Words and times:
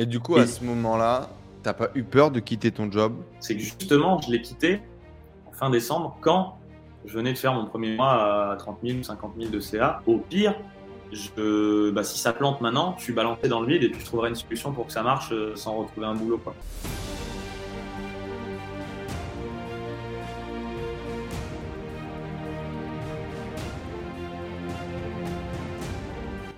Et 0.00 0.06
du 0.06 0.18
coup, 0.18 0.36
à 0.36 0.46
ce 0.46 0.64
moment-là, 0.64 1.28
t'as 1.62 1.74
pas 1.74 1.90
eu 1.94 2.04
peur 2.04 2.30
de 2.30 2.40
quitter 2.40 2.72
ton 2.72 2.90
job 2.90 3.12
C'est 3.38 3.54
que 3.54 3.60
justement, 3.60 4.18
je 4.22 4.30
l'ai 4.30 4.40
quitté 4.40 4.80
en 5.46 5.52
fin 5.52 5.68
décembre 5.68 6.16
quand 6.22 6.56
je 7.04 7.12
venais 7.12 7.34
de 7.34 7.38
faire 7.38 7.52
mon 7.52 7.66
premier 7.66 7.96
mois 7.96 8.52
à 8.52 8.56
30 8.56 8.78
000 8.82 8.98
ou 8.98 9.02
50 9.02 9.34
000 9.38 9.50
de 9.50 9.60
CA. 9.60 10.00
Au 10.06 10.16
pire, 10.16 10.54
je, 11.12 11.90
bah, 11.90 12.02
si 12.02 12.18
ça 12.18 12.32
plante 12.32 12.62
maintenant, 12.62 12.94
je 12.96 13.02
suis 13.02 13.12
balancé 13.12 13.48
dans 13.48 13.60
le 13.60 13.66
vide 13.66 13.82
et 13.82 13.90
puis 13.90 14.00
je 14.00 14.06
trouverai 14.06 14.30
une 14.30 14.36
solution 14.36 14.72
pour 14.72 14.86
que 14.86 14.92
ça 14.94 15.02
marche 15.02 15.32
euh, 15.32 15.54
sans 15.54 15.76
retrouver 15.76 16.06
un 16.06 16.14
boulot. 16.14 16.38
Quoi. 16.38 16.54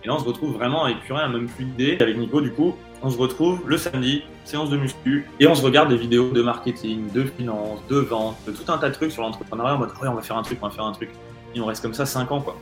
Et 0.04 0.08
là, 0.08 0.14
on 0.14 0.18
se 0.18 0.24
retrouve 0.24 0.52
vraiment 0.54 0.84
avec 0.84 1.00
plus 1.00 1.12
rien, 1.12 1.28
même 1.28 1.46
plus 1.46 1.64
d'idées. 1.64 1.96
Avec 2.00 2.16
Nico, 2.16 2.40
du 2.40 2.52
coup, 2.52 2.76
on 3.02 3.10
se 3.10 3.18
retrouve 3.18 3.60
le 3.66 3.78
samedi, 3.78 4.22
séance 4.44 4.70
de 4.70 4.76
muscu, 4.76 5.28
et 5.38 5.46
on 5.46 5.54
se 5.54 5.62
regarde 5.62 5.90
des 5.90 5.96
vidéos 5.96 6.30
de 6.30 6.42
marketing, 6.42 7.10
de 7.12 7.24
finance, 7.24 7.80
de 7.88 7.96
vente, 7.96 8.36
de 8.46 8.52
tout 8.52 8.70
un 8.70 8.78
tas 8.78 8.88
de 8.88 8.94
trucs 8.94 9.12
sur 9.12 9.22
l'entrepreneuriat 9.22 9.74
en 9.74 9.78
mode, 9.78 9.90
oh, 10.00 10.06
on 10.06 10.14
va 10.14 10.22
faire 10.22 10.36
un 10.36 10.42
truc, 10.42 10.58
on 10.62 10.68
va 10.68 10.72
faire 10.72 10.84
un 10.84 10.92
truc. 10.92 11.10
Et 11.54 11.60
on 11.60 11.66
reste 11.66 11.82
comme 11.82 11.94
ça 11.94 12.06
5 12.06 12.32
ans, 12.32 12.40
quoi. 12.40 12.56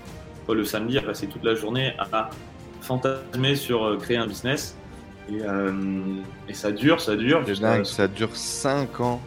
Le 0.52 0.64
samedi, 0.64 0.98
à 0.98 1.02
passer 1.02 1.28
toute 1.28 1.44
la 1.44 1.54
journée 1.54 1.94
à 1.96 2.28
fantasmer 2.80 3.54
sur 3.54 3.84
euh, 3.84 3.96
créer 3.98 4.16
un 4.16 4.26
business. 4.26 4.76
Et, 5.28 5.42
euh, 5.42 5.70
et 6.48 6.54
ça 6.54 6.72
dure, 6.72 7.00
ça 7.00 7.14
dure. 7.14 7.44
Dingue, 7.44 7.84
ça 7.84 8.08
dure 8.08 8.34
5 8.34 9.00
ans. 9.00 9.20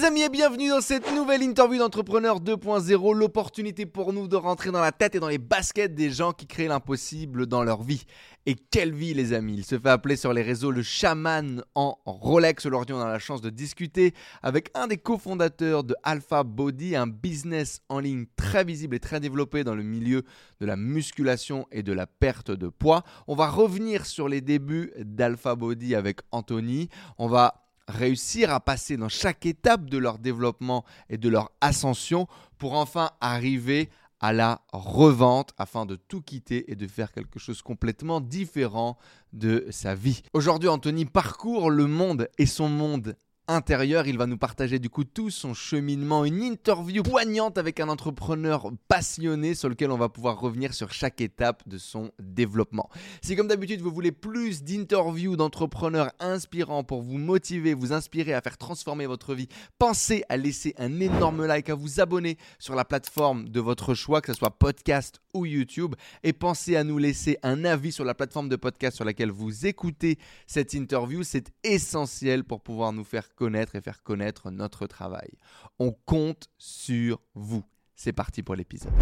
Les 0.00 0.06
amis 0.06 0.22
et 0.22 0.28
bienvenue 0.30 0.70
dans 0.70 0.80
cette 0.80 1.14
nouvelle 1.14 1.42
interview 1.42 1.78
d'entrepreneur 1.78 2.40
2.0, 2.40 3.14
l'opportunité 3.14 3.84
pour 3.84 4.14
nous 4.14 4.28
de 4.28 4.36
rentrer 4.36 4.70
dans 4.70 4.80
la 4.80 4.92
tête 4.92 5.14
et 5.14 5.20
dans 5.20 5.28
les 5.28 5.38
baskets 5.38 5.94
des 5.94 6.10
gens 6.10 6.32
qui 6.32 6.46
créent 6.46 6.68
l'impossible 6.68 7.46
dans 7.46 7.62
leur 7.64 7.82
vie. 7.82 8.04
Et 8.46 8.54
quelle 8.54 8.94
vie 8.94 9.12
les 9.12 9.34
amis 9.34 9.56
Il 9.58 9.64
se 9.64 9.78
fait 9.78 9.90
appeler 9.90 10.16
sur 10.16 10.32
les 10.32 10.40
réseaux 10.40 10.70
le 10.70 10.82
chaman 10.82 11.62
en 11.74 11.98
Rolex. 12.06 12.64
Aujourd'hui 12.64 12.94
on 12.94 13.00
a 13.00 13.08
la 13.08 13.18
chance 13.18 13.42
de 13.42 13.50
discuter 13.50 14.14
avec 14.42 14.70
un 14.74 14.86
des 14.86 14.96
cofondateurs 14.96 15.84
de 15.84 15.94
Alpha 16.02 16.44
Body, 16.44 16.96
un 16.96 17.06
business 17.06 17.82
en 17.90 17.98
ligne 17.98 18.24
très 18.36 18.64
visible 18.64 18.96
et 18.96 19.00
très 19.00 19.20
développé 19.20 19.64
dans 19.64 19.74
le 19.74 19.82
milieu 19.82 20.22
de 20.60 20.66
la 20.66 20.76
musculation 20.76 21.66
et 21.72 21.82
de 21.82 21.92
la 21.92 22.06
perte 22.06 22.50
de 22.50 22.68
poids. 22.68 23.02
On 23.26 23.34
va 23.34 23.48
revenir 23.48 24.06
sur 24.06 24.28
les 24.28 24.40
débuts 24.40 24.92
d'Alpha 24.98 25.56
Body 25.56 25.94
avec 25.94 26.20
Anthony. 26.32 26.88
On 27.18 27.28
va 27.28 27.66
réussir 27.90 28.52
à 28.52 28.60
passer 28.60 28.96
dans 28.96 29.08
chaque 29.08 29.46
étape 29.46 29.90
de 29.90 29.98
leur 29.98 30.18
développement 30.18 30.84
et 31.08 31.18
de 31.18 31.28
leur 31.28 31.50
ascension 31.60 32.26
pour 32.58 32.74
enfin 32.74 33.10
arriver 33.20 33.90
à 34.20 34.32
la 34.32 34.60
revente 34.72 35.52
afin 35.56 35.86
de 35.86 35.96
tout 35.96 36.20
quitter 36.20 36.70
et 36.70 36.76
de 36.76 36.86
faire 36.86 37.10
quelque 37.12 37.38
chose 37.38 37.62
complètement 37.62 38.20
différent 38.20 38.98
de 39.32 39.66
sa 39.70 39.94
vie. 39.94 40.22
Aujourd'hui, 40.34 40.68
Anthony 40.68 41.06
parcourt 41.06 41.70
le 41.70 41.86
monde 41.86 42.28
et 42.38 42.46
son 42.46 42.68
monde 42.68 43.16
intérieur. 43.50 44.06
Il 44.06 44.16
va 44.16 44.26
nous 44.26 44.38
partager 44.38 44.78
du 44.78 44.88
coup 44.88 45.04
tout 45.04 45.30
son 45.30 45.54
cheminement, 45.54 46.24
une 46.24 46.42
interview 46.42 47.02
poignante 47.02 47.58
avec 47.58 47.80
un 47.80 47.88
entrepreneur 47.88 48.70
passionné 48.88 49.54
sur 49.54 49.68
lequel 49.68 49.90
on 49.90 49.98
va 49.98 50.08
pouvoir 50.08 50.40
revenir 50.40 50.72
sur 50.72 50.92
chaque 50.92 51.20
étape 51.20 51.68
de 51.68 51.76
son 51.76 52.12
développement. 52.20 52.88
Si 53.22 53.36
comme 53.36 53.48
d'habitude 53.48 53.80
vous 53.80 53.90
voulez 53.90 54.12
plus 54.12 54.62
d'interviews 54.62 55.36
d'entrepreneurs 55.36 56.12
inspirants 56.20 56.84
pour 56.84 57.02
vous 57.02 57.18
motiver, 57.18 57.74
vous 57.74 57.92
inspirer 57.92 58.34
à 58.34 58.40
faire 58.40 58.56
transformer 58.56 59.06
votre 59.06 59.34
vie, 59.34 59.48
pensez 59.78 60.24
à 60.28 60.36
laisser 60.36 60.74
un 60.78 61.00
énorme 61.00 61.44
like, 61.44 61.70
à 61.70 61.74
vous 61.74 62.00
abonner 62.00 62.38
sur 62.58 62.74
la 62.74 62.84
plateforme 62.84 63.48
de 63.48 63.60
votre 63.60 63.94
choix, 63.94 64.20
que 64.20 64.32
ce 64.32 64.38
soit 64.38 64.58
podcast 64.58 65.20
ou 65.34 65.46
YouTube, 65.46 65.94
et 66.22 66.32
pensez 66.32 66.76
à 66.76 66.84
nous 66.84 66.98
laisser 66.98 67.38
un 67.42 67.64
avis 67.64 67.92
sur 67.92 68.04
la 68.04 68.14
plateforme 68.14 68.48
de 68.48 68.56
podcast 68.56 68.96
sur 68.96 69.04
laquelle 69.04 69.30
vous 69.30 69.66
écoutez 69.66 70.18
cette 70.46 70.74
interview. 70.74 71.22
C'est 71.22 71.52
essentiel 71.64 72.44
pour 72.44 72.60
pouvoir 72.60 72.92
nous 72.92 73.04
faire 73.04 73.34
connaître 73.40 73.74
et 73.74 73.80
faire 73.80 74.02
connaître 74.02 74.50
notre 74.50 74.86
travail. 74.86 75.30
On 75.78 75.92
compte 75.92 76.48
sur 76.58 77.22
vous. 77.34 77.64
C'est 77.94 78.12
parti 78.12 78.42
pour 78.42 78.54
l'épisode. 78.54 78.92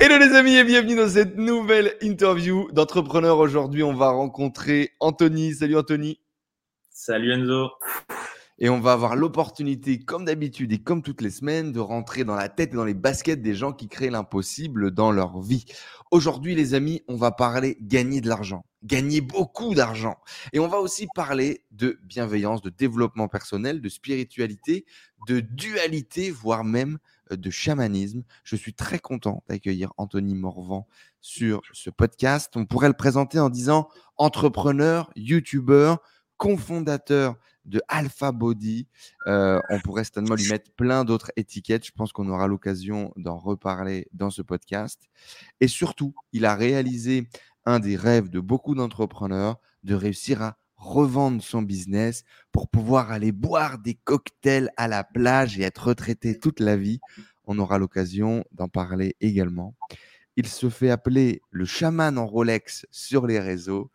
Hello 0.00 0.16
les 0.16 0.34
amis 0.34 0.54
et 0.54 0.64
bienvenue 0.64 0.96
dans 0.96 1.10
cette 1.10 1.36
nouvelle 1.36 1.94
interview 2.00 2.72
d'entrepreneur. 2.72 3.36
Aujourd'hui, 3.36 3.82
on 3.82 3.92
va 3.92 4.12
rencontrer 4.12 4.92
Anthony. 4.98 5.52
Salut 5.52 5.76
Anthony. 5.76 6.20
Salut 6.88 7.34
Enzo. 7.34 7.68
Et 8.58 8.70
on 8.70 8.80
va 8.80 8.92
avoir 8.92 9.14
l'opportunité, 9.14 9.98
comme 9.98 10.24
d'habitude 10.24 10.72
et 10.72 10.78
comme 10.78 11.02
toutes 11.02 11.20
les 11.20 11.30
semaines, 11.30 11.70
de 11.70 11.80
rentrer 11.80 12.24
dans 12.24 12.36
la 12.36 12.48
tête 12.48 12.72
et 12.72 12.76
dans 12.76 12.86
les 12.86 12.94
baskets 12.94 13.42
des 13.42 13.54
gens 13.54 13.74
qui 13.74 13.88
créent 13.88 14.08
l'impossible 14.08 14.90
dans 14.90 15.12
leur 15.12 15.38
vie. 15.38 15.66
Aujourd'hui, 16.10 16.54
les 16.54 16.72
amis, 16.72 17.02
on 17.08 17.16
va 17.16 17.30
parler 17.30 17.76
gagner 17.82 18.22
de 18.22 18.28
l'argent 18.28 18.64
gagner 18.82 19.20
beaucoup 19.20 19.74
d'argent. 19.74 20.16
Et 20.52 20.58
on 20.58 20.68
va 20.68 20.78
aussi 20.78 21.06
parler 21.14 21.64
de 21.70 21.98
bienveillance, 22.02 22.62
de 22.62 22.70
développement 22.70 23.28
personnel, 23.28 23.80
de 23.80 23.88
spiritualité, 23.88 24.86
de 25.26 25.40
dualité, 25.40 26.30
voire 26.30 26.64
même 26.64 26.98
euh, 27.30 27.36
de 27.36 27.50
chamanisme. 27.50 28.22
Je 28.44 28.56
suis 28.56 28.74
très 28.74 28.98
content 28.98 29.42
d'accueillir 29.48 29.92
Anthony 29.96 30.34
Morvan 30.34 30.86
sur 31.20 31.62
ce 31.72 31.90
podcast. 31.90 32.52
On 32.56 32.66
pourrait 32.66 32.88
le 32.88 32.94
présenter 32.94 33.38
en 33.38 33.50
disant 33.50 33.88
entrepreneur, 34.16 35.10
youtubeur, 35.16 35.98
cofondateur 36.36 37.36
de 37.66 37.82
Alpha 37.88 38.32
Body. 38.32 38.86
Euh, 39.26 39.60
on 39.68 39.80
pourrait 39.80 40.04
certainement 40.04 40.34
lui 40.34 40.48
mettre 40.48 40.70
plein 40.72 41.04
d'autres 41.04 41.30
étiquettes. 41.36 41.86
Je 41.86 41.92
pense 41.92 42.12
qu'on 42.12 42.28
aura 42.28 42.48
l'occasion 42.48 43.12
d'en 43.16 43.38
reparler 43.38 44.08
dans 44.12 44.30
ce 44.30 44.42
podcast. 44.42 45.08
Et 45.60 45.68
surtout, 45.68 46.14
il 46.32 46.46
a 46.46 46.54
réalisé 46.54 47.28
un 47.64 47.80
des 47.80 47.96
rêves 47.96 48.30
de 48.30 48.40
beaucoup 48.40 48.74
d'entrepreneurs, 48.74 49.58
de 49.82 49.94
réussir 49.94 50.42
à 50.42 50.56
revendre 50.76 51.42
son 51.42 51.62
business 51.62 52.24
pour 52.52 52.68
pouvoir 52.68 53.12
aller 53.12 53.32
boire 53.32 53.78
des 53.78 53.94
cocktails 53.94 54.70
à 54.76 54.88
la 54.88 55.04
plage 55.04 55.58
et 55.58 55.62
être 55.62 55.88
retraité 55.88 56.38
toute 56.38 56.58
la 56.58 56.76
vie. 56.76 57.00
On 57.44 57.58
aura 57.58 57.78
l'occasion 57.78 58.44
d'en 58.52 58.68
parler 58.68 59.16
également. 59.20 59.76
Il 60.36 60.46
se 60.46 60.70
fait 60.70 60.90
appeler 60.90 61.42
le 61.50 61.64
chaman 61.66 62.16
en 62.16 62.26
Rolex 62.26 62.86
sur 62.90 63.26
les 63.26 63.40
réseaux. 63.40 63.90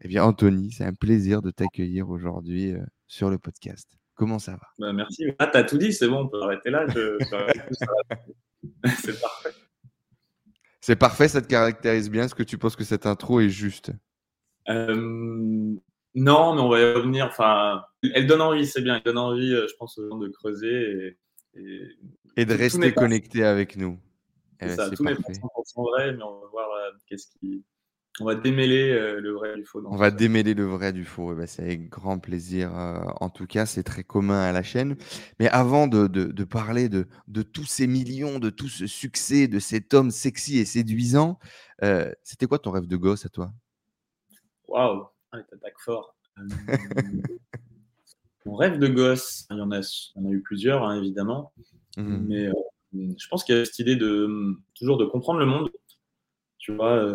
Eh 0.00 0.08
bien, 0.08 0.24
Anthony, 0.24 0.72
c'est 0.72 0.84
un 0.84 0.94
plaisir 0.94 1.42
de 1.42 1.50
t'accueillir 1.50 2.10
aujourd'hui 2.10 2.72
euh, 2.72 2.84
sur 3.06 3.30
le 3.30 3.38
podcast. 3.38 3.88
Comment 4.14 4.38
ça 4.38 4.52
va? 4.52 4.68
Bah, 4.78 4.92
Merci. 4.92 5.24
Ah, 5.38 5.46
t'as 5.46 5.62
tout 5.62 5.78
dit, 5.78 5.92
c'est 5.92 6.08
bon, 6.08 6.24
on 6.24 6.28
peut 6.28 6.42
arrêter 6.42 6.70
là. 6.70 6.86
c'est 8.98 9.20
parfait. 9.20 9.50
C'est 10.86 10.94
parfait, 10.94 11.26
ça 11.26 11.42
te 11.42 11.48
caractérise 11.48 12.08
bien? 12.08 12.26
Est-ce 12.26 12.34
que 12.36 12.44
tu 12.44 12.58
penses 12.58 12.76
que 12.76 12.84
cette 12.84 13.06
intro 13.06 13.40
est 13.40 13.48
juste? 13.48 13.90
Euh, 14.68 14.94
Non, 14.94 16.54
mais 16.54 16.60
on 16.60 16.68
va 16.68 16.78
y 16.78 16.92
revenir. 16.92 17.26
Enfin, 17.26 17.82
elle 18.14 18.28
donne 18.28 18.40
envie, 18.40 18.68
c'est 18.68 18.82
bien. 18.82 18.94
Elle 18.94 19.02
donne 19.02 19.18
envie, 19.18 19.52
euh, 19.52 19.66
je 19.68 19.74
pense, 19.80 19.98
aux 19.98 20.08
gens 20.08 20.16
de 20.16 20.28
creuser 20.28 21.16
et, 21.56 21.88
et, 22.36 22.44
de 22.44 22.54
rester 22.54 22.94
connecté 22.94 23.42
avec 23.42 23.76
nous. 23.76 23.98
C'est 24.60 24.66
eh 24.66 24.74
ça, 24.76 24.88
tous 24.90 25.02
les 25.02 25.16
sont 25.64 25.82
vrais, 25.82 26.12
mais 26.12 26.22
on 26.22 26.42
va 26.42 26.46
voir 26.52 26.70
euh, 26.70 26.92
qu'est-ce 27.08 27.32
qui, 27.40 27.64
on 28.20 28.24
va 28.24 28.34
démêler 28.34 28.90
euh, 28.92 29.20
le 29.20 29.32
vrai 29.32 29.54
du 29.56 29.64
faux. 29.64 29.82
On 29.84 29.96
va 29.96 30.10
démêler 30.10 30.54
le 30.54 30.64
vrai 30.64 30.92
du 30.92 31.04
faux. 31.04 31.38
Eh 31.38 31.46
c'est 31.46 31.62
avec 31.62 31.90
grand 31.90 32.18
plaisir. 32.18 32.76
Euh, 32.76 33.04
en 33.20 33.28
tout 33.28 33.46
cas, 33.46 33.66
c'est 33.66 33.82
très 33.82 34.04
commun 34.04 34.40
à 34.40 34.52
la 34.52 34.62
chaîne. 34.62 34.96
Mais 35.38 35.48
avant 35.48 35.86
de, 35.86 36.44
parler 36.44 36.88
de, 36.88 37.06
tous 37.42 37.66
ces 37.66 37.86
millions, 37.86 38.38
de 38.38 38.48
tout 38.48 38.68
ce 38.68 38.86
succès, 38.86 39.48
de 39.48 39.58
cet 39.58 39.92
homme 39.92 40.10
sexy 40.10 40.58
et 40.58 40.64
séduisant, 40.64 41.38
euh, 41.82 42.10
c'était 42.22 42.46
quoi 42.46 42.58
ton 42.58 42.70
rêve 42.70 42.86
de 42.86 42.96
gosse 42.96 43.26
à 43.26 43.28
toi? 43.28 43.52
Waouh, 44.68 45.06
t'attaques 45.32 45.80
fort. 45.80 46.16
mon 48.46 48.56
rêve 48.56 48.78
de 48.78 48.88
gosse, 48.88 49.46
il 49.50 49.58
y 49.58 49.60
en 49.60 49.70
a, 49.72 49.80
a 49.80 50.30
eu 50.30 50.40
plusieurs, 50.40 50.84
hein, 50.84 50.96
évidemment. 50.96 51.52
Mmh. 51.98 52.16
Mais 52.28 52.50
je 52.92 53.28
pense 53.28 53.44
qu'il 53.44 53.56
y 53.56 53.60
a 53.60 53.64
cette 53.66 53.78
idée 53.78 53.96
de 53.96 54.56
toujours 54.74 54.96
de 54.96 55.04
comprendre 55.04 55.38
le 55.38 55.46
monde. 55.46 55.70
Tu 56.58 56.72
vois, 56.74 57.06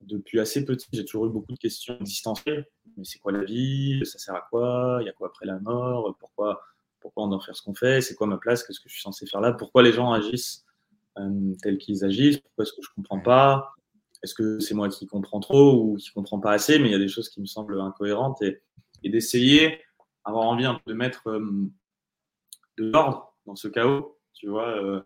depuis 0.00 0.40
assez 0.40 0.64
petit, 0.64 0.88
j'ai 0.92 1.04
toujours 1.04 1.26
eu 1.26 1.30
beaucoup 1.30 1.52
de 1.52 1.58
questions 1.58 1.98
existentielles. 2.00 2.66
Mais 2.96 3.04
c'est 3.04 3.18
quoi 3.18 3.32
la 3.32 3.44
vie? 3.44 4.00
Ça 4.04 4.18
sert 4.18 4.34
à 4.34 4.46
quoi? 4.50 4.98
Il 5.00 5.06
y 5.06 5.08
a 5.08 5.12
quoi 5.12 5.28
après 5.28 5.46
la 5.46 5.58
mort? 5.58 6.16
Pourquoi, 6.18 6.62
pourquoi 7.00 7.24
on 7.24 7.28
doit 7.28 7.40
faire 7.40 7.56
ce 7.56 7.62
qu'on 7.62 7.74
fait? 7.74 8.00
C'est 8.00 8.14
quoi 8.14 8.26
ma 8.26 8.38
place? 8.38 8.62
Qu'est-ce 8.64 8.80
que 8.80 8.88
je 8.88 8.94
suis 8.94 9.02
censé 9.02 9.26
faire 9.26 9.40
là? 9.40 9.52
Pourquoi 9.52 9.82
les 9.82 9.92
gens 9.92 10.12
agissent 10.12 10.64
euh, 11.18 11.54
tels 11.62 11.78
qu'ils 11.78 12.04
agissent? 12.04 12.38
Pourquoi 12.38 12.64
est-ce 12.64 12.72
que 12.72 12.82
je 12.82 12.88
ne 12.90 12.94
comprends 13.02 13.20
pas? 13.20 13.72
Est-ce 14.22 14.34
que 14.34 14.58
c'est 14.60 14.74
moi 14.74 14.88
qui 14.88 15.06
comprends 15.06 15.40
trop 15.40 15.74
ou 15.74 15.96
qui 15.96 16.10
ne 16.10 16.14
comprends 16.14 16.40
pas 16.40 16.52
assez? 16.52 16.78
Mais 16.78 16.88
il 16.88 16.92
y 16.92 16.96
a 16.96 16.98
des 16.98 17.08
choses 17.08 17.28
qui 17.28 17.40
me 17.40 17.46
semblent 17.46 17.80
incohérentes 17.80 18.42
et, 18.42 18.60
d'essayer, 19.04 19.80
avoir 20.24 20.46
envie 20.46 20.64
un 20.64 20.74
peu 20.74 20.92
de 20.92 20.96
mettre 20.96 21.28
euh, 21.28 21.70
de 22.78 22.90
l'ordre 22.90 23.34
dans 23.46 23.56
ce 23.56 23.68
chaos. 23.68 24.18
Tu 24.34 24.48
vois, 24.48 24.68
euh, 24.68 25.00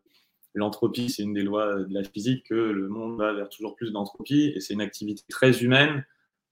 l'entropie, 0.54 1.10
c'est 1.10 1.22
une 1.22 1.32
des 1.32 1.42
lois 1.42 1.76
de 1.76 1.94
la 1.94 2.04
physique, 2.04 2.44
que 2.46 2.54
le 2.54 2.88
monde 2.88 3.18
va 3.18 3.32
vers 3.32 3.48
toujours 3.48 3.74
plus 3.74 3.92
d'entropie, 3.92 4.52
et 4.54 4.60
c'est 4.60 4.74
une 4.74 4.80
activité 4.80 5.22
très 5.28 5.62
humaine 5.62 6.04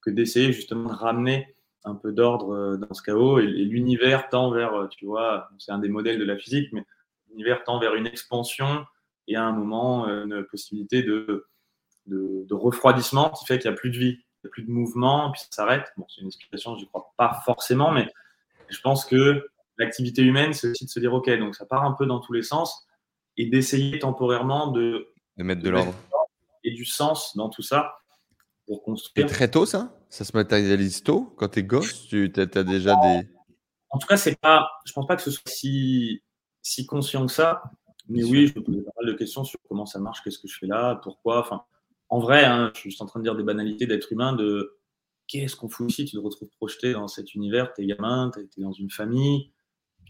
que 0.02 0.10
d'essayer 0.10 0.52
justement 0.52 0.88
de 0.88 0.94
ramener 0.94 1.54
un 1.84 1.94
peu 1.94 2.12
d'ordre 2.12 2.54
euh, 2.54 2.76
dans 2.76 2.92
ce 2.94 3.02
chaos, 3.02 3.38
et, 3.38 3.46
l'univers 3.46 4.28
tend 4.28 4.50
vers, 4.50 4.74
euh, 4.74 4.86
tu 4.88 5.06
vois, 5.06 5.50
c'est 5.58 5.72
un 5.72 5.78
des 5.78 5.88
modèles 5.88 6.18
de 6.18 6.24
la 6.24 6.36
physique, 6.36 6.70
mais 6.72 6.84
l'univers 7.30 7.64
tend 7.64 7.78
vers 7.78 7.94
une 7.94 8.06
expansion, 8.06 8.84
et 9.28 9.36
à 9.36 9.44
un 9.44 9.52
moment, 9.52 10.08
euh, 10.08 10.24
une 10.24 10.44
possibilité 10.44 11.02
de, 11.02 11.46
de, 12.06 12.54
refroidissement 12.54 13.30
qui 13.30 13.44
fait 13.46 13.58
qu'il 13.58 13.70
n'y 13.70 13.76
a 13.76 13.78
plus 13.78 13.90
de 13.90 13.98
vie, 13.98 14.18
il 14.18 14.46
n'y 14.46 14.48
a 14.48 14.50
plus 14.50 14.62
de 14.62 14.70
mouvement, 14.70 15.30
puis 15.30 15.42
ça 15.42 15.48
s'arrête. 15.50 15.92
Bon, 15.96 16.06
c'est 16.08 16.22
une 16.22 16.26
explication, 16.26 16.74
je 16.76 16.82
n'y 16.82 16.88
crois 16.88 17.12
pas 17.16 17.40
forcément, 17.44 17.92
mais 17.92 18.08
je 18.68 18.80
pense 18.80 19.04
que 19.04 19.46
l'activité 19.78 20.22
humaine, 20.22 20.52
c'est 20.52 20.68
aussi 20.70 20.84
de 20.84 20.90
se 20.90 21.00
dire, 21.00 21.12
OK, 21.12 21.30
donc 21.38 21.54
ça 21.54 21.66
part 21.66 21.84
un 21.84 21.92
peu 21.92 22.06
dans 22.06 22.20
tous 22.20 22.32
les 22.32 22.42
sens, 22.42 22.86
et 23.36 23.46
d'essayer 23.46 23.98
temporairement 23.98 24.72
de, 24.72 25.08
de 25.36 25.44
mettre 25.44 25.62
de 25.62 25.70
l'ordre 25.70 25.94
et 26.64 26.72
du 26.72 26.84
sens 26.84 27.36
dans 27.36 27.48
tout 27.48 27.62
ça 27.62 27.94
pour 28.66 28.82
construire. 28.82 29.26
Et 29.26 29.28
très 29.28 29.50
tôt, 29.50 29.66
ça? 29.66 29.96
Ça 30.08 30.24
se 30.24 30.36
matérialise 30.36 31.02
tôt? 31.02 31.34
Quand 31.36 31.48
tu 31.48 31.60
es 31.60 31.62
gosse, 31.62 32.06
tu 32.08 32.32
as, 32.36 32.62
déjà 32.64 32.96
des. 32.96 33.28
En 33.90 33.98
tout 33.98 34.06
cas, 34.06 34.16
c'est 34.16 34.38
pas. 34.38 34.68
Je 34.84 34.92
pense 34.92 35.06
pas 35.06 35.16
que 35.16 35.22
ce 35.22 35.30
soit 35.30 35.48
si, 35.48 36.22
si 36.62 36.86
conscient 36.86 37.26
que 37.26 37.32
ça. 37.32 37.62
Mais 38.08 38.24
oui, 38.24 38.48
je 38.48 38.58
me 38.58 38.64
posais 38.64 38.82
pas 38.82 38.90
mal 39.00 39.12
de 39.12 39.16
questions 39.16 39.44
sur 39.44 39.60
comment 39.68 39.86
ça 39.86 40.00
marche, 40.00 40.22
qu'est-ce 40.24 40.40
que 40.40 40.48
je 40.48 40.58
fais 40.58 40.66
là, 40.66 40.96
pourquoi. 40.96 41.40
Enfin, 41.40 41.62
en 42.08 42.18
vrai, 42.18 42.44
hein, 42.44 42.72
je 42.74 42.90
suis 42.90 43.02
en 43.02 43.06
train 43.06 43.20
de 43.20 43.24
dire 43.24 43.36
des 43.36 43.44
banalités 43.44 43.86
d'être 43.86 44.12
humain, 44.12 44.32
de 44.32 44.80
qu'est-ce 45.28 45.54
qu'on 45.54 45.68
fout 45.68 45.88
ici? 45.88 46.06
Tu 46.06 46.16
te 46.16 46.20
retrouves 46.20 46.48
projeté 46.56 46.92
dans 46.92 47.06
cet 47.06 47.36
univers, 47.36 47.72
t'es 47.72 47.86
gamin, 47.86 48.32
t'es 48.34 48.40
es 48.40 48.62
dans 48.62 48.72
une 48.72 48.90
famille, 48.90 49.52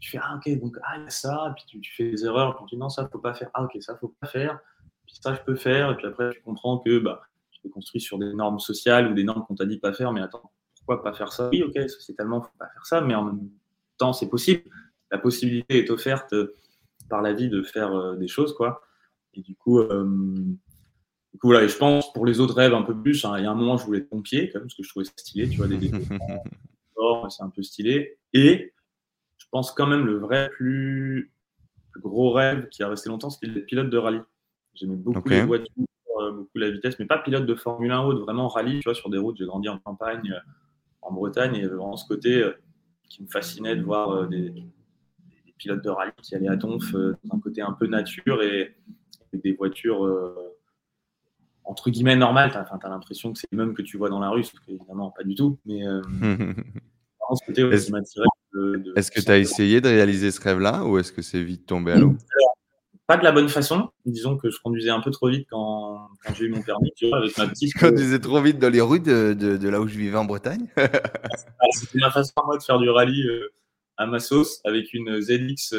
tu 0.01 0.11
fais 0.11 0.19
ah 0.23 0.37
ok 0.37 0.59
donc 0.59 0.77
ah 0.83 0.97
il 0.97 1.05
y 1.05 1.07
a 1.07 1.11
ça, 1.11 1.55
puis 1.57 1.81
tu, 1.81 1.93
fais 1.93 2.11
des 2.11 2.25
erreurs, 2.25 2.57
puis 2.57 2.65
tu 2.67 2.75
dis 2.75 2.81
non 2.81 2.89
ça 2.89 3.09
faut 3.11 3.19
pas 3.19 3.35
faire, 3.35 3.51
ah 3.55 3.65
ok 3.65 3.77
ça 3.81 3.97
faut 3.97 4.15
pas 4.21 4.27
faire, 4.27 4.59
puis 5.07 5.15
ça 5.21 5.35
je 5.35 5.41
peux 5.43 5.55
faire, 5.55 5.93
et 5.93 5.97
puis 5.97 6.07
après 6.07 6.31
tu 6.33 6.41
comprends 6.43 6.79
que 6.79 6.99
bah 6.99 7.23
tu 7.51 7.61
te 7.61 7.69
construis 7.69 8.01
sur 8.01 8.19
des 8.19 8.33
normes 8.33 8.59
sociales 8.59 9.11
ou 9.11 9.15
des 9.15 9.25
normes 9.25 9.45
qu'on 9.47 9.55
t'a 9.55 9.67
dit 9.67 9.79
pas 9.79 9.93
faire, 9.93 10.13
mais 10.13 10.23
attends 10.23 10.51
pourquoi 10.77 11.03
pas 11.03 11.13
faire 11.13 11.33
ça? 11.33 11.51
Oui 11.51 11.63
ok 11.63 11.89
sociétalement 11.89 12.41
faut 12.41 12.51
pas 12.59 12.69
faire 12.73 12.87
ça, 12.87 13.01
mais 13.01 13.15
en 13.15 13.25
même 13.25 13.51
temps 13.99 14.13
c'est 14.13 14.29
possible, 14.29 14.63
la 15.11 15.19
possibilité 15.19 15.79
est 15.79 15.91
offerte 15.91 16.35
par 17.09 17.23
la 17.23 17.33
vie 17.33 17.49
de 17.49 17.63
faire 17.63 17.95
euh, 17.95 18.17
des 18.17 18.29
choses 18.29 18.55
quoi, 18.55 18.81
et 19.35 19.43
du 19.43 19.55
coup 19.55 19.81
euh, 19.81 20.05
du 21.33 21.39
coup, 21.39 21.47
voilà, 21.49 21.63
et 21.63 21.69
je 21.69 21.77
pense 21.77 22.13
pour 22.13 22.27
les 22.27 22.41
autres 22.41 22.55
rêves 22.55 22.75
un 22.75 22.83
peu 22.83 23.01
plus, 23.01 23.25
hein, 23.25 23.35
il 23.39 23.45
y 23.45 23.47
a 23.47 23.51
un 23.51 23.55
moment 23.55 23.77
je 23.77 23.85
voulais 23.85 23.99
être 23.99 24.09
pompier, 24.09 24.51
quand 24.51 24.59
même, 24.59 24.67
parce 24.67 24.75
que 24.75 24.83
je 24.83 24.89
trouvais 24.89 25.05
ça 25.05 25.13
stylé, 25.17 25.49
tu 25.49 25.59
vois, 25.59 25.69
des, 25.69 25.77
des 25.79 25.93
c'est 27.29 27.43
un 27.43 27.51
peu 27.51 27.63
stylé. 27.63 28.19
Et 28.33 28.73
pense 29.51 29.73
quand 29.73 29.87
même 29.87 30.07
le 30.07 30.17
vrai 30.17 30.49
plus, 30.51 31.33
gros 31.97 32.33
rêve 32.33 32.69
qui 32.69 32.83
a 32.83 32.89
resté 32.89 33.09
longtemps, 33.09 33.31
c'était 33.31 33.49
le 33.49 33.65
pilote 33.65 33.91
de 33.91 33.99
rallye. 33.99 34.21
J'aimais 34.75 34.97
beaucoup 34.97 35.29
les 35.29 35.43
voitures, 35.43 35.73
euh, 36.21 36.33
beaucoup 36.33 36.59
la 36.59 36.71
vitesse, 36.71 36.99
mais 36.99 37.07
pas 37.07 37.19
pilote 37.19 37.47
de 37.47 37.55
Formule 37.55 37.91
1 37.91 38.01
haute, 38.03 38.21
vraiment 38.21 38.49
rallye, 38.49 38.81
tu 38.81 38.85
vois, 38.85 38.95
sur 38.95 39.11
des 39.11 39.19
routes. 39.19 39.37
J'ai 39.39 39.45
grandi 39.45 39.69
en 39.69 39.79
campagne, 39.79 40.33
euh, 40.33 40.41
en 41.03 41.13
Bretagne, 41.13 41.55
et 41.55 41.59
il 41.59 41.63
y 41.63 41.67
avait 41.67 41.75
vraiment 41.75 41.97
ce 41.97 42.07
côté 42.07 42.43
euh, 42.43 42.53
qui 43.09 43.23
me 43.23 43.29
fascinait 43.29 43.77
de 43.77 43.83
voir 43.83 44.29
des, 44.29 44.53
pilotes 45.59 45.85
de 45.85 45.91
rallye 45.91 46.13
qui 46.23 46.35
allaient 46.35 46.49
à 46.49 46.57
Donf, 46.57 46.93
dans 46.93 47.37
un 47.37 47.41
côté 47.41 47.61
un 47.61 47.73
peu 47.73 47.87
nature 47.87 48.43
et, 48.43 48.77
des 49.33 49.53
voitures 49.53 50.35
entre 51.65 51.91
guillemets 51.91 52.17
normales. 52.17 52.51
Tu 52.51 52.57
as, 52.57 52.89
l'impression 52.89 53.33
que 53.33 53.39
c'est 53.39 53.49
le 53.53 53.59
même 53.59 53.75
que 53.75 53.83
tu 53.83 53.99
vois 53.99 54.09
dans 54.09 54.21
la 54.21 54.31
rue, 54.31 54.43
sauf 54.43 54.59
qu'évidemment, 54.61 55.11
pas 55.11 55.23
du 55.23 55.35
tout. 55.35 55.59
Mais 55.67 55.83
ce 57.35 57.47
côté 57.47 57.63
aussi 57.63 57.93
m'attirait 57.93 58.27
est-ce 58.97 59.11
que 59.11 59.21
tu 59.21 59.31
as 59.31 59.39
essayé 59.39 59.81
de 59.81 59.89
réaliser 59.89 60.31
ce 60.31 60.41
rêve-là 60.41 60.85
ou 60.85 60.99
est-ce 60.99 61.13
que 61.13 61.23
c'est 61.23 61.43
vite 61.43 61.67
tombé 61.67 61.93
à 61.93 61.97
l'eau 61.97 62.17
Pas 63.07 63.17
de 63.17 63.25
la 63.25 63.33
bonne 63.33 63.49
façon. 63.49 63.91
Disons 64.05 64.37
que 64.37 64.51
je 64.51 64.59
conduisais 64.63 64.91
un 64.91 65.01
peu 65.01 65.11
trop 65.11 65.29
vite 65.29 65.47
quand, 65.51 66.09
j'ai 66.37 66.45
eu 66.45 66.51
mon 66.51 66.63
permis, 66.63 66.93
tu 66.97 67.09
vois, 67.09 67.19
avec 67.19 67.37
ma 67.39 67.47
petite. 67.49 67.73
Je 67.75 67.79
conduisais 67.79 68.19
trop 68.19 68.41
vite 68.41 68.59
dans 68.59 68.71
les 68.71 68.81
rues 68.81 69.01
de, 69.01 69.69
là 69.69 69.81
où 69.81 69.89
je 69.89 69.97
vivais 69.97 70.17
en 70.17 70.25
Bretagne 70.25 70.67
ah, 70.77 70.89
C'était 71.73 71.99
ma 71.99 72.11
façon 72.11 72.33
moi 72.45 72.57
de 72.57 72.63
faire 72.63 72.79
du 72.79 72.89
rallye 72.91 73.27
euh, 73.27 73.53
à 73.97 74.07
ma 74.07 74.19
sauce 74.19 74.61
avec 74.65 74.93
une 74.95 75.21
ZX 75.21 75.75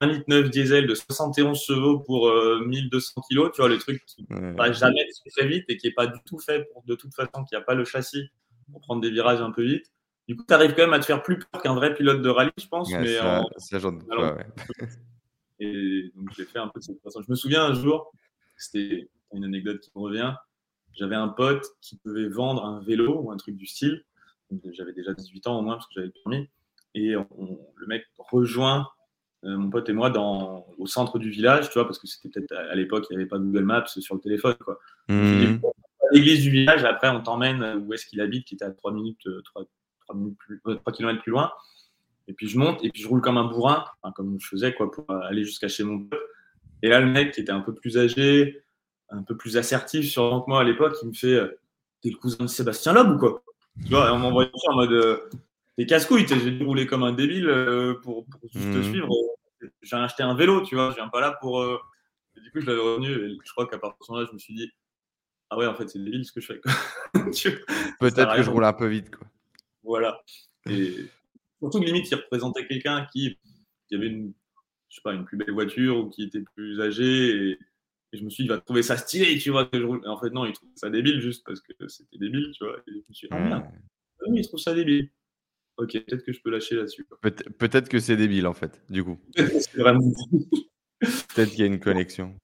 1,9 0.00 0.32
euh, 0.32 0.48
diesel 0.48 0.86
de 0.86 0.94
71 0.94 1.60
chevaux 1.60 2.00
pour 2.00 2.32
1200 2.66 3.12
euh, 3.16 3.20
kg. 3.28 3.52
Tu 3.52 3.60
vois, 3.60 3.68
le 3.68 3.78
truc 3.78 4.04
qui 4.06 4.26
ne 4.30 4.56
va 4.56 4.72
jamais 4.72 5.06
très 5.30 5.46
vite 5.46 5.64
et 5.68 5.76
qui 5.76 5.86
n'est 5.86 5.92
pas 5.92 6.06
du 6.06 6.18
tout 6.26 6.38
fait 6.38 6.64
pour, 6.72 6.82
de 6.84 6.94
toute 6.94 7.14
façon, 7.14 7.44
qui 7.44 7.54
n'a 7.54 7.60
pas 7.60 7.74
le 7.74 7.84
châssis 7.84 8.28
pour 8.70 8.80
prendre 8.80 9.00
des 9.00 9.10
virages 9.10 9.40
un 9.40 9.50
peu 9.50 9.62
vite. 9.62 9.93
Du 10.28 10.36
coup, 10.36 10.44
tu 10.46 10.54
arrives 10.54 10.74
quand 10.74 10.82
même 10.82 10.92
à 10.92 10.98
te 10.98 11.04
faire 11.04 11.22
plus 11.22 11.38
peur 11.38 11.62
qu'un 11.62 11.74
vrai 11.74 11.94
pilote 11.94 12.22
de 12.22 12.28
rallye, 12.28 12.50
je 12.58 12.66
pense. 12.66 12.90
mais 12.90 13.16
ça, 13.16 13.78
j'en 13.78 13.92
doute 13.92 14.08
pas, 14.08 14.34
ouais. 14.34 14.46
Et 15.60 16.10
donc, 16.14 16.30
j'ai 16.36 16.44
fait 16.44 16.58
un 16.58 16.68
peu 16.68 16.80
de 16.80 16.84
cette 16.84 17.00
façon. 17.02 17.22
Je 17.22 17.30
me 17.30 17.36
souviens 17.36 17.64
un 17.64 17.74
jour, 17.74 18.12
c'était 18.56 19.08
une 19.32 19.44
anecdote 19.44 19.80
qui 19.80 19.90
me 19.94 20.02
revient. 20.02 20.34
J'avais 20.92 21.16
un 21.16 21.28
pote 21.28 21.66
qui 21.80 21.96
pouvait 21.96 22.28
vendre 22.28 22.64
un 22.64 22.80
vélo 22.80 23.20
ou 23.20 23.30
un 23.30 23.36
truc 23.36 23.56
du 23.56 23.66
style. 23.66 24.04
J'avais 24.72 24.92
déjà 24.92 25.12
18 25.12 25.46
ans 25.46 25.58
au 25.58 25.62
moins 25.62 25.74
parce 25.74 25.86
que 25.86 25.94
j'avais 25.94 26.06
le 26.06 26.12
permis. 26.22 26.48
Et 26.94 27.12
le 27.12 27.86
mec 27.86 28.06
rejoint 28.18 28.88
euh, 29.44 29.58
mon 29.58 29.68
pote 29.68 29.88
et 29.90 29.92
moi 29.92 30.08
dans, 30.08 30.66
au 30.78 30.86
centre 30.86 31.18
du 31.18 31.28
village, 31.28 31.68
tu 31.68 31.74
vois, 31.74 31.84
parce 31.84 31.98
que 31.98 32.06
c'était 32.06 32.30
peut-être 32.30 32.52
à, 32.52 32.74
l'époque, 32.74 33.06
il 33.10 33.16
n'y 33.16 33.22
avait 33.22 33.28
pas 33.28 33.38
Google 33.38 33.64
Maps 33.64 33.86
sur 33.86 34.14
le 34.14 34.20
téléphone, 34.20 34.54
quoi. 34.64 34.78
Mmh. 35.08 35.58
L'église 36.12 36.42
du 36.42 36.50
village, 36.50 36.84
après 36.84 37.10
on 37.10 37.20
t'emmène 37.20 37.84
où 37.84 37.92
est-ce 37.92 38.06
qu'il 38.06 38.20
habite, 38.22 38.46
qui 38.46 38.54
était 38.54 38.64
à 38.64 38.70
3 38.70 38.92
minutes, 38.92 39.28
3, 39.44 39.62
euh, 39.62 39.64
3, 40.06 40.16
plus, 40.38 40.60
euh, 40.66 40.78
km 40.92 41.22
plus 41.22 41.30
loin. 41.30 41.52
Et 42.26 42.32
puis 42.32 42.48
je 42.48 42.58
monte 42.58 42.82
et 42.82 42.90
puis 42.90 43.02
je 43.02 43.08
roule 43.08 43.20
comme 43.20 43.36
un 43.36 43.44
bourrin, 43.44 43.84
comme 44.14 44.38
je 44.40 44.48
faisais 44.48 44.72
quoi, 44.74 44.90
pour 44.90 45.10
aller 45.10 45.44
jusqu'à 45.44 45.68
chez 45.68 45.84
mon 45.84 46.00
pote. 46.00 46.20
Et 46.82 46.88
là, 46.88 47.00
le 47.00 47.06
mec 47.06 47.32
qui 47.32 47.40
était 47.40 47.52
un 47.52 47.60
peu 47.60 47.74
plus 47.74 47.98
âgé, 47.98 48.62
un 49.10 49.22
peu 49.22 49.36
plus 49.36 49.56
assertif 49.56 50.08
sur 50.08 50.44
que 50.44 50.50
moi 50.50 50.60
à 50.60 50.64
l'époque, 50.64 50.96
il 51.02 51.08
me 51.08 51.12
fait 51.12 51.34
euh, 51.34 51.60
T'es 52.02 52.10
le 52.10 52.16
cousin 52.16 52.44
de 52.44 52.48
Sébastien 52.48 52.92
Loeb 52.92 53.12
ou 53.12 53.18
quoi? 53.18 53.42
Tu 53.82 53.90
vois, 53.90 54.08
et 54.08 54.10
on 54.10 54.18
m'envoie 54.18 54.46
en 54.68 54.74
mode 54.74 54.92
euh, 54.92 55.30
T'es 55.76 55.86
casse-couille, 55.86 56.26
j'ai 56.28 56.50
dû 56.50 56.64
rouler 56.64 56.86
comme 56.86 57.02
un 57.02 57.12
débile 57.12 57.46
pour, 58.02 58.26
juste 58.52 58.72
te 58.72 58.76
mhm. 58.76 58.84
suivre. 58.84 59.08
J'ai 59.82 59.96
acheté 59.96 60.22
un 60.22 60.34
vélo, 60.34 60.62
tu 60.62 60.74
vois, 60.74 60.90
je 60.90 60.96
viens 60.96 61.08
pas 61.08 61.20
là 61.20 61.36
pour. 61.40 61.64
du 62.36 62.50
coup, 62.52 62.60
je 62.60 62.66
l'avais 62.66 62.80
revenu 62.80 63.10
et 63.10 63.38
je 63.42 63.52
crois 63.52 63.66
qu'à 63.66 63.78
partir 63.78 63.98
de 64.00 64.04
ce 64.04 64.12
moment-là, 64.12 64.28
je 64.30 64.34
me 64.34 64.38
suis 64.38 64.54
dit 64.54 64.70
Ah 65.50 65.58
ouais, 65.58 65.66
en 65.66 65.74
fait, 65.74 65.88
c'est 65.88 65.98
débile 65.98 66.24
ce 66.24 66.32
que 66.32 66.40
je 66.40 66.46
fais. 66.46 66.60
Peut-être 68.00 68.36
que 68.36 68.42
je 68.42 68.50
roule 68.50 68.64
un 68.64 68.72
peu 68.72 68.86
vite, 68.86 69.14
quoi. 69.14 69.26
Voilà. 69.84 70.20
Et 70.68 70.96
surtout 71.60 71.80
que 71.80 71.84
limite, 71.84 72.10
il 72.10 72.14
représentait 72.16 72.66
quelqu'un 72.66 73.06
qui, 73.12 73.38
avait 73.92 74.06
une, 74.06 74.32
je 74.88 74.96
sais 74.96 75.02
pas, 75.02 75.14
une 75.14 75.24
plus 75.24 75.36
belle 75.36 75.52
voiture 75.52 75.98
ou 75.98 76.10
qui 76.10 76.24
était 76.24 76.42
plus 76.54 76.80
âgé. 76.80 77.50
Et, 77.50 77.58
je 78.12 78.22
me 78.22 78.30
suis 78.30 78.44
dit, 78.44 78.46
il 78.46 78.54
va 78.54 78.60
trouver 78.60 78.82
ça 78.82 78.96
stylé, 78.96 79.36
tu 79.38 79.50
vois. 79.50 79.68
en 80.06 80.20
fait, 80.20 80.30
non, 80.30 80.44
il 80.44 80.52
trouve 80.52 80.68
ça 80.76 80.88
débile 80.88 81.20
juste 81.20 81.44
parce 81.44 81.60
que 81.60 81.72
c'était 81.88 82.16
débile, 82.16 82.52
tu 82.52 82.64
vois. 82.64 82.78
Et 82.86 82.92
je 82.92 82.96
me 82.96 83.12
suis 83.12 83.26
dit, 83.26 83.34
ah 83.34 83.40
merde, 83.40 83.64
ah 83.66 84.24
oui, 84.28 84.38
il 84.38 84.46
trouve 84.46 84.60
ça 84.60 84.72
débile. 84.72 85.10
Ok, 85.76 85.92
peut-être 85.92 86.24
que 86.24 86.32
je 86.32 86.40
peux 86.40 86.50
lâcher 86.50 86.76
là-dessus. 86.76 87.04
peut-être 87.58 87.88
que 87.88 87.98
c'est 87.98 88.16
débile, 88.16 88.46
en 88.46 88.54
fait, 88.54 88.80
du 88.88 89.02
coup. 89.02 89.18
c'est 89.36 89.78
vraiment 89.78 90.00
Peut-être 91.00 91.50
qu'il 91.50 91.60
y 91.60 91.62
a 91.64 91.66
une 91.66 91.80
connexion. 91.80 92.38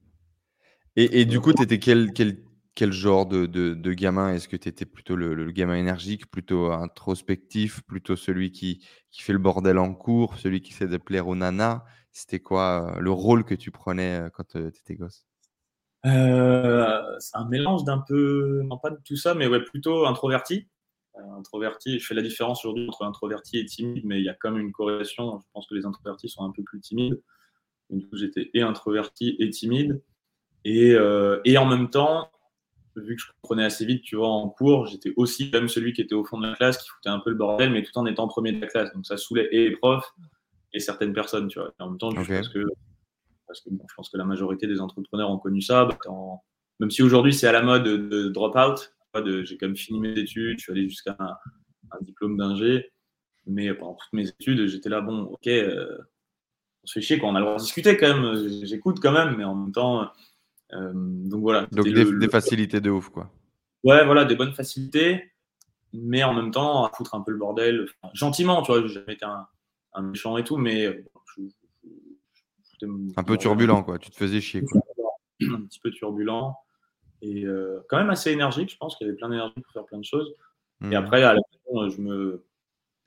Et, 0.97 1.21
et 1.21 1.25
du 1.25 1.39
coup, 1.41 1.53
tu 1.53 1.63
étais 1.63 1.79
quel, 1.79 2.13
quel 2.13 2.37
quel 2.75 2.93
genre 2.93 3.27
de, 3.27 3.47
de, 3.47 3.93
gamin? 3.93 4.33
Est-ce 4.33 4.49
que 4.49 4.57
tu 4.57 4.69
étais 4.69 4.87
plutôt 4.87 5.17
le, 5.17 5.51
gamin 5.51 5.75
énergique, 5.75 6.31
plutôt 6.31 6.71
introspectif, 6.73 7.83
plutôt 7.83 8.17
celui 8.17 8.53
qui, 8.53 8.85
qui 9.11 9.23
fait 9.23 9.33
le 9.33 9.39
bordel 9.39 9.79
en 9.79 9.95
cours, 9.95 10.39
celui 10.39 10.61
qui 10.61 10.73
essaie 10.73 10.89
de 10.89 10.97
plaire 10.97 11.29
aux 11.29 11.37
nanas? 11.37 11.85
C'était 12.13 12.41
quoi 12.41 12.97
euh, 12.97 13.01
le 13.01 13.11
rôle 13.11 13.45
que 13.45 13.55
tu 13.55 13.71
prenais 13.71 14.21
euh, 14.21 14.31
quand 14.31 14.45
tu 14.45 14.59
étais 14.67 14.95
gosse? 14.95 15.27
Euh, 16.07 17.19
C'est 17.19 17.37
un 17.37 17.47
mélange 17.49 17.85
d'un 17.85 17.99
peu, 17.99 18.63
non 18.65 18.79
pas 18.79 18.91
de 18.91 18.99
tout 19.05 19.17
ça, 19.17 19.35
mais 19.35 19.47
ouais, 19.47 19.63
plutôt 19.63 20.07
introverti. 20.07 20.69
introverti, 21.37 21.99
je 21.99 22.07
fais 22.07 22.15
la 22.15 22.23
différence 22.23 22.65
aujourd'hui 22.65 22.89
entre 22.89 23.05
introverti 23.05 23.59
et 23.59 23.65
timide, 23.65 24.05
mais 24.05 24.19
il 24.19 24.25
y 24.25 24.29
a 24.29 24.35
quand 24.35 24.51
même 24.51 24.63
une 24.63 24.73
corrélation. 24.73 25.39
Je 25.39 25.47
pense 25.53 25.67
que 25.67 25.75
les 25.75 25.85
introvertis 25.85 26.29
sont 26.29 26.45
un 26.45 26.53
peu 26.53 26.63
plus 26.63 26.81
timides. 26.81 27.21
du 27.91 28.09
coup, 28.09 28.17
j'étais 28.17 28.51
et 28.55 28.63
introverti 28.63 29.37
et 29.39 29.51
timide. 29.51 30.03
Et, 30.65 30.95
et 31.45 31.59
en 31.59 31.67
même 31.67 31.89
temps, 31.89 32.31
vu 32.97 33.17
que 33.17 33.23
je 33.23 33.27
comprenais 33.41 33.65
assez 33.65 33.85
vite, 33.85 34.03
tu 34.03 34.17
vois, 34.17 34.29
en 34.29 34.49
cours, 34.49 34.87
j'étais 34.87 35.13
aussi 35.17 35.51
même 35.53 35.69
celui 35.69 35.93
qui 35.93 36.01
était 36.01 36.15
au 36.15 36.25
fond 36.25 36.39
de 36.39 36.47
la 36.47 36.55
classe, 36.55 36.79
qui 36.79 36.89
foutait 36.89 37.09
un 37.09 37.21
peu 37.21 37.31
le 37.31 37.37
bordel, 37.37 37.71
mais 37.71 37.83
tout 37.83 37.97
en 37.97 38.07
étant 38.07 38.29
premier 38.29 38.53
de 38.53 38.61
la 38.61 38.67
classe. 38.67 38.93
Donc 38.95 39.07
ça 39.07 39.17
saoulait 39.17 39.49
et 39.53 39.69
les 39.69 39.77
profs 39.77 40.13
et 40.73 40.81
certaines 40.81 41.13
personnes, 41.13 41.49
tu 41.49 41.59
vois. 41.59 41.73
Et 41.79 41.83
en 41.83 41.91
même 41.91 41.99
temps, 41.99 42.13
parce 42.13 42.49
que, 42.49 42.65
parce 43.47 43.61
que 43.61 43.71
je 43.71 43.95
pense 43.95 44.09
que 44.09 44.17
la 44.17 44.25
majorité 44.25 44.67
des 44.67 44.81
entrepreneurs 44.81 45.31
ont 45.31 45.39
connu 45.39 45.61
ça. 45.61 45.85
Bah, 45.85 45.99
même 46.79 46.91
si 46.91 47.03
aujourd'hui 47.03 47.35
c'est 47.35 47.47
à 47.47 47.53
la 47.53 47.63
mode 47.63 47.85
de, 47.85 48.29
drop 48.29 48.57
out, 48.57 48.93
j'ai 49.45 49.57
quand 49.57 49.67
même 49.67 49.77
fini 49.77 50.01
mes 50.01 50.19
études, 50.19 50.59
je 50.59 50.63
suis 50.63 50.73
allé 50.73 50.89
jusqu'à 50.89 51.17
un, 51.19 51.37
diplôme 52.03 52.37
d'ingé, 52.37 52.91
mais 53.47 53.75
pendant 53.75 53.95
toutes 53.95 54.13
mes 54.13 54.29
études, 54.29 54.67
j'étais 54.67 54.89
là, 54.89 55.01
bon, 55.01 55.25
ok, 55.25 55.47
euh, 55.49 55.99
on 56.83 56.87
se 56.87 56.93
fait 56.95 57.01
chier, 57.01 57.21
on 57.23 57.35
a 57.35 57.41
le 57.41 57.45
droit 57.45 57.57
de 57.57 57.63
discuter 57.63 57.97
quand 57.97 58.15
même, 58.15 58.65
j'écoute 58.65 58.99
quand 59.03 59.13
même, 59.13 59.37
mais 59.37 59.45
en 59.45 59.55
même 59.55 59.73
temps 59.73 60.11
donc 60.73 61.43
voilà. 61.43 61.67
Donc 61.73 61.87
des, 61.87 62.29
facilités 62.29 62.81
de 62.81 62.91
ouf, 62.91 63.09
quoi. 63.09 63.31
Ouais, 63.85 64.05
voilà, 64.05 64.25
des 64.25 64.37
bonnes 64.37 64.53
facilités, 64.53 65.33
mais 65.93 66.23
en 66.23 66.35
même 66.35 66.51
temps, 66.51 66.85
à 66.85 66.91
foutre 66.95 67.15
un 67.15 67.23
peu 67.23 67.33
le 67.33 67.39
bordel. 67.39 67.89
gentiment, 68.13 68.63
tu 68.63 68.73
vois, 68.73 68.83
j'ai 68.83 68.95
jamais 68.95 69.15
été 69.15 69.25
un, 69.25 70.03
méchant 70.03 70.37
et 70.37 70.45
tout, 70.45 70.57
mais. 70.57 71.05
un 73.17 73.25
peu 73.25 73.37
turbulent, 73.37 73.83
quoi. 73.83 73.99
Tu 73.99 74.11
te 74.11 74.17
faisais 74.17 74.41
chier, 74.41 74.63
quoi. 74.63 74.81
Un 75.43 75.63
petit 75.63 75.81
peu 75.81 75.91
turbulent. 75.91 76.55
Et 77.23 77.47
euh, 77.47 77.81
quand 77.89 77.97
même 77.97 78.11
assez 78.11 78.31
énergique, 78.31 78.71
je 78.71 78.77
pense 78.77 78.97
qu'il 78.97 79.07
y 79.07 79.11
avait 79.11 79.17
plein 79.17 79.31
d'énergie 79.31 79.55
pour 79.63 79.73
faire 79.73 79.87
plein 79.87 79.99
de 79.99 80.05
choses. 80.05 80.35
Et 80.83 80.89
hmm. 80.89 80.95
après, 80.95 81.23
à 81.23 81.33
la 81.35 81.41
fin, 81.41 81.89
je 81.89 82.01
me, 82.01 82.45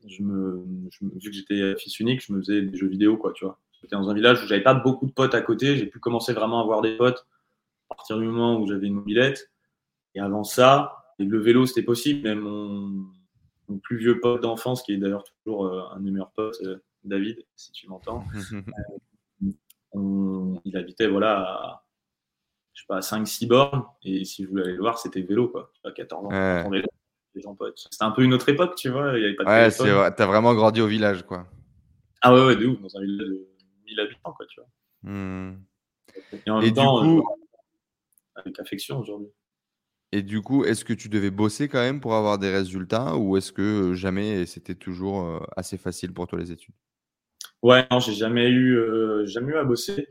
je 0.07 0.23
me, 0.23 0.63
vu 1.01 1.29
que 1.29 1.31
j'étais 1.31 1.75
fils 1.77 1.99
unique, 1.99 2.25
je 2.25 2.33
me 2.33 2.39
faisais 2.39 2.63
des 2.63 2.75
jeux 2.75 2.87
vidéo, 2.87 3.17
quoi, 3.17 3.33
tu 3.33 3.45
vois. 3.45 3.59
J'étais 3.81 3.95
dans 3.95 4.09
un 4.09 4.13
village 4.13 4.43
où 4.43 4.47
j'avais 4.47 4.63
pas 4.63 4.73
beaucoup 4.73 5.05
de 5.05 5.11
potes 5.11 5.35
à 5.35 5.41
côté. 5.41 5.77
J'ai 5.77 5.85
pu 5.85 5.99
commencer 5.99 6.33
vraiment 6.33 6.59
à 6.59 6.63
avoir 6.63 6.81
des 6.81 6.95
potes 6.95 7.27
partir 7.95 8.17
du 8.17 8.25
moment 8.25 8.59
où 8.59 8.67
j'avais 8.67 8.87
une 8.87 8.95
mobilette. 8.95 9.51
Et 10.15 10.19
avant 10.19 10.43
ça, 10.43 11.03
le 11.19 11.39
vélo, 11.39 11.65
c'était 11.65 11.83
possible. 11.83 12.27
Même 12.27 12.39
mon, 12.39 13.05
mon, 13.67 13.77
plus 13.79 13.97
vieux 13.97 14.19
pote 14.19 14.41
d'enfance, 14.41 14.83
qui 14.83 14.93
est 14.93 14.97
d'ailleurs 14.97 15.23
toujours 15.23 15.65
euh, 15.65 15.83
un 15.91 15.99
de 15.99 16.05
mes 16.05 16.11
meilleurs 16.11 16.31
potes, 16.31 16.59
euh, 16.63 16.77
David, 17.03 17.43
si 17.55 17.71
tu 17.71 17.87
m'entends, 17.87 18.23
euh, 19.95 20.55
il 20.65 20.77
habitait 20.77 21.07
voilà, 21.07 21.39
à, 21.39 21.85
je 22.73 22.81
sais 22.81 22.87
pas, 22.87 22.99
5-6 22.99 23.47
bornes. 23.47 23.83
Et 24.03 24.25
si 24.25 24.43
je 24.43 24.49
voulais 24.49 24.63
aller 24.63 24.73
le 24.73 24.79
voir, 24.79 24.97
c'était 24.97 25.21
vélo, 25.21 25.49
quoi. 25.49 25.71
À 25.83 25.91
14 25.91 26.25
ans, 26.25 26.69
vélo. 26.69 26.87
C'était 27.75 28.03
un 28.03 28.11
peu 28.11 28.21
une 28.21 28.33
autre 28.33 28.47
époque, 28.49 28.75
tu 28.75 28.89
vois. 28.89 29.17
Il 29.17 29.23
y 29.23 29.25
avait 29.25 29.35
pas 29.35 29.43
de 29.43 29.99
ouais, 29.99 30.11
t'as 30.15 30.25
vraiment 30.27 30.53
grandi 30.53 30.81
au 30.81 30.87
village, 30.87 31.23
quoi. 31.23 31.47
Ah 32.21 32.33
ouais, 32.33 32.45
ouais, 32.45 32.55
de 32.55 32.67
ouf, 32.67 32.79
dans 32.79 32.95
un 32.95 33.01
village 33.01 33.27
de 33.27 33.47
1000 33.85 33.99
habitants, 33.99 34.33
quoi, 34.33 34.45
tu 34.45 34.61
vois. 34.61 35.11
Hmm. 35.11 35.57
Et 36.45 36.49
en 36.49 36.61
même 36.61 36.73
temps, 36.73 37.01
coup... 37.01 37.27
avec 38.35 38.59
affection 38.59 38.99
aujourd'hui. 38.99 39.29
Et 40.11 40.21
du 40.21 40.41
coup, 40.41 40.63
est-ce 40.63 40.85
que 40.85 40.93
tu 40.93 41.09
devais 41.09 41.31
bosser 41.31 41.67
quand 41.67 41.79
même 41.79 41.99
pour 41.99 42.13
avoir 42.13 42.37
des 42.37 42.51
résultats 42.51 43.15
ou 43.15 43.35
est-ce 43.35 43.51
que 43.51 43.93
jamais 43.95 44.45
c'était 44.45 44.75
toujours 44.75 45.43
assez 45.57 45.77
facile 45.77 46.13
pour 46.13 46.27
toi 46.27 46.37
les 46.37 46.51
études? 46.51 46.75
Ouais, 47.63 47.87
non, 47.89 47.99
j'ai 47.99 48.13
jamais 48.13 48.47
eu, 48.47 48.77
jamais 49.25 49.53
eu 49.53 49.55
à 49.55 49.63
bosser. 49.63 50.07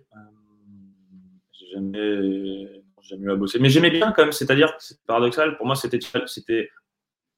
j'ai 1.53 1.67
jamais, 1.73 2.83
jamais 3.01 3.27
eu 3.27 3.31
à 3.31 3.37
bosser. 3.37 3.61
Mais 3.61 3.69
j'aimais 3.69 3.91
bien 3.91 4.11
quand 4.11 4.23
même, 4.23 4.33
c'est-à-dire, 4.33 4.75
c'est 4.81 5.01
paradoxal, 5.05 5.57
pour 5.57 5.67
moi 5.67 5.77
c'était, 5.77 6.01
c'était 6.27 6.69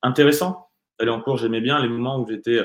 intéressant 0.01 0.71
d'aller 0.99 1.11
en 1.11 1.21
cours, 1.21 1.37
j'aimais 1.37 1.61
bien 1.61 1.83
les 1.83 1.89
moments 1.89 2.21
où 2.21 2.27
j'étais 2.27 2.61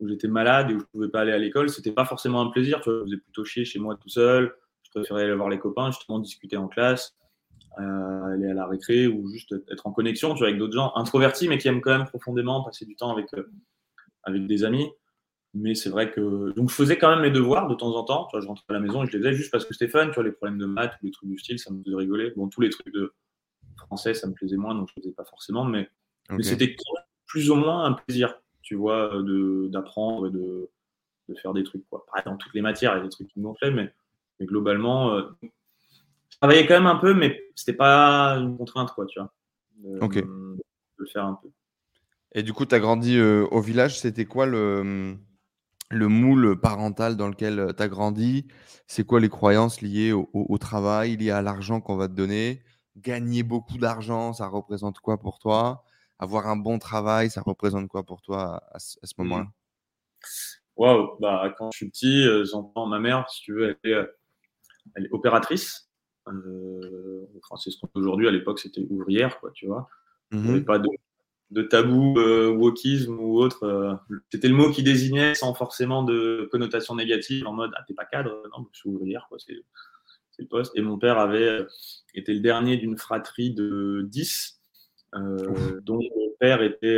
où 0.00 0.08
j'étais 0.08 0.28
malade 0.28 0.70
et 0.70 0.74
où 0.74 0.80
je 0.80 0.84
pouvais 0.84 1.08
pas 1.08 1.22
aller 1.22 1.32
à 1.32 1.38
l'école, 1.38 1.70
c'était 1.70 1.92
pas 1.92 2.04
forcément 2.04 2.40
un 2.40 2.50
plaisir, 2.50 2.80
tu 2.80 2.90
vois, 2.90 3.00
je 3.00 3.04
faisais 3.04 3.16
plutôt 3.16 3.44
chier 3.44 3.64
chez 3.64 3.78
moi 3.78 3.96
tout 3.96 4.08
seul, 4.08 4.54
je 4.82 4.90
préférais 4.90 5.24
aller 5.24 5.34
voir 5.34 5.48
les 5.48 5.58
copains, 5.58 5.90
justement 5.90 6.18
discuter 6.18 6.56
en 6.56 6.68
classe. 6.68 7.16
Euh, 7.78 8.34
aller 8.34 8.50
à 8.50 8.54
la 8.54 8.66
récré 8.66 9.06
ou 9.06 9.28
juste 9.28 9.54
être 9.70 9.86
en 9.86 9.92
connexion 9.92 10.34
tu 10.34 10.38
vois, 10.38 10.48
avec 10.48 10.58
d'autres 10.58 10.74
gens 10.74 10.92
introvertis, 10.96 11.48
mais 11.48 11.58
qui 11.58 11.68
aiment 11.68 11.80
quand 11.80 11.96
même 11.96 12.08
profondément 12.08 12.64
passer 12.64 12.84
du 12.86 12.96
temps 12.96 13.12
avec, 13.12 13.32
euh, 13.34 13.48
avec 14.24 14.46
des 14.46 14.64
amis. 14.64 14.90
Mais 15.54 15.74
c'est 15.74 15.90
vrai 15.90 16.10
que. 16.10 16.52
Donc, 16.54 16.70
je 16.70 16.74
faisais 16.74 16.98
quand 16.98 17.08
même 17.08 17.20
mes 17.20 17.30
devoirs 17.30 17.68
de 17.68 17.74
temps 17.74 17.94
en 17.94 18.04
temps. 18.04 18.26
Tu 18.26 18.36
vois, 18.36 18.40
je 18.40 18.48
rentrais 18.48 18.64
à 18.68 18.72
la 18.72 18.80
maison 18.80 19.04
et 19.04 19.06
je 19.06 19.12
les 19.12 19.18
faisais 19.18 19.32
juste 19.32 19.50
parce 19.50 19.64
que 19.64 19.74
fun. 19.86 20.08
Tu 20.08 20.14
vois, 20.14 20.24
les 20.24 20.32
problèmes 20.32 20.58
de 20.58 20.66
maths 20.66 20.94
ou 21.02 21.06
les 21.06 21.12
trucs 21.12 21.28
du 21.28 21.38
style, 21.38 21.58
ça 21.58 21.72
me 21.72 21.82
faisait 21.82 21.96
rigoler. 21.96 22.32
Bon, 22.36 22.48
tous 22.48 22.60
les 22.60 22.70
trucs 22.70 22.92
de 22.92 23.14
français, 23.76 24.12
ça 24.12 24.26
me 24.26 24.34
plaisait 24.34 24.56
moins, 24.56 24.74
donc 24.74 24.88
je 24.88 24.94
ne 24.98 25.02
faisais 25.02 25.14
pas 25.14 25.24
forcément. 25.24 25.64
Mais, 25.64 25.88
mais 26.30 26.42
c'était 26.42 26.76
plus 27.26 27.50
ou 27.50 27.54
moins 27.54 27.84
un 27.84 27.92
plaisir, 27.92 28.34
tu 28.62 28.74
vois, 28.74 29.10
d'apprendre 29.68 30.26
et 30.26 30.30
de, 30.30 30.68
de, 31.28 31.34
faire 31.36 31.54
des 31.54 31.62
trucs. 31.62 31.88
Quoi. 31.88 32.04
Pareil, 32.06 32.24
dans 32.26 32.36
toutes 32.36 32.54
les 32.54 32.62
matières, 32.62 32.94
il 32.94 32.98
y 32.98 33.00
a 33.00 33.04
des 33.04 33.08
trucs 33.08 33.28
qui 33.28 33.40
m'ont 33.40 33.54
fait, 33.54 33.70
mais, 33.70 33.94
mais 34.40 34.46
globalement, 34.46 35.14
euh, 35.14 35.22
travaillais 36.40 36.66
quand 36.66 36.74
même 36.74 36.86
un 36.86 36.96
peu, 36.96 37.14
mais 37.14 37.40
c'était 37.54 37.72
pas 37.72 38.36
une 38.38 38.56
contrainte, 38.56 38.92
quoi, 38.94 39.06
tu 39.06 39.20
vois. 39.20 39.32
ok. 40.00 40.14
De 40.14 40.62
le 40.96 41.06
faire 41.06 41.24
un 41.24 41.38
peu. 41.42 41.48
Et 42.32 42.42
du 42.42 42.52
coup, 42.52 42.66
tu 42.66 42.74
as 42.74 42.80
grandi 42.80 43.16
euh, 43.18 43.46
au 43.50 43.60
village. 43.60 43.98
C'était 43.98 44.26
quoi 44.26 44.46
le, 44.46 45.16
le 45.90 46.08
moule 46.08 46.60
parental 46.60 47.16
dans 47.16 47.28
lequel 47.28 47.58
euh, 47.58 47.72
tu 47.72 47.82
as 47.82 47.88
grandi? 47.88 48.46
C'est 48.86 49.04
quoi 49.04 49.20
les 49.20 49.28
croyances 49.28 49.80
liées 49.80 50.12
au, 50.12 50.58
travail, 50.58 51.16
liées 51.16 51.30
à 51.30 51.42
l'argent 51.42 51.80
qu'on 51.80 51.96
va 51.96 52.08
te 52.08 52.14
donner? 52.14 52.62
Gagner 52.96 53.42
beaucoup 53.42 53.78
d'argent, 53.78 54.32
ça 54.32 54.48
représente 54.48 54.98
quoi 55.00 55.18
pour 55.18 55.38
toi? 55.38 55.84
Avoir 56.18 56.48
un 56.48 56.56
bon 56.56 56.78
travail, 56.78 57.30
ça 57.30 57.42
représente 57.42 57.88
quoi 57.88 58.02
pour 58.02 58.22
toi 58.22 58.62
à, 58.72 58.78
ce 58.78 59.14
moment-là? 59.18 59.46
Waouh, 60.76 61.18
bah, 61.20 61.54
quand 61.56 61.70
je 61.72 61.76
suis 61.76 61.88
petit, 61.90 62.26
euh, 62.26 62.44
j'entends 62.44 62.86
ma 62.86 62.98
mère, 62.98 63.28
si 63.28 63.42
tu 63.42 63.52
veux, 63.52 63.78
elle 63.84 65.04
est 65.04 65.12
opératrice. 65.12 65.87
Euh, 66.32 67.26
enfin, 67.42 67.56
c'est 67.56 67.70
ce 67.70 67.78
qu'on 67.78 67.88
aujourd'hui. 67.94 68.28
À 68.28 68.30
l'époque, 68.30 68.58
c'était 68.58 68.84
ouvrière, 68.88 69.38
quoi, 69.40 69.50
tu 69.52 69.66
vois. 69.66 69.88
Il 70.32 70.40
n'y 70.40 70.48
avait 70.48 70.58
mhm. 70.58 70.64
pas 70.64 70.78
de, 70.78 70.88
de 71.50 71.62
tabou 71.62 72.18
euh, 72.18 72.50
wokisme 72.50 73.18
ou 73.18 73.38
autre. 73.38 73.64
Euh, 73.64 73.94
c'était 74.30 74.48
le 74.48 74.54
mot 74.54 74.70
qui 74.70 74.82
désignait 74.82 75.34
sans 75.34 75.54
forcément 75.54 76.02
de 76.02 76.48
connotation 76.50 76.94
négative 76.94 77.46
en 77.46 77.52
mode 77.52 77.72
Ah, 77.76 77.84
t'es 77.86 77.94
pas 77.94 78.04
cadre 78.04 78.42
Non, 78.56 78.66
je 78.72 78.78
suis 78.78 78.90
ouvrière, 78.90 79.26
quoi. 79.28 79.38
C'est, 79.38 79.54
le 80.40 80.46
poste. 80.46 80.70
Et 80.76 80.82
mon 80.82 80.98
père 80.98 81.18
avait 81.18 81.66
été 82.14 82.32
le 82.32 82.38
dernier 82.38 82.76
d'une 82.76 82.96
fratrie 82.96 83.50
de 83.50 84.06
10, 84.08 84.60
dont 85.12 85.98
mon 85.98 86.30
père 86.38 86.62
était 86.62 86.96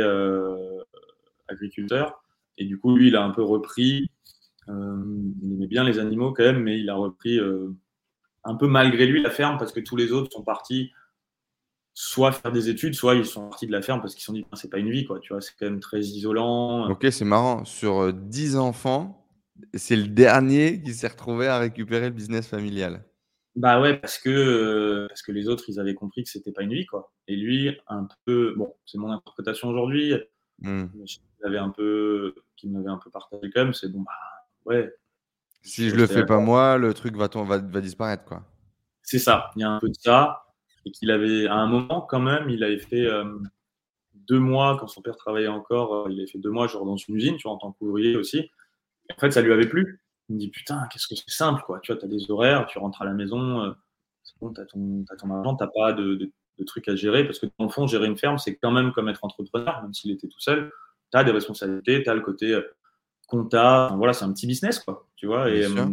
agriculteur. 1.47 2.23
Et 2.59 2.65
du 2.65 2.77
coup, 2.77 2.95
lui, 2.95 3.07
il 3.07 3.15
a 3.15 3.23
un 3.23 3.31
peu 3.31 3.41
repris. 3.41 4.11
il 4.67 5.53
aimait 5.53 5.65
bien 5.65 5.83
les 5.83 5.97
animaux 5.97 6.33
quand 6.33 6.43
même, 6.43 6.61
mais 6.61 6.79
il 6.79 6.87
a 6.91 6.93
repris 6.93 7.39
un 8.43 8.55
peu 8.55 8.67
malgré 8.67 9.05
lui 9.05 9.21
la 9.21 9.29
ferme 9.29 9.57
parce 9.57 9.71
que 9.71 9.79
tous 9.79 9.95
les 9.95 10.11
autres 10.11 10.31
sont 10.31 10.43
partis 10.43 10.91
soit 11.93 12.31
faire 12.31 12.51
des 12.51 12.69
études, 12.69 12.95
soit 12.95 13.15
ils 13.15 13.25
sont 13.25 13.49
partis 13.49 13.67
de 13.67 13.71
la 13.71 13.81
ferme 13.81 14.01
parce 14.01 14.13
qu'ils 14.13 14.21
se 14.21 14.27
sont 14.27 14.33
dit 14.33 14.45
c'est 14.53 14.69
pas 14.69 14.79
une 14.79 14.89
vie 14.89 15.05
quoi, 15.05 15.19
tu 15.19 15.33
vois, 15.33 15.41
c'est 15.41 15.53
quand 15.59 15.65
même 15.65 15.79
très 15.79 15.99
isolant. 15.99 16.89
Ok, 16.89 17.05
c'est 17.11 17.25
marrant. 17.25 17.65
Sur 17.65 18.13
10 18.13 18.55
euh, 18.55 18.59
enfants, 18.59 19.27
c'est 19.73 19.95
le 19.95 20.07
dernier 20.07 20.81
qui 20.81 20.93
s'est 20.93 21.07
retrouvé 21.07 21.47
à 21.47 21.59
récupérer 21.59 22.09
le 22.09 22.15
business 22.15 22.47
familial. 22.47 23.03
Bah 23.55 23.81
ouais, 23.81 23.97
parce 23.97 24.17
que, 24.17 24.29
euh, 24.29 25.07
parce 25.09 25.21
que 25.21 25.33
les 25.33 25.49
autres, 25.49 25.65
ils 25.67 25.79
avaient 25.79 25.93
compris 25.93 26.23
que 26.23 26.29
c'était 26.29 26.53
pas 26.53 26.63
une 26.63 26.73
vie, 26.73 26.85
quoi. 26.85 27.11
Et 27.27 27.35
lui, 27.35 27.77
un 27.87 28.07
peu, 28.25 28.53
bon, 28.55 28.73
c'est 28.85 28.97
mon 28.97 29.11
interprétation 29.11 29.67
aujourd'hui, 29.67 30.13
mmh. 30.59 30.85
avait 31.43 31.57
un 31.57 31.69
peu, 31.69 32.33
qu'il 32.55 32.71
m'avait 32.71 32.89
un 32.89 32.97
peu 32.97 33.09
partagé 33.09 33.51
quand 33.53 33.65
même, 33.65 33.73
c'est 33.73 33.89
bon, 33.89 34.01
bah 34.01 34.11
ouais, 34.65 34.93
si 35.61 35.89
je 35.89 35.95
le 35.95 36.07
fais 36.07 36.25
pas 36.25 36.39
moi, 36.39 36.77
le 36.77 36.93
truc 36.93 37.15
va, 37.15 37.27
va, 37.27 37.57
va 37.57 37.81
disparaître, 37.81 38.25
quoi. 38.25 38.43
C'est 39.03 39.19
ça. 39.19 39.51
Il 39.55 39.61
y 39.61 39.63
a 39.63 39.69
un 39.69 39.79
peu 39.79 39.89
de 39.89 39.95
ça. 39.95 40.45
Et 40.85 40.91
qu'il 40.91 41.11
avait, 41.11 41.47
à 41.47 41.55
un 41.55 41.67
moment, 41.67 42.01
quand 42.01 42.19
même, 42.19 42.49
il 42.49 42.63
avait 42.63 42.79
fait 42.79 43.05
euh, 43.05 43.37
deux 44.13 44.39
mois, 44.39 44.77
quand 44.79 44.87
son 44.87 45.01
père 45.01 45.15
travaillait 45.15 45.47
encore, 45.47 46.07
euh, 46.07 46.11
il 46.11 46.19
avait 46.19 46.27
fait 46.27 46.39
deux 46.39 46.49
mois, 46.49 46.67
genre 46.67 46.85
dans 46.85 46.97
une 46.97 47.15
usine, 47.15 47.37
tu 47.37 47.43
vois, 47.43 47.51
en 47.51 47.57
tant 47.57 47.71
qu'ouvrier 47.71 48.15
aussi. 48.15 48.39
Et 48.39 49.13
en 49.15 49.19
fait, 49.19 49.31
ça 49.31 49.41
lui 49.41 49.53
avait 49.53 49.67
plu. 49.67 50.01
Il 50.29 50.35
me 50.35 50.39
dit, 50.39 50.49
putain, 50.49 50.87
qu'est-ce 50.91 51.07
que 51.07 51.15
c'est 51.15 51.29
simple, 51.29 51.61
quoi. 51.65 51.79
Tu 51.81 51.91
vois, 51.91 51.99
tu 51.99 52.05
as 52.05 52.07
des 52.07 52.31
horaires, 52.31 52.65
tu 52.65 52.79
rentres 52.79 53.01
à 53.01 53.05
la 53.05 53.13
maison, 53.13 53.63
euh, 53.63 53.71
c'est 54.23 54.33
bon, 54.39 54.53
tu 54.53 54.61
as, 54.61 54.65
ton 54.65 55.29
argent, 55.29 55.55
tu 55.55 55.65
pas 55.75 55.93
de, 55.93 56.15
de, 56.57 56.63
trucs 56.65 56.87
à 56.87 56.95
gérer. 56.95 57.25
Parce 57.25 57.37
que, 57.37 57.47
dans 57.59 57.65
le 57.65 57.71
fond, 57.71 57.85
gérer 57.85 58.07
une 58.07 58.17
ferme, 58.17 58.37
c'est 58.37 58.55
quand 58.55 58.71
même 58.71 58.91
comme 58.91 59.09
être 59.09 59.23
entrepreneur, 59.23 59.81
même 59.83 59.93
s'il 59.93 60.11
était 60.11 60.27
tout 60.27 60.39
seul. 60.39 60.71
Tu 61.11 61.17
as 61.17 61.23
des 61.23 61.31
responsabilités, 61.31 62.01
tu 62.01 62.09
as 62.09 62.15
le 62.15 62.21
côté 62.21 62.59
compta. 63.31 63.93
voilà, 63.95 64.13
c'est 64.13 64.25
un 64.25 64.33
petit 64.33 64.45
business, 64.45 64.79
quoi. 64.79 65.07
Tu 65.15 65.25
vois, 65.25 65.49
et, 65.49 65.65
euh, 65.65 65.85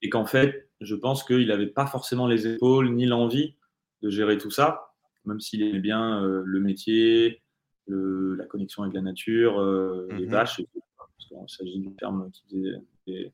et 0.00 0.08
qu'en 0.08 0.24
fait, 0.24 0.70
je 0.80 0.94
pense 0.94 1.24
qu'il 1.24 1.48
n'avait 1.48 1.66
pas 1.66 1.86
forcément 1.86 2.26
les 2.26 2.46
épaules 2.46 2.94
ni 2.94 3.04
l'envie 3.04 3.56
de 4.02 4.10
gérer 4.10 4.38
tout 4.38 4.50
ça, 4.50 4.92
même 5.24 5.40
s'il 5.40 5.62
aimait 5.62 5.80
bien 5.80 6.22
euh, 6.22 6.42
le 6.44 6.60
métier, 6.60 7.42
la 7.88 8.44
connexion 8.44 8.82
avec 8.82 8.94
la 8.94 9.00
nature, 9.00 9.58
euh, 9.58 10.06
les 10.12 10.26
mhm. 10.26 10.32
vaches, 10.32 10.60
parce 10.98 11.28
qu'il 11.28 11.36
s'agit 11.48 11.80
d'une 11.80 11.98
ferme 11.98 12.30
qui 12.30 12.42
faisait 12.44 13.32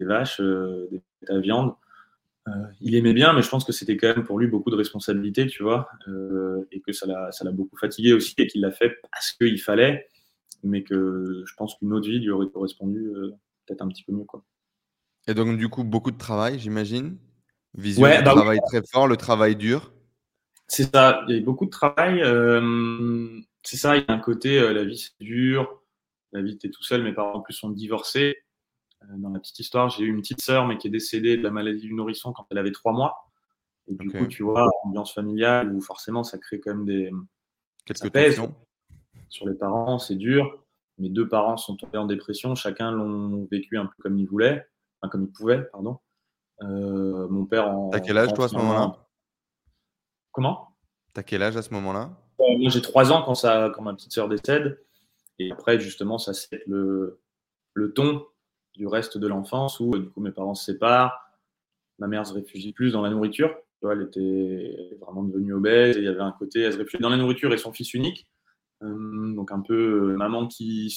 des, 0.00 0.06
vaches, 0.06 0.40
des 0.40 1.02
à 1.28 1.38
viande. 1.38 1.74
il 2.80 2.94
aimait 2.94 3.12
bien, 3.12 3.32
mais 3.34 3.42
je 3.42 3.48
pense 3.48 3.64
que 3.64 3.72
c'était 3.72 3.96
quand 3.96 4.14
même 4.14 4.24
pour 4.24 4.38
lui 4.38 4.46
beaucoup 4.46 4.70
de 4.70 4.76
responsabilités, 4.76 5.46
tu 5.46 5.62
vois, 5.62 5.88
et 6.70 6.80
que 6.80 6.92
ça 6.92 7.06
l'a 7.06 7.50
beaucoup 7.52 7.76
fatigué 7.76 8.14
aussi, 8.14 8.34
et 8.38 8.46
qu'il 8.46 8.62
l'a 8.62 8.70
fait 8.70 8.96
parce 9.10 9.32
qu'il 9.32 9.60
fallait, 9.60 10.08
mais 10.64 10.82
que 10.82 11.44
je 11.46 11.54
pense 11.54 11.76
qu'une 11.76 11.92
autre 11.92 12.08
vie 12.08 12.18
lui 12.18 12.30
aurait 12.30 12.48
correspondu 12.48 12.98
euh, 12.98 13.32
peut-être 13.66 13.82
un 13.82 13.88
petit 13.88 14.02
peu 14.02 14.12
mieux. 14.12 14.24
Quoi. 14.24 14.44
Et 15.26 15.34
donc, 15.34 15.56
du 15.56 15.68
coup, 15.68 15.84
beaucoup 15.84 16.10
de 16.10 16.18
travail, 16.18 16.58
j'imagine 16.58 17.18
Vision 17.76 18.04
ouais, 18.04 18.22
bah 18.22 18.32
travail 18.32 18.60
très 18.66 18.82
fort, 18.86 19.08
le 19.08 19.16
travail 19.16 19.56
dur 19.56 19.92
C'est 20.68 20.94
ça, 20.94 21.24
il 21.28 21.34
y 21.34 21.38
a 21.38 21.42
beaucoup 21.42 21.64
de 21.66 21.70
travail. 21.70 22.22
Euh, 22.22 23.40
c'est 23.62 23.76
ça, 23.76 23.96
il 23.96 24.04
y 24.06 24.10
a 24.10 24.14
un 24.14 24.20
côté, 24.20 24.58
euh, 24.58 24.72
la 24.72 24.84
vie 24.84 24.96
c'est 24.96 25.18
dur, 25.20 25.82
la 26.32 26.40
vie 26.40 26.56
t'es 26.56 26.70
tout 26.70 26.84
seul, 26.84 27.02
mes 27.02 27.12
parents 27.12 27.34
en 27.34 27.40
plus 27.40 27.54
sont 27.54 27.70
divorcés. 27.70 28.36
dans 29.16 29.30
la 29.30 29.40
petite 29.40 29.58
histoire, 29.58 29.88
j'ai 29.88 30.04
eu 30.04 30.08
une 30.08 30.20
petite 30.20 30.40
sœur, 30.40 30.66
mais 30.66 30.78
qui 30.78 30.86
est 30.86 30.90
décédée 30.90 31.36
de 31.36 31.42
la 31.42 31.50
maladie 31.50 31.88
du 31.88 31.94
nourrisson 31.94 32.32
quand 32.32 32.46
elle 32.50 32.58
avait 32.58 32.70
trois 32.70 32.92
mois. 32.92 33.16
Et 33.88 33.94
du 33.94 34.08
coup, 34.08 34.26
tu 34.26 34.44
vois, 34.44 34.68
ambiance 34.84 35.12
familiale 35.12 35.74
où 35.74 35.80
forcément 35.80 36.22
ça 36.22 36.38
crée 36.38 36.60
quand 36.60 36.74
même 36.74 36.86
des. 36.86 37.10
Quelques 37.86 38.12
tensions 38.12 38.54
sur 39.34 39.48
les 39.48 39.54
parents, 39.54 39.98
c'est 39.98 40.14
dur. 40.14 40.64
Mes 40.98 41.08
deux 41.10 41.28
parents 41.28 41.56
sont 41.56 41.76
tombés 41.76 41.98
en 41.98 42.06
dépression, 42.06 42.54
chacun 42.54 42.92
l'ont 42.92 43.48
vécu 43.50 43.76
un 43.76 43.86
peu 43.86 43.94
comme 44.00 44.16
il 44.16 44.26
voulait, 44.26 44.64
enfin, 45.00 45.10
comme 45.10 45.24
il 45.24 45.32
pouvait, 45.32 45.62
pardon. 45.72 45.98
Euh, 46.62 47.26
mon 47.28 47.44
père 47.44 47.68
en. 47.68 47.90
T'as 47.90 47.98
quel 47.98 48.16
âge 48.16 48.32
toi 48.32 48.44
à 48.44 48.48
ce 48.48 48.54
moment-là 48.54 49.08
Comment? 50.30 50.68
T'as 51.12 51.24
quel 51.24 51.42
âge 51.42 51.56
à 51.56 51.62
ce 51.62 51.74
moment-là? 51.74 52.10
Euh, 52.40 52.58
Moi 52.58 52.70
j'ai 52.70 52.80
trois 52.80 53.10
ans 53.12 53.22
quand, 53.22 53.34
ça, 53.34 53.72
quand 53.74 53.82
ma 53.82 53.94
petite 53.94 54.12
sœur 54.12 54.28
décède. 54.28 54.80
Et 55.40 55.50
après, 55.50 55.80
justement, 55.80 56.18
ça 56.18 56.32
c'est 56.32 56.62
le, 56.66 57.20
le 57.72 57.92
ton 57.92 58.24
du 58.74 58.86
reste 58.86 59.18
de 59.18 59.26
l'enfance 59.26 59.80
où 59.80 59.90
du 59.98 60.08
coup 60.10 60.20
mes 60.20 60.30
parents 60.30 60.54
se 60.54 60.64
séparent. 60.64 61.18
Ma 61.98 62.06
mère 62.06 62.24
se 62.24 62.34
réfugie 62.34 62.72
plus 62.72 62.92
dans 62.92 63.02
la 63.02 63.10
nourriture. 63.10 63.52
elle 63.82 64.02
était 64.02 64.96
vraiment 65.00 65.24
devenue 65.24 65.54
obèse 65.54 65.96
et 65.96 66.00
il 66.00 66.04
y 66.04 66.08
avait 66.08 66.20
un 66.20 66.32
côté, 66.32 66.60
elle 66.60 66.72
se 66.72 66.78
réfugie 66.78 67.02
dans 67.02 67.10
la 67.10 67.16
nourriture 67.16 67.52
et 67.52 67.58
son 67.58 67.72
fils 67.72 67.94
unique. 67.94 68.28
Euh, 68.82 69.34
donc 69.34 69.52
un 69.52 69.60
peu 69.60 70.10
euh, 70.12 70.16
maman 70.16 70.46
qui, 70.46 70.94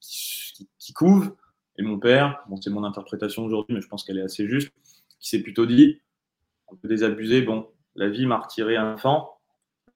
qui, 0.00 0.92
couve, 0.92 1.34
et 1.78 1.82
mon 1.82 1.98
père, 1.98 2.42
bon, 2.48 2.56
c'est 2.56 2.70
mon 2.70 2.84
interprétation 2.84 3.44
aujourd'hui, 3.44 3.74
mais 3.74 3.80
je 3.80 3.88
pense 3.88 4.04
qu'elle 4.04 4.18
est 4.18 4.22
assez 4.22 4.48
juste, 4.48 4.72
qui 5.20 5.28
s'est 5.28 5.42
plutôt 5.42 5.66
dit, 5.66 6.00
un 6.72 6.76
peu 6.76 6.88
désabusé, 6.88 7.42
bon, 7.42 7.68
la 7.94 8.08
vie 8.08 8.26
m'a 8.26 8.38
retiré 8.38 8.76
un 8.76 8.94
enfant, 8.94 9.38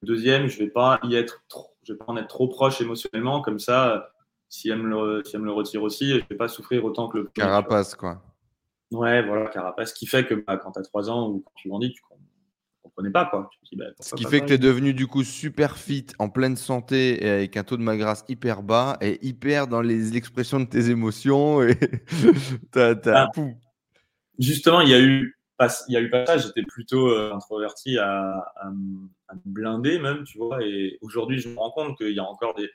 deuxième, 0.03 0.47
je 0.47 0.59
vais 0.59 0.71
pas 0.71 1.01
y 1.05 1.15
être 1.15 1.43
trop, 1.49 1.75
je 1.83 1.93
vais 1.93 1.99
pas 1.99 2.07
en 2.09 2.17
être 2.17 2.29
trop 2.29 2.49
proche 2.49 2.81
émotionnellement, 2.81 3.41
comme 3.43 3.59
ça, 3.59 4.13
si 4.49 4.69
elle 4.69 4.83
me 4.83 4.89
le, 4.89 5.25
si 5.25 5.37
elle 5.37 5.43
me 5.43 5.47
le 5.47 5.53
retire 5.53 5.83
aussi, 5.83 6.11
je 6.11 6.25
vais 6.29 6.37
pas 6.37 6.49
souffrir 6.49 6.85
autant 6.85 7.09
que 7.09 7.19
le 7.19 7.25
Carapace, 7.25 7.95
quoi. 7.95 8.23
Ouais, 8.93 9.23
voilà, 9.23 9.49
carapace. 9.49 9.91
Ce 9.91 9.95
qui 9.95 10.07
fait 10.07 10.27
que 10.27 10.35
bah, 10.35 10.57
quand 10.57 10.73
tu 10.73 10.81
as 10.81 10.83
3 10.83 11.11
ans 11.11 11.29
ou 11.29 11.41
quand 11.41 11.53
tu 11.55 11.69
grandis, 11.69 11.93
tu 11.93 12.03
comprenais 12.83 13.11
pas. 13.11 13.27
Quoi. 13.27 13.51
Bah, 13.73 13.87
Ce 14.01 14.15
qui 14.15 14.25
fait 14.25 14.41
que 14.41 14.47
tu 14.47 14.53
es 14.55 14.59
devenu 14.59 14.95
du 14.95 15.07
coup 15.07 15.25
super 15.25 15.77
fit, 15.77 16.07
en 16.19 16.29
pleine 16.29 16.57
santé 16.57 17.25
et 17.25 17.31
avec 17.31 17.57
un 17.57 17.65
taux 17.65 17.77
de 17.77 17.83
magrasse 17.83 18.25
hyper 18.29 18.63
bas 18.63 18.97
et 19.01 19.19
hyper 19.27 19.67
dans 19.67 19.83
les 19.83 20.17
expressions 20.17 20.61
de 20.61 20.67
tes 20.67 20.91
émotions. 20.91 21.63
Et 21.63 21.77
ah. 22.77 23.29
Justement, 24.39 24.81
il 24.81 24.89
y 24.89 24.95
a 24.95 25.01
eu 25.01 25.37
il 25.89 25.93
y 25.93 25.97
a 25.97 26.01
eu 26.01 26.09
pas 26.09 26.25
ça, 26.25 26.39
j'étais 26.39 26.63
plutôt 26.63 27.09
euh, 27.09 27.35
introverti 27.35 27.99
à, 27.99 28.53
à, 28.57 28.71
me 28.71 29.09
blinder 29.45 29.99
même, 29.99 30.25
tu 30.25 30.39
vois. 30.39 30.65
Et 30.65 30.99
aujourd'hui, 31.03 31.39
je 31.39 31.51
me 31.51 31.59
rends 31.59 31.71
compte 31.71 31.99
qu'il 31.99 32.13
y 32.13 32.19
a 32.19 32.25
encore 32.25 32.55
des, 32.55 32.71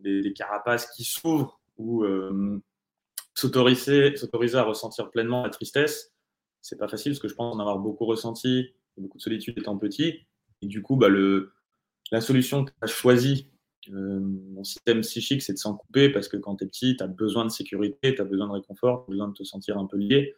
des, 0.00 0.32
carapaces 0.32 0.90
qui 0.90 1.04
s'ouvrent 1.04 1.60
ou 1.76 2.02
euh, 2.02 2.60
s'autoriser, 3.34 4.16
s'autoriser 4.16 4.58
à 4.58 4.64
ressentir 4.64 5.10
pleinement 5.10 5.44
la 5.44 5.50
tristesse, 5.50 6.12
c'est 6.60 6.78
pas 6.78 6.88
facile 6.88 7.12
parce 7.12 7.20
que 7.20 7.28
je 7.28 7.34
pense 7.34 7.54
en 7.54 7.60
avoir 7.60 7.78
beaucoup 7.78 8.04
ressenti, 8.04 8.74
beaucoup 9.00 9.18
de 9.18 9.22
solitude 9.22 9.58
étant 9.58 9.76
petit. 9.78 10.26
Et 10.62 10.66
du 10.66 10.82
coup, 10.82 10.96
bah, 10.96 11.08
le, 11.08 11.52
la 12.10 12.20
solution 12.20 12.64
que 12.64 12.70
tu 12.70 12.76
as 12.82 12.86
choisie, 12.86 13.50
euh, 13.92 14.20
mon 14.20 14.64
système 14.64 15.00
psychique, 15.00 15.42
c'est 15.42 15.52
de 15.52 15.58
s'en 15.58 15.74
couper 15.74 16.10
parce 16.10 16.28
que 16.28 16.36
quand 16.36 16.56
tu 16.56 16.64
es 16.64 16.66
petit, 16.66 16.96
tu 16.96 17.02
as 17.02 17.06
besoin 17.06 17.44
de 17.44 17.50
sécurité, 17.50 18.14
tu 18.14 18.20
as 18.20 18.24
besoin 18.24 18.46
de 18.48 18.52
réconfort, 18.52 19.04
tu 19.04 19.10
as 19.10 19.12
besoin 19.12 19.28
de 19.28 19.34
te 19.34 19.44
sentir 19.44 19.78
un 19.78 19.86
peu 19.86 19.96
lié. 19.96 20.34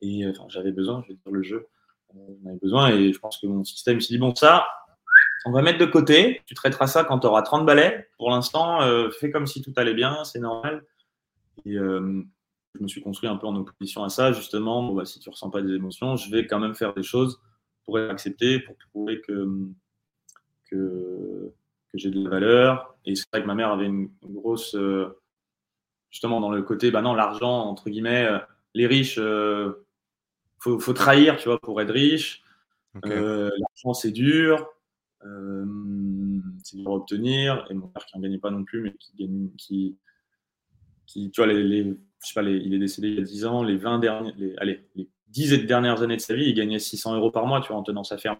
Et 0.00 0.26
enfin, 0.26 0.46
j'avais 0.48 0.72
besoin, 0.72 1.02
je 1.02 1.12
vais 1.12 1.14
dire 1.14 1.32
le 1.32 1.42
jeu, 1.42 1.68
euh, 2.14 2.18
j'en 2.42 2.50
avais 2.50 2.58
besoin. 2.58 2.90
Et 2.90 3.12
je 3.12 3.18
pense 3.18 3.38
que 3.38 3.46
mon 3.46 3.64
système 3.64 4.00
s'est 4.00 4.14
dit 4.14 4.18
bon, 4.18 4.34
ça, 4.34 4.66
on 5.44 5.52
va 5.52 5.62
mettre 5.62 5.78
de 5.78 5.86
côté, 5.86 6.42
tu 6.46 6.54
traiteras 6.54 6.86
ça 6.86 7.04
quand 7.04 7.20
tu 7.20 7.26
auras 7.26 7.42
30 7.42 7.66
balais. 7.66 8.08
Pour 8.18 8.30
l'instant, 8.30 8.82
euh, 8.82 9.10
fais 9.10 9.30
comme 9.30 9.46
si 9.46 9.62
tout 9.62 9.72
allait 9.76 9.94
bien, 9.94 10.24
c'est 10.24 10.40
normal. 10.40 10.84
Et 11.64 11.76
euh, 11.76 12.22
je 12.74 12.82
me 12.82 12.88
suis 12.88 13.02
construit 13.02 13.28
un 13.28 13.36
peu 13.36 13.46
en 13.46 13.56
opposition 13.56 14.04
à 14.04 14.08
ça, 14.08 14.32
justement. 14.32 14.92
Bah, 14.92 15.04
si 15.04 15.20
tu 15.20 15.30
ressens 15.30 15.50
pas 15.50 15.62
des 15.62 15.72
émotions, 15.72 16.16
je 16.16 16.30
vais 16.30 16.46
quand 16.46 16.58
même 16.58 16.74
faire 16.74 16.94
des 16.94 17.02
choses 17.02 17.40
pour 17.84 17.98
être 17.98 18.10
accepté, 18.10 18.60
pour 18.60 18.76
prouver 18.90 19.20
que, 19.20 19.48
que, 20.70 21.52
j'ai 21.94 22.10
de 22.10 22.22
la 22.22 22.30
valeur. 22.30 22.96
Et 23.04 23.14
c'est 23.14 23.28
vrai 23.32 23.42
que 23.42 23.46
ma 23.46 23.54
mère 23.54 23.70
avait 23.70 23.86
une, 23.86 24.10
grosse. 24.22 24.74
Euh, 24.74 25.18
justement, 26.10 26.40
dans 26.40 26.50
le 26.50 26.62
côté, 26.62 26.90
bah 26.90 27.02
non, 27.02 27.14
l'argent, 27.14 27.66
entre 27.66 27.90
guillemets, 27.90 28.24
euh, 28.24 28.38
les 28.74 28.86
riches, 28.86 29.18
il 29.18 29.74
faut, 30.58 30.78
faut, 30.78 30.92
trahir, 30.92 31.36
tu 31.36 31.48
vois, 31.48 31.60
pour 31.60 31.80
être 31.80 31.92
riche. 31.92 32.42
l'argent, 33.02 33.94
c'est 33.94 34.10
dur. 34.10 34.68
c'est 35.20 36.76
dur 36.76 36.90
à 36.90 36.94
obtenir. 36.94 37.66
Et 37.70 37.74
mon 37.74 37.88
père 37.88 38.06
qui 38.06 38.16
n'en 38.16 38.22
gagnait 38.22 38.38
pas 38.38 38.50
non 38.50 38.64
plus, 38.64 38.82
mais 38.82 38.94
qui, 38.94 39.12
gagne, 39.16 39.50
qui, 39.58 39.98
tu 41.30 41.30
vois, 41.36 41.46
les, 41.46 41.84
je 41.84 41.94
sais 42.20 42.34
pas, 42.34 42.42
il 42.42 42.72
est 42.72 42.78
décédé 42.78 43.08
il 43.08 43.14
y 43.16 43.20
a 43.20 43.24
10 43.24 43.44
ans, 43.46 43.62
les 43.62 43.76
20 43.76 43.98
derniers, 43.98 44.32
les, 44.36 44.54
allez, 44.58 44.86
les 44.94 45.08
10 45.32 45.66
dernières 45.66 46.02
années 46.02 46.16
de 46.16 46.20
sa 46.20 46.34
vie, 46.34 46.46
il 46.46 46.54
gagnait 46.54 46.78
600 46.78 47.16
euros 47.16 47.30
par 47.30 47.46
mois, 47.46 47.60
tu 47.60 47.68
vois, 47.68 47.78
en 47.78 47.82
tenant 47.82 48.04
sa 48.04 48.18
ferme. 48.18 48.38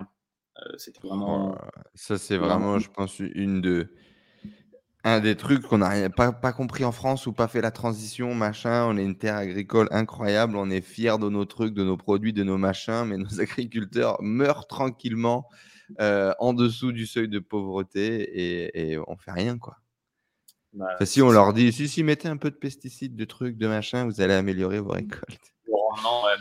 Euh, 0.58 0.74
c'était 0.76 1.00
vraiment. 1.06 1.56
ça, 1.94 2.18
c'est 2.18 2.36
vraiment, 2.36 2.78
je 2.78 2.90
pense, 2.90 3.18
une 3.18 3.60
de. 3.60 3.92
Un 5.04 5.18
des 5.18 5.34
trucs 5.34 5.62
qu'on 5.62 5.78
n'a 5.78 6.10
pas, 6.10 6.30
pas 6.30 6.52
compris 6.52 6.84
en 6.84 6.92
France 6.92 7.26
ou 7.26 7.32
pas 7.32 7.48
fait 7.48 7.60
la 7.60 7.72
transition, 7.72 8.36
machin. 8.36 8.86
On 8.86 8.96
est 8.96 9.04
une 9.04 9.18
terre 9.18 9.34
agricole 9.34 9.88
incroyable, 9.90 10.56
on 10.56 10.70
est 10.70 10.80
fiers 10.80 11.18
de 11.18 11.28
nos 11.28 11.44
trucs, 11.44 11.74
de 11.74 11.82
nos 11.82 11.96
produits, 11.96 12.32
de 12.32 12.44
nos 12.44 12.56
machins, 12.56 13.04
mais 13.06 13.16
nos 13.18 13.40
agriculteurs 13.40 14.22
meurent 14.22 14.68
tranquillement 14.68 15.48
euh, 16.00 16.32
en 16.38 16.52
dessous 16.52 16.92
du 16.92 17.06
seuil 17.06 17.28
de 17.28 17.40
pauvreté 17.40 18.22
et, 18.22 18.92
et 18.92 18.98
on 19.08 19.16
fait 19.16 19.32
rien, 19.32 19.58
quoi. 19.58 19.78
Bah, 20.72 21.04
si 21.04 21.20
on 21.20 21.30
leur 21.30 21.52
dit, 21.52 21.72
si, 21.72 21.88
si, 21.88 22.02
mettez 22.02 22.28
un 22.28 22.36
peu 22.36 22.50
de 22.50 22.56
pesticides, 22.56 23.14
de 23.14 23.24
trucs, 23.24 23.58
de 23.58 23.66
machin, 23.66 24.06
vous 24.06 24.20
allez 24.20 24.34
améliorer 24.34 24.80
vos 24.80 24.92
récoltes. 24.92 25.52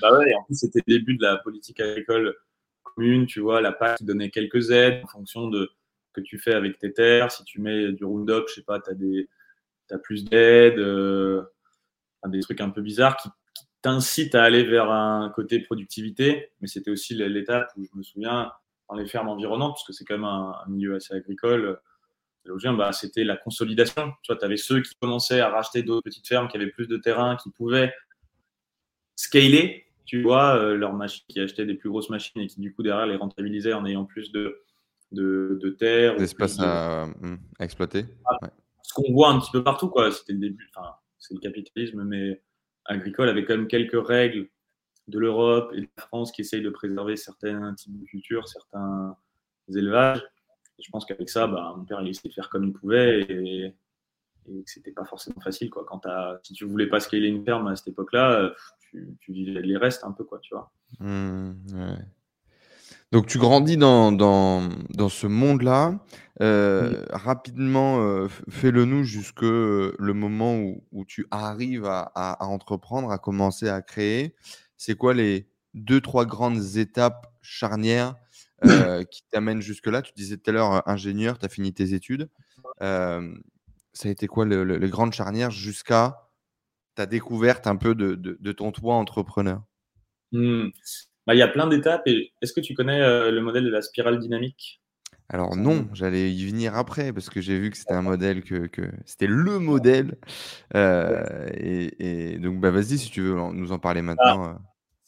Bah 0.01 0.19
en 0.37 0.43
plus, 0.43 0.55
c'était 0.55 0.81
le 0.85 0.93
début 0.93 1.15
de 1.15 1.23
la 1.23 1.37
politique 1.37 1.79
agricole 1.79 2.35
commune, 2.83 3.25
tu 3.25 3.39
vois, 3.39 3.61
la 3.61 3.71
PAC 3.71 4.03
donnait 4.03 4.29
quelques 4.29 4.71
aides 4.71 5.01
en 5.03 5.07
fonction 5.07 5.47
de 5.47 5.71
ce 6.07 6.11
que 6.13 6.21
tu 6.21 6.39
fais 6.39 6.53
avec 6.53 6.77
tes 6.79 6.93
terres. 6.93 7.31
Si 7.31 7.43
tu 7.43 7.61
mets 7.61 7.91
du 7.91 8.03
Roundup, 8.03 8.45
je 8.47 8.55
sais 8.55 8.63
pas, 8.63 8.79
tu 8.79 8.89
as, 8.91 9.95
as 9.95 9.99
plus 9.99 10.25
d'aides, 10.25 10.79
euh, 10.79 11.43
des 12.27 12.41
trucs 12.41 12.61
un 12.61 12.69
peu 12.69 12.81
bizarres 12.81 13.17
qui, 13.17 13.29
t'incitent 13.81 14.35
à 14.35 14.43
aller 14.43 14.63
vers 14.63 14.91
un 14.91 15.31
côté 15.31 15.59
productivité. 15.59 16.51
Mais 16.61 16.67
c'était 16.67 16.91
aussi 16.91 17.15
l'étape 17.15 17.71
où 17.77 17.83
je 17.83 17.97
me 17.97 18.03
souviens, 18.03 18.51
dans 18.87 18.95
les 18.95 19.07
fermes 19.07 19.29
environnantes, 19.29 19.73
parce 19.73 19.87
que 19.87 19.93
c'est 19.93 20.05
quand 20.05 20.15
même 20.15 20.25
un 20.25 20.63
milieu 20.67 20.95
assez 20.95 21.15
agricole, 21.15 21.79
bah, 22.77 22.91
c'était 22.91 23.23
la 23.23 23.37
consolidation. 23.37 24.13
Tu 24.23 24.33
vois, 24.33 24.43
avais 24.43 24.57
ceux 24.57 24.81
qui 24.81 24.95
commençaient 24.95 25.39
à 25.39 25.49
racheter 25.49 25.83
d'autres 25.83 26.03
petites 26.03 26.27
fermes, 26.27 26.47
qui 26.47 26.57
avaient 26.57 26.71
plus 26.71 26.87
de 26.87 26.97
terrain, 26.97 27.37
qui 27.37 27.49
pouvaient 27.51 27.93
scaler, 29.21 29.85
tu 30.05 30.21
vois, 30.21 30.55
euh, 30.55 30.75
leurs 30.75 30.93
machines, 30.93 31.25
qui 31.29 31.39
achetaient 31.39 31.65
des 31.65 31.75
plus 31.75 31.89
grosses 31.89 32.09
machines 32.09 32.41
et 32.41 32.47
qui, 32.47 32.59
du 32.59 32.73
coup, 32.73 32.83
derrière, 32.83 33.05
les 33.05 33.15
rentabilisaient 33.15 33.73
en 33.73 33.85
ayant 33.85 34.05
plus 34.05 34.31
de, 34.31 34.61
de, 35.11 35.59
de 35.61 35.69
terre. 35.69 36.15
D'espace 36.17 36.59
à, 36.59 37.03
hum, 37.21 37.39
exploiter. 37.59 38.05
Ah, 38.25 38.49
ce 38.83 38.93
qu'on 38.93 39.11
voit 39.13 39.29
un 39.29 39.39
petit 39.39 39.51
peu 39.51 39.63
partout, 39.63 39.89
quoi. 39.89 40.11
C'était 40.11 40.33
le 40.33 40.39
début, 40.39 40.69
enfin, 40.75 40.89
c'est 41.19 41.33
le 41.33 41.39
capitalisme, 41.39 42.03
mais 42.03 42.41
agricole, 42.85 43.29
avec 43.29 43.47
quand 43.47 43.55
même 43.55 43.67
quelques 43.67 44.07
règles 44.07 44.49
de 45.07 45.19
l'Europe 45.19 45.71
et 45.75 45.81
de 45.81 45.87
la 45.97 46.03
France 46.03 46.31
qui 46.31 46.41
essayent 46.41 46.61
de 46.61 46.69
préserver 46.69 47.15
certains 47.15 47.73
types 47.75 47.99
de 47.99 48.05
cultures, 48.05 48.47
certains 48.47 49.15
élevages 49.73 50.23
je 50.83 50.89
pense 50.89 51.05
qu'avec 51.05 51.29
ça, 51.29 51.47
bah, 51.47 51.73
mon 51.77 51.85
père, 51.85 52.01
il 52.01 52.09
essayait 52.09 52.29
de 52.29 52.33
faire 52.33 52.49
comme 52.49 52.65
il 52.65 52.73
pouvait 52.73 53.21
et, 53.21 53.65
et 54.47 54.63
que 54.63 54.69
c'était 54.69 54.91
pas 54.91 55.05
forcément 55.05 55.39
facile. 55.41 55.69
Quoi. 55.69 55.85
Quand 55.85 56.01
si 56.43 56.53
tu 56.53 56.65
voulais 56.65 56.87
pas 56.87 56.99
scaler 56.99 57.27
une 57.27 57.43
ferme 57.43 57.67
à 57.67 57.75
cette 57.75 57.89
époque-là, 57.89 58.53
tu, 59.19 59.33
les 59.33 59.77
restes 59.77 60.03
un 60.03 60.11
peu, 60.11 60.23
quoi, 60.23 60.39
tu 60.39 60.53
vois. 60.53 60.71
Mmh, 60.99 61.53
Donc 63.11 63.27
tu 63.27 63.37
grandis 63.37 63.77
dans, 63.77 64.11
dans, 64.11 64.69
dans 64.89 65.09
ce 65.09 65.27
monde-là. 65.27 65.99
Euh, 66.41 67.05
rapidement, 67.11 68.01
euh, 68.01 68.27
fais-le 68.49 68.85
nous 68.85 69.03
jusque 69.03 69.41
le 69.41 70.11
moment 70.13 70.57
où, 70.57 70.83
où 70.91 71.05
tu 71.05 71.27
arrives 71.31 71.85
à, 71.85 72.11
à, 72.15 72.45
entreprendre, 72.45 73.11
à 73.11 73.17
commencer 73.17 73.69
à 73.69 73.81
créer. 73.81 74.35
C'est 74.77 74.95
quoi 74.95 75.13
les 75.13 75.47
deux, 75.73 76.01
trois 76.01 76.25
grandes 76.25 76.77
étapes 76.77 77.31
charnières 77.41 78.15
euh, 78.65 79.03
qui 79.11 79.23
t'amène 79.29 79.61
jusque-là? 79.61 80.01
Tu 80.01 80.13
disais 80.15 80.37
tout 80.37 80.49
à 80.49 80.53
l'heure 80.53 80.89
ingénieur, 80.89 81.37
tu 81.37 81.45
as 81.45 81.49
fini 81.49 81.73
tes 81.73 81.93
études. 81.93 82.29
Euh, 82.81 83.33
ça 83.93 84.07
a 84.09 84.11
été 84.11 84.27
quoi 84.27 84.45
le, 84.45 84.63
le, 84.63 84.77
les 84.77 84.89
grandes 84.89 85.13
charnières 85.13 85.51
jusqu'à 85.51 86.30
ta 86.95 87.05
découverte 87.05 87.67
un 87.67 87.75
peu 87.75 87.95
de, 87.95 88.15
de, 88.15 88.51
ton 88.51 88.71
toit 88.71 88.95
entrepreneur? 88.95 89.61
Mmh. 90.31 90.69
bah, 91.27 91.35
Il 91.35 91.37
y 91.37 91.43
a 91.43 91.47
plein 91.47 91.67
d'étapes. 91.67 92.07
Est-ce 92.07 92.53
que 92.53 92.61
tu 92.61 92.73
connais 92.73 93.01
euh, 93.01 93.31
le 93.31 93.41
modèle 93.41 93.65
de 93.65 93.69
la 93.69 93.81
spirale 93.81 94.19
dynamique? 94.19 94.81
Alors 95.29 95.55
non, 95.55 95.87
j'allais 95.93 96.29
y 96.31 96.45
venir 96.45 96.75
après 96.75 97.13
parce 97.13 97.29
que 97.29 97.39
j'ai 97.39 97.57
vu 97.57 97.69
que 97.69 97.77
c'était 97.77 97.93
un 97.93 98.01
modèle 98.01 98.43
que, 98.43 98.67
que 98.67 98.81
c'était 99.05 99.27
le 99.27 99.59
modèle. 99.59 100.17
et, 100.75 102.33
et, 102.33 102.37
donc 102.37 102.59
bah 102.59 102.69
vas-y 102.71 102.97
si 102.97 103.09
tu 103.09 103.21
veux 103.21 103.35
nous 103.53 103.71
en 103.71 103.79
parler 103.79 104.01
maintenant 104.01 104.59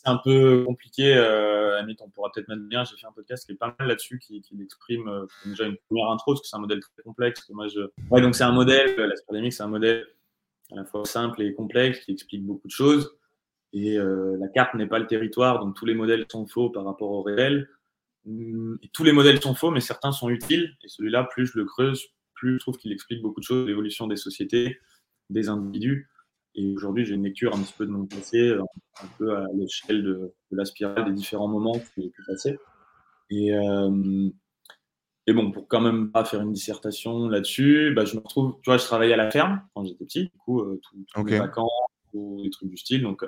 c'est 0.04 0.12
un 0.12 0.17
peu 0.17 0.63
compliqué. 0.65 1.15
Euh, 1.15 1.82
on 2.02 2.10
pourra 2.10 2.32
peut-être 2.34 2.48
mettre 2.48 2.63
bien. 2.63 2.84
J'ai 2.84 2.98
fait 2.98 3.08
un 3.08 3.12
podcast 3.12 3.46
qui 3.46 3.54
est 3.54 3.56
pas 3.56 3.76
mal 3.78 3.88
là-dessus, 3.88 4.19
qui, 4.19 4.41
qui 4.41 4.62
exprime 4.62 5.08
euh, 5.08 5.26
déjà 5.46 5.65
une 5.65 5.78
première 5.88 6.10
intro, 6.10 6.34
parce 6.34 6.41
que 6.41 6.48
c'est 6.48 6.56
un 6.56 6.60
modèle 6.60 6.80
très 6.82 7.04
complexe. 7.04 7.50
moi, 7.50 7.67
je... 7.67 7.82
Ouais, 8.10 8.22
donc 8.22 8.36
c'est 8.36 8.43
un 8.43 8.52
modèle, 8.52 8.96
la 8.98 9.15
c'est 9.52 9.63
un 9.63 9.67
modèle 9.67 10.06
à 10.74 10.76
la 10.76 10.86
fois 10.86 11.06
simple 11.06 11.42
et 11.42 11.54
complexe 11.54 12.00
qui 12.02 12.12
explique 12.12 12.46
beaucoup 12.46 12.68
de 12.68 12.74
choses. 12.74 13.16
Et 13.72 13.98
euh, 13.98 14.38
la 14.40 14.48
carte 14.48 14.76
n'est 14.76 14.88
pas 14.88 15.00
le 15.00 15.08
territoire, 15.08 15.60
donc 15.60 15.76
tous 15.76 15.86
les 15.86 15.96
modèles 15.96 16.26
sont 16.32 16.46
faux 16.46 16.70
par 16.70 16.86
rapport 16.86 17.12
au 17.12 17.24
réel. 17.24 17.70
Hum, 18.28 18.78
et 18.82 18.90
tous 18.90 19.04
les 19.04 19.12
modèles 19.12 19.42
sont 19.42 19.56
faux, 19.56 19.72
mais 19.72 19.82
certains 19.82 20.12
sont 20.12 20.30
utiles. 20.30 20.76
Et 20.84 20.88
celui-là, 20.88 21.24
plus 21.26 21.48
je 21.48 21.58
le 21.58 21.66
creuse, 21.66 22.08
plus 22.34 22.56
je 22.56 22.60
trouve 22.60 22.78
qu'il 22.78 22.92
explique 22.92 23.22
beaucoup 23.22 23.40
de 23.40 23.46
choses, 23.46 23.68
l'évolution 23.68 24.08
des 24.08 24.18
sociétés, 24.18 24.80
des 25.30 25.50
individus. 25.50 26.10
Et 26.56 26.72
aujourd'hui, 26.76 27.06
j'ai 27.06 27.16
une 27.16 27.24
lecture 27.24 27.56
un 27.56 27.62
petit 27.64 27.74
peu 27.76 27.86
de 27.86 27.92
mon 27.92 28.06
passé, 28.06 28.38
euh, 28.50 28.62
un 29.02 29.08
peu 29.18 29.36
à 29.36 29.46
l'échelle 29.56 30.04
de, 30.04 30.34
la 30.52 30.66
spirale 30.66 31.06
des 31.06 31.14
différents 31.14 31.48
moments 31.48 31.80
que 31.80 31.86
j'ai 31.98 32.10
pu 32.10 32.22
passer. 32.28 32.60
Et, 33.32 33.54
euh, 33.56 34.30
et 35.28 35.34
bon, 35.34 35.52
pour 35.52 35.68
quand 35.68 35.82
même 35.82 36.12
pas 36.12 36.26
faire 36.26 36.42
une 36.42 36.52
dissertation 36.52 37.28
là-dessus, 37.30 37.94
bah, 37.96 38.06
je 38.06 38.16
me 38.16 38.22
retrouve, 38.22 38.56
tu 38.62 38.70
vois, 38.70 38.78
je 38.78 38.84
travaillais 38.84 39.14
à 39.14 39.18
la 39.18 39.32
ferme 39.32 39.62
quand 39.74 39.86
j'étais 39.86 40.06
petit, 40.06 40.24
du 40.26 40.38
coup, 40.38 40.62
euh, 40.62 40.80
tous 41.14 41.26
les 41.26 41.40
vacances 41.40 41.72
ou 42.14 42.42
des 42.44 42.50
trucs 42.50 42.70
du 42.70 42.78
style. 42.78 43.02
Donc, 43.04 43.24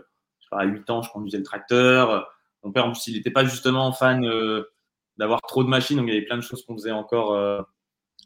à 0.52 0.66
8 0.66 0.90
ans, 0.90 1.02
je 1.02 1.12
conduisais 1.12 1.38
le 1.38 1.44
tracteur. 1.44 2.30
Mon 2.64 2.72
père, 2.72 2.86
en 2.86 2.92
plus, 2.92 3.08
il 3.08 3.16
n'était 3.16 3.32
pas 3.32 3.44
justement 3.44 3.92
fan 3.92 4.26
d'avoir 5.18 5.42
trop 5.42 5.64
de 5.64 5.70
machines, 5.70 5.98
donc 5.98 6.08
il 6.08 6.14
y 6.14 6.18
avait 6.18 6.26
plein 6.26 6.38
de 6.38 6.42
choses 6.42 6.66
qu'on 6.66 6.76
faisait 6.76 6.92
encore 6.92 7.36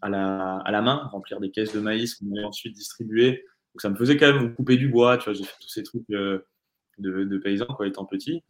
à, 0.02 0.10
la, 0.10 0.58
à 0.58 0.72
la 0.72 0.82
main, 0.82 1.10
remplir 1.12 1.40
des 1.40 1.52
caisses 1.52 1.74
de 1.74 1.80
maïs 1.80 2.16
qu'on 2.16 2.32
allait 2.32 2.44
ensuite 2.44 2.74
distribuer. 2.74 3.46
Donc 3.74 3.82
ça 3.82 3.90
me 3.90 3.96
faisait 3.96 4.18
quand 4.18 4.32
même 4.34 4.56
couper 4.56 4.78
du 4.78 4.90
bois, 4.90 5.18
tu 5.18 5.26
vois, 5.26 5.34
j'ai 5.34 5.44
fait 5.44 5.56
tous 5.62 5.70
ces 5.70 5.84
trucs 5.84 6.10
euh, 6.12 6.46
de, 6.98 7.38
paysans 7.38 7.66
quoi, 7.66 7.88
étant 7.88 8.06
petit. 8.06 8.44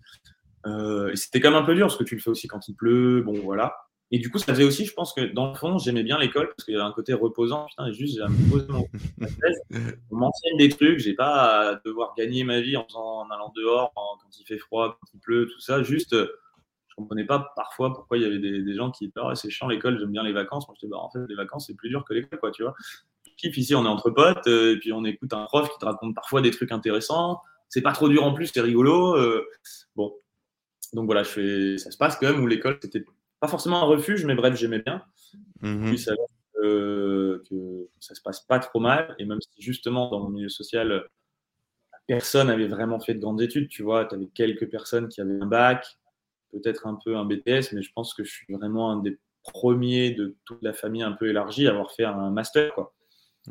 Euh, 0.65 1.11
et 1.11 1.15
c'était 1.15 1.39
quand 1.39 1.51
même 1.51 1.61
un 1.61 1.65
peu 1.65 1.75
dur 1.75 1.87
parce 1.87 1.97
que 1.97 2.03
tu 2.03 2.15
le 2.15 2.21
fais 2.21 2.29
aussi 2.29 2.47
quand 2.47 2.67
il 2.67 2.75
pleut, 2.75 3.21
bon 3.21 3.39
voilà. 3.41 3.75
Et 4.11 4.17
du 4.17 4.31
coup, 4.31 4.39
ça 4.39 4.53
faisait 4.53 4.63
aussi, 4.63 4.85
je 4.85 4.93
pense 4.93 5.13
que 5.13 5.21
dans 5.21 5.49
le 5.49 5.55
fond, 5.55 5.77
j'aimais 5.77 6.01
bien 6.03 6.17
l'école 6.17 6.47
parce 6.47 6.63
qu'il 6.63 6.73
y 6.73 6.77
avait 6.77 6.85
un 6.85 6.91
côté 6.91 7.13
reposant. 7.13 7.65
Putain, 7.67 7.91
juste, 7.91 8.17
j'ai 8.17 8.23
me 8.23 8.49
poser 8.49 8.67
mon 8.69 8.87
on 10.11 10.15
m'enseigne 10.15 10.57
des 10.57 10.69
trucs, 10.69 10.99
j'ai 10.99 11.13
pas 11.13 11.69
à 11.69 11.75
devoir 11.85 12.15
gagner 12.17 12.43
ma 12.43 12.59
vie 12.59 12.75
en, 12.75 13.29
allant 13.29 13.53
dehors 13.55 13.91
quand 13.95 14.17
il 14.39 14.45
fait 14.45 14.57
froid, 14.57 14.97
quand 14.99 15.07
il 15.13 15.19
pleut, 15.19 15.47
tout 15.47 15.59
ça. 15.59 15.83
Juste, 15.83 16.15
je 16.15 16.95
comprenais 16.95 17.25
pas 17.25 17.53
parfois 17.55 17.93
pourquoi 17.93 18.17
il 18.17 18.23
y 18.23 18.25
avait 18.25 18.39
des, 18.39 18.73
gens 18.73 18.89
qui 18.89 19.07
disaient, 19.07 19.21
oh, 19.23 19.35
c'est 19.35 19.51
chiant 19.51 19.67
l'école, 19.67 19.99
j'aime 19.99 20.11
bien 20.11 20.23
les 20.23 20.33
vacances. 20.33 20.67
Moi, 20.67 20.75
je 20.79 20.87
disais, 20.87 20.91
bah, 20.91 20.97
en 20.97 21.11
fait, 21.11 21.19
les 21.29 21.35
vacances, 21.35 21.67
c'est 21.67 21.75
plus 21.75 21.89
dur 21.89 22.03
que 22.03 22.15
l'école, 22.15 22.39
quoi, 22.39 22.51
tu 22.51 22.63
vois. 22.63 22.73
Ici, 23.43 23.75
on 23.75 23.85
est 23.85 23.87
entre 23.87 24.09
potes, 24.09 24.47
euh, 24.47 24.73
et 24.73 24.79
puis 24.79 24.91
on 24.91 25.05
écoute 25.05 25.31
un 25.33 25.45
prof 25.45 25.69
qui 25.69 25.77
te 25.77 25.85
raconte 25.85 26.15
parfois 26.15 26.41
des 26.41 26.51
trucs 26.51 26.71
intéressants. 26.71 27.41
C'est 27.69 27.81
pas 27.81 27.93
trop 27.93 28.09
dur 28.09 28.23
en 28.23 28.33
plus, 28.33 28.47
c'est 28.47 28.59
rigolo. 28.59 29.15
Euh, 29.15 29.47
bon, 29.95 30.13
donc 30.93 31.05
voilà, 31.05 31.23
je 31.23 31.29
fais... 31.29 31.77
ça 31.77 31.91
se 31.91 31.97
passe 31.97 32.17
quand 32.17 32.31
même 32.31 32.41
où 32.41 32.47
l'école, 32.47 32.79
c'était 32.81 33.05
pas 33.39 33.47
forcément 33.47 33.83
un 33.83 33.85
refuge, 33.85 34.25
mais 34.25 34.35
bref, 34.35 34.55
j'aimais 34.55 34.79
bien. 34.79 35.03
Mhm. 35.61 35.89
Puis 35.89 35.99
ça, 35.99 36.13
que 36.61 37.87
ça 37.99 38.15
se 38.15 38.21
passe 38.21 38.41
pas 38.41 38.59
trop 38.59 38.79
mal. 38.79 39.15
Et 39.19 39.25
même 39.25 39.39
si 39.41 39.61
justement, 39.61 40.09
dans 40.09 40.19
mon 40.21 40.29
milieu 40.29 40.49
social, 40.49 41.05
personne 42.07 42.47
n'avait 42.47 42.67
vraiment 42.67 42.99
fait 42.99 43.13
de 43.13 43.19
grandes 43.19 43.41
études, 43.41 43.69
tu 43.69 43.83
vois, 43.83 44.05
tu 44.05 44.15
avais 44.15 44.27
quelques 44.27 44.69
personnes 44.69 45.07
qui 45.09 45.21
avaient 45.21 45.39
un 45.39 45.45
bac, 45.45 45.85
peut-être 46.51 46.87
un 46.87 46.97
peu 47.03 47.15
un 47.15 47.25
BTS, 47.25 47.73
mais 47.73 47.81
je 47.81 47.91
pense 47.93 48.13
que 48.13 48.23
je 48.23 48.31
suis 48.31 48.53
vraiment 48.53 48.91
un 48.91 48.97
des 48.97 49.17
premiers 49.43 50.11
de 50.11 50.35
toute 50.45 50.61
la 50.61 50.73
famille 50.73 51.03
un 51.03 51.11
peu 51.11 51.29
élargie 51.29 51.67
à 51.67 51.71
avoir 51.71 51.91
fait 51.91 52.05
un 52.05 52.31
master, 52.31 52.73
quoi. 52.73 52.93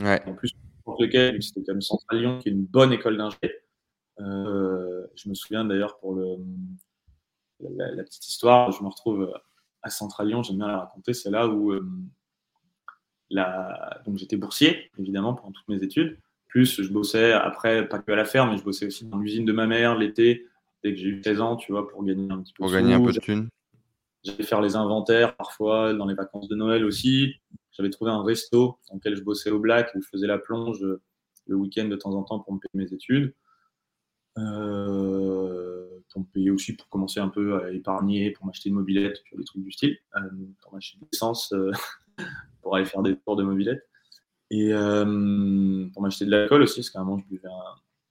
En 0.00 0.34
plus, 0.34 0.52
pour 0.84 1.00
lequel, 1.00 1.42
c'était 1.42 1.62
comme 1.64 1.82
Central 1.82 2.20
Lyon, 2.20 2.38
qui 2.38 2.48
est 2.48 2.52
une 2.52 2.64
bonne 2.64 2.92
école 2.92 3.16
d'ingé. 3.16 3.38
Euh, 4.20 5.06
je 5.14 5.28
me 5.28 5.34
souviens 5.34 5.64
d'ailleurs 5.64 5.98
pour 5.98 6.14
le, 6.14 6.36
la, 7.60 8.02
petite 8.02 8.26
histoire, 8.26 8.72
je 8.72 8.82
me 8.82 8.88
retrouve 8.88 9.32
à 9.82 9.90
Central 9.90 10.28
Lyon, 10.28 10.42
j'aime 10.42 10.58
bien 10.58 10.66
la 10.66 10.78
raconter, 10.78 11.14
c'est 11.14 11.30
là 11.30 11.46
où 11.48 11.72
euh, 11.72 11.88
la... 13.30 14.00
donc 14.04 14.18
j'étais 14.18 14.36
boursier, 14.36 14.90
évidemment, 14.98 15.34
pendant 15.34 15.52
toutes 15.52 15.68
mes 15.68 15.82
études. 15.82 16.18
Plus, 16.48 16.82
je 16.82 16.92
bossais 16.92 17.32
après, 17.32 17.88
pas 17.88 17.98
que 17.98 18.10
à 18.10 18.16
la 18.16 18.24
ferme, 18.24 18.50
mais 18.50 18.58
je 18.58 18.64
bossais 18.64 18.86
aussi 18.86 19.04
dans 19.04 19.18
l'usine 19.18 19.44
de 19.44 19.52
ma 19.52 19.66
mère 19.66 19.96
l'été, 19.96 20.46
dès 20.82 20.92
que 20.92 20.98
j'ai 20.98 21.08
eu 21.08 21.22
16 21.22 21.40
ans, 21.40 21.56
tu 21.56 21.72
vois, 21.72 21.88
pour 21.88 22.04
gagner 22.04 22.30
un 22.30 22.40
petit 22.40 22.52
peu, 22.54 22.62
pour 22.62 22.72
gagner 22.72 22.94
un 22.94 23.02
peu 23.02 23.12
de 23.12 23.20
thunes. 23.20 23.48
J'allais 24.24 24.44
faire 24.44 24.60
les 24.60 24.74
inventaires 24.74 25.36
parfois, 25.36 25.94
dans 25.94 26.06
les 26.06 26.14
vacances 26.14 26.48
de 26.48 26.56
Noël 26.56 26.84
aussi. 26.84 27.34
J'avais 27.72 27.90
trouvé 27.90 28.10
un 28.10 28.22
resto 28.22 28.78
dans 28.88 28.96
lequel 28.96 29.14
je 29.14 29.22
bossais 29.22 29.50
au 29.50 29.60
black, 29.60 29.90
où 29.94 30.02
je 30.02 30.08
faisais 30.08 30.26
la 30.26 30.38
plonge 30.38 30.84
le 31.46 31.56
week-end 31.56 31.86
de 31.86 31.96
temps 31.96 32.12
en 32.12 32.22
temps 32.24 32.40
pour 32.40 32.52
me 32.52 32.58
payer 32.58 32.84
mes 32.84 32.92
études. 32.92 33.34
Euh, 34.38 35.97
pour 36.10 36.22
me 36.22 36.26
payer 36.26 36.50
aussi 36.50 36.74
pour 36.74 36.88
commencer 36.88 37.20
un 37.20 37.28
peu 37.28 37.62
à 37.62 37.70
épargner, 37.70 38.30
pour 38.30 38.46
m'acheter 38.46 38.68
une 38.68 38.76
mobilette, 38.76 39.22
des 39.36 39.44
trucs 39.44 39.62
du 39.62 39.72
style, 39.72 39.98
euh, 40.16 40.20
pour 40.62 40.74
m'acheter 40.74 40.98
de 40.98 41.06
l'essence, 41.10 41.52
euh, 41.52 41.70
pour 42.62 42.76
aller 42.76 42.84
faire 42.84 43.02
des 43.02 43.16
tours 43.16 43.36
de 43.36 43.44
mobilette. 43.44 43.86
Et 44.50 44.72
pour 45.92 46.02
m'acheter 46.02 46.24
de 46.24 46.30
l'alcool 46.30 46.62
aussi, 46.62 46.76
parce 46.76 46.88
qu'à 46.88 47.00
un 47.00 47.04
moment, 47.04 47.18
je 47.18 47.26
buvais 47.26 47.48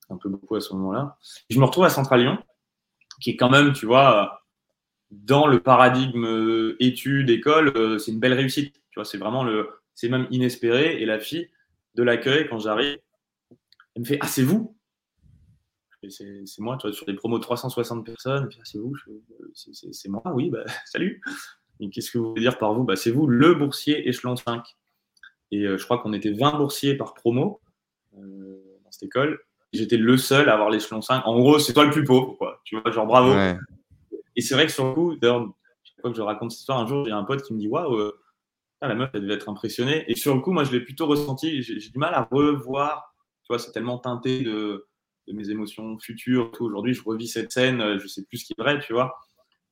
un, 0.10 0.18
peu 0.18 0.30
beaucoup 0.30 0.56
à 0.56 0.62
ce 0.62 0.72
moment-là. 0.76 1.18
Je 1.50 1.60
me 1.60 1.66
retrouve 1.66 1.86
à 1.86 1.90
Central 1.90 2.22
Lyon, 2.22 2.38
qui 3.20 3.32
est 3.32 3.36
quand 3.36 3.50
même, 3.50 3.74
tu 3.74 3.88
vois, 3.88 4.44
dans 5.10 5.48
le 5.48 5.62
paradigme 5.64 6.76
études, 6.80 7.32
école, 7.32 8.00
c'est 8.00 8.12
une 8.12 8.20
belle 8.20 8.34
réussite. 8.34 8.76
Tu 8.92 9.00
vois, 9.00 9.06
c'est 9.06 9.18
vraiment 9.18 9.44
le, 9.44 9.82
c'est 9.96 10.10
même 10.10 10.28
inespéré. 10.30 11.02
Et 11.02 11.08
la 11.08 11.20
fille 11.20 11.50
de 11.96 12.04
l'accueil, 12.04 12.48
quand 12.48 12.60
j'arrive, 12.60 13.00
elle 13.96 14.02
me 14.02 14.06
fait 14.06 14.20
Ah, 14.22 14.28
c'est 14.28 14.44
vous 14.44 14.77
c'est 16.10 16.60
moi, 16.60 16.78
tu 16.78 16.88
vois, 16.88 16.96
sur 16.96 17.06
des 17.06 17.14
promos 17.14 17.38
de 17.38 17.44
360 17.44 18.06
personnes, 18.06 18.50
ah, 18.52 18.62
c'est 18.64 18.78
vous, 18.78 18.94
c'est 19.54 20.10
moi, 20.10 20.22
oui, 20.34 20.50
bah, 20.50 20.64
salut. 20.86 21.22
Et 21.80 21.90
qu'est-ce 21.90 22.12
que 22.12 22.18
vous 22.18 22.30
voulez 22.30 22.42
dire 22.42 22.58
par 22.58 22.74
vous? 22.74 22.84
Bah, 22.84 22.96
C'est 22.96 23.12
vous, 23.12 23.28
le 23.28 23.54
boursier 23.54 24.08
échelon 24.08 24.36
5. 24.36 24.64
Et 25.52 25.64
euh, 25.64 25.78
je 25.78 25.84
crois 25.86 26.00
qu'on 26.00 26.14
était 26.14 26.32
20 26.32 26.58
boursiers 26.58 26.96
par 26.96 27.14
promo 27.14 27.62
euh, 28.18 28.80
dans 28.84 28.92
cette 28.92 29.04
école. 29.04 29.40
J'étais 29.74 29.98
le 29.98 30.18
seul 30.18 30.50
à 30.50 30.54
avoir 30.54 30.70
l'échelon 30.70 31.02
5. 31.02 31.26
En 31.26 31.38
gros, 31.40 31.60
c'est 31.60 31.74
toi 31.74 31.86
le 31.86 31.92
plus 31.92 32.04
pauvre, 32.04 32.36
quoi. 32.38 32.62
Tu 32.64 32.80
vois, 32.80 32.92
genre 32.92 33.06
bravo. 33.06 33.34
Et 34.36 34.42
c'est 34.42 34.54
vrai 34.54 34.66
que 34.66 34.72
sur 34.72 34.88
le 34.88 34.94
coup, 34.94 35.16
d'ailleurs, 35.16 35.48
chaque 35.84 36.02
fois 36.02 36.12
que 36.12 36.18
je 36.18 36.22
raconte 36.22 36.52
cette 36.52 36.62
histoire, 36.62 36.80
un 36.80 36.88
jour, 36.88 37.06
j'ai 37.06 37.12
un 37.12 37.24
pote 37.24 37.44
qui 37.44 37.54
me 37.54 37.60
dit 37.60 37.68
Waouh, 37.68 37.96
euh, 37.96 38.20
la 38.82 38.96
meuf, 38.96 39.10
elle 39.14 39.22
devait 39.22 39.34
être 39.34 39.50
impressionnée. 39.50 40.06
Et 40.08 40.16
sur 40.16 40.36
le 40.36 40.42
coup, 40.42 40.52
moi, 40.52 40.64
je 40.64 40.72
l'ai 40.72 40.82
plutôt 40.82 41.06
ressenti. 41.06 41.62
J'ai 41.62 41.90
du 41.90 41.98
mal 41.98 42.14
à 42.14 42.28
revoir. 42.32 43.14
Tu 43.44 43.48
vois, 43.54 43.60
c'est 43.60 43.72
tellement 43.72 43.98
teinté 43.98 44.42
de, 44.42 44.88
de 45.28 45.34
mes 45.34 45.50
émotions 45.50 45.98
futures. 46.00 46.52
Aujourd'hui, 46.60 46.94
je 46.94 47.04
revis 47.04 47.28
cette 47.28 47.52
scène, 47.52 47.82
euh, 47.82 48.00
je 48.00 48.08
sais 48.08 48.24
plus 48.24 48.38
ce 48.38 48.46
qui 48.46 48.54
est 48.58 48.62
vrai, 48.62 48.80
tu 48.80 48.94
vois. 48.94 49.16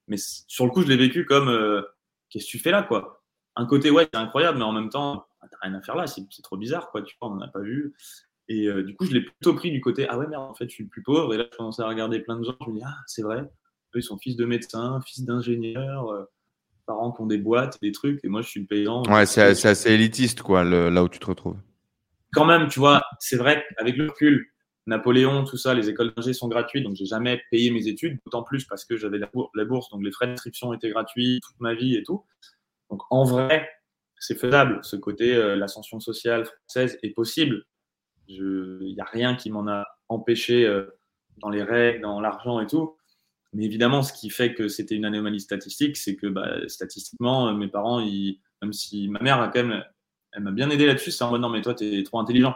Mais 0.07 0.17
sur 0.17 0.65
le 0.65 0.71
coup, 0.71 0.83
je 0.83 0.87
l'ai 0.87 0.97
vécu 0.97 1.25
comme 1.25 1.47
euh, 1.47 1.81
qu'est-ce 2.29 2.45
que 2.45 2.51
tu 2.51 2.59
fais 2.59 2.71
là, 2.71 2.83
quoi? 2.83 3.23
Un 3.55 3.65
côté, 3.65 3.89
ouais, 3.89 4.07
c'est 4.13 4.19
incroyable, 4.19 4.57
mais 4.57 4.65
en 4.65 4.73
même 4.73 4.89
temps, 4.89 5.25
bah, 5.41 5.47
t'as 5.49 5.57
rien 5.61 5.73
à 5.73 5.81
faire 5.81 5.95
là, 5.95 6.07
c'est 6.07 6.25
trop 6.43 6.57
bizarre, 6.57 6.91
quoi. 6.91 7.01
Tu 7.01 7.15
vois, 7.19 7.31
on 7.31 7.35
n'en 7.35 7.45
a 7.45 7.47
pas 7.47 7.61
vu. 7.61 7.93
Et 8.47 8.67
euh, 8.67 8.83
du 8.83 8.95
coup, 8.95 9.05
je 9.05 9.13
l'ai 9.13 9.21
plutôt 9.21 9.55
pris 9.55 9.71
du 9.71 9.81
côté, 9.81 10.05
ah 10.09 10.17
ouais, 10.17 10.27
merde, 10.27 10.43
en 10.43 10.53
fait, 10.53 10.65
je 10.65 10.73
suis 10.73 10.85
plus 10.85 11.01
pauvre. 11.01 11.33
Et 11.33 11.37
là, 11.37 11.45
je 11.51 11.57
commençais 11.57 11.81
à 11.81 11.87
regarder 11.87 12.19
plein 12.19 12.37
de 12.37 12.43
gens, 12.43 12.55
je 12.63 12.69
me 12.69 12.75
dis, 12.75 12.83
ah, 12.85 12.97
c'est 13.07 13.23
vrai. 13.23 13.39
Eux, 13.39 13.99
ils 13.99 14.03
sont 14.03 14.17
fils 14.17 14.35
de 14.35 14.45
médecins, 14.45 14.99
fils 15.05 15.23
d'ingénieurs, 15.23 16.27
parents 16.85 17.11
qui 17.11 17.21
ont 17.21 17.25
des 17.25 17.37
boîtes, 17.37 17.79
des 17.81 17.93
trucs. 17.93 18.19
Et 18.23 18.27
moi, 18.27 18.41
je 18.41 18.49
suis 18.49 18.59
le 18.59 18.67
paysan. 18.67 19.03
Ouais, 19.03 19.25
c'est 19.25 19.41
assez 19.41 19.91
élitiste, 19.91 20.41
quoi, 20.41 20.63
là 20.63 21.01
où 21.01 21.09
tu 21.09 21.17
te 21.17 21.25
retrouves. 21.25 21.57
Quand 22.33 22.45
même, 22.45 22.67
tu 22.67 22.79
vois, 22.79 23.01
c'est 23.19 23.37
vrai, 23.37 23.65
avec 23.77 23.95
le 23.95 24.07
recul, 24.09 24.51
Napoléon, 24.87 25.43
tout 25.45 25.57
ça, 25.57 25.73
les 25.73 25.89
écoles 25.89 26.13
d'ingé 26.15 26.33
sont 26.33 26.47
gratuites, 26.47 26.83
donc 26.83 26.95
j'ai 26.95 27.05
jamais 27.05 27.41
payé 27.49 27.71
mes 27.71 27.87
études, 27.87 28.19
d'autant 28.25 28.43
plus 28.43 28.65
parce 28.65 28.85
que 28.85 28.97
j'avais 28.97 29.17
la, 29.17 29.65
bourse, 29.65 29.89
donc 29.89 30.03
les 30.03 30.11
frais 30.11 30.27
d'inscription 30.27 30.73
étaient 30.73 30.89
gratuits 30.89 31.39
toute 31.43 31.59
ma 31.59 31.73
vie 31.73 31.95
et 31.95 32.03
tout. 32.03 32.23
Donc 32.91 33.01
en 33.09 33.23
vrai, 33.23 33.67
c'est 34.19 34.37
faisable. 34.37 34.79
Ce 34.83 34.95
côté, 34.95 35.35
euh, 35.35 35.55
l'ascension 35.55 35.99
sociale 35.99 36.45
française 36.45 36.99
est 37.01 37.09
possible. 37.11 37.65
Il 38.27 38.93
n'y 38.95 39.01
a 39.01 39.05
rien 39.05 39.35
qui 39.35 39.49
m'en 39.49 39.67
a 39.67 39.85
empêché 40.07 40.65
euh, 40.65 40.85
dans 41.37 41.49
les 41.49 41.63
règles, 41.63 42.01
dans 42.01 42.21
l'argent 42.21 42.59
et 42.59 42.67
tout. 42.67 42.95
Mais 43.53 43.65
évidemment, 43.65 44.03
ce 44.03 44.13
qui 44.13 44.29
fait 44.29 44.53
que 44.53 44.67
c'était 44.67 44.95
une 44.95 45.05
anomalie 45.05 45.39
statistique, 45.39 45.97
c'est 45.97 46.15
que 46.15 46.27
bah, 46.27 46.67
statistiquement, 46.67 47.53
mes 47.53 47.69
parents, 47.69 48.05
même 48.61 48.73
si 48.73 49.07
ma 49.07 49.19
mère 49.19 49.41
a 49.41 49.47
quand 49.47 49.63
même, 49.63 49.83
elle 50.31 50.43
m'a 50.43 50.51
bien 50.51 50.69
aidé 50.69 50.85
là-dessus, 50.85 51.11
c'est 51.11 51.23
en 51.23 51.31
mode 51.31 51.41
non, 51.41 51.49
mais 51.49 51.61
toi, 51.61 51.73
tu 51.73 51.85
es 51.85 52.03
trop 52.03 52.19
intelligent 52.19 52.55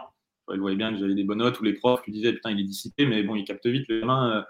elle 0.52 0.60
voyait 0.60 0.76
bien 0.76 0.92
que 0.92 0.98
j'avais 0.98 1.14
des 1.14 1.24
bonnes 1.24 1.38
notes, 1.38 1.60
ou 1.60 1.64
les 1.64 1.74
profs 1.74 2.04
lui 2.04 2.12
disaient 2.12 2.32
putain, 2.32 2.50
il 2.50 2.60
est 2.60 2.64
dissipé, 2.64 3.06
mais 3.06 3.22
bon, 3.22 3.34
il 3.34 3.44
capte 3.44 3.66
vite 3.66 3.86
le 3.88 4.00
gamin, 4.00 4.38
euh, 4.38 4.42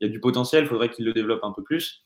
il 0.00 0.06
y 0.06 0.10
a 0.10 0.12
du 0.12 0.20
potentiel, 0.20 0.64
il 0.64 0.68
faudrait 0.68 0.90
qu'il 0.90 1.04
le 1.04 1.12
développe 1.12 1.42
un 1.42 1.52
peu 1.52 1.62
plus. 1.62 2.04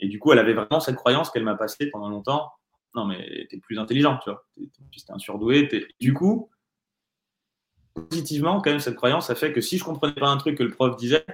Et 0.00 0.08
du 0.08 0.18
coup, 0.18 0.32
elle 0.32 0.38
avait 0.38 0.54
vraiment 0.54 0.80
cette 0.80 0.96
croyance 0.96 1.30
qu'elle 1.30 1.44
m'a 1.44 1.54
passée 1.54 1.86
pendant 1.90 2.08
longtemps. 2.08 2.50
Non, 2.94 3.04
mais 3.04 3.46
t'es 3.50 3.58
plus 3.58 3.78
intelligent, 3.78 4.18
tu 4.22 4.30
vois. 4.30 4.44
T'es 4.56 5.12
un 5.12 5.18
surdoué. 5.18 5.68
Du 6.00 6.12
coup, 6.12 6.50
positivement, 7.94 8.60
quand 8.60 8.70
même, 8.70 8.80
cette 8.80 8.96
croyance 8.96 9.30
a 9.30 9.34
fait 9.34 9.52
que 9.52 9.60
si 9.60 9.78
je 9.78 9.84
comprenais 9.84 10.14
pas 10.14 10.28
un 10.28 10.36
truc 10.36 10.58
que 10.58 10.62
le 10.62 10.70
prof 10.70 10.96
disait, 10.96 11.24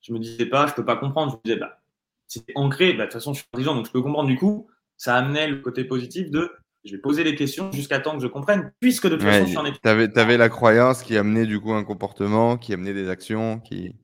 je 0.00 0.12
me 0.12 0.18
disais 0.18 0.46
pas, 0.46 0.66
je 0.66 0.74
peux 0.74 0.84
pas 0.84 0.96
comprendre. 0.96 1.32
Je 1.32 1.36
me 1.36 1.42
disais, 1.44 1.56
bah, 1.56 1.80
c'était 2.26 2.52
ancré, 2.56 2.92
bah, 2.92 3.04
de 3.04 3.08
toute 3.08 3.14
façon, 3.14 3.32
je 3.32 3.40
suis 3.40 3.48
intelligent, 3.52 3.74
donc 3.74 3.86
je 3.86 3.92
peux 3.92 4.02
comprendre. 4.02 4.28
Du 4.28 4.36
coup, 4.36 4.68
ça 4.96 5.16
amenait 5.16 5.48
le 5.48 5.60
côté 5.60 5.84
positif 5.84 6.30
de 6.30 6.50
je 6.88 6.96
vais 6.96 7.00
poser 7.00 7.22
les 7.22 7.34
questions 7.34 7.70
jusqu'à 7.72 8.00
temps 8.00 8.16
que 8.16 8.22
je 8.22 8.26
comprenne, 8.26 8.72
puisque 8.80 9.06
de 9.06 9.16
toute 9.16 9.22
façon, 9.22 9.44
je 9.44 9.50
suis 9.50 9.58
en 9.58 9.64
Tu 9.64 10.18
avais, 10.18 10.36
la 10.36 10.48
croyance 10.48 11.02
qui 11.02 11.16
amenait 11.16 11.46
du 11.46 11.60
coup 11.60 11.72
un 11.72 11.84
comportement, 11.84 12.56
qui 12.56 12.72
amenait 12.72 12.94
des 12.94 13.08
actions, 13.08 13.60
qui. 13.60 13.94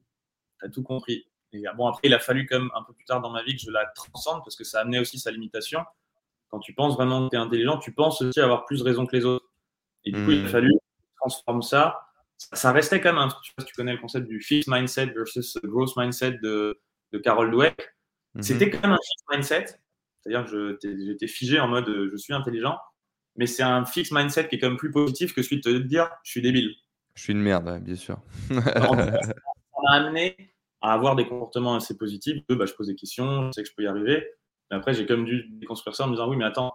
Tu 0.61 0.67
as 0.67 0.69
tout 0.69 0.83
compris. 0.83 1.27
Et 1.53 1.63
bon, 1.77 1.87
après, 1.87 2.03
il 2.05 2.15
a 2.15 2.19
fallu 2.19 2.47
même 2.51 2.71
un 2.75 2.83
peu 2.83 2.93
plus 2.93 3.05
tard 3.05 3.21
dans 3.21 3.31
ma 3.31 3.43
vie 3.43 3.55
que 3.55 3.63
je 3.63 3.71
la 3.71 3.87
transcende 3.95 4.41
parce 4.45 4.57
que 4.57 4.65
ça 4.65 4.81
amenait 4.81 4.99
aussi 4.99 5.19
sa 5.19 5.31
limitation. 5.31 5.81
Quand 6.51 6.59
tu 6.59 6.75
penses 6.75 6.95
vraiment 6.95 7.25
que 7.25 7.31
tu 7.31 7.37
es 7.37 7.39
intelligent, 7.39 7.79
tu 7.79 7.93
penses 7.93 8.21
aussi 8.23 8.41
avoir 8.41 8.67
plus 8.67 8.83
raison 8.83 9.07
que 9.07 9.17
les 9.17 9.25
autres. 9.25 9.47
Et 10.05 10.13
du 10.13 10.25
coup, 10.25 10.33
il 10.33 10.41
a 10.41 10.45
hmm. 10.45 10.49
fallu 10.49 10.73
transformer 11.21 11.63
ça. 11.63 12.01
Ça 12.37 12.73
restait 12.73 13.01
quand 13.01 13.13
même 13.13 13.23
un 13.23 13.29
truc. 13.29 13.43
Tu, 13.45 13.65
tu 13.65 13.75
connais 13.75 13.93
le 13.93 13.99
concept 13.99 14.27
du 14.29 14.41
fixed 14.41 14.73
mindset 14.73 15.07
versus 15.07 15.57
growth 15.63 15.97
mindset 15.97 16.39
de, 16.43 16.81
de 17.13 17.19
Carol 17.19 17.51
Dweck. 17.51 17.95
Hmm. 18.35 18.43
C'était 18.43 18.71
quand 18.71 18.83
même 18.83 18.93
un 18.93 18.99
fixed 18.99 19.27
mindset 19.31 19.81
c'est-à-dire 20.25 20.51
que 20.51 20.79
j'étais 20.83 21.27
figé 21.27 21.61
en 21.61 21.69
mode 21.69 21.89
euh, 21.89 22.11
je 22.11 22.17
suis 22.17 22.33
intelligent, 22.33 22.79
mais 23.37 23.47
c'est 23.47 23.63
un 23.63 23.85
fixe 23.85 24.11
mindset 24.11 24.49
qui 24.49 24.57
est 24.57 24.59
quand 24.59 24.69
même 24.69 24.79
plus 24.79 24.91
positif 24.91 25.35
que 25.35 25.43
celui 25.43 25.57
de 25.57 25.63
te 25.63 25.69
dire 25.69 26.09
je 26.23 26.31
suis 26.31 26.43
débile. 26.43 26.75
Je 27.15 27.23
suis 27.23 27.33
une 27.33 27.41
merde, 27.41 27.81
bien 27.83 27.95
sûr. 27.95 28.19
ça 28.49 28.63
m'a 29.83 29.91
amené 29.91 30.37
à 30.81 30.93
avoir 30.93 31.17
des 31.17 31.27
comportements 31.27 31.77
assez 31.77 31.97
positifs. 31.97 32.43
Bah, 32.49 32.67
je 32.67 32.75
pose 32.75 32.89
des 32.89 32.97
questions, 32.97 33.47
je 33.47 33.53
sais 33.53 33.63
que 33.63 33.69
je 33.69 33.75
peux 33.75 33.85
y 33.85 33.87
arriver. 33.87 34.27
Mais 34.71 34.77
après, 34.77 34.95
j'ai 34.95 35.07
quand 35.07 35.17
même 35.17 35.27
dû 35.27 35.47
déconstruire 35.51 35.95
ça 35.95 36.05
en 36.05 36.09
me 36.09 36.13
disant 36.13 36.29
oui, 36.29 36.37
mais 36.37 36.45
attends, 36.45 36.75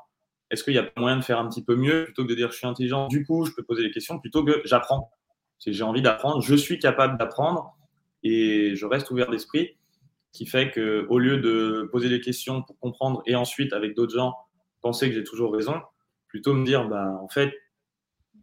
est-ce 0.49 0.63
qu'il 0.63 0.73
y 0.73 0.79
a 0.79 0.89
moyen 0.97 1.17
de 1.17 1.23
faire 1.23 1.39
un 1.39 1.47
petit 1.49 1.63
peu 1.63 1.75
mieux 1.75 2.05
plutôt 2.05 2.23
que 2.23 2.29
de 2.29 2.35
dire 2.35 2.51
je 2.51 2.57
suis 2.57 2.67
intelligent 2.67 3.07
Du 3.07 3.25
coup, 3.25 3.45
je 3.45 3.51
peux 3.51 3.63
poser 3.63 3.83
des 3.83 3.91
questions 3.91 4.19
plutôt 4.19 4.43
que 4.43 4.61
j'apprends. 4.65 5.11
J'ai 5.65 5.83
envie 5.83 6.01
d'apprendre, 6.01 6.41
je 6.41 6.55
suis 6.55 6.79
capable 6.79 7.17
d'apprendre 7.17 7.75
et 8.23 8.75
je 8.75 8.85
reste 8.85 9.11
ouvert 9.11 9.29
d'esprit 9.29 9.77
qui 10.31 10.45
fait 10.45 10.71
que 10.71 11.05
au 11.09 11.19
lieu 11.19 11.37
de 11.37 11.89
poser 11.91 12.09
des 12.09 12.21
questions 12.21 12.61
pour 12.61 12.77
comprendre 12.79 13.21
et 13.25 13.35
ensuite 13.35 13.73
avec 13.73 13.95
d'autres 13.95 14.15
gens 14.15 14.35
penser 14.81 15.09
que 15.09 15.15
j'ai 15.15 15.23
toujours 15.23 15.53
raison, 15.53 15.81
plutôt 16.27 16.53
me 16.53 16.65
dire 16.65 16.87
bah 16.87 17.17
en 17.21 17.27
fait 17.27 17.53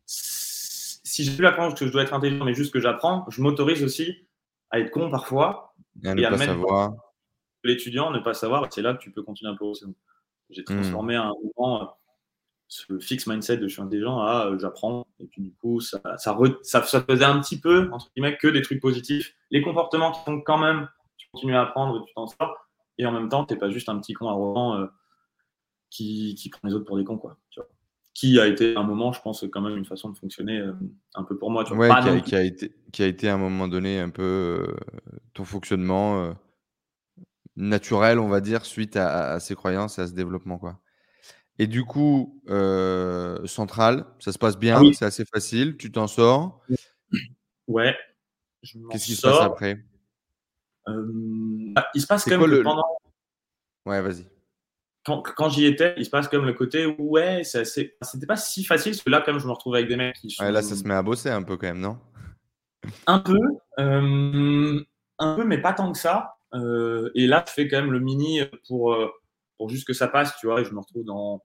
si 0.05 1.25
j'ai 1.25 1.33
plus 1.33 1.43
la 1.43 1.53
que 1.53 1.87
je 1.87 1.93
dois 1.93 2.03
être 2.03 2.15
intelligent 2.15 2.45
mais 2.45 2.55
juste 2.55 2.73
que 2.73 2.81
j'apprends, 2.81 3.25
je 3.31 3.41
m'autorise 3.41 3.83
aussi 3.83 4.27
à 4.71 4.81
être 4.81 4.91
con 4.91 5.11
parfois 5.11 5.75
et, 6.05 6.09
à, 6.09 6.15
ne 6.15 6.37
pas 6.37 6.39
savoir. 6.39 6.93
L'étudiant 7.65 8.11
ne 8.11 8.19
pas 8.19 8.35
savoir, 8.35 8.67
c'est 8.73 8.83
là 8.83 8.95
que 8.95 8.99
tu 8.99 9.11
peux 9.11 9.23
continuer 9.23 9.51
un 9.51 9.57
peu. 9.57 9.67
J'ai 10.51 10.63
mmh. 10.63 10.65
transformé 10.65 11.17
à 11.17 11.25
un 11.25 11.33
moment 11.57 11.97
ce 12.69 12.99
fixe 12.99 13.27
mindset 13.27 13.59
de 13.59 13.69
je 13.69 13.75
suis 13.75 13.83
intelligent 13.83 14.21
à 14.21 14.51
j'apprends. 14.59 15.07
Et 15.21 15.27
puis 15.27 15.43
du 15.43 15.53
coup, 15.55 15.81
ça, 15.81 16.01
ça, 16.19 16.37
ça, 16.63 16.83
faisait 16.83 17.25
un 17.25 17.41
petit 17.41 17.59
peu, 17.59 17.89
entre 17.93 18.11
guillemets, 18.15 18.37
que 18.37 18.49
des 18.49 18.63
trucs 18.63 18.81
positifs. 18.81 19.35
Les 19.51 19.63
comportements 19.63 20.13
qui 20.13 20.21
font 20.25 20.41
quand 20.41 20.59
même, 20.59 20.89
continues 21.37 21.57
à 21.57 21.63
apprendre, 21.63 22.05
tu 22.05 22.15
t'en 22.15 22.27
sors. 22.27 22.69
Et 22.99 23.07
en 23.07 23.13
même 23.13 23.29
temps, 23.29 23.45
tu 23.45 23.55
n'es 23.55 23.61
pas 23.61 23.71
juste 23.71 23.89
un 23.89 23.99
petit 23.99 24.15
con 24.15 24.29
arrogant 24.29 24.81
euh, 24.81 24.87
qui, 25.91 26.35
qui, 26.35 26.49
prend 26.49 26.67
les 26.67 26.75
autres 26.75 26.87
pour 26.87 26.97
des 26.97 27.05
cons, 27.05 27.19
quoi. 27.19 27.37
Tu 27.51 27.61
vois. 27.61 27.69
Qui 28.15 28.41
a 28.41 28.47
été 28.47 28.77
un 28.77 28.83
moment, 28.83 29.13
je 29.13 29.21
pense, 29.21 29.45
quand 29.53 29.61
même 29.61 29.77
une 29.77 29.85
façon 29.85 30.11
de 30.11 30.17
fonctionner 30.17 30.59
euh, 30.59 30.73
un 31.15 31.23
peu 31.23 31.37
pour 31.37 31.51
moi. 31.51 31.65
Tu 31.65 31.75
vois. 31.75 31.89
Ouais, 31.89 32.23
qui, 32.23 32.35
a, 32.35 32.43
été, 32.43 32.75
qui 32.93 33.03
a 33.03 33.07
été 33.07 33.29
à 33.29 33.35
un 33.35 33.39
moment 33.39 33.69
donné 33.69 34.01
un 34.01 34.09
peu 34.09 34.23
euh, 34.23 34.77
ton 35.35 35.45
fonctionnement 35.45 36.35
naturel, 37.57 38.19
on 38.19 38.29
va 38.29 38.41
dire, 38.41 38.65
suite 38.65 38.97
à, 38.97 39.33
à, 39.33 39.41
ces 39.41 39.55
croyances 39.55 39.99
et 39.99 40.03
à 40.03 40.07
ce 40.07 40.13
développement, 40.13 40.59
quoi. 40.59 40.81
Et 41.59 41.67
du 41.67 41.85
coup, 41.85 42.43
euh, 42.49 43.45
central, 43.47 44.05
ça 44.19 44.31
se 44.33 44.39
passe 44.39 44.59
bien, 44.59 44.79
ah 44.79 44.93
c'est 44.93 45.07
assez 45.07 45.25
facile, 45.25 45.77
tu 45.79 45.91
t'en 45.91 46.07
sors. 46.07 46.61
Ouais. 47.67 47.97
Qu'est-ce 48.91 49.07
qui 49.07 49.15
se 49.15 49.23
passe 49.23 49.41
après? 49.41 49.75
euh, 49.75 49.96
bah, 50.87 51.87
Il 51.95 52.01
se 52.01 52.07
passe 52.07 52.25
comme 52.25 52.45
le... 52.47 52.63
pendant. 52.63 52.85
Ouais, 53.85 54.01
vas-y. 54.03 54.27
Quand, 55.05 55.23
quand 55.23 55.49
j'y 55.49 55.67
étais, 55.67 55.95
il 55.99 56.05
se 56.05 56.11
passe 56.11 56.27
comme 56.27 56.47
le 56.47 56.53
côté 56.53 56.87
où, 56.87 57.13
ouais, 57.13 57.45
c'était 57.45 58.27
pas 58.27 58.37
si 58.37 58.65
facile, 58.65 58.93
parce 58.93 59.03
que 59.03 59.11
là, 59.11 59.21
comme 59.21 59.39
je 59.39 59.47
me 59.47 59.53
retrouve 59.53 59.77
avec 59.77 59.89
des 59.89 59.97
mecs 59.97 60.17
qui. 60.17 60.35
Ouais, 60.41 60.51
là, 60.51 60.63
ça 60.63 60.75
se 60.75 60.85
met 60.85 60.95
à 60.95 61.03
bosser 61.03 61.31
un 61.31 61.43
peu 61.43 61.57
quand 61.57 61.69
même, 61.69 61.81
non? 61.81 61.99
Un 63.07 63.21
peu. 63.21 63.39
Euh, 63.79 64.83
un 65.19 65.37
peu, 65.37 65.45
mais 65.45 65.59
pas 65.59 65.73
tant 65.73 65.93
que 65.93 65.99
ça. 65.99 66.39
Euh, 66.55 67.11
et 67.15 67.27
là, 67.27 67.45
je 67.47 67.53
fais 67.53 67.69
quand 67.69 67.81
même 67.81 67.93
le 67.93 68.01
mini 68.01 68.41
pour 68.67 68.97
pour 69.59 69.69
juste 69.71 69.87
que 69.87 69.93
ça 69.93 70.09
passe, 70.09 70.37
tu 70.39 70.47
vois. 70.47 70.61
Et 70.61 70.65
je 70.65 70.73
me 70.73 70.81
retrouve 70.81 71.05
dans 71.05 71.43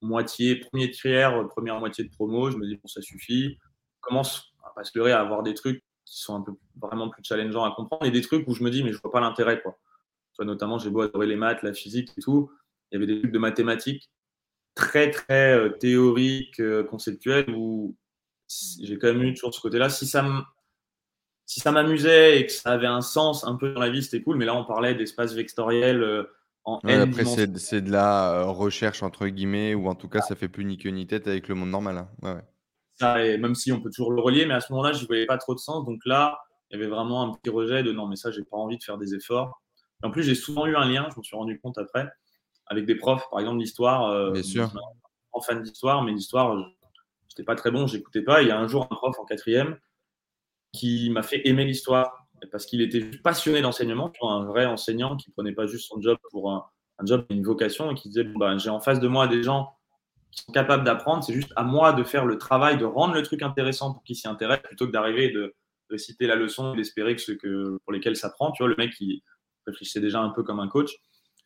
moitié, 0.00 0.56
premier 0.56 0.90
tiers, 0.90 1.46
première 1.48 1.78
moitié 1.78 2.04
de 2.04 2.10
promo. 2.10 2.50
Je 2.50 2.56
me 2.56 2.66
dis, 2.66 2.76
bon, 2.76 2.88
ça 2.88 3.02
suffit. 3.02 3.58
Je 3.60 4.00
commence 4.00 4.52
à 4.64 4.70
pas 4.74 4.84
se 4.84 4.96
leurrer 4.96 5.12
à 5.12 5.20
avoir 5.20 5.42
des 5.42 5.54
trucs 5.54 5.82
qui 6.12 6.20
sont 6.20 6.34
un 6.34 6.42
peu 6.42 6.52
vraiment 6.78 7.08
plus 7.08 7.24
challengeants 7.24 7.64
à 7.64 7.74
comprendre 7.74 8.04
et 8.04 8.10
des 8.10 8.20
trucs 8.20 8.46
où 8.46 8.54
je 8.54 8.62
me 8.62 8.70
dis, 8.70 8.84
mais 8.84 8.92
je 8.92 8.98
vois 9.00 9.10
pas 9.10 9.20
l'intérêt, 9.20 9.62
quoi. 9.62 9.78
Soit 10.34 10.44
notamment, 10.44 10.78
j'ai 10.78 10.90
beau 10.90 11.00
adorer 11.00 11.26
les 11.26 11.36
maths, 11.36 11.62
la 11.62 11.72
physique 11.72 12.10
et 12.18 12.20
tout. 12.20 12.50
Il 12.90 12.94
y 12.94 13.02
avait 13.02 13.06
des 13.06 13.20
trucs 13.20 13.32
de 13.32 13.38
mathématiques 13.38 14.10
très, 14.74 15.10
très 15.10 15.54
euh, 15.54 15.70
théoriques, 15.70 16.60
euh, 16.60 16.84
conceptuels 16.84 17.50
où 17.50 17.96
j'ai 18.82 18.98
quand 18.98 19.06
même 19.08 19.22
eu 19.22 19.32
toujours 19.32 19.54
ce 19.54 19.60
côté-là. 19.60 19.88
Si 19.88 20.06
ça 20.06 20.22
si 21.46 21.60
ça 21.60 21.72
m'amusait 21.72 22.40
et 22.40 22.46
que 22.46 22.52
ça 22.52 22.70
avait 22.70 22.86
un 22.86 23.00
sens 23.00 23.44
un 23.44 23.56
peu 23.56 23.72
dans 23.72 23.80
la 23.80 23.90
vie, 23.90 24.02
c'était 24.02 24.22
cool. 24.22 24.36
Mais 24.36 24.44
là, 24.44 24.54
on 24.54 24.64
parlait 24.64 24.94
d'espace 24.94 25.34
vectoriel. 25.34 26.02
Euh, 26.02 26.24
après, 26.64 27.24
c'est 27.24 27.80
de 27.80 27.90
la 27.90 28.32
euh, 28.32 28.44
recherche, 28.44 29.02
entre 29.02 29.26
guillemets, 29.26 29.74
ou 29.74 29.88
en 29.88 29.94
tout 29.94 30.08
cas, 30.08 30.20
ça 30.20 30.36
fait 30.36 30.48
plus 30.48 30.64
ni 30.64 30.78
queue 30.78 30.90
ni 30.90 31.06
tête 31.06 31.26
avec 31.26 31.48
le 31.48 31.54
monde 31.54 31.70
normal. 31.70 31.98
Hein. 31.98 32.08
Ouais, 32.22 32.40
Ça, 33.02 33.24
et 33.24 33.36
même 33.36 33.56
si 33.56 33.72
on 33.72 33.80
peut 33.80 33.90
toujours 33.90 34.12
le 34.12 34.20
relier, 34.20 34.46
mais 34.46 34.54
à 34.54 34.60
ce 34.60 34.72
moment-là, 34.72 34.92
je 34.92 35.04
voyais 35.06 35.26
pas 35.26 35.38
trop 35.38 35.54
de 35.54 35.58
sens. 35.58 35.84
Donc 35.84 36.00
là, 36.06 36.40
il 36.70 36.78
y 36.78 36.80
avait 36.80 36.88
vraiment 36.88 37.22
un 37.22 37.34
petit 37.34 37.50
rejet 37.50 37.82
de 37.82 37.90
non, 37.90 38.06
mais 38.06 38.16
ça, 38.16 38.30
j'ai 38.30 38.44
pas 38.44 38.56
envie 38.56 38.78
de 38.78 38.84
faire 38.84 38.96
des 38.96 39.14
efforts. 39.14 39.60
en 40.04 40.10
plus, 40.10 40.22
j'ai 40.22 40.36
souvent 40.36 40.66
eu 40.66 40.76
un 40.76 40.88
lien, 40.88 41.08
je 41.12 41.18
me 41.18 41.22
suis 41.22 41.36
rendu 41.36 41.58
compte 41.60 41.78
après, 41.78 42.08
avec 42.66 42.86
des 42.86 42.94
profs, 42.94 43.28
par 43.30 43.40
exemple, 43.40 43.58
d'histoire. 43.58 44.08
Euh, 44.10 44.30
Bien 44.30 44.42
sûr. 44.42 44.72
En 45.32 45.40
fan 45.40 45.62
d'histoire, 45.62 46.02
mais 46.02 46.12
l'histoire, 46.12 46.56
j'étais 47.28 47.42
pas 47.42 47.56
très 47.56 47.70
bon, 47.70 47.86
j'écoutais 47.86 48.22
pas. 48.22 48.42
Il 48.42 48.48
y 48.48 48.50
a 48.50 48.58
un 48.58 48.68
jour 48.68 48.86
un 48.90 48.94
prof 48.94 49.18
en 49.18 49.24
quatrième 49.24 49.78
qui 50.72 51.10
m'a 51.10 51.22
fait 51.22 51.48
aimer 51.48 51.64
l'histoire 51.64 52.28
parce 52.50 52.66
qu'il 52.66 52.82
était 52.82 53.00
passionné 53.00 53.62
d'enseignement, 53.62 54.12
un 54.22 54.44
vrai 54.44 54.66
enseignant 54.66 55.16
qui 55.16 55.30
prenait 55.30 55.52
pas 55.52 55.66
juste 55.66 55.88
son 55.88 56.00
job 56.00 56.18
pour 56.30 56.50
un, 56.50 56.66
job, 57.04 57.24
une 57.30 57.42
vocation, 57.42 57.90
et 57.90 57.94
qui 57.94 58.08
disait 58.08 58.24
bah, 58.24 58.58
j'ai 58.58 58.70
en 58.70 58.80
face 58.80 59.00
de 59.00 59.08
moi 59.08 59.26
des 59.26 59.42
gens 59.42 59.74
qui 60.32 60.42
sont 60.42 60.52
capables 60.52 60.84
d'apprendre, 60.84 61.22
c'est 61.22 61.34
juste 61.34 61.52
à 61.56 61.62
moi 61.62 61.92
de 61.92 62.02
faire 62.02 62.24
le 62.24 62.38
travail, 62.38 62.78
de 62.78 62.84
rendre 62.84 63.14
le 63.14 63.22
truc 63.22 63.42
intéressant 63.42 63.92
pour 63.92 64.02
qu'ils 64.02 64.16
s'y 64.16 64.26
intéressent, 64.26 64.66
plutôt 64.66 64.86
que 64.86 64.92
d'arriver 64.92 65.30
de, 65.30 65.54
de 65.90 65.96
citer 65.96 66.26
la 66.26 66.34
leçon 66.34 66.74
et 66.74 66.76
d'espérer 66.76 67.14
que 67.14 67.22
ceux 67.22 67.36
que, 67.36 67.78
pour 67.84 67.92
lesquels 67.92 68.16
ça 68.16 68.30
prend. 68.30 68.50
Tu 68.50 68.62
vois, 68.62 68.68
le 68.68 68.76
mec 68.76 68.92
qui 68.94 69.22
réfléchissait 69.66 70.00
déjà 70.00 70.20
un 70.20 70.30
peu 70.30 70.42
comme 70.42 70.58
un 70.58 70.68
coach 70.68 70.90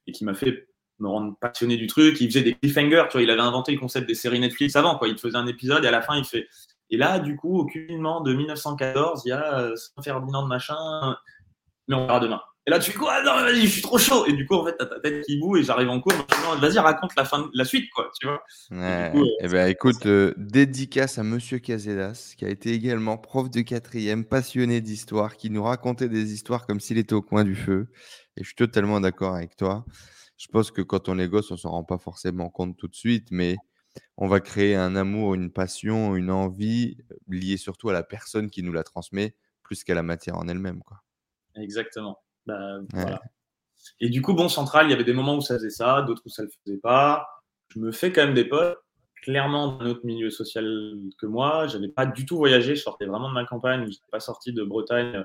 et 0.07 0.12
qui 0.12 0.25
m'a 0.25 0.35
fait 0.35 0.68
me 0.99 1.09
rendre 1.09 1.37
passionné 1.38 1.77
du 1.77 1.88
truc. 1.88 2.20
Il 2.20 2.29
faisait 2.29 2.42
des 2.42 2.55
cliffhangers, 2.55 3.05
tu 3.11 3.12
vois, 3.12 3.22
il 3.22 3.31
avait 3.31 3.40
inventé 3.40 3.72
le 3.72 3.79
concept 3.79 4.07
des 4.07 4.14
séries 4.14 4.40
Netflix 4.40 4.77
avant, 4.77 4.96
quoi. 4.96 5.09
Il 5.09 5.18
faisait 5.18 5.37
un 5.37 5.46
épisode 5.46 5.85
et 5.85 5.88
à 5.88 5.90
la 5.90 6.01
fin, 6.01 6.16
il 6.16 6.25
fait 6.25 6.49
et 6.90 6.96
là, 6.96 7.18
du 7.18 7.37
coup, 7.37 7.59
au 7.59 7.66
culminement 7.66 8.20
de 8.20 8.33
1914, 8.33 9.22
il 9.25 9.31
y 9.31 9.33
a 9.33 9.61
euh, 9.61 9.77
Saint-Ferdinand 9.77 10.42
de 10.44 10.49
machin, 10.49 11.16
mais 11.88 11.96
on 11.96 12.07
verra 12.07 12.20
demain. 12.20 12.40
Et 12.68 12.70
là, 12.72 12.81
tu 12.81 12.90
fais 12.90 12.98
quoi? 12.98 13.22
Non, 13.22 13.35
vas-y, 13.35 13.61
je 13.62 13.66
suis 13.66 13.83
trop 13.83 13.96
chaud. 13.96 14.26
Et 14.26 14.33
du 14.33 14.44
coup, 14.44 14.55
en 14.55 14.64
fait, 14.64 14.76
t'as 14.76 14.87
ta 14.87 14.98
tête 14.98 15.24
qui 15.24 15.38
boue 15.38 15.57
et 15.57 15.62
j'arrive 15.62 15.88
en 15.88 16.00
cours. 16.00 16.12
Vas-y, 16.61 16.79
raconte 16.81 17.12
la 17.16 17.24
fin, 17.24 17.48
la 17.55 17.64
suite, 17.64 17.88
quoi. 17.94 18.11
Tu 18.18 18.26
vois 18.26 18.42
ouais. 18.72 19.12
coup, 19.12 19.24
eh 19.40 19.46
ben, 19.46 19.68
écoute, 19.68 20.05
euh, 20.07 20.35
dédicace 20.37 21.18
à 21.18 21.22
Monsieur 21.22 21.61
Casedas, 21.61 22.35
qui 22.37 22.44
a 22.44 22.48
été 22.48 22.72
également 22.72 23.18
prof 23.18 23.50
de 23.50 23.61
quatrième, 23.61 24.24
passionné 24.24 24.81
d'histoire, 24.81 25.37
qui 25.37 25.48
nous 25.48 25.62
racontait 25.62 26.09
des 26.09 26.33
histoires 26.33 26.66
comme 26.66 26.81
s'il 26.81 26.98
était 26.98 27.14
au 27.14 27.22
coin 27.22 27.44
du 27.44 27.55
feu. 27.55 27.87
Et 28.37 28.42
je 28.42 28.46
suis 28.48 28.57
totalement 28.57 29.00
d'accord 29.00 29.37
avec 29.37 29.55
toi. 29.55 29.85
Je 30.37 30.48
pense 30.48 30.72
que 30.72 30.83
quand 30.83 31.09
on 31.09 31.20
est 31.20 31.29
gosse, 31.29 31.52
on 31.52 31.57
s'en 31.57 31.70
rend 31.70 31.85
pas 31.85 31.98
forcément 31.98 32.50
compte 32.50 32.76
tout 32.76 32.88
de 32.88 32.96
suite, 32.96 33.29
mais 33.31 33.57
on 34.16 34.26
va 34.26 34.40
créer 34.40 34.74
un 34.74 34.96
amour, 34.96 35.35
une 35.35 35.52
passion, 35.52 36.16
une 36.16 36.33
envie 36.33 36.96
euh, 37.12 37.14
liée 37.29 37.59
surtout 37.59 37.90
à 37.90 37.92
la 37.92 38.02
personne 38.02 38.50
qui 38.50 38.64
nous 38.64 38.72
la 38.72 38.83
transmet 38.83 39.37
plus 39.62 39.85
qu'à 39.85 39.94
la 39.94 40.02
matière 40.02 40.37
en 40.37 40.48
elle-même. 40.48 40.83
Quoi. 40.83 41.02
Exactement. 41.55 42.18
Bah, 42.46 42.78
Et 44.00 44.09
du 44.09 44.22
coup, 44.22 44.35
bon, 44.35 44.48
Central, 44.48 44.87
il 44.87 44.90
y 44.90 44.92
avait 44.92 45.04
des 45.04 45.12
moments 45.12 45.37
où 45.37 45.40
ça 45.40 45.54
faisait 45.54 45.70
ça, 45.70 46.02
d'autres 46.02 46.22
où 46.24 46.28
ça 46.28 46.42
ne 46.42 46.46
le 46.46 46.52
faisait 46.64 46.78
pas. 46.78 47.28
Je 47.68 47.80
me 47.80 47.92
fais 47.92 48.12
quand 48.12 48.24
même 48.24 48.35
des 48.35 48.44
potes, 48.44 48.78
clairement 49.22 49.76
d'un 49.76 49.87
autre 49.87 50.04
milieu 50.04 50.30
social 50.30 50.64
que 51.18 51.26
moi. 51.26 51.66
Je 51.66 51.76
n'avais 51.76 51.92
pas 51.92 52.06
du 52.06 52.24
tout 52.26 52.37
voyagé, 52.37 52.76
je 52.76 52.82
sortais 52.82 53.06
vraiment 53.06 53.28
de 53.28 53.35
ma 53.35 53.44
campagne, 53.44 53.80
je 53.82 53.87
n'étais 53.87 54.00
pas 54.11 54.20
sorti 54.20 54.52
de 54.52 54.62
Bretagne. 54.62 55.24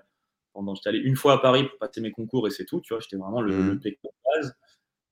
Pendant, 0.53 0.75
j'étais 0.75 0.89
allé 0.89 0.99
une 0.99 1.15
fois 1.15 1.33
à 1.33 1.37
Paris 1.37 1.63
pour 1.63 1.77
passer 1.79 2.01
mes 2.01 2.11
concours 2.11 2.45
et 2.47 2.51
c'est 2.51 2.65
tout, 2.65 2.81
tu 2.81 2.93
vois, 2.93 2.99
j'étais 2.99 3.15
vraiment 3.15 3.41
le, 3.41 3.55
mmh. 3.55 3.79
de 3.79 3.97
base. 4.35 4.53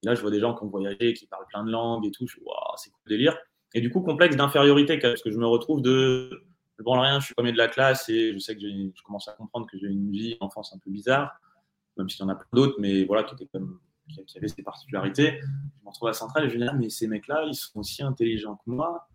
là, 0.03 0.15
je 0.15 0.21
vois 0.21 0.31
des 0.31 0.39
gens 0.39 0.53
qui 0.53 0.63
ont 0.63 0.69
voyagé, 0.69 1.13
qui 1.13 1.27
parlent 1.27 1.45
plein 1.47 1.63
de 1.63 1.71
langues 1.71 2.05
et 2.05 2.11
tout. 2.11 2.27
Je 2.27 2.39
waouh, 2.41 2.75
c'est 2.75 2.89
cool 2.89 2.99
délire. 3.07 3.37
Et 3.73 3.81
du 3.81 3.89
coup, 3.89 4.01
complexe 4.01 4.35
d'infériorité, 4.35 4.97
parce 4.97 5.21
que 5.21 5.31
je 5.31 5.37
me 5.37 5.45
retrouve 5.45 5.81
de 5.81 6.43
je 6.79 6.83
branle 6.83 6.99
rien, 6.99 7.19
je 7.19 7.25
suis 7.25 7.35
premier 7.35 7.51
de 7.51 7.57
la 7.57 7.67
classe 7.67 8.07
et 8.07 8.31
je 8.33 8.39
sais 8.39 8.55
que 8.55 8.61
je 8.61 9.03
commence 9.03 9.27
à 9.27 9.33
comprendre 9.33 9.67
que 9.69 9.77
j'ai 9.77 9.87
une 9.87 10.11
vie 10.11 10.37
enfance 10.39 10.73
un 10.73 10.79
peu 10.79 10.89
bizarre, 10.89 11.37
même 11.99 12.09
s'il 12.09 12.21
y 12.21 12.23
en 12.23 12.29
a 12.29 12.35
plein 12.35 12.47
d'autres, 12.53 12.75
mais 12.79 13.05
voilà, 13.05 13.23
qui, 13.23 13.47
comme, 13.47 13.79
qui, 14.09 14.37
avaient 14.37 14.47
ses 14.47 14.63
particularités. 14.63 15.39
Je 15.41 15.83
me 15.83 15.89
retrouve 15.89 16.09
à 16.09 16.13
Centrale 16.13 16.45
et 16.45 16.49
je 16.49 16.55
me 16.55 16.61
dis, 16.61 16.67
ah, 16.67 16.73
mais 16.73 16.89
ces 16.89 17.07
mecs-là, 17.07 17.45
ils 17.45 17.53
sont 17.53 17.79
aussi 17.79 18.01
intelligents 18.03 18.55
que 18.55 18.71
moi, 18.71 19.07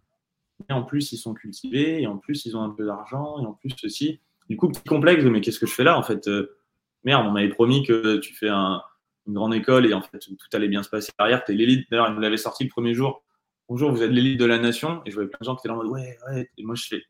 et 0.69 0.73
en 0.73 0.83
plus, 0.83 1.13
ils 1.13 1.19
sont 1.19 1.35
cultivés, 1.35 2.03
et 2.03 2.07
en 2.07 2.19
plus, 2.19 2.47
ils 2.47 2.57
ont 2.57 2.63
un 2.63 2.71
peu 2.71 2.87
d'argent, 2.87 3.43
et 3.43 3.47
en 3.47 3.53
plus, 3.53 3.75
ceci. 3.77 4.21
Du 4.49 4.57
coup, 4.57 4.69
petit 4.69 4.85
complexe, 4.85 5.25
mais 5.25 5.41
qu'est-ce 5.41 5.59
que 5.59 5.67
je 5.67 5.75
fais 5.75 5.85
là, 5.85 5.99
en 5.99 6.03
fait 6.03 6.29
euh, 6.29 6.57
Merde, 7.03 7.27
on 7.27 7.33
m'avait 7.33 7.49
promis 7.49 7.83
que 7.83 8.19
tu 8.19 8.35
fais 8.35 8.49
un, 8.49 8.83
une 9.27 9.35
grande 9.35 9.55
école 9.55 9.87
et 9.87 9.95
en 9.95 10.03
fait, 10.03 10.19
tout 10.19 10.37
allait 10.53 10.69
bien 10.69 10.83
se 10.83 10.89
passer 10.89 11.13
derrière. 11.19 11.45
Tu 11.45 11.53
es 11.53 11.55
l'élite. 11.55 11.87
D'ailleurs, 11.91 12.09
ils 12.09 12.15
me 12.15 12.21
l'avaient 12.21 12.37
sorti 12.37 12.65
le 12.65 12.71
premier 12.71 12.95
jour 12.95 13.25
bonjour, 13.69 13.91
vous 13.91 14.03
êtes 14.03 14.11
l'élite 14.11 14.39
de 14.39 14.45
la 14.45 14.59
nation. 14.59 15.03
Et 15.05 15.11
je 15.11 15.15
voyais 15.15 15.29
plein 15.29 15.39
de 15.41 15.45
gens 15.45 15.57
qui 15.57 15.61
étaient 15.61 15.69
là 15.69 15.75
en 15.75 15.79
mode, 15.79 15.89
ouais, 15.89 16.19
ouais. 16.29 16.51
Et 16.57 16.65
moi, 16.65 16.75
je 16.75 16.87
fais, 16.87 17.03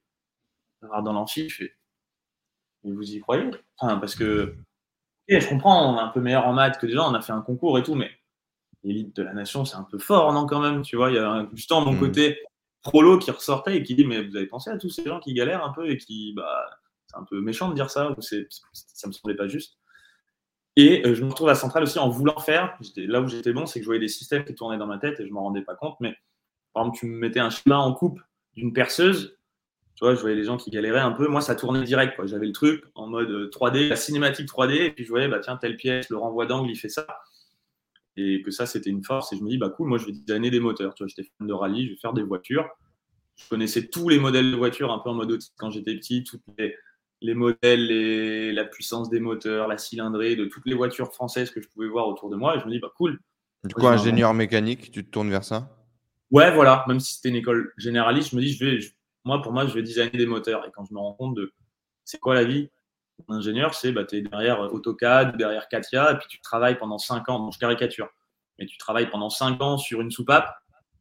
dans 0.82 1.12
l'amphi, 1.12 1.48
je 1.48 1.56
fais, 1.56 1.76
mais 2.84 2.92
vous 2.92 3.10
y 3.10 3.20
croyez? 3.20 3.50
Enfin, 3.78 3.98
Parce 3.98 4.14
que, 4.14 4.56
je 5.28 5.48
comprends, 5.48 5.94
on 5.94 5.98
est 5.98 6.02
un 6.02 6.08
peu 6.08 6.20
meilleur 6.20 6.46
en 6.46 6.52
maths 6.52 6.78
que 6.78 6.87
des 6.87 6.92
gens, 6.92 7.10
on 7.10 7.14
a 7.14 7.22
fait 7.22 7.32
un 7.32 7.40
concours 7.40 7.78
et 7.78 7.82
tout, 7.82 7.94
mais 7.94 8.10
l'élite 8.82 9.16
de 9.16 9.22
la 9.22 9.32
nation, 9.32 9.64
c'est 9.64 9.76
un 9.76 9.87
peu 9.90 9.98
fort, 9.98 10.32
non, 10.32 10.46
quand 10.46 10.60
même 10.60 10.82
Tu 10.82 10.96
vois, 10.96 11.10
il 11.10 11.16
y 11.16 11.18
a 11.18 11.46
justement 11.54 11.84
mon 11.84 11.92
hmm. 11.92 12.00
côté 12.00 12.38
prolo 12.82 13.18
qui 13.18 13.30
ressortait 13.30 13.76
et 13.76 13.82
qui 13.82 13.94
dit, 13.94 14.04
mais 14.04 14.22
vous 14.22 14.37
avez 14.37 14.46
pensé 14.46 14.70
à 14.70 14.76
tous 14.76 14.90
ces 14.90 15.04
gens 15.04 15.20
qui 15.20 15.32
galèrent 15.32 15.64
un 15.64 15.72
peu 15.72 15.88
et 15.90 15.96
qui, 15.96 16.34
bah, 16.34 16.68
c'est 17.06 17.16
un 17.16 17.24
peu 17.24 17.40
méchant 17.40 17.68
de 17.68 17.74
dire 17.74 17.90
ça, 17.90 18.10
ou 18.10 18.20
ça 18.20 19.08
me 19.08 19.12
semblait 19.12 19.37
pas 19.37 19.48
juste. 19.48 19.78
Et 20.76 21.06
euh, 21.06 21.14
je 21.14 21.22
me 21.22 21.28
retrouve 21.28 21.48
à 21.48 21.54
Centrale 21.54 21.84
aussi 21.84 21.98
en 21.98 22.08
voulant 22.08 22.38
faire. 22.38 22.76
Là 22.96 23.20
où 23.20 23.28
j'étais 23.28 23.52
bon, 23.52 23.66
c'est 23.66 23.78
que 23.78 23.84
je 23.84 23.88
voyais 23.88 24.00
des 24.00 24.08
systèmes 24.08 24.44
qui 24.44 24.54
tournaient 24.54 24.78
dans 24.78 24.87
ma 24.87 24.98
tête 24.98 25.20
et 25.20 25.26
je 25.26 25.32
m'en 25.32 25.44
rendais 25.44 25.62
pas 25.62 25.76
compte. 25.76 25.96
Mais 26.00 26.16
par 26.72 26.82
exemple, 26.82 26.98
tu 26.98 27.06
me 27.06 27.16
mettais 27.18 27.40
un 27.40 27.50
schéma 27.50 27.78
en 27.78 27.94
coupe 27.94 28.20
d'une 28.54 28.72
perceuse, 28.72 29.38
tu 29.94 30.04
vois, 30.04 30.14
je 30.14 30.20
voyais 30.20 30.35
les 30.35 30.44
gens 30.44 30.57
qui 30.57 30.70
galéraient 30.70 30.98
un 30.98 31.12
peu. 31.12 31.28
Moi, 31.28 31.40
ça 31.40 31.54
tournait 31.54 31.85
direct. 31.85 32.18
J'avais 32.26 32.46
le 32.46 32.52
truc 32.52 32.85
en 32.94 33.07
mode 33.07 33.50
3D, 33.52 33.88
la 33.88 33.96
cinématique 33.96 34.48
3D, 34.48 34.72
et 34.72 34.90
puis 34.90 35.04
je 35.04 35.09
voyais, 35.09 35.28
bah, 35.28 35.38
tiens, 35.38 35.57
telle 35.57 35.76
pièce, 35.76 36.09
le 36.11 36.16
renvoi 36.16 36.46
d'angle, 36.46 36.70
il 36.70 36.76
fait 36.76 36.88
ça. 36.88 37.07
Et 38.16 38.42
que 38.42 38.50
ça, 38.50 38.66
c'était 38.66 38.90
une 38.90 39.04
force. 39.04 39.33
Et 39.33 39.37
je 39.37 39.42
me 39.42 39.48
dis, 39.48 39.59
bah 39.59 39.70
cool, 39.70 39.88
moi, 39.88 39.98
je 39.98 40.07
vais 40.07 40.12
designer 40.12 40.50
des 40.50 40.61
moteurs. 40.61 40.94
Tu 40.94 41.04
vois, 41.04 41.09
j'étais 41.09 41.28
fan 41.38 41.46
de 41.46 41.52
rallye, 41.52 41.87
je 41.87 41.90
vais 41.92 41.96
faire 41.96 42.12
des 42.12 42.22
voitures. 42.22 42.68
Je 43.37 43.48
connaissais 43.48 43.87
tous 43.87 44.09
les 44.09 44.18
modèles 44.18 44.50
de 44.50 44.57
voitures 44.57 44.92
un 44.92 44.98
peu 44.98 45.11
en 45.11 45.14
mode 45.14 45.30
autisme 45.30 45.54
quand 45.59 45.70
j'étais 45.70 45.94
petit, 45.94 46.22
toutes 46.22 46.42
les, 46.59 46.76
les 47.20 47.35
modèles, 47.35 47.87
les, 47.87 48.52
la 48.52 48.64
puissance 48.64 49.11
des 49.11 49.20
moteurs, 49.20 49.66
la 49.68 49.78
cylindrée 49.78 50.37
de 50.37 50.44
toutes 50.44 50.66
les 50.66 50.74
voitures 50.74 51.12
françaises 51.12 51.50
que 51.50 51.61
je 51.61 51.68
pouvais 51.68 51.88
voir 51.88 52.09
autour 52.09 52.30
de 52.30 52.37
moi. 52.37 52.57
Et 52.57 52.61
je 52.61 52.66
me 52.66 52.70
dis, 52.70 52.80
bah 52.80 52.92
cool. 52.96 53.20
Du 53.64 53.74
coup, 53.74 53.87
ingénieur 53.87 54.35
mécanique, 54.35 54.90
tu 54.90 55.04
te 55.04 55.11
tournes 55.11 55.30
vers 55.30 55.44
ça? 55.44 55.70
Ouais, 56.30 56.52
voilà, 56.52 56.85
même 56.88 57.00
si 57.00 57.14
c'était 57.14 57.28
une 57.28 57.37
école 57.37 57.72
généraliste, 57.76 58.30
je 58.30 58.37
me 58.37 58.40
dis, 58.40 58.52
je 58.52 58.64
vais, 58.64 58.78
moi, 59.24 59.40
pour 59.42 59.52
moi, 59.52 59.66
je 59.66 59.74
vais 59.74 59.82
designer 59.82 60.12
des 60.12 60.26
moteurs. 60.26 60.66
Et 60.66 60.70
quand 60.70 60.84
je 60.84 60.94
me 60.94 60.98
rends 60.98 61.14
compte 61.14 61.34
de 61.34 61.52
c'est 62.04 62.18
quoi 62.18 62.34
la 62.34 62.44
vie 62.44 62.70
d'un 63.28 63.37
ingénieur, 63.37 63.74
c'est 63.74 63.92
bah, 63.92 64.04
tu 64.04 64.16
es 64.16 64.22
derrière 64.22 64.60
AutoCAD, 64.60 65.37
derrière 65.37 65.68
Katia, 65.68 66.12
et 66.12 66.18
puis 66.18 66.26
tu 66.28 66.40
travailles 66.40 66.78
pendant 66.78 66.98
5 66.98 67.28
ans. 67.28 67.38
Donc, 67.38 67.52
je 67.54 67.58
caricature. 67.58 68.08
mais 68.58 68.66
tu 68.66 68.76
travailles 68.76 69.08
pendant 69.08 69.30
5 69.30 69.60
ans 69.62 69.78
sur 69.78 70.00
une 70.00 70.10
soupape, 70.10 70.54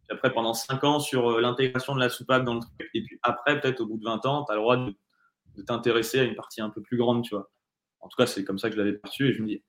puis 0.03 0.15
après 0.15 0.31
pendant 0.33 0.53
5 0.53 0.83
ans 0.83 0.99
sur 0.99 1.31
euh, 1.31 1.41
l'intégration 1.41 1.95
de 1.95 1.99
la 1.99 2.09
soupape 2.09 2.43
dans 2.43 2.55
le 2.55 2.59
truc, 2.61 2.89
et 2.93 3.03
puis 3.03 3.19
après, 3.23 3.59
peut-être 3.59 3.81
au 3.81 3.87
bout 3.87 3.97
de 3.97 4.03
20 4.03 4.25
ans, 4.25 4.45
tu 4.45 4.51
as 4.51 4.55
le 4.55 4.61
droit 4.61 4.77
de, 4.77 4.95
t'intéresser 5.67 6.19
à 6.19 6.23
une 6.23 6.35
partie 6.35 6.61
un 6.61 6.69
peu 6.69 6.81
plus 6.81 6.97
grande, 6.97 7.23
tu 7.23 7.35
vois. 7.35 7.51
En 7.99 8.07
tout 8.07 8.15
cas, 8.17 8.25
c'est 8.25 8.43
comme 8.43 8.57
ça 8.57 8.69
que 8.69 8.75
je 8.75 8.79
l'avais 8.79 8.93
perçu, 8.97 9.29
et 9.29 9.33
je 9.33 9.41
me 9.41 9.47
dis, 9.47 9.63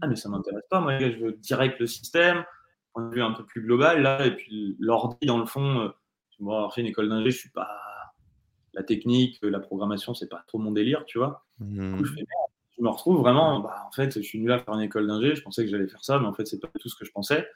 ah, 0.00 0.06
mais 0.08 0.16
ça 0.16 0.28
m'intéresse 0.28 0.64
pas, 0.70 0.80
moi, 0.80 0.98
je 0.98 1.16
veux 1.18 1.32
direct 1.32 1.78
le 1.80 1.86
système, 1.86 2.44
point 2.92 3.08
de 3.08 3.14
vue 3.14 3.22
un 3.22 3.32
peu 3.32 3.44
plus 3.44 3.62
global, 3.62 4.02
là, 4.02 4.24
et 4.24 4.34
puis 4.34 4.76
l'ordi, 4.80 5.26
dans 5.26 5.38
le 5.38 5.46
fond, 5.46 5.80
euh, 5.80 5.88
moi, 6.40 6.56
avoir 6.56 6.74
fait 6.74 6.80
une 6.80 6.86
école 6.86 7.08
d'ingé, 7.08 7.30
je 7.30 7.38
suis 7.38 7.50
pas. 7.50 7.68
La 8.74 8.82
technique, 8.82 9.38
la 9.42 9.60
programmation, 9.60 10.14
c'est 10.14 10.28
pas 10.28 10.44
trop 10.46 10.58
mon 10.58 10.72
délire, 10.72 11.04
tu 11.06 11.18
vois. 11.18 11.44
Mmh. 11.58 12.04
je, 12.04 12.82
me 12.82 12.88
retrouve 12.88 13.18
vraiment, 13.18 13.60
bah, 13.60 13.84
en 13.88 13.92
fait, 13.92 14.14
je 14.14 14.20
suis 14.20 14.38
nul 14.38 14.52
à 14.52 14.58
faire 14.58 14.74
une 14.74 14.82
école 14.82 15.06
d'ingé, 15.06 15.34
je 15.34 15.42
pensais 15.42 15.64
que 15.64 15.70
j'allais 15.70 15.88
faire 15.88 16.04
ça, 16.04 16.18
mais 16.18 16.26
en 16.26 16.32
fait, 16.32 16.46
c'est 16.46 16.60
pas 16.60 16.68
tout 16.78 16.88
ce 16.88 16.96
que 16.96 17.04
je 17.04 17.10
pensais. 17.10 17.48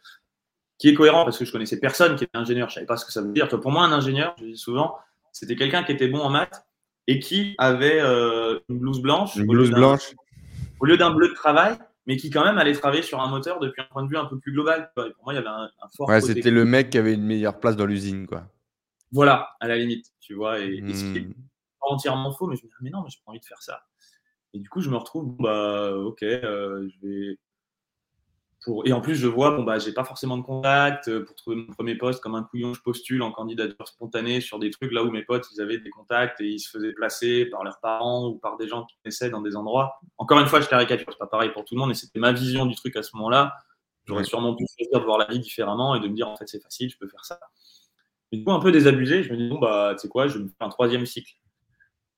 Qui 0.78 0.88
est 0.88 0.94
cohérent 0.94 1.24
parce 1.24 1.38
que 1.38 1.44
je 1.44 1.52
connaissais 1.52 1.78
personne 1.78 2.16
qui 2.16 2.24
était 2.24 2.36
ingénieur, 2.36 2.68
je 2.68 2.74
savais 2.74 2.86
pas 2.86 2.96
ce 2.96 3.04
que 3.04 3.12
ça 3.12 3.22
veut 3.22 3.32
dire. 3.32 3.48
Pour 3.48 3.70
moi, 3.70 3.84
un 3.84 3.92
ingénieur, 3.92 4.34
je 4.38 4.46
dis 4.46 4.56
souvent, 4.56 4.96
c'était 5.30 5.54
quelqu'un 5.54 5.84
qui 5.84 5.92
était 5.92 6.08
bon 6.08 6.20
en 6.20 6.30
maths 6.30 6.66
et 7.06 7.18
qui 7.18 7.54
avait 7.58 8.00
euh, 8.00 8.58
une 8.68 8.78
blouse 8.78 9.00
blanche. 9.00 9.36
Une 9.36 9.46
blouse 9.46 9.70
blanche. 9.70 10.14
Au 10.80 10.86
lieu 10.86 10.96
d'un 10.96 11.10
bleu 11.10 11.28
de 11.28 11.34
travail, 11.34 11.78
mais 12.06 12.16
qui 12.16 12.30
quand 12.30 12.44
même 12.44 12.58
allait 12.58 12.72
travailler 12.72 13.02
sur 13.02 13.20
un 13.20 13.28
moteur 13.28 13.60
depuis 13.60 13.82
un 13.82 13.86
point 13.90 14.02
de 14.02 14.08
vue 14.08 14.16
un 14.16 14.24
peu 14.24 14.38
plus 14.38 14.52
global. 14.52 14.90
pour 14.94 15.04
moi, 15.24 15.32
il 15.32 15.36
y 15.36 15.38
avait 15.38 15.48
un, 15.48 15.68
fort. 15.96 16.08
Ouais, 16.08 16.20
c'était 16.20 16.50
le 16.50 16.64
mec 16.64 16.90
qui 16.90 16.98
avait 16.98 17.14
une 17.14 17.24
meilleure 17.24 17.60
place 17.60 17.76
dans 17.76 17.86
l'usine, 17.86 18.26
quoi. 18.26 18.44
Voilà, 19.12 19.50
à 19.60 19.68
la 19.68 19.76
limite, 19.76 20.06
tu 20.20 20.34
vois. 20.34 20.60
Et, 20.60 20.76
ce 20.94 21.12
qui 21.12 21.18
est 21.18 21.20
hmm. 21.20 21.34
pas 21.80 21.88
entièrement 21.88 22.32
faux, 22.32 22.46
mais 22.46 22.56
je 22.56 22.64
me 22.64 22.68
dis, 22.68 22.74
mais 22.80 22.90
non, 22.90 23.02
mais 23.02 23.10
j'ai 23.10 23.18
pas 23.24 23.30
envie 23.30 23.40
de 23.40 23.44
faire 23.44 23.62
ça. 23.62 23.84
Et 24.54 24.58
du 24.58 24.68
coup, 24.68 24.80
je 24.80 24.90
me 24.90 24.96
retrouve, 24.96 25.36
bah, 25.38 25.94
ok, 25.94 26.22
euh, 26.22 26.88
je 26.88 27.06
vais. 27.06 27.38
Pour... 28.64 28.86
Et 28.86 28.92
en 28.92 29.00
plus, 29.00 29.16
je 29.16 29.26
vois, 29.26 29.50
bon, 29.50 29.64
bah, 29.64 29.78
j'ai 29.78 29.92
pas 29.92 30.04
forcément 30.04 30.38
de 30.38 30.42
contact. 30.42 31.08
Euh, 31.08 31.24
pour 31.24 31.34
trouver 31.36 31.56
mon 31.56 31.66
premier 31.72 31.96
poste, 31.96 32.22
comme 32.22 32.34
un 32.34 32.42
couillon, 32.42 32.74
je 32.74 32.80
postule 32.80 33.22
en 33.22 33.32
candidature 33.32 33.88
spontanée 33.88 34.40
sur 34.40 34.58
des 34.58 34.70
trucs 34.70 34.92
là 34.92 35.02
où 35.02 35.10
mes 35.10 35.22
potes, 35.22 35.46
ils 35.52 35.60
avaient 35.60 35.78
des 35.78 35.90
contacts 35.90 36.40
et 36.40 36.48
ils 36.48 36.60
se 36.60 36.70
faisaient 36.70 36.92
placer 36.92 37.46
par 37.46 37.64
leurs 37.64 37.80
parents 37.80 38.28
ou 38.28 38.38
par 38.38 38.56
des 38.56 38.68
gens 38.68 38.84
qui 38.84 38.96
connaissaient 39.02 39.30
dans 39.30 39.42
des 39.42 39.56
endroits. 39.56 40.00
Encore 40.16 40.38
une 40.38 40.46
fois, 40.46 40.60
je 40.60 40.68
caricature, 40.68 41.06
c'est 41.10 41.18
pas 41.18 41.26
pareil 41.26 41.50
pour 41.52 41.64
tout 41.64 41.74
le 41.74 41.80
monde 41.80 41.90
et 41.90 41.94
c'était 41.94 42.20
ma 42.20 42.32
vision 42.32 42.66
du 42.66 42.76
truc 42.76 42.96
à 42.96 43.02
ce 43.02 43.16
moment-là. 43.16 43.54
J'aurais 44.04 44.24
sûrement 44.24 44.54
pu 44.54 44.64
choisir 44.76 45.00
de 45.00 45.04
voir 45.04 45.18
la 45.18 45.26
vie 45.26 45.40
différemment 45.40 45.94
et 45.94 46.00
de 46.00 46.08
me 46.08 46.14
dire, 46.14 46.28
en 46.28 46.36
fait, 46.36 46.46
c'est 46.46 46.62
facile, 46.62 46.90
je 46.90 46.98
peux 46.98 47.08
faire 47.08 47.24
ça. 47.24 47.38
Du 48.32 48.42
coup, 48.42 48.52
un 48.52 48.60
peu 48.60 48.72
désabusé, 48.72 49.22
je 49.22 49.32
me 49.32 49.36
dis, 49.36 49.48
bon, 49.48 49.58
bah, 49.58 49.92
tu 49.92 50.02
sais 50.02 50.08
quoi, 50.08 50.26
je 50.26 50.38
vais 50.38 50.44
me 50.44 50.48
faire 50.48 50.66
un 50.66 50.70
troisième 50.70 51.04
cycle. 51.04 51.34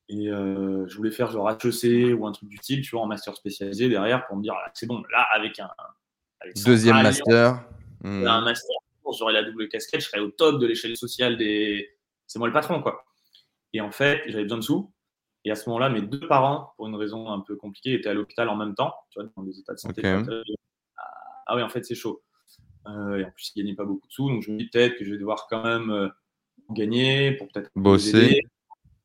Et 0.08 0.28
euh, 0.28 0.86
je 0.86 0.96
voulais 0.96 1.10
faire 1.10 1.30
genre 1.30 1.50
HEC 1.50 2.14
ou 2.16 2.26
un 2.26 2.32
truc 2.32 2.48
du 2.48 2.56
style, 2.58 2.82
tu 2.82 2.90
vois, 2.90 3.02
en 3.02 3.06
master 3.06 3.34
spécialisé 3.34 3.88
derrière 3.88 4.26
pour 4.26 4.36
me 4.36 4.42
dire, 4.42 4.54
c'est 4.74 4.86
bon, 4.86 5.02
là, 5.10 5.26
avec 5.34 5.58
un. 5.58 5.70
Deuxième 6.64 7.02
master. 7.02 7.64
Hmm. 8.02 8.26
Un 8.26 8.42
master, 8.42 8.76
j'aurais 9.18 9.32
la 9.32 9.42
double 9.42 9.68
casquette, 9.68 10.02
je 10.02 10.08
serais 10.08 10.20
au 10.20 10.30
top 10.30 10.60
de 10.60 10.66
l'échelle 10.66 10.96
sociale 10.96 11.36
des. 11.36 11.90
C'est 12.26 12.38
moi 12.38 12.48
le 12.48 12.54
patron, 12.54 12.82
quoi. 12.82 13.04
Et 13.72 13.80
en 13.80 13.90
fait, 13.90 14.22
j'avais 14.26 14.44
besoin 14.44 14.58
de 14.58 14.62
sous. 14.62 14.92
Et 15.44 15.50
à 15.50 15.56
ce 15.56 15.68
moment-là, 15.68 15.88
mes 15.88 16.02
deux 16.02 16.26
parents, 16.26 16.72
pour 16.76 16.86
une 16.86 16.94
raison 16.96 17.30
un 17.30 17.40
peu 17.40 17.56
compliquée, 17.56 17.94
étaient 17.94 18.08
à 18.08 18.14
l'hôpital 18.14 18.48
en 18.48 18.56
même 18.56 18.74
temps, 18.74 18.94
tu 19.10 19.20
vois, 19.20 19.28
dans 19.36 19.42
des 19.42 19.58
états 19.58 19.74
de 19.74 19.78
santé. 19.78 20.02
Ah 21.46 21.56
oui, 21.56 21.62
en 21.62 21.68
fait, 21.68 21.84
c'est 21.84 21.94
chaud. 21.94 22.22
Euh, 22.86 23.18
et 23.18 23.24
en 23.24 23.30
plus, 23.30 23.52
il 23.54 23.62
gagnait 23.62 23.74
pas 23.74 23.84
beaucoup 23.84 24.06
de 24.06 24.12
sous. 24.12 24.28
Donc, 24.28 24.42
je 24.42 24.50
me 24.50 24.58
dis 24.58 24.68
peut-être 24.68 24.96
que 24.98 25.04
je 25.04 25.12
vais 25.12 25.18
devoir 25.18 25.46
quand 25.48 25.62
même 25.62 25.90
euh, 25.90 26.08
gagner 26.70 27.32
pour 27.32 27.48
peut-être 27.48 27.70
bosser. 27.74 28.40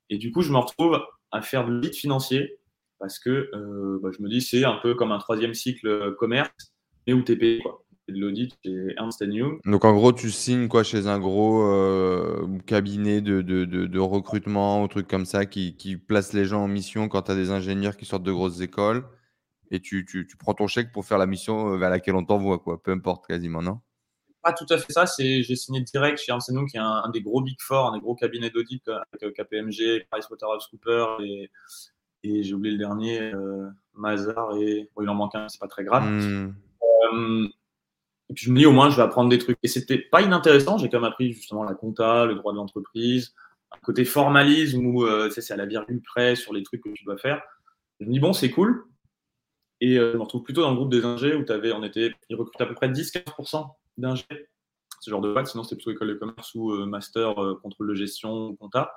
Et 0.09 0.17
du 0.17 0.31
coup, 0.31 0.41
je 0.41 0.51
me 0.51 0.57
retrouve 0.57 0.99
à 1.31 1.41
faire 1.41 1.65
de 1.65 1.71
l'audit 1.71 1.95
financier 1.95 2.57
parce 2.97 3.19
que 3.19 3.49
euh, 3.53 3.99
bah, 4.01 4.09
je 4.15 4.21
me 4.21 4.29
dis 4.29 4.41
c'est 4.41 4.65
un 4.65 4.77
peu 4.81 4.95
comme 4.95 5.11
un 5.11 5.19
troisième 5.19 5.53
cycle 5.53 6.15
commerce, 6.15 6.73
mais 7.07 7.13
où 7.13 7.21
tu 7.21 7.33
es 7.33 7.35
payé. 7.35 7.59
Quoi. 7.61 7.85
de 8.07 8.19
l'audit 8.19 8.57
chez 8.65 8.95
Ernst 8.97 9.23
Young. 9.25 9.59
Donc 9.65 9.85
en 9.85 9.93
gros, 9.93 10.11
tu 10.11 10.31
signes 10.31 10.67
quoi 10.67 10.83
chez 10.83 11.07
un 11.07 11.19
gros 11.19 11.63
cabinet 12.65 13.21
de, 13.21 13.41
de, 13.41 13.65
de, 13.65 13.99
recrutement 13.99 14.83
ou 14.83 14.87
truc 14.87 15.07
comme 15.07 15.25
ça 15.25 15.45
qui, 15.45 15.77
qui, 15.77 15.95
place 15.95 16.33
les 16.33 16.45
gens 16.45 16.63
en 16.63 16.67
mission 16.67 17.07
quand 17.07 17.21
tu 17.21 17.31
as 17.31 17.35
des 17.35 17.51
ingénieurs 17.51 17.95
qui 17.95 18.05
sortent 18.05 18.23
de 18.23 18.31
grosses 18.31 18.61
écoles 18.61 19.05
et 19.71 19.79
tu, 19.79 20.05
tu, 20.05 20.25
tu, 20.27 20.37
prends 20.37 20.53
ton 20.53 20.67
chèque 20.67 20.91
pour 20.91 21.05
faire 21.05 21.17
la 21.17 21.25
mission 21.25 21.73
euh, 21.73 21.77
vers 21.77 21.89
laquelle 21.89 22.15
on 22.15 22.25
t'envoie, 22.25 22.59
quoi. 22.59 22.81
Peu 22.81 22.91
importe, 22.91 23.27
quasiment, 23.27 23.61
non? 23.61 23.79
Pas 24.41 24.53
tout 24.53 24.65
à 24.69 24.77
fait 24.77 24.91
ça. 24.93 25.05
C'est, 25.05 25.43
j'ai 25.43 25.55
signé 25.55 25.81
direct 25.81 26.17
chez 26.19 26.31
Ernst 26.31 26.51
qui 26.69 26.77
est 26.77 26.79
un, 26.79 27.09
des 27.09 27.21
gros 27.21 27.41
Big 27.41 27.57
Four, 27.59 27.87
un 27.87 27.93
des 27.93 27.99
gros 27.99 28.15
cabinets 28.15 28.49
d'audit 28.49 28.87
euh, 28.87 28.99
avec 29.13 29.35
KPMG, 29.35 30.07
PricewaterhouseCoopers 30.09 31.21
et, 31.21 31.51
et 32.23 32.43
j'ai 32.43 32.53
oublié 32.53 32.73
le 32.73 32.79
dernier, 32.79 33.33
euh, 33.33 33.69
Mazar 33.93 34.55
et 34.57 34.89
bon, 34.95 35.03
il 35.03 35.09
en 35.09 35.15
manque 35.15 35.35
un, 35.35 35.47
c'est 35.49 35.59
pas 35.59 35.67
très 35.67 35.83
grave. 35.83 36.05
Hmm. 37.11 37.47
et 38.29 38.33
puis 38.33 38.45
je 38.45 38.51
me 38.51 38.57
dis 38.57 38.65
au 38.65 38.71
moins 38.71 38.89
je 38.89 38.95
vais 38.95 39.01
apprendre 39.01 39.29
des 39.29 39.39
trucs. 39.39 39.57
Et 39.61 39.67
c'était 39.67 39.97
pas 39.97 40.21
inintéressant. 40.21 40.77
J'ai 40.77 40.89
quand 40.89 40.99
même 40.99 41.11
appris 41.11 41.33
justement 41.33 41.63
la 41.63 41.73
compta, 41.73 42.25
le 42.25 42.35
droit 42.35 42.53
de 42.53 42.57
l'entreprise, 42.57 43.33
un 43.71 43.79
côté 43.79 44.05
formalisme 44.05 44.85
où 44.85 45.05
c'est 45.31 45.51
à 45.51 45.57
la 45.57 45.65
virgule 45.65 46.01
près 46.01 46.35
sur 46.35 46.53
les 46.53 46.63
trucs 46.63 46.81
que 46.81 46.89
tu 46.89 47.03
dois 47.03 47.17
faire. 47.17 47.41
Je 47.99 48.05
me 48.05 48.11
dis 48.11 48.19
bon 48.19 48.31
c'est 48.31 48.51
cool. 48.51 48.88
Et 49.81 49.97
euh, 49.97 50.11
je 50.13 50.17
me 50.17 50.23
retrouve 50.23 50.43
plutôt 50.43 50.61
dans 50.61 50.71
le 50.71 50.75
groupe 50.75 50.91
des 50.91 51.05
ingés 51.05 51.35
où 51.35 51.45
avais, 51.51 51.71
on 51.71 51.83
était, 51.83 52.13
ils 52.29 52.35
recrutaient 52.35 52.63
à 52.63 52.67
peu 52.67 52.73
près 52.73 52.89
10-15% 52.89 53.69
d'ingés. 53.97 54.25
Ce 55.01 55.09
genre 55.09 55.21
de 55.21 55.31
boîte, 55.31 55.47
sinon 55.47 55.63
c'était 55.63 55.77
plutôt 55.77 55.91
école 55.91 56.09
de 56.09 56.13
commerce 56.15 56.53
ou 56.55 56.71
euh, 56.71 56.85
master 56.85 57.41
euh, 57.41 57.59
contrôle 57.61 57.89
de 57.89 57.95
gestion 57.95 58.47
ou 58.47 58.55
compta. 58.55 58.93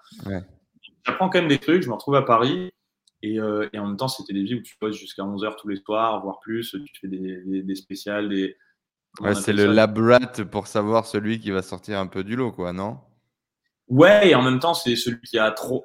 J'apprends 1.06 1.28
quand 1.28 1.38
même 1.38 1.48
des 1.48 1.58
trucs, 1.58 1.82
je 1.82 1.88
me 1.88 1.94
retrouve 1.94 2.16
à 2.16 2.22
Paris. 2.22 2.70
Et, 3.24 3.36
et 3.36 3.78
en 3.78 3.86
même 3.86 3.96
temps, 3.96 4.08
c'était 4.08 4.32
des 4.32 4.42
vies 4.42 4.56
où 4.56 4.62
tu 4.62 4.76
poses 4.76 4.96
jusqu'à 4.96 5.22
11h 5.22 5.54
tous 5.56 5.68
les 5.68 5.76
soirs, 5.76 6.20
voire 6.24 6.40
plus. 6.40 6.72
Tu 6.72 7.00
fais 7.00 7.06
des, 7.06 7.62
des, 7.62 7.74
spéciales, 7.76 8.28
des. 8.28 8.56
Ouais, 9.20 9.36
c'est 9.36 9.52
le 9.52 9.66
labrat 9.66 10.18
pour 10.50 10.66
savoir 10.66 11.06
celui 11.06 11.38
qui 11.38 11.52
va 11.52 11.62
sortir 11.62 12.00
un 12.00 12.08
peu 12.08 12.24
du 12.24 12.34
lot, 12.34 12.50
quoi, 12.50 12.72
non? 12.72 12.98
Ouais, 13.86 14.30
et 14.30 14.34
en 14.34 14.42
même 14.42 14.58
temps, 14.58 14.74
c'est 14.74 14.96
celui 14.96 15.20
qui 15.20 15.38
a 15.38 15.50
trop, 15.52 15.84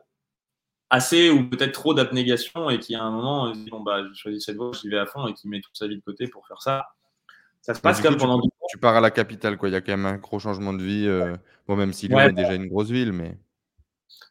assez 0.89 1.30
ou 1.30 1.50
peut-être 1.50 1.73
trop 1.73 1.93
d'abnégation 1.93 2.69
et 2.69 2.80
qui 2.80 2.95
à 2.95 3.04
un 3.04 3.12
moment 3.12 3.52
dit 3.52 3.69
bon 3.69 3.82
bah 3.82 4.04
je 4.08 4.13
choisis 4.13 4.45
cette 4.45 4.56
voie, 4.56 4.71
j'y 4.80 4.89
vais 4.89 4.97
à 4.97 5.06
fond 5.06 5.28
et 5.28 5.34
qui 5.34 5.47
met 5.47 5.62
toute 5.62 5.76
sa 5.76 5.88
vie 5.88 5.97
de 5.97 6.02
côté 6.02 6.28
pour 6.28 6.47
faire 6.47 6.62
ça. 6.62 6.88
Ça 7.62 7.73
se 7.73 7.82
passe 7.82 8.02
comme 8.02 8.15
pendant 8.15 8.39
tu, 8.39 8.50
tu 8.69 8.78
pars 8.78 8.95
à 8.95 9.02
la 9.02 9.12
capitale 9.12 9.58
quoi, 9.58 9.69
il 9.69 9.73
y 9.73 9.76
a 9.76 9.82
quand 9.82 9.91
même 9.91 10.06
un 10.06 10.17
gros 10.17 10.39
changement 10.39 10.73
de 10.73 10.84
vie. 10.84 11.08
Euh, 11.08 11.36
bon 11.67 11.76
même 11.76 11.93
s'il 11.93 12.13
ouais, 12.13 12.30
est 12.30 12.34
déjà 12.34 12.54
une 12.54 12.67
grosse 12.67 12.89
ville, 12.89 13.12
mais 13.12 13.38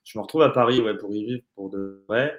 je 0.04 0.18
me 0.18 0.22
retrouve 0.22 0.42
à 0.42 0.50
Paris 0.50 0.80
ouais 0.80 0.96
pour 0.96 1.14
y 1.14 1.24
vivre 1.24 1.42
pour 1.54 1.70
de 1.70 2.04
vrai. 2.08 2.38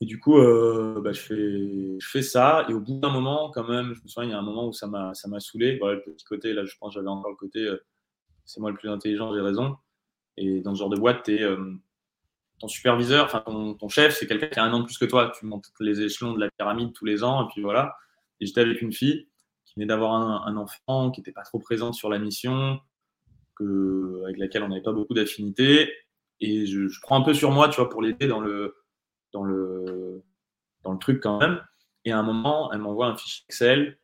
Et 0.00 0.04
du 0.04 0.18
coup, 0.18 0.36
euh, 0.36 1.00
bah, 1.00 1.12
je, 1.12 1.20
fais, 1.20 2.00
je 2.00 2.08
fais 2.08 2.22
ça. 2.22 2.66
Et 2.68 2.74
au 2.74 2.80
bout 2.80 2.98
d'un 2.98 3.12
moment, 3.12 3.52
quand 3.54 3.68
même, 3.68 3.94
je 3.94 4.02
me 4.02 4.08
souviens, 4.08 4.30
il 4.30 4.32
y 4.32 4.34
a 4.34 4.38
un 4.38 4.42
moment 4.42 4.66
où 4.66 4.72
ça 4.72 4.88
m'a, 4.88 5.14
ça 5.14 5.28
m'a 5.28 5.38
saoulé. 5.38 5.78
Voilà, 5.78 5.94
le 5.94 6.02
petit 6.02 6.24
côté, 6.24 6.52
là, 6.52 6.64
je 6.64 6.74
pense 6.76 6.94
j'avais 6.94 7.06
encore 7.06 7.30
le 7.30 7.36
côté, 7.36 7.60
euh, 7.60 7.76
c'est 8.44 8.58
moi 8.58 8.72
le 8.72 8.76
plus 8.76 8.88
intelligent, 8.88 9.32
j'ai 9.32 9.40
raison. 9.40 9.76
Et 10.36 10.60
dans 10.60 10.74
ce 10.74 10.80
genre 10.80 10.88
de 10.88 10.98
boîte, 10.98 11.22
tu 11.22 11.36
es, 11.36 11.46
ton 12.62 12.68
superviseur, 12.68 13.24
enfin 13.24 13.42
ton, 13.44 13.88
chef, 13.88 14.16
c'est 14.16 14.28
quelqu'un 14.28 14.46
qui 14.46 14.58
a 14.60 14.62
un 14.62 14.72
an 14.72 14.78
de 14.78 14.84
plus 14.84 14.96
que 14.96 15.04
toi. 15.04 15.32
Tu 15.36 15.46
montes 15.46 15.66
les 15.80 16.00
échelons 16.00 16.32
de 16.32 16.38
la 16.38 16.48
pyramide 16.48 16.92
tous 16.92 17.04
les 17.04 17.24
ans, 17.24 17.44
et 17.44 17.52
puis 17.52 17.60
voilà. 17.60 17.96
Et 18.38 18.46
j'étais 18.46 18.60
avec 18.60 18.80
une 18.80 18.92
fille 18.92 19.28
qui 19.64 19.74
venait 19.74 19.86
d'avoir 19.86 20.14
un, 20.14 20.56
enfant, 20.56 21.10
qui 21.10 21.20
n'était 21.20 21.32
pas 21.32 21.42
trop 21.42 21.58
présente 21.58 21.94
sur 21.94 22.08
la 22.08 22.20
mission, 22.20 22.80
avec 23.60 24.38
laquelle 24.38 24.62
on 24.62 24.68
n'avait 24.68 24.82
pas 24.82 24.92
beaucoup 24.92 25.12
d'affinité. 25.12 25.92
Et 26.40 26.66
je, 26.66 26.86
prends 27.02 27.18
un 27.18 27.22
peu 27.22 27.34
sur 27.34 27.50
moi, 27.50 27.68
tu 27.68 27.80
vois, 27.80 27.90
pour 27.90 28.00
l'aider 28.00 28.28
dans 28.28 28.40
le, 28.40 28.76
dans, 29.32 29.42
le, 29.42 30.22
dans 30.84 30.92
le 30.92 30.98
truc 30.98 31.20
quand 31.20 31.38
même. 31.40 31.60
Et 32.04 32.12
à 32.12 32.18
un 32.18 32.22
moment, 32.22 32.72
elle 32.72 32.78
m'envoie 32.78 33.06
un 33.06 33.16
fichier 33.16 33.44
Excel 33.48 33.98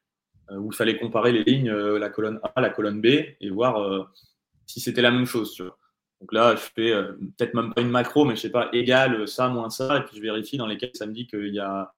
euh, 0.50 0.56
où 0.56 0.72
il 0.72 0.76
fallait 0.76 0.98
comparer 0.98 1.30
les 1.30 1.44
lignes, 1.44 1.70
euh, 1.70 1.98
la 1.98 2.10
colonne 2.10 2.40
A, 2.42 2.60
la 2.60 2.70
colonne 2.70 3.00
B, 3.00 3.06
et 3.06 3.50
voir 3.50 3.80
euh, 3.80 4.04
si 4.66 4.80
c'était 4.80 5.02
la 5.02 5.12
même 5.12 5.26
chose, 5.26 5.52
tu 5.52 5.62
vois. 5.62 5.78
Donc 6.20 6.32
là, 6.32 6.56
je 6.56 6.60
fais 6.60 6.92
euh, 6.92 7.12
peut-être 7.36 7.54
même 7.54 7.72
pas 7.72 7.80
une 7.80 7.90
macro, 7.90 8.24
mais 8.24 8.34
je 8.34 8.40
sais 8.40 8.50
pas, 8.50 8.68
égal 8.72 9.14
euh, 9.14 9.26
ça, 9.26 9.48
moins 9.48 9.70
ça, 9.70 9.98
et 9.98 10.04
puis 10.04 10.16
je 10.16 10.22
vérifie 10.22 10.56
dans 10.56 10.66
lesquels 10.66 10.90
ça 10.94 11.06
me 11.06 11.12
dit 11.12 11.26
qu'il 11.26 11.54
y 11.54 11.60
a 11.60 11.94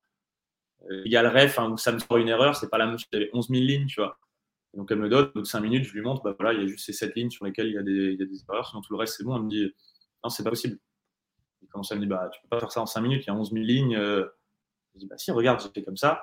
euh, 0.90 1.02
égal 1.04 1.26
ref, 1.26 1.58
hein, 1.58 1.70
où 1.70 1.78
ça 1.78 1.92
me 1.92 1.98
sort 1.98 2.18
une 2.18 2.28
erreur, 2.28 2.54
c'est 2.56 2.68
pas 2.68 2.78
la 2.78 2.86
même 2.86 2.98
chose, 2.98 3.08
avait 3.14 3.30
11 3.32 3.48
000 3.48 3.62
lignes, 3.62 3.86
tu 3.86 4.00
vois. 4.00 4.18
donc 4.74 4.90
elle 4.90 4.98
me 4.98 5.08
donne, 5.08 5.28
au 5.28 5.32
bout 5.32 5.40
de 5.40 5.46
5 5.46 5.60
minutes, 5.60 5.84
je 5.84 5.94
lui 5.94 6.02
montre, 6.02 6.22
bah 6.22 6.34
voilà, 6.38 6.52
il 6.52 6.60
y 6.60 6.64
a 6.64 6.66
juste 6.66 6.84
ces 6.84 6.92
7 6.92 7.14
lignes 7.16 7.30
sur 7.30 7.46
lesquelles 7.46 7.68
il 7.68 7.74
y 7.74 7.78
a 7.78 7.82
des, 7.82 8.12
il 8.12 8.20
y 8.20 8.22
a 8.22 8.26
des 8.26 8.42
erreurs, 8.48 8.68
sinon 8.68 8.82
tout 8.82 8.92
le 8.92 8.98
reste 8.98 9.16
c'est 9.16 9.24
bon. 9.24 9.36
Elle 9.36 9.42
me 9.44 9.50
dit, 9.50 9.74
non, 10.22 10.30
c'est 10.30 10.44
pas 10.44 10.50
possible. 10.50 10.78
Il 11.62 11.68
commence 11.68 11.92
à 11.92 11.94
me 11.94 12.00
dire, 12.00 12.08
bah 12.08 12.28
tu 12.32 12.40
peux 12.42 12.48
pas 12.48 12.60
faire 12.60 12.72
ça 12.72 12.82
en 12.82 12.86
5 12.86 13.00
minutes, 13.00 13.24
il 13.24 13.28
y 13.28 13.30
a 13.30 13.34
11 13.34 13.52
000 13.52 13.64
lignes. 13.64 13.96
Je 13.96 14.98
dis, 14.98 15.06
bah 15.06 15.16
si, 15.18 15.30
regarde, 15.30 15.60
j'ai 15.62 15.68
fait 15.70 15.82
comme 15.84 15.96
ça. 15.96 16.22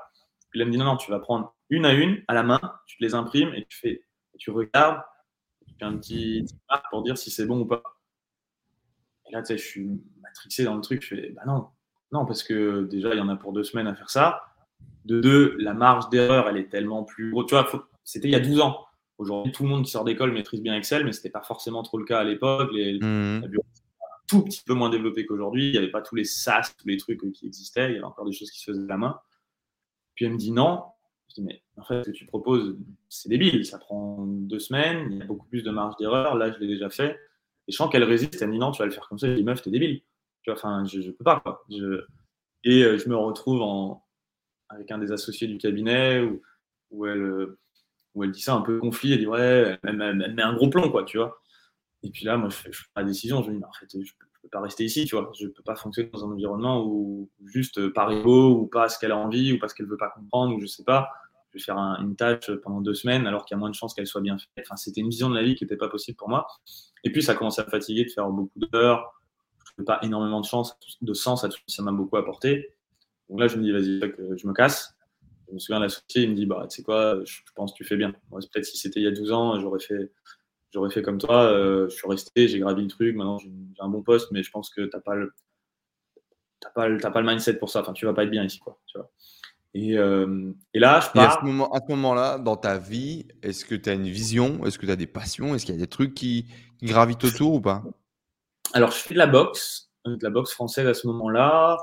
Puis 0.49 0.61
elle 0.61 0.67
me 0.67 0.71
dit, 0.71 0.77
non, 0.77 0.85
non, 0.85 0.97
tu 0.97 1.11
vas 1.11 1.19
prendre 1.19 1.55
une 1.69 1.85
à 1.85 1.93
une, 1.93 2.23
à 2.27 2.33
la 2.33 2.43
main, 2.43 2.61
tu 2.85 2.97
te 2.97 3.03
les 3.03 3.15
imprimes 3.15 3.53
et 3.55 3.65
tu 3.65 3.77
fais, 3.77 4.03
tu 4.37 4.51
regardes, 4.51 5.01
un 5.85 5.97
petit, 5.97 6.45
marque 6.69 6.85
pour 6.89 7.03
dire 7.03 7.17
si 7.17 7.31
c'est 7.31 7.45
bon 7.45 7.61
ou 7.61 7.65
pas. 7.65 7.83
Et 9.29 9.33
là, 9.33 9.41
tu 9.41 9.47
sais, 9.47 9.57
je 9.57 9.65
suis 9.65 9.89
matrixé 10.21 10.63
dans 10.63 10.75
le 10.75 10.81
truc. 10.81 11.01
Je 11.01 11.15
fais, 11.15 11.29
bah 11.31 11.43
non, 11.45 11.67
non, 12.11 12.25
parce 12.25 12.43
que 12.43 12.83
déjà, 12.83 13.13
il 13.13 13.17
y 13.17 13.21
en 13.21 13.29
a 13.29 13.35
pour 13.35 13.53
deux 13.53 13.63
semaines 13.63 13.87
à 13.87 13.95
faire 13.95 14.09
ça. 14.09 14.43
De 15.05 15.19
deux, 15.19 15.55
la 15.59 15.73
marge 15.73 16.09
d'erreur, 16.09 16.47
elle 16.49 16.57
est 16.57 16.69
tellement 16.69 17.03
plus 17.03 17.31
grosse. 17.31 17.47
Tu 17.47 17.55
vois, 17.55 17.67
c'était 18.03 18.27
il 18.27 18.31
y 18.31 18.35
a 18.35 18.39
12 18.39 18.59
ans. 18.61 18.85
Aujourd'hui, 19.17 19.51
tout 19.51 19.63
le 19.63 19.69
monde 19.69 19.83
qui 19.83 19.91
sort 19.91 20.03
d'école 20.03 20.31
maîtrise 20.31 20.61
bien 20.61 20.75
Excel, 20.75 21.03
mais 21.03 21.11
ce 21.11 21.19
n'était 21.19 21.29
pas 21.29 21.41
forcément 21.41 21.81
trop 21.81 21.97
le 21.97 22.05
cas 22.05 22.19
à 22.19 22.23
l'époque. 22.23 22.69
Les, 22.71 22.99
mmh. 22.99 23.41
La 23.41 23.47
un 23.47 24.27
tout 24.27 24.43
petit 24.43 24.61
peu 24.63 24.73
moins 24.73 24.89
développé 24.89 25.25
qu'aujourd'hui. 25.25 25.67
Il 25.67 25.71
n'y 25.71 25.77
avait 25.77 25.91
pas 25.91 26.01
tous 26.01 26.15
les 26.15 26.23
SAS, 26.23 26.75
tous 26.77 26.87
les 26.87 26.97
trucs 26.97 27.19
qui 27.33 27.47
existaient. 27.47 27.89
Il 27.89 27.93
y 27.93 27.95
avait 27.95 28.05
encore 28.05 28.25
des 28.25 28.33
choses 28.33 28.51
qui 28.51 28.59
se 28.59 28.71
faisaient 28.71 28.83
de 28.83 28.87
la 28.87 28.97
main. 28.97 29.19
Puis 30.15 30.25
elle 30.25 30.33
me 30.33 30.37
dit 30.37 30.51
non. 30.51 30.83
Je 31.37 31.43
mais 31.43 31.61
en 31.77 31.83
fait, 31.83 32.03
ce 32.03 32.09
que 32.09 32.15
tu 32.15 32.25
proposes, 32.25 32.77
c'est 33.09 33.29
débile. 33.29 33.65
Ça 33.65 33.77
prend 33.77 34.25
deux 34.25 34.59
semaines, 34.59 35.07
il 35.11 35.17
y 35.17 35.21
a 35.21 35.25
beaucoup 35.25 35.47
plus 35.47 35.63
de 35.63 35.71
marge 35.71 35.95
d'erreur. 35.97 36.35
Là, 36.35 36.51
je 36.51 36.59
l'ai 36.59 36.67
déjà 36.67 36.89
fait. 36.89 37.19
Et 37.67 37.71
je 37.71 37.75
sens 37.75 37.91
qu'elle 37.91 38.03
résiste. 38.03 38.41
Elle 38.41 38.49
me 38.49 38.53
dit, 38.53 38.59
non, 38.59 38.71
tu 38.71 38.79
vas 38.79 38.85
le 38.85 38.91
faire 38.91 39.07
comme 39.07 39.17
ça. 39.17 39.27
Je 39.27 39.33
dis, 39.33 39.43
meuf, 39.43 39.61
t'es 39.61 39.71
débile. 39.71 40.01
Tu 40.43 40.51
vois, 40.51 40.55
enfin, 40.55 40.85
je, 40.85 40.99
ne 40.99 41.11
peux 41.11 41.23
pas, 41.23 41.39
quoi. 41.39 41.65
Et 42.63 42.83
euh, 42.83 42.97
je 42.97 43.09
me 43.09 43.15
retrouve 43.15 43.61
avec 44.69 44.91
un 44.91 44.97
des 44.97 45.11
associés 45.11 45.47
du 45.47 45.57
cabinet 45.57 46.21
où, 46.91 47.05
elle, 47.05 47.47
où 48.15 48.23
elle 48.23 48.31
dit 48.31 48.41
ça 48.41 48.55
un 48.55 48.61
peu 48.61 48.79
conflit. 48.79 49.13
Elle 49.13 49.19
dit, 49.19 49.27
ouais, 49.27 49.77
elle, 49.83 50.33
met 50.35 50.43
un 50.43 50.53
gros 50.55 50.69
plomb, 50.69 50.89
quoi, 50.89 51.03
tu 51.03 51.17
vois. 51.17 51.41
Et 52.03 52.09
puis 52.11 52.25
là, 52.25 52.37
moi, 52.37 52.49
je 52.49 52.71
je 52.71 52.79
fais 52.79 52.87
la 52.95 53.03
décision. 53.03 53.43
Je 53.43 53.51
me 53.51 53.57
dis, 53.57 53.63
en 53.63 53.73
fait, 53.73 53.87
je 53.91 54.11
peux 54.41 54.49
pas 54.49 54.61
rester 54.61 54.85
ici, 54.85 55.05
tu 55.05 55.15
vois. 55.15 55.31
Je 55.39 55.47
peux 55.47 55.63
pas 55.63 55.75
fonctionner 55.75 56.09
dans 56.09 56.25
un 56.25 56.31
environnement 56.31 56.85
où 56.85 57.29
juste 57.45 57.89
par 57.89 58.11
ego 58.11 58.51
ou 58.51 58.67
pas 58.67 58.89
ce 58.89 58.97
qu'elle 58.99 59.11
a 59.11 59.17
envie 59.17 59.53
ou 59.53 59.59
parce 59.59 59.73
qu'elle 59.73 59.87
veut 59.87 59.97
pas 59.97 60.09
comprendre 60.09 60.55
ou 60.55 60.59
je 60.59 60.67
sais 60.67 60.83
pas. 60.83 61.09
Faire 61.59 61.77
une 61.77 62.15
tâche 62.15 62.51
pendant 62.63 62.81
deux 62.81 62.93
semaines 62.93 63.27
alors 63.27 63.45
qu'il 63.45 63.55
y 63.55 63.57
a 63.57 63.59
moins 63.59 63.69
de 63.69 63.75
chances 63.75 63.93
qu'elle 63.93 64.07
soit 64.07 64.21
bien 64.21 64.37
faite. 64.37 64.67
C'était 64.75 65.01
une 65.01 65.09
vision 65.09 65.29
de 65.29 65.35
la 65.35 65.43
vie 65.43 65.55
qui 65.55 65.63
n'était 65.63 65.77
pas 65.77 65.89
possible 65.89 66.17
pour 66.17 66.29
moi. 66.29 66.47
Et 67.03 67.11
puis, 67.11 67.21
ça 67.21 67.35
commençait 67.35 67.61
à 67.61 67.65
me 67.65 67.69
fatiguer 67.69 68.05
de 68.05 68.09
faire 68.09 68.27
beaucoup 68.29 68.59
d'heures. 68.71 69.13
Je 69.77 69.83
pas 69.83 69.99
énormément 70.01 70.41
de 70.41 70.45
chance, 70.45 70.75
de 71.01 71.13
sens 71.13 71.43
à 71.43 71.49
tout 71.49 71.59
ça 71.67 71.83
m'a 71.83 71.91
beaucoup 71.91 72.17
apporté. 72.17 72.73
Donc 73.29 73.39
là, 73.39 73.47
je 73.47 73.57
me 73.57 73.63
dis, 73.63 73.71
vas-y, 73.71 73.99
je 74.37 74.47
me 74.47 74.53
casse. 74.53 74.95
Je 75.47 75.53
me 75.53 75.59
souviens, 75.59 75.79
l'associé, 75.79 76.23
il 76.23 76.31
me 76.31 76.35
dit, 76.35 76.45
bah, 76.45 76.65
tu 76.69 76.77
sais 76.77 76.83
quoi, 76.83 77.19
je 77.23 77.39
pense 77.55 77.71
que 77.71 77.77
tu 77.77 77.83
fais 77.83 77.95
bien. 77.95 78.11
Peut-être 78.31 78.65
si 78.65 78.77
c'était 78.77 78.99
il 78.99 79.03
y 79.03 79.07
a 79.07 79.11
12 79.11 79.31
ans, 79.31 79.59
j'aurais 79.59 79.79
fait 79.79 80.11
j'aurais 80.71 80.89
fait 80.91 81.01
comme 81.01 81.17
toi. 81.17 81.43
Euh, 81.51 81.89
je 81.89 81.95
suis 81.95 82.07
resté, 82.07 82.47
j'ai 82.47 82.59
gravi 82.59 82.83
le 82.83 82.87
truc. 82.87 83.15
Maintenant, 83.15 83.39
j'ai 83.39 83.49
un 83.79 83.89
bon 83.89 84.03
poste, 84.03 84.31
mais 84.31 84.43
je 84.43 84.51
pense 84.51 84.69
que 84.69 84.81
tu 84.81 84.89
n'as 84.93 85.01
pas, 85.01 85.15
le, 85.15 85.33
pas, 86.75 87.11
pas 87.11 87.21
le 87.21 87.27
mindset 87.27 87.55
pour 87.55 87.69
ça. 87.69 87.81
Enfin, 87.81 87.93
tu 87.93 88.05
vas 88.05 88.13
pas 88.13 88.23
être 88.23 88.29
bien 88.29 88.43
ici. 88.43 88.59
Quoi, 88.59 88.79
tu 88.85 88.97
vois. 88.97 89.11
Et, 89.73 89.97
euh, 89.97 90.51
et, 90.73 90.79
là, 90.79 90.99
je 91.01 91.11
pars. 91.11 91.37
à 91.37 91.39
ce 91.41 91.91
moment-là, 91.91 92.39
dans 92.39 92.55
ta 92.55 92.77
vie, 92.77 93.27
est-ce 93.43 93.65
que 93.65 93.75
tu 93.75 93.89
as 93.89 93.93
une 93.93 94.07
vision? 94.07 94.65
Est-ce 94.65 94.79
que 94.79 94.85
tu 94.85 94.91
as 94.91 94.95
des 94.95 95.07
passions? 95.07 95.53
Est-ce 95.53 95.65
qu'il 95.65 95.75
y 95.75 95.77
a 95.77 95.81
des 95.81 95.87
trucs 95.87 96.13
qui, 96.13 96.47
gravitent 96.81 97.23
autour 97.23 97.53
ou 97.53 97.61
pas? 97.61 97.83
Alors, 98.73 98.91
je 98.91 98.97
fais 98.97 99.13
de 99.13 99.19
la 99.19 99.27
boxe, 99.27 99.91
euh, 100.07 100.15
de 100.15 100.23
la 100.23 100.29
boxe 100.29 100.51
française 100.51 100.87
à 100.87 100.93
ce 100.93 101.07
moment-là. 101.07 101.77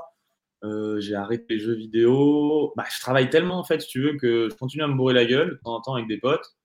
j'ai 0.97 1.15
arrêté 1.15 1.45
les 1.49 1.59
jeux 1.59 1.75
vidéo. 1.75 2.73
Bah, 2.75 2.85
je 2.93 2.99
travaille 2.99 3.29
tellement, 3.29 3.59
en 3.59 3.63
fait, 3.63 3.81
si 3.81 3.87
tu 3.87 4.01
veux, 4.01 4.17
que 4.17 4.49
je 4.49 4.55
continue 4.55 4.83
à 4.83 4.87
me 4.87 4.95
bourrer 4.95 5.13
la 5.13 5.25
gueule 5.25 5.51
de 5.51 5.59
temps 5.63 5.75
en 5.75 5.81
temps 5.81 5.95
avec 5.95 6.07
des 6.07 6.17
potes 6.17 6.55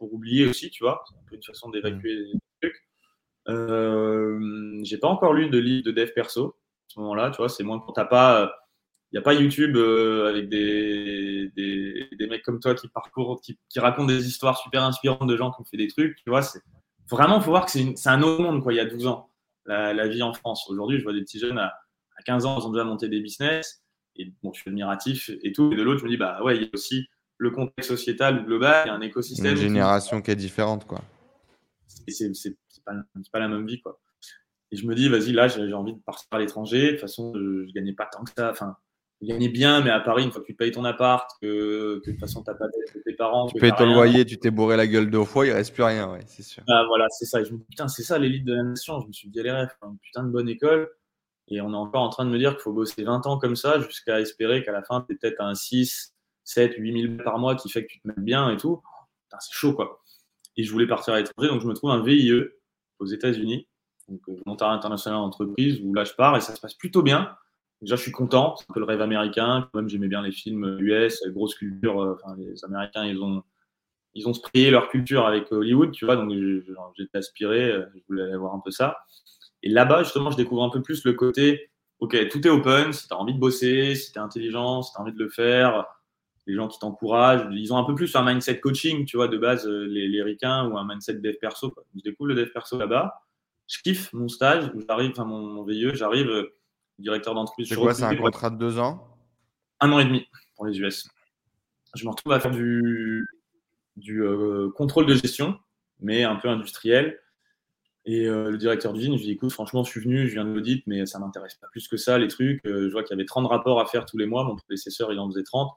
pour 0.00 0.12
oublier 0.12 0.46
aussi, 0.46 0.70
tu 0.70 0.82
vois. 0.82 1.04
C'est 1.08 1.16
un 1.16 1.22
peu 1.28 1.36
une 1.36 1.42
façon 1.42 1.70
d'évacuer 1.70 2.14
les 2.14 2.32
trucs. 2.60 2.82
Euh, 3.48 4.80
j'ai 4.82 4.98
pas 4.98 5.08
encore 5.08 5.34
lu 5.34 5.48
de 5.48 5.58
livre 5.58 5.84
de 5.84 5.92
dev 5.92 6.10
perso 6.12 6.48
à 6.48 6.94
ce 6.94 7.00
moment-là, 7.00 7.30
tu 7.30 7.36
vois. 7.36 7.48
C'est 7.48 7.62
moins 7.62 7.78
quand 7.78 7.92
t'as 7.92 8.06
pas. 8.06 8.52
Il 9.12 9.16
n'y 9.16 9.18
a 9.18 9.22
pas 9.22 9.34
YouTube 9.34 9.76
euh, 9.76 10.28
avec 10.28 10.48
des, 10.48 11.50
des, 11.56 12.08
des, 12.16 12.26
mecs 12.28 12.42
comme 12.42 12.60
toi 12.60 12.74
qui 12.74 12.86
parcourent, 12.88 13.40
qui, 13.40 13.58
qui, 13.68 13.80
racontent 13.80 14.06
des 14.06 14.28
histoires 14.28 14.56
super 14.56 14.84
inspirantes 14.84 15.28
de 15.28 15.36
gens 15.36 15.50
qui 15.50 15.60
ont 15.60 15.64
fait 15.64 15.76
des 15.76 15.88
trucs, 15.88 16.16
tu 16.16 16.30
vois. 16.30 16.42
C'est 16.42 16.60
vraiment, 17.10 17.40
faut 17.40 17.50
voir 17.50 17.66
que 17.66 17.72
c'est 17.72 18.08
un 18.08 18.22
autre 18.22 18.40
monde, 18.40 18.62
quoi, 18.62 18.72
il 18.72 18.76
y 18.76 18.80
a 18.80 18.84
12 18.84 19.08
ans, 19.08 19.30
la, 19.66 19.92
la 19.92 20.06
vie 20.06 20.22
en 20.22 20.32
France. 20.32 20.68
Aujourd'hui, 20.70 20.98
je 20.98 21.02
vois 21.02 21.12
des 21.12 21.22
petits 21.22 21.40
jeunes 21.40 21.58
à, 21.58 21.74
à, 22.16 22.22
15 22.24 22.46
ans, 22.46 22.60
ils 22.60 22.66
ont 22.66 22.70
déjà 22.70 22.84
monté 22.84 23.08
des 23.08 23.20
business, 23.20 23.82
et 24.14 24.32
bon, 24.44 24.52
je 24.52 24.60
suis 24.60 24.70
admiratif 24.70 25.30
et 25.42 25.52
tout. 25.52 25.72
Et 25.72 25.76
de 25.76 25.82
l'autre, 25.82 25.98
je 26.00 26.04
me 26.04 26.10
dis, 26.10 26.16
bah 26.16 26.40
ouais, 26.44 26.56
il 26.56 26.62
y 26.62 26.66
a 26.66 26.68
aussi 26.72 27.08
le 27.36 27.50
contexte 27.50 27.90
sociétal 27.90 28.44
global, 28.44 28.84
il 28.84 28.88
y 28.90 28.92
a 28.92 28.94
un 28.94 29.00
écosystème. 29.00 29.52
Une 29.52 29.56
génération 29.56 30.22
qui 30.22 30.30
est 30.30 30.36
différente, 30.36 30.86
quoi. 30.86 31.00
Et 32.06 32.12
c'est 32.12 32.56
pas, 32.84 32.92
pas 33.32 33.40
la 33.40 33.48
même 33.48 33.66
vie, 33.66 33.80
quoi. 33.80 33.98
Et 34.70 34.76
je 34.76 34.86
me 34.86 34.94
dis, 34.94 35.08
vas-y, 35.08 35.32
là, 35.32 35.48
j'ai 35.48 35.72
envie 35.72 35.94
de 35.94 35.98
partir 35.98 36.28
à 36.30 36.38
l'étranger. 36.38 36.86
De 36.86 36.90
toute 36.92 37.00
façon, 37.00 37.32
je, 37.34 37.40
ne 37.40 37.72
gagnais 37.72 37.92
pas 37.92 38.06
tant 38.06 38.22
que 38.22 38.30
ça. 38.36 38.50
Enfin, 38.50 38.76
gagnais 39.26 39.48
bien, 39.48 39.82
mais 39.82 39.90
à 39.90 40.00
Paris, 40.00 40.24
une 40.24 40.32
fois 40.32 40.40
que 40.40 40.46
tu 40.46 40.54
payes 40.54 40.70
ton 40.70 40.84
appart, 40.84 41.30
que, 41.40 42.00
que 42.04 42.10
de 42.10 42.12
toute 42.12 42.20
façon, 42.20 42.42
tu 42.42 42.50
n'as 42.50 42.56
pas 42.56 42.66
d'aide 42.68 43.02
tes 43.04 43.12
parents. 43.14 43.46
Tu 43.46 43.58
payes 43.58 43.72
ton 43.76 43.86
loyer, 43.86 44.24
tu 44.24 44.38
t'es 44.38 44.50
bourré 44.50 44.76
la 44.76 44.86
gueule 44.86 45.10
deux 45.10 45.24
fois, 45.24 45.46
il 45.46 45.52
reste 45.52 45.74
plus 45.74 45.82
rien, 45.82 46.10
ouais, 46.10 46.20
c'est 46.26 46.42
sûr. 46.42 46.62
Ah, 46.68 46.84
voilà, 46.88 47.06
c'est 47.10 47.26
ça. 47.26 47.40
Et 47.40 47.44
je 47.44 47.52
me 47.52 47.58
dis, 47.58 47.64
putain, 47.64 47.88
c'est 47.88 48.02
ça 48.02 48.18
l'élite 48.18 48.44
de 48.44 48.54
la 48.54 48.62
nation. 48.62 49.00
Je 49.00 49.06
me 49.06 49.12
suis 49.12 49.28
dit, 49.28 49.42
les 49.42 49.50
rêves, 49.50 49.68
une 49.82 49.98
putain 49.98 50.22
de 50.22 50.30
bonne 50.30 50.48
école. 50.48 50.90
Et 51.48 51.60
on 51.60 51.72
est 51.72 51.76
encore 51.76 52.02
en 52.02 52.10
train 52.10 52.24
de 52.24 52.30
me 52.30 52.38
dire 52.38 52.52
qu'il 52.52 52.62
faut 52.62 52.72
bosser 52.72 53.02
20 53.02 53.26
ans 53.26 53.38
comme 53.38 53.56
ça 53.56 53.80
jusqu'à 53.80 54.20
espérer 54.20 54.62
qu'à 54.62 54.72
la 54.72 54.82
fin, 54.82 55.00
tu 55.02 55.12
es 55.12 55.16
peut-être 55.16 55.40
un 55.40 55.54
6, 55.54 56.14
7, 56.44 56.74
8 56.78 57.02
000 57.16 57.22
par 57.24 57.38
mois 57.38 57.56
qui 57.56 57.68
fait 57.68 57.84
que 57.84 57.92
tu 57.92 58.00
te 58.00 58.08
mets 58.08 58.14
bien 58.18 58.50
et 58.50 58.56
tout, 58.56 58.80
c'est 59.38 59.52
chaud 59.52 59.74
quoi. 59.74 60.02
Et 60.56 60.62
je 60.62 60.72
voulais 60.72 60.86
partir 60.86 61.14
à 61.14 61.18
l'étranger, 61.18 61.48
donc 61.48 61.60
je 61.60 61.66
me 61.66 61.74
trouve 61.74 61.90
un 61.90 62.02
VIE 62.02 62.32
aux 62.98 63.06
États-Unis, 63.06 63.68
donc 64.08 64.20
euh, 64.28 64.36
volontariat 64.44 64.74
international 64.74 65.20
d'entreprise, 65.20 65.80
où 65.82 65.94
là 65.94 66.04
je 66.04 66.12
pars 66.12 66.36
et 66.36 66.40
ça 66.40 66.54
se 66.54 66.60
passe 66.60 66.74
plutôt 66.74 67.02
bien. 67.02 67.34
Déjà, 67.82 67.96
je 67.96 68.02
suis 68.02 68.12
content, 68.12 68.56
c'est 68.56 68.66
un 68.68 68.74
peu 68.74 68.80
le 68.80 68.86
rêve 68.86 69.00
américain. 69.00 69.68
Quand 69.72 69.80
même, 69.80 69.88
j'aimais 69.88 70.08
bien 70.08 70.22
les 70.22 70.32
films 70.32 70.76
US, 70.80 71.22
grosse 71.28 71.54
culture. 71.54 72.00
Euh, 72.02 72.14
enfin, 72.22 72.36
les 72.38 72.64
Américains, 72.64 73.06
ils 73.06 73.22
ont, 73.22 73.42
ils 74.14 74.28
ont 74.28 74.34
sprayé 74.34 74.70
leur 74.70 74.88
culture 74.90 75.26
avec 75.26 75.50
Hollywood, 75.52 75.92
tu 75.92 76.04
vois. 76.04 76.16
Donc, 76.16 76.30
j'étais 76.96 77.18
aspiré, 77.18 77.70
euh, 77.72 77.86
je 77.94 78.00
voulais 78.08 78.32
avoir 78.32 78.54
un 78.54 78.60
peu 78.60 78.70
ça. 78.70 78.98
Et 79.62 79.70
là-bas, 79.70 80.02
justement, 80.02 80.30
je 80.30 80.36
découvre 80.36 80.62
un 80.64 80.70
peu 80.70 80.82
plus 80.82 81.04
le 81.04 81.14
côté, 81.14 81.70
OK, 82.00 82.16
tout 82.28 82.46
est 82.46 82.50
open. 82.50 82.92
Si 82.92 83.08
tu 83.08 83.14
as 83.14 83.18
envie 83.18 83.34
de 83.34 83.38
bosser, 83.38 83.94
si 83.94 84.12
tu 84.12 84.18
es 84.18 84.22
intelligent, 84.22 84.82
si 84.82 84.92
tu 84.92 84.98
as 84.98 85.02
envie 85.02 85.12
de 85.12 85.18
le 85.18 85.28
faire, 85.30 85.86
les 86.46 86.54
gens 86.54 86.68
qui 86.68 86.78
t'encouragent. 86.78 87.46
Ils 87.52 87.72
ont 87.72 87.78
un 87.78 87.84
peu 87.84 87.94
plus 87.94 88.14
un 88.16 88.24
mindset 88.24 88.60
coaching, 88.60 89.04
tu 89.06 89.16
vois, 89.16 89.28
de 89.28 89.38
base, 89.38 89.66
euh, 89.66 89.86
les, 89.86 90.08
les 90.08 90.22
ricains 90.22 90.66
ou 90.68 90.76
un 90.78 90.86
mindset 90.86 91.14
dev 91.14 91.34
perso. 91.40 91.74
Je 91.94 92.02
découvre 92.02 92.28
le 92.28 92.34
dev 92.34 92.48
perso 92.52 92.78
là-bas. 92.78 93.20
Je 93.68 93.78
kiffe 93.82 94.12
mon 94.12 94.28
stage, 94.28 94.70
j'arrive, 94.88 95.12
enfin 95.12 95.24
mon, 95.24 95.40
mon 95.40 95.64
VIE, 95.64 95.94
j'arrive, 95.94 96.48
directeur 97.00 97.34
d'entreprise. 97.34 97.68
C'est 97.68 97.76
quoi, 97.76 97.94
c'est 97.94 98.04
un 98.04 98.16
contrat 98.16 98.50
de 98.50 98.56
deux 98.56 98.78
ans? 98.78 99.06
Un 99.80 99.92
an 99.92 99.98
et 99.98 100.04
demi 100.04 100.26
pour 100.56 100.66
les 100.66 100.78
US. 100.78 101.08
Je 101.94 102.04
me 102.04 102.10
retrouve 102.10 102.32
à 102.32 102.40
faire 102.40 102.50
du, 102.50 103.26
du 103.96 104.22
euh, 104.22 104.70
contrôle 104.76 105.06
de 105.06 105.14
gestion, 105.14 105.58
mais 106.00 106.22
un 106.24 106.36
peu 106.36 106.48
industriel. 106.48 107.18
Et 108.06 108.24
le 108.24 108.56
directeur 108.56 108.94
d'usine, 108.94 109.12
je 109.12 109.18
lui 109.18 109.26
dis 109.26 109.32
écoute, 109.32 109.52
franchement, 109.52 109.84
je 109.84 109.90
suis 109.90 110.00
venu, 110.00 110.26
je 110.26 110.32
viens 110.32 110.44
de 110.44 110.50
l'audit, 110.50 110.82
mais 110.86 111.04
ça 111.04 111.18
m'intéresse 111.18 111.54
pas 111.56 111.66
plus 111.70 111.86
que 111.86 111.98
ça, 111.98 112.16
les 112.18 112.28
trucs. 112.28 112.60
je 112.64 112.90
vois 112.90 113.02
qu'il 113.02 113.14
y 113.14 113.20
avait 113.20 113.26
30 113.26 113.46
rapports 113.46 113.78
à 113.78 113.84
faire 113.84 114.06
tous 114.06 114.16
les 114.16 114.24
mois. 114.24 114.42
Mon 114.42 114.56
prédécesseur, 114.56 115.12
il 115.12 115.18
en 115.18 115.28
faisait 115.30 115.42
30 115.42 115.70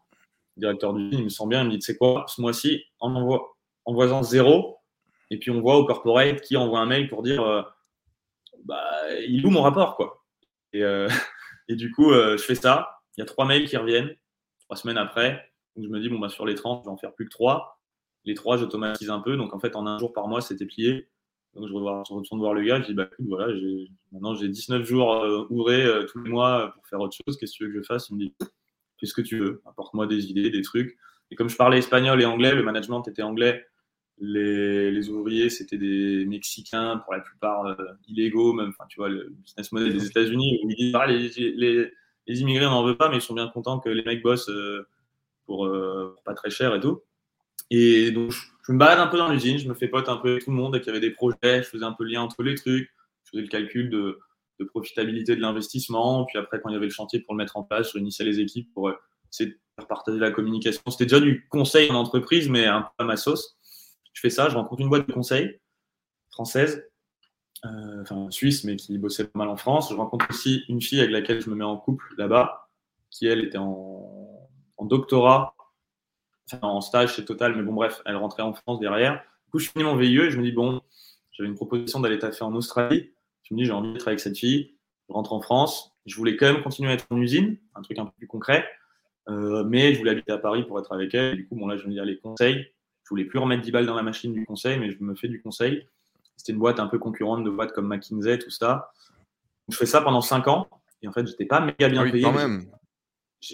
directeur 0.58 0.94
du 0.94 1.10
il 1.12 1.24
me 1.24 1.30
sent 1.30 1.48
bien, 1.48 1.62
il 1.62 1.68
me 1.68 1.72
dit, 1.72 1.80
tu 1.80 1.86
sais 1.86 1.98
quoi, 1.98 2.26
ce 2.28 2.42
mois-ci, 2.42 2.84
en 3.00 3.16
envoie, 3.16 3.58
envoie 3.86 4.24
zéro, 4.24 4.78
et 5.30 5.38
puis 5.38 5.52
on 5.52 5.62
voit 5.62 5.78
au 5.78 5.86
corporate 5.86 6.42
qui 6.42 6.58
envoie 6.58 6.80
un 6.80 6.86
mail 6.86 7.10
pour 7.10 7.24
dire, 7.24 7.42
euh, 7.44 7.62
bah, 8.66 8.84
il 9.28 9.42
loue 9.42 9.50
mon 9.50 9.62
rapport, 9.62 9.96
quoi. 9.96 10.23
Et, 10.74 10.84
euh, 10.84 11.08
et 11.68 11.76
du 11.76 11.92
coup, 11.92 12.12
euh, 12.12 12.38
je 12.38 12.44
fais 12.44 12.56
ça, 12.56 13.00
il 13.18 13.22
y 13.22 13.24
a 13.24 13.26
trois 13.26 13.46
mails 13.46 13.68
qui 13.68 13.78
reviennent, 13.78 14.16
trois 14.60 14.76
semaines 14.76 14.98
après, 14.98 15.52
donc 15.76 15.86
je 15.86 15.90
me 15.90 16.00
dis, 16.00 16.10
bon, 16.10 16.20
bah, 16.20 16.30
sur 16.30 16.46
les 16.46 16.56
30, 16.56 16.84
je 16.84 16.90
vais 16.90 16.94
en 16.94 16.98
faire 16.98 17.14
plus 17.14 17.26
que 17.26 17.32
trois. 17.32 17.80
Les 18.26 18.36
trois, 18.36 18.58
j'automatise 18.58 19.10
un 19.10 19.20
peu, 19.20 19.38
donc 19.38 19.54
en 19.54 19.60
fait, 19.60 19.76
en 19.76 19.86
un 19.86 19.98
jour 19.98 20.14
par 20.14 20.28
mois, 20.28 20.42
c'était 20.42 20.66
plié. 20.66 21.10
Donc 21.56 21.68
je, 21.68 21.74
retourne 21.74 22.40
voir 22.40 22.54
le 22.54 22.64
gars, 22.64 22.82
je 22.82 22.88
dis, 22.88 22.94
bah, 22.94 23.08
écoute, 23.12 23.26
voilà, 23.28 23.54
maintenant 24.12 24.34
j'ai 24.34 24.48
19 24.48 24.84
jours 24.84 25.24
ouvrés 25.52 25.86
tous 26.08 26.24
les 26.24 26.32
mois 26.32 26.72
pour 26.74 26.88
faire 26.88 27.00
autre 27.00 27.16
chose, 27.16 27.38
qu'est-ce 27.38 27.52
que 27.52 27.58
tu 27.58 27.64
veux 27.66 27.74
que 27.74 27.78
je 27.78 27.84
fasse? 27.84 28.10
Il 28.10 28.16
me 28.16 28.20
dit, 28.22 28.36
fais 29.00 29.06
ce 29.06 29.14
que 29.14 29.22
tu 29.22 29.38
veux, 29.38 29.62
apporte-moi 29.66 30.08
des 30.08 30.32
idées, 30.32 30.50
des 30.50 30.64
trucs. 30.64 30.98
Et 31.30 31.36
comme 31.36 31.50
je 31.50 31.56
parlais 31.56 31.78
espagnol 31.78 32.22
et 32.22 32.26
anglais, 32.26 32.56
le 32.56 32.64
management 32.64 33.08
était 33.08 33.22
anglais, 33.22 33.66
les, 34.20 35.10
ouvriers 35.10 35.50
c'était 35.50 35.78
des 35.78 36.26
Mexicains, 36.26 36.98
pour 36.98 37.14
la 37.14 37.20
plupart 37.20 37.66
euh, 37.66 37.76
illégaux, 38.08 38.54
même, 38.54 38.74
tu 38.90 38.98
vois, 38.98 39.10
le 39.10 39.30
business 39.30 39.72
model 39.72 39.94
des 39.94 40.06
États-Unis, 40.06 40.60
ils 40.64 40.76
disent 40.76 41.56
les, 41.56 41.92
immigrés 42.28 42.66
on 42.66 42.72
n'en 42.72 42.86
veut 42.86 42.98
pas, 42.98 43.10
mais 43.10 43.18
ils 43.18 43.22
sont 43.22 43.34
bien 43.34 43.48
contents 43.48 43.80
que 43.80 43.90
les 43.90 44.04
mecs 44.04 44.22
bossent 44.22 44.50
euh, 44.50 44.88
pour, 45.46 45.66
euh, 45.66 46.16
pas 46.26 46.34
très 46.34 46.50
cher 46.50 46.74
et 46.76 46.80
tout. 46.80 47.02
Et 47.70 48.12
donc 48.12 48.32
je, 48.32 48.72
me 48.72 48.78
balade 48.78 49.00
un 49.00 49.08
peu 49.08 49.18
dans 49.18 49.30
l'usine, 49.30 49.58
je 49.58 49.68
me 49.68 49.74
fais 49.74 49.88
pote 49.88 50.08
un 50.08 50.18
peu 50.18 50.32
avec 50.32 50.46
tout 50.46 50.52
le 50.52 50.58
monde, 50.58 50.76
et 50.76 50.80
qu'il 50.80 50.88
y 50.88 50.92
avait 50.92 51.00
des 51.00 51.12
projets, 51.12 51.64
je 51.64 51.70
faisais 51.70 51.86
un 51.86 51.94
peu 51.94 52.04
le 52.04 52.12
lien 52.12 52.22
entre 52.22 52.44
les 52.44 52.56
trucs, 52.56 52.90
je 53.26 53.32
faisais 53.32 53.44
le 53.44 53.50
calcul 53.50 53.90
de 53.90 54.20
profitabilité 54.70 55.36
de 55.36 55.42
l'investissement. 55.42 56.24
Puis 56.24 56.38
après, 56.38 56.62
quand 56.62 56.70
il 56.70 56.74
y 56.74 56.76
avait 56.78 56.86
le 56.86 56.92
chantier 56.92 57.20
pour 57.20 57.34
le 57.34 57.38
mettre 57.38 57.58
en 57.58 57.64
place, 57.64 57.90
je 57.90 57.94
réunissais 57.96 58.24
les 58.24 58.40
équipes 58.40 58.72
pour 58.74 58.94
faire 59.32 59.88
partager 59.90 60.20
la 60.20 60.32
communication. 60.32 60.82
C'était 60.90 61.06
déjà 61.06 61.20
du 61.20 61.48
conseil 61.50 61.92
en 61.92 61.96
entreprise, 61.96 62.48
mais 62.48 62.66
un 62.66 62.82
peu 62.82 63.04
à 63.04 63.04
ma 63.04 63.18
sauce. 63.18 63.58
Je 64.14 64.22
fais 64.22 64.30
ça, 64.30 64.50
je 64.50 64.56
rencontre 64.56 64.82
une 64.82 64.90
boîte 64.90 65.08
de 65.08 65.14
conseil 65.14 65.60
française, 66.32 66.90
euh, 67.66 68.02
enfin 68.02 68.30
suisse, 68.32 68.64
mais 68.64 68.76
qui 68.76 68.98
bossait 68.98 69.26
pas 69.26 69.40
mal 69.40 69.48
en 69.48 69.58
France. 69.58 69.90
Je 69.90 69.96
rencontre 69.96 70.26
aussi 70.30 70.64
une 70.68 70.82
fille 70.82 71.00
avec 71.00 71.12
laquelle 71.12 71.42
je 71.42 71.50
me 71.50 71.56
mets 71.56 71.64
en 71.64 71.78
couple 71.78 72.06
là-bas, 72.18 72.70
qui 73.10 73.28
elle 73.28 73.44
était 73.44 73.58
en, 73.58 74.50
doctorat, 74.82 75.56
enfin, 76.52 76.68
en 76.68 76.82
stage 76.82 77.16
chez 77.16 77.24
Total, 77.24 77.56
mais 77.56 77.64
bon 77.64 77.74
bref, 77.74 78.02
elle 78.06 78.18
rentrait 78.18 78.44
en 78.44 78.54
France 78.54 78.80
derrière. 78.80 79.24
Du 79.46 79.52
coup, 79.52 79.60
je 79.60 79.70
finis 79.70 79.86
mon 79.86 79.96
VIE 79.96 80.20
et 80.20 80.30
je 80.30 80.38
me 80.38 80.44
dis, 80.44 80.52
bon, 80.52 80.82
j'avais 81.32 81.48
une 81.48 81.56
proposition 81.56 82.00
d'aller 82.00 82.20
taffer 82.20 82.44
en 82.44 82.54
Australie. 82.54 83.14
Je 83.44 83.54
me 83.54 83.60
dis, 83.60 83.66
j'ai 83.66 83.72
envie 83.72 83.94
d'être 83.94 84.08
avec 84.08 84.20
cette 84.20 84.38
fille. 84.38 84.76
Je 85.08 85.14
rentre 85.14 85.34
en 85.34 85.42
France. 85.42 85.96
Je 86.06 86.16
voulais 86.18 86.36
quand 86.36 86.52
même 86.52 86.64
continuer 86.64 86.92
à 86.92 86.94
être 86.96 87.06
en 87.12 87.18
usine, 87.18 87.58
un 87.76 87.82
truc 87.82 87.98
un 87.98 88.06
peu 88.06 88.12
plus 88.18 88.28
concret. 88.28 88.66
Euh, 89.30 89.64
mais 89.64 89.94
je 89.94 90.00
voulais 90.00 90.12
habiter 90.12 90.34
à 90.34 90.38
Paris 90.38 90.64
pour 90.64 90.80
être 90.80 90.92
avec 90.92 91.14
elle. 91.14 91.38
du 91.38 91.48
coup, 91.48 91.56
bon, 91.56 91.68
là, 91.68 91.78
je 91.78 91.88
me 91.88 91.92
dis, 91.92 92.00
les 92.04 92.18
conseils. 92.18 92.68
Je 93.04 93.10
voulais 93.10 93.26
plus 93.26 93.40
remettre 93.40 93.62
10 93.62 93.72
balles 93.72 93.86
dans 93.86 93.96
la 93.96 94.04
machine 94.04 94.34
du 94.34 94.46
conseil, 94.46 94.80
mais 94.80 94.92
je 94.92 94.98
me 95.02 95.16
fais 95.16 95.28
du 95.28 95.42
conseil. 95.42 95.88
C'était 96.38 96.54
une 96.54 96.60
boîte 96.60 96.80
un 96.80 96.88
peu 96.88 97.00
concurrente 97.00 97.44
de 97.44 97.50
boîtes 97.50 97.74
comme 97.74 97.88
McKinsey, 97.88 98.40
tout 98.40 98.50
ça. 98.50 98.92
Je 99.70 99.76
fais 99.76 99.86
ça 99.86 100.02
pendant 100.02 100.22
5 100.22 100.48
ans. 100.48 100.68
Et 101.02 101.08
en 101.08 101.12
fait, 101.12 101.28
j'étais 101.28 101.46
pas 101.46 101.60
méga 101.60 101.90
bien 101.90 102.06
ah 102.06 102.12
payé. 102.12 102.24
Quand 102.24 102.32
même. 102.32 102.66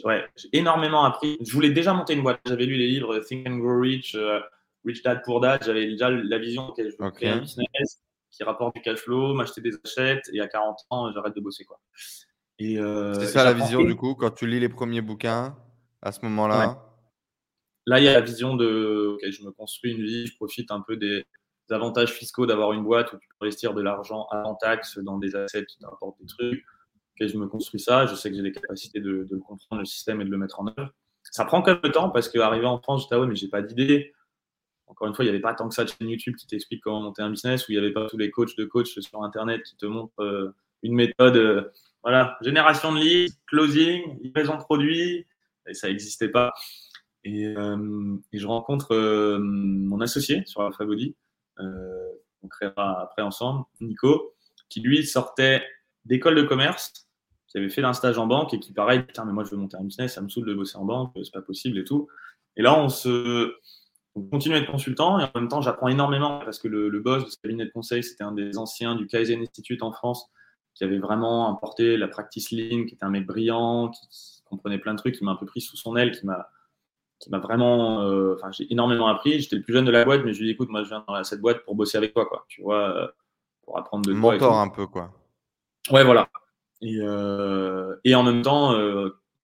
ouais, 0.05 0.25
j'ai 0.35 0.49
énormément 0.53 1.03
appris. 1.03 1.37
Je 1.41 1.51
voulais 1.51 1.71
déjà 1.71 1.93
monter 1.93 2.13
une 2.13 2.21
boîte. 2.21 2.39
J'avais 2.45 2.65
lu 2.65 2.75
les 2.75 2.87
livres 2.87 3.19
Think 3.19 3.47
and 3.47 3.57
Grow 3.57 3.79
Rich, 3.79 4.15
euh, 4.15 4.39
Rich 4.85 5.03
Dad 5.03 5.21
Poor 5.25 5.41
Dad. 5.41 5.63
J'avais 5.65 5.87
déjà 5.87 6.09
la 6.09 6.37
vision 6.37 6.71
que 6.71 6.89
je 6.89 6.95
veux 6.97 7.11
créer 7.11 7.29
un 7.29 7.39
business 7.39 8.01
qui 8.31 8.43
rapporte 8.43 8.75
du 8.75 8.81
cash 8.81 8.99
flow, 8.99 9.33
m'acheter 9.33 9.61
des 9.61 9.75
achètes 9.83 10.29
et 10.31 10.39
à 10.39 10.47
40 10.47 10.77
ans, 10.91 11.11
j'arrête 11.11 11.35
de 11.35 11.41
bosser. 11.41 11.65
quoi. 11.65 11.79
Euh, 12.61 13.13
c'est 13.15 13.27
ça 13.27 13.43
la 13.43 13.53
vision 13.53 13.83
du 13.83 13.95
coup, 13.95 14.15
quand 14.15 14.31
tu 14.31 14.45
lis 14.45 14.59
les 14.59 14.69
premiers 14.69 15.01
bouquins, 15.01 15.57
à 16.01 16.11
ce 16.11 16.19
moment-là 16.23 16.88
Là, 17.89 17.99
il 17.99 18.03
y 18.03 18.07
a 18.07 18.13
la 18.13 18.21
vision 18.21 18.55
de 18.55 19.17
je 19.27 19.43
me 19.43 19.49
construis 19.49 19.93
une 19.93 20.03
vie, 20.03 20.27
je 20.27 20.35
profite 20.35 20.69
un 20.69 20.79
peu 20.79 20.95
des, 20.95 21.25
avantages 21.71 22.13
fiscaux 22.13 22.45
d'avoir 22.45 22.73
une 22.73 22.83
boîte 22.83 23.13
où 23.13 23.17
tu 23.17 23.27
peux 23.27 23.45
investir 23.45 23.73
de 23.73 23.81
l'argent 23.81 24.27
avant 24.31 24.53
taxe 24.53 24.99
dans 24.99 25.17
des 25.17 25.35
assets 25.35 25.65
qui 25.65 25.79
t'apportent 25.79 26.19
des 26.19 26.27
trucs. 26.27 26.63
Je 27.19 27.35
me 27.35 27.47
construis 27.47 27.79
ça, 27.79 28.05
je 28.05 28.13
sais 28.13 28.29
que 28.29 28.35
j'ai 28.35 28.43
les 28.43 28.51
capacités 28.51 28.99
de, 28.99 29.27
comprendre 29.39 29.79
le 29.79 29.85
système 29.85 30.21
et 30.21 30.25
de 30.25 30.29
le 30.29 30.37
mettre 30.37 30.59
en 30.59 30.67
œuvre. 30.67 30.93
Ça 31.23 31.45
prend 31.45 31.63
quand 31.63 31.71
même 31.71 31.81
le 31.83 31.91
temps 31.91 32.11
parce 32.11 32.29
qu'arriver 32.29 32.67
en 32.67 32.79
France, 32.79 33.03
j'étais 33.03 33.15
ah 33.15 33.21
ouais, 33.21 33.27
mais 33.27 33.35
j'ai 33.35 33.47
pas 33.47 33.63
d'idée. 33.63 34.13
Encore 34.85 35.07
une 35.07 35.15
fois, 35.15 35.25
il 35.25 35.27
n'y 35.27 35.33
avait 35.33 35.41
pas 35.41 35.55
tant 35.55 35.67
que 35.67 35.73
ça 35.73 35.83
de 35.83 35.89
chaîne 35.89 36.09
YouTube 36.09 36.35
qui 36.35 36.45
t'explique 36.45 36.81
comment 36.83 37.01
monter 37.01 37.23
un 37.23 37.31
business, 37.31 37.67
où 37.67 37.71
il 37.71 37.79
n'y 37.79 37.83
avait 37.83 37.93
pas 37.93 38.07
tous 38.07 38.17
les 38.17 38.29
coachs 38.29 38.55
de 38.55 38.65
coachs 38.65 38.87
sur 38.87 39.23
Internet 39.23 39.63
qui 39.63 39.75
te 39.77 39.87
montrent 39.87 40.21
euh, 40.21 40.55
une 40.83 40.93
méthode. 40.93 41.37
Euh, 41.37 41.71
voilà, 42.03 42.37
génération 42.41 42.93
de 42.93 42.99
leads, 42.99 43.35
closing, 43.47 44.19
livraison 44.21 44.57
de 44.57 44.63
produits, 44.63 45.25
et 45.67 45.73
ça 45.73 45.87
n'existait 45.87 46.29
pas. 46.29 46.53
Et, 47.23 47.45
euh, 47.45 48.15
et, 48.31 48.39
je 48.39 48.47
rencontre 48.47 48.93
euh, 48.93 49.39
mon 49.39 49.99
associé 50.01 50.43
sur 50.45 50.61
Alpha 50.61 50.85
Body, 50.85 51.15
euh, 51.59 52.07
on 52.43 52.47
créera 52.47 53.01
après 53.01 53.21
ensemble, 53.21 53.65
Nico, 53.81 54.35
qui 54.69 54.79
lui 54.79 55.05
sortait 55.05 55.63
d'école 56.05 56.35
de 56.35 56.43
commerce, 56.43 57.09
qui 57.47 57.57
avait 57.57 57.69
fait 57.69 57.83
un 57.83 57.93
stage 57.93 58.17
en 58.17 58.27
banque 58.27 58.53
et 58.53 58.59
qui, 58.59 58.71
pareil, 58.71 59.03
putain, 59.03 59.25
mais 59.25 59.33
moi 59.33 59.43
je 59.43 59.51
veux 59.51 59.57
monter 59.57 59.75
un 59.77 59.83
business, 59.83 60.13
ça 60.13 60.21
me 60.21 60.29
saoule 60.29 60.45
de 60.45 60.53
bosser 60.53 60.77
en 60.77 60.85
banque, 60.85 61.11
c'est 61.15 61.33
pas 61.33 61.41
possible 61.41 61.77
et 61.77 61.83
tout. 61.83 62.07
Et 62.55 62.61
là, 62.61 62.79
on 62.79 62.87
continue 64.29 64.55
à 64.55 64.59
être 64.59 64.71
consultant 64.71 65.19
et 65.19 65.23
en 65.23 65.31
même 65.35 65.49
temps, 65.49 65.61
j'apprends 65.61 65.87
énormément 65.89 66.39
parce 66.39 66.59
que 66.59 66.67
le, 66.67 66.87
le 66.87 66.99
boss 66.99 67.25
de 67.25 67.29
ce 67.29 67.37
cabinet 67.37 67.65
de 67.65 67.71
conseil, 67.71 68.03
c'était 68.03 68.23
un 68.23 68.31
des 68.31 68.57
anciens 68.57 68.95
du 68.95 69.07
Kaizen 69.07 69.41
Institute 69.41 69.83
en 69.83 69.91
France 69.91 70.29
qui 70.79 70.85
avait 70.85 70.97
vraiment 70.97 71.49
importé 71.49 71.97
la 71.97 72.07
practice 72.07 72.51
lean, 72.51 72.85
qui 72.85 72.93
était 72.93 73.03
un 73.03 73.09
mec 73.09 73.25
brillant, 73.25 73.89
qui, 73.89 74.41
comprenait 74.45 74.79
plein 74.79 74.93
de 74.93 74.97
trucs, 74.97 75.15
qui 75.15 75.23
m'a 75.23 75.31
un 75.31 75.35
peu 75.35 75.45
pris 75.45 75.61
sous 75.61 75.77
son 75.77 75.95
aile, 75.95 76.17
qui 76.17 76.25
m'a 76.25 76.49
qui 77.19 77.29
m'a 77.29 77.39
vraiment, 77.39 78.01
euh, 78.01 78.35
enfin, 78.35 78.51
j'ai 78.51 78.71
énormément 78.71 79.07
appris. 79.07 79.39
J'étais 79.39 79.57
le 79.57 79.61
plus 79.61 79.73
jeune 79.73 79.85
de 79.85 79.91
la 79.91 80.05
boîte, 80.05 80.21
mais 80.23 80.33
je 80.33 80.39
lui 80.39 80.45
ai 80.45 80.47
dit, 80.49 80.53
écoute, 80.53 80.69
moi, 80.69 80.83
je 80.83 80.89
viens 80.89 81.03
dans 81.07 81.23
cette 81.23 81.41
boîte 81.41 81.63
pour 81.65 81.75
bosser 81.75 81.97
avec 81.97 82.13
toi, 82.13 82.25
quoi. 82.25 82.45
Tu 82.47 82.61
vois, 82.61 82.95
euh, 82.95 83.07
pour 83.63 83.77
apprendre 83.77 84.05
de 84.05 84.13
toi. 84.13 84.33
Mentor 84.33 84.57
un 84.57 84.69
peu, 84.69 84.87
quoi. 84.87 85.11
Ouais, 85.91 86.03
voilà. 86.03 86.29
Et, 86.81 86.97
euh, 87.01 87.95
et 88.03 88.15
en 88.15 88.23
même 88.23 88.41
temps, 88.41 88.73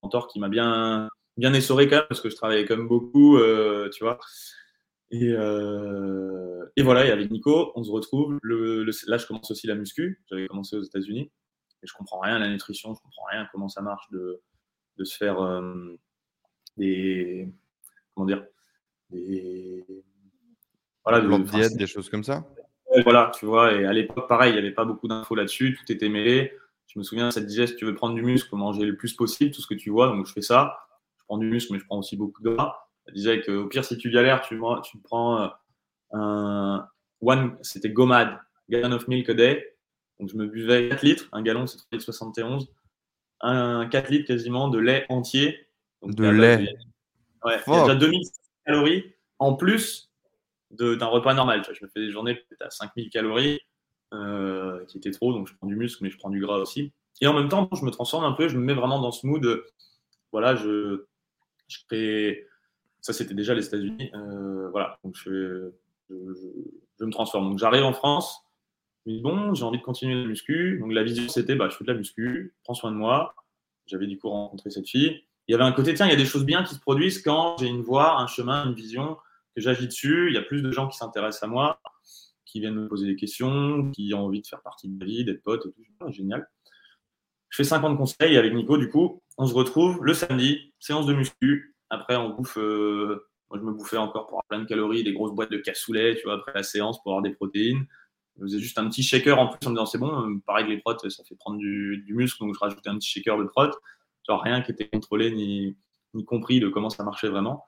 mentor 0.02 0.28
qui 0.28 0.40
m'a 0.40 0.50
bien, 0.50 1.10
bien 1.38 1.54
essoré 1.54 1.88
quand 1.88 1.98
même, 1.98 2.06
parce 2.08 2.22
que 2.22 2.30
je 2.30 2.36
travaillais 2.36 2.66
quand 2.66 2.78
même 2.78 2.88
beaucoup, 2.88 3.38
tu 3.92 4.04
vois. 4.04 4.20
Et, 5.12 5.32
euh, 5.32 6.66
et, 6.76 6.82
voilà, 6.82 7.06
et 7.06 7.12
avec 7.12 7.30
Nico, 7.32 7.72
on 7.76 7.84
se 7.84 7.92
retrouve. 7.92 8.38
Le, 8.42 8.84
là, 9.08 9.18
je 9.18 9.26
commence 9.26 9.52
aussi 9.52 9.68
la 9.68 9.76
muscu. 9.76 10.22
J'avais 10.30 10.48
commencé 10.48 10.76
aux 10.76 10.84
États-Unis. 10.84 11.32
Et 11.84 11.88
je 11.88 11.94
comprends 11.94 12.20
rien 12.20 12.36
à 12.36 12.40
la 12.40 12.50
nutrition, 12.50 12.94
je 12.96 13.02
comprends 13.02 13.26
rien 13.32 13.42
à 13.44 13.50
comment 13.52 13.70
ça 13.70 13.82
marche 13.82 14.10
de, 14.12 14.42
de 14.98 15.04
se 15.04 15.16
faire 15.16 15.40
euh, 15.42 15.96
des. 16.78 17.48
Comment 18.16 18.28
dire 18.28 18.44
Des. 19.10 19.86
Voilà, 21.04 21.22
de, 21.22 21.44
diète, 21.44 21.78
des 21.78 21.86
choses 21.86 22.10
comme 22.10 22.24
ça 22.24 22.44
Voilà, 23.04 23.32
tu 23.38 23.46
vois. 23.46 23.74
Et 23.74 23.86
à 23.86 23.94
l'époque, 23.94 24.28
pareil, 24.28 24.52
il 24.52 24.54
n'y 24.54 24.60
avait 24.60 24.72
pas 24.72 24.86
beaucoup 24.86 25.08
d'infos 25.08 25.36
là-dessus. 25.36 25.78
Tout 25.80 25.92
était 25.92 26.10
mêlé. 26.10 26.52
Je 26.88 26.98
me 26.98 27.04
souviens, 27.04 27.30
ça 27.30 27.42
te 27.42 27.46
disait 27.46 27.68
si 27.68 27.76
tu 27.76 27.86
veux 27.86 27.94
prendre 27.94 28.16
du 28.16 28.24
muscle, 28.24 28.56
manger 28.56 28.86
le 28.86 28.96
plus 28.96 29.14
possible, 29.14 29.54
tout 29.54 29.62
ce 29.62 29.68
que 29.68 29.76
tu 29.76 29.92
vois. 29.92 30.08
Donc, 30.08 30.26
je 30.26 30.34
fais 30.34 30.42
ça. 30.42 30.80
Je 31.18 31.24
prends 31.26 31.38
du 31.38 31.48
muscle, 31.48 31.74
mais 31.74 31.80
je 31.80 31.86
prends 31.86 32.00
aussi 32.00 32.18
beaucoup 32.18 32.42
de 32.42 32.50
gras. 32.50 32.76
Elle 33.06 33.14
disait 33.14 33.42
qu'au 33.42 33.68
pire, 33.68 33.86
si 33.86 33.98
tu 33.98 34.10
galères, 34.10 34.42
tu, 34.42 34.60
tu 34.84 34.98
prends 34.98 35.42
euh, 35.44 35.48
un 36.14 36.88
one, 37.22 37.58
c'était 37.62 37.90
Gomad, 37.90 38.40
gallon 38.70 38.92
of 38.94 39.08
milk 39.08 39.30
a 39.30 39.34
day. 39.36 39.76
Donc 40.20 40.30
je 40.30 40.38
me 40.38 40.48
buvais 40.48 40.90
4 40.90 41.04
litres, 41.04 41.28
un 41.34 41.42
gallon 41.42 41.68
c'est 41.68 41.78
3,71 41.92 42.68
un 43.42 43.88
4 43.88 44.10
litres 44.10 44.28
quasiment 44.28 44.70
de 44.70 44.80
lait 44.80 45.06
entier. 45.10 45.68
de 46.04 46.28
lait 46.28 46.68
Ouais, 47.46 47.60
il 47.68 47.74
y 47.74 47.76
a 47.76 47.82
déjà 47.82 47.96
2000 47.96 48.22
calories 48.66 49.14
en 49.40 49.56
plus 49.56 50.12
d'un 50.72 51.06
repas 51.06 51.34
normal. 51.34 51.64
je 51.72 51.86
me 51.86 51.90
fais 51.90 52.02
des 52.02 52.12
journées 52.12 52.36
peut-être 52.36 52.64
à 52.64 52.70
5000 52.70 53.10
calories, 53.10 53.62
euh, 54.14 54.84
qui 54.86 54.98
était 54.98 55.12
trop, 55.12 55.32
donc 55.32 55.48
je 55.48 55.56
prends 55.56 55.68
du 55.68 55.76
muscle, 55.76 56.04
mais 56.04 56.10
je 56.10 56.18
prends 56.18 56.30
du 56.30 56.42
gras 56.42 56.58
aussi. 56.58 56.92
Et 57.22 57.28
en 57.28 57.34
même 57.34 57.48
temps, 57.48 57.70
je 57.72 57.86
me 57.86 57.92
transforme 57.92 58.26
un 58.26 58.34
peu, 58.34 58.50
je 58.50 58.58
me 58.58 58.64
mets 58.64 58.74
vraiment 58.74 59.00
dans 59.00 59.12
ce 59.12 59.26
mood. 59.26 59.64
Voilà, 60.34 60.56
je, 60.56 61.06
je 61.68 61.78
crée 61.88 62.46
ça, 63.06 63.14
c'était 63.14 63.36
déjà 63.36 63.54
les 63.54 63.68
États-Unis. 63.68 64.10
Euh, 64.16 64.68
voilà, 64.72 64.98
donc 65.04 65.16
je, 65.16 65.72
me 66.10 67.12
transforme. 67.12 67.50
Donc 67.50 67.60
j'arrive 67.60 67.84
en 67.84 67.94
France, 67.94 68.42
mais 69.06 69.20
bon, 69.20 69.54
j'ai 69.54 69.64
envie 69.64 69.78
de 69.78 69.84
continuer 69.84 70.16
la 70.16 70.26
muscu. 70.26 70.80
Donc 70.80 70.92
la 70.92 71.04
vision, 71.04 71.30
c'était, 71.30 71.54
bah, 71.54 71.70
je 71.70 71.78
fais 71.78 71.84
de 71.84 71.92
la 71.92 71.98
muscu, 72.00 72.56
prends 72.64 72.74
soin 72.74 72.92
de 72.92 72.96
moi. 72.96 73.36
J'avais 73.86 74.08
du 74.08 74.18
coup 74.18 74.30
rencontré 74.30 74.72
cette 74.72 74.90
fille. 74.90 75.24
Il 75.48 75.52
y 75.52 75.56
avait 75.56 75.64
un 75.64 75.72
côté, 75.72 75.94
tiens, 75.94 76.08
il 76.08 76.10
y 76.10 76.14
a 76.14 76.18
des 76.18 76.26
choses 76.26 76.46
bien 76.46 76.64
qui 76.64 76.76
se 76.76 76.80
produisent 76.80 77.22
quand 77.22 77.58
j'ai 77.60 77.68
une 77.68 77.82
voie, 77.82 78.20
un 78.20 78.28
chemin, 78.28 78.66
une 78.66 78.74
vision, 78.74 79.18
que 79.56 79.62
j'agis 79.62 79.88
dessus. 79.88 80.28
Il 80.30 80.34
y 80.34 80.38
a 80.38 80.42
plus 80.42 80.62
de 80.62 80.72
gens 80.72 80.88
qui 80.88 80.98
s'intéressent 80.98 81.44
à 81.44 81.48
moi, 81.48 81.80
qui 82.46 82.60
viennent 82.60 82.76
me 82.76 82.88
poser 82.88 83.06
des 83.06 83.16
questions, 83.16 83.92
qui 83.92 84.14
ont 84.14 84.26
envie 84.26 84.42
de 84.42 84.48
faire 84.48 84.62
partie 84.62 84.88
de 84.88 84.98
ma 84.98 85.06
vie, 85.06 85.24
d'être 85.24 85.44
pote 85.44 85.66
et 85.66 85.72
tout. 85.72 85.84
Ah, 86.02 86.12
génial. 86.12 86.48
Je 87.50 87.58
fais 87.58 87.64
50 87.64 87.98
conseils 87.98 88.38
avec 88.38 88.54
Nico, 88.54 88.78
du 88.78 88.90
coup, 88.90 89.22
on 89.38 89.46
se 89.46 89.54
retrouve 89.54 90.04
le 90.04 90.14
samedi, 90.14 90.74
séance 90.80 91.06
de 91.06 91.14
muscu, 91.14 91.76
après, 91.90 92.16
on 92.16 92.30
bouffe. 92.30 92.58
Euh, 92.58 93.28
moi, 93.50 93.60
je 93.60 93.66
me 93.66 93.72
bouffais 93.72 93.98
encore 93.98 94.26
pour 94.26 94.40
avoir 94.40 94.46
plein 94.46 94.60
de 94.60 94.66
calories, 94.66 95.04
des 95.04 95.14
grosses 95.14 95.34
boîtes 95.34 95.52
de 95.52 95.58
cassoulet, 95.58 96.16
tu 96.16 96.24
vois, 96.24 96.36
après 96.36 96.54
la 96.54 96.64
séance 96.64 97.02
pour 97.02 97.12
avoir 97.12 97.22
des 97.22 97.34
protéines. 97.34 97.86
Je 98.38 98.44
faisais 98.44 98.60
juste 98.60 98.78
un 98.78 98.90
petit 98.90 99.04
shaker 99.04 99.40
en 99.40 99.48
plus 99.48 99.66
en 99.66 99.70
me 99.70 99.76
disant 99.76 99.86
c'est 99.86 99.98
bon, 99.98 100.30
euh, 100.30 100.42
pareil 100.46 100.66
que 100.66 100.72
les 100.72 100.80
protes, 100.80 101.08
ça 101.10 101.24
fait 101.24 101.36
prendre 101.36 101.58
du, 101.58 102.04
muscle, 102.10 102.40
donc 102.44 102.54
je 102.54 102.60
rajoutais 102.60 102.90
un 102.90 102.98
petit 102.98 103.10
shaker 103.10 103.38
de 103.38 103.46
protes. 103.46 103.76
Genre 104.28 104.42
rien 104.42 104.62
qui 104.62 104.72
était 104.72 104.88
contrôlé 104.88 105.32
ni, 105.32 105.78
ni 106.14 106.26
compris 106.26 106.60
de 106.60 106.70
comment 106.70 106.90
ça 106.90 107.04
marchait 107.04 107.30
vraiment. 107.30 107.66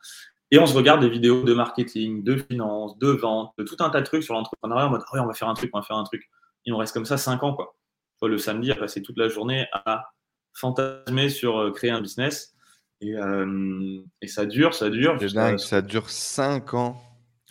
Et 0.49 0.59
on 0.59 0.65
se 0.65 0.73
regarde 0.73 1.01
des 1.01 1.09
vidéos 1.09 1.43
de 1.43 1.53
marketing, 1.53 2.23
de 2.23 2.37
finance, 2.37 2.97
de 2.99 3.09
vente, 3.09 3.53
de 3.57 3.63
tout 3.63 3.75
un 3.79 3.89
tas 3.89 3.99
de 3.99 4.05
trucs 4.05 4.23
sur 4.23 4.33
l'entrepreneuriat 4.33 4.87
en 4.87 4.91
mode 4.91 5.03
oh, 5.11 5.17
on 5.19 5.25
va 5.25 5.33
faire 5.33 5.49
un 5.49 5.53
truc, 5.53 5.69
on 5.73 5.79
va 5.79 5.85
faire 5.85 5.97
un 5.97 6.05
truc. 6.05 6.23
Et 6.65 6.71
on 6.71 6.77
reste 6.77 6.93
comme 6.93 7.05
ça 7.05 7.17
5 7.17 7.43
ans. 7.43 7.53
Quoi. 7.53 7.75
Le 8.21 8.37
samedi, 8.37 8.71
à 8.71 8.75
passer 8.75 9.01
toute 9.01 9.17
la 9.17 9.27
journée 9.27 9.67
à 9.73 10.09
fantasmer 10.53 11.29
sur 11.29 11.57
euh, 11.57 11.71
créer 11.71 11.91
un 11.91 12.01
business. 12.01 12.55
Euh, 13.03 14.01
et, 14.21 14.27
ça 14.27 14.45
dure, 14.45 14.73
ça 14.73 14.89
dure. 14.89 15.17
C'est 15.19 15.33
dingue, 15.33 15.59
ça 15.59 15.81
dure 15.81 16.09
5 16.09 16.73
ans, 16.73 17.01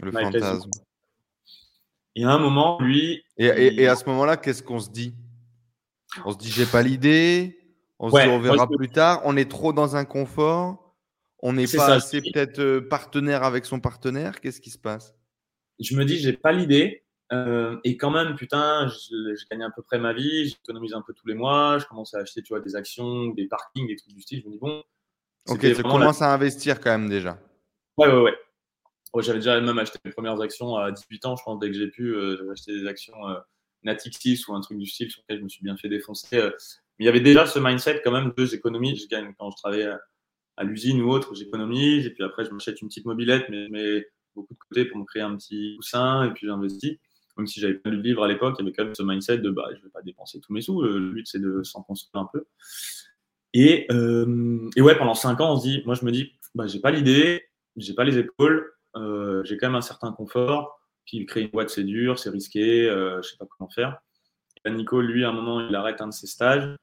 le 0.02 0.11
fantasme. 0.11 0.70
Et 2.16 2.24
à 2.24 2.30
un 2.30 2.38
moment, 2.38 2.80
lui. 2.80 3.22
Et, 3.36 3.86
à 3.86 3.94
ce 3.94 4.07
moment-là, 4.07 4.36
qu'est-ce 4.38 4.62
qu'on 4.62 4.80
se 4.80 4.90
dit? 4.90 5.14
On 6.24 6.32
se 6.32 6.38
dit, 6.38 6.50
j'ai 6.50 6.64
pas 6.64 6.82
l'idée. 6.82 7.55
On 7.99 8.11
se 8.11 8.22
dit, 8.22 8.28
on 8.28 8.38
verra 8.38 8.68
plus 8.68 8.88
tard. 8.88 9.22
On 9.24 9.36
est 9.36 9.51
trop 9.51 9.72
dans 9.72 9.97
un 9.97 10.05
confort. 10.05 10.94
On 11.40 11.53
n'est 11.53 11.66
pas 11.66 11.94
assez 11.94 12.20
peut-être 12.20 12.59
euh, 12.59 12.80
partenaire 12.80 13.42
avec 13.42 13.66
son 13.66 13.80
partenaire. 13.80 14.40
Qu'est-ce 14.40 14.61
qui 14.61 14.70
se 14.70 14.78
passe? 14.78 15.14
Je 15.78 15.94
me 15.97 16.05
dis, 16.05 16.18
j'ai 16.18 16.32
pas 16.32 16.53
l'idée. 16.53 17.05
Euh, 17.32 17.78
et 17.84 17.97
quand 17.97 18.11
même, 18.11 18.34
putain, 18.36 18.88
je, 18.88 19.47
gagne 19.51 19.62
à 19.62 19.70
peu 19.70 19.82
près 19.82 19.99
ma 19.99 20.12
vie, 20.12 20.49
j'économise 20.49 20.94
un 20.94 21.03
peu 21.03 21.12
tous 21.12 21.26
les 21.26 21.34
mois, 21.34 21.78
je 21.78 21.86
commence 21.86 22.14
à 22.14 22.18
acheter 22.18 22.40
tu 22.40 22.55
vois, 22.55 22.61
des 22.61 22.76
actions, 22.76 23.28
des 23.28 23.49
parkings, 23.49 23.88
des 23.88 23.97
trucs 23.97 24.14
du 24.14 24.22
style. 24.22 24.42
Je 24.42 24.47
me 24.47 24.53
dis, 24.53 24.59
bon, 24.59 24.84
Ok, 25.49 25.61
tu 25.61 25.82
commences 25.82 26.22
à 26.22 26.32
investir 26.32 26.80
quand 26.80 26.90
même 26.90 27.09
déjà. 27.09 27.38
Ouais, 27.97 28.09
ouais, 28.09 28.20
ouais. 28.20 28.34
J'avais 29.18 29.38
déjà 29.38 29.59
même 29.61 29.78
acheté 29.78 29.99
mes 30.05 30.11
premières 30.11 30.40
actions 30.40 30.76
à 30.76 30.92
18 30.92 31.26
ans, 31.26 31.36
je 31.36 31.42
pense, 31.42 31.59
dès 31.59 31.68
que 31.68 31.76
j'ai 31.76 31.88
pu. 31.88 32.14
Euh, 32.14 32.36
j'avais 32.36 32.51
acheté 32.51 32.78
des 32.78 32.86
actions 32.86 33.28
euh, 33.28 33.38
Natixis 33.82 34.44
ou 34.49 34.55
un 34.55 34.61
truc 34.61 34.78
du 34.78 34.86
style 34.86 35.11
sur 35.11 35.22
lequel 35.22 35.38
je 35.38 35.44
me 35.44 35.49
suis 35.49 35.62
bien 35.62 35.76
fait 35.76 35.88
défoncer. 35.88 36.51
Mais 36.99 37.05
il 37.05 37.07
y 37.07 37.09
avait 37.09 37.20
déjà 37.20 37.47
ce 37.47 37.59
mindset 37.59 38.03
quand 38.03 38.12
même 38.12 38.32
de 38.36 38.44
j'économise, 38.44 39.03
je 39.03 39.09
gagne 39.09 39.32
quand 39.38 39.51
je 39.51 39.57
travaillais 39.57 39.90
à, 40.57 40.64
l'usine 40.64 41.03
ou 41.03 41.11
autre, 41.11 41.34
j'économise. 41.34 42.07
Et 42.07 42.11
puis 42.11 42.24
après, 42.24 42.44
je 42.44 42.51
m'achète 42.51 42.80
une 42.80 42.88
petite 42.88 43.05
mobilette, 43.05 43.47
mais, 43.51 43.68
mais 43.70 44.07
beaucoup 44.34 44.55
de 44.55 44.59
côté 44.68 44.84
pour 44.86 44.99
me 44.99 45.05
créer 45.05 45.22
un 45.22 45.36
petit 45.36 45.74
coussin. 45.76 46.24
Et 46.24 46.30
puis 46.32 46.47
j'investis. 46.47 46.99
Même 47.36 47.47
si 47.47 47.61
j'avais 47.61 47.74
pas 47.74 47.90
lu 47.90 47.99
de 47.99 48.03
livre 48.03 48.24
à 48.24 48.28
l'époque, 48.28 48.57
il 48.59 48.62
y 48.62 48.66
avait 48.66 48.74
quand 48.74 48.84
même 48.84 48.94
ce 48.94 49.03
mindset 49.03 49.38
de 49.38 49.51
bah, 49.51 49.68
je 49.76 49.82
vais 49.82 49.90
pas 49.90 50.01
dépenser 50.01 50.40
tous 50.40 50.55
mes 50.55 50.62
sous. 50.62 50.80
Le 50.82 51.11
but, 51.11 51.26
c'est 51.26 51.38
de 51.38 51.62
s'en 51.62 51.82
construire 51.82 52.22
un 52.22 52.30
peu. 52.32 52.47
Euh, 53.90 54.70
et, 54.76 54.82
ouais, 54.82 54.97
pendant 54.97 55.14
cinq 55.14 55.40
ans, 55.40 55.55
on 55.55 55.57
se 55.57 55.66
dit, 55.66 55.82
moi 55.86 55.94
je 55.94 56.05
me 56.05 56.11
dis, 56.11 56.32
bah, 56.55 56.66
j'ai 56.66 56.80
pas 56.80 56.90
l'idée, 56.90 57.44
j'ai 57.76 57.94
pas 57.94 58.05
les 58.05 58.18
épaules, 58.18 58.72
euh, 58.97 59.42
j'ai 59.44 59.57
quand 59.57 59.68
même 59.68 59.76
un 59.76 59.80
certain 59.80 60.12
confort. 60.12 60.80
Puis 61.05 61.24
créer 61.24 61.44
une 61.44 61.51
boîte, 61.51 61.70
c'est 61.70 61.84
dur, 61.84 62.18
c'est 62.18 62.30
risqué, 62.30 62.88
euh, 62.88 63.22
je 63.22 63.30
sais 63.30 63.36
pas 63.36 63.47
comment 63.47 63.70
faire. 63.70 63.99
Et 64.64 64.70
Nico, 64.70 65.01
lui, 65.01 65.24
à 65.24 65.28
un 65.28 65.32
moment, 65.32 65.61
il 65.61 65.74
arrête 65.74 66.01
un 66.01 66.09
de 66.09 66.12
ses 66.12 66.26
stages 66.26 66.76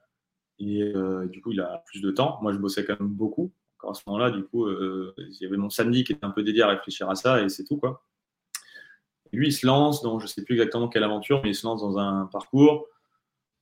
et 0.71 0.93
du 1.27 1.41
coup, 1.41 1.51
il 1.51 1.61
a 1.61 1.83
plus 1.85 2.01
de 2.01 2.11
temps. 2.11 2.39
Moi, 2.41 2.53
je 2.53 2.57
bossais 2.57 2.85
quand 2.85 2.99
même 2.99 3.09
beaucoup. 3.09 3.51
Encore 3.77 3.91
à 3.91 3.93
ce 3.93 4.03
moment-là, 4.07 4.31
du 4.31 4.43
coup, 4.43 4.69
il 4.69 5.37
y 5.41 5.45
avait 5.45 5.57
mon 5.57 5.69
samedi 5.69 6.03
qui 6.03 6.13
était 6.13 6.25
un 6.25 6.31
peu 6.31 6.43
dédié 6.43 6.63
à 6.63 6.67
réfléchir 6.67 7.09
à 7.09 7.15
ça 7.15 7.41
et 7.41 7.49
c'est 7.49 7.63
tout 7.63 7.77
quoi. 7.77 8.03
lui, 9.31 9.47
il 9.47 9.53
se 9.53 9.65
lance 9.65 10.01
dans, 10.01 10.19
je 10.19 10.27
sais 10.27 10.43
plus 10.43 10.55
exactement 10.55 10.87
quelle 10.87 11.03
aventure, 11.03 11.41
mais 11.43 11.49
il 11.49 11.55
se 11.55 11.65
lance 11.65 11.81
dans 11.81 11.97
un 11.97 12.25
parcours 12.27 12.87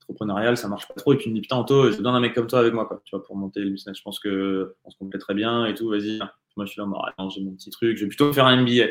entrepreneurial, 0.08 0.56
ça 0.56 0.68
marche 0.68 0.88
pas 0.88 0.94
trop. 0.94 1.14
Et 1.14 1.18
il 1.24 1.30
me 1.30 1.34
dit, 1.34 1.40
putain, 1.42 1.56
Anto, 1.56 1.90
j'ai 1.90 1.96
besoin 1.96 2.12
d'un 2.12 2.20
mec 2.20 2.34
comme 2.34 2.46
toi 2.46 2.60
avec 2.60 2.72
moi, 2.72 2.86
quoi, 2.86 3.00
tu 3.04 3.14
vois, 3.16 3.24
pour 3.24 3.36
monter 3.36 3.60
le 3.60 3.70
business. 3.70 3.96
Je 3.96 4.02
pense 4.02 4.18
que 4.18 4.74
on 4.84 4.90
se 4.90 4.96
complète 4.96 5.20
très 5.20 5.34
bien 5.34 5.66
et 5.66 5.74
tout, 5.74 5.88
vas-y. 5.88 6.18
Moi, 6.56 6.66
je 6.66 6.72
suis 6.72 6.80
là, 6.80 6.86
attends, 7.06 7.30
j'ai 7.30 7.40
mon 7.40 7.52
petit 7.54 7.70
truc, 7.70 7.96
je 7.96 8.04
vais 8.04 8.08
plutôt 8.08 8.32
faire 8.32 8.46
un 8.46 8.60
MBA. 8.60 8.86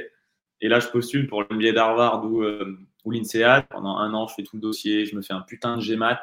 Et 0.62 0.68
là, 0.68 0.80
je 0.80 0.88
postule 0.88 1.28
pour 1.28 1.41
le 1.41 1.47
MBA 1.55 1.72
d'Harvard 1.74 2.26
ou, 2.26 2.43
euh, 2.43 2.78
ou 3.03 3.12
l'INSEAD. 3.12 3.68
Pendant 3.70 3.97
un 3.97 4.14
an, 4.14 4.28
je 4.28 4.36
fais 4.36 4.43
tout 4.43 4.55
le 4.55 4.62
dossier, 4.62 5.05
je 5.05 5.16
me 5.16 5.22
fais 5.22 5.34
un 5.34 5.41
putain 5.41 5.78
de 5.78 5.84
GMAT. 5.84 6.22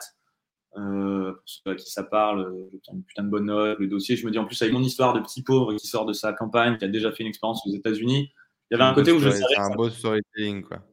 Euh, 0.76 1.32
pour 1.32 1.42
ceux 1.44 1.70
à 1.70 1.74
qui 1.74 1.90
ça 1.90 2.02
parle, 2.02 2.52
j'ai 2.70 2.92
une 2.92 3.02
putain 3.02 3.22
de 3.22 3.30
bonne 3.30 3.46
note, 3.46 3.78
le 3.78 3.86
dossier. 3.86 4.16
Je 4.16 4.26
me 4.26 4.30
dis 4.30 4.38
en 4.38 4.44
plus, 4.44 4.60
avec 4.62 4.72
mon 4.72 4.82
histoire 4.82 5.12
de 5.14 5.20
petit 5.20 5.42
pauvre 5.42 5.74
qui 5.74 5.86
sort 5.86 6.06
de 6.06 6.12
sa 6.12 6.32
campagne, 6.32 6.76
qui 6.76 6.84
a 6.84 6.88
déjà 6.88 7.10
fait 7.10 7.22
une 7.22 7.28
expérience 7.28 7.66
aux 7.66 7.72
États-Unis, 7.72 8.32
il 8.70 8.74
y 8.76 8.80
avait 8.80 8.90
un 8.90 8.94
côté 8.94 9.12
où 9.12 9.18
je 9.18 9.30
savais. 9.30 9.44
C'est 9.48 9.60
un 9.60 9.74
beau 9.74 9.88
storytelling, 9.88 10.62
quoi. 10.62 10.84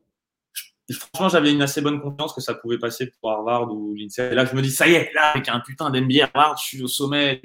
Franchement, 0.91 1.29
j'avais 1.29 1.51
une 1.51 1.63
assez 1.63 1.81
bonne 1.81 1.99
confiance 1.99 2.33
que 2.33 2.41
ça 2.41 2.53
pouvait 2.53 2.77
passer 2.77 3.11
pour 3.19 3.31
Harvard 3.31 3.71
ou 3.73 3.95
l'INSEAD. 3.95 4.31
Et 4.31 4.35
là, 4.35 4.45
je 4.45 4.55
me 4.55 4.61
dis, 4.61 4.69
ça 4.69 4.87
y 4.87 4.93
est, 4.93 5.11
là, 5.13 5.31
avec 5.31 5.49
un 5.49 5.59
putain 5.59 5.89
d'NBA 5.89 6.25
Harvard, 6.25 6.57
je 6.57 6.63
suis 6.63 6.83
au 6.83 6.87
sommet. 6.87 7.41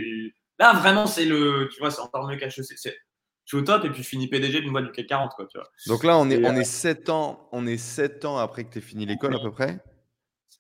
Là, 0.59 0.75
vraiment, 0.75 1.07
c'est 1.07 1.25
le. 1.25 1.69
Tu 1.73 1.81
vois, 1.81 1.91
c'est 1.91 2.03
encore 2.03 2.29
mieux 2.29 2.37
qu'HEC. 2.37 2.53
Je 3.51 3.57
suis 3.57 3.57
au 3.57 3.67
top 3.67 3.85
et 3.85 3.91
puis 3.91 4.03
je 4.03 4.09
finis 4.09 4.29
PDG 4.29 4.61
d'une 4.61 4.71
boîte 4.71 4.85
du 4.85 4.93
CAC 4.93 5.07
40, 5.07 5.33
quoi, 5.35 5.47
tu 5.47 5.59
vois. 5.59 5.67
Donc 5.89 6.05
là, 6.05 6.19
on 6.19 6.31
est, 6.31 6.45
on, 6.45 6.55
est 6.55 6.65
7 6.65 7.09
ans, 7.09 7.49
on 7.51 7.67
est 7.67 7.79
7 7.79 8.25
ans 8.25 8.39
après 8.39 8.63
que 8.65 8.75
tu 8.75 8.79
aies 8.79 8.83
fini 8.83 9.07
l'école, 9.07 9.35
à 9.35 9.41
peu 9.41 9.51
près? 9.51 9.81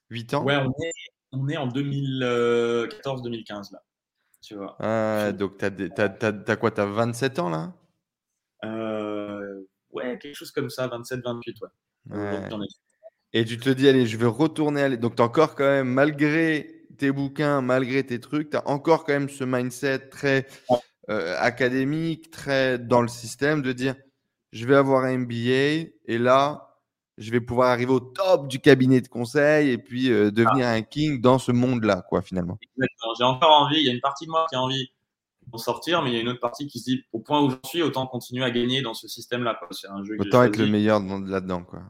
8 0.08 0.34
ans? 0.34 0.44
Ouais, 0.44 0.56
on 0.56 0.70
est, 0.70 0.90
on 1.32 1.48
est 1.48 1.56
en 1.56 1.68
2014-2015, 1.68 3.72
là. 3.72 3.82
Tu 4.42 4.54
vois. 4.54 4.76
Ah, 4.80 5.32
donc, 5.32 5.58
tu 5.58 5.64
as, 5.64 6.56
quoi 6.56 6.70
Tu 6.70 6.80
as 6.80 6.86
27 6.86 7.38
ans, 7.38 7.50
là? 7.50 7.74
Euh, 8.64 9.60
Ouais, 9.92 10.18
quelque 10.18 10.34
chose 10.34 10.52
comme 10.52 10.70
ça, 10.70 10.88
27-28, 10.88 11.56
ouais. 11.62 11.68
Et 13.32 13.44
tu 13.44 13.58
te 13.58 13.70
dis, 13.70 13.88
allez, 13.88 14.06
je 14.06 14.16
vais 14.16 14.26
retourner. 14.26 14.82
Aller... 14.82 14.96
Donc, 14.96 15.16
tu 15.16 15.22
as 15.22 15.24
encore 15.24 15.54
quand 15.54 15.64
même, 15.64 15.88
malgré 15.88 16.86
tes 16.98 17.12
bouquins, 17.12 17.60
malgré 17.60 18.04
tes 18.04 18.20
trucs, 18.20 18.50
tu 18.50 18.56
as 18.56 18.68
encore 18.68 19.04
quand 19.04 19.12
même 19.12 19.28
ce 19.28 19.44
mindset 19.44 20.10
très 20.10 20.46
euh, 21.08 21.36
académique, 21.38 22.30
très 22.30 22.78
dans 22.78 23.02
le 23.02 23.08
système 23.08 23.62
de 23.62 23.72
dire, 23.72 23.94
je 24.52 24.66
vais 24.66 24.76
avoir 24.76 25.04
un 25.04 25.18
MBA 25.18 25.90
et 26.06 26.18
là, 26.18 26.69
je 27.20 27.30
vais 27.30 27.40
pouvoir 27.40 27.68
arriver 27.68 27.92
au 27.92 28.00
top 28.00 28.48
du 28.48 28.60
cabinet 28.60 29.02
de 29.02 29.08
conseil 29.08 29.70
et 29.70 29.78
puis 29.78 30.10
euh, 30.10 30.30
devenir 30.30 30.66
ah. 30.66 30.72
un 30.72 30.82
king 30.82 31.20
dans 31.20 31.38
ce 31.38 31.52
monde-là, 31.52 32.02
quoi, 32.08 32.22
finalement. 32.22 32.58
Exactement. 32.62 33.14
J'ai 33.18 33.24
encore 33.24 33.62
envie, 33.62 33.76
il 33.78 33.86
y 33.86 33.90
a 33.90 33.92
une 33.92 34.00
partie 34.00 34.24
de 34.24 34.30
moi 34.30 34.46
qui 34.48 34.56
a 34.56 34.62
envie 34.62 34.90
d'en 35.46 35.58
sortir, 35.58 36.02
mais 36.02 36.10
il 36.10 36.14
y 36.14 36.16
a 36.16 36.22
une 36.22 36.28
autre 36.28 36.40
partie 36.40 36.66
qui 36.66 36.78
se 36.78 36.84
dit, 36.84 37.04
au 37.12 37.18
point 37.18 37.42
où 37.42 37.50
j'en 37.50 37.60
suis, 37.64 37.82
autant 37.82 38.06
continuer 38.06 38.42
à 38.42 38.50
gagner 38.50 38.80
dans 38.80 38.94
ce 38.94 39.06
système-là. 39.06 39.60
C'est 39.70 39.88
un 39.88 40.02
jeu 40.02 40.16
Autant 40.18 40.44
être 40.44 40.56
le 40.56 40.66
meilleur 40.66 41.00
là-dedans, 41.00 41.62
quoi. 41.62 41.82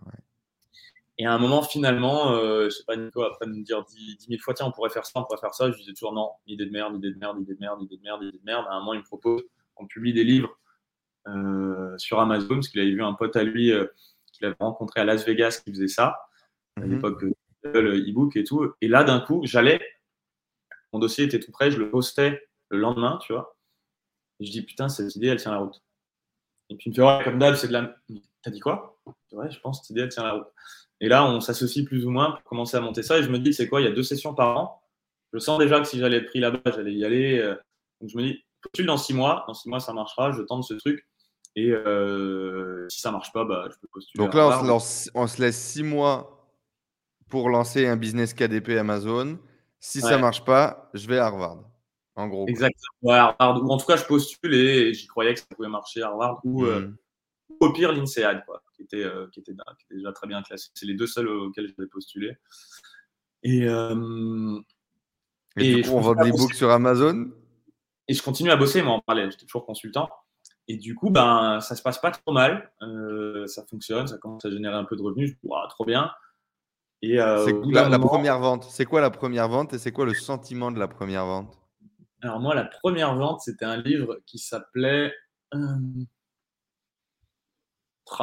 Et 1.17 1.27
à 1.27 1.35
un 1.35 1.39
moment, 1.39 1.63
finalement, 1.63 2.33
euh, 2.33 2.65
je 2.65 2.71
sais 2.71 2.85
pas, 2.85 2.97
Nico, 2.97 3.23
après 3.23 3.47
me 3.47 3.63
dire 3.63 3.85
10, 3.85 4.27
000 4.27 4.41
fois, 4.41 4.55
tiens, 4.55 4.67
on 4.67 4.73
pourrait 4.73 4.91
faire 4.91 5.05
ça, 5.05 5.21
on 5.21 5.23
pourrait 5.23 5.41
faire 5.41 5.55
ça, 5.55 5.71
je 5.71 5.77
disais 5.77 5.93
toujours 5.93 6.15
non, 6.15 6.31
idée 6.47 6.65
de 6.65 6.71
merde, 6.71 6.97
idée 6.97 7.13
de 7.13 7.19
merde, 7.19 7.39
idée 7.41 7.55
de 7.55 7.61
merde, 7.61 7.83
idée 7.83 7.99
de 7.99 8.03
merde, 8.03 8.23
idée 8.23 8.39
de 8.39 8.45
merde. 8.45 8.65
À 8.69 8.75
un 8.75 8.79
moment, 8.81 8.95
il 8.95 9.01
me 9.01 9.05
propose 9.05 9.43
qu'on 9.75 9.87
publie 9.87 10.15
des 10.15 10.25
livres 10.25 10.59
euh, 11.29 11.97
sur 11.99 12.19
Amazon, 12.21 12.55
parce 12.55 12.69
qu'il 12.69 12.81
avait 12.81 12.93
vu 12.93 13.03
un 13.03 13.13
pote 13.13 13.37
à 13.37 13.43
lui 13.43 13.71
euh, 13.71 13.87
qu'il 14.41 14.49
avait 14.49 14.57
rencontré 14.59 15.01
à 15.01 15.05
Las 15.05 15.25
Vegas 15.25 15.63
qui 15.65 15.71
faisait 15.71 15.89
ça, 15.89 16.19
à 16.77 16.81
mhm. 16.81 16.95
l'époque 16.95 17.21
de 17.21 17.35
e-book 17.65 18.37
et 18.37 18.45
tout. 18.45 18.73
Et 18.81 18.89
là, 18.89 19.05
d'un 19.05 19.21
coup, 19.21 19.43
j'allais, 19.45 19.81
mon 20.93 20.99
dossier 20.99 21.25
était 21.25 21.41
tout 21.41 21.53
prêt, 21.53 21.71
je 21.71 21.79
le 21.79 21.91
postais 21.91 22.43
le 22.71 22.79
lendemain, 22.79 23.19
tu 23.23 23.33
vois. 23.33 23.57
Et 24.39 24.47
je 24.47 24.51
dis, 24.51 24.63
putain, 24.63 24.89
cette 24.89 25.15
idée, 25.17 25.29
elle 25.29 25.41
tient 25.41 25.53
la 25.53 25.59
route. 25.59 25.83
Et 26.71 26.77
puis 26.77 26.87
il 26.87 26.91
me 26.91 26.95
fait, 26.95 27.03
ouais, 27.03 27.25
comme 27.25 27.39
d'hab, 27.39 27.55
c'est 27.57 27.69
de 27.69 27.73
la. 27.73 27.95
T'as 28.43 28.51
dit 28.51 28.61
quoi? 28.61 28.99
Ouais, 29.33 29.51
je 29.51 29.61
pense 29.61 29.81
que 29.81 29.87
cette 29.87 29.91
idée, 29.91 30.03
elle 30.03 30.09
tient 30.09 30.23
la 30.23 30.33
route. 30.33 30.49
Et 31.01 31.09
là, 31.09 31.25
on 31.25 31.41
s'associe 31.41 31.85
plus 31.85 32.07
ou 32.07 32.11
moins 32.11 32.33
pour 32.33 32.45
commencer 32.45 32.77
à 32.77 32.81
monter 32.81 33.03
ça. 33.03 33.19
Et 33.19 33.23
je 33.23 33.29
me 33.29 33.39
dis, 33.39 33.53
c'est 33.53 33.69
quoi? 33.69 33.81
Il 33.81 33.85
y 33.85 33.89
a 33.89 33.93
deux 33.93 34.03
sessions 34.03 34.35
par 34.35 34.57
an. 34.57 34.83
Je 35.33 35.39
sens 35.39 35.59
déjà 35.59 35.81
que 35.81 35.87
si 35.87 35.99
j'allais 35.99 36.19
être 36.19 36.27
pris 36.27 36.41
là-bas, 36.41 36.59
j'allais 36.67 36.95
y 36.95 37.05
aller. 37.05 37.39
Euh, 37.39 37.55
donc 38.01 38.11
je 38.11 38.17
me 38.17 38.23
dis, 38.23 38.45
postule 38.63 38.87
dans 38.87 38.97
six 38.97 39.15
mois. 39.15 39.45
Dans 39.47 39.55
six 39.55 39.69
mois, 39.69 39.81
ça 39.81 39.93
marchera. 39.93 40.33
Je 40.33 40.43
tente 40.43 40.65
ce 40.65 40.75
truc. 40.75 41.07
Et 41.57 41.71
euh, 41.71 42.89
si 42.89 43.01
ça 43.01 43.11
marche 43.11 43.33
pas, 43.33 43.45
bah, 43.45 43.69
je 43.71 43.77
peux 43.79 43.89
postuler. 43.89 44.25
Donc 44.25 44.35
là, 44.35 44.63
on 45.15 45.27
se, 45.27 45.43
laisse 45.43 45.61
six 45.61 45.83
mois 45.83 46.49
pour 47.29 47.49
lancer 47.49 47.87
un 47.87 47.97
business 47.97 48.35
KDP 48.35 48.71
Amazon. 48.71 49.39
Si 49.81 50.01
ça 50.01 50.19
marche 50.19 50.45
pas, 50.45 50.91
je 50.95 51.07
vais 51.09 51.19
à 51.19 51.27
Harvard. 51.27 51.65
En 52.17 52.29
gros. 52.29 52.47
Exactement. 52.47 53.13
Harvard. 53.13 53.63
Ou 53.65 53.71
en 53.71 53.79
tout 53.79 53.87
cas, 53.87 53.97
je 53.97 54.05
postule 54.05 54.55
et 54.55 54.95
j'y 54.95 55.07
croyais 55.07 55.35
que 55.35 55.41
ça 55.41 55.47
pouvait 55.55 55.69
marcher 55.69 56.03
à 56.03 56.09
Harvard. 56.09 56.41
Ou, 56.45 56.65
euh, 56.67 56.81
hmm. 56.81 56.97
au 57.61 57.73
pire, 57.73 57.93
l'INSEAD. 57.93 58.45
Quoi 58.45 58.63
qui 58.81 58.97
était, 58.97 59.05
euh, 59.05 59.27
qui, 59.33 59.41
était, 59.41 59.53
déjà 59.91 60.13
très 60.13 60.27
bien 60.27 60.43
classé. 60.43 60.71
C'est 60.75 60.87
les 60.87 60.95
deux 60.95 61.07
seuls 61.07 61.29
auxquels 61.29 61.69
je 61.69 61.75
vais 61.83 61.89
postuler. 61.89 62.33
Et, 63.43 63.67
euh, 63.67 64.59
et, 65.57 65.77
du 65.77 65.83
coup, 65.83 65.91
on 65.91 66.01
vend 66.01 66.15
des 66.15 66.31
books 66.31 66.55
sur 66.55 66.71
Amazon? 66.71 67.31
Et 68.09 68.15
je 68.15 68.23
continue 68.23 68.51
à 68.51 68.57
bosser, 68.57 68.83
moi, 68.83 68.95
en 68.95 69.01
parallèle. 69.01 69.31
J'étais 69.31 69.47
toujours 69.47 69.67
consultant. 69.67 70.09
Et 70.69 70.77
du 70.77 70.95
coup, 70.95 71.11
ben, 71.11 71.61
ça 71.61 71.75
se 71.75 71.83
passe 71.83 71.99
pas 71.99 72.11
trop 72.11 72.33
mal. 72.33 72.71
Euh, 72.83 73.47
ça 73.47 73.65
fonctionne, 73.67 74.07
ça 74.07 74.19
commence 74.19 74.45
à 74.45 74.51
générer 74.51 74.77
un 74.77 74.85
peu 74.85 74.97
de 74.97 75.03
revenus. 75.03 75.31
Je 75.31 75.35
dis, 75.35 75.49
trop 75.69 75.85
bien. 75.85 76.11
Et 77.03 77.17
la, 77.17 77.89
la, 77.89 77.99
première 77.99 78.39
vente, 78.39 78.65
c'est 78.65 78.85
quoi 78.85 79.01
la 79.01 79.11
première 79.11 79.49
vente 79.49 79.73
et 79.73 79.79
c'est 79.79 79.91
quoi 79.91 80.05
le 80.05 80.13
sentiment 80.13 80.71
de 80.71 80.79
la 80.79 80.87
première 80.87 81.25
vente? 81.25 81.59
Alors 82.21 82.41
moi, 82.41 82.55
la 82.55 82.65
première 82.65 83.15
vente, 83.17 83.41
c'était 83.41 83.65
un 83.65 83.79
livre 83.79 84.21
qui 84.27 84.39
s'appelait 84.39 85.15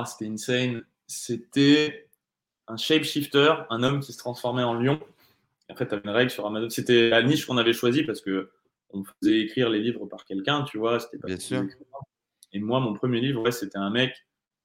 c'était 0.06 0.30
insane. 0.30 0.84
C'était 1.08 2.10
un 2.68 2.78
shapeshifter, 2.78 3.54
un 3.70 3.84
homme 3.84 4.00
qui 4.00 4.14
se 4.14 4.18
transformait 4.18 4.64
en 4.64 4.74
lion. 4.74 5.00
en 5.70 5.76
fait, 5.76 5.88
tu 5.88 5.94
avais 5.94 6.04
une 6.04 6.10
règle 6.10 6.32
sur 6.32 6.46
Amazon. 6.46 6.70
C'était 6.70 7.10
la 7.10 7.24
niche 7.24 7.46
qu'on 7.46 7.58
avait 7.58 7.74
choisie 7.74 8.04
parce 8.04 8.22
que 8.22 8.52
on 8.92 9.04
faisait 9.04 9.42
écrire 9.42 9.70
les 9.70 9.80
livres 9.80 10.06
par 10.06 10.26
quelqu'un, 10.26 10.64
tu 10.64 10.78
vois. 10.78 11.00
C'était 11.00 11.18
pas 11.18 11.28
Bien 11.28 11.40
sûr. 11.40 11.64
Et 12.54 12.60
moi, 12.60 12.80
mon 12.80 12.94
premier 12.94 13.20
livre, 13.20 13.42
ouais, 13.42 13.52
c'était 13.52 13.78
un 13.78 13.90
mec 13.90 14.14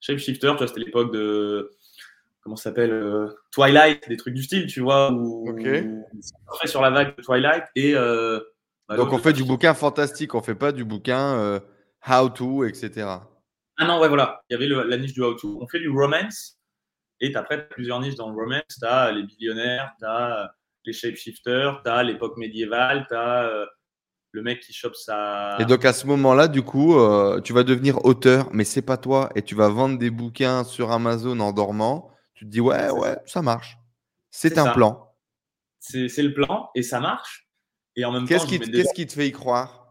shapeshifter. 0.00 0.50
Tu 0.52 0.56
vois, 0.56 0.66
c'était 0.66 0.80
l'époque 0.80 1.12
de 1.12 1.70
comment 2.42 2.56
ça 2.56 2.64
s'appelle 2.64 2.92
euh, 2.92 3.28
Twilight, 3.52 4.08
des 4.08 4.16
trucs 4.16 4.34
du 4.34 4.42
style, 4.42 4.66
tu 4.66 4.80
vois, 4.80 5.12
où 5.12 5.48
on 5.48 6.56
fait 6.60 6.66
sur 6.66 6.82
la 6.82 6.90
vague 6.90 7.16
de 7.16 7.22
Twilight 7.22 7.64
et 7.76 7.94
euh, 7.94 8.40
bah, 8.88 8.96
donc 8.96 9.12
on 9.12 9.18
fait 9.18 9.32
du 9.32 9.44
bouquin 9.44 9.74
fantastique, 9.74 10.34
on 10.34 10.42
fait 10.42 10.56
pas 10.56 10.72
du 10.72 10.84
bouquin 10.84 11.38
euh, 11.38 11.60
how 12.08 12.28
to, 12.28 12.64
etc. 12.64 13.06
Ah 13.78 13.86
non, 13.86 14.00
ouais, 14.00 14.08
voilà. 14.08 14.42
Il 14.50 14.54
y 14.54 14.56
avait 14.56 14.88
la 14.88 14.96
niche 14.96 15.14
du 15.14 15.22
how-to. 15.22 15.58
On 15.60 15.66
fait 15.66 15.78
du 15.80 15.88
romance. 15.88 16.58
Et 17.20 17.34
après, 17.34 17.56
tu 17.56 17.62
as 17.62 17.66
plusieurs 17.66 18.00
niches 18.00 18.16
dans 18.16 18.28
le 18.30 18.36
romance. 18.36 18.62
Tu 18.68 18.84
as 18.84 19.10
les 19.12 19.22
billionnaires, 19.22 19.92
tu 19.98 20.04
as 20.04 20.54
les 20.84 20.92
shapeshifters, 20.92 21.80
tu 21.82 21.90
as 21.90 22.02
l'époque 22.02 22.36
médiévale, 22.36 23.06
tu 23.08 23.14
as 23.14 23.66
le 24.32 24.42
mec 24.42 24.60
qui 24.60 24.72
chope 24.72 24.96
sa. 24.96 25.56
Et 25.60 25.64
donc 25.64 25.84
à 25.84 25.92
ce 25.92 26.06
moment-là, 26.06 26.48
du 26.48 26.62
coup, 26.62 26.98
euh, 26.98 27.40
tu 27.40 27.52
vas 27.52 27.62
devenir 27.62 28.04
auteur, 28.04 28.48
mais 28.52 28.64
c'est 28.64 28.82
pas 28.82 28.96
toi. 28.96 29.30
Et 29.34 29.42
tu 29.42 29.54
vas 29.54 29.68
vendre 29.68 29.98
des 29.98 30.10
bouquins 30.10 30.64
sur 30.64 30.90
Amazon 30.90 31.38
en 31.40 31.52
dormant. 31.52 32.10
Tu 32.34 32.46
te 32.46 32.50
dis, 32.50 32.60
ouais, 32.60 32.90
ouais, 32.90 33.18
ça 33.26 33.42
marche. 33.42 33.78
C'est 34.30 34.58
un 34.58 34.72
plan. 34.72 35.14
C'est 35.78 36.22
le 36.22 36.32
plan 36.32 36.70
et 36.74 36.82
ça 36.82 37.00
marche. 37.00 37.48
Et 37.96 38.04
en 38.04 38.12
même 38.12 38.22
temps, 38.22 38.46
qu'est-ce 38.46 38.94
qui 38.94 39.06
te 39.06 39.12
fait 39.12 39.28
y 39.28 39.32
croire? 39.32 39.82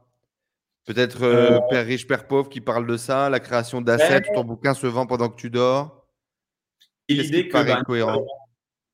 Peut-être 0.86 1.24
euh, 1.24 1.52
euh, 1.52 1.60
Père 1.70 1.86
riche, 1.86 2.08
Père 2.08 2.28
pauvre 2.28 2.50
qui 2.50 2.60
parle 2.60 2.88
de 2.88 2.98
ça, 2.98 3.30
la 3.30 3.40
création 3.40 3.82
d'assets, 3.82 4.24
ton 4.34 4.44
bouquin 4.44 4.74
se 4.74 4.88
vend 4.88 5.06
pendant 5.06 5.30
que 5.30 5.40
tu 5.40 5.52
dors. 5.52 6.08
l'idée 7.08 7.48
que, 7.48 7.54
bah, 7.54 7.84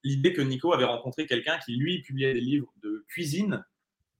l'idée 0.04 0.34
que 0.34 0.42
Nico 0.42 0.74
avait 0.74 0.84
rencontré 0.84 1.26
quelqu'un 1.26 1.58
qui, 1.60 1.78
lui, 1.78 2.02
publiait 2.02 2.34
des 2.34 2.42
livres 2.42 2.74
de 2.84 3.06
cuisine, 3.08 3.64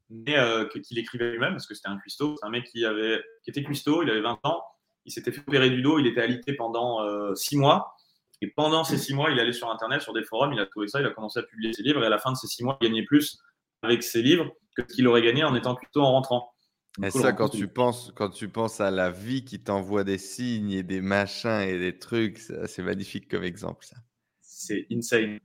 mais 0.10 0.38
euh, 0.38 0.66
qu'il 0.68 0.98
écrivait 0.98 1.32
lui-même, 1.32 1.54
parce 1.54 1.68
que 1.68 1.74
c'était 1.74 1.90
un 1.90 1.98
cuistot. 1.98 2.36
C'est 2.40 2.46
un 2.46 2.50
mec 2.50 2.66
qui, 2.66 2.86
avait, 2.86 3.22
qui 3.44 3.50
était 3.50 3.64
cuistot, 3.64 4.04
il 4.04 4.10
avait 4.10 4.22
20 4.22 4.40
ans, 4.44 4.64
il 5.06 5.12
s'était 5.12 5.32
fait 5.32 5.42
opérer 5.42 5.70
du 5.70 5.82
dos, 5.82 6.00
il 6.00 6.08
était 6.08 6.22
alité 6.22 6.54
pendant 6.54 7.04
6 7.36 7.58
mois. 7.58 7.94
Et 8.42 8.48
pendant 8.48 8.84
ces 8.84 8.98
6 8.98 9.16
mois, 9.16 9.32
il 9.32 9.40
allait 9.40 9.54
sur 9.54 9.70
Internet, 9.70 10.02
sur 10.02 10.14
des 10.14 10.24
forums, 10.24 10.54
il 10.54 10.60
a 10.60 10.66
trouvé 10.66 10.88
ça, 10.88 11.00
il 11.00 11.08
a 11.08 11.10
commencé 11.10 11.40
à 11.40 11.44
publier 11.44 11.74
ses 11.74 11.82
livres, 11.82 12.04
et 12.04 12.06
à 12.06 12.10
la 12.10 12.20
fin 12.20 12.32
de 12.32 12.38
ces 12.38 12.48
6 12.48 12.64
mois, 12.64 12.78
il 12.82 12.88
gagnait 12.88 13.04
plus 13.04 13.40
avec 13.82 14.04
ses 14.04 14.22
livres 14.22 14.52
que 14.76 14.84
ce 14.88 14.94
qu'il 14.96 15.08
aurait 15.08 15.24
gagné 15.24 15.44
en 15.44 15.56
étant 15.56 15.76
cuistot 15.76 16.02
en 16.02 16.12
rentrant. 16.12 16.54
Et 17.04 17.12
ça, 17.12 17.32
quand 17.32 17.50
tu, 17.50 17.68
penses, 17.68 18.12
quand 18.16 18.30
tu 18.30 18.50
penses 18.50 18.82
à 18.82 18.90
la 18.90 19.12
vie 19.12 19.46
qui 19.46 19.62
t'envoie 19.62 20.04
des 20.04 20.18
signes 20.18 20.72
et 20.72 20.84
des 20.84 21.02
machins 21.02 21.62
et 21.62 21.78
des 21.78 21.98
trucs, 21.98 22.40
c'est 22.40 22.82
magnifique 22.82 23.30
comme 23.30 23.44
exemple, 23.44 23.86
ça. 23.86 23.98
C'est 24.42 24.88
insane. 24.92 25.40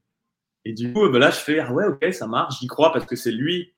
Et 0.64 0.72
du 0.72 0.92
coup, 0.92 1.08
bah 1.10 1.18
là, 1.18 1.30
je 1.30 1.36
fais, 1.36 1.58
ah 1.58 1.72
ouais, 1.72 1.86
ok, 1.86 2.12
ça 2.14 2.26
marche, 2.26 2.60
j'y 2.60 2.66
crois 2.68 2.92
parce 2.92 3.04
que 3.04 3.16
c'est 3.16 3.32
lui, 3.32 3.71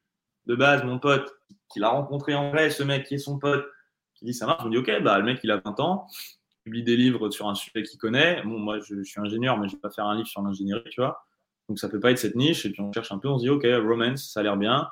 de 0.46 0.54
base, 0.54 0.84
mon 0.84 0.98
pote, 0.98 1.32
qui 1.68 1.80
l'a 1.80 1.88
rencontré 1.88 2.34
en 2.34 2.50
vrai, 2.50 2.70
ce 2.70 2.82
mec 2.82 3.06
qui 3.06 3.14
est 3.14 3.18
son 3.18 3.38
pote, 3.38 3.66
qui 4.14 4.24
dit 4.24 4.34
ça 4.34 4.46
marche. 4.46 4.62
Je 4.62 4.68
me 4.68 4.72
dis, 4.72 4.78
ok, 4.78 5.02
bah, 5.02 5.18
le 5.18 5.24
mec, 5.24 5.40
il 5.42 5.50
a 5.50 5.58
20 5.64 5.80
ans, 5.80 6.06
il 6.50 6.64
publie 6.64 6.82
des 6.82 6.96
livres 6.96 7.30
sur 7.30 7.48
un 7.48 7.54
sujet 7.54 7.82
qu'il 7.82 7.98
connaît. 7.98 8.42
Moi, 8.44 8.78
je, 8.80 9.02
suis 9.02 9.20
ingénieur, 9.20 9.58
mais 9.58 9.68
je 9.68 9.74
vais 9.74 9.80
pas 9.80 9.90
faire 9.90 10.06
un 10.06 10.16
livre 10.16 10.28
sur 10.28 10.42
l'ingénierie, 10.42 10.82
tu 10.90 11.00
vois. 11.00 11.24
Donc, 11.68 11.78
ça 11.78 11.88
peut 11.88 12.00
pas 12.00 12.10
être 12.10 12.18
cette 12.18 12.36
niche. 12.36 12.66
Et 12.66 12.70
puis, 12.70 12.82
on 12.82 12.92
cherche 12.92 13.12
un 13.12 13.18
peu, 13.18 13.28
on 13.28 13.38
se 13.38 13.44
dit, 13.44 13.50
ok, 13.50 13.64
romance, 13.64 14.30
ça 14.32 14.40
a 14.40 14.42
l'air 14.42 14.56
bien 14.56 14.88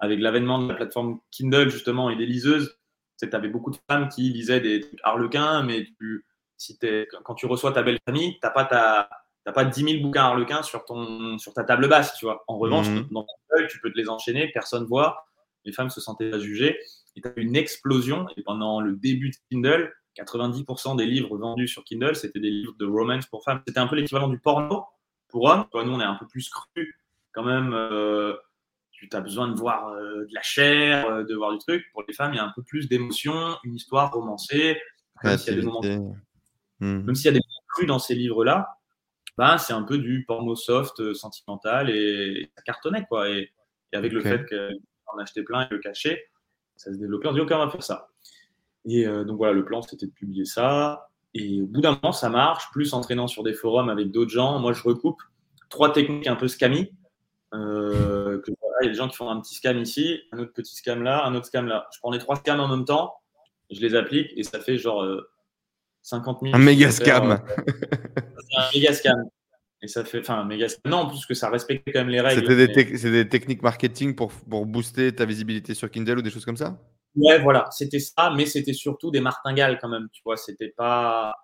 avec 0.00 0.18
l'avènement 0.18 0.58
de 0.58 0.68
la 0.68 0.74
plateforme 0.74 1.20
Kindle 1.30 1.68
justement 1.68 2.10
et 2.10 2.16
des 2.16 2.26
liseuses, 2.26 2.76
tu 3.18 3.28
avais 3.32 3.48
beaucoup 3.48 3.70
de 3.70 3.76
femmes 3.88 4.08
qui 4.08 4.22
lisaient 4.30 4.60
des 4.60 4.90
harlequins, 5.02 5.62
mais 5.62 5.84
tu, 5.84 6.24
si 6.56 6.78
quand 7.22 7.34
tu 7.34 7.46
reçois 7.46 7.72
ta 7.72 7.82
belle 7.82 7.98
famille, 8.06 8.32
tu 8.32 8.40
n'as 8.42 8.50
pas 8.50 8.64
ta, 8.64 9.10
n'as 9.46 9.52
pas 9.52 9.64
10 9.64 9.82
000 9.82 10.02
bouquins 10.02 10.22
Harlequin 10.22 10.62
sur, 10.62 10.84
ton, 10.84 11.38
sur 11.38 11.54
ta 11.54 11.64
table 11.64 11.88
basse, 11.88 12.14
tu 12.18 12.26
vois. 12.26 12.44
En 12.46 12.58
revanche, 12.58 12.88
mhm. 12.88 13.08
dans 13.10 13.22
ton 13.22 13.56
œil, 13.58 13.66
tu 13.68 13.80
peux 13.80 13.90
te 13.90 13.96
les 13.96 14.08
enchaîner, 14.08 14.50
personne 14.52 14.84
voit, 14.84 15.24
les 15.64 15.72
femmes 15.72 15.90
se 15.90 16.00
sentaient 16.00 16.30
pas 16.30 16.38
jugées. 16.38 16.78
Et 17.16 17.20
tu 17.20 17.28
as 17.28 17.32
une 17.36 17.56
explosion. 17.56 18.26
Et 18.36 18.42
pendant 18.42 18.80
le 18.80 18.94
début 18.94 19.30
de 19.30 19.36
Kindle, 19.50 19.92
90% 20.16 20.96
des 20.96 21.06
livres 21.06 21.36
vendus 21.36 21.68
sur 21.68 21.84
Kindle, 21.84 22.16
c'était 22.16 22.40
des 22.40 22.50
livres 22.50 22.74
de 22.78 22.86
romance 22.86 23.26
pour 23.26 23.44
femmes. 23.44 23.62
C'était 23.66 23.80
un 23.80 23.86
peu 23.86 23.96
l'équivalent 23.96 24.28
du 24.28 24.38
porno 24.38 24.84
pour 25.28 25.44
hommes. 25.44 25.66
Nous, 25.74 25.92
on 25.92 26.00
est 26.00 26.04
un 26.04 26.16
peu 26.16 26.26
plus 26.26 26.48
cru 26.48 27.00
quand 27.32 27.44
même. 27.44 27.72
Euh, 27.72 28.36
tu 28.92 29.08
as 29.12 29.20
besoin 29.20 29.48
de 29.48 29.58
voir 29.58 29.88
euh, 29.88 30.26
de 30.26 30.34
la 30.34 30.42
chair, 30.42 31.06
euh, 31.06 31.24
de 31.24 31.34
voir 31.34 31.52
du 31.52 31.58
truc. 31.58 31.86
Pour 31.92 32.04
les 32.06 32.12
femmes, 32.12 32.34
il 32.34 32.36
y 32.36 32.40
a 32.40 32.44
un 32.44 32.52
peu 32.54 32.62
plus 32.62 32.88
d'émotion, 32.88 33.56
une 33.64 33.74
histoire 33.74 34.12
romancée. 34.12 34.78
Même 35.24 35.38
s'il 35.38 35.54
y 35.54 35.56
a 35.56 35.60
des 35.60 35.66
moments, 35.66 35.82
même 36.80 37.14
s'il 37.14 37.26
y 37.26 37.28
a 37.28 37.32
des 37.32 37.40
crus 37.68 37.86
dans 37.86 37.98
ces 37.98 38.14
livres-là, 38.14 38.79
ben, 39.40 39.56
c'est 39.56 39.72
un 39.72 39.84
peu 39.84 39.96
du 39.96 40.26
porno 40.26 40.54
soft, 40.54 41.14
sentimental 41.14 41.88
et, 41.88 42.52
ça 42.54 42.62
cartonnait. 42.62 43.06
Quoi. 43.06 43.30
Et, 43.30 43.50
avec 43.94 44.12
le 44.12 44.20
fait 44.20 44.44
qu'on 44.46 45.18
achetait 45.18 45.42
plein 45.42 45.62
et 45.62 45.68
le 45.70 45.78
cachait, 45.78 46.28
ça 46.76 46.92
se 46.92 46.98
développait. 46.98 47.26
On 47.26 47.32
dit, 47.32 47.40
OK, 47.40 47.50
on 47.50 47.58
va 47.58 47.70
faire 47.70 47.82
ça. 47.82 48.10
Et 48.84 49.06
euh, 49.06 49.24
donc 49.24 49.38
voilà, 49.38 49.54
le 49.54 49.64
plan, 49.64 49.80
c'était 49.80 50.04
de 50.04 50.12
publier 50.12 50.44
ça. 50.44 51.08
Et 51.32 51.62
au 51.62 51.66
bout 51.66 51.80
d'un 51.80 51.98
moment, 52.02 52.12
ça 52.12 52.28
marche, 52.28 52.70
plus 52.70 52.92
entraînant 52.92 53.28
sur 53.28 53.42
des 53.42 53.54
forums 53.54 53.88
avec 53.88 54.10
d'autres 54.10 54.30
gens. 54.30 54.58
Moi, 54.58 54.74
je 54.74 54.82
recoupe 54.82 55.22
trois 55.70 55.90
techniques 55.90 56.26
un 56.26 56.36
peu 56.36 56.46
scammy. 56.46 56.92
Euh, 57.54 58.42
il 58.46 58.54
y 58.84 58.88
a 58.88 58.90
des 58.90 58.94
gens 58.94 59.08
qui 59.08 59.16
font 59.16 59.30
un 59.30 59.40
petit 59.40 59.54
scam 59.54 59.78
ici, 59.78 60.20
un 60.32 60.40
autre 60.40 60.52
petit 60.52 60.76
scam 60.76 61.02
là, 61.02 61.24
un 61.24 61.34
autre 61.34 61.46
scam 61.46 61.66
là. 61.66 61.88
Je 61.94 61.98
prends 61.98 62.10
les 62.10 62.18
trois 62.18 62.36
scams 62.36 62.60
en 62.60 62.68
même 62.68 62.84
temps, 62.84 63.14
je 63.70 63.80
les 63.80 63.94
applique 63.94 64.30
et 64.36 64.42
ça 64.42 64.60
fait 64.60 64.76
genre 64.78 65.02
50 66.02 66.36
euh, 66.36 66.46
000. 66.46 66.56
Un 66.56 66.58
méga 66.58 66.90
scam. 66.90 67.42
c'est 67.56 68.58
un 68.58 68.70
méga 68.74 68.92
scam. 68.92 69.24
Et 69.82 69.88
ça 69.88 70.04
fait, 70.04 70.20
enfin, 70.20 70.44
méga 70.44 70.68
scam. 70.68 70.90
Non, 70.90 71.08
plus 71.08 71.24
que 71.26 71.34
ça 71.34 71.48
respectait 71.50 71.92
quand 71.92 72.00
même 72.00 72.08
les 72.08 72.20
règles. 72.20 72.42
C'était 72.42 72.66
des, 72.66 73.10
des, 73.10 73.28
techniques 73.28 73.62
marketing 73.62 74.14
pour, 74.14 74.30
pour 74.32 74.66
booster 74.66 75.14
ta 75.14 75.24
visibilité 75.24 75.74
sur 75.74 75.90
Kindle 75.90 76.18
ou 76.18 76.22
des 76.22 76.30
choses 76.30 76.44
comme 76.44 76.56
ça? 76.56 76.78
Ouais, 77.16 77.40
voilà, 77.40 77.68
c'était 77.72 77.98
ça, 77.98 78.32
mais 78.36 78.46
c'était 78.46 78.72
surtout 78.72 79.10
des 79.10 79.20
martingales 79.20 79.78
quand 79.80 79.88
même, 79.88 80.08
tu 80.12 80.22
vois, 80.24 80.36
c'était 80.36 80.72
pas. 80.76 81.34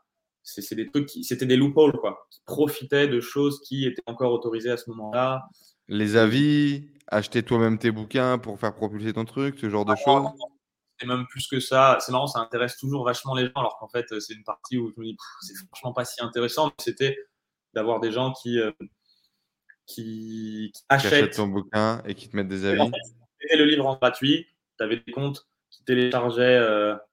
C'est 0.43 0.77
des 0.77 0.87
trucs 0.87 1.07
qui. 1.07 1.25
C'était 1.25 1.47
des 1.47 1.57
loopholes, 1.57 1.99
quoi, 1.99 2.29
qui 2.31 2.41
profitaient 2.47 3.09
de 3.09 3.21
choses 3.21 3.61
qui 3.67 3.85
étaient 3.85 4.03
encore 4.07 4.33
autorisées 4.33 4.71
à 4.71 4.77
ce 4.77 4.89
moment-là. 4.91 5.43
Les 5.89 6.17
avis, 6.17 6.89
acheter 7.09 7.43
toi-même 7.43 7.79
tes 7.79 7.91
bouquins 7.91 8.39
pour 8.39 8.61
faire 8.61 8.75
propulser 8.75 9.13
ton 9.13 9.25
truc, 9.25 9.59
ce 9.59 9.69
genre 9.69 9.85
de 9.85 9.93
ah, 9.93 10.05
choses? 10.05 10.27
C'est 10.99 11.07
même 11.07 11.27
plus 11.27 11.47
que 11.49 11.61
ça. 11.61 11.99
C'est 12.01 12.13
marrant, 12.13 12.27
ça 12.27 12.41
intéresse 12.41 12.77
toujours 12.79 13.05
vachement 13.05 13.35
les 13.35 13.45
gens, 13.45 13.53
alors 13.57 13.77
qu'en 13.79 13.89
fait, 13.89 14.07
c'est 14.21 14.35
une 14.35 14.45
partie 14.45 14.79
où 14.79 14.91
je 14.95 15.01
me 15.01 15.07
dis, 15.07 15.17
c'est 15.43 15.55
franchement 15.69 15.93
pas 15.93 16.05
si 16.05 16.23
intéressant, 16.23 16.73
c'était 16.79 17.19
d'avoir 17.75 18.01
des 18.01 18.11
gens 18.11 18.33
qui, 18.33 18.59
euh, 18.59 18.73
qui, 19.87 20.73
achètent... 20.89 21.37
ton 21.37 21.49
bouquin 21.49 22.03
et 22.07 22.15
qui 22.15 22.29
te 22.29 22.37
mettent 22.37 22.49
des 22.49 22.65
avis. 22.65 22.91
Et 23.51 23.57
le 23.57 23.65
livre 23.65 23.87
en 23.87 23.97
gratuit, 23.97 24.47
tu 24.79 24.85
avais 24.85 24.97
des 24.97 25.13
comptes 25.13 25.47
qui 25.71 25.85
téléchargeait 25.85 26.59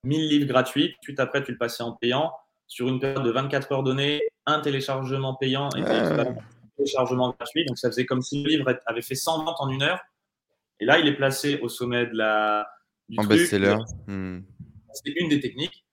1000 0.03 0.21
euh, 0.21 0.29
livres 0.29 0.47
gratuits. 0.47 0.95
Suite 1.01 1.19
après, 1.19 1.43
tu 1.43 1.51
le 1.51 1.57
passais 1.57 1.83
en 1.83 1.93
payant. 1.93 2.31
Sur 2.67 2.87
une 2.87 2.99
période 2.99 3.23
de 3.23 3.29
24 3.29 3.71
heures 3.73 3.83
données, 3.83 4.21
un 4.45 4.61
téléchargement 4.61 5.35
payant 5.35 5.69
et 5.75 5.81
un 5.81 6.35
téléchargement 6.77 7.35
gratuit. 7.37 7.65
Donc, 7.65 7.77
ça 7.77 7.89
faisait 7.89 8.05
comme 8.05 8.21
si 8.21 8.41
le 8.43 8.49
livre 8.49 8.79
avait 8.85 9.01
fait 9.01 9.15
100 9.15 9.43
ventes 9.43 9.57
en 9.59 9.69
une 9.69 9.83
heure. 9.83 9.99
Et 10.79 10.85
là, 10.85 10.97
il 10.97 11.07
est 11.07 11.15
placé 11.15 11.59
au 11.59 11.69
sommet 11.69 12.07
de 12.07 12.15
la, 12.15 12.67
en 13.17 13.23
best-seller. 13.25 13.77
Hmm. 14.07 14.41
C'est 14.93 15.13
une 15.15 15.29
des 15.29 15.39
techniques. 15.39 15.83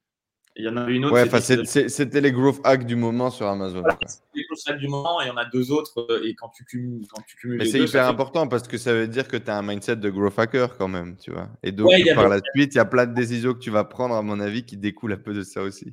Il 0.57 0.65
y 0.65 0.69
en 0.69 0.77
avait 0.77 0.95
une 0.95 1.05
autre. 1.05 1.15
Ouais, 1.15 1.89
c'était 1.89 2.21
les 2.21 2.33
growth 2.33 2.61
hacks 2.65 2.85
du 2.85 2.97
moment 2.97 3.31
sur 3.31 3.47
Amazon. 3.47 3.83
c'était 4.07 4.25
les 4.35 4.45
growth 4.45 4.61
hacks 4.67 4.79
du 4.79 4.89
moment 4.89 5.21
et 5.21 5.27
il 5.27 5.29
y 5.29 5.31
en 5.31 5.37
a 5.37 5.45
deux 5.45 5.71
autres. 5.71 6.07
Euh, 6.11 6.23
et 6.25 6.35
quand 6.35 6.49
tu 6.51 6.65
cumules, 6.65 7.07
quand 7.09 7.23
tu 7.23 7.37
cumules 7.37 7.59
Mais 7.59 7.67
c'est 7.67 7.81
hyper 7.81 8.07
important 8.09 8.49
parce 8.49 8.67
que 8.67 8.77
ça 8.77 8.93
veut 8.93 9.07
dire 9.07 9.29
que 9.29 9.37
tu 9.37 9.51
as 9.51 9.57
un 9.57 9.63
mindset 9.63 9.97
de 9.97 10.11
growth 10.11 10.39
hacker 10.39 10.77
quand 10.77 10.89
même, 10.89 11.17
tu 11.17 11.31
vois. 11.31 11.49
Et 11.63 11.73
donc, 11.73 11.91
par 12.15 12.29
la 12.29 12.41
suite, 12.55 12.75
il 12.75 12.79
y 12.79 12.81
a 12.81 12.85
plein 12.85 13.07
de 13.07 13.15
décisions 13.15 13.55
que 13.55 13.61
tu 13.61 13.71
vas 13.71 13.85
prendre, 13.85 14.15
à 14.15 14.23
mon 14.23 14.41
avis, 14.41 14.65
qui 14.65 14.77
découlent 14.77 15.13
un 15.13 15.19
peu 15.19 15.33
de 15.33 15.43
ça 15.43 15.63
aussi. 15.63 15.93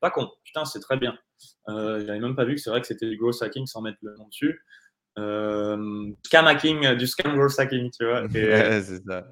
Pas 0.00 0.10
con. 0.10 0.28
Putain, 0.44 0.64
c'est 0.64 0.80
très 0.80 0.96
bien. 0.96 1.16
Euh, 1.68 2.04
J'avais 2.06 2.20
même 2.20 2.36
pas 2.36 2.44
vu 2.44 2.54
que 2.54 2.60
c'est 2.60 2.70
vrai 2.70 2.80
que 2.80 2.86
c'était 2.86 3.08
du 3.08 3.16
growth 3.16 3.40
hacking 3.40 3.66
sans 3.66 3.82
mettre 3.82 3.98
le 4.02 4.16
nom 4.16 4.26
dessus. 4.26 4.60
Euh, 5.18 6.10
scam 6.24 6.46
hacking, 6.46 6.94
du 6.96 7.06
scam 7.06 7.36
growth 7.36 7.58
hacking, 7.58 7.90
tu 7.96 8.04
vois. 8.04 8.22
ouais, 8.34 8.82
c'est 8.82 9.02
ça 9.04 9.26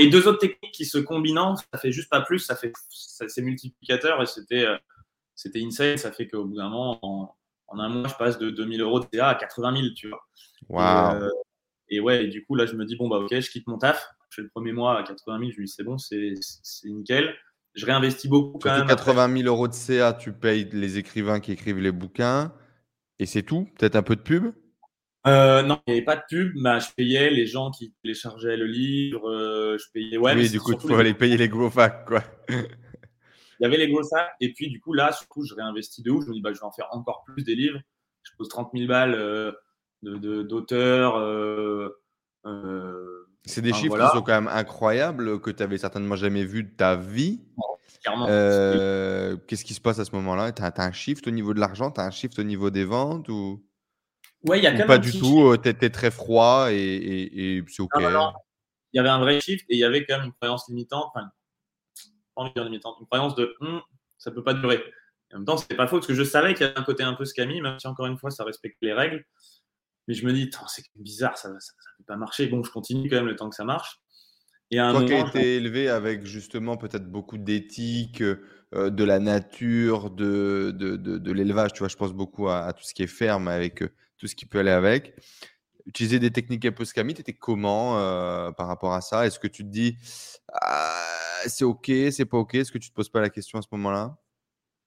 et 0.00 0.08
deux 0.08 0.28
autres 0.28 0.38
techniques 0.38 0.72
qui 0.72 0.84
se 0.84 0.98
combinant, 0.98 1.56
ça 1.56 1.78
fait 1.78 1.92
juste 1.92 2.10
pas 2.10 2.20
plus, 2.20 2.40
ça 2.40 2.56
fait 2.56 2.72
c'est 2.90 3.42
multiplicateur 3.42 4.20
et 4.22 4.26
c'était 4.26 4.66
euh, 4.66 4.76
c'était 5.34 5.62
insane. 5.62 5.96
Ça 5.96 6.12
fait 6.12 6.28
qu'au 6.28 6.44
bout 6.44 6.56
d'un 6.56 6.68
moment, 6.68 6.98
en, 7.02 7.78
un 7.78 7.88
mois, 7.88 8.08
je 8.08 8.14
passe 8.14 8.38
de 8.38 8.50
2000 8.50 8.80
euros 8.82 9.00
de 9.00 9.06
TA 9.06 9.28
à 9.28 9.34
80 9.34 9.76
000, 9.76 9.86
tu 9.96 10.08
vois. 10.08 10.20
Wow. 10.68 11.22
Euh, 11.22 11.30
et, 11.90 12.00
ouais, 12.00 12.24
et 12.24 12.28
du 12.28 12.44
coup, 12.44 12.54
là, 12.54 12.66
je 12.66 12.74
me 12.74 12.84
dis, 12.84 12.96
bon, 12.96 13.08
bah, 13.08 13.18
ok, 13.18 13.38
je 13.40 13.50
quitte 13.50 13.66
mon 13.66 13.78
taf. 13.78 14.10
Je 14.30 14.36
fais 14.36 14.42
le 14.42 14.48
premier 14.48 14.72
mois 14.72 14.98
à 14.98 15.02
80 15.04 15.38
000, 15.38 15.50
je 15.52 15.60
me 15.60 15.66
dis, 15.66 15.72
c'est 15.72 15.84
bon, 15.84 15.96
c'est 15.96 16.34
nickel. 16.84 17.34
Je 17.74 17.86
réinvestis 17.86 18.28
beaucoup 18.28 18.58
quand 18.58 18.76
même. 18.76 18.86
80 18.86 19.36
000 19.42 19.48
euros 19.48 19.68
de 19.68 19.72
CA, 19.72 20.12
tu 20.12 20.32
payes 20.32 20.68
les 20.72 20.98
écrivains 20.98 21.40
qui 21.40 21.52
écrivent 21.52 21.78
les 21.78 21.92
bouquins 21.92 22.52
et 23.18 23.26
c'est 23.26 23.42
tout? 23.42 23.68
Peut-être 23.78 23.96
un 23.96 24.02
peu 24.02 24.16
de 24.16 24.20
pub? 24.20 24.52
Euh, 25.28 25.62
non, 25.62 25.80
il 25.86 25.92
n'y 25.92 25.98
avait 25.98 26.04
pas 26.04 26.16
de 26.16 26.22
pub, 26.28 26.52
mais 26.56 26.80
je 26.80 26.92
payais 26.94 27.30
les 27.30 27.46
gens 27.46 27.70
qui 27.70 27.92
téléchargeaient 28.02 28.56
le 28.56 28.66
livre, 28.66 29.28
euh, 29.28 29.76
je 29.78 29.84
payais. 29.92 30.16
Ouais, 30.16 30.34
oui, 30.34 30.48
du 30.48 30.60
coup, 30.60 30.74
tu 30.74 30.80
pouvais 30.80 31.00
aller 31.00 31.14
payer 31.14 31.36
les 31.36 31.48
gros 31.48 31.70
facs, 31.70 32.06
quoi. 32.06 32.22
il 32.48 32.56
y 33.60 33.64
avait 33.64 33.76
les 33.76 33.90
gros 33.90 34.02
facs, 34.02 34.30
et 34.40 34.52
puis 34.52 34.68
du 34.70 34.80
coup, 34.80 34.92
là, 34.92 35.12
surtout, 35.12 35.44
je 35.44 35.54
réinvestis 35.54 36.02
de 36.02 36.10
ouf. 36.10 36.24
Je 36.24 36.30
me 36.30 36.34
dis, 36.34 36.40
bah, 36.40 36.52
je 36.52 36.58
vais 36.58 36.64
en 36.64 36.72
faire 36.72 36.88
encore 36.92 37.24
plus 37.24 37.42
des 37.44 37.54
livres. 37.54 37.78
Je 38.22 38.32
pose 38.36 38.48
30 38.48 38.70
000 38.74 38.86
balles 38.86 39.14
euh, 39.14 39.52
d'auteurs. 40.02 41.14
C'est 43.44 43.62
des 43.62 43.72
chiffres 43.72 43.98
qui 43.98 44.16
sont 44.16 44.22
quand 44.22 44.32
même 44.32 44.48
incroyables, 44.48 45.40
que 45.40 45.50
tu 45.50 45.62
n'avais 45.62 45.78
certainement 45.78 46.16
jamais 46.16 46.44
vu 46.44 46.64
de 46.64 46.70
ta 46.70 46.96
vie. 46.96 47.40
Qu'est-ce 48.04 49.64
qui 49.64 49.74
se 49.74 49.80
passe 49.80 49.98
à 49.98 50.04
ce 50.04 50.14
moment-là? 50.16 50.52
Tu 50.52 50.62
as, 50.62 50.66
as, 50.66 50.84
un 50.84 50.92
shift 50.92 51.26
au 51.26 51.30
niveau 51.30 51.54
de 51.54 51.60
l'argent? 51.60 51.90
Tu 51.90 52.00
as 52.00 52.04
un 52.04 52.10
shift 52.10 52.38
au 52.38 52.44
niveau 52.44 52.70
des 52.70 52.84
ventes 52.84 53.28
ou... 53.28 53.64
Ouais, 54.44 54.58
il 54.58 54.64
y 54.64 54.66
a 54.66 54.76
quand 54.76 54.86
pas 54.86 54.98
du 54.98 55.12
tout, 55.12 55.56
tu 55.56 55.68
étais 55.68 55.90
très 55.90 56.10
froid 56.10 56.68
et, 56.70 57.62
c'est 57.68 57.82
OK. 57.82 57.90
Il 57.98 58.96
y 58.96 59.00
avait 59.00 59.08
un 59.08 59.18
vrai 59.18 59.40
shift 59.40 59.66
et 59.68 59.74
il 59.74 59.78
y 59.78 59.84
avait 59.84 60.04
quand 60.06 60.16
même 60.16 60.26
une 60.26 60.32
croyance 60.32 60.68
limitante, 60.68 61.12
enfin, 61.14 61.30
de 62.46 62.52
dire 62.54 62.64
limitante, 62.64 62.96
une 63.00 63.06
croyance 63.06 63.34
de 63.34 63.54
hm, 63.60 63.80
ça 64.16 64.30
peut 64.30 64.42
pas 64.42 64.54
durer. 64.54 64.82
en 65.32 65.38
même 65.38 65.44
temps, 65.44 65.56
c'était 65.56 65.76
pas 65.76 65.86
faux 65.86 65.96
parce 65.96 66.06
que 66.06 66.14
je 66.14 66.22
savais 66.22 66.54
qu'il 66.54 66.66
y 66.66 66.70
avait 66.70 66.78
un 66.78 66.84
côté 66.84 67.02
un 67.02 67.14
peu 67.14 67.24
scammy, 67.24 67.60
même 67.60 67.78
si 67.78 67.86
encore 67.86 68.06
une 68.06 68.16
fois, 68.16 68.30
ça 68.30 68.44
respecte 68.44 68.78
les 68.80 68.92
règles. 68.92 69.24
Mais 70.06 70.14
je 70.14 70.24
me 70.24 70.32
dis, 70.32 70.50
c'est 70.68 70.84
bizarre, 70.94 71.36
ça 71.36 71.50
ne 71.50 71.54
peut 71.54 72.04
pas 72.06 72.16
marcher. 72.16 72.46
Bon, 72.46 72.62
je 72.62 72.70
continue 72.70 73.10
quand 73.10 73.16
même 73.16 73.26
le 73.26 73.36
temps 73.36 73.50
que 73.50 73.56
ça 73.56 73.64
marche. 73.64 74.00
Et 74.70 74.78
à 74.78 74.88
un 74.88 74.92
Toi 74.92 75.04
qui 75.04 75.14
as 75.14 75.28
été 75.28 75.56
élevé 75.56 75.88
avec 75.88 76.24
justement 76.24 76.76
peut-être 76.76 77.10
beaucoup 77.10 77.38
d'éthique, 77.38 78.22
euh, 78.22 78.90
de 78.90 79.04
la 79.04 79.18
nature, 79.18 80.10
de, 80.10 80.74
de, 80.76 80.96
de, 80.96 81.32
l'élevage, 81.32 81.72
tu 81.72 81.78
vois, 81.78 81.88
je 81.88 81.96
pense 81.96 82.12
beaucoup 82.12 82.48
à, 82.48 82.72
tout 82.74 82.84
ce 82.84 82.92
qui 82.92 83.02
est 83.02 83.06
ferme 83.06 83.48
avec 83.48 83.82
euh, 83.82 83.90
tout 84.18 84.26
ce 84.26 84.34
qui 84.34 84.46
peut 84.46 84.58
aller 84.58 84.70
avec. 84.70 85.14
Utiliser 85.86 86.18
des 86.18 86.30
techniques 86.30 86.66
un 86.66 86.72
peu 86.72 86.84
scammy, 86.84 87.14
tu 87.14 87.22
étais 87.22 87.32
comment 87.32 87.98
euh, 87.98 88.50
par 88.52 88.66
rapport 88.66 88.92
à 88.92 89.00
ça? 89.00 89.26
Est-ce 89.26 89.38
que 89.38 89.46
tu 89.46 89.64
te 89.64 89.68
dis 89.68 89.96
ah, 90.52 91.02
c'est 91.46 91.64
ok, 91.64 91.90
c'est 92.10 92.26
pas 92.26 92.36
ok? 92.36 92.56
Est-ce 92.56 92.72
que 92.72 92.78
tu 92.78 92.90
te 92.90 92.94
poses 92.94 93.08
pas 93.08 93.20
la 93.20 93.30
question 93.30 93.58
à 93.58 93.62
ce 93.62 93.68
moment-là? 93.72 94.18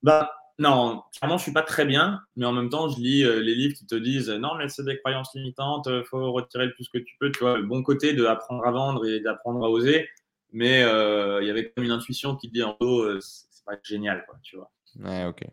Bah, 0.04 0.32
Non, 0.60 1.02
clairement, 1.18 1.38
je 1.38 1.44
suis 1.44 1.54
pas 1.54 1.64
très 1.64 1.86
bien, 1.86 2.22
mais 2.36 2.46
en 2.46 2.52
même 2.52 2.70
temps, 2.70 2.88
je 2.88 3.00
lis 3.00 3.24
euh, 3.24 3.40
les 3.40 3.56
livres 3.56 3.74
qui 3.74 3.88
te 3.88 3.96
disent 3.96 4.30
non, 4.30 4.54
mais 4.56 4.70
c'est 4.70 4.84
des 4.84 5.00
croyances 5.00 5.34
limitantes, 5.34 5.88
il 5.88 6.04
faut 6.06 6.32
retirer 6.32 6.68
le 6.68 6.74
plus 6.74 6.88
que 6.88 7.00
tu 7.00 7.16
peux. 7.20 7.32
Tu 7.32 7.40
vois, 7.40 7.58
le 7.58 7.64
bon 7.64 7.82
côté 7.82 8.14
de 8.14 8.26
apprendre 8.26 8.64
à 8.68 8.72
vendre 8.72 9.08
et 9.08 9.22
d'apprendre 9.22 9.66
à 9.66 9.70
oser, 9.70 10.08
mais 10.52 10.84
euh, 10.84 11.42
il 11.42 11.48
y 11.48 11.50
avait 11.50 11.72
comme 11.72 11.84
une 11.84 11.92
intuition 11.92 12.36
qui 12.36 12.48
te 12.50 12.54
dit 12.54 12.64
en 12.64 12.78
gros, 12.80 13.20
c'est 13.22 13.66
pas 13.66 13.78
génial, 13.82 14.24
quoi, 14.28 14.38
tu 14.44 14.58
vois. 14.58 14.72
Ouais, 15.00 15.26
ok. 15.26 15.46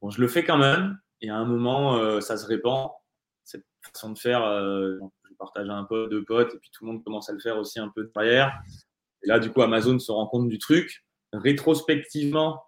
Bon, 0.00 0.10
je 0.10 0.20
le 0.20 0.26
fais 0.26 0.42
quand 0.42 0.58
même, 0.58 0.98
et 1.20 1.30
à 1.30 1.36
un 1.36 1.44
moment, 1.44 2.20
ça 2.20 2.36
se 2.36 2.46
répand 2.46 2.90
façon 3.82 4.10
de 4.10 4.18
faire, 4.18 4.44
euh, 4.44 4.96
je 5.28 5.34
partage 5.38 5.68
un 5.68 5.84
peu 5.84 6.08
deux 6.08 6.24
potes 6.24 6.54
et 6.54 6.58
puis 6.58 6.70
tout 6.72 6.84
le 6.84 6.92
monde 6.92 7.04
commence 7.04 7.28
à 7.28 7.32
le 7.32 7.40
faire 7.40 7.58
aussi 7.58 7.80
un 7.80 7.88
peu 7.88 8.10
derrière. 8.14 8.52
Et 9.24 9.28
là, 9.28 9.38
du 9.38 9.50
coup, 9.50 9.62
Amazon 9.62 9.98
se 9.98 10.10
rend 10.10 10.26
compte 10.26 10.48
du 10.48 10.58
truc. 10.58 11.04
Rétrospectivement, 11.32 12.62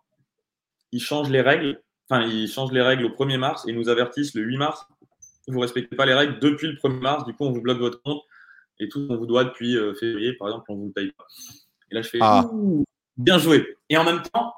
ils 0.93 1.01
changent 1.01 1.31
les 1.31 1.41
règles. 1.41 1.83
Enfin, 2.09 2.27
ils 2.27 2.49
changent 2.49 2.73
les 2.73 2.83
règles 2.83 3.05
au 3.05 3.11
1er 3.11 3.39
mars 3.39 3.67
et 3.67 3.73
nous 3.73 3.89
avertissent 3.89 4.35
le 4.35 4.43
8 4.43 4.57
mars. 4.59 4.87
Vous 5.47 5.55
ne 5.55 5.61
respectez 5.61 5.97
pas 5.97 6.07
les 6.07 6.15
règles 6.15 6.39
depuis 6.39 6.69
le 6.69 6.75
1er 6.75 7.01
mars. 7.01 7.25
Du 7.25 7.35
coup, 7.35 7.45
on 7.45 7.53
vous 7.53 7.61
bloque 7.61 7.79
votre 7.79 8.03
compte 8.03 8.23
et 8.81 8.89
tout 8.89 9.03
ce 9.03 9.09
qu'on 9.09 9.17
vous 9.17 9.27
doit 9.27 9.45
depuis 9.45 9.77
euh, 9.77 9.95
février, 9.95 10.33
par 10.35 10.49
exemple, 10.49 10.65
on 10.69 10.75
ne 10.75 10.81
vous 10.81 10.87
le 10.87 10.93
paye 10.93 11.13
pas. 11.13 11.27
Et 11.91 11.95
là, 11.95 12.03
je 12.03 12.09
fais 12.09 12.19
ah. 12.21 12.49
bien 13.17 13.39
joué. 13.39 13.77
Et 13.89 13.97
en 13.97 14.05
même 14.05 14.23
temps, 14.23 14.53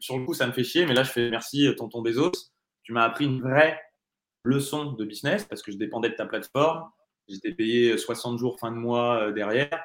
sur 0.00 0.18
le 0.18 0.24
coup, 0.24 0.34
ça 0.34 0.46
me 0.46 0.52
fait 0.52 0.64
chier, 0.64 0.86
mais 0.86 0.94
là, 0.94 1.02
je 1.02 1.10
fais 1.10 1.30
merci, 1.30 1.68
tonton 1.76 2.02
Bezos. 2.02 2.32
Tu 2.82 2.92
m'as 2.92 3.04
appris 3.04 3.26
une 3.26 3.40
vraie 3.40 3.80
leçon 4.44 4.92
de 4.92 5.04
business 5.04 5.44
parce 5.44 5.62
que 5.62 5.72
je 5.72 5.76
dépendais 5.76 6.10
de 6.10 6.14
ta 6.14 6.26
plateforme. 6.26 6.88
J'étais 7.28 7.52
payé 7.52 7.96
60 7.96 8.38
jours 8.38 8.58
fin 8.58 8.70
de 8.70 8.76
mois 8.76 9.20
euh, 9.20 9.32
derrière. 9.32 9.80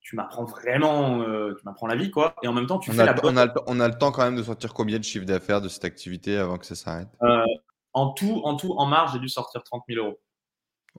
Tu 0.00 0.14
m'apprends 0.14 0.44
vraiment, 0.44 1.22
euh, 1.22 1.54
tu 1.54 1.64
m'apprends 1.64 1.88
la 1.88 1.96
vie, 1.96 2.10
quoi. 2.10 2.36
Et 2.42 2.48
en 2.48 2.52
même 2.52 2.66
temps, 2.66 2.78
tu 2.78 2.90
on 2.90 2.94
fais 2.94 3.04
la 3.04 3.16
on, 3.24 3.36
a, 3.36 3.52
on 3.66 3.80
a, 3.80 3.88
le 3.88 3.98
temps 3.98 4.12
quand 4.12 4.22
même 4.22 4.36
de 4.36 4.42
sortir 4.42 4.72
combien 4.72 4.98
de 4.98 5.04
chiffre 5.04 5.24
d'affaires 5.24 5.60
de 5.60 5.68
cette 5.68 5.84
activité 5.84 6.36
avant 6.36 6.58
que 6.58 6.66
ça 6.66 6.76
s'arrête? 6.76 7.08
Euh, 7.22 7.44
en 7.92 8.12
tout, 8.12 8.40
en 8.44 8.56
tout, 8.56 8.74
en 8.74 8.86
marge, 8.86 9.14
j'ai 9.14 9.18
dû 9.18 9.28
sortir 9.28 9.64
30 9.64 9.82
000 9.88 10.04
euros. 10.04 10.20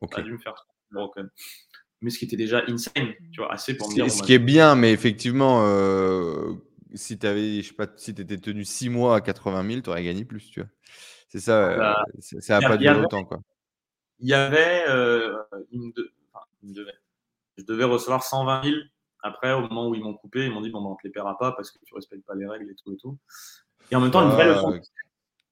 Ok. 0.02 0.18
A 0.18 0.22
dû 0.22 0.34
me 0.34 0.38
faire 0.40 0.56
30 0.56 0.66
000 0.92 1.02
euros 1.02 1.12
quand 1.16 1.22
même. 1.22 1.32
Mais 2.02 2.10
ce 2.10 2.20
qui 2.20 2.26
était 2.26 2.36
déjà 2.36 2.64
insane, 2.68 3.14
tu 3.32 3.40
vois, 3.40 3.52
assez 3.52 3.78
pour 3.78 3.90
me 3.90 3.94
dire. 3.94 4.12
ce 4.12 4.22
qui 4.22 4.34
est 4.34 4.40
bien, 4.40 4.76
mais 4.76 4.92
effectivement, 4.92 5.62
euh, 5.64 6.54
si 6.94 7.18
tu 7.18 7.26
avais, 7.26 7.62
je 7.62 7.70
sais 7.70 7.74
pas, 7.74 7.88
si 7.96 8.12
étais 8.12 8.38
tenu 8.38 8.66
6 8.66 8.90
mois 8.90 9.16
à 9.16 9.22
80 9.22 9.68
000, 9.70 9.82
tu 9.82 9.90
aurais 9.90 10.04
gagné 10.04 10.26
plus, 10.26 10.52
tu 10.52 10.60
vois. 10.60 10.70
C'est 11.28 11.40
ça, 11.40 11.70
euh, 11.72 11.78
Bah, 11.78 12.06
ça 12.20 12.60
n'a 12.60 12.66
a- 12.66 12.70
pas 12.70 12.78
duré 12.78 12.96
autant, 13.00 13.26
quoi. 13.26 13.40
il 14.20 14.30
y 14.30 14.34
avait, 14.34 14.86
euh, 14.88 15.38
me 15.72 15.92
de- 15.94 16.12
enfin, 16.34 16.46
je 17.58 17.64
devais 17.64 17.84
recevoir 17.84 18.24
120 18.24 18.64
000. 18.64 18.76
Après, 19.24 19.52
au 19.54 19.62
moment 19.62 19.90
où 19.90 19.96
ils 19.96 20.02
m'ont 20.04 20.14
coupé, 20.14 20.46
ils 20.46 20.52
m'ont 20.52 20.62
dit 20.62 20.70
bon, 20.70 20.82
bah, 20.82 20.90
on 20.90 20.96
te 20.96 21.02
les 21.04 21.10
paiera 21.10 21.38
pas 21.38 21.52
parce 21.52 21.72
que 21.72 21.80
tu 21.84 21.94
respectes 21.94 22.26
pas 22.26 22.36
les 22.36 22.48
règles 22.48 22.70
et 22.72 22.76
tout 22.76 22.94
et 22.94 22.98
tout. 22.98 23.18
Et 23.92 23.96
en 23.96 24.02
même 24.02 24.12
temps, 24.12 24.22
une 24.24 24.30
vraie 24.30 24.48
leçon, 24.48 24.72
Fuck. 24.74 24.84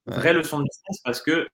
une 0.08 0.14
vraie 0.14 0.34
leçon 0.34 0.60
de 0.60 0.64
business 0.64 1.02
parce 1.04 1.22
que 1.22 1.48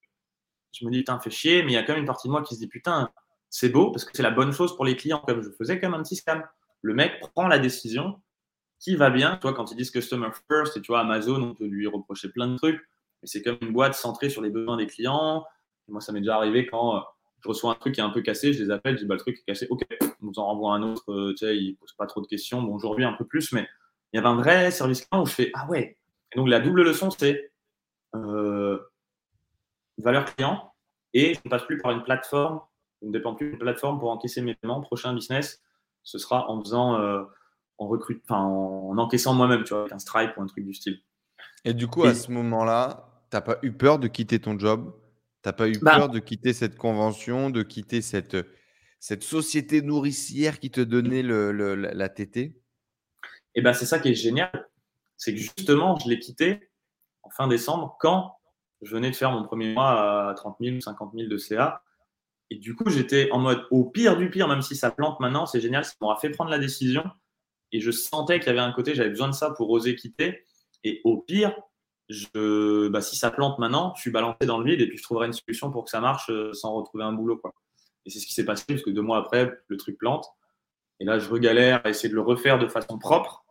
je 0.74 0.86
me 0.86 0.92
dis 0.92 1.00
putain, 1.00 1.20
fait 1.20 1.30
chier, 1.30 1.64
mais 1.64 1.72
il 1.72 1.76
y 1.76 1.78
a 1.78 1.84
quand 1.84 1.94
même 1.94 2.02
une 2.02 2.08
partie 2.08 2.28
de 2.28 2.32
moi 2.32 2.44
qui 2.44 2.56
se 2.56 2.60
dit 2.60 2.68
putain, 2.68 3.10
c'est 3.50 3.70
beau 3.70 3.92
parce 3.92 4.06
que 4.06 4.12
c'est 4.16 4.24
la 4.24 4.32
bonne 4.32 4.52
chose 4.52 4.76
pour 4.76 4.86
les 4.86 4.96
clients, 4.96 5.20
comme 5.26 5.42
je 5.42 5.50
faisais 5.52 5.80
comme 5.80 5.94
un 5.94 6.04
petit 6.04 6.16
scam. 6.16 6.44
Le 6.82 6.94
mec 6.94 7.20
prend 7.34 7.48
la 7.48 7.60
décision 7.60 8.22
qui 8.80 8.96
va 8.96 9.10
bien. 9.10 9.38
Toi, 9.38 9.54
quand 9.54 9.72
ils 9.72 9.78
disent 9.78 9.92
customer 9.92 10.30
first, 10.50 10.78
et 10.78 10.82
tu 10.82 10.92
vois, 10.92 11.02
Amazon, 11.02 11.42
on 11.42 11.54
peut 11.56 11.66
lui 11.68 11.88
reprocher 11.88 12.30
plein 12.30 12.48
de 12.48 12.58
trucs, 12.58 12.82
mais 13.22 13.28
c'est 13.28 13.42
comme 13.42 13.58
une 13.62 13.74
boîte 13.74 13.94
centrée 13.94 14.30
sur 14.30 14.42
les 14.42 14.50
besoins 14.50 14.78
des 14.78 14.88
clients. 14.88 15.46
Et 15.88 15.92
moi, 15.92 16.02
ça 16.02 16.12
m'est 16.12 16.20
déjà 16.20 16.36
arrivé 16.36 16.66
quand 16.66 16.96
euh, 16.98 17.00
je 17.44 17.50
reçois 17.50 17.72
un 17.72 17.76
truc 17.76 17.96
qui 17.96 18.02
est 18.02 18.04
un 18.04 18.10
peu 18.10 18.22
cassé, 18.22 18.54
je 18.54 18.64
les 18.64 18.72
appelle, 18.72 18.96
je 18.98 19.02
dis 19.02 19.08
bah, 19.08 19.16
le 19.16 19.20
truc 19.20 19.38
est 19.40 19.44
cassé, 19.44 19.68
ok, 19.70 19.82
on 20.22 20.28
vous 20.28 20.40
en 20.40 20.46
renvoie 20.46 20.74
un 20.74 20.84
autre, 20.84 21.12
euh, 21.12 21.32
tu 21.32 21.46
sais, 21.46 21.58
il 21.58 21.76
pose 21.76 21.94
pas 21.94 22.06
trop 22.06 22.22
de 22.22 22.28
questions. 22.28 22.62
Bon, 22.62 22.74
aujourd'hui, 22.76 23.06
un 23.06 23.14
peu 23.14 23.26
plus, 23.26 23.52
mais 23.52 23.68
il 24.14 24.18
y 24.18 24.20
avait 24.20 24.28
un 24.28 24.36
vrai 24.36 24.72
service 24.72 25.06
client 25.06 25.24
où 25.24 25.26
je 25.26 25.34
fais 25.34 25.52
ah 25.54 25.68
ouais. 25.70 25.98
Et 26.34 26.38
donc, 26.38 26.48
la 26.48 26.60
double 26.60 26.84
leçon, 26.84 27.10
c'est 27.10 27.52
euh, 28.16 28.80
valeur 29.98 30.26
client 30.26 30.74
et 31.14 31.34
je 31.34 31.40
ne 31.44 31.50
passe 31.50 31.64
plus 31.64 31.78
par 31.78 31.92
une 31.92 32.04
plateforme, 32.04 32.62
je 33.02 33.08
ne 33.08 33.12
dépends 33.12 33.36
plus 33.36 33.50
d'une 33.50 33.60
plateforme 33.60 34.00
pour 34.00 34.12
encaisser 34.12 34.42
mes 34.42 34.56
paiements. 34.56 34.82
Prochain 34.82 35.14
business, 35.14 35.62
ce 36.04 36.18
sera 36.18 36.50
en 36.50 36.62
faisant, 36.62 37.00
euh, 37.00 37.24
en 37.78 37.88
recrute, 37.88 38.24
en 38.30 38.98
encaissant 38.98 39.34
moi-même, 39.34 39.64
tu 39.64 39.74
vois, 39.74 39.82
avec 39.82 39.94
un 39.94 40.00
Stripe 40.00 40.38
ou 40.38 40.42
un 40.42 40.46
truc 40.46 40.66
du 40.66 40.74
style. 40.74 41.02
Et 41.66 41.74
du 41.74 41.88
coup, 41.88 42.06
Et- 42.06 42.10
à 42.10 42.16
ce 42.16 42.32
moment-là, 42.32 43.11
t'as 43.32 43.42
pas 43.42 43.58
eu 43.64 43.72
peur 43.72 43.98
de 43.98 44.08
quitter 44.08 44.40
ton 44.40 44.60
job? 44.60 44.94
T'as 45.42 45.54
pas 45.54 45.68
eu 45.68 45.80
Bah- 45.82 45.96
peur 45.98 46.10
de 46.10 46.20
quitter 46.20 46.54
cette 46.54 46.78
convention, 46.78 47.50
de 47.50 47.64
quitter 47.64 48.02
cette, 48.04 48.38
cette 49.00 49.24
société 49.24 49.82
nourricière 49.82 50.60
qui 50.60 50.70
te 50.70 50.82
donnait 50.82 51.24
le, 51.24 51.52
le- 51.52 51.74
la, 51.74 51.94
la 51.96 52.10
TT 52.10 52.62
Et 53.56 53.62
ben 53.62 53.74
c'est 53.74 53.88
ça 53.88 54.00
qui 54.00 54.10
est 54.10 54.14
génial, 54.16 54.70
c'est 55.18 55.34
que 55.34 55.40
justement, 55.40 55.98
je 55.98 56.08
l'ai 56.10 56.20
quitté 56.20 56.70
en 57.24 57.30
fin 57.32 57.48
décembre 57.48 57.98
quand 58.00 58.38
je 58.84 58.92
venais 58.94 59.10
de 59.10 59.16
faire 59.16 59.32
mon 59.32 59.44
premier 59.44 59.74
mois 59.74 60.30
à 60.30 60.34
30 60.36 60.58
000 60.60 60.76
ou 60.78 60.82
50 60.82 61.14
000 61.16 61.28
de 61.30 61.38
CA. 61.38 61.84
Et 62.50 62.58
du 62.58 62.76
coup, 62.76 62.90
j'étais 62.90 63.30
en 63.32 63.40
mode 63.40 63.66
au 63.72 63.86
pire 63.86 64.18
du 64.18 64.30
pire, 64.30 64.48
même 64.48 64.62
si 64.62 64.76
ça 64.76 64.92
plante 64.92 65.20
maintenant, 65.20 65.46
c'est 65.46 65.62
génial, 65.62 65.86
ça 65.86 65.94
m'aura 66.02 66.18
fait 66.18 66.30
prendre 66.32 66.50
la 66.52 66.60
décision. 66.60 67.04
Et 67.72 67.80
je 67.80 67.92
sentais 67.92 68.40
qu'il 68.40 68.48
y 68.48 68.50
avait 68.50 68.60
un 68.60 68.74
côté, 68.74 68.94
j'avais 68.94 69.10
besoin 69.12 69.30
de 69.30 69.34
ça 69.34 69.52
pour 69.52 69.70
oser 69.70 69.96
quitter. 69.96 70.46
Et 70.84 71.00
au 71.06 71.18
pire, 71.22 71.56
je, 72.12 72.90
bah, 72.90 73.02
si 73.02 73.16
ça 73.16 73.32
plante 73.32 73.60
maintenant, 73.60 73.94
je 73.96 74.02
suis 74.02 74.12
balancé 74.12 74.46
dans 74.46 74.58
le 74.58 74.66
vide 74.66 74.82
et 74.82 74.88
puis 74.88 74.98
je 74.98 75.04
trouverai 75.04 75.28
une 75.28 75.34
solution 75.34 75.72
pour 75.72 75.86
que 75.86 75.90
ça 75.90 76.02
marche 76.02 76.30
euh, 76.30 76.54
sans 76.54 76.74
retrouver 76.74 77.04
un 77.04 77.14
boulot. 77.14 77.38
Quoi. 77.38 77.54
Et 78.06 78.10
c'est 78.10 78.20
ce 78.20 78.28
qui 78.28 78.34
s'est 78.34 78.46
passé, 78.46 78.66
parce 78.68 78.82
que 78.82 78.90
deux 78.90 79.02
mois 79.02 79.18
après, 79.18 79.52
le 79.68 79.78
truc 79.78 79.98
plante. 79.98 80.26
Et 81.00 81.06
là, 81.06 81.20
je 81.20 81.30
regalère 81.30 81.82
à 81.86 81.90
essayer 81.90 82.10
de 82.10 82.16
le 82.16 82.22
refaire 82.22 82.60
de 82.60 82.68
façon 82.68 83.00
propre, 83.00 83.46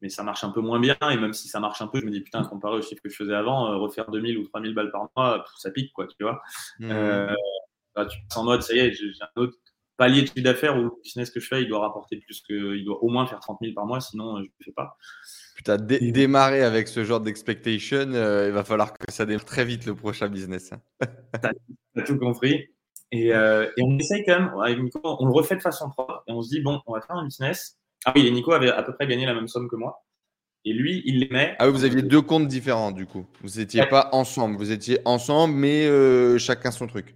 mais 0.00 0.08
ça 0.08 0.22
marche 0.22 0.44
un 0.44 0.50
peu 0.50 0.60
moins 0.60 0.80
bien. 0.80 0.96
Et 1.10 1.16
même 1.16 1.32
si 1.32 1.48
ça 1.48 1.60
marche 1.60 1.82
un 1.82 1.86
peu, 1.86 2.00
je 2.00 2.06
me 2.06 2.10
dis, 2.10 2.20
putain, 2.20 2.44
comparé 2.44 2.76
au 2.78 2.82
chiffre 2.82 3.02
que 3.02 3.10
je 3.10 3.16
faisais 3.16 3.34
avant, 3.34 3.72
euh, 3.72 3.76
refaire 3.76 4.10
2000 4.10 4.38
ou 4.38 4.44
3000 4.44 4.74
balles 4.74 4.90
par 4.90 5.08
mois, 5.16 5.44
ça 5.56 5.70
pique, 5.70 5.92
quoi, 5.92 6.06
tu 6.06 6.22
vois. 6.22 6.40
Mmh. 6.78 6.90
Euh, 6.90 7.34
bah, 7.94 8.06
tu 8.06 8.18
passes 8.28 8.36
en 8.36 8.44
mode, 8.44 8.62
ça 8.62 8.74
y 8.74 8.78
est, 8.78 8.92
j'ai 8.92 9.10
un 9.20 9.40
autre 9.40 9.56
palier 9.96 10.22
de 10.22 10.26
chiffre 10.26 10.40
d'affaires 10.42 10.76
où 10.76 10.82
le 10.82 10.90
business 11.02 11.30
que 11.30 11.40
je 11.40 11.46
fais, 11.46 11.62
il 11.62 11.68
doit 11.68 11.80
rapporter 11.80 12.16
plus 12.18 12.40
que, 12.40 12.76
il 12.76 12.84
doit 12.84 13.02
au 13.02 13.08
moins 13.08 13.26
faire 13.26 13.40
30 13.40 13.58
000 13.62 13.74
par 13.74 13.86
mois, 13.86 14.00
sinon 14.00 14.36
euh, 14.36 14.38
je 14.38 14.42
ne 14.42 14.48
le 14.58 14.64
fais 14.64 14.72
pas. 14.72 14.96
Putain, 15.56 15.76
dé- 15.76 16.10
démarrer 16.10 16.62
avec 16.62 16.88
ce 16.88 17.04
genre 17.04 17.20
d'expectation, 17.20 18.12
euh, 18.12 18.46
il 18.48 18.52
va 18.52 18.64
falloir 18.64 18.92
que 18.92 19.12
ça 19.12 19.24
démarre 19.26 19.44
très 19.44 19.64
vite 19.64 19.86
le 19.86 19.94
prochain 19.94 20.28
business. 20.28 20.72
hein. 20.72 20.80
T'as 21.94 22.02
tout 22.02 22.18
compris. 22.18 22.68
Et, 23.12 23.32
euh, 23.32 23.70
et 23.76 23.82
on 23.84 23.96
essaye 23.98 24.24
quand 24.24 24.40
même, 24.40 24.52
avec 24.60 24.80
Nico, 24.80 25.00
on 25.04 25.26
le 25.26 25.32
refait 25.32 25.54
de 25.54 25.62
façon 25.62 25.88
propre 25.90 26.24
et 26.26 26.32
on 26.32 26.42
se 26.42 26.48
dit, 26.50 26.60
bon, 26.60 26.80
on 26.86 26.94
va 26.94 27.00
faire 27.00 27.14
un 27.16 27.24
business. 27.24 27.78
Ah 28.04 28.12
oui, 28.16 28.26
et 28.26 28.30
Nico 28.32 28.52
avait 28.52 28.70
à 28.70 28.82
peu 28.82 28.92
près 28.94 29.06
gagné 29.06 29.24
la 29.26 29.34
même 29.34 29.46
somme 29.46 29.68
que 29.68 29.76
moi. 29.76 30.04
Et 30.64 30.72
lui, 30.72 31.02
il 31.04 31.20
les 31.20 31.28
met. 31.28 31.54
Ah 31.58 31.66
oui, 31.66 31.72
vous 31.72 31.84
aviez 31.84 32.02
deux 32.02 32.22
comptes 32.22 32.48
différents 32.48 32.90
du 32.90 33.06
coup. 33.06 33.26
Vous 33.42 33.60
n'étiez 33.60 33.82
Ouais. 33.82 33.88
pas 33.88 34.08
ensemble, 34.12 34.56
vous 34.56 34.72
étiez 34.72 34.98
ensemble, 35.04 35.54
mais 35.54 35.86
euh, 35.86 36.38
chacun 36.38 36.70
son 36.70 36.86
truc. 36.86 37.14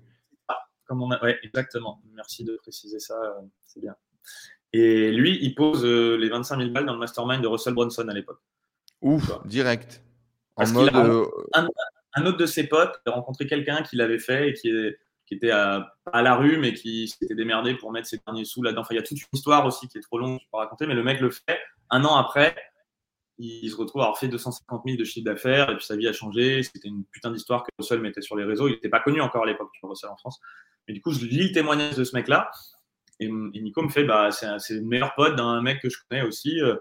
Comme 0.89 1.03
on 1.03 1.11
a... 1.13 1.23
Ouais, 1.23 1.39
exactement. 1.43 2.01
Merci 2.15 2.45
de 2.45 2.57
préciser 2.57 2.99
ça, 2.99 3.15
euh, 3.15 3.43
c'est 3.65 3.81
bien. 3.81 3.95
Et 4.73 5.13
lui, 5.13 5.39
il 5.41 5.55
pose 5.55 5.85
euh, 5.85 6.17
les 6.17 6.29
25 6.29 6.59
000 6.59 6.71
balles 6.71 6.87
dans 6.87 6.95
le 6.95 6.99
mastermind 6.99 7.41
de 7.43 7.47
Russell 7.47 7.75
Brunson 7.75 8.09
à 8.09 8.13
l'époque. 8.15 8.41
Ouf, 9.01 9.31
direct. 9.47 10.03
En 10.57 10.63
Parce 10.63 10.71
qu'il 10.73 10.81
mode. 10.81 10.95
a- 10.95 11.07
euh, 11.07 11.69
Un 12.15 12.27
autre 12.27 12.39
de 12.39 12.47
ses 12.47 12.67
potes 12.67 13.01
a 13.07 13.11
rencontré 13.13 13.47
quelqu'un 13.47 13.83
qui 13.83 13.97
l'avait 13.97 14.19
fait 14.19 14.49
et 14.51 14.55
qui, 14.55 14.69
est- 14.71 14.99
qui 15.27 15.35
était 15.35 15.51
à, 15.51 15.95
la 16.13 16.35
rue, 16.37 16.57
mais 16.59 16.73
qui 16.75 17.07
s'était 17.07 17.35
démerdé 17.35 17.75
pour 17.75 17.93
mettre 17.93 18.09
ses 18.09 18.19
derniers 18.27 18.45
sous 18.47 18.63
là-dedans. 18.63 18.81
Enfin, 18.81 18.95
il 18.95 18.97
y 18.97 19.01
a 19.01 19.03
toute 19.03 19.21
une 19.21 19.27
histoire 19.33 19.65
aussi 19.67 19.87
qui 19.89 19.99
est 19.99 20.01
trop 20.03 20.19
longue, 20.19 20.39
je 20.41 20.45
peux 20.47 20.51
pas 20.53 20.59
raconter, 20.59 20.87
mais 20.87 20.95
le 20.95 21.03
mec 21.03 21.21
le 21.21 21.31
fait. 21.31 21.59
Un 21.91 22.05
an 22.05 22.17
après, 22.17 22.57
il 23.39 23.71
se 23.71 23.77
retrouve 23.77 24.03
à 24.03 24.05
avoir 24.07 24.19
fait 24.19 24.29
250 24.29 24.83
000 24.85 24.97
de 24.99 25.05
chiffre 25.05 25.25
d'affaires 25.25 25.71
et 25.71 25.77
puis 25.77 25.85
sa 25.85 25.97
vie 25.97 26.09
a 26.09 26.13
changé. 26.13 26.63
C'était 26.63 26.89
une 26.89 27.05
putain 27.05 27.31
d'histoire 27.31 27.63
que 27.63 27.71
Russell 27.79 28.01
mettait 28.01 28.21
sur 28.21 28.37
les 28.37 28.45
réseaux. 28.45 28.69
Il 28.69 28.73
n'était 28.73 28.89
pas 28.89 29.01
connu 29.01 29.21
encore 29.21 29.45
à 29.45 29.47
l'époque, 29.47 29.71
Russell 29.83 30.11
en 30.11 30.17
France. 30.17 30.41
Mais 30.87 30.95
du 30.95 31.01
coup, 31.01 31.13
je 31.13 31.25
lis 31.25 31.49
le 31.49 31.53
témoignage 31.53 31.97
de 31.97 32.05
ce 32.05 32.17
mec-là 32.17 32.51
et, 33.21 33.29
Nico 33.29 33.83
me 33.83 33.89
fait 33.89 34.05
bah, 34.05 34.31
c'est 34.31 34.75
le 34.75 34.83
meilleur 34.83 35.15
pote 35.15 35.37
d'un 35.37 35.61
mec 35.63 35.81
que 35.81 35.89
je 35.89 35.99
connais 36.09 36.23
aussi. 36.23 36.61
euh, 36.61 36.77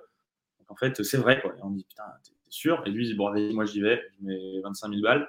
en 0.70 0.76
fait, 0.76 1.02
c'est 1.04 1.18
vrai. 1.18 1.42
Quoi. 1.42 1.54
Et 1.58 1.64
on 1.64 1.72
dit 1.72 1.86
putain, 1.88 2.04
t'es 2.24 2.32
sûr? 2.50 2.84
Et 2.86 2.90
lui, 2.90 3.06
il 3.06 3.12
dit 3.12 3.16
bon, 3.16 3.32
vas-y, 3.32 3.54
moi 3.54 3.66
j'y 3.66 3.82
vais, 3.82 4.02
je 4.20 4.26
mets 4.26 4.62
25 4.64 4.90
000 4.90 5.02
balles. 5.02 5.28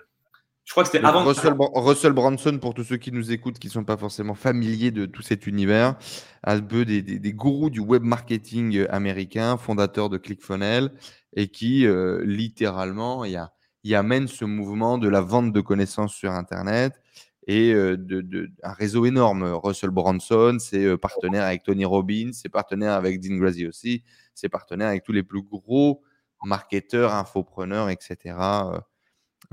Je 0.69 0.75
crois 0.75 0.83
que 0.85 0.91
c'était 0.91 1.03
avant. 1.09 1.25
Russell, 1.25 1.55
Russell 1.75 2.13
Branson, 2.13 2.59
pour 2.61 2.75
tous 2.75 2.85
ceux 2.85 2.99
qui 2.99 3.11
nous 3.11 3.33
écoutent, 3.33 3.59
qui 3.59 3.69
ne 3.69 3.73
sont 3.73 3.85
pas 3.85 3.97
forcément 3.97 4.35
familiers 4.35 4.91
de 4.91 5.07
tout 5.07 5.23
cet 5.23 5.47
univers, 5.47 5.97
un 6.45 6.61
peu 6.61 6.85
des, 6.85 7.01
des- 7.01 7.19
des 7.19 7.33
gourous 7.33 7.71
du 7.71 7.81
web 7.81 8.03
marketing 8.03 8.85
américain, 8.91 9.57
fondateur 9.57 10.11
de 10.11 10.19
ClickFunnels, 10.19 10.91
et 11.35 11.49
qui 11.49 11.87
euh, 11.87 12.23
littéralement 12.23 13.25
y, 13.25 13.37
a- 13.37 13.51
y 13.83 13.95
amène 13.95 14.29
ce 14.29 14.45
mouvement 14.45 14.99
de 14.99 15.09
la 15.09 15.23
vente 15.23 15.55
de 15.55 15.61
connaissances 15.63 16.13
sur 16.15 16.33
Internet 16.33 17.01
et 17.47 17.73
euh, 17.73 17.97
de, 17.97 18.21
de- 18.21 18.51
un 18.63 18.73
réseau 18.73 19.07
énorme. 19.07 19.45
Russell 19.45 19.89
Branson, 19.89 20.59
c'est 20.61 20.85
euh, 20.85 20.99
partenaire 20.99 21.45
avec 21.45 21.63
Tony 21.63 21.87
Robbins, 21.87 22.33
c'est 22.35 22.51
partenaire 22.51 22.93
avec 22.93 23.21
Dean 23.21 23.37
Grazi 23.39 23.67
aussi, 23.67 24.05
c'est 24.35 24.51
partenaire 24.51 24.89
avec 24.89 25.03
tous 25.03 25.13
les 25.13 25.23
plus 25.23 25.41
gros 25.41 26.03
marketeurs, 26.45 27.15
infopreneurs, 27.15 27.89
etc. 27.89 28.37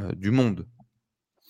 euh, 0.01 0.11
du 0.17 0.31
monde. 0.31 0.67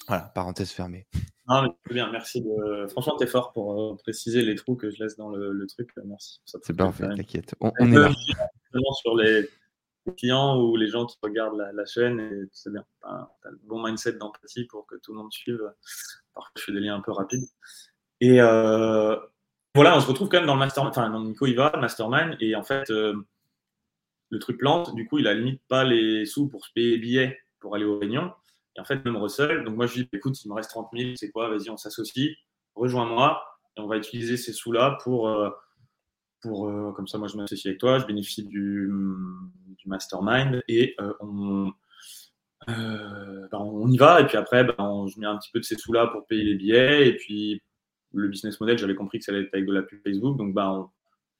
Voilà, 0.08 0.32
parenthèse 0.36 0.72
fermée. 0.72 1.08
Non, 1.47 1.64
mais 1.64 1.70
c'est 1.86 1.93
bien, 1.93 2.12
merci. 2.12 2.41
De... 2.41 2.88
Franchement, 2.88 3.16
t'es 3.18 3.28
fort 3.28 3.53
pour 3.53 3.80
euh, 3.80 3.95
préciser 3.97 4.41
les 4.41 4.56
trous 4.56 4.76
que 4.76 4.89
je 4.89 5.03
laisse 5.03 5.16
dans 5.16 5.30
le, 5.30 5.51
le 5.51 5.68
truc. 5.68 5.91
Merci. 6.06 6.41
Ça 6.45 6.60
te 6.60 6.66
C'est 6.66 6.74
fait 6.74 6.78
parfait, 6.78 7.08
t'inquiète. 7.16 7.56
On, 7.60 7.72
on 7.80 7.91
est 7.91 7.95
là. 7.95 8.12
Sur 9.01 9.16
les 9.16 9.47
clients 10.18 10.60
ou 10.60 10.76
les 10.76 10.88
gens 10.88 11.06
qui 11.06 11.18
regardent 11.24 11.58
la, 11.58 11.72
la 11.72 11.86
chaîne 11.86 12.20
et 12.20 12.49
c'est 12.51 12.72
bien. 12.72 12.84
T'as 13.01 13.30
t'as 13.41 13.49
le 13.49 13.60
bon 13.64 13.82
mindset 13.84 14.14
d'empathie 14.14 14.66
pour 14.66 14.86
que 14.86 14.95
tout 14.95 15.14
le 15.14 15.20
monde 15.20 15.32
suive. 15.32 15.62
Parfois, 16.34 16.51
je 16.58 16.64
fais 16.64 16.72
des 16.72 16.80
liens 16.80 16.95
un 16.95 17.01
peu 17.01 17.12
rapides. 17.12 17.47
Et 18.22 18.41
euh, 18.41 19.16
voilà, 19.74 19.97
on 19.97 19.99
se 19.99 20.08
retrouve 20.08 20.30
quand 20.30 20.38
même 20.38 20.47
dans 20.47 20.53
le 20.53 20.60
mastermind. 20.60 20.91
Enfin, 20.91 21.10
non, 21.10 21.24
Nico, 21.24 21.45
il 21.47 21.56
va, 21.56 21.76
mastermind. 21.78 22.38
Et 22.39 22.56
en 22.56 22.64
fait, 22.64 22.89
euh, 22.89 23.16
le 24.30 24.39
truc 24.39 24.58
plante. 24.58 24.93
Du 24.95 25.08
coup, 25.08 25.20
il 25.20 25.28
a 25.28 25.34
limite 25.34 25.62
pas 25.68 25.84
les 25.84 26.26
sous 26.26 26.47
pour 26.47 26.66
se 26.66 26.72
payer 26.74 26.91
les 26.91 26.97
billets 26.97 27.39
pour 27.60 27.76
aller 27.76 27.86
aux 27.86 27.97
réunions. 27.99 28.32
Et 28.76 28.82
en 28.82 28.86
fait, 28.86 29.03
même 29.05 29.17
Russell, 29.17 29.63
donc 29.63 29.76
moi, 29.76 29.86
je 29.86 29.95
lui 29.95 30.03
dis, 30.03 30.09
écoute, 30.13 30.41
il 30.43 30.49
me 30.49 30.55
reste 30.55 30.69
30 30.69 30.89
000, 30.93 31.11
c'est 31.15 31.32
quoi 31.32 31.49
Vas-y, 31.49 31.69
on 31.69 31.78
s'associe, 31.78 32.36
rejoins-moi 32.76 33.41
et 33.78 33.82
on 33.82 33.88
va 33.88 33.97
utiliser 33.97 34.38
ces 34.38 34.53
sous-là 34.53 34.97
pour. 35.03 35.30
euh, 35.30 35.49
pour, 36.41 36.69
euh, 36.69 36.91
comme 36.91 37.07
ça, 37.07 37.17
moi, 37.17 37.28
je 37.28 37.38
m'associe 37.38 37.65
avec 37.65 37.80
toi, 37.80 37.97
je 37.97 38.05
bénéficie 38.05 38.43
du, 38.43 38.88
du 39.78 39.89
mastermind 39.89 40.61
et 40.67 40.95
euh, 40.99 41.13
on, 41.19 41.71
ben, 42.67 43.47
on 43.51 43.89
y 43.89 43.97
va. 43.97 44.21
Et 44.21 44.28
puis 44.28 44.38
après, 44.38 44.63
ben, 44.63 45.07
je 45.07 45.19
mets 45.19 45.26
un 45.26 45.38
petit 45.38 45.51
peu 45.51 45.59
de 45.59 45.65
ces 45.65 45.76
sous-là 45.76 46.07
pour 46.07 46.26
payer 46.28 46.43
les 46.43 46.55
billets. 46.55 47.07
Et 47.07 47.15
puis, 47.15 47.61
le 48.13 48.28
business 48.28 48.59
model, 48.59 48.78
j'avais 48.78 48.95
compris 48.95 49.19
que 49.19 49.26
ça 49.26 49.32
allait 49.32 49.43
être 49.43 49.53
avec 49.53 49.65
de 49.65 49.73
la 49.73 49.82
pub 49.82 50.01
Facebook. 50.03 50.38
Donc, 50.38 50.53
ben, 50.53 50.89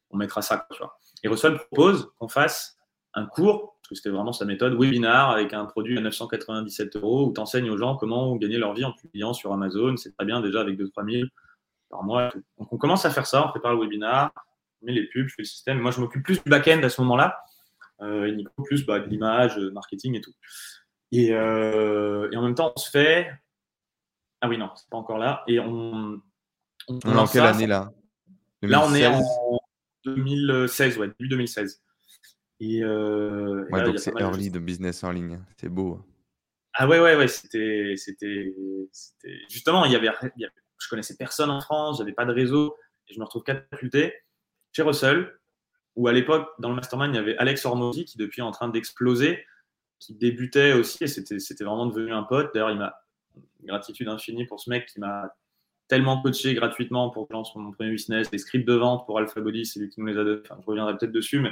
on, 0.10 0.18
mettra 0.18 0.42
ça. 0.42 0.68
Et 1.24 1.28
Russell 1.28 1.58
propose 1.58 2.10
qu'on 2.18 2.30
fasse 2.30 2.78
un 3.14 3.26
cours, 3.26 3.75
c'était 3.94 4.10
vraiment 4.10 4.34
sa 4.34 4.46
méthode, 4.46 4.74
webinar 4.80 5.30
avec 5.30 5.54
un 5.54 5.66
produit 5.66 5.98
à 5.98 6.02
997 6.02 6.96
euros 6.96 7.28
où 7.28 7.34
tu 7.34 7.40
enseignes 7.40 7.70
aux 7.70 7.78
gens 7.78 7.96
comment 7.96 8.36
gagner 8.36 8.58
leur 8.58 8.74
vie 8.74 8.86
en 8.86 8.94
publiant 8.94 9.34
sur 9.34 9.54
Amazon. 9.54 9.98
C'est 9.98 10.16
très 10.16 10.26
bien 10.26 10.42
déjà 10.42 10.62
avec 10.62 10.80
2-3 10.80 11.12
000 11.12 11.28
par 11.90 12.04
mois. 12.04 12.32
Donc, 12.58 12.74
on 12.74 12.78
commence 12.78 13.06
à 13.06 13.12
faire 13.12 13.28
ça. 13.28 13.46
On 13.46 13.50
prépare 13.50 13.74
le 13.74 13.82
webinar 13.82 14.32
met 14.86 14.94
les 14.94 15.08
pubs, 15.08 15.28
je 15.28 15.36
fais 15.36 15.42
le 15.42 15.48
système. 15.48 15.80
Moi, 15.80 15.92
je 15.92 16.00
m'occupe 16.00 16.24
plus 16.24 16.42
du 16.44 16.50
back-end 16.50 16.82
à 16.84 16.90
ce 16.90 17.02
moment-là. 17.02 17.44
Euh, 18.02 18.28
et 18.28 18.32
Nico, 18.34 18.52
plus 18.64 18.86
bah, 18.86 19.00
de 19.00 19.08
l'image, 19.08 19.58
euh, 19.58 19.72
marketing 19.72 20.16
et 20.16 20.22
tout. 20.22 20.34
Et, 21.12 21.30
euh, 21.32 22.30
et 22.32 22.38
en 22.38 22.42
même 22.42 22.56
temps, 22.56 22.74
on 22.76 22.80
se 22.80 22.90
fait 22.90 23.32
Ah 24.42 24.50
oui, 24.50 24.58
non, 24.58 24.70
c'est 24.76 24.90
pas 24.90 24.98
encore 24.98 25.18
là. 25.18 25.44
Et 25.48 25.60
on. 25.60 26.22
On, 26.88 27.00
est 27.00 27.16
en 27.16 27.26
quelle 27.26 27.46
année 27.46 27.68
là? 27.68 27.92
Là, 28.62 28.86
on 28.86 28.94
est 28.94 29.08
en 29.08 29.22
2016, 30.06 31.00
ouais, 31.00 31.08
début 31.08 31.30
2016. 31.30 31.82
Et, 32.60 32.84
euh, 32.84 33.66
ouais, 33.70 33.84
donc 33.84 34.00
c'est 34.00 34.14
early 34.20 34.50
de 34.50 34.60
business 34.60 35.04
en 35.04 35.12
ligne. 35.12 35.40
C'est 35.58 35.70
beau. 35.70 36.00
Ah 36.74 36.88
ouais, 36.88 37.00
ouais, 37.00 37.16
ouais. 37.16 37.28
C'était, 37.28 37.94
c'était, 37.98 38.54
justement, 39.50 39.86
il 39.86 39.92
y 39.92 39.96
avait, 39.96 40.10
je 40.38 40.90
connaissais 40.90 41.16
personne 41.18 41.50
en 41.50 41.62
France, 41.62 41.98
j'avais 42.00 42.14
pas 42.14 42.26
de 42.26 42.34
réseau, 42.34 42.76
et 43.08 43.14
je 43.14 43.20
me 43.20 43.26
retrouve 43.26 43.44
catapulté 43.44 44.14
chez 44.72 44.82
Russell, 44.82 45.38
où 45.96 46.08
à 46.08 46.14
l'époque, 46.14 46.50
dans 46.60 46.70
le 46.70 46.76
mastermind, 46.76 47.14
il 47.14 47.18
y 47.18 47.20
avait 47.20 47.38
Alex 47.38 47.66
Hormozy 47.66 48.06
qui 48.06 48.18
depuis 48.18 48.42
est 48.42 48.44
en 48.44 48.52
train 48.52 48.70
d'exploser, 48.70 49.46
qui 50.00 50.14
débutait 50.14 50.74
aussi, 50.74 51.06
et 51.06 51.08
c'était, 51.08 51.40
c'était 51.40 51.64
vraiment 51.64 51.86
devenu 51.86 52.12
un 52.12 52.24
pote. 52.24 52.54
D'ailleurs, 52.54 52.72
il 52.72 52.78
m'a 52.78 52.94
gratitude 53.64 54.08
infinie 54.08 54.46
pour 54.46 54.60
ce 54.60 54.70
mec 54.70 54.86
qui 54.88 55.00
m'a 55.00 55.34
tellement 55.88 56.22
coaché 56.22 56.54
gratuitement 56.54 57.10
pour 57.10 57.28
que 57.28 57.34
je 57.34 57.38
lance 57.38 57.56
mon 57.56 57.72
premier 57.72 57.92
business, 57.92 58.30
des 58.30 58.38
scripts 58.38 58.68
de 58.68 58.74
vente 58.74 59.06
pour 59.06 59.18
Alpha 59.20 59.40
Body, 59.40 59.66
c'est 59.66 59.80
lui 59.80 59.90
qui 59.90 60.02
nous 60.02 60.08
les 60.08 60.18
a 60.18 60.24
donnés. 60.24 60.42
Enfin, 60.44 60.58
je 60.62 60.66
reviendrai 60.66 60.98
peut-être 60.98 61.12
dessus, 61.12 61.40
mais 61.40 61.52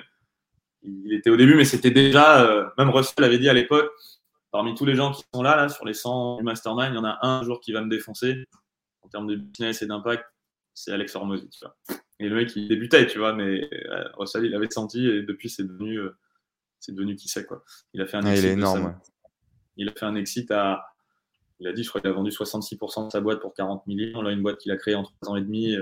il 0.84 1.14
était 1.14 1.30
au 1.30 1.38
début, 1.38 1.56
mais 1.56 1.66
c'était 1.66 1.92
déjà, 1.92 2.44
euh, 2.44 2.66
même 2.78 2.90
Russell 2.90 3.24
avait 3.24 3.40
dit 3.40 3.50
à 3.50 3.54
l'époque, 3.54 3.92
parmi 4.52 4.76
tous 4.76 4.86
les 4.86 4.96
gens 4.96 5.12
qui 5.12 5.24
sont 5.34 5.42
là, 5.42 5.56
là, 5.56 5.70
sur 5.70 5.86
les 5.86 5.94
100 5.94 6.38
du 6.38 6.44
mastermind, 6.44 6.94
il 6.94 6.96
y 6.96 7.00
en 7.00 7.06
a 7.06 7.20
un 7.22 7.44
jour 7.44 7.60
qui 7.60 7.72
va 7.72 7.82
me 7.82 7.90
défoncer 7.90 8.46
en 9.02 9.08
termes 9.08 9.28
de 9.28 9.36
business 9.36 9.82
et 9.82 9.88
d'impact, 9.88 10.24
c'est 10.74 10.92
Alex 10.92 11.16
Hormozy, 11.16 11.50
tu 11.50 11.60
vois. 11.62 11.76
Et 12.20 12.30
le 12.30 12.36
mec, 12.36 12.56
il 12.56 12.68
débutait, 12.68 13.08
tu 13.08 13.20
vois, 13.20 13.34
mais 13.34 13.68
euh, 13.74 14.04
Russell, 14.18 14.46
il 14.46 14.56
avait 14.56 14.70
senti 14.70 15.08
et 15.08 15.24
depuis, 15.24 15.50
c'est 15.50 15.64
devenu, 15.64 15.98
euh, 15.98 16.16
c'est 16.80 16.94
devenu 16.94 17.16
qui 17.16 17.28
sait, 17.28 17.46
quoi. 17.46 17.64
Il 17.94 18.02
a 18.02 18.06
fait 18.06 18.18
un 18.18 18.26
ah, 18.26 18.36
il 18.36 18.46
est 18.46 18.54
énorme. 18.54 18.96
Il 19.78 19.90
a 19.90 19.92
fait 19.92 20.06
un 20.06 20.16
exit 20.16 20.52
à, 20.52 20.86
il 21.60 21.68
a 21.68 21.74
dit, 21.74 21.84
je 21.84 21.90
crois 21.90 22.02
qu'il 22.02 22.10
a 22.10 22.14
vendu 22.14 22.30
66% 22.30 23.08
de 23.08 23.12
sa 23.12 23.22
boîte 23.22 23.40
pour 23.40 23.54
40 23.54 23.88
millions. 23.88 24.22
Là, 24.22 24.32
une 24.32 24.44
boîte 24.44 24.58
qu'il 24.58 24.72
a 24.72 24.78
créée 24.78 24.96
en 24.96 25.04
3 25.04 25.32
ans 25.32 25.36
et 25.36 25.42
demi. 25.42 25.76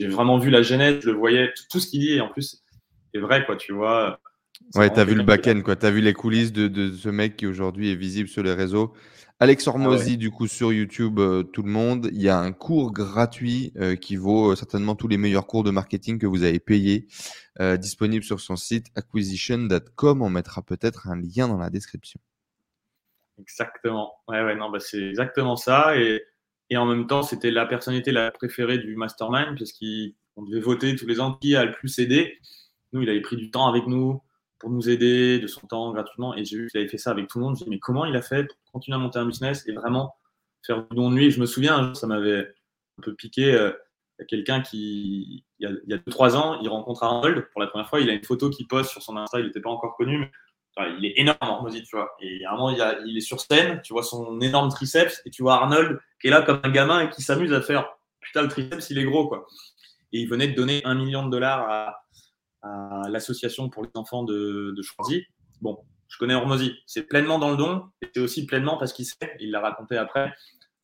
j'ai 0.00 0.08
vraiment 0.08 0.38
vu 0.38 0.50
la 0.50 0.62
genèse, 0.62 1.00
je 1.02 1.10
le 1.10 1.16
voyais, 1.16 1.52
tout 1.70 1.78
ce 1.78 1.86
qu'il 1.86 2.00
dit, 2.00 2.14
et 2.14 2.20
en 2.20 2.28
plus, 2.28 2.62
c'est 3.14 3.20
vrai, 3.20 3.44
quoi, 3.46 3.56
tu 3.56 3.72
vois. 3.72 4.18
Ouais, 4.74 4.92
tu 4.92 4.98
as 4.98 5.04
vu 5.04 5.14
le 5.14 5.22
back-end, 5.22 5.60
quoi. 5.62 5.76
Tu 5.76 5.86
as 5.86 5.90
vu 5.90 6.00
les 6.00 6.12
coulisses 6.12 6.52
de, 6.52 6.92
ce 6.92 7.08
mec 7.08 7.36
qui 7.36 7.46
aujourd'hui 7.46 7.90
est 7.90 7.94
visible 7.94 8.28
sur 8.28 8.42
les 8.42 8.52
réseaux. 8.52 8.92
Alex 9.38 9.68
ah 9.68 9.70
Hormozy, 9.70 10.16
du 10.16 10.30
coup, 10.30 10.46
sur 10.46 10.72
YouTube, 10.72 11.18
euh, 11.18 11.42
tout 11.42 11.62
le 11.62 11.70
monde. 11.70 12.08
Il 12.12 12.22
y 12.22 12.30
a 12.30 12.38
un 12.38 12.52
cours 12.52 12.92
gratuit 12.92 13.72
euh, 13.76 13.94
qui 13.94 14.16
vaut 14.16 14.52
euh, 14.52 14.56
certainement 14.56 14.94
tous 14.94 15.08
les 15.08 15.18
meilleurs 15.18 15.46
cours 15.46 15.62
de 15.62 15.70
marketing 15.70 16.18
que 16.18 16.26
vous 16.26 16.42
avez 16.42 16.58
payés, 16.58 17.06
disponible 17.78 18.24
sur 18.24 18.40
son 18.40 18.56
site 18.56 18.86
acquisition.com. 18.96 20.22
On 20.22 20.30
mettra 20.30 20.62
peut-être 20.62 21.08
un 21.08 21.16
lien 21.16 21.48
dans 21.48 21.58
la 21.58 21.70
description. 21.70 22.20
Exactement. 23.38 24.14
Ouais, 24.28 24.42
ouais, 24.42 24.56
non, 24.56 24.70
bah, 24.70 24.80
c'est 24.80 25.02
exactement 25.02 25.56
ça. 25.56 25.98
Et, 25.98 26.22
et 26.70 26.76
en 26.76 26.86
même 26.86 27.06
temps, 27.06 27.22
c'était 27.22 27.50
la 27.50 27.66
personnalité 27.66 28.12
la 28.12 28.30
préférée 28.30 28.78
du 28.78 28.96
mastermind, 28.96 29.58
parce 29.58 29.72
qu'on 29.72 30.42
devait 30.42 30.60
voter 30.60 30.96
tous 30.96 31.06
les 31.06 31.20
ans 31.20 31.34
qui 31.34 31.56
a 31.56 31.64
le 31.64 31.72
plus 31.72 31.98
aidé. 31.98 32.38
Nous, 32.92 33.02
il 33.02 33.10
avait 33.10 33.20
pris 33.20 33.36
du 33.36 33.50
temps 33.50 33.68
avec 33.68 33.86
nous 33.86 34.22
pour 34.58 34.70
nous 34.70 34.88
aider 34.88 35.38
de 35.38 35.46
son 35.46 35.66
temps 35.66 35.92
gratuitement. 35.92 36.34
Et 36.36 36.44
j'ai 36.44 36.56
vu 36.56 36.68
qu'il 36.68 36.80
avait 36.80 36.88
fait 36.88 36.98
ça 36.98 37.10
avec 37.10 37.28
tout 37.28 37.38
le 37.38 37.44
monde. 37.44 37.56
Je 37.58 37.64
me 37.64 37.70
mais 37.70 37.78
comment 37.78 38.04
il 38.04 38.16
a 38.16 38.22
fait 38.22 38.44
pour 38.44 38.72
continuer 38.72 38.96
à 38.96 38.98
monter 38.98 39.18
un 39.18 39.26
business 39.26 39.66
et 39.66 39.72
vraiment 39.72 40.14
faire 40.64 40.82
du 40.88 40.96
don 40.96 41.10
de 41.10 41.16
nuit 41.16 41.30
Je 41.30 41.40
me 41.40 41.46
souviens, 41.46 41.94
ça 41.94 42.06
m'avait 42.06 42.40
un 42.98 43.02
peu 43.02 43.14
piqué. 43.14 43.52
Euh, 43.54 43.72
quelqu'un 44.28 44.62
qui, 44.62 45.44
il 45.58 45.82
y 45.86 45.94
a 45.94 45.98
2-3 45.98 46.36
ans, 46.36 46.60
il 46.62 46.68
rencontre 46.68 47.02
Arnold 47.02 47.48
pour 47.52 47.60
la 47.60 47.66
première 47.66 47.88
fois. 47.88 48.00
Il 48.00 48.08
a 48.08 48.14
une 48.14 48.24
photo 48.24 48.50
qui 48.50 48.64
poste 48.64 48.90
sur 48.90 49.02
son 49.02 49.16
Insta. 49.16 49.40
Il 49.40 49.46
n'était 49.46 49.60
pas 49.60 49.70
encore 49.70 49.96
connu, 49.96 50.18
mais 50.18 50.30
il 50.98 51.04
est 51.04 51.14
énorme, 51.16 51.38
Armozy, 51.40 51.82
tu 51.82 51.96
vois. 51.96 52.16
Et 52.20 52.44
à 52.44 52.56
il, 53.04 53.16
est 53.16 53.20
sur 53.20 53.40
scène, 53.40 53.80
tu 53.82 53.92
vois 53.92 54.02
son 54.02 54.40
énorme 54.40 54.70
triceps, 54.70 55.22
et 55.24 55.30
tu 55.30 55.42
vois 55.42 55.54
Arnold 55.54 55.98
qui 56.20 56.28
est 56.28 56.30
là 56.30 56.42
comme 56.42 56.60
un 56.62 56.70
gamin 56.70 57.00
et 57.00 57.10
qui 57.10 57.22
s'amuse 57.22 57.52
à 57.52 57.60
faire 57.60 57.96
putain, 58.26 58.42
le 58.42 58.48
triceps, 58.48 58.90
il 58.90 58.98
est 58.98 59.04
gros, 59.04 59.28
quoi. 59.28 59.46
Et 60.12 60.20
il 60.20 60.28
venait 60.28 60.48
de 60.48 60.54
donner 60.54 60.84
un 60.84 60.94
million 60.94 61.24
de 61.24 61.30
dollars 61.30 61.68
à, 61.70 62.02
à 63.04 63.08
l'association 63.08 63.68
pour 63.68 63.84
les 63.84 63.90
enfants 63.94 64.24
de, 64.24 64.74
de 64.76 64.82
Choisy. 64.82 65.24
Bon, 65.60 65.78
je 66.08 66.18
connais 66.18 66.34
Hormozy, 66.34 66.74
c'est 66.86 67.02
pleinement 67.02 67.38
dans 67.38 67.50
le 67.50 67.56
don, 67.56 67.84
et 68.02 68.08
c'est 68.14 68.20
aussi 68.20 68.46
pleinement 68.46 68.76
parce 68.78 68.92
qu'il 68.92 69.06
sait, 69.06 69.36
il 69.40 69.50
l'a 69.50 69.60
raconté 69.60 69.96
après, 69.96 70.32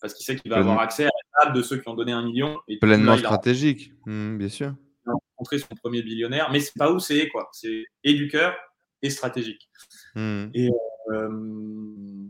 parce 0.01 0.14
qu'il 0.14 0.24
sait 0.24 0.37
qu'il 0.37 0.51
va 0.51 0.59
avoir 0.59 0.80
accès 0.80 1.05
à 1.05 1.09
la 1.09 1.45
table 1.45 1.57
de 1.57 1.62
ceux 1.62 1.78
qui 1.78 1.89
ont 1.89 1.95
donné 1.95 2.12
un 2.12 2.22
million. 2.22 2.59
Et 2.68 2.78
pleinement 2.78 3.16
stratégique, 3.16 3.93
mmh, 4.07 4.39
bien 4.39 4.49
sûr. 4.49 4.74
Il 5.07 5.11
a 5.11 5.12
rencontré 5.12 5.59
son 5.59 5.74
premier 5.76 6.03
billionnaire, 6.03 6.51
mais 6.51 6.61
c'est 6.61 6.76
pas 6.76 6.91
où 6.93 6.99
c'est, 6.99 7.28
quoi. 7.28 7.49
C'est 7.53 7.85
et 8.05 8.14
du 8.14 8.28
cœur 8.28 8.55
et 9.03 9.11
stratégique. 9.11 9.68
Mmh. 10.14 10.47
Et, 10.55 10.70
euh, 11.11 12.28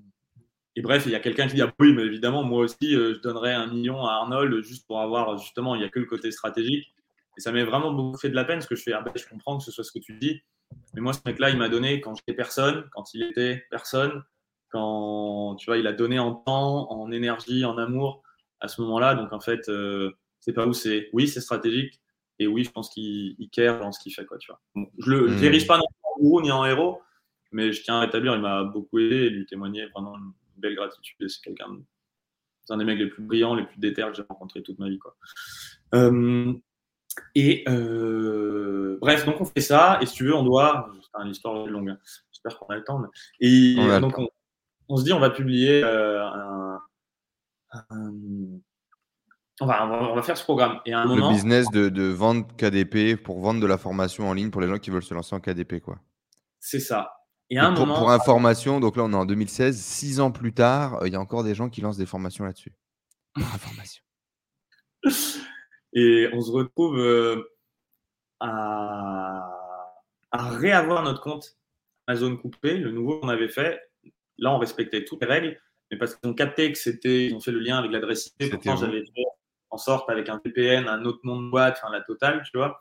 et, 0.76 0.82
bref, 0.82 1.04
il 1.06 1.12
y 1.12 1.14
a 1.14 1.20
quelqu'un 1.20 1.46
qui 1.46 1.54
dit 1.54 1.62
ah, 1.62 1.72
oui, 1.78 1.92
mais 1.94 2.02
évidemment, 2.02 2.44
moi 2.44 2.60
aussi, 2.60 2.94
euh, 2.94 3.14
je 3.14 3.20
donnerais 3.20 3.52
un 3.52 3.66
million 3.66 4.04
à 4.04 4.12
Arnold 4.12 4.62
juste 4.62 4.86
pour 4.86 5.00
avoir, 5.00 5.38
justement, 5.38 5.74
il 5.74 5.78
n'y 5.78 5.84
a 5.84 5.88
que 5.88 5.98
le 5.98 6.06
côté 6.06 6.30
stratégique. 6.30 6.94
Et 7.36 7.40
ça 7.40 7.52
m'est 7.52 7.64
vraiment 7.64 7.92
beaucoup 7.92 8.18
fait 8.18 8.30
de 8.30 8.34
la 8.34 8.44
peine 8.44 8.58
parce 8.58 8.66
que 8.66 8.76
je 8.76 8.82
fais, 8.82 8.92
ah 8.92 9.02
ben, 9.02 9.12
je 9.14 9.26
comprends 9.26 9.58
que 9.58 9.64
ce 9.64 9.70
soit 9.70 9.84
ce 9.84 9.92
que 9.92 9.98
tu 9.98 10.18
dis. 10.18 10.40
Mais 10.94 11.00
moi, 11.00 11.12
ce 11.12 11.20
mec-là, 11.26 11.50
il 11.50 11.58
m'a 11.58 11.68
donné 11.68 12.00
quand 12.00 12.14
j'étais 12.14 12.34
personne, 12.34 12.88
quand 12.92 13.14
il 13.14 13.22
était 13.22 13.64
personne, 13.70 14.22
quand 14.70 15.56
tu 15.56 15.66
vois, 15.66 15.78
il 15.78 15.86
a 15.86 15.92
donné 15.92 16.18
en 16.18 16.34
temps, 16.34 16.90
en 16.90 17.10
énergie, 17.10 17.64
en 17.64 17.76
amour 17.78 18.22
à 18.60 18.68
ce 18.68 18.80
moment-là. 18.82 19.14
Donc 19.14 19.32
en 19.32 19.40
fait, 19.40 19.68
euh, 19.68 20.12
c'est 20.40 20.52
pas 20.52 20.66
où 20.66 20.72
c'est. 20.72 21.08
Oui, 21.12 21.28
c'est 21.28 21.40
stratégique. 21.40 22.00
Et 22.38 22.46
oui, 22.46 22.64
je 22.64 22.70
pense 22.70 22.88
qu'il 22.88 23.36
care 23.52 23.78
dans 23.78 23.92
ce 23.92 24.00
qu'il 24.00 24.14
fait. 24.14 24.24
Quoi, 24.24 24.38
tu 24.38 24.50
vois. 24.50 24.60
je 24.98 25.10
le 25.10 25.28
mmh. 25.28 25.36
dirige 25.36 25.66
pas 25.66 25.78
en 25.78 26.20
gourou 26.20 26.40
ni 26.40 26.50
en 26.50 26.64
héros, 26.64 27.00
mais 27.52 27.72
je 27.72 27.82
tiens 27.82 27.96
à 27.96 28.00
rétablir. 28.00 28.34
Il 28.34 28.40
m'a 28.40 28.64
beaucoup 28.64 28.98
aidé 28.98 29.16
et 29.16 29.30
lui 29.30 29.46
témoigner 29.46 29.86
vraiment 29.88 30.16
une 30.16 30.32
belle 30.56 30.74
gratitude. 30.74 31.28
C'est 31.28 31.42
quelqu'un, 31.42 31.78
un 32.70 32.76
des 32.78 32.84
mecs 32.84 32.98
les 32.98 33.08
plus 33.08 33.22
brillants, 33.22 33.54
les 33.54 33.64
plus 33.64 33.78
déter 33.78 34.02
que 34.02 34.14
j'ai 34.14 34.22
rencontré 34.28 34.62
toute 34.62 34.78
ma 34.78 34.88
vie. 34.88 34.98
Quoi. 34.98 35.16
Euh, 35.94 36.54
et 37.34 37.64
euh, 37.68 38.98
bref, 39.00 39.24
donc 39.26 39.40
on 39.40 39.44
fait 39.44 39.60
ça, 39.60 39.98
et 40.00 40.06
si 40.06 40.14
tu 40.14 40.24
veux, 40.24 40.34
on 40.34 40.42
doit. 40.42 40.90
C'est 41.02 41.22
une 41.22 41.30
histoire 41.30 41.66
longue, 41.66 41.90
hein. 41.90 41.98
j'espère 42.32 42.58
qu'on 42.58 42.66
a 42.66 42.76
le 42.76 42.84
temps. 42.84 43.02
Et 43.40 43.76
donc 44.00 44.18
on, 44.88 44.96
se 44.96 45.04
dit, 45.04 45.12
on 45.12 45.20
va 45.20 45.30
publier 45.30 45.82
euh, 45.84 46.24
un, 46.24 46.78
on, 49.60 49.66
va, 49.66 49.86
on, 49.86 50.14
va, 50.14 50.22
faire 50.22 50.36
ce 50.36 50.42
programme. 50.42 50.80
Et 50.86 50.92
un 50.92 51.04
le 51.04 51.28
business 51.28 51.70
de, 51.70 51.88
de 51.88 52.04
vendre 52.04 52.46
KDP 52.56 53.22
pour 53.22 53.40
vendre 53.40 53.60
de 53.60 53.66
la 53.66 53.78
formation 53.78 54.28
en 54.28 54.32
ligne 54.32 54.50
pour 54.50 54.60
les 54.60 54.68
gens 54.68 54.78
qui 54.78 54.90
veulent 54.90 55.02
se 55.02 55.14
lancer 55.14 55.34
en 55.34 55.40
KDP, 55.40 55.80
quoi. 55.80 55.98
C'est 56.58 56.80
ça. 56.80 57.12
Et, 57.50 57.58
un 57.58 57.74
pour, 57.74 57.86
moment, 57.86 57.98
pour 57.98 58.10
information, 58.10 58.80
donc 58.80 58.96
là 58.96 59.04
on 59.04 59.12
est 59.12 59.16
en 59.16 59.26
2016, 59.26 59.78
six 59.78 60.20
ans 60.20 60.30
plus 60.30 60.54
tard, 60.54 61.02
euh, 61.02 61.08
il 61.08 61.12
y 61.12 61.16
a 61.16 61.20
encore 61.20 61.44
des 61.44 61.54
gens 61.54 61.68
qui 61.68 61.82
lancent 61.82 61.98
des 61.98 62.06
formations 62.06 62.44
là-dessus. 62.44 62.72
Pour 63.34 63.44
information. 63.54 64.02
Et 65.92 66.28
on 66.32 66.40
se 66.40 66.50
retrouve 66.50 66.98
euh, 66.98 67.42
à, 68.40 69.48
à, 70.30 70.48
réavoir 70.50 71.02
notre 71.02 71.20
compte 71.20 71.56
Amazon 72.06 72.36
coupé, 72.36 72.76
le 72.78 72.90
nouveau 72.90 73.20
qu'on 73.20 73.28
avait 73.28 73.48
fait. 73.48 73.80
Là, 74.38 74.54
on 74.54 74.58
respectait 74.58 75.04
toutes 75.04 75.20
les 75.20 75.28
règles, 75.28 75.60
mais 75.90 75.98
parce 75.98 76.14
qu'ils 76.14 76.30
ont 76.30 76.34
capté 76.34 76.72
que 76.72 76.78
c'était, 76.78 77.26
ils 77.26 77.34
ont 77.34 77.40
fait 77.40 77.52
le 77.52 77.60
lien 77.60 77.78
avec 77.78 77.92
l'adresse 77.92 78.34
IP. 78.40 78.50
Pourtant, 78.50 78.76
j'avais 78.76 79.04
fait 79.04 79.24
en 79.70 79.78
sorte 79.78 80.08
avec 80.10 80.28
un 80.28 80.40
VPN, 80.44 80.88
un 80.88 81.04
autre 81.04 81.20
nom 81.24 81.40
de 81.40 81.50
boîte, 81.50 81.78
enfin 81.82 81.92
la 81.92 82.02
totale, 82.02 82.42
tu 82.44 82.56
vois. 82.56 82.80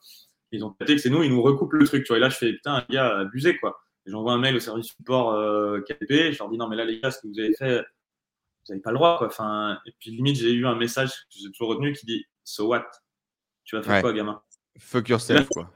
Ils 0.52 0.64
ont 0.66 0.72
capté 0.72 0.96
que 0.96 1.02
c'est 1.02 1.10
nous, 1.10 1.24
ils 1.24 1.30
nous 1.30 1.42
recoupent 1.42 1.74
le 1.74 1.86
truc, 1.86 2.04
tu 2.04 2.10
vois. 2.10 2.18
Et 2.18 2.22
là, 2.22 2.30
je 2.30 2.38
fais 2.38 2.52
putain, 2.54 2.84
les 2.90 2.96
gars, 2.96 3.20
abusé, 3.20 3.58
quoi. 3.58 3.80
J'envoie 4.06 4.34
un 4.34 4.40
mail 4.40 4.56
au 4.56 4.60
service 4.60 4.88
support 4.88 5.32
euh, 5.34 5.80
KDP, 5.82 6.34
je 6.34 6.40
leur 6.40 6.50
dis 6.50 6.58
non, 6.58 6.68
mais 6.68 6.76
là, 6.76 6.86
les 6.86 7.00
gars, 7.00 7.12
ce 7.12 7.22
que 7.22 7.28
vous 7.28 7.40
avez 7.40 7.54
fait, 7.54 7.80
vous 7.80 8.74
n'avez 8.74 8.82
pas 8.82 8.92
le 8.92 8.98
droit, 8.98 9.18
quoi. 9.18 9.28
Enfin, 9.28 9.80
et 9.86 9.94
puis 10.00 10.12
limite, 10.12 10.38
j'ai 10.38 10.52
eu 10.52 10.66
un 10.66 10.76
message 10.76 11.12
que 11.12 11.40
j'ai 11.40 11.52
toujours 11.52 11.70
retenu 11.70 11.94
qui 11.94 12.06
dit 12.06 12.26
So 12.44 12.68
what? 12.68 12.86
Tu 13.72 13.78
vas 13.78 13.84
faire 13.84 14.02
quoi, 14.02 14.12
gamin? 14.12 14.42
Fuck 14.78 15.10
yourself, 15.10 15.48
quoi. 15.50 15.72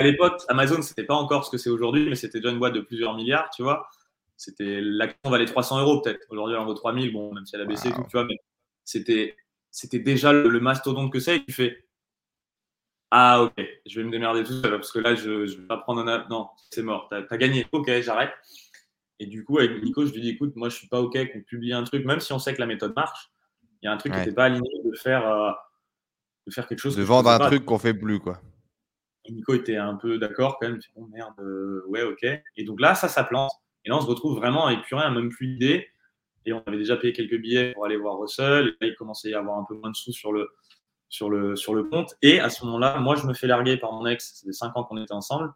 À 0.00 0.02
l'époque, 0.02 0.42
Amazon, 0.48 0.82
c'était 0.82 1.04
pas 1.04 1.14
encore 1.14 1.44
ce 1.44 1.50
que 1.50 1.58
c'est 1.58 1.70
aujourd'hui, 1.70 2.08
mais 2.08 2.16
c'était 2.16 2.40
déjà 2.40 2.50
une 2.50 2.58
boîte 2.58 2.74
de 2.74 2.80
plusieurs 2.80 3.14
milliards, 3.14 3.50
tu 3.50 3.62
vois. 3.62 3.88
C'était 4.36 4.80
l'action 4.80 5.30
valait 5.30 5.44
300 5.44 5.80
euros 5.80 6.00
peut-être. 6.00 6.26
Aujourd'hui, 6.28 6.56
elle 6.56 6.60
en 6.60 6.64
vaut 6.64 6.74
3000, 6.74 7.12
bon, 7.12 7.32
même 7.32 7.46
si 7.46 7.54
elle 7.54 7.62
a 7.62 7.66
baissé, 7.66 7.92
tout, 7.92 8.02
tu 8.02 8.12
vois, 8.12 8.24
mais 8.24 8.36
c'était, 8.84 9.36
c'était 9.70 10.00
déjà 10.00 10.32
le, 10.32 10.58
mastodonte 10.58 11.12
que 11.12 11.20
c'est. 11.20 11.36
Et 11.36 11.44
tu 11.44 11.52
fais, 11.52 11.86
ah 13.12 13.42
ok, 13.42 13.64
je 13.86 14.00
vais 14.00 14.04
me 14.04 14.10
démerder 14.10 14.42
tout 14.42 14.60
seul 14.60 14.72
parce 14.72 14.90
que 14.90 14.98
là, 14.98 15.14
je, 15.14 15.30
vais 15.30 15.66
pas 15.68 15.76
prendre 15.76 16.04
un. 16.08 16.26
Non, 16.28 16.48
c'est 16.70 16.82
mort, 16.82 17.06
t'as 17.08 17.22
as 17.30 17.36
gagné. 17.36 17.64
Ok, 17.70 17.88
j'arrête. 18.00 18.32
Et 19.20 19.26
du 19.26 19.44
coup, 19.44 19.58
avec 19.58 19.80
Nico, 19.84 20.04
je 20.04 20.12
lui 20.12 20.20
dis, 20.20 20.30
écoute, 20.30 20.56
moi, 20.56 20.68
je 20.68 20.74
suis 20.74 20.88
pas 20.88 21.00
ok 21.00 21.32
qu'on 21.32 21.42
publie 21.42 21.72
un 21.72 21.84
truc, 21.84 22.04
même 22.04 22.18
si 22.18 22.32
on 22.32 22.40
sait 22.40 22.54
que 22.54 22.60
la 22.60 22.66
méthode 22.66 22.94
marche. 22.96 23.30
Il 23.82 23.86
y 23.86 23.88
a 23.88 23.92
un 23.92 23.98
truc 23.98 24.12
qui 24.12 24.18
n'était 24.18 24.32
pas 24.32 24.46
aligné 24.46 24.68
de 24.84 24.96
faire. 24.96 25.28
Euh, 25.28 25.52
de 26.46 26.52
faire 26.52 26.66
quelque 26.66 26.78
chose. 26.78 26.96
De 26.96 27.02
vendre 27.02 27.30
un 27.30 27.38
truc 27.38 27.64
qu'on 27.64 27.78
fait 27.78 27.94
plus, 27.94 28.20
quoi. 28.20 28.40
Et 29.24 29.32
Nico 29.32 29.54
était 29.54 29.76
un 29.76 29.94
peu 29.94 30.18
d'accord 30.18 30.58
quand 30.60 30.68
même. 30.68 30.80
Oh 30.96 31.06
merde, 31.10 31.34
euh, 31.40 31.82
ouais, 31.88 32.02
ok. 32.02 32.24
Et 32.56 32.64
donc 32.64 32.80
là, 32.80 32.94
ça, 32.94 33.08
ça 33.08 33.24
plante. 33.24 33.52
Et 33.84 33.90
là, 33.90 33.96
on 33.96 34.00
se 34.00 34.06
retrouve 34.06 34.36
vraiment 34.36 34.68
épuré, 34.68 35.02
à 35.02 35.10
même 35.10 35.30
plus 35.30 35.46
d'idées. 35.46 35.88
Et 36.46 36.52
on 36.52 36.62
avait 36.66 36.76
déjà 36.76 36.96
payé 36.96 37.12
quelques 37.14 37.40
billets 37.40 37.72
pour 37.72 37.86
aller 37.86 37.96
voir 37.96 38.18
Russell. 38.18 38.68
Et 38.80 38.84
là, 38.84 38.90
il 38.90 38.94
commençait 38.96 39.28
à 39.28 39.30
y 39.30 39.34
avoir 39.34 39.58
un 39.58 39.64
peu 39.64 39.74
moins 39.74 39.90
de 39.90 39.96
sous 39.96 40.12
sur 40.12 40.32
le, 40.32 40.50
sur 41.08 41.30
le, 41.30 41.56
sur 41.56 41.74
le 41.74 41.84
compte. 41.84 42.14
Et 42.20 42.38
à 42.40 42.50
ce 42.50 42.64
moment-là, 42.66 42.98
moi, 42.98 43.16
je 43.16 43.26
me 43.26 43.32
fais 43.32 43.46
larguer 43.46 43.78
par 43.78 43.92
mon 43.92 44.06
ex. 44.06 44.34
Ça 44.34 44.46
fait 44.46 44.52
5 44.52 44.76
ans 44.76 44.84
qu'on 44.84 45.02
était 45.02 45.14
ensemble. 45.14 45.52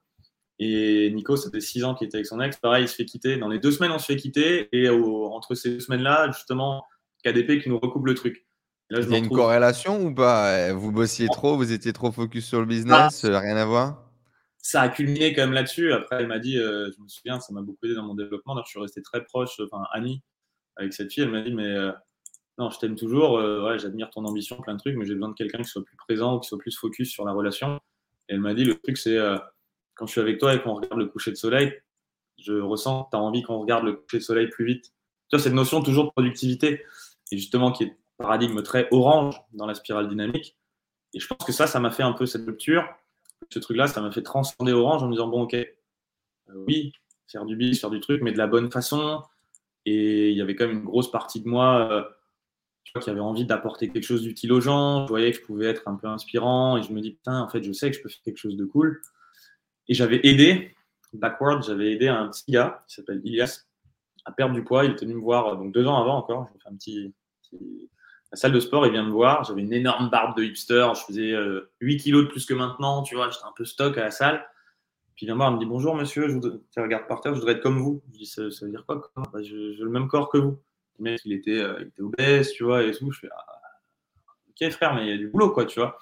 Et 0.59 1.11
Nico, 1.11 1.37
ça 1.37 1.51
fait 1.51 1.61
6 1.61 1.85
ans 1.85 1.95
qu'il 1.95 2.07
était 2.07 2.17
avec 2.17 2.27
son 2.27 2.41
ex. 2.41 2.57
Pareil, 2.57 2.85
il 2.85 2.89
se 2.89 2.95
fait 2.95 3.05
quitter. 3.05 3.37
Dans 3.37 3.49
les 3.49 3.59
deux 3.59 3.71
semaines, 3.71 3.93
on 3.93 3.99
se 3.99 4.07
fait 4.07 4.17
quitter. 4.17 4.69
Et 4.73 4.89
entre 4.89 5.55
ces 5.55 5.73
deux 5.73 5.81
semaines-là, 5.81 6.31
justement, 6.33 6.87
KDP 7.23 7.63
qui 7.63 7.69
nous 7.69 7.79
recoupe 7.79 8.07
le 8.07 8.15
truc. 8.15 8.48
Il 8.91 9.11
y 9.11 9.15
a 9.15 9.19
une 9.19 9.29
corrélation 9.29 10.03
ou 10.03 10.15
pas? 10.15 10.73
Vous 10.73 10.93
bossiez 10.93 11.29
trop, 11.29 11.57
vous 11.57 11.73
étiez 11.73 11.93
trop 11.93 12.11
focus 12.11 12.47
sur 12.47 12.61
le 12.61 12.67
business, 12.67 13.25
ah. 13.25 13.39
rien 13.41 13.57
à 13.57 13.65
voir? 13.65 14.09
ça 14.69 14.83
a 14.83 14.89
culminé 14.91 15.33
quand 15.33 15.43
même 15.43 15.53
là-dessus. 15.53 15.93
Après, 15.93 16.17
elle 16.17 16.27
m'a 16.27 16.39
dit, 16.39 16.57
je 16.57 17.01
me 17.01 17.09
souviens, 17.09 17.41
ça 17.41 17.55
m'a 17.55 17.63
beaucoup 17.63 17.87
aidé 17.87 17.95
dans 17.95 18.03
mon 18.03 18.15
développement. 18.15 18.55
je 18.65 18.69
suis 18.69 18.79
resté 18.79 19.01
très 19.01 19.25
proche, 19.25 19.59
enfin, 19.61 19.83
ami 19.93 20.23
avec 20.77 20.93
cette 20.93 21.11
fille. 21.11 21.23
Elle 21.23 21.31
m'a 21.31 21.41
dit, 21.41 21.55
mais 21.55 21.75
non, 22.59 22.69
je 22.69 22.79
t'aime 22.79 22.95
toujours, 22.95 23.35
ouais, 23.35 23.79
j'admire 23.79 24.11
ton 24.11 24.27
ambition, 24.27 24.61
plein 24.61 24.75
de 24.75 24.79
trucs, 24.79 24.97
mais 24.97 25.07
j'ai 25.07 25.15
besoin 25.15 25.31
de 25.31 25.35
quelqu'un 25.35 25.59
qui 25.59 25.69
soit 25.71 25.85
plus 25.85 25.97
présent 25.97 26.37
ou 26.37 26.41
qui 26.41 26.49
soit 26.49 26.59
plus 26.59 26.77
focus 26.77 27.11
sur 27.11 27.25
la 27.25 27.33
relation. 27.33 27.81
Et 28.29 28.35
elle 28.35 28.41
m'a 28.41 28.53
dit, 28.53 28.65
le 28.65 28.75
truc, 28.75 28.99
c'est 28.99 29.17
quand 29.95 30.07
je 30.07 30.13
suis 30.13 30.21
avec 30.21 30.39
toi 30.39 30.55
et 30.55 30.61
qu'on 30.61 30.75
regarde 30.75 30.99
le 30.99 31.07
coucher 31.07 31.31
de 31.31 31.37
soleil, 31.37 31.73
je 32.37 32.53
ressens 32.53 33.05
que 33.05 33.11
tu 33.13 33.17
as 33.17 33.21
envie 33.21 33.43
qu'on 33.43 33.59
regarde 33.59 33.85
le 33.85 33.95
coucher 33.95 34.19
de 34.19 34.23
soleil 34.23 34.49
plus 34.49 34.67
vite. 34.67 34.93
Tu 35.31 35.37
vois, 35.37 35.43
cette 35.43 35.55
notion 35.55 35.83
toujours 35.83 36.05
de 36.05 36.11
productivité, 36.11 36.85
et 37.33 37.39
justement 37.39 37.73
qui 37.73 37.85
est 37.85 37.97
paradigme 38.19 38.63
très 38.63 38.89
orange 38.91 39.41
dans 39.53 39.67
la 39.67 39.75
spirale 39.75 40.09
dynamique. 40.09 40.57
Et 41.15 41.21
je 41.21 41.27
pense 41.27 41.47
que 41.47 41.53
ça, 41.53 41.67
ça 41.67 41.81
m'a 41.81 41.91
fait 41.91 42.03
un 42.03 42.13
peu 42.13 42.27
cette 42.27 42.45
rupture. 42.45 42.85
Ce 43.51 43.59
truc-là, 43.59 43.87
ça 43.87 44.01
m'a 44.03 44.11
fait 44.11 44.23
transcender 44.23 44.73
orange 44.73 45.03
en 45.03 45.07
me 45.07 45.13
disant, 45.13 45.29
bon, 45.29 45.43
ok, 45.43 45.55
euh, 45.55 45.65
oui, 46.67 46.93
faire 47.27 47.47
du 47.47 47.57
bis, 47.57 47.81
faire 47.81 47.91
du 47.91 48.01
truc, 48.01 48.21
mais 48.23 48.33
de 48.33 48.39
la 48.39 48.47
bonne 48.47 48.71
façon. 48.71 49.23
Et 49.87 50.31
il 50.31 50.37
y 50.37 50.43
avait 50.43 50.55
quand 50.55 50.67
même 50.67 50.79
une 50.79 50.85
grosse 50.85 51.11
partie 51.11 51.41
de 51.41 51.49
moi 51.49 51.89
euh, 51.91 52.05
qui 53.01 53.11
avait 53.11 53.21
envie 53.21 53.47
d'apporter 53.47 53.89
quelque 53.89 54.05
chose 54.05 54.23
d'utile 54.23 54.53
aux 54.53 54.61
gens. 54.61 55.05
Je 55.05 55.09
voyais 55.09 55.31
que 55.31 55.39
je 55.39 55.43
pouvais 55.45 55.67
être 55.67 55.87
un 55.87 55.95
peu 55.95 56.09
inspirant 56.09 56.77
et 56.77 56.83
je 56.83 56.93
me 56.93 57.01
dis, 57.01 57.13
putain, 57.13 57.41
en 57.41 57.49
fait, 57.49 57.63
je 57.63 57.73
sais 57.73 57.91
que 57.91 57.97
je 57.97 58.03
peux 58.03 58.09
faire 58.09 58.23
quelque 58.25 58.39
chose 58.39 58.57
de 58.57 58.65
cool. 58.65 59.01
Et 59.87 59.95
j'avais 59.95 60.21
aidé, 60.25 60.75
backward, 61.13 61.63
j'avais 61.63 61.93
aidé 61.93 62.09
un 62.09 62.29
petit 62.29 62.51
gars 62.51 62.85
qui 62.89 62.97
s'appelle 62.97 63.21
Ilias 63.25 63.65
à 64.25 64.33
perdre 64.33 64.55
du 64.55 64.65
poids. 64.65 64.85
Il 64.85 64.93
était 64.93 65.07
venu 65.07 65.17
me 65.17 65.23
voir 65.23 65.57
donc 65.57 65.73
deux 65.73 65.87
ans 65.87 65.97
avant 65.97 66.19
encore. 66.19 66.49
J'ai 66.53 66.59
fait 66.61 66.69
un 66.69 66.77
petit, 66.77 67.15
La 68.31 68.37
salle 68.37 68.53
de 68.53 68.61
sport, 68.61 68.87
il 68.87 68.93
vient 68.93 69.05
me 69.05 69.11
voir. 69.11 69.45
J'avais 69.45 69.63
une 69.63 69.73
énorme 69.73 70.11
barbe 70.11 70.37
de 70.37 70.45
hipster. 70.45 70.87
Je 70.95 71.01
faisais 71.01 71.31
8 71.81 71.95
euh, 71.95 71.99
kilos 71.99 72.25
de 72.25 72.29
plus 72.29 72.45
que 72.45 72.55
maintenant. 72.55 73.03
Tu 73.03 73.15
vois, 73.15 73.31
j'étais 73.31 73.47
un 73.47 73.55
peu 73.57 73.65
stock 73.65 73.97
à 73.97 74.05
la 74.05 74.11
salle. 74.11 74.45
Puis 75.15 75.25
il 75.25 75.27
vient 75.27 75.35
me 75.35 75.39
voir, 75.39 75.51
il 75.51 75.55
me 75.55 75.59
dit 75.61 75.67
Bonjour 75.67 75.97
monsieur, 75.97 76.29
je 76.29 76.35
vous... 76.35 76.41
tu 76.41 76.81
regardes 76.81 77.09
par 77.09 77.21
terre, 77.21 77.35
je 77.35 77.41
voudrais 77.41 77.55
être 77.55 77.63
comme 77.63 77.79
vous. 77.79 78.03
Je 78.13 78.19
dis 78.19 78.27
Ça, 78.27 78.43
veut 78.43 78.71
dire 78.71 78.85
quoi 78.87 79.11
bah, 79.17 79.43
J'ai 79.43 79.75
le 79.79 79.91
même 79.91 80.09
corps 80.09 80.29
que 80.29 80.39
vous. 80.39 80.61
Mec, 80.99 81.21
il 81.25 81.33
était, 81.33 81.59
euh, 81.59 81.85
il 81.97 82.05
obèse, 82.05 82.53
tu 82.53 82.65
vois, 82.65 82.85
et 82.85 82.93
tout. 82.93 83.11
Je 83.11 83.21
fais 83.21 83.29
ah, 83.35 83.45
Ok, 84.51 84.71
frère, 84.71 84.95
mais 84.95 85.07
il 85.07 85.11
y 85.11 85.13
a 85.13 85.17
du 85.17 85.29
boulot, 85.29 85.51
quoi, 85.51 85.65
tu 85.65 85.81
vois. 85.81 85.99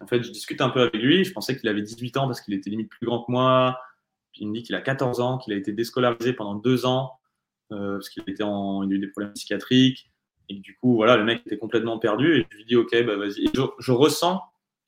En 0.00 0.06
fait, 0.06 0.22
je 0.22 0.30
discute 0.30 0.60
un 0.60 0.70
peu 0.70 0.80
avec 0.82 0.94
lui. 0.94 1.24
Je 1.24 1.32
pensais 1.32 1.56
qu'il 1.56 1.68
avait 1.68 1.82
18 1.82 2.16
ans 2.16 2.26
parce 2.26 2.40
qu'il 2.40 2.54
était 2.54 2.70
limite 2.70 2.88
plus 2.88 3.06
grand 3.06 3.22
que 3.24 3.30
moi. 3.30 3.78
Puis 4.32 4.42
il 4.42 4.48
me 4.48 4.54
dit 4.54 4.62
qu'il 4.62 4.74
a 4.74 4.80
14 4.80 5.20
ans, 5.20 5.38
qu'il 5.38 5.52
a 5.52 5.56
été 5.56 5.72
déscolarisé 5.72 6.32
pendant 6.32 6.54
deux 6.54 6.86
ans 6.86 7.12
euh, 7.72 7.94
parce 7.94 8.08
qu'il 8.08 8.22
a 8.22 8.30
eu 8.30 8.98
des 8.98 9.06
problèmes 9.08 9.32
psychiatriques. 9.32 10.10
Et 10.48 10.54
du 10.54 10.76
coup, 10.78 10.94
voilà, 10.96 11.16
le 11.16 11.24
mec 11.24 11.42
était 11.46 11.58
complètement 11.58 11.98
perdu. 11.98 12.36
Et 12.36 12.46
je 12.50 12.56
lui 12.56 12.64
dis, 12.64 12.76
OK, 12.76 12.90
bah 13.04 13.16
vas-y. 13.16 13.48
Je, 13.54 13.92
ressens 13.92 14.40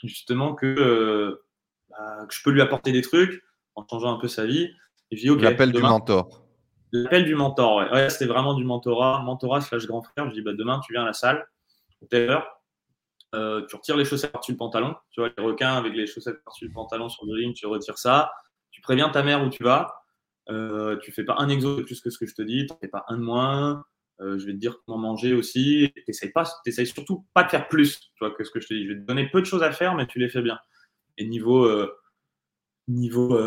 justement 0.04 0.54
que, 0.54 0.66
euh, 0.66 1.44
bah, 1.90 2.26
que, 2.28 2.34
je 2.34 2.42
peux 2.42 2.50
lui 2.50 2.60
apporter 2.60 2.92
des 2.92 3.02
trucs 3.02 3.42
en 3.74 3.86
changeant 3.88 4.14
un 4.14 4.18
peu 4.18 4.28
sa 4.28 4.46
vie. 4.46 4.70
Et 5.10 5.16
je 5.16 5.22
dis, 5.22 5.30
OK. 5.30 5.40
L'appel 5.42 5.72
du 5.72 5.82
mentor. 5.82 6.44
L'appel 6.92 7.24
du 7.24 7.34
mentor, 7.34 7.76
ouais. 7.76 7.90
ouais 7.90 8.10
c'était 8.10 8.26
vraiment 8.26 8.54
du 8.54 8.64
mentorat. 8.64 9.22
Mentorat 9.22 9.60
slash 9.60 9.86
grand 9.86 10.02
frère. 10.02 10.28
Je 10.28 10.34
dis, 10.34 10.42
bah, 10.42 10.52
demain, 10.54 10.80
tu 10.80 10.92
viens 10.92 11.02
à 11.02 11.06
la 11.06 11.12
salle, 11.12 11.46
telle 12.08 12.30
heure. 12.30 12.58
Euh, 13.34 13.66
tu 13.66 13.76
retires 13.76 13.96
les 13.96 14.04
chaussettes 14.04 14.32
par-dessus 14.32 14.52
le 14.52 14.58
pantalon. 14.58 14.94
Tu 15.10 15.20
vois, 15.20 15.30
les 15.36 15.44
requins 15.44 15.74
avec 15.74 15.92
les 15.94 16.06
chaussettes 16.06 16.42
par-dessus 16.44 16.66
le 16.66 16.72
pantalon 16.72 17.08
sur 17.08 17.26
le 17.26 17.34
ring, 17.34 17.54
tu 17.54 17.66
retires 17.66 17.98
ça. 17.98 18.32
Tu 18.70 18.80
préviens 18.80 19.10
ta 19.10 19.22
mère 19.22 19.42
où 19.44 19.50
tu 19.50 19.62
vas. 19.62 20.02
Euh, 20.50 20.96
tu 21.02 21.12
fais 21.12 21.24
pas 21.24 21.36
un 21.38 21.48
exo 21.48 21.76
de 21.76 21.82
plus 21.82 22.00
que 22.00 22.10
ce 22.10 22.18
que 22.18 22.26
je 22.26 22.34
te 22.34 22.42
dis. 22.42 22.66
Tu 22.66 22.74
fais 22.80 22.88
pas 22.88 23.04
un 23.08 23.16
de 23.16 23.22
moins. 23.22 23.84
Euh, 24.20 24.38
je 24.38 24.46
vais 24.46 24.52
te 24.52 24.58
dire 24.58 24.80
comment 24.84 24.98
manger 24.98 25.32
aussi. 25.32 25.92
Tu 25.94 26.02
n'essayes 26.08 26.86
surtout 26.86 27.26
pas 27.34 27.44
de 27.44 27.50
faire 27.50 27.68
plus 27.68 28.10
tu 28.16 28.24
que 28.36 28.44
ce 28.44 28.50
que 28.50 28.60
je 28.60 28.68
te 28.68 28.74
dis. 28.74 28.84
Je 28.84 28.92
vais 28.92 29.00
te 29.00 29.06
donner 29.06 29.28
peu 29.28 29.40
de 29.40 29.46
choses 29.46 29.62
à 29.62 29.72
faire, 29.72 29.94
mais 29.94 30.06
tu 30.06 30.18
les 30.18 30.28
fais 30.28 30.42
bien. 30.42 30.58
Et 31.16 31.26
niveau. 31.26 31.64
Euh, 31.64 31.88
niveau 32.88 33.38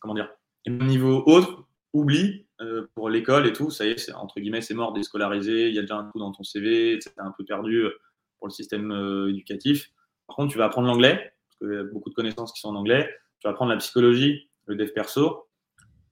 comment 0.00 0.14
dire 0.14 0.28
Niveau 0.66 1.22
autre, 1.26 1.66
oublie 1.92 2.46
pour 2.94 3.08
l'école 3.08 3.46
et 3.46 3.52
tout, 3.52 3.70
ça 3.70 3.84
y 3.84 3.90
est, 3.90 4.12
entre 4.12 4.38
guillemets, 4.38 4.60
c'est 4.60 4.74
mort, 4.74 4.92
déscolarisé, 4.92 5.68
il 5.68 5.74
y 5.74 5.78
a 5.78 5.80
déjà 5.80 5.96
un 5.96 6.08
coup 6.08 6.20
dans 6.20 6.30
ton 6.30 6.44
CV, 6.44 7.00
c'est 7.00 7.18
un 7.18 7.32
peu 7.36 7.44
perdu 7.44 7.84
pour 8.38 8.46
le 8.46 8.52
système 8.52 8.92
éducatif. 9.28 9.90
Par 10.26 10.36
contre, 10.36 10.52
tu 10.52 10.58
vas 10.58 10.66
apprendre 10.66 10.86
l'anglais, 10.86 11.32
parce 11.48 11.58
qu'il 11.58 11.76
y 11.76 11.80
a 11.80 11.84
beaucoup 11.84 12.10
de 12.10 12.14
connaissances 12.14 12.52
qui 12.52 12.60
sont 12.60 12.68
en 12.68 12.76
anglais. 12.76 13.12
Tu 13.40 13.48
vas 13.48 13.50
apprendre 13.50 13.72
la 13.72 13.78
psychologie, 13.78 14.48
le 14.66 14.76
dev 14.76 14.92
perso, 14.92 15.48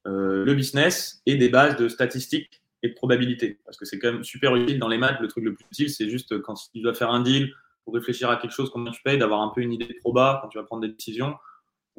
euh, 0.06 0.44
le 0.44 0.54
business 0.54 1.22
et 1.26 1.36
des 1.36 1.48
bases 1.48 1.76
de 1.76 1.88
statistiques 1.88 2.62
et 2.82 2.88
de 2.88 2.94
probabilité. 2.94 3.60
Parce 3.64 3.76
que 3.76 3.84
c'est 3.84 3.98
quand 3.98 4.12
même 4.12 4.24
super 4.24 4.56
utile 4.56 4.78
dans 4.78 4.88
les 4.88 4.98
maths. 4.98 5.20
Le 5.20 5.28
truc 5.28 5.44
le 5.44 5.54
plus 5.54 5.66
utile, 5.66 5.90
c'est 5.90 6.08
juste 6.08 6.40
quand 6.40 6.54
tu 6.54 6.80
dois 6.80 6.94
faire 6.94 7.10
un 7.10 7.20
deal 7.20 7.52
pour 7.84 7.94
réfléchir 7.94 8.30
à 8.30 8.36
quelque 8.36 8.52
chose, 8.52 8.70
combien 8.70 8.92
tu 8.92 9.02
payes, 9.02 9.18
d'avoir 9.18 9.40
un 9.42 9.52
peu 9.54 9.60
une 9.60 9.72
idée 9.72 9.86
de 9.86 9.96
proba 10.00 10.38
quand 10.42 10.48
tu 10.48 10.58
vas 10.58 10.64
prendre 10.64 10.82
des 10.82 10.88
décisions 10.92 11.36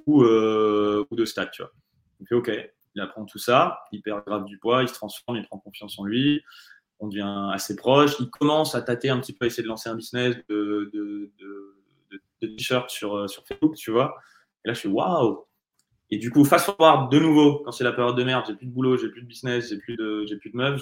ou, 0.05 0.23
euh, 0.23 1.05
ou 1.11 1.15
de 1.15 1.25
stats. 1.25 1.47
Tu 1.47 1.61
vois. 1.61 1.71
Il 2.19 2.27
fait 2.27 2.35
OK, 2.35 2.51
il 2.95 3.01
apprend 3.01 3.25
tout 3.25 3.39
ça, 3.39 3.79
il 3.91 4.01
perd 4.01 4.23
grave 4.25 4.45
du 4.45 4.57
poids, 4.57 4.83
il 4.83 4.89
se 4.89 4.93
transforme, 4.93 5.37
il 5.37 5.45
prend 5.45 5.59
confiance 5.59 5.97
en 5.99 6.05
lui, 6.05 6.43
on 6.99 7.07
devient 7.07 7.49
assez 7.53 7.75
proche, 7.75 8.15
il 8.19 8.29
commence 8.29 8.75
à 8.75 8.81
tâter 8.81 9.09
un 9.09 9.19
petit 9.19 9.33
peu, 9.33 9.45
à 9.45 9.47
essayer 9.47 9.63
de 9.63 9.67
lancer 9.67 9.89
un 9.89 9.95
business 9.95 10.35
de, 10.49 11.31
t-shirt 12.39 12.89
sur, 12.89 13.15
euh, 13.15 13.27
sur 13.27 13.45
Facebook, 13.45 13.75
tu 13.75 13.91
vois. 13.91 14.15
Et 14.63 14.69
là, 14.69 14.73
je 14.73 14.79
suis 14.79 14.89
waouh, 14.89 15.45
et 16.11 16.17
du 16.17 16.29
coup, 16.29 16.43
fast 16.43 16.65
forward 16.65 17.09
de 17.09 17.19
nouveau, 17.19 17.61
quand 17.63 17.71
c'est 17.71 17.85
la 17.85 17.93
période 17.93 18.17
de 18.17 18.23
merde, 18.23 18.43
j'ai 18.45 18.55
plus 18.55 18.67
de 18.67 18.71
boulot, 18.71 18.97
j'ai 18.97 19.07
plus 19.07 19.21
de 19.21 19.27
business, 19.27 19.69
j'ai 19.69 19.77
plus 19.77 19.95
de, 19.95 20.25
j'ai 20.27 20.35
plus 20.35 20.51
de 20.51 20.57
meufs. 20.57 20.81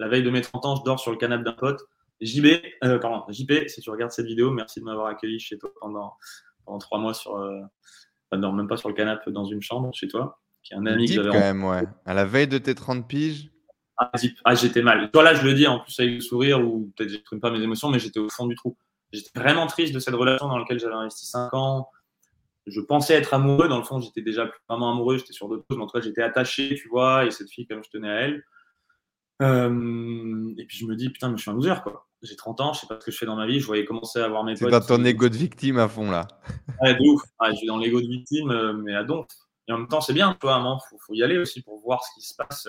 La 0.00 0.08
veille 0.08 0.24
de 0.24 0.30
mes 0.30 0.40
30 0.40 0.66
ans, 0.66 0.76
je 0.76 0.82
dors 0.82 0.98
sur 0.98 1.12
le 1.12 1.16
canapé 1.16 1.44
d'un 1.44 1.52
pote. 1.52 1.80
JB, 2.20 2.46
euh, 2.82 2.98
pardon, 2.98 3.24
JP, 3.28 3.68
si 3.68 3.80
tu 3.80 3.90
regardes 3.90 4.10
cette 4.10 4.26
vidéo, 4.26 4.50
merci 4.50 4.80
de 4.80 4.84
m'avoir 4.84 5.06
accueilli 5.06 5.38
chez 5.38 5.56
toi 5.58 5.70
pendant, 5.80 6.14
pendant 6.64 6.78
trois 6.78 6.98
mois 6.98 7.14
sur, 7.14 7.36
euh, 7.36 7.60
non, 8.32 8.52
même 8.52 8.66
pas 8.66 8.76
sur 8.76 8.88
le 8.88 8.96
canapé, 8.96 9.30
dans 9.30 9.44
une 9.44 9.62
chambre 9.62 9.90
chez 9.94 10.08
toi, 10.08 10.40
qui 10.64 10.74
est 10.74 10.76
un 10.76 10.86
ami 10.86 11.06
que 11.06 11.14
j'avais. 11.14 11.28
quand 11.28 11.38
même, 11.38 11.64
ouais. 11.64 11.84
À 12.04 12.14
la 12.14 12.24
veille 12.24 12.48
de 12.48 12.58
tes 12.58 12.74
30 12.74 13.06
piges. 13.06 13.52
Ah, 13.96 14.10
ah, 14.44 14.54
j'étais 14.56 14.82
mal. 14.82 15.08
Toi, 15.12 15.22
là, 15.22 15.34
je 15.34 15.44
le 15.44 15.54
dis 15.54 15.68
en 15.68 15.78
plus 15.78 15.98
avec 16.00 16.14
le 16.14 16.20
sourire, 16.20 16.60
ou 16.60 16.92
peut-être 16.96 17.10
j'exprime 17.10 17.38
pas 17.38 17.52
mes 17.52 17.60
émotions, 17.60 17.90
mais 17.90 18.00
j'étais 18.00 18.20
au 18.20 18.28
fond 18.28 18.46
du 18.46 18.56
trou. 18.56 18.76
J'étais 19.12 19.38
vraiment 19.38 19.68
triste 19.68 19.94
de 19.94 20.00
cette 20.00 20.14
relation 20.14 20.48
dans 20.48 20.58
laquelle 20.58 20.80
j'avais 20.80 20.94
investi 20.94 21.26
5 21.26 21.54
ans 21.54 21.88
je 22.70 22.80
pensais 22.80 23.14
être 23.14 23.34
amoureux. 23.34 23.68
Dans 23.68 23.78
le 23.78 23.84
fond, 23.84 24.00
j'étais 24.00 24.22
déjà 24.22 24.50
vraiment 24.68 24.92
amoureux, 24.92 25.18
j'étais 25.18 25.32
sur 25.32 25.48
d'autres 25.48 25.64
choses, 25.68 25.78
mais 25.78 25.84
en 25.84 25.86
tout 25.86 25.98
cas, 25.98 26.04
j'étais 26.04 26.22
attaché, 26.22 26.74
tu 26.74 26.88
vois, 26.88 27.24
et 27.24 27.30
cette 27.30 27.50
fille, 27.50 27.66
comme 27.66 27.82
je 27.82 27.90
tenais 27.90 28.10
à 28.10 28.20
elle. 28.22 28.44
Euh, 29.40 30.54
et 30.58 30.64
puis 30.64 30.78
je 30.78 30.86
me 30.86 30.96
dis, 30.96 31.10
putain, 31.10 31.30
mais 31.30 31.36
je 31.36 31.42
suis 31.42 31.50
un 31.50 31.54
loser, 31.54 31.74
quoi. 31.82 32.06
J'ai 32.22 32.34
30 32.34 32.60
ans, 32.60 32.72
je 32.72 32.80
sais 32.80 32.86
pas 32.88 32.98
ce 32.98 33.06
que 33.06 33.12
je 33.12 33.16
fais 33.16 33.26
dans 33.26 33.36
ma 33.36 33.46
vie, 33.46 33.60
je 33.60 33.66
voyais 33.66 33.84
commencer 33.84 34.18
à 34.18 34.24
avoir 34.24 34.42
mes 34.42 34.54
potes. 34.54 34.70
Dans 34.70 34.80
ton 34.80 35.04
ego 35.04 35.28
de 35.28 35.36
victime 35.36 35.78
à 35.78 35.88
fond, 35.88 36.10
là. 36.10 36.26
Ouais, 36.82 36.94
de 36.94 37.08
ouf. 37.08 37.22
je 37.50 37.54
suis 37.54 37.66
dans 37.66 37.78
l'ego 37.78 38.00
de 38.00 38.08
victime, 38.08 38.50
euh, 38.50 38.72
mais 38.72 38.94
à 38.94 39.04
donc. 39.04 39.28
Et 39.68 39.72
en 39.72 39.78
même 39.78 39.88
temps, 39.88 40.00
c'est 40.00 40.14
bien, 40.14 40.32
tu 40.40 40.46
vois, 40.46 40.58
il 40.60 40.88
faut, 40.88 40.98
faut, 40.98 41.14
y 41.14 41.22
aller 41.22 41.38
aussi 41.38 41.62
pour 41.62 41.80
voir 41.80 42.02
ce 42.02 42.14
qui 42.14 42.26
se 42.26 42.34
passe. 42.34 42.68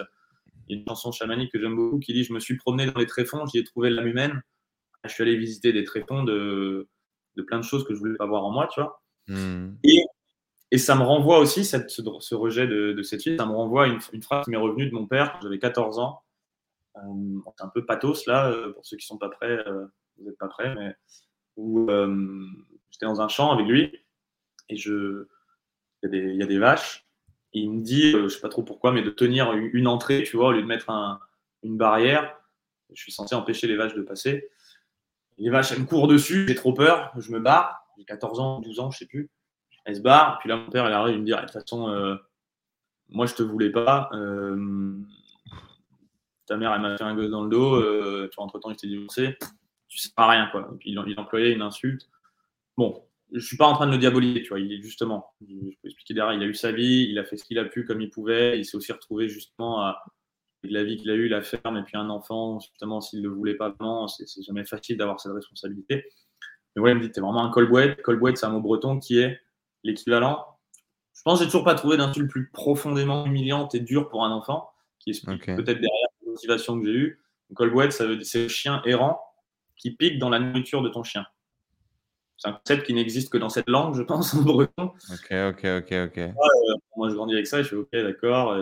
Il 0.67 0.75
y 0.75 0.77
a 0.77 0.81
une 0.81 0.87
chanson 0.87 1.11
chamanique 1.11 1.51
que 1.51 1.59
j'aime 1.59 1.75
beaucoup 1.75 1.99
qui 1.99 2.13
dit 2.13 2.23
Je 2.23 2.33
me 2.33 2.39
suis 2.39 2.57
promené 2.57 2.85
dans 2.85 2.99
les 2.99 3.07
tréfonds, 3.07 3.45
j'y 3.47 3.57
ai 3.57 3.63
trouvé 3.63 3.89
l'âme 3.89 4.07
humaine. 4.07 4.41
Je 5.05 5.09
suis 5.09 5.23
allé 5.23 5.35
visiter 5.37 5.73
des 5.73 5.83
tréfonds 5.85 6.23
de, 6.23 6.87
de 7.35 7.41
plein 7.41 7.57
de 7.57 7.63
choses 7.63 7.85
que 7.85 7.93
je 7.93 7.99
voulais 7.99 8.17
pas 8.17 8.27
voir 8.27 8.43
en 8.43 8.51
moi, 8.51 8.67
tu 8.71 8.81
vois. 8.81 9.01
Hmm. 9.29 9.75
Et, 9.83 10.77
ça 10.77 10.95
me 10.95 11.03
renvoie 11.03 11.39
aussi, 11.39 11.65
ce, 11.65 12.35
rejet 12.35 12.67
de, 12.67 13.01
cette 13.01 13.23
fille, 13.23 13.37
ça 13.37 13.45
me 13.45 13.53
renvoie 13.53 13.87
une, 13.87 14.21
phrase 14.21 14.45
qui 14.45 14.51
m'est 14.51 14.57
revenue 14.57 14.87
de 14.87 14.93
mon 14.93 15.07
père 15.07 15.33
quand 15.33 15.41
j'avais 15.41 15.59
14 15.59 15.99
ans. 15.99 16.21
Euh, 16.97 17.39
c'est 17.57 17.63
un 17.63 17.69
peu 17.69 17.85
pathos 17.85 18.25
là, 18.25 18.51
euh, 18.51 18.73
pour 18.73 18.85
ceux 18.85 18.97
qui 18.97 19.05
sont 19.05 19.17
pas 19.17 19.29
prêts, 19.29 19.63
euh, 19.67 19.85
vous 20.17 20.25
n'êtes 20.25 20.37
pas 20.37 20.47
prêts, 20.47 20.75
mais 20.75 20.95
où 21.55 21.87
j'étais 22.89 23.05
dans 23.05 23.21
un 23.21 23.27
champ 23.27 23.51
avec 23.51 23.67
lui 23.67 23.91
et 24.69 24.75
je, 24.75 25.27
il 26.03 26.35
y, 26.35 26.43
a 26.43 26.45
des 26.45 26.59
vaches. 26.59 27.05
Et 27.53 27.59
il 27.61 27.71
me 27.71 27.81
dit, 27.81 28.11
je 28.11 28.27
sais 28.27 28.39
pas 28.39 28.49
trop 28.49 28.63
pourquoi, 28.63 28.91
mais 28.91 29.01
de 29.01 29.09
tenir 29.09 29.51
une 29.53 29.87
entrée, 29.87 30.23
tu 30.23 30.37
vois, 30.37 30.49
au 30.49 30.51
lieu 30.51 30.61
de 30.61 30.67
mettre 30.67 30.89
un, 30.89 31.19
une 31.63 31.77
barrière. 31.77 32.39
Je 32.93 33.01
suis 33.01 33.11
censé 33.11 33.35
empêcher 33.35 33.67
les 33.67 33.75
vaches 33.75 33.95
de 33.95 34.01
passer. 34.01 34.49
Les 35.37 35.49
vaches, 35.49 35.71
elles 35.71 35.79
me 35.79 35.85
courent 35.85 36.07
dessus, 36.07 36.45
j'ai 36.47 36.55
trop 36.55 36.73
peur, 36.73 37.11
je 37.17 37.31
me 37.31 37.39
barre 37.39 37.88
j'ai 37.99 38.05
14 38.05 38.39
ans, 38.39 38.59
12 38.61 38.79
ans, 38.79 38.91
je 38.91 38.99
sais 38.99 39.05
plus. 39.05 39.29
Elle 39.85 39.97
se 39.97 40.01
barre, 40.01 40.39
puis 40.39 40.49
là, 40.49 40.57
mon 40.57 40.69
père, 40.69 40.87
il 40.87 40.93
arrive, 40.93 41.15
il 41.15 41.21
me 41.21 41.25
dit, 41.25 41.31
de 41.31 41.37
toute 41.37 41.51
façon, 41.51 41.89
euh, 41.89 42.15
moi, 43.09 43.25
je 43.25 43.35
te 43.35 43.43
voulais 43.43 43.71
pas. 43.71 44.09
Euh, 44.13 44.95
ta 46.45 46.57
mère, 46.57 46.73
elle 46.73 46.81
m'a 46.81 46.97
fait 46.97 47.03
un 47.03 47.15
gosse 47.15 47.29
dans 47.29 47.43
le 47.43 47.49
dos. 47.49 47.75
Euh, 47.75 48.29
entre-temps, 48.37 48.71
il 48.71 48.77
t'ai 48.77 48.87
divorcé. 48.87 49.37
Tu 49.87 49.97
sais 49.97 50.11
pas 50.15 50.27
rien, 50.27 50.47
quoi. 50.51 50.69
Et 50.73 50.77
puis, 50.77 50.91
il, 50.91 51.19
employait 51.19 51.51
une 51.51 51.61
insulte. 51.61 52.07
Bon, 52.77 53.03
je 53.33 53.39
suis 53.39 53.57
pas 53.57 53.67
en 53.67 53.73
train 53.73 53.87
de 53.87 53.91
le 53.91 53.97
diaboliser, 53.97 54.43
tu 54.43 54.49
vois. 54.49 54.59
Il 54.59 54.81
justement, 54.81 55.33
je 55.41 55.55
peux 55.81 55.87
expliquer 55.87 56.13
derrière, 56.13 56.33
il 56.33 56.43
a 56.43 56.47
eu 56.47 56.53
sa 56.53 56.71
vie, 56.71 57.07
il 57.09 57.17
a 57.19 57.25
fait 57.25 57.37
ce 57.37 57.43
qu'il 57.43 57.59
a 57.59 57.65
pu 57.65 57.83
comme 57.85 58.01
il 58.01 58.09
pouvait. 58.09 58.59
Il 58.59 58.65
s'est 58.65 58.77
aussi 58.77 58.91
retrouvé 58.91 59.27
justement 59.27 59.81
à 59.81 60.03
la 60.63 60.83
vie 60.83 60.97
qu'il 60.97 61.09
a 61.09 61.15
eue, 61.15 61.27
la 61.27 61.41
ferme, 61.41 61.77
et 61.77 61.83
puis 61.83 61.97
un 61.97 62.09
enfant, 62.09 62.59
justement, 62.59 63.01
s'il 63.01 63.21
ne 63.21 63.29
le 63.29 63.33
voulait 63.33 63.55
pas 63.55 63.69
vraiment, 63.69 64.07
c'est 64.07 64.43
jamais 64.43 64.65
facile 64.65 64.97
d'avoir 64.97 65.19
cette 65.19 65.31
responsabilité. 65.31 66.05
Mais 66.75 66.81
ouais, 66.81 66.91
il 66.91 66.97
me 66.97 67.01
dit, 67.01 67.11
t'es 67.11 67.21
vraiment 67.21 67.43
un 67.43 67.49
colbouette. 67.49 68.01
Colbouette, 68.01 68.37
c'est 68.37 68.45
un 68.45 68.49
mot 68.49 68.61
breton 68.61 68.99
qui 68.99 69.19
est 69.19 69.39
l'équivalent. 69.83 70.45
Je 71.13 71.21
pense 71.23 71.39
que 71.39 71.45
j'ai 71.45 71.51
toujours 71.51 71.65
pas 71.65 71.75
trouvé 71.75 71.97
d'insulte 71.97 72.29
plus 72.29 72.49
profondément 72.49 73.25
humiliante 73.25 73.75
et 73.75 73.79
dure 73.79 74.09
pour 74.09 74.23
un 74.23 74.31
enfant, 74.31 74.69
qui 74.99 75.09
explique 75.09 75.45
peut-être 75.45 75.81
derrière 75.81 76.07
la 76.21 76.31
motivation 76.31 76.79
que 76.79 76.85
j'ai 76.85 76.93
eue. 76.93 77.21
Colbouette, 77.55 77.91
ça 77.91 78.05
veut 78.05 78.15
dire 78.15 78.25
c'est 78.25 78.43
le 78.43 78.47
chien 78.47 78.81
errant. 78.85 79.19
qui 79.75 79.91
pique 79.91 80.19
dans 80.19 80.29
la 80.29 80.39
nourriture 80.39 80.81
de 80.81 80.89
ton 80.89 81.03
chien. 81.03 81.25
C'est 82.37 82.47
un 82.47 82.53
concept 82.53 82.85
qui 82.85 82.93
n'existe 82.93 83.29
que 83.31 83.37
dans 83.37 83.49
cette 83.49 83.67
langue, 83.67 83.95
je 83.95 84.01
pense, 84.01 84.33
en 84.33 84.41
breton. 84.43 84.93
Ok, 85.11 85.31
ok, 85.31 85.65
ok, 85.65 85.93
ok. 86.05 86.33
moi, 86.95 87.09
je 87.09 87.15
grandis 87.15 87.33
avec 87.33 87.47
ça, 87.47 87.61
je 87.63 87.67
fais 87.67 87.75
ok, 87.75 87.89
d'accord. 87.91 88.57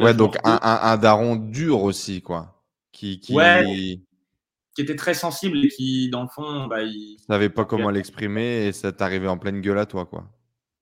ouais, 0.00 0.14
donc 0.14 0.38
un, 0.44 0.58
un, 0.62 0.96
daron 0.96 1.36
dur 1.36 1.82
aussi, 1.82 2.22
quoi. 2.22 2.62
Qui, 2.92 3.20
qui... 3.20 3.34
Ouais, 3.34 3.98
qui 4.80 4.92
était 4.92 4.96
très 4.96 5.14
sensible 5.14 5.58
et 5.64 5.68
qui, 5.68 6.08
dans 6.08 6.22
le 6.22 6.28
fond, 6.28 6.66
bah, 6.66 6.82
il 6.82 7.18
savait 7.26 7.50
pas 7.50 7.66
comment 7.66 7.90
l'exprimer 7.90 8.66
et 8.66 8.72
ça 8.72 8.92
t'arrivait 8.92 9.28
en 9.28 9.36
pleine 9.36 9.60
gueule 9.60 9.78
à 9.78 9.84
toi, 9.84 10.06
quoi. 10.06 10.24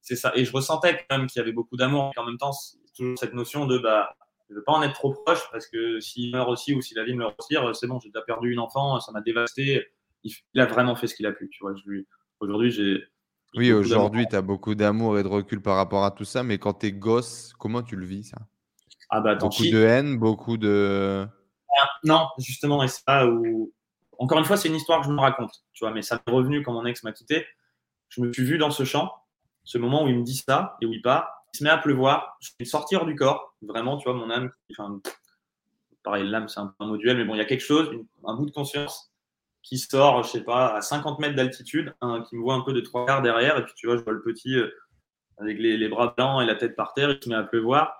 C'est 0.02 0.14
ça. 0.14 0.32
Et 0.36 0.44
je 0.44 0.52
ressentais 0.52 1.04
quand 1.08 1.18
même 1.18 1.26
qu'il 1.26 1.40
y 1.40 1.42
avait 1.42 1.52
beaucoup 1.52 1.76
d'amour. 1.76 2.12
Et 2.16 2.20
en 2.20 2.24
même 2.24 2.38
temps, 2.38 2.52
toujours 2.96 3.18
cette 3.18 3.34
notion 3.34 3.66
de 3.66 3.78
bah, 3.78 4.14
je 4.48 4.54
veux 4.54 4.62
pas 4.62 4.72
en 4.72 4.82
être 4.82 4.94
trop 4.94 5.12
proche 5.12 5.42
parce 5.50 5.66
que 5.66 6.00
s'il 6.00 6.32
meurt 6.32 6.48
aussi 6.48 6.74
ou 6.74 6.80
si 6.80 6.94
la 6.94 7.04
vie 7.04 7.14
me 7.14 7.26
retire, 7.26 7.74
c'est 7.74 7.86
bon, 7.86 7.98
j'ai 8.00 8.08
déjà 8.08 8.22
perdu 8.22 8.52
une 8.52 8.60
enfant, 8.60 9.00
ça 9.00 9.12
m'a 9.12 9.20
dévasté. 9.20 9.86
Il, 10.22 10.60
a 10.60 10.66
vraiment 10.66 10.94
fait 10.94 11.08
ce 11.08 11.14
qu'il 11.14 11.26
a 11.26 11.32
pu. 11.32 11.48
Tu 11.50 11.58
vois, 11.60 11.74
aujourd'hui, 12.40 12.70
j'ai. 12.70 13.02
Oui, 13.54 13.72
aujourd'hui, 13.72 14.26
tu 14.28 14.36
as 14.36 14.42
beaucoup 14.42 14.74
d'amour 14.74 15.18
et 15.18 15.22
de 15.22 15.28
recul 15.28 15.60
par 15.60 15.76
rapport 15.76 16.04
à 16.04 16.10
tout 16.10 16.24
ça, 16.24 16.42
mais 16.42 16.58
quand 16.58 16.74
tu 16.74 16.86
es 16.86 16.92
gosse, 16.92 17.52
comment 17.58 17.82
tu 17.82 17.96
le 17.96 18.06
vis, 18.06 18.24
ça? 18.24 18.38
Ah 19.10 19.20
bah, 19.20 19.34
Beaucoup 19.34 19.64
de 19.64 19.78
haine, 19.78 20.18
beaucoup 20.18 20.56
de. 20.56 21.26
Ah, 21.80 21.88
non, 22.04 22.28
justement, 22.38 22.82
et 22.82 22.88
ça 22.88 23.26
où. 23.26 23.72
Encore 24.18 24.38
une 24.38 24.44
fois, 24.44 24.56
c'est 24.56 24.68
une 24.68 24.74
histoire 24.74 25.00
que 25.00 25.06
je 25.06 25.12
me 25.12 25.20
raconte, 25.20 25.52
tu 25.72 25.84
vois, 25.84 25.92
mais 25.92 26.02
ça 26.02 26.20
m'est 26.26 26.32
revenu 26.32 26.62
quand 26.62 26.72
mon 26.72 26.84
ex 26.84 27.02
m'a 27.04 27.12
quitté. 27.12 27.46
Je 28.08 28.20
me 28.20 28.32
suis 28.32 28.44
vu 28.44 28.58
dans 28.58 28.70
ce 28.70 28.84
champ, 28.84 29.12
ce 29.64 29.78
moment 29.78 30.04
où 30.04 30.08
il 30.08 30.18
me 30.18 30.24
dit 30.24 30.36
ça 30.36 30.76
et 30.80 30.86
où 30.86 30.92
il 30.92 31.02
part. 31.02 31.44
Il 31.54 31.58
se 31.58 31.64
met 31.64 31.70
à 31.70 31.78
pleuvoir, 31.78 32.36
je 32.40 32.50
vais 32.58 32.64
sortir 32.64 33.06
du 33.06 33.14
corps, 33.14 33.54
vraiment, 33.62 33.96
tu 33.96 34.04
vois, 34.04 34.18
mon 34.18 34.30
âme, 34.30 34.50
enfin, 34.72 35.00
pareil, 36.02 36.28
l'âme, 36.28 36.48
c'est 36.48 36.60
un 36.60 36.74
un 36.78 36.86
moduel, 36.86 37.16
mais 37.16 37.24
bon, 37.24 37.34
il 37.34 37.38
y 37.38 37.40
a 37.40 37.46
quelque 37.46 37.64
chose, 37.64 37.90
un 38.24 38.34
bout 38.34 38.46
de 38.46 38.50
conscience 38.50 39.12
qui 39.62 39.78
sort, 39.78 40.22
je 40.22 40.30
sais 40.30 40.44
pas, 40.44 40.74
à 40.74 40.80
50 40.80 41.18
mètres 41.18 41.36
d'altitude, 41.36 41.94
qui 42.28 42.36
me 42.36 42.42
voit 42.42 42.54
un 42.54 42.62
peu 42.62 42.72
de 42.72 42.80
trois 42.80 43.06
quarts 43.06 43.22
derrière, 43.22 43.58
et 43.58 43.64
puis 43.64 43.74
tu 43.76 43.86
vois, 43.86 43.96
je 43.96 44.02
vois 44.02 44.12
le 44.12 44.22
petit 44.22 44.56
euh, 44.56 44.70
avec 45.38 45.58
les, 45.58 45.88
bras 45.88 46.14
blancs 46.16 46.42
et 46.42 46.46
la 46.46 46.54
tête 46.54 46.74
par 46.76 46.94
terre, 46.94 47.10
il 47.10 47.22
se 47.22 47.28
met 47.28 47.34
à 47.34 47.42
pleuvoir, 47.42 47.97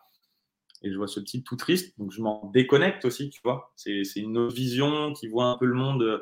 et 0.82 0.92
je 0.92 0.96
vois 0.96 1.08
ce 1.08 1.20
petit 1.20 1.42
tout 1.42 1.56
triste, 1.56 1.98
donc 1.98 2.12
je 2.12 2.20
m'en 2.20 2.50
déconnecte 2.52 3.04
aussi, 3.04 3.30
tu 3.30 3.40
vois. 3.42 3.72
C'est 3.76 4.02
une 4.16 4.36
autre 4.38 4.54
vision 4.54 5.12
qui 5.12 5.28
voit 5.28 5.46
un 5.46 5.56
peu 5.56 5.66
le 5.66 5.74
monde 5.74 6.02
euh, 6.02 6.18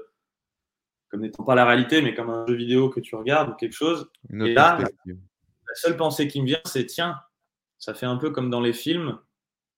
comme 1.09 1.21
n'étant 1.21 1.45
pas 1.45 1.55
la 1.55 1.65
réalité, 1.65 2.03
mais 2.03 2.15
comme 2.15 2.31
un 2.31 2.47
jeu 2.47 2.55
vidéo 2.55 2.89
que 2.91 3.01
tu 3.01 3.15
regardes 3.15 3.51
ou 3.51 3.55
quelque 3.55 3.75
chose. 3.75 4.11
et 4.33 4.55
là, 4.55 4.79
la 5.07 5.75
seule 5.75 5.97
pensée 5.97 6.29
qui 6.29 6.41
me 6.41 6.47
vient, 6.47 6.61
c'est 6.65 6.87
tiens, 6.87 7.17
ça 7.79 7.95
fait 7.95 8.07
un 8.07 8.17
peu 8.17 8.31
comme 8.31 8.51
dans 8.51 8.61
les 8.61 8.73
films, 8.73 9.19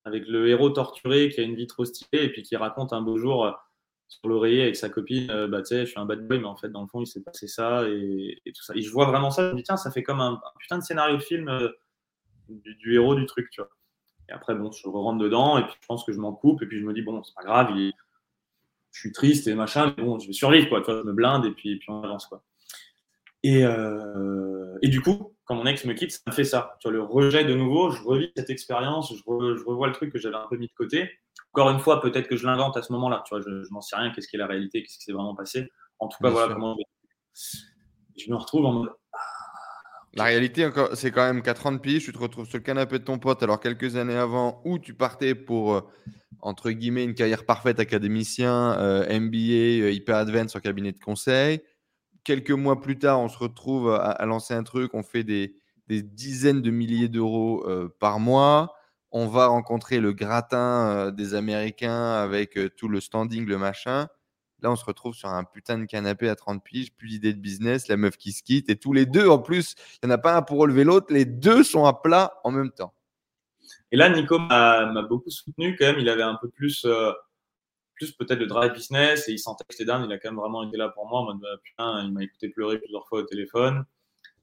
avec 0.05 0.27
le 0.27 0.49
héros 0.49 0.71
torturé 0.71 1.29
qui 1.29 1.41
a 1.41 1.43
une 1.43 1.55
vie 1.55 1.67
trop 1.67 1.85
stylée 1.85 2.25
et 2.25 2.31
puis 2.31 2.43
qui 2.43 2.57
raconte 2.57 2.93
un 2.93 3.03
beau 3.03 3.19
jour 3.19 3.45
euh, 3.45 3.53
sur 4.09 4.29
l'oreiller 4.29 4.63
avec 4.63 4.77
sa 4.77 4.89
copine, 4.89 5.31
euh, 5.31 5.49
bah 5.49 5.61
tu 5.61 5.69
sais, 5.69 5.81
je 5.85 5.91
suis 5.91 6.01
un 6.01 6.07
bad 6.07 6.27
boy, 6.27 6.39
mais 6.39 6.47
en 6.47 6.57
fait, 6.57 6.71
dans 6.71 6.81
le 6.81 6.89
fond, 6.89 7.03
il 7.03 7.07
s'est 7.07 7.23
passé 7.23 7.47
ça 7.47 7.87
et, 7.89 8.41
tout 8.47 8.63
ça. 8.63 8.75
Et 8.75 8.81
je 8.81 8.91
vois 8.91 9.07
vraiment 9.07 9.31
ça, 9.31 9.47
je 9.47 9.53
me 9.53 9.57
dis, 9.57 9.63
tiens, 9.63 9.77
ça 9.77 9.91
fait 9.91 10.03
comme 10.03 10.21
un, 10.21 10.41
putain 10.59 10.79
de 10.79 10.83
scénario 10.83 11.17
de 11.17 11.23
film 11.23 11.49
euh, 11.49 11.69
du, 12.49 12.95
héros 12.95 13.15
du 13.15 13.27
truc, 13.27 13.51
tu 13.51 13.61
vois. 13.61 13.71
Et 14.29 14.33
après, 14.33 14.55
bon, 14.55 14.71
je 14.71 14.87
rentre 14.89 15.19
dedans 15.19 15.59
et 15.59 15.63
puis 15.63 15.75
je 15.81 15.87
pense 15.87 16.05
que 16.05 16.13
je 16.13 16.19
m'en 16.19 16.33
coupe 16.33 16.63
et 16.63 16.67
puis 16.67 16.79
je 16.79 16.85
me 16.85 16.93
dis, 16.93 17.03
bon, 17.03 17.23
c'est 17.23 17.35
pas 17.35 17.45
grave, 17.45 17.75
je 17.75 19.01
suis 19.01 19.13
triste 19.13 19.47
et 19.47 19.55
machin, 19.55 19.95
mais 19.97 20.05
bon, 20.05 20.19
je 20.19 20.27
vais 20.27 20.33
survivre, 20.33 20.69
quoi. 20.69 20.81
Tu 20.81 20.87
vois, 20.91 21.01
je 21.01 21.07
me 21.07 21.13
blinde 21.13 21.45
et 21.47 21.51
puis, 21.51 21.73
et 21.73 21.77
puis 21.77 21.91
on 21.91 22.03
avance, 22.03 22.27
quoi. 22.27 22.43
Et, 23.43 23.63
et 24.83 24.89
du 24.89 25.01
coup, 25.01 25.35
quand 25.45 25.55
mon 25.55 25.65
ex 25.67 25.85
me 25.85 25.95
quitte, 25.95 26.13
ça 26.13 26.21
me 26.27 26.33
fait 26.33 26.45
ça. 26.45 26.77
Tu 26.81 26.89
vois, 26.89 26.93
le 26.93 27.03
rejet 27.03 27.45
de 27.45 27.55
nouveau, 27.55 27.91
je 27.91 28.03
revis 28.03 28.31
cette 28.37 28.51
expérience, 28.51 29.15
je, 29.15 29.23
revois 29.25 29.87
le 29.87 29.95
truc 29.95 30.13
que 30.13 30.19
j'avais 30.19 30.37
un 30.37 30.47
peu 30.49 30.57
mis 30.57 30.67
de 30.67 30.75
côté. 30.75 31.11
Encore 31.55 31.71
une 31.71 31.79
fois, 31.79 32.03
peut-être 32.03 32.29
que 32.29 32.37
je 32.37 32.47
l'invente 32.47 32.77
à 32.77 32.83
ce 32.83 32.93
moment-là. 32.93 33.23
Tu 33.27 33.35
vois, 33.35 33.43
je, 33.43 33.65
je 33.65 33.73
n'en 33.73 33.81
sais 33.81 33.97
rien, 33.97 34.11
qu'est-ce 34.11 34.29
qui 34.29 34.37
est 34.37 34.39
la 34.39 34.47
réalité, 34.47 34.83
qu'est-ce 34.83 34.99
qui 34.99 35.05
s'est 35.05 35.13
vraiment 35.13 35.35
passé. 35.35 35.71
En 36.01 36.09
tout 36.09 36.19
cas, 36.23 36.31
voilà 36.31 36.53
comment 36.53 36.77
je 38.19 38.31
me 38.31 38.37
retrouve 38.37 38.67
en 38.67 38.73
mode. 38.73 38.91
La 40.19 40.25
réalité, 40.25 40.69
c'est 40.95 41.13
quand 41.13 41.25
même 41.25 41.43
qu'à 41.43 41.55
30 41.55 41.81
piges, 41.81 42.05
tu 42.05 42.13
te 42.13 42.19
retrouves 42.19 42.49
sur 42.49 42.59
le 42.59 42.65
canapé 42.65 42.99
de 42.99 43.05
ton 43.05 43.21
pote, 43.21 43.41
alors 43.45 43.61
quelques 43.61 43.95
années 43.95 44.17
avant, 44.17 44.61
où 44.65 44.81
tu 44.81 44.93
partais 44.93 45.37
pour, 45.37 45.75
euh, 45.75 45.81
entre 46.41 46.73
guillemets, 46.73 47.05
une 47.05 47.15
carrière 47.15 47.47
parfaite 47.47 47.79
académicien, 47.79 48.77
euh, 48.81 49.07
MBA, 49.09 49.85
euh, 49.85 49.93
hyper 49.93 50.17
advanced 50.17 50.57
en 50.57 50.61
cabinet 50.61 50.91
de 50.91 50.99
conseil 50.99 51.61
quelques 52.25 52.51
mois 52.51 52.81
plus 52.81 52.99
tard, 52.99 53.21
on 53.21 53.29
se 53.29 53.39
retrouve 53.39 53.95
à, 53.95 54.27
lancer 54.27 54.53
un 54.53 54.63
truc, 54.63 54.93
on 54.93 55.03
fait 55.03 55.25
des, 55.25 55.55
dizaines 55.89 56.61
de 56.61 56.71
milliers 56.71 57.09
d'euros 57.09 57.67
par 58.01 58.21
mois. 58.21 58.75
On 59.11 59.27
va 59.29 59.47
rencontrer 59.47 59.99
le 59.99 60.13
gratin 60.13 61.11
des 61.11 61.33
Américains 61.33 62.13
avec 62.13 62.59
tout 62.77 62.89
le 62.89 63.01
standing, 63.01 63.47
le 63.47 63.57
machin. 63.57 64.09
Là, 64.61 64.71
on 64.71 64.77
se 64.77 64.85
retrouve 64.85 65.15
sur 65.15 65.29
un 65.29 65.45
putain 65.45 65.79
de 65.79 65.85
canapé 65.85 66.29
à 66.29 66.37
30 66.37 66.63
piges, 66.65 66.93
plus 66.93 67.09
d'idées 67.09 67.33
de 67.33 67.41
business, 67.41 67.89
la 67.89 67.97
meuf 67.97 68.17
qui 68.17 68.33
se 68.33 68.43
quitte. 68.43 68.69
Et 68.71 68.77
tous 68.77 68.93
les 68.93 69.07
deux, 69.07 69.29
en 69.29 69.39
plus, 69.39 69.75
il 70.03 70.07
n'y 70.07 70.13
en 70.13 70.15
a 70.15 70.19
pas 70.19 70.37
un 70.37 70.43
pour 70.43 70.59
relever 70.59 70.85
l'autre, 70.85 71.13
les 71.13 71.25
deux 71.25 71.63
sont 71.63 71.85
à 71.85 71.93
plat 71.93 72.41
en 72.45 72.51
même 72.51 72.71
temps. 72.71 72.93
Et 73.93 73.97
là, 73.97 74.09
Nico 74.09 74.39
m'a 74.39 75.03
beaucoup 75.03 75.31
soutenu 75.31 75.77
quand 75.79 75.87
même. 75.87 75.99
Il 75.99 76.09
avait 76.09 76.23
un 76.23 76.37
peu 76.41 76.49
plus 76.49 76.87
plus 77.99 78.13
peut-être 78.13 78.39
le 78.39 78.47
drive 78.47 78.73
business 78.73 79.29
et 79.29 79.33
il 79.33 79.39
sentait 79.39 79.65
que 79.69 79.75
c'était 79.75 79.93
il 79.93 80.13
a 80.13 80.19
quand 80.19 80.31
même 80.31 80.39
vraiment 80.39 80.63
été 80.63 80.77
là 80.77 80.89
pour 80.89 81.07
moi. 81.09 81.21
En 81.21 81.25
mode, 81.25 81.41
bah, 81.41 81.57
putain, 81.63 82.05
il 82.05 82.13
m'a 82.13 82.23
écouté 82.23 82.49
pleurer 82.49 82.79
plusieurs 82.79 83.07
fois 83.09 83.21
au 83.21 83.23
téléphone. 83.25 83.85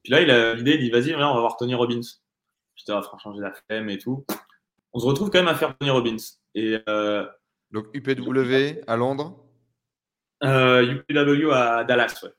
Puis 0.02 0.12
là, 0.12 0.20
il 0.20 0.30
a 0.30 0.54
l'idée, 0.54 0.74
il 0.74 0.80
dit, 0.80 0.90
vas-y, 0.90 1.14
on 1.14 1.18
va 1.18 1.40
voir 1.40 1.56
Tony 1.56 1.74
Robbins. 1.74 2.02
J'étais 2.74 2.92
à 2.92 3.02
faire 3.02 3.18
changer 3.18 3.40
la 3.40 3.52
flemme 3.52 3.88
et 3.88 3.98
tout. 3.98 4.24
On 4.92 5.00
se 5.00 5.06
retrouve 5.06 5.30
quand 5.30 5.38
même 5.38 5.48
à 5.48 5.54
faire 5.54 5.76
Tony 5.78 5.90
Robbins. 5.90 6.16
Et, 6.54 6.78
euh, 6.88 7.26
Donc 7.72 7.86
UPW 7.94 8.82
à 8.86 8.96
Londres 8.96 9.45
euh, 10.44 11.00
UPW 11.08 11.50
à 11.52 11.84
Dallas, 11.84 12.20
ouais. 12.22 12.30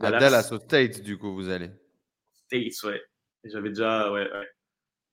À 0.00 0.10
Dallas, 0.12 0.48
aux 0.52 0.58
States, 0.58 1.02
du 1.02 1.18
coup, 1.18 1.34
vous 1.34 1.48
allez 1.48 1.70
States, 2.46 2.82
ouais. 2.84 3.02
J'avais 3.44 3.70
déjà, 3.70 4.12
ouais, 4.12 4.30
ouais. 4.30 4.48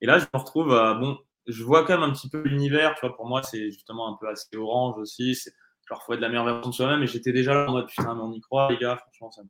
Et 0.02 0.06
là, 0.06 0.20
je 0.20 0.26
me 0.32 0.40
retrouve 0.40 0.74
à, 0.74 0.94
bon, 0.94 1.18
je 1.48 1.64
vois 1.64 1.86
quand 1.86 2.00
même 2.00 2.10
un 2.10 2.14
petit 2.14 2.30
peu 2.30 2.42
l'univers. 2.42 2.94
Tu 2.96 3.02
vois, 3.02 3.16
pour 3.16 3.28
moi, 3.28 3.44
c'est 3.44 3.72
justement 3.72 4.14
un 4.14 4.18
peu 4.20 4.28
assez 4.30 4.56
orange 4.56 4.98
aussi. 4.98 5.38
Genre 5.88 6.04
faut 6.04 6.14
être 6.14 6.20
la 6.20 6.30
meilleure 6.30 6.46
version 6.46 6.70
de 6.70 6.76
soi-même. 6.76 7.04
Et 7.04 7.08
j'étais 7.08 7.34
déjà 7.34 7.54
là 7.54 7.70
en 7.70 7.74
mode 7.74 7.88
putain, 7.88 8.14
mais 8.14 8.22
on 8.22 8.32
y 8.32 8.40
croit, 8.42 8.70
les 8.72 8.78
gars. 8.78 8.98
Franchement, 8.98 9.32
ça... 9.32 9.42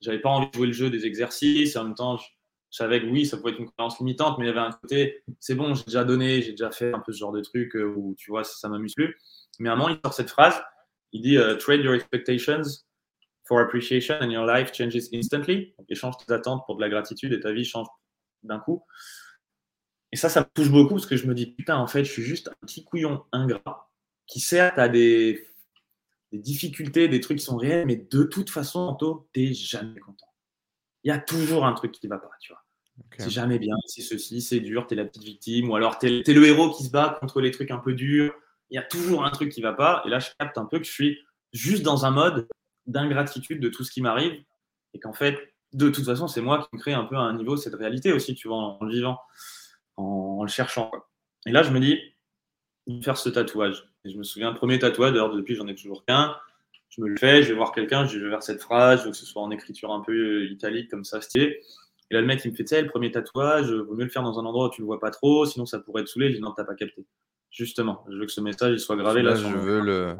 j'avais 0.00 0.20
pas 0.20 0.28
envie 0.28 0.48
de 0.48 0.54
jouer 0.54 0.66
le 0.66 0.72
jeu 0.72 0.90
des 0.90 1.06
exercices. 1.06 1.76
en 1.76 1.84
même 1.84 1.94
temps, 1.94 2.18
je, 2.18 2.26
savais 2.70 3.00
que 3.00 3.06
oui, 3.06 3.24
ça 3.24 3.36
pouvait 3.36 3.52
être 3.52 3.60
une 3.60 3.70
croyance 3.70 3.98
limitante, 4.00 4.36
mais 4.38 4.46
il 4.46 4.48
y 4.48 4.50
avait 4.50 4.58
un 4.58 4.72
côté, 4.72 5.22
c'est 5.38 5.54
bon, 5.54 5.74
j'ai 5.74 5.84
déjà 5.84 6.02
donné, 6.02 6.42
j'ai 6.42 6.50
déjà 6.50 6.72
fait 6.72 6.92
un 6.92 6.98
peu 6.98 7.12
ce 7.12 7.18
genre 7.18 7.30
de 7.30 7.40
truc 7.40 7.76
euh, 7.76 7.84
où 7.84 8.16
tu 8.18 8.32
vois, 8.32 8.42
ça, 8.42 8.56
ça 8.56 8.68
m'amuse 8.68 8.94
plus. 8.94 9.16
Mais 9.60 9.68
à 9.68 9.74
un 9.74 9.76
moment, 9.76 9.90
il 9.90 10.00
sort 10.04 10.12
cette 10.12 10.30
phrase. 10.30 10.60
Il 11.14 11.22
dit 11.22 11.38
euh, 11.38 11.56
trade 11.56 11.82
your 11.82 11.94
expectations 11.94 12.84
for 13.44 13.60
appreciation 13.60 14.16
and 14.20 14.30
your 14.30 14.44
life 14.44 14.72
changes 14.74 15.08
instantly. 15.14 15.74
Donc, 15.78 15.86
échange 15.88 16.16
tes 16.18 16.32
attentes 16.32 16.64
pour 16.66 16.76
de 16.76 16.82
la 16.82 16.90
gratitude 16.90 17.32
et 17.32 17.40
ta 17.40 17.52
vie 17.52 17.64
change 17.64 17.86
d'un 18.42 18.58
coup. 18.58 18.84
Et 20.12 20.16
ça, 20.16 20.28
ça 20.28 20.40
me 20.40 20.46
touche 20.52 20.70
beaucoup 20.70 20.94
parce 20.94 21.06
que 21.06 21.16
je 21.16 21.26
me 21.26 21.34
dis, 21.34 21.46
putain, 21.46 21.76
en 21.76 21.86
fait, 21.86 22.04
je 22.04 22.10
suis 22.10 22.22
juste 22.22 22.48
un 22.48 22.66
petit 22.66 22.84
couillon 22.84 23.24
ingrat 23.32 23.90
qui 24.26 24.40
certes 24.40 24.78
a 24.78 24.88
des, 24.88 25.46
des 26.32 26.38
difficultés, 26.38 27.08
des 27.08 27.20
trucs 27.20 27.38
qui 27.38 27.44
sont 27.44 27.56
réels, 27.56 27.86
mais 27.86 27.96
de 27.96 28.24
toute 28.24 28.50
façon, 28.50 28.80
Anto, 28.80 29.28
t'es 29.32 29.52
jamais 29.52 30.00
content. 30.00 30.28
Il 31.04 31.08
y 31.08 31.12
a 31.12 31.18
toujours 31.18 31.64
un 31.64 31.74
truc 31.74 31.92
qui 31.92 32.06
va 32.08 32.18
pas, 32.18 32.30
tu 32.40 32.52
vois. 32.52 32.62
C'est 33.18 33.30
jamais 33.30 33.58
bien, 33.58 33.74
c'est 33.86 34.02
ceci, 34.02 34.40
c'est 34.40 34.60
dur, 34.60 34.86
t'es 34.86 34.94
la 34.94 35.04
petite 35.04 35.24
victime, 35.24 35.70
ou 35.70 35.76
alors 35.76 35.98
t'es 35.98 36.22
es 36.26 36.32
le 36.32 36.46
héros 36.46 36.70
qui 36.70 36.84
se 36.84 36.90
bat 36.90 37.18
contre 37.20 37.40
les 37.40 37.50
trucs 37.50 37.70
un 37.70 37.78
peu 37.78 37.92
durs. 37.92 38.34
Il 38.74 38.78
y 38.78 38.80
a 38.80 38.82
toujours 38.82 39.24
un 39.24 39.30
truc 39.30 39.52
qui 39.52 39.62
va 39.62 39.72
pas. 39.72 40.02
Et 40.04 40.08
là, 40.08 40.18
je 40.18 40.30
capte 40.36 40.58
un 40.58 40.64
peu 40.64 40.80
que 40.80 40.84
je 40.84 40.90
suis 40.90 41.20
juste 41.52 41.84
dans 41.84 42.06
un 42.06 42.10
mode 42.10 42.48
d'ingratitude 42.86 43.60
de 43.60 43.68
tout 43.68 43.84
ce 43.84 43.92
qui 43.92 44.02
m'arrive. 44.02 44.42
Et 44.94 44.98
qu'en 44.98 45.12
fait, 45.12 45.38
de 45.72 45.90
toute 45.90 46.04
façon, 46.04 46.26
c'est 46.26 46.40
moi 46.40 46.58
qui 46.58 46.66
me 46.72 46.80
crée 46.80 46.92
un 46.92 47.04
peu 47.04 47.14
à 47.14 47.20
un 47.20 47.36
niveau 47.36 47.56
cette 47.56 47.76
réalité 47.76 48.12
aussi, 48.12 48.34
tu 48.34 48.48
vois, 48.48 48.56
en, 48.56 48.84
le 48.84 48.90
vivant 48.90 49.20
en, 49.96 50.42
le 50.42 50.48
cherchant. 50.48 50.90
Et 51.46 51.52
là, 51.52 51.62
je 51.62 51.70
me 51.70 51.78
dis, 51.78 52.00
je 52.88 52.94
vais 52.94 53.02
faire 53.02 53.16
ce 53.16 53.28
tatouage. 53.28 53.88
Et 54.04 54.10
je 54.10 54.18
me 54.18 54.24
souviens, 54.24 54.52
premier 54.52 54.80
tatouage, 54.80 55.12
d'ailleurs, 55.12 55.32
depuis, 55.32 55.54
j'en 55.54 55.68
ai 55.68 55.76
toujours 55.76 56.04
qu'un. 56.04 56.36
Je 56.88 57.00
me 57.00 57.06
le 57.06 57.16
fais, 57.16 57.44
je 57.44 57.50
vais 57.50 57.54
voir 57.54 57.70
quelqu'un, 57.70 58.06
je 58.06 58.18
vais 58.18 58.28
vers 58.28 58.42
cette 58.42 58.60
phrase, 58.60 59.04
je 59.04 59.10
que 59.10 59.16
ce 59.16 59.24
soit 59.24 59.42
en 59.42 59.52
écriture 59.52 59.92
un 59.92 60.00
peu 60.00 60.12
euh, 60.12 60.50
italique, 60.50 60.90
comme 60.90 61.04
ça, 61.04 61.20
stylé. 61.20 61.60
Et 62.10 62.14
là, 62.14 62.20
le 62.20 62.26
mec, 62.26 62.44
il 62.44 62.50
me 62.50 62.56
fait, 62.56 62.64
tu 62.64 62.74
le 62.74 62.88
premier 62.88 63.12
tatouage, 63.12 63.70
vaut 63.70 63.94
mieux 63.94 64.02
le 64.02 64.10
faire 64.10 64.24
dans 64.24 64.40
un 64.40 64.44
endroit 64.44 64.66
où 64.66 64.70
tu 64.70 64.80
le 64.80 64.86
vois 64.86 64.98
pas 64.98 65.12
trop, 65.12 65.46
sinon 65.46 65.64
ça 65.64 65.78
pourrait 65.78 66.02
être 66.02 66.08
saoulé. 66.08 66.30
Je 66.30 66.34
dis, 66.38 66.40
non, 66.40 66.50
t'as 66.50 66.64
pas 66.64 66.74
capté. 66.74 67.06
Justement, 67.54 68.04
je 68.10 68.16
veux 68.16 68.26
que 68.26 68.32
ce 68.32 68.40
message 68.40 68.72
il 68.72 68.80
soit 68.80 68.96
gravé 68.96 69.22
là. 69.22 69.36
je 69.36 69.46
veux 69.46 69.80
le... 69.80 70.16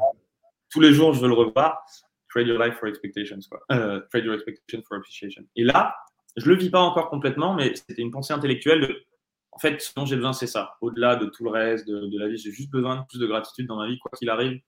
Tous 0.69 0.79
les 0.79 0.93
jours, 0.93 1.13
je 1.13 1.19
veux 1.19 1.27
le 1.27 1.33
revoir. 1.33 1.85
Trade 2.29 2.47
your 2.47 2.57
life 2.57 2.75
for 2.75 2.87
expectations, 2.87 3.39
quoi. 3.49 3.61
Euh, 3.71 3.99
trade 4.09 4.23
your 4.23 4.33
expectations 4.33 4.83
for 4.87 4.97
appreciation. 4.97 5.43
Et 5.55 5.63
là, 5.63 5.95
je 6.37 6.49
le 6.49 6.55
vis 6.55 6.69
pas 6.69 6.79
encore 6.79 7.09
complètement, 7.09 7.53
mais 7.53 7.75
c'était 7.75 8.01
une 8.01 8.11
pensée 8.11 8.33
intellectuelle 8.33 8.81
de 8.81 9.03
en 9.51 9.57
fait, 9.57 9.81
ce 9.81 9.93
dont 9.95 10.05
j'ai 10.05 10.17
besoin, 10.17 10.33
c'est 10.33 10.47
ça. 10.47 10.75
Au-delà 10.81 11.15
de 11.15 11.27
tout 11.27 11.45
le 11.45 11.49
reste 11.49 11.87
de, 11.87 12.19
la 12.19 12.27
vie, 12.27 12.37
j'ai 12.37 12.51
juste 12.51 12.69
besoin 12.71 12.97
de 12.97 13.05
plus 13.07 13.19
de 13.19 13.25
gratitude 13.25 13.67
dans 13.67 13.77
ma 13.77 13.87
vie. 13.87 13.97
Quoi 13.99 14.11
qu'il 14.17 14.29
arrive, 14.29 14.59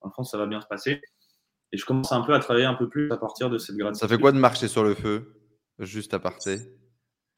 en 0.00 0.10
France, 0.10 0.32
ça 0.32 0.38
va 0.38 0.46
bien 0.46 0.60
se 0.60 0.66
passer. 0.66 1.00
Et 1.70 1.76
je 1.76 1.84
commence 1.84 2.10
un 2.10 2.20
peu 2.20 2.34
à 2.34 2.40
travailler 2.40 2.66
un 2.66 2.74
peu 2.74 2.88
plus 2.88 3.12
à 3.12 3.16
partir 3.16 3.48
de 3.48 3.58
cette 3.58 3.76
gratitude. 3.76 4.00
Ça 4.00 4.12
fait 4.12 4.20
quoi 4.20 4.32
de 4.32 4.38
marcher 4.38 4.66
sur 4.66 4.82
le 4.82 4.94
feu, 4.94 5.40
juste 5.78 6.14
à 6.14 6.18
partir? 6.18 6.58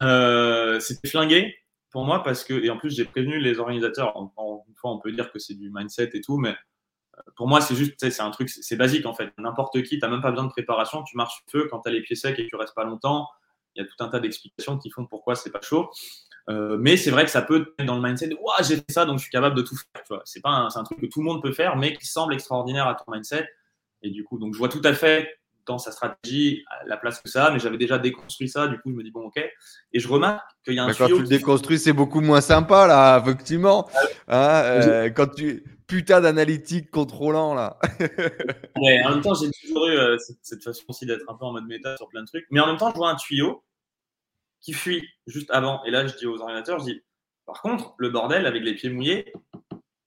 Euh, 0.03 0.81
C'était 0.81 1.09
flingué 1.09 1.55
pour 1.97 2.05
moi 2.05 2.23
parce 2.23 2.44
que, 2.44 2.52
et 2.52 2.68
en 2.68 2.77
plus, 2.77 2.94
j'ai 2.94 3.06
prévenu 3.06 3.39
les 3.39 3.59
organisateurs. 3.59 4.12
une 4.18 4.74
fois, 4.74 4.90
on 4.90 4.98
peut 4.98 5.10
dire 5.12 5.32
que 5.32 5.39
c'est 5.39 5.55
du 5.55 5.70
mindset 5.73 6.10
et 6.12 6.20
tout, 6.20 6.36
mais 6.36 6.55
pour 7.36 7.48
moi, 7.48 7.62
c'est 7.62 7.74
juste, 7.74 7.94
c'est 7.98 8.20
un 8.20 8.31
truc, 8.31 8.51
c'est 8.51 8.77
basique 8.77 9.06
en 9.06 9.14
fait. 9.14 9.32
N'importe 9.39 9.82
qui, 9.82 9.98
tu 9.98 10.06
même 10.06 10.20
pas 10.20 10.31
besoin 10.31 10.44
de 10.44 10.51
préparation. 10.51 11.02
Tu 11.05 11.16
marches 11.16 11.43
feu 11.51 11.68
quand 11.70 11.81
tu 11.81 11.89
as 11.89 11.93
les 11.93 12.02
pieds 12.02 12.14
secs 12.14 12.39
et 12.39 12.47
tu 12.47 12.55
restes 12.55 12.74
pas 12.74 12.85
longtemps. 12.85 13.27
Il 13.74 13.82
y 13.82 13.82
a 13.82 13.89
tout 13.89 14.05
un 14.05 14.09
tas 14.09 14.20
d'explications 14.20 14.77
qui 14.77 14.90
font 14.90 15.06
pourquoi 15.06 15.36
c'est 15.36 15.51
pas 15.51 15.62
chaud. 15.62 15.89
Euh, 16.51 16.77
mais 16.78 16.98
c'est 16.98 17.10
vrai 17.10 17.24
que 17.24 17.31
ça 17.31 17.40
peut 17.40 17.73
mettre 17.78 17.86
dans 17.86 17.97
le 17.97 18.06
mindset 18.06 18.28
de 18.28 18.36
j'ai 18.62 18.77
fait 18.77 18.93
ça, 18.93 19.06
donc 19.06 19.16
je 19.16 19.23
suis 19.23 19.32
capable 19.32 19.56
de 19.56 19.62
tout 19.62 19.77
faire. 19.77 20.20
C'est 20.27 20.43
pas 20.43 20.51
un, 20.51 20.68
un, 20.68 20.85
truc 20.85 21.01
que 21.01 21.06
tout 21.06 21.20
le 21.20 21.24
monde 21.24 21.43
peut 21.43 21.52
faire, 21.52 21.77
mais 21.77 21.94
qui 21.94 22.05
semble 22.05 22.35
extraordinaire 22.35 22.89
à 22.89 22.94
ton 22.94 23.10
mindset. 23.10 23.48
Et 24.02 24.10
du 24.10 24.23
coup, 24.23 24.39
donc 24.39 24.52
je 24.52 24.59
vois 24.59 24.68
tout 24.68 24.82
à 24.85 24.93
fait 24.93 25.35
dans 25.66 25.78
sa 25.78 25.93
stratégie 25.93 26.64
la 26.86 26.97
place 26.97 27.20
que 27.20 27.28
ça 27.28 27.51
mais 27.51 27.59
j'avais 27.59 27.78
déjà 27.78 27.98
déconstruit 27.98 28.48
ça. 28.48 28.68
Du 28.68 28.78
coup, 28.80 28.90
je 28.90 28.97
me 28.97 29.02
dis 29.02 29.10
bon, 29.10 29.26
ok. 29.26 29.38
Et 29.93 29.98
je 29.98 30.09
remarque 30.09 30.48
qu'il 30.64 30.74
y 30.74 30.78
a 30.78 30.84
un 30.84 30.93
Quand 30.93 31.06
tu 31.06 31.20
le 31.20 31.28
déconstruis, 31.28 31.78
c'est 31.78 31.93
beaucoup 31.93 32.20
moins 32.20 32.40
sympa 32.40 32.86
là, 32.86 33.20
effectivement. 33.20 33.88
Hein, 34.28 34.62
euh, 34.64 35.10
quand 35.10 35.28
tu 35.34 35.64
putain 35.86 36.20
d'analytique 36.20 36.90
contrôlant 36.90 37.55
là. 37.55 37.78
ouais, 38.80 39.02
en 39.05 39.10
même 39.10 39.20
temps, 39.20 39.34
j'ai 39.34 39.51
toujours 39.51 39.86
eu 39.86 39.97
euh, 39.97 40.16
cette, 40.43 40.62
façon 40.62 40.84
aussi 40.88 41.06
d'être 41.06 41.24
un 41.28 41.34
peu 41.34 41.44
en 41.44 41.52
mode 41.52 41.66
méta 41.66 41.97
sur 41.97 42.09
plein 42.09 42.22
de 42.22 42.26
trucs. 42.26 42.47
Mais 42.51 42.60
en 42.60 42.66
même 42.66 42.76
temps, 42.76 42.90
je 42.90 42.97
vois 42.97 43.10
un 43.10 43.16
tuyau 43.16 43.64
qui 44.60 44.72
fuit 44.72 45.06
juste 45.26 45.51
avant. 45.51 45.84
Et 45.84 45.90
là, 45.90 46.06
je 46.06 46.16
dis 46.16 46.26
aux 46.26 46.40
ordinateurs, 46.40 46.80
je 46.80 46.86
dis, 46.86 47.02
par 47.44 47.62
contre, 47.62 47.94
le 47.98 48.10
bordel 48.10 48.47
avec 48.47 48.62
les 48.62 48.74
pieds 48.74 48.90
mouillés, 48.90 49.32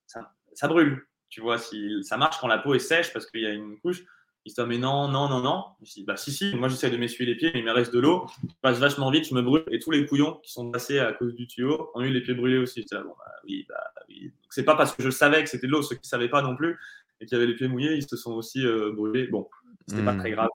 ça, 0.05 0.33
ça 0.53 0.67
brûle. 0.67 1.05
Tu 1.29 1.41
vois, 1.41 1.57
si 1.57 2.03
ça 2.03 2.17
marche 2.17 2.39
quand 2.39 2.47
la 2.47 2.57
peau 2.57 2.73
est 2.73 2.79
sèche 2.79 3.13
parce 3.13 3.25
qu'il 3.25 3.41
y 3.41 3.45
a 3.45 3.51
une 3.51 3.79
couche. 3.79 4.03
Il 4.45 4.51
se 4.51 4.61
dit, 4.61 4.67
mais 4.67 4.77
non, 4.77 5.07
non, 5.07 5.27
non, 5.27 5.41
non. 5.41 5.65
Je 5.83 5.91
dis, 5.93 6.03
bah 6.03 6.15
si, 6.15 6.31
si, 6.31 6.55
moi 6.55 6.69
j'essaie 6.69 6.89
de 6.89 6.97
m'essuyer 6.97 7.29
les 7.29 7.35
pieds, 7.35 7.51
mais 7.53 7.59
il 7.59 7.65
me 7.65 7.71
reste 7.71 7.93
de 7.93 7.99
l'eau. 7.99 8.25
Je 8.43 8.53
passe 8.61 8.79
vachement 8.79 9.11
vite, 9.11 9.27
je 9.27 9.35
me 9.35 9.41
brûle. 9.41 9.63
Et 9.69 9.79
tous 9.79 9.91
les 9.91 10.05
couillons 10.05 10.39
qui 10.43 10.51
sont 10.51 10.71
passés 10.71 10.99
à 10.99 11.11
cause 11.11 11.35
du 11.35 11.45
tuyau 11.47 11.91
ont 11.93 12.01
eu 12.01 12.09
les 12.09 12.21
pieds 12.21 12.33
brûlés 12.33 12.57
aussi. 12.57 12.85
Là, 12.91 13.01
bon, 13.01 13.09
bah, 13.17 13.31
oui, 13.43 13.65
bah, 13.67 13.83
oui. 14.07 14.31
C'est 14.49 14.63
pas 14.63 14.75
parce 14.75 14.95
que 14.95 15.03
je 15.03 15.09
savais 15.09 15.43
que 15.43 15.49
c'était 15.49 15.67
de 15.67 15.71
l'eau, 15.71 15.81
ceux 15.81 15.95
qui 15.95 16.03
ne 16.03 16.07
savaient 16.07 16.29
pas 16.29 16.41
non 16.41 16.55
plus, 16.55 16.79
et 17.21 17.25
qui 17.25 17.35
avaient 17.35 17.47
les 17.47 17.55
pieds 17.55 17.67
mouillés, 17.67 17.95
ils 17.95 18.07
se 18.07 18.15
sont 18.15 18.33
aussi 18.33 18.65
euh, 18.65 18.91
brûlés. 18.93 19.27
Bon, 19.27 19.47
c'était 19.87 20.03
pas 20.03 20.13
hmm. 20.13 20.19
très 20.19 20.31
grave. 20.31 20.49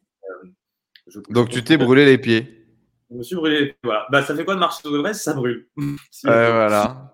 Euh, 1.14 1.20
Donc 1.30 1.50
tu 1.50 1.62
t'es 1.62 1.76
brûlé 1.76 2.06
les 2.06 2.18
pieds 2.18 2.66
Je 3.10 3.16
me 3.16 3.22
suis 3.22 3.36
brûlé. 3.36 3.76
Voilà. 3.82 4.06
Bah, 4.10 4.22
ça 4.22 4.34
fait 4.34 4.44
quoi 4.44 4.54
de 4.54 4.60
marcher 4.60 4.80
sur 4.80 4.90
le 4.90 5.02
Grèce 5.02 5.22
Ça 5.22 5.34
brûle. 5.34 5.68
voilà. 6.24 7.13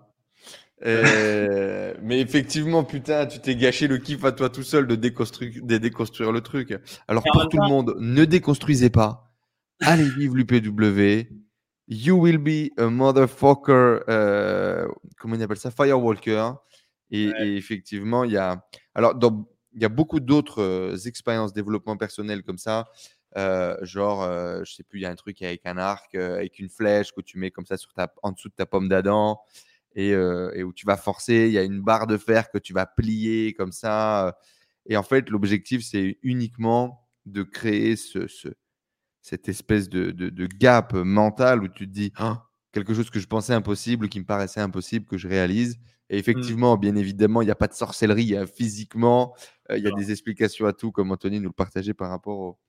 Euh, 0.85 1.93
mais 2.01 2.19
effectivement, 2.19 2.83
putain, 2.83 3.25
tu 3.25 3.39
t'es 3.39 3.55
gâché 3.55 3.87
le 3.87 3.97
kiff 3.97 4.23
à 4.25 4.31
toi 4.31 4.49
tout 4.49 4.63
seul 4.63 4.87
de, 4.87 4.95
déconstruire, 4.95 5.63
de 5.63 5.77
déconstruire 5.77 6.31
le 6.31 6.41
truc. 6.41 6.77
Alors 7.07 7.23
pour 7.23 7.47
tout 7.49 7.57
le 7.61 7.67
monde, 7.67 7.95
ne 7.99 8.25
déconstruisez 8.25 8.89
pas. 8.89 9.31
Allez 9.81 10.09
vivre 10.09 10.35
l'UPW. 10.35 11.27
You 11.87 12.15
will 12.15 12.37
be 12.37 12.71
a 12.79 12.87
motherfucker. 12.87 13.99
Euh, 14.09 14.87
comment 15.17 15.35
on 15.35 15.41
appelle 15.41 15.57
ça? 15.57 15.71
Firewalker. 15.71 16.53
Et, 17.11 17.25
et 17.25 17.57
effectivement, 17.57 18.23
il 18.23 18.31
y 18.31 18.37
a. 18.37 18.65
Alors, 18.95 19.15
il 19.73 19.81
y 19.81 19.85
a 19.85 19.89
beaucoup 19.89 20.19
d'autres 20.19 20.61
euh, 20.61 20.95
expériences 21.05 21.53
développement 21.53 21.97
personnel 21.97 22.43
comme 22.43 22.57
ça. 22.57 22.89
Euh, 23.37 23.77
genre, 23.81 24.23
euh, 24.23 24.61
je 24.65 24.73
sais 24.73 24.83
plus, 24.83 24.99
il 24.99 25.03
y 25.03 25.05
a 25.05 25.09
un 25.09 25.15
truc 25.15 25.41
avec 25.41 25.65
un 25.65 25.77
arc, 25.77 26.15
avec 26.15 26.59
une 26.59 26.69
flèche 26.69 27.11
que 27.13 27.21
tu 27.21 27.37
mets 27.37 27.51
comme 27.51 27.65
ça 27.65 27.77
sur 27.77 27.93
ta, 27.93 28.13
en 28.23 28.31
dessous 28.31 28.49
de 28.49 28.53
ta 28.53 28.65
pomme 28.65 28.89
d'Adam 28.89 29.39
et, 29.95 30.15
où 30.63 30.73
tu 30.73 30.85
vas 30.85 30.97
forcer. 30.97 31.47
Il 31.47 31.53
y 31.53 31.57
a 31.57 31.63
une 31.63 31.81
barre 31.81 32.07
de 32.07 32.17
fer 32.17 32.49
que 32.51 32.57
tu 32.57 32.73
vas 32.73 32.85
plier 32.85 33.53
comme 33.53 33.71
ça. 33.71 34.37
Et 34.85 34.97
en 34.97 35.03
fait, 35.03 35.29
l'objectif, 35.29 35.83
c'est 35.83 36.17
uniquement 36.23 37.07
de 37.25 37.43
créer 37.43 37.95
ce, 37.95 38.27
cette 39.21 39.47
espèce 39.47 39.89
de, 39.89 40.11
de, 40.11 40.47
gap 40.47 40.93
mental 40.93 41.63
où 41.63 41.67
tu 41.67 41.87
te 41.87 41.93
dis 41.93 42.11
«Ah, 42.15 42.47
quelque 42.71 42.93
chose 42.93 43.09
que 43.09 43.19
je 43.19 43.27
pensais 43.27 43.53
impossible, 43.53 44.09
qui 44.09 44.19
me 44.19 44.25
paraissait 44.25 44.61
impossible, 44.61 45.05
que 45.05 45.17
je 45.17 45.27
réalise. 45.27 45.77
Et 46.09 46.15
mmh. 46.15 46.19
effectivement, 46.19 46.77
bien 46.77 46.95
évidemment, 46.95 47.41
il 47.41 47.45
n'y 47.45 47.51
a 47.51 47.55
pas 47.55 47.67
de 47.67 47.73
sorcellerie 47.73 48.35
hein, 48.35 48.45
physiquement. 48.47 49.35
Il 49.69 49.83
y 49.83 49.87
a 49.87 49.91
des 49.91 50.11
explications 50.11 50.65
à 50.65 50.73
tout, 50.73 50.91
comme 50.91 51.11
Anthony 51.11 51.39
nous 51.39 51.49
le 51.49 51.53
partageait 51.53 51.93
par 51.93 52.09
rapport 52.09 52.39
au, 52.39 52.59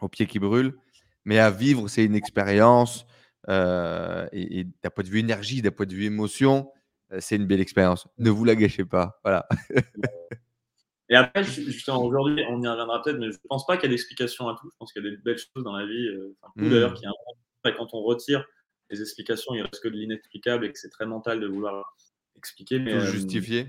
au 0.00 0.08
pied 0.08 0.26
qui 0.26 0.38
brûle. 0.38 0.76
Mais 1.24 1.38
à 1.38 1.50
vivre, 1.50 1.88
c'est 1.88 2.04
une 2.04 2.14
expérience. 2.14 3.06
Euh, 3.48 4.28
et, 4.32 4.64
d'un 4.82 4.90
point 4.90 5.04
de 5.04 5.08
vue 5.08 5.18
énergie, 5.18 5.62
d'un 5.62 5.70
point 5.70 5.86
de 5.86 5.94
vue 5.94 6.04
émotion, 6.04 6.70
euh, 7.12 7.18
c'est 7.20 7.36
une 7.36 7.46
belle 7.46 7.60
expérience. 7.60 8.06
Ne 8.18 8.30
vous 8.30 8.44
la 8.44 8.54
gâchez 8.54 8.84
pas. 8.84 9.20
Voilà. 9.24 9.48
et 11.08 11.16
après, 11.16 11.44
justement, 11.44 12.04
aujourd'hui, 12.04 12.44
on 12.48 12.60
y 12.62 12.68
reviendra 12.68 13.02
peut-être, 13.02 13.18
mais 13.18 13.30
je 13.30 13.36
ne 13.36 13.48
pense 13.48 13.66
pas 13.66 13.76
qu'il 13.76 13.90
y 13.90 13.92
ait 13.92 13.96
d'explication 13.96 14.48
à 14.48 14.56
tout. 14.60 14.68
Je 14.70 14.76
pense 14.78 14.92
qu'il 14.92 15.02
y 15.02 15.06
a 15.06 15.10
des 15.10 15.16
belles 15.16 15.38
choses 15.38 15.64
dans 15.64 15.76
la 15.76 15.86
vie. 15.86 16.08
Euh, 16.08 16.36
mmh. 16.56 16.70
d'ailleurs, 16.70 16.94
qui 16.94 17.06
a 17.06 17.72
quand 17.72 17.92
on 17.92 18.02
retire 18.02 18.44
les 18.90 19.00
explications, 19.02 19.54
il 19.54 19.62
reste 19.62 19.82
que 19.82 19.88
de 19.88 19.94
l'inexplicable 19.96 20.64
et 20.64 20.72
que 20.72 20.78
c'est 20.78 20.88
très 20.88 21.06
mental 21.06 21.40
de 21.40 21.46
vouloir 21.46 21.96
expliquer. 22.36 22.78
Mais, 22.78 22.98
justifier. 23.00 23.66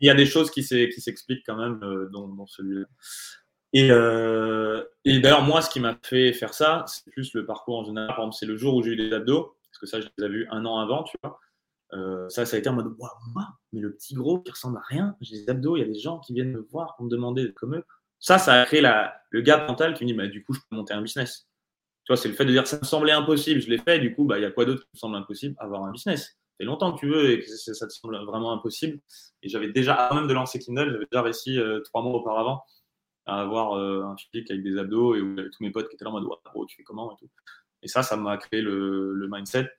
Il 0.00 0.06
y 0.06 0.10
a 0.10 0.14
des 0.14 0.26
choses 0.26 0.50
qui 0.50 0.62
s'expliquent 0.62 1.44
quand 1.44 1.56
même 1.56 1.80
dans, 2.10 2.28
dans 2.28 2.46
celui-là. 2.46 2.86
Et, 3.72 3.90
euh, 3.90 4.82
et 5.04 5.20
d'ailleurs, 5.20 5.42
moi, 5.42 5.62
ce 5.62 5.70
qui 5.70 5.80
m'a 5.80 5.96
fait 6.02 6.32
faire 6.32 6.54
ça, 6.54 6.84
c'est 6.88 7.10
plus 7.10 7.34
le 7.34 7.46
parcours 7.46 7.78
en 7.78 7.84
général. 7.84 8.08
Par 8.08 8.18
exemple, 8.18 8.36
c'est 8.38 8.46
le 8.46 8.56
jour 8.56 8.74
où 8.74 8.82
j'ai 8.82 8.90
eu 8.90 8.96
les 8.96 9.12
abdos, 9.12 9.56
parce 9.70 9.78
que 9.78 9.86
ça, 9.86 10.00
je 10.00 10.08
les 10.18 10.26
ai 10.26 10.28
vus 10.28 10.48
un 10.50 10.64
an 10.64 10.78
avant, 10.78 11.04
tu 11.04 11.16
vois. 11.22 11.38
Euh, 11.92 12.28
ça, 12.28 12.46
ça 12.46 12.56
a 12.56 12.58
été 12.58 12.68
en 12.68 12.74
mode, 12.74 12.94
waouh, 12.98 13.10
mais 13.72 13.80
le 13.80 13.92
petit 13.94 14.14
gros 14.14 14.40
qui 14.40 14.50
ressemble 14.50 14.78
à 14.78 14.82
rien, 14.86 15.16
j'ai 15.20 15.42
des 15.42 15.50
abdos, 15.50 15.76
il 15.76 15.80
y 15.80 15.82
a 15.82 15.86
des 15.86 15.98
gens 15.98 16.18
qui 16.20 16.34
viennent 16.34 16.52
me 16.52 16.66
voir 16.70 16.94
pour 16.96 17.04
me 17.04 17.10
demander 17.10 17.52
comme 17.52 17.76
eux. 17.76 17.84
Ça, 18.18 18.38
ça 18.38 18.60
a 18.60 18.66
créé 18.66 18.80
la, 18.80 19.14
le 19.30 19.40
gap 19.40 19.66
mental 19.68 19.94
qui 19.94 20.04
me 20.04 20.08
dit, 20.08 20.14
bah, 20.14 20.26
du 20.26 20.44
coup, 20.44 20.52
je 20.52 20.60
peux 20.68 20.76
monter 20.76 20.94
un 20.94 21.02
business. 21.02 21.48
Tu 22.04 22.12
vois, 22.12 22.16
c'est 22.16 22.28
le 22.28 22.34
fait 22.34 22.44
de 22.44 22.52
dire, 22.52 22.66
ça 22.66 22.78
me 22.78 22.84
semblait 22.84 23.12
impossible, 23.12 23.60
je 23.60 23.70
l'ai 23.70 23.78
fait, 23.78 23.98
du 23.98 24.14
coup, 24.14 24.24
bah, 24.24 24.38
il 24.38 24.42
y 24.42 24.44
a 24.44 24.50
quoi 24.50 24.64
d'autre 24.64 24.82
qui 24.82 24.88
me 24.94 24.98
semble 24.98 25.16
impossible? 25.16 25.54
Avoir 25.58 25.84
un 25.84 25.92
business. 25.92 26.22
Ça 26.22 26.34
fait 26.58 26.64
longtemps 26.64 26.92
que 26.92 27.00
tu 27.00 27.08
veux 27.08 27.30
et 27.30 27.40
que 27.40 27.46
ça 27.48 27.86
te 27.86 27.92
semble 27.92 28.16
vraiment 28.24 28.52
impossible. 28.52 29.00
Et 29.42 29.48
j'avais 29.48 29.72
déjà, 29.72 29.94
avant 29.94 30.20
même 30.20 30.28
de 30.28 30.34
lancer 30.34 30.58
Kindle, 30.58 30.90
j'avais 30.92 31.06
déjà 31.10 31.22
réussi 31.22 31.58
euh, 31.58 31.80
trois 31.80 32.02
mois 32.02 32.14
auparavant 32.14 32.62
à 33.26 33.40
avoir 33.40 33.74
euh, 33.74 34.02
un 34.04 34.16
physique 34.16 34.50
avec 34.50 34.62
des 34.62 34.78
abdos 34.78 35.14
et 35.14 35.20
où 35.20 35.36
tous 35.36 35.62
mes 35.62 35.70
potes 35.70 35.88
qui 35.88 35.94
étaient 35.94 36.04
là 36.04 36.10
en 36.10 36.14
mode 36.14 36.24
ouais, 36.24 36.66
tu 36.68 36.76
fais 36.76 36.82
comment 36.82 37.12
et 37.12 37.16
tout. 37.18 37.30
Et 37.82 37.88
ça, 37.88 38.02
ça 38.02 38.16
m'a 38.16 38.36
créé 38.36 38.60
le, 38.60 39.14
le, 39.14 39.28
mindset. 39.28 39.70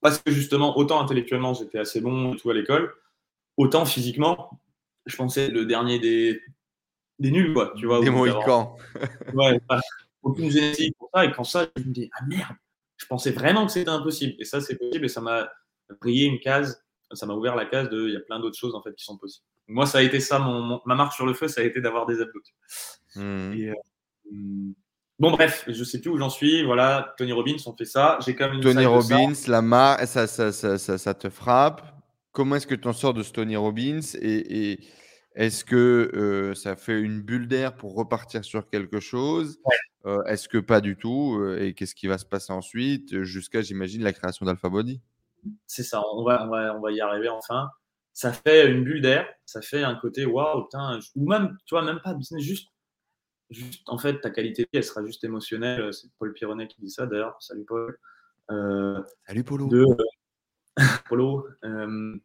Parce 0.00 0.18
que 0.18 0.30
justement, 0.30 0.76
autant 0.76 1.00
intellectuellement, 1.00 1.54
j'étais 1.54 1.78
assez 1.78 2.00
bon 2.00 2.34
et 2.34 2.36
tout 2.36 2.50
à 2.50 2.54
l'école, 2.54 2.94
autant 3.56 3.84
physiquement, 3.84 4.60
je 5.06 5.16
pensais 5.16 5.48
le 5.48 5.64
dernier 5.64 5.98
des, 5.98 6.40
des 7.18 7.30
nuls, 7.30 7.52
quoi. 7.52 7.72
Tu 7.76 7.86
vois, 7.86 8.00
des 8.00 8.10
mohicans. 8.10 8.76
ouais, 9.34 9.60
aucune 10.22 10.50
génétique 10.50 10.96
pour 10.98 11.10
ça. 11.12 11.24
Et 11.24 11.32
quand 11.32 11.44
ça, 11.44 11.66
je 11.76 11.82
me 11.82 11.92
dis, 11.92 12.10
ah 12.14 12.24
merde, 12.26 12.56
je 12.96 13.06
pensais 13.06 13.32
vraiment 13.32 13.66
que 13.66 13.72
c'était 13.72 13.90
impossible. 13.90 14.34
Et 14.38 14.44
ça, 14.44 14.60
c'est 14.60 14.76
possible 14.76 15.04
et 15.04 15.08
ça 15.08 15.20
m'a 15.20 15.50
brillé 16.00 16.26
une 16.26 16.40
case, 16.40 16.84
ça 17.12 17.26
m'a 17.26 17.34
ouvert 17.34 17.56
la 17.56 17.66
case 17.66 17.90
de, 17.90 18.06
il 18.06 18.14
y 18.14 18.16
a 18.16 18.20
plein 18.20 18.40
d'autres 18.40 18.58
choses 18.58 18.74
en 18.74 18.82
fait 18.82 18.94
qui 18.94 19.04
sont 19.04 19.18
possibles. 19.18 19.46
Moi, 19.72 19.86
ça 19.86 19.98
a 19.98 20.02
été 20.02 20.20
ça, 20.20 20.38
mon, 20.38 20.80
ma 20.84 20.94
marque 20.94 21.14
sur 21.14 21.26
le 21.26 21.32
feu, 21.32 21.48
ça 21.48 21.62
a 21.62 21.64
été 21.64 21.80
d'avoir 21.80 22.06
des 22.06 22.20
abdos. 22.20 22.40
Mmh. 23.16 23.20
Euh, 23.20 23.72
bon, 25.18 25.30
bref, 25.30 25.64
je 25.66 25.84
sais 25.84 26.00
plus 26.00 26.10
où 26.10 26.18
j'en 26.18 26.30
suis. 26.30 26.62
Voilà, 26.64 27.14
Tony 27.16 27.32
Robbins, 27.32 27.56
on 27.66 27.74
fait 27.74 27.86
ça. 27.86 28.18
J'ai 28.24 28.34
quand 28.34 28.50
même 28.50 28.60
Tony 28.60 28.84
Robbins, 28.84 29.32
la 29.48 29.62
marque, 29.62 30.06
ça, 30.06 30.26
ça, 30.26 30.52
ça, 30.52 30.78
ça, 30.78 31.14
te 31.14 31.30
frappe. 31.30 31.82
Comment 32.32 32.56
est-ce 32.56 32.66
que 32.66 32.74
tu 32.74 32.86
en 32.86 32.92
sors 32.92 33.14
de 33.14 33.22
ce 33.22 33.32
Tony 33.32 33.56
Robbins 33.56 34.00
et, 34.20 34.80
est-ce 35.34 35.64
que 35.64 36.10
euh, 36.14 36.54
ça 36.54 36.76
fait 36.76 37.00
une 37.00 37.22
bulle 37.22 37.48
d'air 37.48 37.74
pour 37.74 37.94
repartir 37.94 38.44
sur 38.44 38.68
quelque 38.68 39.00
chose? 39.00 39.58
Euh, 40.04 40.22
Est-ce 40.24 40.46
que 40.46 40.58
pas 40.58 40.82
du 40.82 40.98
tout? 40.98 41.42
Et 41.58 41.72
qu'est-ce 41.72 41.94
qui 41.94 42.06
va 42.06 42.18
se 42.18 42.26
passer 42.26 42.52
ensuite? 42.52 43.22
Jusqu'à, 43.22 43.62
j'imagine, 43.62 44.02
la 44.02 44.12
création 44.12 44.44
d'Alpha 44.44 44.68
Body 44.68 45.00
C'est 45.66 45.84
ça, 45.84 46.02
on 46.12 46.22
va, 46.22 46.44
on, 46.44 46.50
va, 46.50 46.76
on 46.76 46.80
va 46.82 46.92
y 46.92 47.00
arriver 47.00 47.30
enfin 47.30 47.70
ça 48.12 48.32
fait 48.32 48.70
une 48.70 48.84
bulle 48.84 49.00
d'air, 49.00 49.26
ça 49.46 49.62
fait 49.62 49.82
un 49.82 49.94
côté 49.94 50.26
waouh, 50.26 50.64
putain, 50.64 50.98
ou 51.16 51.28
même, 51.28 51.56
tu 51.64 51.74
vois, 51.74 51.82
même 51.82 52.00
pas 52.00 52.14
business, 52.14 52.42
juste, 52.42 52.68
juste, 53.50 53.82
en 53.86 53.98
fait, 53.98 54.20
ta 54.20 54.30
qualité 54.30 54.66
elle 54.72 54.84
sera 54.84 55.04
juste 55.04 55.24
émotionnelle. 55.24 55.92
C'est 55.92 56.08
Paul 56.18 56.32
Pironnet 56.32 56.68
qui 56.68 56.80
dit 56.80 56.90
ça 56.90 57.06
d'ailleurs. 57.06 57.36
Salut 57.40 57.64
Paul. 57.64 57.98
Euh, 58.50 59.02
Salut 59.26 59.44
Polo. 59.44 59.68
De, 59.68 59.86
Polo. 61.08 61.46
Euh, 61.64 62.16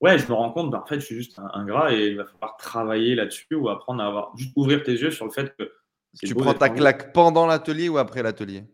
ouais, 0.00 0.18
je 0.18 0.28
me 0.28 0.34
rends 0.34 0.52
compte, 0.52 0.70
bah, 0.70 0.82
en 0.84 0.86
fait, 0.86 1.00
je 1.00 1.06
suis 1.06 1.16
juste 1.16 1.38
un, 1.38 1.64
gras 1.64 1.92
et 1.92 2.08
il 2.08 2.16
va 2.16 2.26
falloir 2.26 2.56
travailler 2.56 3.14
là-dessus 3.14 3.54
ou 3.54 3.68
apprendre 3.68 4.02
à 4.02 4.06
avoir, 4.06 4.36
juste 4.36 4.52
ouvrir 4.56 4.82
tes 4.82 4.92
yeux 4.92 5.10
sur 5.10 5.24
le 5.24 5.30
fait 5.30 5.54
que. 5.56 5.72
Tu 6.22 6.34
prends 6.34 6.52
ta 6.52 6.68
claque 6.68 7.14
pendant 7.14 7.46
l'atelier 7.46 7.88
ou 7.88 7.96
après 7.96 8.22
l'atelier? 8.22 8.64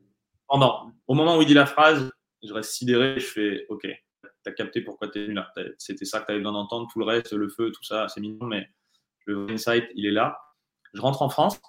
Pendant. 0.48 0.90
Au 1.06 1.14
moment 1.14 1.36
où 1.38 1.42
il 1.42 1.46
dit 1.46 1.54
la 1.54 1.66
phrase, 1.66 2.10
je 2.42 2.52
reste 2.52 2.72
sidéré, 2.72 3.20
je 3.20 3.26
fais 3.26 3.66
OK 3.68 3.86
as 4.48 4.52
capté 4.52 4.80
pourquoi 4.80 5.08
tu 5.08 5.18
es 5.18 5.22
venu 5.24 5.34
là. 5.34 5.52
C'était 5.78 6.04
ça 6.04 6.20
que 6.20 6.26
tu 6.26 6.32
avais 6.32 6.40
besoin 6.40 6.52
d'entendre. 6.52 6.88
Tout 6.92 6.98
le 6.98 7.04
reste, 7.04 7.32
le 7.32 7.48
feu, 7.48 7.70
tout 7.70 7.84
ça, 7.84 8.08
c'est 8.08 8.20
mignon, 8.20 8.46
mais 8.46 8.68
le 9.26 9.50
insight, 9.50 9.84
il 9.94 10.06
est 10.06 10.10
là. 10.10 10.38
Je 10.94 11.00
rentre 11.00 11.22
en 11.22 11.28
France. 11.28 11.60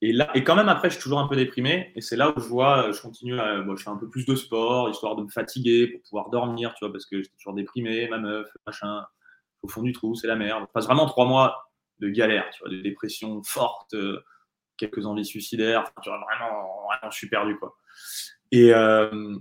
Et, 0.00 0.12
là, 0.12 0.30
et 0.34 0.44
quand 0.44 0.54
même, 0.54 0.68
après, 0.68 0.90
je 0.90 0.94
suis 0.94 1.02
toujours 1.02 1.20
un 1.20 1.28
peu 1.28 1.36
déprimé. 1.36 1.92
Et 1.94 2.00
c'est 2.00 2.16
là 2.16 2.32
où 2.36 2.40
je 2.40 2.46
vois, 2.46 2.92
je 2.92 3.00
continue 3.00 3.38
à. 3.38 3.64
je 3.64 3.82
fais 3.82 3.90
un 3.90 3.96
peu 3.96 4.08
plus 4.08 4.26
de 4.26 4.34
sport, 4.34 4.90
histoire 4.90 5.16
de 5.16 5.22
me 5.22 5.28
fatiguer 5.28 5.88
pour 5.88 6.02
pouvoir 6.02 6.30
dormir, 6.30 6.74
tu 6.74 6.84
vois, 6.84 6.92
parce 6.92 7.06
que 7.06 7.22
j'étais 7.22 7.36
toujours 7.36 7.54
déprimé, 7.54 8.08
ma 8.08 8.18
meuf, 8.18 8.48
machin, 8.66 9.04
au 9.62 9.68
fond 9.68 9.82
du 9.82 9.92
trou, 9.92 10.14
c'est 10.14 10.26
la 10.26 10.36
merde. 10.36 10.64
Je 10.68 10.72
passe 10.72 10.86
vraiment 10.86 11.06
trois 11.06 11.26
mois 11.26 11.70
de 12.00 12.08
galère, 12.08 12.48
tu 12.52 12.60
vois, 12.60 12.68
de 12.68 12.82
dépression 12.82 13.42
forte, 13.42 13.94
euh, 13.94 14.20
quelques 14.76 15.06
envies 15.06 15.24
suicidaires. 15.24 15.84
tu 16.02 16.10
vois, 16.10 16.18
vraiment, 16.18 16.86
vraiment, 16.86 17.10
je 17.10 17.16
suis 17.16 17.28
perdu, 17.28 17.56
quoi. 17.56 17.74
Et, 18.52 18.74
euh, 18.74 19.36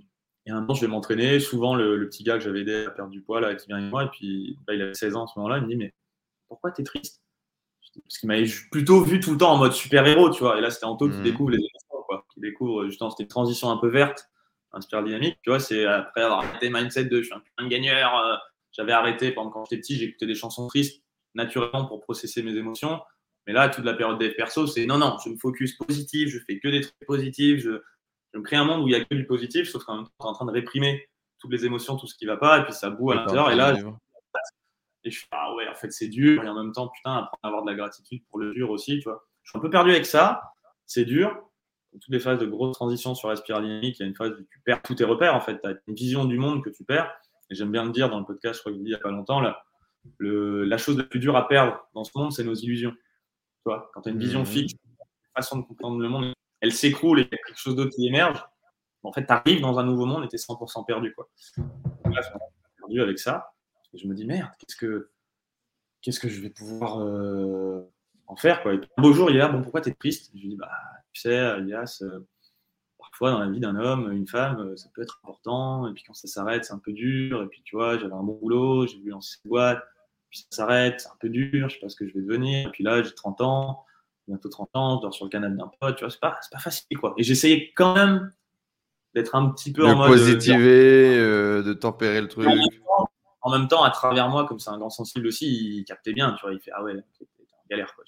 et 0.46 0.52
un 0.52 0.60
moment, 0.62 0.74
je 0.74 0.82
vais 0.82 0.88
m'entraîner. 0.88 1.40
Souvent, 1.40 1.76
le, 1.76 2.08
petit 2.10 2.24
gars 2.24 2.38
que 2.38 2.44
j'avais 2.44 2.62
aidé 2.62 2.86
à 2.86 2.92
perdre 2.92 3.12
du 3.12 3.22
poids, 3.22 3.40
là, 3.40 3.56
qui 3.56 3.68
vient 3.68 3.78
avec 3.78 3.90
moi, 3.90 4.04
et 4.06 4.10
puis 4.10 4.58
il 4.70 4.82
avait 4.82 4.94
16 4.94 5.16
ans 5.16 5.24
à 5.26 5.28
ce 5.28 5.40
moment-là, 5.40 5.58
il 5.60 5.64
me 5.64 5.70
dit 5.70 5.76
Mais 5.78 5.94
pourquoi 6.50 6.72
tu 6.72 6.82
es 6.82 6.84
triste? 6.84 7.22
Parce 8.04 8.18
qu'il 8.18 8.28
m'avait 8.28 8.50
plutôt 8.72 9.02
vu 9.04 9.20
tout 9.20 9.32
le 9.32 9.38
temps 9.38 9.54
en 9.54 9.58
mode 9.58 9.74
super-héros, 9.74 10.32
tu 10.32 10.40
vois. 10.40 10.58
Et 10.58 10.62
là, 10.62 10.72
c'était 10.72 10.86
Anto 10.86 11.10
qui 11.10 11.18
Mhm. 11.18 11.24
découvre 11.24 11.52
les 11.52 11.58
émotions, 11.58 12.04
quoi. 12.08 12.26
Qui 12.34 12.40
découvre, 12.42 12.86
justement, 12.86 13.10
c'était 13.12 13.24
une 13.24 13.30
transition 13.30 13.70
un 13.70 13.78
peu 13.78 13.88
verte, 13.88 14.30
un 14.72 14.82
super 14.82 15.04
dynamique. 15.04 15.38
Tu 15.44 15.50
vois, 15.52 15.60
c'est 15.60 15.86
après 15.86 16.22
avoir 16.24 16.40
arrêté 16.40 16.70
mindset 16.70 17.06
de 17.06 17.18
je 17.22 17.26
suis 17.26 17.34
un 17.34 17.40
putain 17.40 17.64
de 17.66 17.70
gagneur. 17.70 18.18
euh, 18.18 18.36
j'avais 18.72 18.92
arrêté 18.94 19.32
pendant 19.32 19.52
quand 19.52 19.66
j'étais 19.66 19.80
petit, 19.82 19.96
j'écoutais 19.98 20.26
des 20.26 20.34
chansons 20.34 20.66
tristes 20.68 21.04
naturellement 21.36 21.86
pour 21.86 22.02
processer 22.02 22.42
mes 22.42 22.56
émotions. 22.56 23.00
Mais 23.46 23.54
là, 23.54 23.70
toute 23.70 23.86
la 23.86 23.94
période 23.94 24.18
des 24.18 24.32
perso, 24.32 24.66
c'est 24.66 24.86
non, 24.88 24.98
non, 24.98 25.18
je 25.24 25.30
me 25.30 25.38
focus 25.38 25.74
positif, 25.78 26.30
je 26.30 26.40
fais 26.40 26.60
que 26.60 26.68
des 26.70 26.82
trucs 26.82 26.96
positifs, 27.06 27.62
je, 27.62 27.82
je 28.34 28.40
me 28.40 28.44
crée 28.44 28.56
un 28.56 28.66
monde 28.66 28.82
où 28.84 28.88
il 28.88 28.92
y 28.92 28.96
a 28.96 29.04
que 29.04 29.14
du 29.16 29.26
positif, 29.26 29.70
sauf 29.70 29.84
qu'en 29.84 29.96
même 29.98 30.06
temps, 30.06 30.12
tu 30.20 30.26
es 30.26 30.30
en 30.30 30.34
train 30.34 30.46
de 30.46 30.52
réprimer 30.52 31.08
toutes 31.40 31.52
les 31.52 31.66
émotions, 31.66 31.98
tout 31.98 32.08
ce 32.08 32.16
qui 32.16 32.26
va 32.26 32.38
pas, 32.38 32.60
et 32.60 32.64
puis 32.64 32.74
ça 32.74 32.90
boue 32.90 33.12
à 33.12 33.16
l'intérieur. 33.16 33.52
Et 33.52 33.56
là, 33.56 33.76
et 35.06 35.12
je 35.12 35.20
fais, 35.20 35.28
ah 35.32 35.54
ouais, 35.56 35.68
en 35.68 35.76
fait, 35.76 35.92
c'est 35.92 36.08
dur. 36.08 36.44
Et 36.44 36.48
en 36.48 36.56
même 36.56 36.72
temps, 36.72 36.88
putain, 36.88 37.16
apprendre 37.16 37.40
à 37.44 37.48
avoir 37.48 37.64
de 37.64 37.70
la 37.70 37.76
gratitude 37.76 38.24
pour 38.30 38.40
le 38.40 38.54
dur 38.54 38.70
aussi, 38.70 39.00
tu 39.00 39.04
vois. 39.04 39.26
Je 39.44 39.50
suis 39.50 39.58
un 39.60 39.62
peu 39.62 39.70
perdu 39.70 39.92
avec 39.92 40.06
ça. 40.06 40.42
C'est 40.86 41.04
dur. 41.04 41.30
Dans 41.92 42.00
toutes 42.00 42.14
les 42.14 42.20
phases 42.22 42.40
de 42.40 42.46
grosse 42.46 42.74
transition 42.74 43.14
sur 43.14 43.28
la 43.28 43.36
spirale 43.36 43.64
dynamique, 43.64 44.00
il 44.00 44.04
y 44.04 44.06
a 44.06 44.08
une 44.08 44.16
phase 44.16 44.32
où 44.32 44.44
tu 44.50 44.62
perds 44.62 44.82
tous 44.82 44.96
tes 44.96 45.04
repères, 45.04 45.36
en 45.36 45.42
fait. 45.42 45.60
Tu 45.62 45.68
as 45.68 45.74
une 45.88 45.94
vision 45.94 46.24
du 46.24 46.38
monde 46.38 46.64
que 46.64 46.70
tu 46.70 46.86
perds. 46.86 47.14
Et 47.50 47.56
j'aime 47.56 47.72
bien 47.72 47.84
le 47.84 47.92
dire 47.92 48.10
dans 48.10 48.20
le 48.20 48.26
podcast, 48.26 48.56
je 48.56 48.60
crois 48.62 48.72
que 48.72 48.78
je 48.78 48.80
l'ai 48.80 48.86
dit 48.86 48.92
il 48.92 48.94
n'y 48.94 49.00
a 49.00 49.04
pas 49.04 49.12
longtemps, 49.12 49.42
là, 49.42 49.62
le, 50.18 50.64
la 50.64 50.78
chose 50.78 50.98
la 50.98 51.04
plus 51.04 51.20
dure 51.20 51.36
à 51.36 51.48
perdre 51.50 51.86
dans 51.94 52.06
ce 52.06 52.12
monde, 52.16 52.32
c'est 52.32 52.46
nos 52.46 52.56
illusions. 52.56 52.92
Tu 52.92 53.64
vois, 53.66 53.92
quand 53.94 54.02
tu 54.02 54.10
as 54.10 54.12
une 54.14 54.20
vision 54.20 54.40
Mhm. 54.40 54.46
fixe, 54.46 54.74
une 54.74 54.96
façon 55.36 55.60
de 55.60 55.64
comprendre 55.66 56.00
le 56.00 56.08
monde, 56.08 56.34
elle 56.64 56.72
s'écroule 56.72 57.20
et 57.20 57.24
il 57.24 57.30
y 57.30 57.36
a 57.36 57.38
quelque 57.46 57.60
chose 57.60 57.76
d'autre 57.76 57.94
qui 57.94 58.08
émerge. 58.08 58.44
En 59.04 59.12
fait, 59.12 59.26
tu 59.26 59.34
arrives 59.34 59.60
dans 59.60 59.78
un 59.80 59.84
nouveau 59.84 60.06
monde 60.06 60.24
et 60.24 60.30
tu 60.30 60.36
es 60.36 60.40
100% 60.40 60.86
perdu. 60.86 61.14
Quoi. 61.14 61.30
Là, 61.58 61.64
je 62.16 62.22
suis 62.22 62.34
perdu 62.80 63.02
avec 63.02 63.20
ça. 63.20 63.52
Je 63.94 64.08
me 64.08 64.16
dis, 64.16 64.26
merde, 64.26 64.50
qu'est-ce 64.58 64.78
que, 64.78 65.12
qu'est-ce 66.02 66.22
que 66.22 66.30
je 66.30 66.40
vais 66.40 66.50
pouvoir 66.50 67.02
euh, 67.02 67.82
en 68.28 68.38
faire 68.38 68.64
quoi. 68.64 68.74
Et 68.74 68.78
un 68.98 69.02
beau 69.02 69.12
jour, 69.12 69.30
il 69.30 69.38
bon, 69.52 69.62
pourquoi 69.62 69.82
tu 69.82 69.90
es 69.90 69.94
triste? 69.94 70.32
Je 70.34 70.42
lui 70.42 70.50
dis, 70.50 70.56
bah, 70.56 70.72
tu 71.12 71.20
sais, 71.20 71.36
Elias, 71.36 72.02
euh, 72.02 72.26
parfois 72.98 73.32
dans 73.32 73.40
la 73.40 73.50
vie 73.50 73.60
d'un 73.60 73.76
homme, 73.76 74.10
une 74.14 74.28
femme, 74.28 74.60
euh, 74.62 74.78
ça 74.78 74.90
peut 74.96 75.02
être 75.02 75.20
important. 75.22 75.90
Et 75.90 75.94
puis 75.94 76.04
quand 76.08 76.14
ça 76.14 76.30
s'arrête, 76.30 76.64
c'est 76.64 76.74
un 76.74 76.80
peu 76.80 76.94
dur. 76.94 77.44
Et 77.44 77.48
puis 77.48 77.62
tu 77.66 77.76
vois, 77.76 77.98
j'avais 77.98 78.14
un 78.14 78.24
bon 78.24 78.40
boulot, 78.42 78.88
j'ai 78.88 79.00
voulu 79.00 79.12
lancer 79.12 79.36
cette 79.36 79.48
boîte. 79.48 79.84
Puis 80.30 80.40
ça 80.50 80.64
s'arrête, 80.64 81.02
c'est 81.02 81.10
un 81.10 81.18
peu 81.20 81.28
dur, 81.28 81.68
je 81.68 81.76
sais 81.76 81.82
pas 81.82 81.90
ce 81.90 81.98
que 81.98 82.08
je 82.08 82.14
vais 82.14 82.22
devenir. 82.22 82.70
Et 82.70 82.72
puis 82.72 82.86
là, 82.86 83.04
j'ai 83.04 83.14
30 83.14 83.42
ans, 83.42 83.86
bientôt 84.28 84.50
30 84.50 84.70
ans, 84.74 84.98
je 84.98 85.02
dors 85.04 85.14
sur 85.14 85.26
le 85.26 85.30
canapé 85.30 85.56
d'un 85.58 85.72
pote, 85.80 85.96
tu 85.98 86.04
vois, 86.04 86.10
c'est 86.12 86.20
pas, 86.20 86.40
pas 86.52 86.60
facile 86.60 86.98
quoi. 86.98 87.14
Et 87.18 87.24
j'essayais 87.24 87.72
quand 87.76 87.96
même 87.96 88.32
d'être 89.14 89.36
un 89.36 89.50
petit 89.50 89.72
peu 89.72 89.86
en 89.86 89.90
De 89.90 89.96
mode. 89.96 90.10
euh, 90.10 90.14
positiver, 90.14 91.18
euh, 91.18 91.62
de 91.64 91.74
tempérer 91.74 92.22
le 92.22 92.28
truc. 92.28 92.48
en 92.48 92.56
même, 92.56 92.68
temps, 92.70 93.10
en 93.42 93.52
même 93.52 93.68
temps, 93.68 93.84
à 93.84 93.92
travers 93.92 94.30
moi, 94.30 94.46
comme 94.46 94.60
c'est 94.60 94.70
un 94.72 94.78
grand 94.78 94.90
sensible 94.90 95.28
aussi, 95.28 95.78
il 95.78 95.84
captait 95.86 96.14
bien, 96.14 96.34
tu 96.34 96.46
vois, 96.46 96.54
il 96.54 96.60
fait 96.60 96.72
Ah 96.74 96.84
ouais, 96.84 96.96
t'es 96.96 97.26
en 97.52 97.66
galère 97.70 97.94
quoi. 97.96 98.04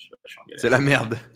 C'est 0.57 0.69
la 0.69 0.79
merde. 0.79 1.17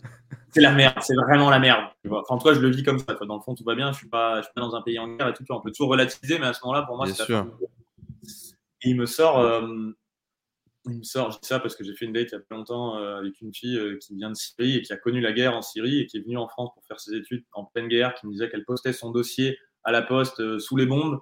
C'est 0.52 0.60
la 0.60 0.72
merde, 0.72 0.96
c'est 1.00 1.14
vraiment 1.14 1.48
la 1.48 1.60
merde. 1.60 1.84
Tu 2.02 2.08
vois. 2.08 2.22
Enfin, 2.22 2.34
en 2.34 2.38
tout 2.38 2.48
cas, 2.48 2.54
je 2.54 2.58
le 2.58 2.70
vis 2.70 2.82
comme 2.82 2.98
ça. 2.98 3.14
Quoi. 3.14 3.24
Dans 3.24 3.36
le 3.36 3.40
fond, 3.40 3.54
tout 3.54 3.62
va 3.62 3.76
bien. 3.76 3.92
Je 3.92 3.98
suis 3.98 4.08
pas, 4.08 4.38
je 4.38 4.46
suis 4.46 4.52
pas 4.52 4.60
dans 4.60 4.74
un 4.74 4.82
pays 4.82 4.98
en 4.98 5.06
guerre 5.06 5.28
et 5.28 5.32
tout. 5.32 5.44
tu 5.44 5.46
vois. 5.48 5.58
On 5.58 5.60
peut 5.60 5.70
toujours 5.70 5.90
relativiser, 5.90 6.40
mais 6.40 6.46
à 6.46 6.52
ce 6.52 6.60
moment-là, 6.64 6.82
pour 6.82 6.96
moi, 6.96 7.06
c'est 7.06 7.32
Et 7.32 8.90
il 8.90 8.96
me 8.96 9.06
sort, 9.06 9.38
euh, 9.38 9.92
il 10.86 10.98
me 10.98 11.02
sort. 11.02 11.30
Je 11.30 11.38
dis 11.40 11.46
ça 11.46 11.58
parce 11.60 11.76
que 11.76 11.84
j'ai 11.84 11.94
fait 11.94 12.06
une 12.06 12.12
date 12.12 12.28
il 12.30 12.34
y 12.34 12.36
a 12.36 12.40
pas 12.40 12.54
longtemps 12.54 12.96
euh, 12.96 13.18
avec 13.18 13.40
une 13.40 13.52
fille 13.54 13.76
euh, 13.76 13.98
qui 13.98 14.14
vient 14.16 14.30
de 14.30 14.34
Syrie 14.34 14.76
et 14.76 14.82
qui 14.82 14.92
a 14.92 14.96
connu 14.96 15.20
la 15.20 15.32
guerre 15.32 15.54
en 15.54 15.62
Syrie 15.62 16.00
et 16.00 16.06
qui 16.06 16.16
est 16.16 16.20
venue 16.20 16.38
en 16.38 16.48
France 16.48 16.70
pour 16.74 16.84
faire 16.86 16.98
ses 17.00 17.14
études 17.14 17.44
en 17.52 17.64
pleine 17.64 17.88
guerre, 17.88 18.14
qui 18.14 18.26
me 18.26 18.32
disait 18.32 18.48
qu'elle 18.48 18.64
postait 18.64 18.92
son 18.92 19.10
dossier 19.10 19.58
à 19.84 19.92
la 19.92 20.02
poste 20.02 20.40
euh, 20.40 20.58
sous 20.58 20.76
les 20.76 20.86
bombes, 20.86 21.18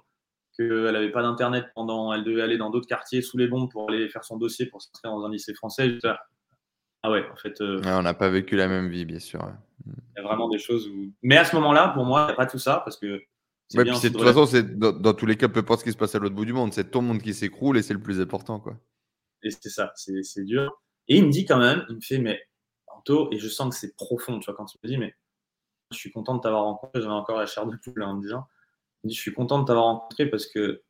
qu'elle 0.57 0.91
n'avait 0.91 1.11
pas 1.11 1.21
d'internet 1.21 1.65
pendant, 1.75 2.13
elle 2.13 2.23
devait 2.23 2.41
aller 2.41 2.57
dans 2.57 2.69
d'autres 2.69 2.87
quartiers 2.87 3.21
sous 3.21 3.37
les 3.37 3.47
bombes 3.47 3.69
pour 3.71 3.89
aller 3.89 4.09
faire 4.09 4.23
son 4.23 4.37
dossier 4.37 4.65
pour 4.65 4.81
s'inscrire 4.81 5.11
dans 5.11 5.23
un 5.25 5.31
lycée 5.31 5.53
français. 5.53 5.89
Dis, 5.89 5.99
ah 7.03 7.11
ouais, 7.11 7.25
en 7.31 7.35
fait. 7.35 7.59
euh, 7.61 7.79
Ouais, 7.81 7.91
on 7.91 8.01
n'a 8.01 8.13
pas 8.13 8.29
vécu 8.29 8.55
la 8.55 8.67
même 8.67 8.89
vie, 8.89 9.05
bien 9.05 9.19
sûr. 9.19 9.41
ouais. 9.41 9.53
il 9.87 9.93
y 10.17 10.19
a 10.19 10.23
vraiment 10.23 10.49
des 10.49 10.59
choses 10.59 10.87
où. 10.89 11.13
Mais 11.21 11.37
à 11.37 11.45
ce 11.45 11.55
moment-là, 11.55 11.89
pour 11.89 12.03
moi, 12.05 12.23
il 12.23 12.25
n'y 12.27 12.31
a 12.33 12.35
pas 12.35 12.45
tout 12.45 12.59
ça 12.59 12.81
parce 12.83 12.97
que. 12.97 13.21
Ouais, 13.75 13.83
bien 13.83 13.93
puis 13.93 14.09
de 14.09 14.13
de 14.13 14.13
toute 14.17 14.23
façon, 14.27 14.45
c'est 14.47 14.77
dans, 14.79 14.91
dans 14.91 15.13
tous 15.13 15.27
les 15.27 15.37
cas, 15.37 15.47
peu 15.47 15.59
importe 15.59 15.81
ce 15.81 15.85
qui 15.85 15.91
se 15.91 15.97
passe 15.97 16.15
à 16.15 16.19
l'autre 16.19 16.33
bout 16.35 16.43
du 16.45 16.53
monde, 16.53 16.73
c'est 16.73 16.89
ton 16.89 17.01
monde 17.03 17.21
qui 17.21 17.33
s'écroule 17.35 17.77
et 17.77 17.83
c'est 17.83 17.93
le 17.93 18.01
plus 18.01 18.19
important, 18.19 18.59
quoi. 18.59 18.75
Et 19.43 19.51
c'est 19.51 19.69
ça, 19.69 19.91
c'est 19.95 20.43
dur. 20.45 20.81
Et 21.07 21.17
il 21.17 21.25
me 21.25 21.31
dit 21.31 21.45
quand 21.45 21.57
même, 21.59 21.85
il 21.89 21.95
me 21.95 22.01
fait, 22.01 22.19
mais 22.19 22.41
Anto, 22.87 23.29
et 23.31 23.39
je 23.39 23.47
sens 23.47 23.73
que 23.73 23.79
c'est 23.79 23.95
profond, 23.95 24.39
tu 24.39 24.45
vois, 24.45 24.55
quand 24.55 24.73
il 24.73 24.79
me 24.83 24.89
dit, 24.89 24.97
mais 24.97 25.15
je 25.91 25.97
suis 25.97 26.11
content 26.11 26.35
de 26.37 26.41
t'avoir 26.41 26.63
rencontré, 26.65 27.01
j'avais 27.01 27.13
encore 27.13 27.39
la 27.39 27.45
chair 27.47 27.65
de 27.67 27.75
poule 27.77 28.03
hein, 28.03 28.09
en 28.09 28.15
me 28.17 28.21
disant, 28.21 28.47
il 29.03 29.07
me 29.07 29.11
dit, 29.11 29.15
je 29.17 29.21
suis 29.21 29.33
content 29.33 29.59
de 29.59 29.65
t'avoir 29.65 29.85
rencontré 29.87 30.27
parce 30.29 30.47
que 30.47 30.83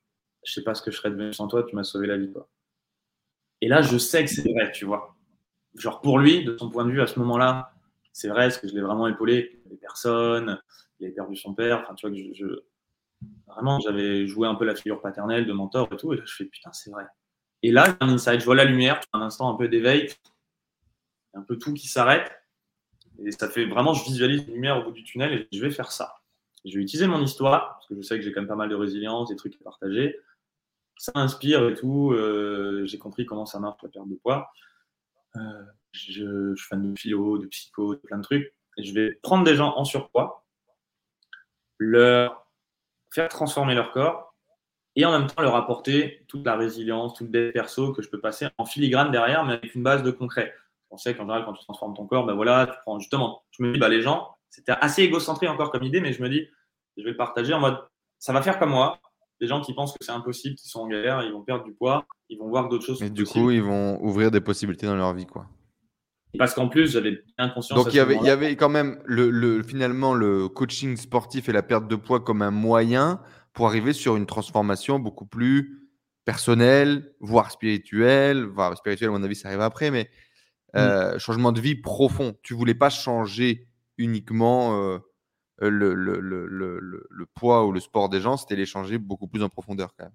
je 0.45 0.53
sais 0.53 0.63
pas 0.63 0.76
ce 0.76 0.84
que 0.84 0.91
je 0.91 0.97
serais 0.97 1.11
devenu 1.11 1.34
sans 1.34 1.47
toi, 1.49 1.63
tu 1.63 1.76
m'as 1.76 1.84
sauvé 1.84 2.07
la 2.07 2.17
vie, 2.17 2.31
quoi. 2.31 2.49
Et 3.61 3.67
là, 3.67 3.81
je 3.81 3.97
sais 3.97 4.23
que 4.23 4.30
c'est 4.30 4.49
vrai, 4.51 4.71
tu 4.71 4.85
vois. 4.85 5.15
Genre 5.76 6.01
pour 6.01 6.19
lui, 6.19 6.45
de 6.45 6.57
son 6.57 6.69
point 6.69 6.85
de 6.85 6.91
vue, 6.91 7.01
à 7.01 7.07
ce 7.07 7.19
moment-là, 7.19 7.73
c'est 8.13 8.30
vrai, 8.30 8.43
parce 8.47 8.57
que 8.59 8.67
je 8.67 8.73
l'ai 8.76 8.81
vraiment 8.81 9.07
épaulé, 9.07 9.61
des 9.67 9.77
personnes, 9.77 10.59
il 10.99 11.05
avait 11.07 11.15
perdu 11.15 11.35
son 11.38 11.53
père, 11.55 11.81
enfin, 11.84 11.95
tu 11.95 12.07
vois, 12.07 12.15
que 12.17 12.21
je, 12.23 12.34
je- 12.34 12.63
vraiment, 13.47 13.80
j'avais 13.81 14.27
joué 14.27 14.47
un 14.47 14.55
peu 14.55 14.65
la 14.65 14.76
figure 14.76 15.01
paternelle 15.01 15.45
de 15.47 15.53
mentor 15.53 15.89
et 15.93 15.97
tout, 15.97 16.13
et 16.13 16.17
là, 16.17 16.23
je 16.26 16.35
fais, 16.35 16.45
putain, 16.45 16.71
c'est 16.73 16.91
vrai. 16.91 17.05
Et 17.64 17.72
là, 17.72 17.98
un 17.99 18.10
insight, 18.10 18.40
je 18.40 18.45
vois 18.45 18.56
la 18.56 18.65
lumière, 18.65 19.02
un 19.14 19.22
instant 19.22 19.53
un 19.53 19.57
peu 19.57 19.68
d'éveil, 19.68 20.10
un 21.34 21.41
peu 21.41 21.57
tout 21.57 21.73
qui 21.73 21.88
s'arrête. 21.88 22.31
Et 23.26 23.31
ça 23.31 23.49
fait 23.49 23.65
vraiment, 23.65 23.94
je 23.94 24.03
visualise 24.06 24.44
une 24.48 24.53
lumière 24.53 24.77
au 24.77 24.84
bout 24.84 24.91
du 24.91 25.03
tunnel 25.03 25.34
et 25.34 25.48
je 25.52 25.61
vais 25.61 25.72
faire 25.72 25.91
ça. 25.91 26.15
Je 26.65 26.77
vais 26.77 26.84
utiliser 26.84 27.07
mon 27.07 27.22
histoire, 27.22 27.76
parce 27.76 27.88
que 27.88 27.95
je 27.95 28.02
sais 28.02 28.18
que 28.18 28.23
j'ai 28.23 28.31
quand 28.31 28.41
même 28.41 28.48
pas 28.48 28.56
mal 28.56 28.69
de 28.69 28.76
résilience, 28.76 29.30
des 29.30 29.36
trucs 29.36 29.56
à 29.56 29.64
partager. 29.64 30.19
Ça 30.98 31.11
inspire 31.15 31.68
et 31.68 31.73
tout. 31.73 32.11
euh, 32.14 32.86
j'ai 32.86 32.98
compris 32.98 33.26
comment 33.26 33.45
ça 33.45 33.60
marche 33.60 33.81
la 33.84 33.90
perte 33.90 34.07
de 34.07 34.15
poids. 34.15 34.52
Euh, 35.36 35.64
je, 35.91 36.53
je 36.53 36.56
suis 36.56 36.68
fan 36.68 36.94
de 36.94 36.99
philo, 36.99 37.38
de 37.38 37.48
psycho, 37.48 37.95
de 37.95 37.99
plein 37.99 38.18
de 38.18 38.23
trucs. 38.23 38.53
Et 38.77 38.84
je 38.84 38.94
vais 38.94 39.14
prendre 39.22 39.44
des 39.44 39.56
gens 39.56 39.76
en 39.76 39.86
surpoids, 39.86 40.45
leur 41.77 42.45
faire 43.11 43.30
transformer 43.30 43.76
leur 43.76 43.91
corps 43.91 44.28
et 44.99 45.05
en 45.05 45.11
même 45.17 45.27
temps 45.27 45.41
leur 45.41 45.55
apporter 45.55 46.26
toute 46.27 46.45
la 46.45 46.55
résilience, 46.55 47.13
toute 47.13 47.31
des 47.31 47.51
perso 47.51 47.93
que 47.93 48.01
je 48.01 48.09
peux 48.09 48.19
passer 48.19 48.47
en 48.57 48.65
filigrane 48.65 49.11
derrière, 49.11 49.45
mais 49.45 49.53
avec 49.53 49.73
une 49.76 49.84
base 49.84 50.03
de 50.03 50.11
concret. 50.11 50.53
On 50.91 50.97
sait 50.97 51.13
qu'en 51.15 51.23
général, 51.23 51.45
quand 51.45 51.53
tu 51.53 51.63
transformes 51.63 51.95
ton 51.95 52.05
corps, 52.07 52.26
ben 52.26 52.34
voilà, 52.34 52.67
tu 52.67 52.73
prends 52.84 52.99
justement, 52.99 53.43
je 53.51 53.63
me 53.63 53.73
dis, 53.73 53.80
bah, 53.80 53.89
les 53.89 54.01
gens, 54.01 54.35
c'était 54.49 54.73
assez 54.81 55.03
égocentré 55.03 55.47
encore 55.47 55.71
comme 55.71 55.84
idée, 55.84 56.01
mais 56.01 56.13
je 56.13 56.21
me 56.21 56.30
dis, 56.30 56.47
je 56.97 57.03
vais 57.03 57.11
le 57.11 57.17
partager 57.17 57.53
en 57.53 57.59
mode, 57.59 57.77
ça 58.17 58.34
va 58.34 58.41
faire 58.41 58.57
comme 58.59 58.71
moi. 58.71 58.99
Les 59.39 59.47
gens 59.47 59.61
qui 59.61 59.73
pensent 59.73 59.93
que 59.93 60.03
c'est 60.03 60.11
impossible, 60.11 60.55
qui 60.55 60.67
sont 60.67 60.81
en 60.81 60.88
galère, 60.88 61.23
ils 61.23 61.31
vont 61.31 61.43
perdre 61.43 61.63
du 61.63 61.73
poids, 61.73 62.05
ils 62.27 62.38
vont 62.38 62.49
voir 62.49 62.67
d'autres 62.67 62.85
choses 62.85 63.01
Et 63.01 63.07
sont 63.07 63.13
du 63.13 63.23
possibles. 63.23 63.45
coup, 63.45 63.51
ils 63.51 63.63
vont 63.63 63.97
ouvrir 64.03 64.31
des 64.31 64.41
possibilités 64.41 64.85
dans 64.85 64.95
leur 64.97 65.13
vie, 65.13 65.26
quoi. 65.26 65.45
Parce 66.38 66.53
qu'en 66.53 66.67
plus, 66.67 66.91
j'avais 66.91 67.23
bien 67.38 67.49
conscience. 67.49 67.84
Donc 67.84 67.93
il 67.93 67.97
y 67.97 67.99
avait, 67.99 68.17
il 68.17 68.26
y 68.26 68.30
avait 68.30 68.55
quand 68.55 68.69
même 68.69 69.01
le, 69.05 69.30
le- 69.31 69.63
finalement 69.63 70.13
le 70.13 70.47
coaching 70.47 70.95
sportif 70.95 71.49
et 71.49 71.51
la 71.51 71.63
perte 71.63 71.88
de 71.88 71.95
poids 71.95 72.19
comme 72.19 72.41
un 72.43 72.51
moyen 72.51 73.19
pour 73.60 73.68
arriver 73.68 73.91
sur 73.91 74.15
une 74.15 74.26
transformation 74.26 74.99
beaucoup 74.99 75.26
plus 75.26 75.90
personnelle, 76.23 77.14
voire 77.19 77.52
spirituelle. 77.52 78.45
Voire 78.45 78.77
spirituelle, 78.77 79.10
à 79.10 79.11
mon 79.11 79.22
avis, 79.22 79.36
ça 79.36 79.49
arrive 79.49 79.60
après, 79.60 79.91
mais 79.91 80.10
euh, 80.77 81.19
changement 81.19 81.52
de 81.52 81.60
vie 81.60 81.76
profond. 81.76 82.38
Tu 82.41 82.53
voulais 82.53 82.73
pas 82.73 82.90
changer 82.90 83.68
uniquement 83.98 84.81
euh, 84.81 84.99
le, 85.57 85.94
le- 85.94 86.22
le- 86.22 86.48
le- 86.48 86.80
le- 86.80 87.06
le 87.10 87.26
poids 87.26 87.65
ou 87.65 87.73
le 87.73 87.81
sport 87.81 88.07
des 88.07 88.22
gens, 88.22 88.38
c'était 88.38 88.56
les 88.56 88.65
changer 88.65 88.98
beaucoup 88.98 89.27
plus 89.27 89.44
en 89.44 89.49
profondeur 89.49 89.94
quand 89.98 90.06
même. 90.06 90.14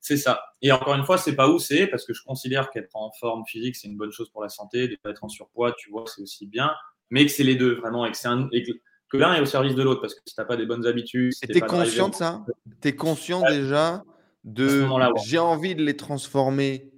C'est 0.00 0.16
ça. 0.16 0.40
Et 0.62 0.72
encore 0.72 0.94
une 0.94 1.04
fois, 1.04 1.18
c'est 1.18 1.36
pas 1.36 1.50
où 1.50 1.58
c'est, 1.58 1.86
parce 1.88 2.06
que 2.06 2.14
je 2.14 2.22
considère 2.22 2.70
qu'être 2.70 2.96
en 2.96 3.12
forme 3.20 3.44
physique, 3.46 3.76
c'est 3.76 3.88
une 3.88 3.98
bonne 3.98 4.10
chose 4.10 4.30
pour 4.30 4.42
la 4.42 4.48
santé, 4.48 4.88
de 4.88 4.96
pas 5.02 5.10
être 5.10 5.22
en 5.22 5.28
surpoids, 5.28 5.74
tu 5.76 5.90
vois, 5.90 6.04
c'est 6.06 6.22
aussi 6.22 6.46
bien, 6.46 6.72
mais 7.10 7.26
que 7.26 7.30
c'est 7.30 7.44
les 7.44 7.56
deux, 7.56 7.74
vraiment, 7.74 8.06
et 8.06 8.12
que, 8.12 8.16
c'est 8.16 8.28
un- 8.28 8.48
et 8.52 8.62
que, 8.62 8.72
que 9.08 9.16
l'un 9.16 9.34
est 9.34 9.40
au 9.40 9.46
service 9.46 9.74
de 9.74 9.82
l'autre, 9.82 10.00
parce 10.00 10.14
que 10.14 10.20
si 10.26 10.34
t'as 10.34 10.44
pas 10.44 10.56
des 10.56 10.66
bonnes 10.66 10.86
habitudes, 10.86 11.32
si 11.32 11.46
tu 11.46 11.56
es 11.56 11.60
conscient 11.60 12.08
de 12.08 12.14
ça 12.14 12.44
Tu 12.82 12.88
es 12.88 12.96
conscient 12.96 13.42
déjà 13.42 14.02
de 14.44 14.84
ouais. 14.86 15.10
j'ai 15.24 15.38
envie 15.38 15.74
de 15.74 15.82
les 15.82 15.96
transformer 15.96 16.92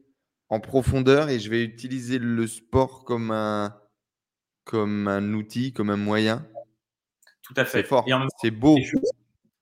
en 0.49 0.61
profondeur 0.61 1.29
et 1.29 1.39
je 1.39 1.51
vais 1.51 1.63
utiliser 1.63 2.19
le 2.19 2.47
sport 2.47 3.05
comme 3.05 3.31
un, 3.31 3.75
comme 4.65 5.09
un 5.09 5.33
outil, 5.35 5.73
comme 5.73 5.91
un 5.91 5.97
moyen 5.97 6.47
Tout 7.43 7.55
à 7.57 7.65
fait. 7.65 7.83
C'est 7.83 7.89
fort, 7.89 8.07
c'est 8.41 8.51
beau. 8.51 8.77
et 8.79 8.83
je, 8.83 8.89
suis- 8.89 8.99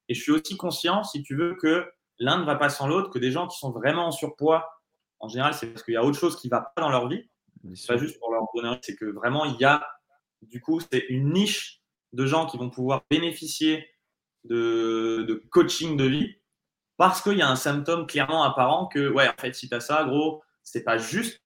et 0.08 0.14
je 0.14 0.22
suis 0.22 0.32
aussi 0.32 0.56
conscient, 0.56 1.02
si 1.04 1.22
tu 1.22 1.34
veux, 1.36 1.56
que 1.56 1.84
l'un 2.18 2.38
ne 2.38 2.44
va 2.44 2.54
pas 2.56 2.68
sans 2.70 2.86
l'autre, 2.86 3.10
que 3.10 3.18
des 3.18 3.30
gens 3.32 3.46
qui 3.48 3.58
sont 3.58 3.72
vraiment 3.72 4.06
en 4.06 4.10
surpoids, 4.12 4.68
en 5.18 5.28
général, 5.28 5.54
c'est 5.54 5.66
parce 5.68 5.82
qu'il 5.82 5.94
y 5.94 5.96
a 5.96 6.04
autre 6.04 6.18
chose 6.18 6.36
qui 6.40 6.48
va 6.48 6.60
pas 6.60 6.82
dans 6.82 6.90
leur 6.90 7.08
vie, 7.08 7.28
C'est 7.74 7.88
pas 7.88 7.96
juste 7.98 8.18
pour 8.20 8.32
leur 8.32 8.44
donner, 8.54 8.76
c'est 8.82 8.94
que 8.96 9.06
vraiment, 9.06 9.44
il 9.44 9.56
y 9.56 9.64
a, 9.64 9.84
du 10.42 10.60
coup, 10.60 10.78
c'est 10.80 11.04
une 11.08 11.32
niche 11.32 11.75
de 12.12 12.26
gens 12.26 12.46
qui 12.46 12.56
vont 12.56 12.70
pouvoir 12.70 13.02
bénéficier 13.10 13.88
de, 14.44 15.24
de 15.26 15.34
coaching 15.50 15.96
de 15.96 16.04
vie 16.04 16.36
parce 16.96 17.20
qu'il 17.20 17.36
y 17.36 17.42
a 17.42 17.48
un 17.48 17.56
symptôme 17.56 18.06
clairement 18.06 18.42
apparent 18.42 18.86
que, 18.86 19.08
ouais, 19.10 19.28
en 19.28 19.40
fait, 19.40 19.54
si 19.54 19.68
tu 19.68 19.74
as 19.74 19.80
ça, 19.80 20.04
gros, 20.04 20.42
c'est 20.62 20.82
pas 20.82 20.98
juste 20.98 21.42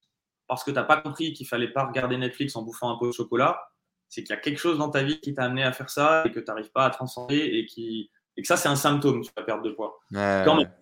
parce 0.47 0.65
que 0.65 0.71
tu 0.71 0.77
n'as 0.77 0.85
pas 0.85 0.97
compris 0.97 1.33
qu'il 1.33 1.47
fallait 1.47 1.73
pas 1.73 1.87
regarder 1.87 2.17
Netflix 2.17 2.57
en 2.57 2.63
bouffant 2.63 2.91
un 2.91 2.99
pot 2.99 3.07
de 3.07 3.13
chocolat, 3.13 3.61
c'est 4.09 4.23
qu'il 4.23 4.31
y 4.31 4.39
a 4.39 4.41
quelque 4.41 4.59
chose 4.59 4.79
dans 4.79 4.91
ta 4.91 5.03
vie 5.03 5.21
qui 5.21 5.35
t'a 5.35 5.45
amené 5.45 5.63
à 5.63 5.73
faire 5.73 5.91
ça 5.91 6.25
et 6.27 6.33
que 6.33 6.41
tu 6.41 6.47
n'arrives 6.47 6.73
pas 6.73 6.85
à 6.85 6.91
transcender 6.91 7.39
et, 7.39 7.67
qui, 7.67 8.11
et 8.37 8.43
que 8.43 8.49
ça, 8.49 8.57
c'est 8.57 8.69
un 8.69 8.77
symptôme 8.77 9.23
sur 9.23 9.33
la 9.37 9.45
perte 9.45 9.63
de 9.63 9.71
poids. 9.71 10.01
Ouais, 10.11 10.43
Quand 10.45 10.57
même. 10.57 10.73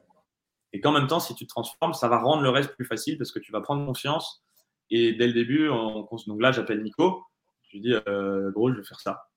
Et 0.72 0.80
qu'en 0.80 0.92
même 0.92 1.06
temps, 1.06 1.20
si 1.20 1.34
tu 1.34 1.46
te 1.46 1.50
transformes, 1.50 1.94
ça 1.94 2.08
va 2.08 2.18
rendre 2.18 2.42
le 2.42 2.50
reste 2.50 2.74
plus 2.74 2.84
facile 2.84 3.16
parce 3.16 3.32
que 3.32 3.38
tu 3.38 3.52
vas 3.52 3.60
prendre 3.60 3.84
confiance 3.86 4.42
Et 4.90 5.12
dès 5.12 5.26
le 5.26 5.32
début, 5.32 5.68
on, 5.68 6.08
donc 6.26 6.40
là, 6.40 6.52
j'appelle 6.52 6.82
Nico. 6.82 7.24
Je 7.68 7.76
lui 7.76 7.80
dis, 7.80 7.94
euh, 8.06 8.50
gros, 8.50 8.70
je 8.72 8.78
vais 8.78 8.84
faire 8.84 9.00
ça. 9.00 9.27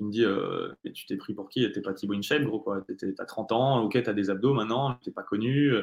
Il 0.00 0.06
me 0.06 0.10
dit, 0.10 0.24
euh, 0.24 0.72
mais 0.82 0.92
tu 0.92 1.04
t'es 1.04 1.16
pris 1.16 1.34
pour 1.34 1.50
qui? 1.50 1.70
T'es 1.70 1.82
pas 1.82 1.92
Thibaut 1.92 2.14
InShape, 2.14 2.42
gros, 2.42 2.58
quoi. 2.58 2.82
T'as 3.16 3.24
30 3.26 3.52
ans, 3.52 3.82
ok, 3.82 4.02
t'as 4.02 4.14
des 4.14 4.30
abdos 4.30 4.54
maintenant, 4.54 4.94
t'es 4.94 5.10
pas 5.10 5.22
connu, 5.22 5.74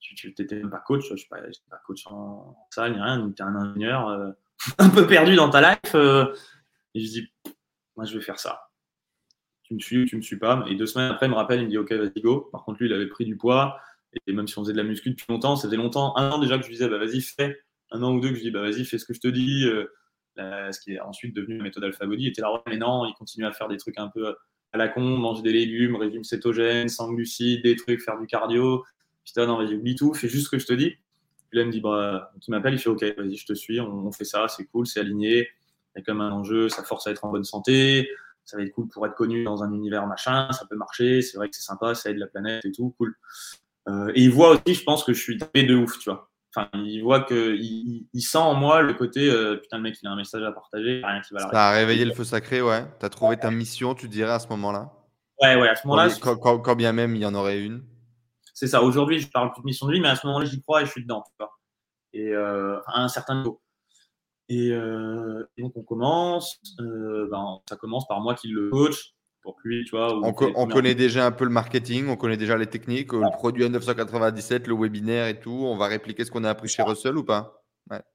tu 0.00 0.34
t'étais 0.34 0.56
même 0.56 0.70
pas 0.70 0.80
coach, 0.80 1.08
je 1.08 1.16
suis 1.16 1.28
pas, 1.28 1.40
coach 1.86 2.02
en, 2.06 2.56
salle, 2.70 2.94
ni 2.94 3.00
rien, 3.00 3.30
t'es 3.30 3.42
un 3.44 3.54
ingénieur 3.54 4.08
euh, 4.08 4.32
un 4.78 4.90
peu 4.90 5.06
perdu 5.06 5.36
dans 5.36 5.50
ta 5.50 5.60
life. 5.60 5.94
et 5.94 7.00
je 7.00 7.10
dis, 7.10 7.32
moi, 7.94 8.04
je 8.04 8.18
vais 8.18 8.24
faire 8.24 8.40
ça. 8.40 8.70
Tu 9.62 9.74
me 9.74 9.78
suis, 9.78 10.04
tu 10.04 10.16
me 10.16 10.22
suis 10.22 10.36
pas. 10.36 10.64
Et 10.68 10.74
deux 10.74 10.86
semaines 10.86 11.12
après, 11.12 11.26
il 11.26 11.30
me 11.30 11.36
rappelle, 11.36 11.60
il 11.60 11.66
me 11.66 11.70
dit, 11.70 11.78
ok, 11.78 11.92
vas-y, 11.92 12.20
go. 12.20 12.48
Par 12.50 12.64
contre, 12.64 12.80
lui, 12.80 12.88
il 12.88 12.92
avait 12.92 13.06
pris 13.06 13.24
du 13.24 13.36
poids. 13.36 13.78
Et 14.26 14.32
même 14.32 14.48
si 14.48 14.58
on 14.58 14.62
faisait 14.62 14.72
de 14.72 14.78
la 14.78 14.84
muscu 14.84 15.10
depuis 15.10 15.26
longtemps, 15.28 15.54
ça 15.54 15.68
faisait 15.68 15.76
longtemps, 15.76 16.16
un 16.16 16.30
an 16.30 16.38
déjà 16.38 16.56
que 16.58 16.64
je 16.64 16.68
lui 16.68 16.74
disais, 16.74 16.88
bah, 16.88 16.98
vas-y, 16.98 17.20
fais. 17.20 17.56
Un 17.92 18.02
an 18.02 18.12
ou 18.14 18.20
deux 18.20 18.30
que 18.30 18.34
je 18.34 18.42
dis, 18.42 18.50
bah, 18.50 18.62
vas-y, 18.62 18.84
fais 18.84 18.98
ce 18.98 19.04
que 19.04 19.14
je 19.14 19.20
te 19.20 19.28
dis. 19.28 19.64
Ce 20.36 20.80
qui 20.80 20.94
est 20.94 21.00
ensuite 21.00 21.34
devenu 21.34 21.58
la 21.58 21.64
méthode 21.64 21.84
Alpha 21.84 22.06
Body, 22.06 22.28
était 22.28 22.42
là, 22.42 22.62
mais 22.66 22.76
non, 22.76 23.06
il 23.06 23.14
continue 23.14 23.46
à 23.46 23.52
faire 23.52 23.68
des 23.68 23.76
trucs 23.76 23.98
un 23.98 24.08
peu 24.08 24.34
à 24.74 24.76
la 24.76 24.88
con, 24.88 25.02
manger 25.02 25.42
des 25.42 25.52
légumes, 25.52 25.94
régime 25.94 26.24
cétogène, 26.24 26.88
sans 26.88 27.12
glucides, 27.12 27.62
des 27.62 27.76
trucs, 27.76 28.02
faire 28.02 28.18
du 28.18 28.26
cardio. 28.26 28.84
Putain, 29.24 29.46
non, 29.46 29.56
vas-y, 29.56 29.76
oublie 29.76 29.94
tout, 29.94 30.12
fais 30.14 30.28
juste 30.28 30.46
ce 30.46 30.50
que 30.50 30.58
je 30.58 30.66
te 30.66 30.72
dis. 30.72 30.96
Puis 31.48 31.58
là, 31.58 31.62
il 31.62 31.66
me 31.66 31.72
dit, 31.72 31.80
bah, 31.80 32.32
il 32.46 32.50
m'appelle, 32.50 32.74
il 32.74 32.78
fait, 32.80 32.90
ok, 32.90 33.04
vas-y, 33.16 33.36
je 33.36 33.46
te 33.46 33.54
suis, 33.54 33.80
on, 33.80 34.10
fait 34.10 34.24
ça, 34.24 34.48
c'est 34.48 34.64
cool, 34.66 34.86
c'est 34.86 34.98
aligné. 34.98 35.48
Il 35.94 35.98
y 35.98 36.00
a 36.00 36.02
quand 36.02 36.14
même 36.14 36.22
un 36.22 36.32
enjeu, 36.32 36.68
ça 36.68 36.82
force 36.82 37.06
à 37.06 37.12
être 37.12 37.24
en 37.24 37.30
bonne 37.30 37.44
santé, 37.44 38.10
ça 38.44 38.56
va 38.56 38.64
être 38.64 38.72
cool 38.72 38.88
pour 38.88 39.06
être 39.06 39.14
connu 39.14 39.44
dans 39.44 39.62
un 39.62 39.72
univers 39.72 40.06
machin, 40.08 40.50
ça 40.50 40.66
peut 40.68 40.76
marcher, 40.76 41.22
c'est 41.22 41.36
vrai 41.36 41.48
que 41.48 41.54
c'est 41.54 41.62
sympa, 41.62 41.94
ça 41.94 42.10
aide 42.10 42.18
la 42.18 42.26
planète 42.26 42.64
et 42.64 42.72
tout, 42.72 42.94
cool. 42.98 43.14
Euh, 43.88 44.10
et 44.14 44.22
il 44.22 44.30
voit 44.30 44.50
aussi, 44.50 44.74
je 44.74 44.82
pense 44.82 45.04
que 45.04 45.12
je 45.12 45.20
suis 45.20 45.38
tapé 45.38 45.62
de 45.62 45.76
ouf, 45.76 45.98
tu 46.00 46.10
vois. 46.10 46.30
Enfin, 46.56 46.68
il 46.74 47.02
voit 47.02 47.20
que 47.20 47.56
il, 47.56 48.22
sent 48.22 48.38
en 48.38 48.54
moi 48.54 48.80
le 48.80 48.94
côté 48.94 49.28
euh, 49.28 49.56
putain, 49.56 49.78
le 49.78 49.82
mec, 49.82 49.96
il 50.00 50.06
a 50.06 50.12
un 50.12 50.16
message 50.16 50.42
à 50.44 50.52
partager, 50.52 51.02
rien 51.04 51.20
qui 51.20 51.34
va 51.34 51.40
Ça 51.40 51.70
a 51.70 51.72
réveillé 51.72 52.04
le 52.04 52.12
feu 52.12 52.22
sacré, 52.22 52.62
ouais. 52.62 52.84
Tu 53.00 53.06
as 53.06 53.08
trouvé 53.08 53.36
ta 53.36 53.50
mission, 53.50 53.94
tu 53.94 54.08
dirais, 54.08 54.32
à 54.32 54.38
ce 54.38 54.48
moment-là? 54.48 54.92
Ouais, 55.42 55.56
ouais, 55.56 55.68
à 55.68 55.74
ce 55.74 55.86
moment-là. 55.86 56.08
Quand, 56.20 56.76
bien 56.76 56.92
même 56.92 57.16
il 57.16 57.22
y 57.22 57.26
en 57.26 57.34
aurait 57.34 57.60
une. 57.60 57.82
C'est 58.52 58.68
ça. 58.68 58.82
Aujourd'hui, 58.82 59.18
je 59.18 59.28
parle 59.28 59.52
plus 59.52 59.62
de 59.62 59.66
mission 59.66 59.88
de 59.88 59.92
vie, 59.92 60.00
mais 60.00 60.08
à 60.08 60.14
ce 60.14 60.24
moment-là, 60.28 60.46
j'y 60.46 60.60
crois 60.62 60.82
et 60.82 60.86
je 60.86 60.92
suis 60.92 61.02
dedans. 61.02 61.24
Et 62.12 62.28
euh, 62.28 62.78
à 62.86 63.02
un 63.02 63.08
certain 63.08 63.36
niveau. 63.36 63.60
Et, 64.48 64.70
donc, 65.58 65.72
on 65.74 65.82
commence. 65.82 66.60
Ben, 66.78 67.58
ça 67.68 67.74
commence 67.74 68.06
par 68.06 68.20
moi 68.20 68.36
qui 68.36 68.46
le 68.46 68.70
coach 68.70 69.13
pour 69.44 69.58
lui, 69.62 69.84
tu 69.84 69.90
vois. 69.90 70.18
On, 70.24 70.32
connaît 70.32 70.94
déjà 70.94 71.26
un 71.26 71.30
peu 71.30 71.44
le 71.44 71.50
marketing, 71.50 72.08
on 72.08 72.16
connaît 72.16 72.38
déjà 72.38 72.56
les 72.56 72.66
techniques, 72.66 73.12
le 73.12 73.30
produit 73.30 73.64
N997, 73.64 74.66
le 74.66 74.74
webinaire 74.74 75.28
et 75.28 75.38
tout. 75.38 75.52
On 75.66 75.76
va 75.76 75.86
répliquer 75.86 76.24
ce 76.24 76.30
qu'on 76.30 76.44
a 76.44 76.50
appris 76.50 76.68
chez 76.68 76.82
Russell 76.82 77.16
ou 77.16 77.24
pas? 77.24 77.62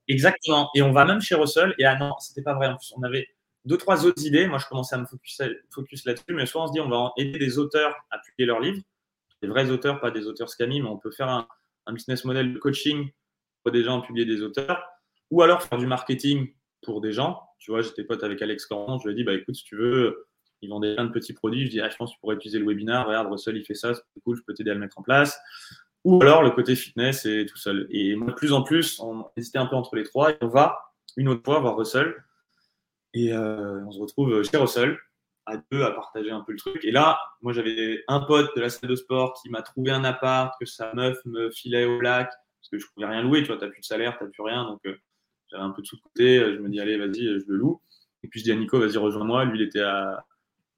Exactement. 0.07 0.69
Et 0.75 0.81
on 0.81 0.91
va 0.91 1.05
même 1.05 1.21
chez 1.21 1.35
Russell. 1.35 1.75
Et 1.77 1.85
ah 1.85 1.97
non, 1.97 2.17
c'était 2.19 2.41
pas 2.41 2.55
vrai. 2.55 2.67
En 2.67 2.75
plus, 2.75 2.91
on 2.97 3.03
avait 3.03 3.27
deux, 3.63 3.77
trois 3.77 4.05
autres 4.05 4.25
idées. 4.25 4.47
Moi, 4.47 4.57
je 4.57 4.65
commençais 4.65 4.95
à 4.95 4.97
me 4.97 5.05
focus, 5.05 5.39
focus 5.71 6.03
là-dessus. 6.05 6.33
Mais 6.33 6.47
soit 6.47 6.63
on 6.63 6.67
se 6.67 6.73
dit, 6.73 6.79
on 6.79 6.89
va 6.89 7.11
aider 7.17 7.37
des 7.37 7.59
auteurs 7.59 7.95
à 8.09 8.17
publier 8.17 8.47
leurs 8.47 8.59
livres. 8.59 8.81
Des 9.43 9.47
vrais 9.47 9.69
auteurs, 9.69 10.01
pas 10.01 10.09
des 10.09 10.25
auteurs 10.25 10.49
scammy, 10.49 10.81
mais 10.81 10.89
on 10.89 10.97
peut 10.97 11.11
faire 11.11 11.29
un, 11.29 11.47
business 11.93 12.25
model 12.25 12.53
de 12.53 12.59
coaching 12.59 13.09
pour 13.63 13.71
des 13.71 13.83
gens 13.83 14.01
publier 14.01 14.25
des 14.25 14.41
auteurs. 14.41 14.83
Ou 15.29 15.43
alors 15.43 15.61
faire 15.61 15.77
du 15.77 15.85
marketing 15.85 16.53
pour 16.81 17.01
des 17.01 17.13
gens. 17.13 17.39
Tu 17.59 17.69
vois, 17.69 17.83
j'étais 17.83 18.03
pote 18.03 18.23
avec 18.23 18.41
Alex 18.41 18.65
Coran. 18.65 18.97
Je 18.97 19.07
lui 19.07 19.13
ai 19.13 19.15
dit, 19.15 19.23
bah 19.23 19.33
écoute, 19.33 19.55
si 19.55 19.63
tu 19.63 19.75
veux 19.75 20.28
ils 20.61 20.69
vendaient 20.69 20.95
plein 20.95 21.05
de 21.05 21.11
petits 21.11 21.33
produits. 21.33 21.65
Je 21.65 21.71
dis, 21.71 21.81
ah, 21.81 21.89
je 21.89 21.95
pense 21.95 22.11
que 22.11 22.15
tu 22.15 22.19
pourrais 22.19 22.35
utiliser 22.35 22.59
le 22.59 22.65
webinaire. 22.65 23.07
Regarde, 23.07 23.31
Russell, 23.31 23.57
il 23.57 23.65
fait 23.65 23.75
ça, 23.75 23.93
c'est 23.93 24.21
cool, 24.23 24.37
je 24.37 24.43
peux 24.43 24.53
t'aider 24.53 24.71
à 24.71 24.73
le 24.73 24.79
mettre 24.79 24.99
en 24.99 25.03
place. 25.03 25.39
Ou 26.05 26.21
alors 26.21 26.43
le 26.43 26.51
côté 26.51 26.75
fitness 26.75 27.25
et 27.25 27.45
tout 27.45 27.57
seul. 27.57 27.87
Et 27.89 28.15
moi, 28.15 28.29
de 28.29 28.33
plus 28.33 28.53
en 28.53 28.63
plus, 28.63 28.99
on 28.99 29.25
hésitait 29.35 29.57
un 29.57 29.65
peu 29.65 29.75
entre 29.75 29.95
les 29.95 30.03
trois. 30.03 30.31
Et 30.31 30.37
on 30.41 30.47
va 30.47 30.79
une 31.17 31.27
autre 31.27 31.41
fois 31.43 31.59
voir 31.59 31.77
Russell. 31.77 32.15
Et 33.13 33.33
euh, 33.33 33.83
on 33.85 33.91
se 33.91 33.99
retrouve 33.99 34.43
chez 34.43 34.57
Russell, 34.57 34.97
à 35.45 35.57
deux, 35.71 35.81
à 35.83 35.91
partager 35.91 36.31
un 36.31 36.41
peu 36.41 36.51
le 36.51 36.57
truc. 36.57 36.85
Et 36.85 36.91
là, 36.91 37.19
moi, 37.41 37.53
j'avais 37.53 38.03
un 38.07 38.19
pote 38.21 38.55
de 38.55 38.61
la 38.61 38.69
salle 38.69 38.89
de 38.89 38.95
sport 38.95 39.33
qui 39.41 39.49
m'a 39.49 39.61
trouvé 39.61 39.91
un 39.91 40.03
appart, 40.03 40.53
que 40.59 40.65
sa 40.65 40.93
meuf 40.93 41.17
me 41.25 41.49
filait 41.51 41.85
au 41.85 41.99
lac, 41.99 42.29
parce 42.29 42.69
que 42.71 42.77
je 42.77 42.85
ne 42.85 42.89
pouvais 42.93 43.07
rien 43.07 43.23
louer. 43.23 43.41
Tu 43.41 43.47
vois, 43.47 43.57
tu 43.57 43.65
n'as 43.65 43.71
plus 43.71 43.81
de 43.81 43.85
salaire, 43.85 44.17
tu 44.17 44.23
n'as 44.23 44.29
plus 44.29 44.43
rien. 44.43 44.63
Donc, 44.65 44.79
euh, 44.85 44.95
j'avais 45.51 45.63
un 45.63 45.71
peu 45.71 45.81
de 45.81 45.87
sous 45.87 45.97
de 45.97 46.01
côté. 46.01 46.39
Je 46.39 46.59
me 46.59 46.69
dis, 46.69 46.79
allez, 46.79 46.97
vas-y, 46.97 47.25
je 47.25 47.45
le 47.47 47.57
loue. 47.57 47.81
Et 48.23 48.27
puis, 48.27 48.39
je 48.39 48.45
dis 48.45 48.51
à 48.51 48.55
Nico, 48.55 48.79
vas-y, 48.79 48.97
rejoins-moi. 48.97 49.45
Lui, 49.45 49.59
il 49.59 49.67
était 49.67 49.81
à, 49.81 50.25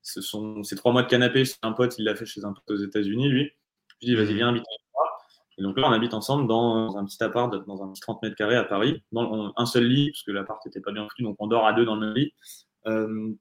ce 0.01 0.21
sont 0.21 0.63
ces 0.63 0.75
trois 0.75 0.91
mois 0.91 1.03
de 1.03 1.07
canapé 1.07 1.45
c'est 1.45 1.57
un 1.63 1.71
pote, 1.73 1.97
il 1.97 2.05
l'a 2.05 2.15
fait 2.15 2.25
chez 2.25 2.43
un 2.43 2.53
pote 2.53 2.69
aux 2.69 2.83
États-Unis, 2.83 3.29
lui. 3.29 3.51
Je 3.87 4.07
lui 4.07 4.15
dis, 4.15 4.15
vas-y, 4.15 4.35
viens 4.35 4.49
habiter 4.49 4.65
avec 4.69 4.87
moi. 4.93 5.03
Et 5.57 5.63
donc 5.63 5.77
là, 5.77 5.87
on 5.87 5.91
habite 5.91 6.13
ensemble 6.13 6.47
dans 6.47 6.97
un 6.97 7.05
petit 7.05 7.23
appart, 7.23 7.53
dans 7.67 7.83
un 7.83 7.91
petit 7.91 8.01
30 8.01 8.21
mètres 8.23 8.35
carrés 8.35 8.55
à 8.55 8.63
Paris, 8.63 9.03
dans 9.11 9.53
un 9.55 9.65
seul 9.65 9.85
lit, 9.85 10.11
parce 10.11 10.23
que 10.23 10.31
l'appart 10.31 10.65
n'était 10.65 10.81
pas 10.81 10.91
bien 10.91 11.07
foutu, 11.07 11.23
donc 11.23 11.35
on 11.39 11.47
dort 11.47 11.67
à 11.67 11.73
deux 11.73 11.85
dans 11.85 11.95
le 11.95 12.07
même 12.07 12.15
lit. 12.15 12.33
Euh, 12.87 13.31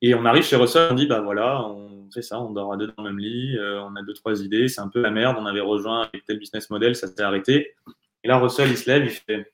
et 0.00 0.14
on 0.14 0.24
arrive 0.24 0.44
chez 0.44 0.56
Russell, 0.56 0.92
on 0.92 0.94
dit, 0.94 1.06
bah 1.06 1.20
voilà, 1.20 1.66
on 1.66 2.08
fait 2.12 2.22
ça, 2.22 2.40
on 2.40 2.52
dort 2.52 2.72
à 2.72 2.76
deux 2.76 2.86
dans 2.86 3.02
le 3.02 3.10
même 3.10 3.18
lit, 3.18 3.56
euh, 3.58 3.82
on 3.82 3.96
a 3.96 4.02
deux, 4.02 4.12
trois 4.12 4.40
idées, 4.42 4.68
c'est 4.68 4.80
un 4.80 4.88
peu 4.88 5.00
la 5.00 5.10
merde, 5.10 5.36
on 5.40 5.46
avait 5.46 5.60
rejoint 5.60 6.02
avec 6.02 6.24
tel 6.24 6.38
business 6.38 6.70
model, 6.70 6.94
ça 6.94 7.08
s'est 7.08 7.22
arrêté. 7.22 7.74
Et 8.22 8.28
là, 8.28 8.38
Russell, 8.38 8.70
il 8.70 8.76
se 8.76 8.88
lève, 8.88 9.04
il 9.04 9.10
fait, 9.10 9.52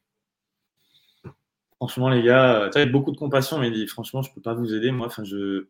franchement, 1.77 2.11
les 2.11 2.23
gars, 2.23 2.69
tu 2.73 2.79
as 2.79 2.87
beaucoup 2.87 3.11
de 3.11 3.17
compassion, 3.17 3.59
mais 3.59 3.69
il 3.69 3.75
dit, 3.75 3.87
franchement, 3.87 4.21
je 4.21 4.33
peux 4.35 4.43
pas 4.43 4.55
vous 4.55 4.75
aider, 4.75 4.91
moi, 4.91 5.07
enfin, 5.07 5.25
je, 5.25 5.67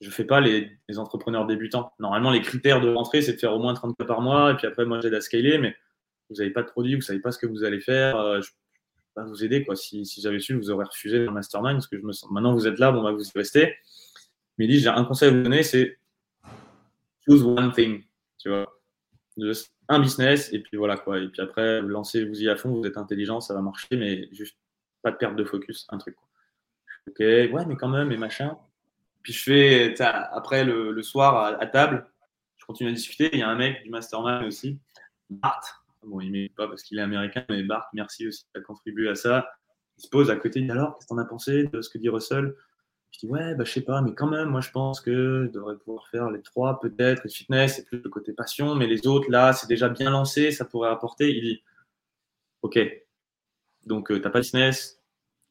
je 0.00 0.10
fais 0.10 0.24
pas 0.24 0.40
les, 0.40 0.70
entrepreneurs 0.96 1.46
débutants. 1.46 1.92
Normalement, 1.98 2.30
les 2.30 2.40
critères 2.40 2.80
de 2.80 2.88
rentrée, 2.92 3.22
c'est 3.22 3.34
de 3.34 3.38
faire 3.38 3.52
au 3.52 3.58
moins 3.58 3.74
30 3.74 3.96
cas 3.96 4.04
par 4.04 4.20
mois. 4.20 4.52
Et 4.52 4.56
puis 4.56 4.66
après, 4.66 4.84
moi, 4.86 5.00
j'aide 5.00 5.14
à 5.14 5.20
scaler, 5.20 5.58
mais 5.58 5.76
vous 6.28 6.36
n'avez 6.36 6.50
pas 6.50 6.62
de 6.62 6.68
produit, 6.68 6.94
vous 6.94 7.00
savez 7.00 7.20
pas 7.20 7.32
ce 7.32 7.38
que 7.38 7.46
vous 7.46 7.64
allez 7.64 7.80
faire. 7.80 8.16
Euh, 8.16 8.40
je 8.40 8.48
ne 8.48 8.52
peux 8.52 9.22
pas 9.22 9.24
vous 9.24 9.44
aider. 9.44 9.64
Quoi. 9.64 9.76
Si, 9.76 10.04
j'avais 10.22 10.40
su, 10.40 10.54
vous 10.54 10.70
aurez 10.70 10.84
refusé 10.84 11.18
le 11.18 11.30
mastermind. 11.30 11.76
Parce 11.76 11.88
que 11.88 11.98
je 11.98 12.02
me 12.02 12.12
sens... 12.12 12.30
Maintenant, 12.30 12.54
vous 12.54 12.66
êtes 12.66 12.78
là, 12.78 12.92
bon, 12.92 13.02
bah, 13.02 13.12
vous 13.12 13.22
restez. 13.34 13.74
Mais 14.58 14.66
dit, 14.66 14.78
j'ai 14.78 14.88
un 14.88 15.04
conseil 15.04 15.28
à 15.28 15.32
vous 15.32 15.42
donner, 15.42 15.62
c'est 15.62 15.98
choose 17.26 17.42
one 17.42 17.72
thing. 17.72 18.02
Tu 18.38 18.48
vois 18.48 18.66
un 19.88 20.00
business, 20.00 20.52
et 20.52 20.60
puis 20.60 20.76
voilà 20.76 20.96
quoi. 20.96 21.18
Et 21.18 21.28
puis 21.28 21.42
après, 21.42 21.82
lancez-vous 21.82 22.42
y 22.42 22.48
à 22.48 22.56
fond, 22.56 22.70
vous 22.70 22.86
êtes 22.86 22.96
intelligent, 22.96 23.40
ça 23.40 23.54
va 23.54 23.60
marcher, 23.60 23.88
mais 23.92 24.28
juste 24.32 24.56
pas 25.02 25.10
de 25.10 25.16
perte 25.16 25.36
de 25.36 25.44
focus, 25.44 25.86
un 25.90 25.98
truc. 25.98 26.14
Quoi. 26.14 26.28
Ok, 27.08 27.18
ouais, 27.20 27.66
mais 27.66 27.76
quand 27.76 27.88
même, 27.88 28.12
et 28.12 28.16
machin. 28.16 28.56
Puis 29.22 29.32
je 29.32 29.42
fais, 29.42 30.00
après 30.00 30.64
le, 30.64 31.02
soir 31.02 31.58
à, 31.60 31.66
table, 31.66 32.06
je 32.56 32.64
continue 32.64 32.90
à 32.90 32.92
discuter. 32.92 33.30
Il 33.32 33.38
y 33.40 33.42
a 33.42 33.48
un 33.48 33.56
mec 33.56 33.82
du 33.82 33.90
mastermind 33.90 34.46
aussi, 34.46 34.78
Bart. 35.28 35.84
Bon, 36.02 36.20
il 36.20 36.32
ne 36.32 36.48
pas 36.48 36.66
parce 36.66 36.82
qu'il 36.82 36.98
est 36.98 37.02
américain, 37.02 37.44
mais 37.50 37.62
Bart, 37.62 37.88
merci 37.92 38.26
aussi, 38.26 38.46
a 38.54 38.60
contribué 38.60 39.10
à 39.10 39.14
ça. 39.14 39.50
Il 39.98 40.02
se 40.02 40.08
pose 40.08 40.30
à 40.30 40.36
côté, 40.36 40.66
alors, 40.70 40.94
qu'est-ce 40.94 41.06
que 41.06 41.14
tu 41.14 41.14
en 41.14 41.18
as 41.18 41.26
pensé 41.26 41.64
de 41.64 41.82
ce 41.82 41.90
que 41.90 41.98
dit 41.98 42.08
Russell? 42.08 42.54
Je 43.10 43.18
dis 43.18 43.26
ouais, 43.26 43.54
bah, 43.54 43.64
je 43.64 43.72
sais 43.72 43.80
pas, 43.82 44.00
mais 44.00 44.14
quand 44.14 44.28
même, 44.28 44.48
moi 44.48 44.60
je 44.60 44.70
pense 44.70 45.00
que 45.00 45.46
je 45.46 45.50
devrais 45.50 45.76
pouvoir 45.76 46.06
faire 46.08 46.30
les 46.30 46.42
trois, 46.42 46.80
peut-être, 46.80 47.24
le 47.24 47.30
fitness, 47.30 47.76
c'est 47.76 47.84
plus 47.84 48.00
le 48.00 48.08
côté 48.08 48.32
passion, 48.32 48.74
mais 48.76 48.86
les 48.86 49.06
autres, 49.06 49.30
là, 49.30 49.52
c'est 49.52 49.66
déjà 49.66 49.88
bien 49.88 50.10
lancé, 50.10 50.52
ça 50.52 50.64
pourrait 50.64 50.90
apporter. 50.90 51.36
Il 51.36 51.42
dit 51.42 51.62
ok, 52.62 52.78
donc 53.86 54.10
euh, 54.10 54.16
tu 54.16 54.22
n'as 54.22 54.30
pas 54.30 54.38
de 54.38 54.44
business, 54.44 55.02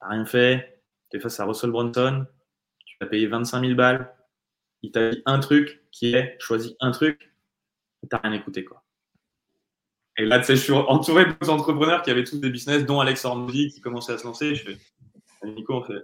tu 0.02 0.08
n'as 0.08 0.14
rien 0.14 0.26
fait, 0.26 0.82
tu 1.12 1.18
es 1.18 1.20
face 1.20 1.40
à 1.40 1.46
Russell 1.46 1.72
Brunson, 1.72 2.26
as 3.01 3.07
payé 3.07 3.27
25 3.27 3.61
000 3.61 3.76
balles, 3.76 4.13
il 4.81 4.91
t'a 4.91 5.11
dit 5.11 5.21
un 5.26 5.39
truc 5.39 5.84
qui 5.91 6.13
est 6.13 6.38
choisi 6.39 6.76
un 6.80 6.91
truc, 6.91 7.34
tu 8.01 8.07
n'as 8.11 8.19
rien 8.19 8.34
écouté. 8.34 8.63
Quoi. 8.63 8.84
Et 10.17 10.26
là, 10.26 10.39
tu 10.39 10.45
sais, 10.45 10.55
je 10.55 10.61
suis 10.61 10.73
entouré 10.73 11.26
de 11.26 11.49
entrepreneurs 11.49 12.01
qui 12.01 12.11
avaient 12.11 12.23
tous 12.23 12.39
des 12.39 12.49
business, 12.49 12.85
dont 12.85 12.99
Alex 12.99 13.23
Hormody 13.26 13.69
qui 13.69 13.81
commençait 13.81 14.13
à 14.13 14.17
se 14.17 14.26
lancer. 14.26 14.55
Je 14.55 14.71
fais, 14.71 14.77
Nico, 15.45 15.73
on 15.73 15.84
fait, 15.84 16.03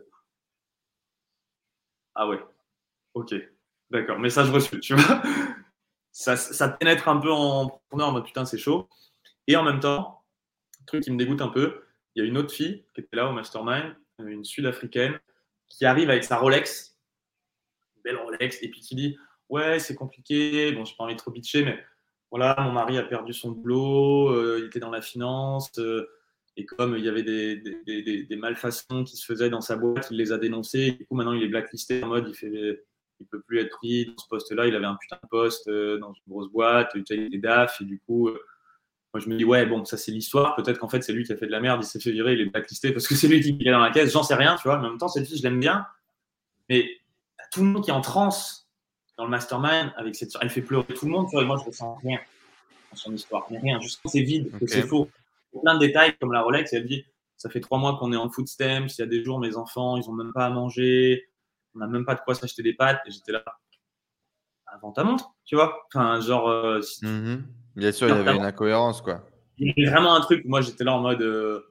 ah 2.15 2.27
ouais, 2.30 2.39
ok, 3.13 3.35
d'accord, 3.89 4.19
message 4.19 4.49
reçu, 4.49 4.80
tu 4.80 4.95
vois. 4.95 5.22
Ça, 6.13 6.38
ça, 6.38 6.69
pénètre 6.69 7.09
un 7.09 7.17
peu 7.17 7.30
en 7.30 7.63
entrepreneur 7.63 8.07
en 8.07 8.11
mode 8.13 8.23
putain, 8.23 8.45
c'est 8.45 8.57
chaud. 8.57 8.88
Et 9.47 9.57
en 9.57 9.63
même 9.63 9.81
temps, 9.81 10.23
truc 10.88 11.03
qui 11.03 11.11
me 11.11 11.17
dégoûte 11.17 11.41
un 11.41 11.49
peu, 11.49 11.84
il 12.15 12.23
y 12.23 12.26
a 12.26 12.30
une 12.30 12.38
autre 12.38 12.53
fille 12.53 12.85
qui 12.93 13.01
était 13.01 13.17
là 13.17 13.30
au 13.30 13.34
mastermind, 13.34 13.97
une 14.19 14.45
sud-africaine, 14.45 15.19
qui 15.70 15.86
arrive 15.86 16.10
avec 16.10 16.24
sa 16.24 16.38
Rolex, 16.38 16.98
belle 18.04 18.18
Rolex, 18.18 18.62
et 18.62 18.70
puis 18.70 18.82
qui 18.82 18.96
dit 18.96 19.18
Ouais, 19.50 19.80
c'est 19.80 19.96
compliqué, 19.96 20.72
bon, 20.72 20.86
je 20.86 20.96
pas 20.96 21.04
envie 21.04 21.14
de 21.14 21.20
trop 21.20 21.32
bitcher, 21.32 21.64
mais 21.64 21.78
voilà, 22.32 22.56
mon 22.60 22.72
mari 22.72 22.98
a 22.98 23.04
perdu 23.04 23.34
son 23.34 23.52
boulot, 23.52 24.30
euh, 24.30 24.60
il 24.60 24.66
était 24.66 24.80
dans 24.80 24.90
la 24.90 25.02
finance, 25.02 25.72
euh, 25.78 26.08
et 26.58 26.66
comme 26.66 26.98
il 26.98 27.04
y 27.04 27.10
avait 27.10 27.24
des, 27.24 27.58
des, 27.58 28.24
des, 28.24 28.36
malfaçons 28.36 29.04
qui 29.04 29.18
se 29.18 29.26
faisaient 29.26 29.50
dans 29.50 29.62
sa 29.62 29.76
boîte, 29.76 30.08
il 30.10 30.18
les 30.18 30.32
a 30.32 30.38
dénoncées, 30.38 30.92
du 30.92 31.06
coup, 31.06 31.16
maintenant 31.16 31.34
il 31.34 31.44
est 31.44 31.48
blacklisté 31.48 32.04
en 32.04 32.08
mode 32.08 32.28
il 32.28 32.36
fait 32.36 32.86
il 33.22 33.28
peut 33.28 33.42
plus 33.42 33.60
être 33.60 33.78
pris 33.78 34.08
dans 34.08 34.18
ce 34.18 34.28
poste-là, 34.28 34.68
il 34.68 34.76
avait 34.76 34.86
un 34.86 34.96
putain 34.96 35.18
de 35.22 35.30
poste 35.30 35.68
euh, 35.70 35.98
dans 36.00 36.14
une 36.14 36.22
grosse 36.28 36.52
boîte, 36.52 36.92
il 36.96 37.30
des 37.30 37.38
DAF, 37.38 37.80
et 37.82 37.86
du 37.86 38.00
coup, 38.00 38.30
moi, 39.16 39.22
je 39.22 39.30
me 39.30 39.38
dis, 39.38 39.46
ouais, 39.46 39.66
bon, 39.66 39.86
ça, 39.86 39.96
c'est 39.96 40.12
l'histoire. 40.12 40.58
Peut-être 40.58 40.78
qu'en 40.78 40.90
fait, 40.90 41.02
c'est 41.02 41.14
lui 41.14 41.24
qui 41.24 41.32
a 41.32 41.38
fait 41.38 41.46
de 41.46 41.52
la 41.52 41.62
merde, 41.62 41.80
il 41.82 41.88
s'est 41.88 42.02
fait 42.02 42.12
virer, 42.12 42.34
il 42.34 42.42
est 42.42 42.46
blacklisté 42.48 42.92
parce 42.92 43.08
que 43.08 43.16
c'est 43.16 43.30
lui 43.30 43.40
qui 43.40 43.58
est 43.66 43.72
dans 43.72 43.80
la 43.80 43.90
caisse. 43.90 44.12
J'en 44.12 44.24
sais 44.24 44.36
rien, 44.36 44.58
tu 44.58 44.68
vois. 44.68 44.78
Mais 44.78 44.88
en 44.88 44.90
même 44.90 45.00
temps, 45.00 45.08
cette 45.08 45.26
fille, 45.26 45.38
je 45.38 45.44
l'aime 45.44 45.62
bien. 45.62 45.88
Mais 46.68 46.90
tout 47.50 47.62
le 47.62 47.68
monde 47.68 47.82
qui 47.82 47.92
est 47.92 47.94
en 47.94 48.02
transe 48.02 48.68
dans 49.18 49.24
le 49.24 49.30
mastermind, 49.30 49.94
avec 49.96 50.18
cette... 50.18 50.36
elle 50.42 50.50
fait 50.50 50.62
pleurer 50.62 50.94
tout 50.94 51.06
le 51.06 51.12
monde, 51.12 51.28
tu 51.30 51.32
vois. 51.38 51.44
Et 51.44 51.46
moi, 51.46 51.56
je 51.58 51.64
ressens 51.64 51.96
rien 52.04 52.20
dans 52.92 52.98
son 52.98 53.14
histoire. 53.14 53.48
Mais 53.52 53.60
rien. 53.60 53.80
Juste 53.80 54.02
c'est 54.04 54.20
vide, 54.20 54.52
que 54.60 54.68
c'est 54.68 54.82
faux. 54.84 55.10
Plein 55.62 55.76
de 55.76 55.80
détails 55.80 56.18
comme 56.18 56.34
la 56.34 56.42
Rolex, 56.42 56.74
elle 56.74 56.86
dit, 56.86 57.06
ça 57.38 57.50
fait 57.50 57.62
trois 57.62 57.78
mois 57.78 57.98
qu'on 57.98 58.12
est 58.12 58.18
en 58.18 58.30
food 58.30 58.50
stamps. 58.50 58.88
Il 58.88 59.00
y 59.00 59.02
a 59.02 59.06
des 59.06 59.24
jours, 59.24 59.40
mes 59.40 59.56
enfants, 59.56 59.96
ils 59.96 60.10
ont 60.10 60.14
même 60.14 60.34
pas 60.34 60.48
à 60.48 60.50
manger. 60.50 61.30
On 61.74 61.80
n'a 61.80 61.88
même 61.88 62.04
pas 62.04 62.16
de 62.16 62.20
quoi 62.20 62.36
s'acheter 62.36 62.64
des 62.64 62.74
pâtes. 62.74 63.00
Et 63.06 63.12
j'étais 63.12 63.32
là, 63.32 63.46
avant 64.66 64.92
ta 64.92 65.06
montre, 65.06 65.32
tu 65.46 65.56
vois. 65.56 65.88
Enfin, 65.88 66.20
genre. 66.20 66.50
Euh, 66.50 66.82
mmh 67.02 67.38
Bien 67.76 67.91
sûr, 67.91 68.07
il 68.07 68.15
y 68.15 68.18
avait 68.18 68.35
une 68.35 68.45
incohérence, 68.45 69.02
quoi. 69.02 69.27
Il 69.57 69.68
y 69.68 69.72
avait 69.72 69.91
vraiment 69.91 70.15
un 70.15 70.22
truc. 70.22 70.45
Moi, 70.45 70.61
j'étais 70.61 70.84
là 70.84 70.93
en 70.93 71.02
mode. 71.02 71.22
Euh, 71.22 71.61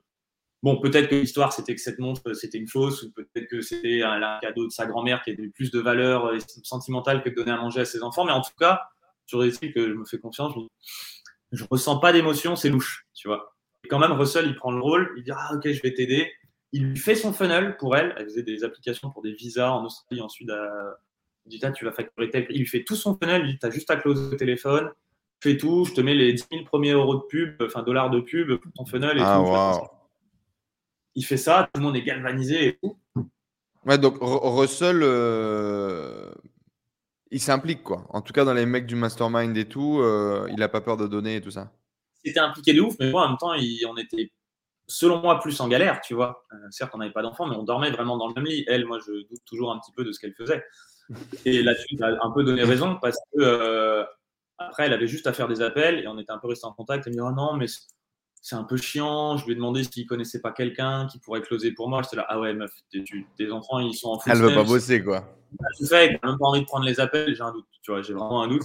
bon, 0.62 0.80
peut-être 0.80 1.08
que 1.08 1.14
l'histoire, 1.14 1.52
c'était 1.52 1.74
que 1.74 1.80
cette 1.80 1.98
montre, 1.98 2.32
c'était 2.34 2.58
une 2.58 2.68
fausse, 2.68 3.02
ou 3.02 3.12
peut-être 3.12 3.48
que 3.48 3.60
c'était 3.60 4.02
un, 4.02 4.38
cadeau 4.40 4.66
de 4.66 4.72
sa 4.72 4.86
grand-mère 4.86 5.22
qui 5.22 5.30
avait 5.30 5.48
plus 5.48 5.70
de 5.70 5.80
valeur 5.80 6.26
euh, 6.26 6.38
sentimentale 6.62 7.22
que 7.22 7.30
de 7.30 7.34
donner 7.34 7.52
à 7.52 7.56
manger 7.56 7.80
à 7.80 7.84
ses 7.84 8.02
enfants. 8.02 8.24
Mais 8.24 8.32
en 8.32 8.42
tout 8.42 8.54
cas, 8.58 8.82
sur 9.26 9.42
les 9.42 9.52
trucs 9.52 9.74
que 9.74 9.88
je 9.88 9.94
me 9.94 10.04
fais 10.04 10.18
confiance, 10.18 10.52
je, 11.52 11.62
ne 11.62 11.68
ressens 11.70 11.98
pas 11.98 12.12
d'émotion, 12.12 12.56
c'est 12.56 12.70
louche, 12.70 13.06
tu 13.14 13.28
vois. 13.28 13.54
Et 13.84 13.88
quand 13.88 13.98
même, 13.98 14.12
Russell, 14.12 14.46
il 14.46 14.56
prend 14.56 14.72
le 14.72 14.80
rôle, 14.80 15.12
il 15.16 15.24
dit 15.24 15.32
Ah, 15.32 15.52
ok, 15.54 15.70
je 15.70 15.82
vais 15.82 15.94
t'aider. 15.94 16.30
Il 16.72 16.88
lui 16.88 16.98
fait 16.98 17.14
son 17.14 17.32
funnel 17.32 17.76
pour 17.76 17.96
elle. 17.96 18.14
Elle 18.18 18.24
faisait 18.24 18.42
des 18.42 18.64
applications 18.64 19.10
pour 19.10 19.22
des 19.22 19.32
visas 19.32 19.70
en 19.70 19.84
Australie, 19.84 20.20
en 20.20 20.28
Sud, 20.28 20.50
il 21.46 21.58
dit, 21.58 21.72
tu 21.74 21.84
vas 21.84 21.92
facturer 21.92 22.30
tel 22.30 22.46
Il 22.50 22.60
lui 22.60 22.66
fait 22.66 22.84
tout 22.84 22.96
son 22.96 23.16
funnel, 23.16 23.42
il 23.44 23.52
dit, 23.52 23.58
tu 23.58 23.66
as 23.66 23.70
juste 23.70 23.90
à 23.90 23.96
closer 23.96 24.30
le 24.30 24.36
téléphone, 24.36 24.90
fais 25.44 25.56
tout, 25.58 25.84
je 25.84 25.92
te 25.92 26.00
mets 26.00 26.14
les 26.14 26.32
10 26.32 26.46
000 26.50 26.64
premiers 26.64 26.92
euros 26.92 27.16
de 27.16 27.22
pub, 27.28 27.62
enfin 27.62 27.82
dollars 27.82 28.10
de 28.10 28.20
pub 28.20 28.56
pour 28.56 28.72
ton 28.72 28.86
funnel 28.86 29.18
et 29.18 29.22
ah, 29.22 29.78
tout. 29.78 29.86
Il 31.14 31.24
fait 31.24 31.36
ça, 31.36 31.68
tout 31.72 31.80
le 31.80 31.86
monde 31.86 31.96
est 31.96 32.02
galvanisé 32.02 32.66
et 32.66 32.78
tout. 32.82 32.96
Ouais, 33.84 33.98
donc 33.98 34.16
Russell, 34.20 35.00
euh, 35.02 36.32
il 37.30 37.40
s'implique 37.40 37.82
quoi. 37.82 38.06
En 38.08 38.22
tout 38.22 38.32
cas, 38.32 38.44
dans 38.44 38.54
les 38.54 38.64
mecs 38.64 38.86
du 38.86 38.96
mastermind 38.96 39.54
et 39.56 39.68
tout, 39.68 40.00
euh, 40.00 40.48
il 40.50 40.56
n'a 40.56 40.68
pas 40.68 40.80
peur 40.80 40.96
de 40.96 41.06
donner 41.06 41.36
et 41.36 41.40
tout 41.42 41.50
ça. 41.50 41.70
C'était 42.24 42.40
impliqué 42.40 42.72
de 42.72 42.80
ouf, 42.80 42.94
mais 42.98 43.10
moi, 43.10 43.26
en 43.26 43.28
même 43.28 43.38
temps, 43.38 43.52
on 43.52 43.96
était, 43.98 44.32
selon 44.86 45.20
moi, 45.20 45.38
plus 45.40 45.60
en 45.60 45.68
galère, 45.68 46.00
tu 46.00 46.14
vois. 46.14 46.46
Euh, 46.54 46.56
certes, 46.70 46.92
on 46.94 46.98
n'avait 46.98 47.12
pas 47.12 47.20
d'enfants, 47.20 47.46
mais 47.46 47.56
on 47.56 47.64
dormait 47.64 47.90
vraiment 47.90 48.16
dans 48.16 48.28
le 48.28 48.34
même 48.34 48.46
lit. 48.46 48.64
Elle, 48.66 48.86
moi, 48.86 48.98
je 49.06 49.12
doute 49.12 49.44
toujours 49.44 49.70
un 49.70 49.78
petit 49.78 49.92
peu 49.92 50.04
de 50.04 50.12
ce 50.12 50.18
qu'elle 50.18 50.34
faisait. 50.34 50.64
Et 51.44 51.62
là-dessus, 51.62 51.88
il 51.90 52.02
a 52.02 52.18
un 52.22 52.30
peu 52.30 52.44
donné 52.44 52.64
raison 52.64 52.96
parce 53.02 53.18
que 53.36 54.06
après, 54.58 54.86
elle 54.86 54.92
avait 54.92 55.06
juste 55.06 55.26
à 55.26 55.32
faire 55.32 55.48
des 55.48 55.62
appels 55.62 55.98
et 55.98 56.06
on 56.06 56.18
était 56.18 56.32
un 56.32 56.38
peu 56.38 56.48
resté 56.48 56.66
en 56.66 56.72
contact. 56.72 57.06
Elle 57.06 57.14
me 57.14 57.16
dit 57.16 57.24
Oh 57.26 57.32
non, 57.32 57.56
mais 57.56 57.66
c'est 58.40 58.54
un 58.54 58.64
peu 58.64 58.76
chiant. 58.76 59.36
Je 59.36 59.46
lui 59.46 59.52
ai 59.52 59.54
demandé 59.56 59.84
s'il 59.84 60.06
connaissait 60.06 60.40
pas 60.40 60.52
quelqu'un 60.52 61.06
qui 61.06 61.18
pourrait 61.18 61.42
closer 61.42 61.72
pour 61.72 61.88
moi. 61.88 62.02
J'étais 62.02 62.16
là 62.16 62.26
Ah 62.28 62.38
ouais, 62.38 62.54
meuf, 62.54 62.70
tes, 62.90 63.50
enfants, 63.50 63.80
ils 63.80 63.94
sont 63.94 64.08
en 64.08 64.20
Elle 64.26 64.38
veut 64.38 64.54
pas 64.54 64.64
bosser, 64.64 65.02
quoi. 65.02 65.24
Tu 65.78 65.86
fais, 65.86 66.06
elle 66.06 66.20
même 66.22 66.38
pas 66.38 66.46
envie 66.46 66.60
de 66.60 66.66
prendre 66.66 66.84
les 66.84 67.00
appels. 67.00 67.34
J'ai 67.34 67.42
un 67.42 67.52
doute, 67.52 67.66
tu 67.82 67.90
vois, 67.90 68.02
j'ai 68.02 68.12
vraiment 68.12 68.42
un 68.42 68.48
doute. 68.48 68.64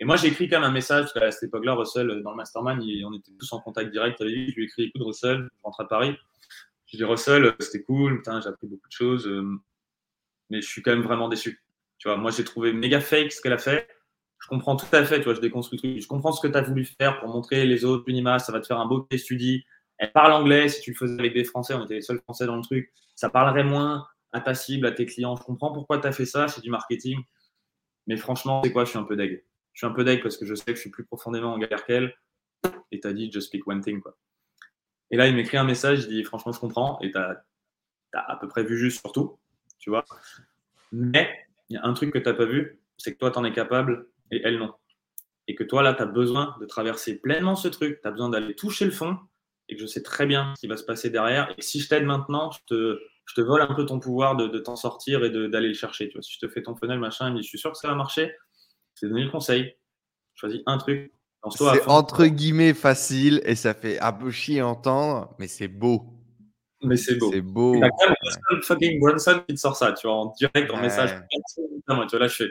Et 0.00 0.04
moi, 0.04 0.16
j'ai 0.16 0.28
écrit 0.28 0.48
quand 0.48 0.60
même 0.60 0.70
un 0.70 0.72
message, 0.72 1.06
parce 1.06 1.12
qu'à 1.12 1.30
cette 1.32 1.44
époque-là, 1.44 1.74
Russell, 1.74 2.22
dans 2.22 2.30
le 2.30 2.36
mastermind, 2.36 2.80
on 2.80 3.12
était 3.14 3.32
tous 3.38 3.52
en 3.52 3.60
contact 3.60 3.90
direct 3.90 4.20
avec 4.20 4.32
lui. 4.32 4.50
Je 4.50 4.54
lui 4.54 4.62
ai 4.62 4.66
écrit 4.66 4.84
Écoute, 4.84 5.02
Russell, 5.04 5.48
je 5.56 5.62
rentre 5.62 5.80
à 5.80 5.88
Paris. 5.88 6.16
Je 6.86 6.96
lui 6.96 7.02
ai 7.02 7.04
dit 7.06 7.10
Russell, 7.10 7.54
c'était 7.58 7.82
cool, 7.82 8.22
j'ai 8.24 8.48
appris 8.48 8.66
beaucoup 8.66 8.88
de 8.88 8.92
choses, 8.92 9.26
euh, 9.26 9.60
mais 10.50 10.62
je 10.62 10.68
suis 10.68 10.82
quand 10.82 10.92
même 10.92 11.02
vraiment 11.02 11.28
déçu. 11.28 11.62
Tu 11.98 12.08
vois, 12.08 12.16
moi, 12.16 12.30
j'ai 12.30 12.44
trouvé 12.44 12.72
méga 12.72 13.00
fake 13.00 13.32
ce 13.32 13.42
qu'elle 13.42 13.52
a 13.52 13.58
fait. 13.58 13.88
Je 14.38 14.46
comprends 14.48 14.76
tout 14.76 14.86
à 14.92 15.04
fait, 15.04 15.18
tu 15.18 15.24
vois, 15.24 15.34
je 15.34 15.40
déconstruis 15.40 15.78
tout. 15.78 16.00
Je 16.00 16.06
comprends 16.06 16.32
ce 16.32 16.40
que 16.40 16.50
tu 16.50 16.56
as 16.56 16.62
voulu 16.62 16.84
faire 16.84 17.20
pour 17.20 17.28
montrer 17.28 17.66
les 17.66 17.84
autres 17.84 18.04
Unima, 18.06 18.38
ça 18.38 18.52
va 18.52 18.60
te 18.60 18.66
faire 18.66 18.78
un 18.78 18.86
beau 18.86 19.02
case 19.02 19.20
study. 19.20 19.64
Elle 19.98 20.12
parle 20.12 20.32
anglais, 20.32 20.68
si 20.68 20.80
tu 20.80 20.92
le 20.92 20.96
faisais 20.96 21.18
avec 21.18 21.34
des 21.34 21.44
Français, 21.44 21.74
on 21.74 21.84
était 21.84 21.94
les 21.94 22.02
seuls 22.02 22.20
Français 22.20 22.46
dans 22.46 22.56
le 22.56 22.62
truc, 22.62 22.92
ça 23.16 23.30
parlerait 23.30 23.64
moins 23.64 24.06
à 24.32 24.40
ta 24.40 24.54
cible, 24.54 24.86
à 24.86 24.92
tes 24.92 25.06
clients. 25.06 25.34
Je 25.36 25.42
comprends 25.42 25.72
pourquoi 25.72 25.98
tu 25.98 26.06
as 26.06 26.12
fait 26.12 26.26
ça, 26.26 26.46
c'est 26.48 26.60
du 26.60 26.70
marketing. 26.70 27.18
Mais 28.06 28.16
franchement, 28.16 28.62
c'est 28.64 28.72
quoi 28.72 28.84
Je 28.84 28.90
suis 28.90 28.98
un 28.98 29.04
peu 29.04 29.16
deg. 29.16 29.44
Je 29.72 29.80
suis 29.80 29.86
un 29.86 29.90
peu 29.90 30.04
deg 30.04 30.22
parce 30.22 30.36
que 30.36 30.46
je 30.46 30.54
sais 30.54 30.64
que 30.66 30.74
je 30.74 30.80
suis 30.80 30.90
plus 30.90 31.04
profondément 31.04 31.52
en 31.52 31.58
galère 31.58 31.84
qu'elle. 31.84 32.14
Et 32.92 33.00
tu 33.00 33.08
as 33.08 33.12
dit, 33.12 33.30
just 33.30 33.48
speak 33.48 33.66
one 33.66 33.80
thing. 33.80 34.00
Quoi. 34.00 34.16
Et 35.10 35.16
là, 35.16 35.26
il 35.26 35.34
m'écrit 35.34 35.56
un 35.56 35.64
message, 35.64 36.04
il 36.04 36.08
dit, 36.08 36.24
franchement, 36.24 36.52
je 36.52 36.60
comprends. 36.60 36.98
Et 37.00 37.10
tu 37.10 37.18
as, 37.18 37.44
à 38.12 38.36
peu 38.36 38.48
près 38.48 38.62
vu 38.62 38.78
juste 38.78 39.00
sur 39.00 39.12
tout. 39.12 39.38
Tu 39.78 39.90
vois. 39.90 40.04
Mais 40.92 41.30
il 41.68 41.74
y 41.74 41.76
a 41.76 41.84
un 41.84 41.92
truc 41.92 42.12
que 42.12 42.18
tu 42.18 42.24
n'as 42.24 42.34
pas 42.34 42.46
vu, 42.46 42.80
c'est 42.96 43.12
que 43.12 43.18
toi, 43.18 43.30
tu 43.30 43.38
en 43.38 43.44
es 43.44 43.52
capable 43.52 44.08
et 44.30 44.40
elle 44.44 44.58
non. 44.58 44.72
Et 45.46 45.54
que 45.54 45.64
toi, 45.64 45.82
là, 45.82 45.94
tu 45.94 46.02
as 46.02 46.06
besoin 46.06 46.56
de 46.60 46.66
traverser 46.66 47.18
pleinement 47.18 47.56
ce 47.56 47.68
truc, 47.68 48.00
tu 48.02 48.08
as 48.08 48.10
besoin 48.10 48.28
d'aller 48.28 48.54
toucher 48.54 48.84
le 48.84 48.90
fond 48.90 49.16
et 49.68 49.76
que 49.76 49.80
je 49.80 49.86
sais 49.86 50.02
très 50.02 50.26
bien 50.26 50.54
ce 50.56 50.60
qui 50.60 50.66
va 50.66 50.76
se 50.76 50.84
passer 50.84 51.10
derrière. 51.10 51.54
Et 51.56 51.62
si 51.62 51.80
je 51.80 51.88
t'aide 51.88 52.04
maintenant, 52.04 52.50
je 52.50 52.58
te, 52.66 53.00
je 53.26 53.34
te 53.34 53.40
vole 53.40 53.62
un 53.62 53.74
peu 53.74 53.86
ton 53.86 53.98
pouvoir 53.98 54.36
de, 54.36 54.46
de 54.46 54.58
t'en 54.58 54.76
sortir 54.76 55.24
et 55.24 55.30
d'aller 55.30 55.68
le 55.68 55.74
chercher. 55.74 56.08
Tu 56.08 56.14
vois, 56.14 56.22
si 56.22 56.34
je 56.34 56.46
te 56.46 56.52
fais 56.52 56.62
ton 56.62 56.74
funnel, 56.74 56.98
machin, 56.98 57.34
je 57.36 57.42
suis 57.42 57.58
sûr 57.58 57.72
que 57.72 57.78
ça 57.78 57.88
va 57.88 57.94
marcher. 57.94 58.34
Je 58.94 59.00
t'ai 59.00 59.08
donné 59.08 59.24
le 59.24 59.30
conseil. 59.30 59.76
Choisis 60.34 60.60
un 60.66 60.78
truc. 60.78 61.12
C'est 61.50 61.86
entre 61.86 62.26
guillemets 62.26 62.74
facile 62.74 63.40
et 63.44 63.54
ça 63.54 63.72
fait 63.72 64.00
un 64.00 64.12
peu 64.12 64.30
chier 64.30 64.60
à 64.60 64.66
entendre, 64.66 65.34
mais 65.38 65.46
c'est 65.46 65.68
beau. 65.68 66.14
Mais 66.82 66.96
c'est 66.96 67.16
beau. 67.16 67.30
C'est 67.32 67.40
beau. 67.40 67.74
Il 67.74 67.80
y 67.80 67.84
a 67.84 67.90
quand 67.90 68.08
même 68.50 68.62
fucking 68.62 69.00
Brunson 69.00 69.42
qui 69.48 69.54
te 69.54 69.60
sort 69.60 69.76
ça, 69.76 69.92
tu 69.92 70.06
vois, 70.06 70.16
en 70.16 70.26
direct, 70.32 70.70
en 70.70 70.80
message. 70.80 71.10
Tu 71.56 71.62
vois, 71.86 72.06
là, 72.18 72.28
je 72.28 72.34
fais. 72.34 72.50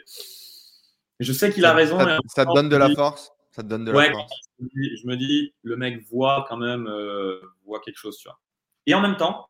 Je 1.20 1.34
sais 1.34 1.52
qu'il 1.52 1.66
a 1.66 1.74
raison. 1.74 2.00
Ça, 2.28 2.46
te 2.46 2.54
donne 2.54 2.70
de 2.70 2.78
la 2.78 2.90
force 2.94 3.32
Ça 3.52 3.64
te 3.64 3.68
donne 3.68 3.86
de 3.86 3.92
la 3.92 4.12
force 4.12 4.48
je 4.60 5.08
me 5.08 5.16
dis, 5.16 5.54
le 5.64 5.76
mec 5.78 6.04
voit 6.10 6.46
quand 6.50 6.58
même 6.58 6.88
euh, 6.88 7.40
voit 7.66 7.80
quelque 7.80 7.98
chose, 7.98 8.18
tu 8.18 8.28
vois. 8.28 8.40
Et 8.86 8.94
en 8.94 9.02
même 9.02 9.18
temps, 9.18 9.48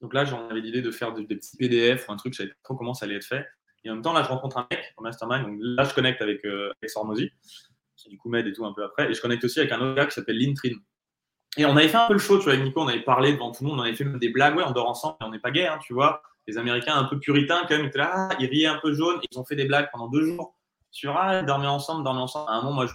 donc 0.00 0.14
là, 0.14 0.24
j'en 0.24 0.48
avais 0.48 0.60
l'idée 0.60 0.82
de 0.82 0.90
faire 0.90 1.12
des, 1.12 1.24
petits 1.24 1.56
PDF 1.56 2.08
ou 2.08 2.12
un 2.12 2.16
truc, 2.16 2.32
je 2.32 2.38
savais 2.38 2.50
pas 2.50 2.56
trop 2.62 2.76
comment 2.76 2.94
ça 2.94 3.06
allait 3.06 3.16
être 3.16 3.24
fait. 3.24 3.46
Et 3.84 3.90
en 3.90 3.94
même 3.94 4.02
temps, 4.02 4.12
là, 4.12 4.22
je 4.22 4.28
rencontre 4.28 4.58
un 4.58 4.66
mec 4.70 4.92
en 4.96 5.02
mastermind. 5.02 5.44
Donc 5.44 5.58
là, 5.60 5.84
je 5.84 5.94
connecte 5.94 6.22
avec, 6.22 6.44
euh, 6.44 6.72
qui 7.96 8.08
du 8.08 8.18
coup 8.18 8.28
m'aide 8.28 8.46
et 8.46 8.52
tout 8.52 8.64
un 8.64 8.72
peu 8.72 8.84
après. 8.84 9.10
Et 9.10 9.14
je 9.14 9.20
connecte 9.20 9.44
aussi 9.44 9.58
avec 9.58 9.72
un 9.72 9.80
autre 9.80 9.94
gars 9.94 10.06
qui 10.06 10.14
s'appelle 10.14 10.38
Lintrin. 10.38 10.76
Et 11.56 11.64
on 11.64 11.76
avait 11.76 11.88
fait 11.88 11.96
un 11.96 12.06
peu 12.06 12.12
le 12.12 12.18
show, 12.18 12.38
tu 12.38 12.44
vois, 12.44 12.52
avec 12.52 12.64
Nico, 12.64 12.80
on 12.80 12.88
avait 12.88 13.02
parlé 13.02 13.32
devant 13.32 13.50
tout 13.50 13.64
le 13.64 13.70
monde, 13.70 13.80
on 13.80 13.82
avait 13.82 13.94
fait 13.94 14.04
des 14.04 14.28
blagues, 14.28 14.56
ouais, 14.56 14.64
on 14.66 14.70
dort 14.70 14.88
ensemble, 14.88 15.16
mais 15.20 15.26
on 15.26 15.30
n'est 15.30 15.38
pas 15.40 15.50
gay, 15.50 15.66
hein, 15.66 15.78
tu 15.82 15.94
vois. 15.94 16.22
Les 16.46 16.56
Américains 16.58 16.94
un 16.94 17.04
peu 17.04 17.18
puritains, 17.18 17.62
quand 17.62 17.76
même, 17.76 17.86
ils 17.86 17.88
étaient 17.88 17.98
là, 17.98 18.28
ils 18.38 18.46
riaient 18.46 18.66
un 18.66 18.78
peu 18.78 18.92
jaune, 18.92 19.18
ils 19.30 19.38
ont 19.38 19.44
fait 19.44 19.56
des 19.56 19.64
blagues 19.64 19.88
pendant 19.90 20.08
deux 20.08 20.24
jours 20.24 20.57
sur, 20.90 21.16
ah, 21.16 21.42
dormez 21.42 21.66
ensemble, 21.66 22.04
dormez 22.04 22.20
ensemble. 22.20 22.50
À 22.50 22.54
un 22.54 22.62
moment, 22.62 22.74
moi, 22.74 22.86
je, 22.86 22.94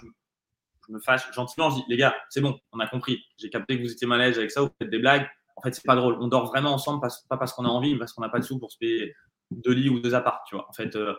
me 0.92 1.00
fâche 1.00 1.32
gentiment, 1.32 1.70
je 1.70 1.76
dis, 1.76 1.84
les 1.88 1.96
gars, 1.96 2.14
c'est 2.28 2.40
bon, 2.40 2.58
on 2.72 2.78
a 2.80 2.86
compris, 2.86 3.24
j'ai 3.38 3.48
capté 3.48 3.78
que 3.78 3.82
vous 3.82 3.92
étiez 3.92 4.06
mal 4.06 4.20
avec 4.20 4.50
ça, 4.50 4.60
vous 4.60 4.70
faites 4.78 4.90
des 4.90 4.98
blagues. 4.98 5.26
En 5.56 5.62
fait, 5.62 5.72
c'est 5.72 5.84
pas 5.84 5.96
drôle, 5.96 6.16
on 6.20 6.28
dort 6.28 6.46
vraiment 6.46 6.72
ensemble, 6.72 7.00
pas 7.00 7.36
parce 7.36 7.52
qu'on 7.52 7.64
a 7.64 7.68
envie, 7.68 7.92
mais 7.92 8.00
parce 8.00 8.12
qu'on 8.12 8.22
n'a 8.22 8.28
pas 8.28 8.40
de 8.40 8.44
sous 8.44 8.58
pour 8.58 8.70
se 8.70 8.78
payer 8.78 9.14
deux 9.50 9.72
lits 9.72 9.88
ou 9.88 10.00
deux 10.00 10.14
apparts, 10.14 10.42
tu 10.48 10.56
vois. 10.56 10.68
En 10.68 10.72
fait, 10.72 10.94
euh, 10.96 11.14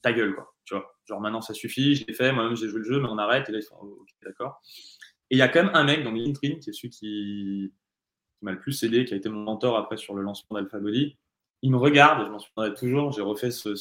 ta 0.00 0.12
gueule, 0.12 0.34
quoi, 0.34 0.54
tu 0.64 0.74
vois. 0.74 0.94
Genre, 1.06 1.20
maintenant, 1.20 1.40
ça 1.40 1.54
suffit, 1.54 1.96
je 1.96 2.06
l'ai 2.06 2.14
fait, 2.14 2.32
moi-même, 2.32 2.56
j'ai 2.56 2.68
joué 2.68 2.78
le 2.78 2.84
jeu, 2.84 3.00
mais 3.00 3.08
on 3.10 3.18
arrête, 3.18 3.48
et 3.48 3.52
là, 3.52 3.58
ils 3.58 3.62
sont, 3.62 3.74
ok, 3.74 4.08
d'accord. 4.22 4.62
Et 5.30 5.36
il 5.36 5.38
y 5.38 5.42
a 5.42 5.48
quand 5.48 5.64
même 5.64 5.74
un 5.74 5.84
mec, 5.84 6.04
donc 6.04 6.16
Lintrin, 6.16 6.58
qui 6.60 6.70
est 6.70 6.72
celui 6.72 6.90
qui, 6.90 7.72
m'a 8.42 8.52
le 8.52 8.58
plus 8.58 8.82
aidé, 8.82 9.04
qui 9.04 9.14
a 9.14 9.16
été 9.16 9.28
mon 9.28 9.42
mentor 9.42 9.78
après 9.78 9.96
sur 9.96 10.14
le 10.14 10.22
lancement 10.22 10.56
d'AlphaBody. 10.56 11.16
Il 11.62 11.70
me 11.70 11.76
regarde, 11.76 12.26
je 12.26 12.30
m'en 12.30 12.38
souviendrai 12.38 12.74
toujours, 12.74 13.12
j'ai 13.12 13.22
refait 13.22 13.50
ce, 13.50 13.74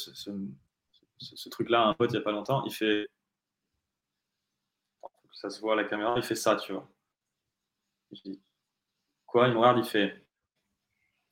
truc-là 1.49 1.84
à 1.84 1.88
un 1.88 1.93
pote 1.93 2.11
il 2.11 2.14
n'y 2.14 2.19
a 2.19 2.23
pas 2.23 2.31
longtemps. 2.31 2.64
Il 2.65 2.73
fait. 2.73 3.07
Ça 5.34 5.49
se 5.49 5.60
voit 5.60 5.73
à 5.73 5.76
la 5.76 5.85
caméra, 5.85 6.14
il 6.18 6.23
fait 6.23 6.35
ça, 6.35 6.56
tu 6.56 6.72
vois. 6.72 6.88
Quoi 9.26 9.48
Il 9.48 9.53
me 9.53 9.60
regarde, 9.60 9.80
il 9.80 9.85
fait 9.85 10.23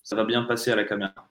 Ça 0.01 0.15
va 0.15 0.23
bien 0.23 0.43
passer 0.43 0.71
à 0.71 0.75
la 0.75 0.83
caméra. 0.83 1.29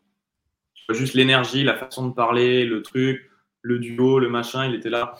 Tu 0.74 0.84
vois 0.88 0.96
juste 0.96 1.14
l'énergie, 1.14 1.64
la 1.64 1.76
façon 1.76 2.06
de 2.06 2.14
parler, 2.14 2.64
le 2.64 2.82
truc, 2.82 3.28
le 3.62 3.78
duo, 3.80 4.20
le 4.20 4.28
machin, 4.28 4.66
il 4.66 4.74
était 4.74 4.90
là 4.90 5.16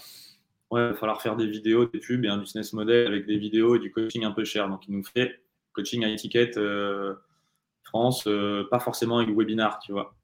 ouais, 0.70 0.80
il 0.82 0.92
va 0.92 0.94
falloir 0.94 1.22
faire 1.22 1.36
des 1.36 1.46
vidéos, 1.46 1.86
des 1.86 1.98
pubs 1.98 2.24
et 2.24 2.28
un 2.28 2.38
business 2.38 2.72
model 2.72 3.06
avec 3.06 3.26
des 3.26 3.38
vidéos 3.38 3.76
et 3.76 3.78
du 3.78 3.90
coaching 3.90 4.24
un 4.24 4.32
peu 4.32 4.44
cher. 4.44 4.68
Donc, 4.68 4.86
il 4.88 4.94
nous 4.94 5.04
fait 5.04 5.42
coaching 5.72 6.04
à 6.04 6.08
étiquette 6.08 6.56
euh, 6.56 7.14
France, 7.84 8.26
euh, 8.26 8.66
pas 8.70 8.80
forcément 8.80 9.18
avec 9.18 9.34
webinar, 9.34 9.78
tu 9.80 9.92
vois. 9.92 10.14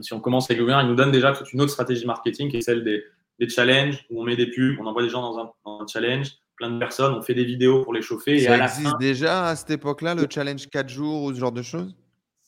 Si 0.00 0.12
on 0.14 0.20
commence 0.20 0.50
avec 0.50 0.58
le 0.58 0.64
webinar, 0.64 0.82
il 0.82 0.88
nous 0.88 0.94
donne 0.94 1.12
déjà 1.12 1.32
toute 1.32 1.52
une 1.52 1.60
autre 1.60 1.72
stratégie 1.72 2.06
marketing 2.06 2.50
qui 2.50 2.56
est 2.56 2.62
celle 2.62 2.82
des, 2.84 3.04
des 3.38 3.48
challenges 3.48 4.04
où 4.10 4.22
on 4.22 4.24
met 4.24 4.36
des 4.36 4.46
pubs, 4.46 4.78
on 4.80 4.86
envoie 4.86 5.02
des 5.02 5.10
gens 5.10 5.20
dans 5.20 5.54
un, 5.66 5.86
challenge, 5.86 6.28
plein 6.56 6.70
de 6.70 6.78
personnes, 6.78 7.14
on 7.14 7.22
fait 7.22 7.34
des 7.34 7.44
vidéos 7.44 7.82
pour 7.82 7.92
les 7.92 8.02
chauffer. 8.02 8.38
Ça 8.38 8.56
existe 8.56 8.98
déjà 8.98 9.48
à 9.48 9.56
cette 9.56 9.70
époque-là, 9.70 10.14
le 10.14 10.26
challenge 10.30 10.68
4 10.68 10.88
jours 10.88 11.24
ou 11.24 11.34
ce 11.34 11.38
genre 11.38 11.52
de 11.52 11.62
choses? 11.62 11.94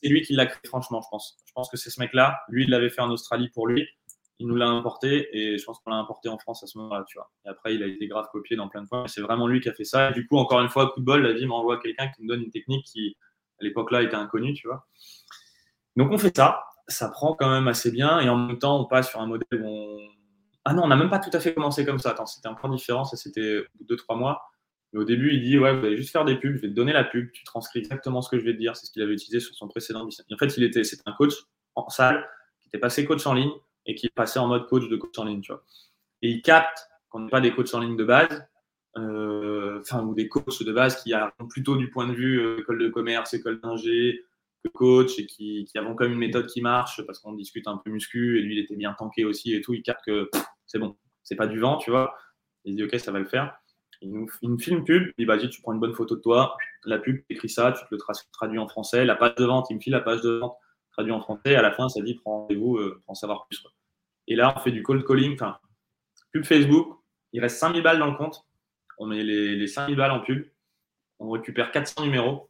C'est 0.01 0.09
lui 0.09 0.21
qui 0.21 0.33
l'a 0.33 0.45
créé, 0.45 0.59
franchement, 0.65 1.01
je 1.01 1.07
pense. 1.09 1.37
Je 1.45 1.51
pense 1.53 1.69
que 1.69 1.77
c'est 1.77 1.89
ce 1.89 1.99
mec-là. 1.99 2.39
Lui, 2.49 2.63
il 2.63 2.69
l'avait 2.69 2.89
fait 2.89 3.01
en 3.01 3.09
Australie 3.09 3.49
pour 3.53 3.67
lui 3.67 3.87
il 4.39 4.47
nous 4.47 4.55
l'a 4.55 4.67
importé 4.67 5.29
et 5.31 5.57
je 5.57 5.63
pense 5.63 5.79
qu'on 5.79 5.91
l'a 5.91 5.97
importé 5.97 6.29
en 6.29 6.37
France 6.37 6.63
à 6.63 6.67
ce 6.67 6.77
moment-là, 6.77 7.05
tu 7.07 7.17
vois. 7.17 7.31
Et 7.45 7.49
après, 7.49 7.75
il 7.75 7.83
a 7.83 7.87
été 7.87 8.07
grave 8.07 8.27
copié 8.31 8.57
dans 8.57 8.67
plein 8.67 8.83
de 8.83 8.87
points. 8.87 9.07
C'est 9.07 9.21
vraiment 9.21 9.47
lui 9.47 9.61
qui 9.61 9.69
a 9.69 9.73
fait 9.73 9.85
ça. 9.85 10.09
Et 10.09 10.13
du 10.13 10.27
coup, 10.27 10.37
encore 10.37 10.61
une 10.61 10.69
fois, 10.69 10.91
coup 10.91 10.99
de 10.99 11.05
bol, 11.05 11.21
la 11.21 11.33
vie 11.33 11.45
m'envoie 11.45 11.79
quelqu'un 11.79 12.09
qui 12.09 12.23
me 12.23 12.27
donne 12.27 12.41
une 12.41 12.51
technique 12.51 12.85
qui, 12.85 13.17
à 13.59 13.63
l'époque-là, 13.63 14.01
était 14.01 14.15
inconnue, 14.15 14.53
tu 14.53 14.67
vois. 14.67 14.85
Donc, 15.95 16.11
on 16.11 16.17
fait 16.17 16.35
ça. 16.35 16.63
Ça 16.87 17.09
prend 17.09 17.33
quand 17.33 17.49
même 17.49 17.67
assez 17.67 17.91
bien. 17.91 18.19
Et 18.19 18.29
en 18.29 18.37
même 18.37 18.59
temps, 18.59 18.79
on 18.79 18.85
passe 18.85 19.09
sur 19.09 19.21
un 19.21 19.27
modèle 19.27 19.61
où 19.61 19.65
on. 19.65 19.97
Ah 20.65 20.73
non, 20.73 20.83
on 20.83 20.87
n'a 20.87 20.95
même 20.95 21.09
pas 21.09 21.19
tout 21.19 21.29
à 21.33 21.39
fait 21.39 21.53
commencé 21.53 21.85
comme 21.85 21.99
ça. 21.99 22.11
Attends, 22.11 22.25
c'était 22.25 22.47
un 22.47 22.53
point 22.53 22.69
différent. 22.69 23.05
Ça, 23.05 23.17
c'était 23.17 23.63
deux, 23.81 23.95
trois 23.95 24.15
mois. 24.15 24.41
Mais 24.93 24.99
au 24.99 25.03
début, 25.03 25.33
il 25.33 25.41
dit 25.41 25.57
Ouais, 25.59 25.75
vous 25.77 25.85
allez 25.85 25.97
juste 25.97 26.11
faire 26.11 26.25
des 26.25 26.37
pubs. 26.37 26.55
Je 26.55 26.61
vais 26.61 26.69
te 26.69 26.73
donner 26.73 26.93
la 26.93 27.03
pub. 27.03 27.31
Tu 27.31 27.43
transcris 27.43 27.79
exactement 27.79 28.21
ce 28.21 28.29
que 28.29 28.39
je 28.39 28.45
vais 28.45 28.53
te 28.53 28.59
dire. 28.59 28.75
C'est 28.75 28.87
ce 28.87 28.91
qu'il 28.91 29.01
avait 29.01 29.13
utilisé 29.13 29.39
sur 29.39 29.55
son 29.55 29.67
précédent 29.67 30.05
business. 30.05 30.25
En 30.31 30.37
fait, 30.37 30.57
il 30.57 30.63
était, 30.63 30.83
c'était 30.83 31.03
un 31.05 31.13
coach 31.13 31.33
en 31.75 31.89
salle 31.89 32.27
qui 32.61 32.69
était 32.69 32.79
passé 32.79 33.05
coach 33.05 33.25
en 33.27 33.33
ligne 33.33 33.51
et 33.85 33.95
qui 33.95 34.07
est 34.07 34.15
passé 34.15 34.39
en 34.39 34.47
mode 34.47 34.67
coach 34.67 34.87
de 34.89 34.95
coach 34.95 35.17
en 35.17 35.25
ligne, 35.25 35.41
tu 35.41 35.51
vois. 35.51 35.63
Et 36.21 36.29
il 36.29 36.41
capte 36.41 36.87
qu'on 37.09 37.21
n'est 37.21 37.29
pas 37.29 37.41
des 37.41 37.53
coachs 37.53 37.73
en 37.73 37.79
ligne 37.79 37.97
de 37.97 38.03
base, 38.03 38.47
euh, 38.97 39.79
enfin, 39.81 40.03
ou 40.03 40.13
des 40.15 40.27
coachs 40.27 40.63
de 40.63 40.71
base 40.71 41.01
qui 41.01 41.13
arrivent 41.13 41.31
plutôt 41.49 41.75
du 41.75 41.89
point 41.89 42.07
de 42.07 42.13
vue 42.13 42.59
école 42.59 42.79
de 42.79 42.89
commerce, 42.89 43.33
école 43.33 43.59
d'ingé, 43.61 44.23
coach 44.69 45.19
et 45.19 45.25
qui, 45.25 45.65
qui 45.65 45.77
avons 45.77 45.95
quand 45.95 46.05
une 46.05 46.17
méthode 46.17 46.47
qui 46.47 46.61
marche 46.61 47.01
parce 47.05 47.19
qu'on 47.19 47.33
discute 47.33 47.67
un 47.67 47.77
peu 47.77 47.91
muscu 47.91 48.39
et 48.39 48.41
lui 48.41 48.55
il 48.55 48.59
était 48.59 48.75
bien 48.75 48.93
tanké 48.93 49.25
aussi 49.25 49.53
et 49.53 49.61
tout, 49.61 49.73
il 49.73 49.83
capte 49.83 50.05
que 50.05 50.29
c'est 50.65 50.79
bon, 50.79 50.95
c'est 51.23 51.35
pas 51.35 51.47
du 51.47 51.59
vent, 51.59 51.77
tu 51.77 51.91
vois. 51.91 52.15
Il 52.63 52.75
dit 52.75 52.83
ok, 52.83 52.99
ça 52.99 53.11
va 53.11 53.19
le 53.19 53.25
faire. 53.25 53.55
Il 54.01 54.11
nous, 54.11 54.27
il 54.41 54.59
filme 54.59 54.83
pub, 54.83 55.03
il 55.17 55.23
dit 55.23 55.25
vas-y, 55.25 55.49
tu 55.49 55.61
prends 55.61 55.73
une 55.73 55.79
bonne 55.79 55.93
photo 55.93 56.15
de 56.15 56.21
toi, 56.21 56.57
la 56.83 56.99
pub, 56.99 57.23
écris 57.29 57.49
ça, 57.49 57.71
tu 57.71 57.85
te 57.85 57.95
le 57.95 58.01
traduis 58.33 58.59
en 58.59 58.67
français, 58.67 59.05
la 59.05 59.15
page 59.15 59.35
de 59.35 59.45
vente, 59.45 59.67
il 59.69 59.75
me 59.75 59.79
file 59.79 59.93
la 59.93 60.01
page 60.01 60.21
de 60.21 60.37
vente 60.37 60.57
traduit 60.95 61.11
en 61.11 61.21
français, 61.21 61.55
à 61.55 61.61
la 61.61 61.71
fin 61.71 61.89
ça 61.89 62.01
dit 62.01 62.15
prends 62.15 62.41
rendez-vous 62.41 62.77
euh, 62.77 63.01
pour 63.03 63.11
en 63.11 63.15
savoir 63.15 63.47
plus. 63.47 63.63
Et 64.27 64.35
là 64.35 64.53
on 64.55 64.59
fait 64.59 64.71
du 64.71 64.83
cold 64.83 65.05
calling, 65.05 65.33
enfin 65.33 65.57
pub 66.31 66.45
Facebook, 66.45 66.99
il 67.33 67.41
reste 67.41 67.57
5000 67.57 67.83
balles 67.83 67.99
dans 67.99 68.09
le 68.09 68.17
compte, 68.17 68.45
on 68.97 69.07
met 69.07 69.23
les, 69.23 69.55
les 69.55 69.67
5000 69.67 69.95
balles 69.95 70.11
en 70.11 70.21
pub, 70.21 70.45
on 71.19 71.29
récupère 71.29 71.71
400 71.71 72.03
numéros, 72.03 72.49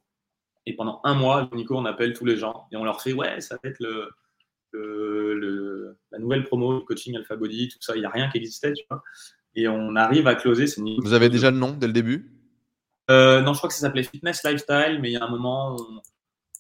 et 0.66 0.76
pendant 0.76 1.02
un 1.04 1.14
mois, 1.14 1.50
Nico, 1.54 1.76
on 1.76 1.86
appelle 1.86 2.14
tous 2.14 2.26
les 2.26 2.38
gens 2.38 2.68
et 2.72 2.78
on 2.78 2.84
leur 2.84 3.02
fait 3.02 3.14
Ouais, 3.14 3.40
ça 3.42 3.58
va 3.62 3.70
être 3.70 3.80
le, 3.80 4.10
le, 4.74 5.98
la 6.12 6.20
nouvelle 6.20 6.44
promo 6.44 6.80
du 6.80 6.86
coaching 6.86 7.16
Alpha 7.16 7.36
Body, 7.36 7.70
tout 7.70 7.78
ça. 7.82 7.96
Il 7.96 8.00
n'y 8.00 8.06
a 8.06 8.10
rien 8.10 8.30
qui 8.30 8.38
existait, 8.38 8.74
tu 8.74 8.84
vois. 8.90 9.04
Et 9.56 9.68
on 9.68 9.96
arrive 9.96 10.28
à 10.28 10.36
closer. 10.36 10.66
Vous 10.98 11.14
avez 11.14 11.30
déjà 11.30 11.52
le 11.52 11.58
nom 11.58 11.72
dès 11.72 11.88
le 11.88 11.94
début? 11.94 12.32
Euh, 13.10 13.42
Non, 13.42 13.54
je 13.54 13.60
crois 13.60 13.70
que 13.70 13.76
ça 13.76 13.82
s'appelait 13.82 14.04
Fitness 14.04 14.44
Lifestyle, 14.44 15.00
mais 15.02 15.12
il 15.12 15.14
y 15.14 15.18
a 15.18 15.24
un 15.24 15.30
moment, 15.30 15.76
on, 15.76 16.02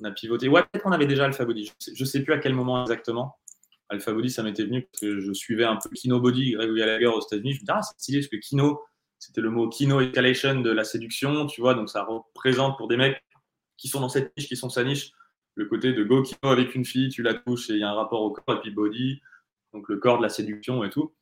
on 0.01 0.05
a 0.05 0.11
pivoté. 0.11 0.47
Ouais, 0.47 0.61
peut-être 0.61 0.83
qu'on 0.83 0.91
avait 0.91 1.07
déjà 1.07 1.25
Alpha 1.25 1.43
Body. 1.43 1.71
Je 1.81 1.99
ne 1.99 2.05
sais, 2.05 2.23
plus 2.23 2.33
à 2.33 2.37
quel 2.37 2.53
moment 2.53 2.83
exactement. 2.83 3.37
Alpha 3.89 4.13
Body, 4.13 4.29
ça 4.29 4.43
m'était 4.43 4.63
venu 4.63 4.83
parce 4.83 5.01
que 5.01 5.19
je 5.19 5.33
suivais 5.33 5.65
un 5.65 5.77
peu 5.77 5.89
Kino 5.89 6.19
Body, 6.19 6.51
Greg 6.51 6.73
Gallagher 6.73 7.07
aux 7.07 7.21
États-Unis. 7.21 7.53
Je 7.53 7.57
me 7.57 7.59
disais, 7.61 7.73
ah, 7.73 7.81
c'est 7.81 7.99
stylé 7.99 8.19
parce 8.19 8.29
que 8.29 8.37
Kino, 8.37 8.81
c'était 9.19 9.41
le 9.41 9.49
mot 9.49 9.67
Kino 9.69 9.99
Escalation 9.99 10.61
de 10.61 10.71
la 10.71 10.83
séduction, 10.83 11.45
tu 11.47 11.61
vois. 11.61 11.73
Donc 11.73 11.89
ça 11.89 12.03
représente 12.03 12.77
pour 12.77 12.87
des 12.87 12.97
mecs 12.97 13.21
qui 13.77 13.87
sont 13.87 13.99
dans 13.99 14.09
cette 14.09 14.35
niche, 14.37 14.47
qui 14.47 14.55
sont 14.55 14.69
sa 14.69 14.83
niche. 14.83 15.11
Le 15.55 15.65
côté 15.65 15.93
de 15.93 16.03
go 16.03 16.21
kino 16.21 16.51
avec 16.51 16.75
une 16.75 16.85
fille, 16.85 17.09
tu 17.09 17.23
la 17.23 17.33
touches 17.33 17.69
et 17.69 17.73
il 17.73 17.79
y 17.79 17.83
a 17.83 17.89
un 17.89 17.93
rapport 17.93 18.21
au 18.21 18.31
corps 18.31 18.57
et 18.57 18.59
puis 18.59 18.71
body, 18.71 19.21
donc 19.73 19.87
le 19.87 19.97
corps 19.97 20.17
de 20.17 20.23
la 20.23 20.29
séduction 20.29 20.83
et 20.83 20.89
tout. 20.89 21.13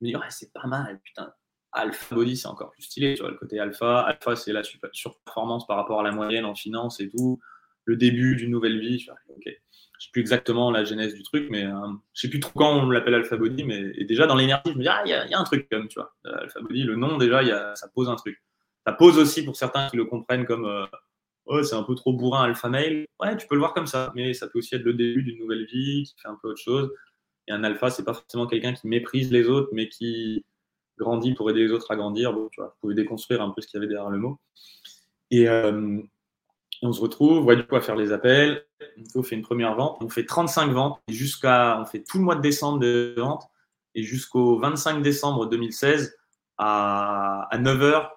Je 0.00 0.06
me 0.06 0.10
dis, 0.10 0.16
ouais, 0.16 0.26
c'est 0.30 0.52
pas 0.52 0.66
mal, 0.66 1.00
putain. 1.02 1.32
Alpha 1.72 2.14
body, 2.14 2.36
c'est 2.36 2.48
encore 2.48 2.70
plus 2.70 2.82
stylé, 2.82 3.14
tu 3.14 3.22
vois, 3.22 3.30
le 3.30 3.36
côté 3.36 3.60
alpha. 3.60 4.00
Alpha, 4.00 4.34
c'est 4.34 4.52
la 4.52 4.62
surperformance 4.92 5.66
par 5.66 5.76
rapport 5.76 6.00
à 6.00 6.02
la 6.02 6.10
moyenne 6.10 6.44
en 6.44 6.54
finance 6.54 7.00
et 7.00 7.08
tout. 7.10 7.38
Le 7.84 7.96
début 7.96 8.34
d'une 8.36 8.50
nouvelle 8.50 8.80
vie. 8.80 8.98
Je 8.98 9.10
ok. 9.10 9.60
Je 9.98 10.04
sais 10.04 10.10
plus 10.12 10.20
exactement 10.20 10.70
la 10.70 10.84
genèse 10.84 11.14
du 11.14 11.22
truc, 11.22 11.48
mais 11.50 11.64
euh, 11.64 11.72
je 12.12 12.22
sais 12.22 12.28
plus 12.28 12.40
trop 12.40 12.52
quand 12.54 12.76
on 12.76 12.90
l'appelle 12.90 13.14
Alpha 13.14 13.36
Body, 13.36 13.64
mais 13.64 14.04
déjà 14.04 14.26
dans 14.26 14.34
l'énergie, 14.34 14.72
je 14.72 14.76
me 14.76 14.82
dis, 14.82 14.88
ah, 14.88 15.02
il 15.06 15.10
y, 15.10 15.34
a 15.34 15.38
un 15.38 15.44
truc 15.44 15.68
comme, 15.70 15.88
tu 15.88 15.98
vois. 15.98 16.14
Euh, 16.26 16.36
alpha 16.42 16.60
Body, 16.60 16.82
le 16.82 16.96
nom, 16.96 17.16
déjà, 17.16 17.42
y 17.42 17.50
a, 17.50 17.74
ça 17.76 17.88
pose 17.88 18.10
un 18.10 18.16
truc. 18.16 18.42
Ça 18.86 18.92
pose 18.92 19.18
aussi 19.18 19.42
pour 19.42 19.56
certains 19.56 19.88
qui 19.88 19.96
le 19.96 20.04
comprennent 20.04 20.44
comme 20.44 20.66
euh, 20.66 20.84
oh, 21.46 21.62
c'est 21.62 21.74
un 21.74 21.82
peu 21.82 21.94
trop 21.94 22.12
bourrin 22.12 22.44
alpha 22.44 22.68
male. 22.68 23.06
Ouais, 23.20 23.36
tu 23.36 23.46
peux 23.46 23.54
le 23.54 23.60
voir 23.60 23.74
comme 23.74 23.86
ça, 23.86 24.12
mais 24.14 24.34
ça 24.34 24.48
peut 24.48 24.58
aussi 24.58 24.74
être 24.74 24.84
le 24.84 24.94
début 24.94 25.22
d'une 25.22 25.38
nouvelle 25.38 25.66
vie, 25.66 26.04
qui 26.04 26.14
fait 26.20 26.28
un 26.28 26.38
peu 26.40 26.48
autre 26.48 26.60
chose. 26.60 26.92
Et 27.48 27.52
un 27.52 27.64
alpha, 27.64 27.90
c'est 27.90 28.04
pas 28.04 28.14
forcément 28.14 28.46
quelqu'un 28.46 28.72
qui 28.72 28.88
méprise 28.88 29.30
les 29.32 29.48
autres, 29.48 29.68
mais 29.72 29.88
qui 29.88 30.44
grandit 30.98 31.34
pour 31.34 31.50
aider 31.50 31.60
les 31.60 31.72
autres 31.72 31.90
à 31.90 31.96
grandir. 31.96 32.34
Tu 32.52 32.60
vois, 32.60 32.68
vous 32.68 32.80
pouvez 32.80 32.94
déconstruire 32.94 33.42
un 33.42 33.50
peu 33.50 33.60
ce 33.60 33.68
qu'il 33.68 33.78
y 33.78 33.82
avait 33.82 33.88
derrière 33.88 34.10
le 34.10 34.18
mot. 34.18 34.38
Et 35.30 35.48
euh, 35.48 36.00
on 36.82 36.92
se 36.92 37.00
retrouve, 37.00 37.44
ouais, 37.44 37.56
du 37.56 37.64
coup, 37.64 37.76
à 37.76 37.80
faire 37.80 37.96
les 37.96 38.12
appels. 38.12 38.64
On 39.14 39.22
fait 39.22 39.36
une 39.36 39.42
première 39.42 39.74
vente. 39.74 39.98
On 40.00 40.08
fait 40.08 40.24
35 40.24 40.70
ventes. 40.72 41.00
jusqu'à, 41.08 41.80
on 41.80 41.84
fait 41.84 42.02
tout 42.02 42.18
le 42.18 42.24
mois 42.24 42.36
de 42.36 42.42
décembre 42.42 42.80
de 42.80 43.14
vente. 43.18 43.44
Et 43.94 44.02
jusqu'au 44.02 44.58
25 44.58 45.02
décembre 45.02 45.46
2016, 45.46 46.16
à, 46.58 47.48
à 47.50 47.58
9h, 47.58 48.10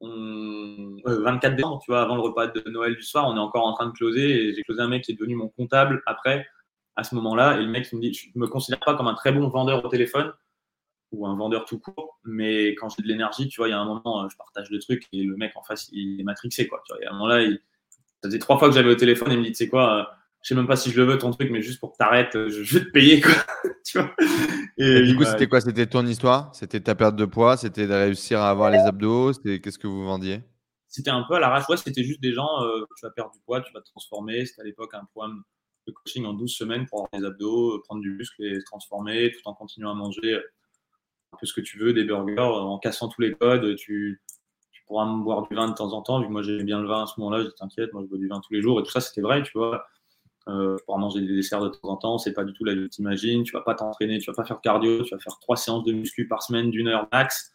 on, 0.00 0.87
24 1.16 1.56
décembre, 1.56 1.80
tu 1.84 1.90
vois, 1.90 2.02
avant 2.02 2.16
le 2.16 2.22
repas 2.22 2.46
de 2.46 2.62
Noël 2.70 2.94
du 2.94 3.02
soir, 3.02 3.28
on 3.28 3.36
est 3.36 3.40
encore 3.40 3.66
en 3.66 3.74
train 3.74 3.86
de 3.86 3.92
closer 3.92 4.48
et 4.48 4.54
j'ai 4.54 4.62
closé 4.62 4.80
un 4.80 4.88
mec 4.88 5.04
qui 5.04 5.12
est 5.12 5.14
devenu 5.14 5.34
mon 5.34 5.48
comptable 5.48 6.02
après, 6.06 6.46
à 6.96 7.04
ce 7.04 7.14
moment-là. 7.16 7.58
Et 7.58 7.62
le 7.62 7.68
mec, 7.68 7.88
il 7.92 7.96
me 7.96 8.02
dit, 8.02 8.12
je 8.12 8.38
me 8.38 8.46
considère 8.46 8.80
pas 8.80 8.94
comme 8.94 9.08
un 9.08 9.14
très 9.14 9.32
bon 9.32 9.48
vendeur 9.48 9.84
au 9.84 9.88
téléphone 9.88 10.32
ou 11.12 11.26
un 11.26 11.36
vendeur 11.36 11.64
tout 11.64 11.78
court, 11.78 12.18
mais 12.24 12.74
quand 12.74 12.90
j'ai 12.90 13.02
de 13.02 13.08
l'énergie, 13.08 13.48
tu 13.48 13.60
vois, 13.60 13.68
il 13.68 13.70
y 13.70 13.74
a 13.74 13.78
un 13.78 13.84
moment, 13.84 14.24
euh, 14.24 14.28
je 14.30 14.36
partage 14.36 14.70
le 14.70 14.78
truc 14.78 15.06
et 15.12 15.22
le 15.22 15.36
mec 15.36 15.52
en 15.56 15.62
face, 15.62 15.88
il 15.92 16.20
est 16.20 16.24
matrixé, 16.24 16.66
quoi. 16.66 16.82
Tu 16.86 16.92
vois, 16.92 17.02
et 17.02 17.06
à 17.06 17.10
un 17.10 17.12
moment-là, 17.14 17.42
il, 17.42 17.60
ça 18.22 18.28
faisait 18.28 18.38
trois 18.38 18.58
fois 18.58 18.68
que 18.68 18.74
j'avais 18.74 18.90
au 18.90 18.94
téléphone 18.94 19.30
et 19.30 19.34
il 19.34 19.40
me 19.40 19.44
dit, 19.44 19.52
tu 19.52 19.56
sais 19.56 19.68
quoi, 19.68 20.00
euh, 20.00 20.04
je 20.42 20.48
sais 20.48 20.54
même 20.54 20.66
pas 20.66 20.76
si 20.76 20.90
je 20.90 21.00
le 21.00 21.04
veux 21.04 21.18
ton 21.18 21.30
truc, 21.30 21.50
mais 21.50 21.62
juste 21.62 21.80
pour 21.80 21.92
que 21.92 21.96
tu 21.96 22.04
arrêtes, 22.04 22.36
euh, 22.36 22.50
je 22.50 22.78
vais 22.78 22.84
te 22.84 22.90
payer, 22.90 23.20
quoi. 23.20 23.32
tu 23.86 23.98
vois 23.98 24.14
et, 24.76 25.02
du 25.02 25.16
coup, 25.16 25.24
c'était 25.24 25.48
quoi? 25.48 25.60
C'était 25.60 25.86
ton 25.86 26.06
histoire? 26.06 26.50
C'était 26.54 26.80
ta 26.80 26.94
perte 26.94 27.16
de 27.16 27.24
poids? 27.24 27.56
C'était 27.56 27.86
de 27.86 27.92
réussir 27.92 28.40
à 28.40 28.50
avoir 28.50 28.70
les 28.70 28.78
abdos? 28.78 29.32
C'était 29.32 29.60
qu'est-ce 29.60 29.78
que 29.78 29.88
vous 29.88 30.04
vendiez? 30.04 30.42
C'était 30.98 31.10
un 31.10 31.22
peu 31.22 31.34
à 31.34 31.38
l'arrache. 31.38 31.68
Ouais, 31.68 31.76
c'était 31.76 32.02
juste 32.02 32.20
des 32.20 32.32
gens, 32.32 32.64
euh, 32.64 32.84
tu 32.96 33.06
vas 33.06 33.12
perdre 33.12 33.30
du 33.30 33.38
poids, 33.46 33.60
tu 33.60 33.72
vas 33.72 33.80
te 33.80 33.86
transformer. 33.86 34.44
C'était 34.46 34.62
à 34.62 34.64
l'époque 34.64 34.94
un 34.94 35.04
programme 35.04 35.44
de 35.86 35.92
coaching 35.92 36.24
en 36.24 36.32
12 36.32 36.52
semaines 36.52 36.86
pour 36.86 36.98
avoir 36.98 37.20
des 37.20 37.24
abdos, 37.24 37.76
euh, 37.76 37.82
prendre 37.84 38.02
du 38.02 38.10
muscle 38.10 38.42
et 38.42 38.58
se 38.58 38.64
transformer 38.64 39.30
tout 39.30 39.40
en 39.44 39.54
continuant 39.54 39.92
à 39.92 39.94
manger 39.94 40.34
un 41.32 41.36
peu 41.38 41.46
ce 41.46 41.52
que 41.52 41.60
tu 41.60 41.78
veux, 41.78 41.92
des 41.92 42.02
burgers, 42.02 42.40
en 42.40 42.78
cassant 42.80 43.08
tous 43.08 43.20
les 43.20 43.32
codes. 43.32 43.76
Tu, 43.76 44.20
tu 44.72 44.82
pourras 44.88 45.06
me 45.06 45.22
boire 45.22 45.46
du 45.46 45.54
vin 45.54 45.68
de 45.68 45.74
temps 45.74 45.92
en 45.92 46.02
temps, 46.02 46.20
vu 46.20 46.26
que 46.26 46.32
moi 46.32 46.42
j'aimais 46.42 46.64
bien 46.64 46.80
le 46.80 46.88
vin 46.88 47.04
à 47.04 47.06
ce 47.06 47.20
moment-là. 47.20 47.44
Je 47.44 47.50
t'inquiète, 47.50 47.92
moi 47.92 48.02
je 48.02 48.08
bois 48.08 48.18
du 48.18 48.26
vin 48.26 48.40
tous 48.40 48.52
les 48.52 48.60
jours 48.60 48.80
et 48.80 48.82
tout 48.82 48.90
ça, 48.90 49.00
c'était 49.00 49.20
vrai, 49.20 49.44
tu 49.44 49.52
vois 49.54 49.86
euh, 50.48 50.76
pour 50.86 50.98
manger 50.98 51.20
des 51.20 51.34
desserts 51.34 51.60
de 51.60 51.68
temps 51.68 51.88
en 51.88 51.96
temps, 51.96 52.18
c'est 52.18 52.32
pas 52.32 52.44
du 52.44 52.52
tout 52.54 52.64
la 52.64 52.74
vie 52.74 52.84
que 52.84 52.88
t'imagines. 52.88 53.42
Tu 53.42 53.52
vas 53.52 53.60
pas 53.60 53.74
t'entraîner, 53.74 54.18
tu 54.18 54.30
vas 54.30 54.34
pas 54.34 54.44
faire 54.44 54.60
cardio, 54.60 55.02
tu 55.02 55.14
vas 55.14 55.20
faire 55.20 55.38
trois 55.40 55.56
séances 55.56 55.84
de 55.84 55.92
muscu 55.92 56.26
par 56.26 56.42
semaine 56.42 56.70
d'une 56.70 56.88
heure 56.88 57.06
max. 57.12 57.52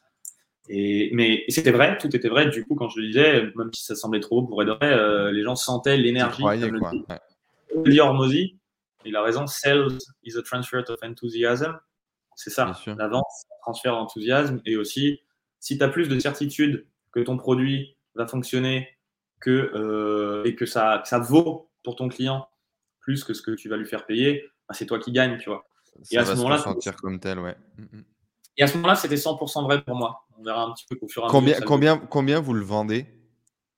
Et, 0.69 1.09
mais 1.13 1.43
c'était 1.49 1.71
vrai, 1.71 1.97
tout 1.97 2.15
était 2.15 2.29
vrai. 2.29 2.49
Du 2.49 2.63
coup, 2.65 2.75
quand 2.75 2.89
je 2.89 2.99
le 2.99 3.07
disais, 3.07 3.51
même 3.55 3.71
si 3.73 3.83
ça 3.83 3.95
semblait 3.95 4.21
trop 4.21 4.43
pour 4.43 4.61
être 4.61 4.77
vrai, 4.77 4.93
euh, 4.93 5.31
les 5.31 5.43
gens 5.43 5.55
sentaient 5.55 5.97
l'énergie. 5.97 6.43
Lee 7.85 7.99
Hormozy, 7.99 8.59
il 9.05 9.15
a 9.15 9.21
raison, 9.21 9.47
sales 9.47 9.97
is 10.23 10.37
a 10.37 10.41
transfer 10.41 10.83
of 10.87 10.99
enthusiasm. 11.03 11.77
C'est 12.35 12.49
ça, 12.49 12.73
la 12.87 13.07
vente, 13.07 13.25
transfert 13.61 13.93
d'enthousiasme. 13.93 14.61
Et 14.65 14.77
aussi, 14.77 15.19
si 15.59 15.77
tu 15.77 15.83
as 15.83 15.89
plus 15.89 16.07
de 16.07 16.17
certitude 16.19 16.87
que 17.11 17.19
ton 17.19 17.37
produit 17.37 17.95
va 18.15 18.27
fonctionner 18.27 18.89
que, 19.39 19.71
euh, 19.75 20.43
et 20.45 20.55
que 20.55 20.65
ça, 20.65 20.99
que 21.03 21.09
ça 21.09 21.19
vaut 21.19 21.69
pour 21.83 21.95
ton 21.95 22.07
client 22.07 22.47
plus 23.01 23.23
que 23.23 23.33
ce 23.33 23.41
que 23.41 23.51
tu 23.51 23.69
vas 23.69 23.77
lui 23.77 23.85
faire 23.85 24.05
payer, 24.05 24.45
bah, 24.67 24.73
c'est 24.73 24.85
toi 24.85 24.97
qui 24.97 25.11
gagnes, 25.11 25.37
tu 25.37 25.49
vois. 25.49 25.65
et 26.09 26.17
à 26.17 26.25
ce 26.25 26.35
moment-là, 26.35 26.57
sentir 26.57 26.95
comme 26.95 27.19
tel, 27.19 27.39
ouais. 27.39 27.55
Mm, 27.77 27.97
mm. 27.97 28.03
Et 28.57 28.63
à 28.63 28.67
ce 28.67 28.77
moment-là, 28.77 28.95
c'était 28.95 29.17
100% 29.17 29.63
vrai 29.63 29.81
pour 29.83 29.95
moi. 29.95 30.22
On 30.37 30.43
verra 30.43 30.63
un 30.63 30.73
petit 30.73 30.85
peu 30.89 30.97
au 31.01 31.07
fur 31.07 31.23
et 31.23 31.25
à 31.25 31.29
combien, 31.29 31.59
Combien, 31.61 31.97
combien 31.97 32.39
vous 32.39 32.53
le 32.53 32.63
vendez? 32.63 33.07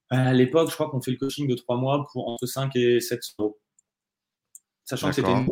À 0.10 0.34
l'époque, 0.34 0.70
je 0.70 0.76
crois 0.76 0.90
qu'on 0.90 1.02
fait 1.02 1.12
le 1.12 1.18
coaching 1.18 1.48
de 1.48 1.56
3 1.56 1.78
mois 1.78 2.08
pour 2.12 2.30
entre 2.30 2.46
5 2.46 2.76
et 2.76 3.00
7 3.00 3.22
euros. 3.40 3.60
Sachant 4.84 5.10
que 5.10 5.16
c'était 5.16 5.32
une... 5.32 5.48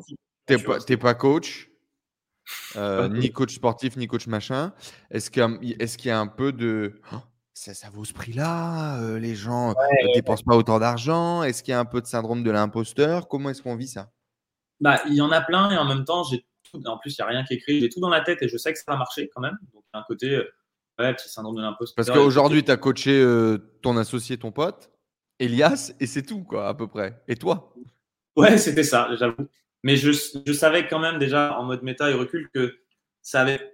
T'es 0.46 0.58
pas, 0.58 0.80
pas 0.80 1.14
coach? 1.16 1.70
Euh, 2.76 3.08
ni 3.08 3.32
coach 3.32 3.56
sportif, 3.56 3.96
ni 3.96 4.08
coach 4.08 4.28
machin. 4.28 4.74
Est-ce 5.10 5.32
qu'il 5.32 6.08
y 6.08 6.12
a 6.12 6.20
un 6.20 6.28
peu 6.28 6.52
de 6.52 7.02
ça, 7.54 7.90
vaut 7.92 8.04
ce 8.04 8.14
prix-là 8.14 9.00
euh, 9.02 9.20
Les 9.20 9.36
gens 9.36 9.70
ne 9.70 10.14
dépensent 10.14 10.44
pas 10.44 10.56
autant 10.56 10.80
d'argent 10.80 11.44
Est-ce 11.44 11.64
qu'il 11.64 11.72
y 11.72 11.76
a 11.76 11.80
un 11.80 11.86
peu 11.86 12.02
de 12.02 12.08
syndrome 12.08 12.44
de 12.44 12.52
l'imposteur? 12.52 13.28
Comment 13.28 13.50
est-ce 13.50 13.62
qu'on 13.62 13.76
vit 13.76 13.88
ça? 13.88 14.12
Bah, 14.82 15.02
Il 15.08 15.14
y 15.14 15.22
en 15.22 15.32
a 15.32 15.42
plein 15.42 15.72
et 15.72 15.78
en 15.78 15.86
même 15.86 16.04
temps, 16.04 16.24
j'ai 16.24 16.46
en 16.86 16.98
plus, 16.98 17.16
il 17.18 17.22
n'y 17.22 17.24
a 17.24 17.28
rien 17.28 17.44
qui 17.44 17.54
est 17.54 17.58
écrit. 17.58 17.80
J'ai 17.80 17.90
tout 17.90 18.00
dans 18.00 18.10
la 18.10 18.22
tête 18.22 18.42
et 18.42 18.48
je 18.48 18.58
sais 18.58 18.74
que 18.74 18.80
ça 18.80 18.86
va 18.88 18.98
marcher 18.98 19.30
quand 19.34 19.42
même. 19.42 19.58
Donc, 19.74 19.84
il 19.84 19.96
y 19.96 19.98
a 19.98 20.00
un 20.00 20.06
côté, 20.08 20.30
euh, 20.36 20.52
ouais, 21.00 21.14
petit 21.14 21.30
syndrome 21.30 21.56
de 21.56 21.62
l'imposteur. 21.62 21.96
Parce 21.96 22.10
qu'aujourd'hui, 22.10 22.64
tu 22.64 22.72
as 22.72 22.78
coaché 22.78 23.22
euh, 23.22 23.58
ton 23.82 23.98
associé, 23.98 24.38
ton 24.38 24.52
pote, 24.52 24.92
Elias, 25.40 25.94
et 26.00 26.08
c'est 26.08 26.24
tout, 26.24 26.44
quoi, 26.44 26.68
à 26.68 26.74
peu 26.74 26.88
près. 26.88 27.22
Et 27.28 27.36
toi? 27.36 27.74
Ouais, 28.36 28.58
c'était 28.58 28.84
ça, 28.84 29.10
j'avoue. 29.16 29.48
Mais 29.84 29.98
je, 29.98 30.12
je 30.12 30.54
savais 30.54 30.88
quand 30.88 31.00
même 31.00 31.20
déjà, 31.20 31.58
en 31.60 31.64
mode 31.66 31.84
méta 31.84 32.10
et 32.10 32.14
recul, 32.14 32.50
que 32.54 32.76
ça 33.22 33.42
avait 33.42 33.74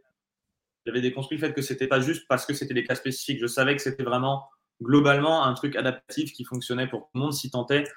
j'avais 0.86 1.02
déconstruit 1.02 1.38
le 1.38 1.46
fait 1.46 1.54
que 1.54 1.62
c'était 1.62 1.88
pas 1.88 2.00
juste 2.00 2.26
parce 2.28 2.46
que 2.46 2.54
c'était 2.54 2.74
des 2.74 2.84
cas 2.84 2.96
spécifiques. 2.96 3.40
Je 3.40 3.48
savais 3.48 3.76
que 3.76 3.82
c'était 3.82 4.04
vraiment 4.04 4.50
globalement 4.82 5.44
un 5.44 5.54
truc 5.54 5.76
adaptatif 5.76 6.32
qui 6.32 6.44
fonctionnait 6.46 6.88
pour 6.88 7.02
tout 7.02 7.10
le 7.16 7.20
monde 7.20 7.34
si 7.34 7.52
tant 7.52 7.68
est 7.68 7.84
que 7.84 7.90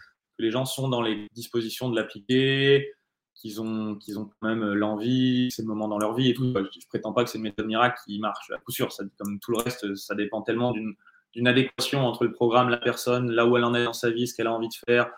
les 0.43 0.51
gens 0.51 0.65
sont 0.65 0.89
dans 0.89 1.01
les 1.01 1.27
dispositions 1.33 1.89
de 1.89 1.97
l'appliquer, 1.97 2.93
qu'ils 3.35 3.61
ont, 3.61 3.97
qu'ils 3.97 4.19
ont 4.19 4.31
quand 4.41 4.49
même 4.49 4.73
l'envie, 4.73 5.51
c'est 5.51 5.63
le 5.63 5.69
moment 5.69 5.89
dans 5.89 5.99
leur 5.99 6.15
vie 6.15 6.31
et 6.31 6.35
tout. 6.35 6.53
Je, 6.55 6.61
ne 6.61 6.89
prétends 6.89 7.13
pas 7.13 7.25
que 7.25 7.31
c'est 7.31 7.39
une 7.39 7.45
méthode 7.45 7.67
miracle 7.67 8.01
qui 8.05 8.19
marche 8.19 8.51
à 8.51 8.59
coup 8.59 8.73
sûr. 8.73 8.93
Ça, 8.93 9.05
comme 9.19 9.39
tout 9.41 9.53
le 9.53 9.59
reste, 9.59 9.95
ça 9.97 10.15
dépend 10.15 10.43
tellement 10.43 10.73
d'une 10.73 11.49
adéquation 11.49 12.07
entre 12.07 12.25
le 12.25 12.33
programme, 12.33 12.69
la 12.69 12.79
personne, 12.79 13.31
là 13.31 13.47
où 13.47 13.57
elle 13.57 13.65
en 13.65 13.75
est 13.75 13.85
dans 13.85 13.93
sa 13.93 14.11
vie, 14.11 14.27
ce 14.27 14.35
qu'elle 14.35 14.47
a 14.47 14.53
envie 14.53 14.69
de 14.69 14.75
faire, 14.87 15.11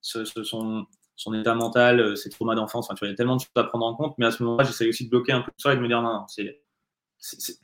ce, 0.00 0.24
son, 0.24 0.86
son 1.16 1.34
état 1.34 1.54
mental, 1.54 2.16
ses 2.16 2.30
traumas 2.30 2.54
d'enfance. 2.54 2.90
Enfin, 2.90 3.06
il 3.06 3.10
y 3.10 3.12
a 3.12 3.16
tellement 3.16 3.36
de 3.36 3.40
choses 3.40 3.50
à 3.56 3.64
prendre 3.64 3.86
en 3.86 3.94
compte, 3.94 4.14
mais 4.18 4.26
à 4.26 4.30
ce 4.30 4.42
moment-là, 4.42 4.64
j'essaie 4.64 4.88
aussi 4.88 5.04
de 5.06 5.10
bloquer 5.10 5.32
un 5.32 5.40
peu 5.40 5.50
tout 5.50 5.60
ça 5.62 5.72
et 5.72 5.76
de 5.76 5.80
me 5.80 5.88
dire 5.88 6.02
non, 6.02 6.12
non 6.12 6.24
c'est 6.28 6.62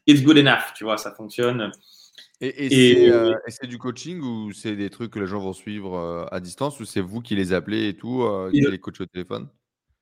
it's 0.07 0.23
good 0.23 0.39
enough, 0.39 0.73
tu 0.75 0.85
vois, 0.85 0.99
ça 0.99 1.13
fonctionne. 1.13 1.71
Et, 2.41 3.11
euh, 3.11 3.35
c'est 3.49 3.67
du 3.67 3.79
coaching 3.79 4.21
ou 4.21 4.53
c'est 4.53 4.77
des 4.77 4.91
trucs 4.91 5.11
que 5.11 5.19
les 5.19 5.27
gens 5.27 5.41
vont 5.41 5.53
suivre 5.53 5.97
euh, 5.97 6.25
à 6.31 6.39
distance 6.39 6.79
ou 6.79 6.85
c'est 6.85 7.01
vous 7.01 7.21
qui 7.21 7.35
les 7.35 7.53
appelez 7.53 7.89
et 7.89 7.97
tout, 7.97 8.23
euh, 8.23 8.51
qui 8.53 8.61
les 8.61 8.79
coachez 8.79 9.03
au 9.03 9.07
téléphone? 9.07 9.49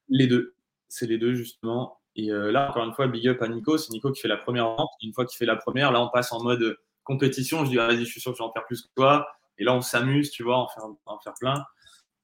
Les 0.08 0.26
deux. 0.26 0.54
C'est 0.88 1.06
les 1.06 1.18
deux, 1.18 1.34
justement. 1.34 2.00
Et 2.14 2.28
là, 2.28 2.70
encore 2.70 2.84
une 2.84 2.94
fois, 2.94 3.08
big 3.08 3.28
up 3.28 3.42
à 3.42 3.48
Nico. 3.48 3.76
C'est 3.76 3.90
Nico 3.92 4.10
qui 4.10 4.20
fait 4.20 4.28
la 4.28 4.36
première 4.38 4.66
vente. 4.74 4.90
Une 5.02 5.12
fois 5.12 5.26
qu'il 5.26 5.36
fait 5.36 5.46
la 5.46 5.56
première, 5.56 5.92
là, 5.92 6.00
on 6.00 6.08
passe 6.08 6.32
en 6.32 6.42
mode 6.42 6.78
compétition, 7.04 7.64
je 7.64 7.70
dis, 7.70 7.76
vas-y, 7.76 7.98
je 7.98 8.04
suis 8.04 8.20
sûr 8.20 8.32
que 8.32 8.38
je 8.38 8.42
vais 8.42 8.48
en 8.48 8.52
faire 8.52 8.64
plus 8.64 8.82
que 8.82 8.88
toi. 8.94 9.28
Et 9.58 9.64
là, 9.64 9.74
on 9.74 9.80
s'amuse, 9.80 10.30
tu 10.30 10.42
vois, 10.42 10.56
en 10.56 10.68
faire, 10.68 10.84
en 11.06 11.18
faire 11.18 11.34
plein. 11.38 11.64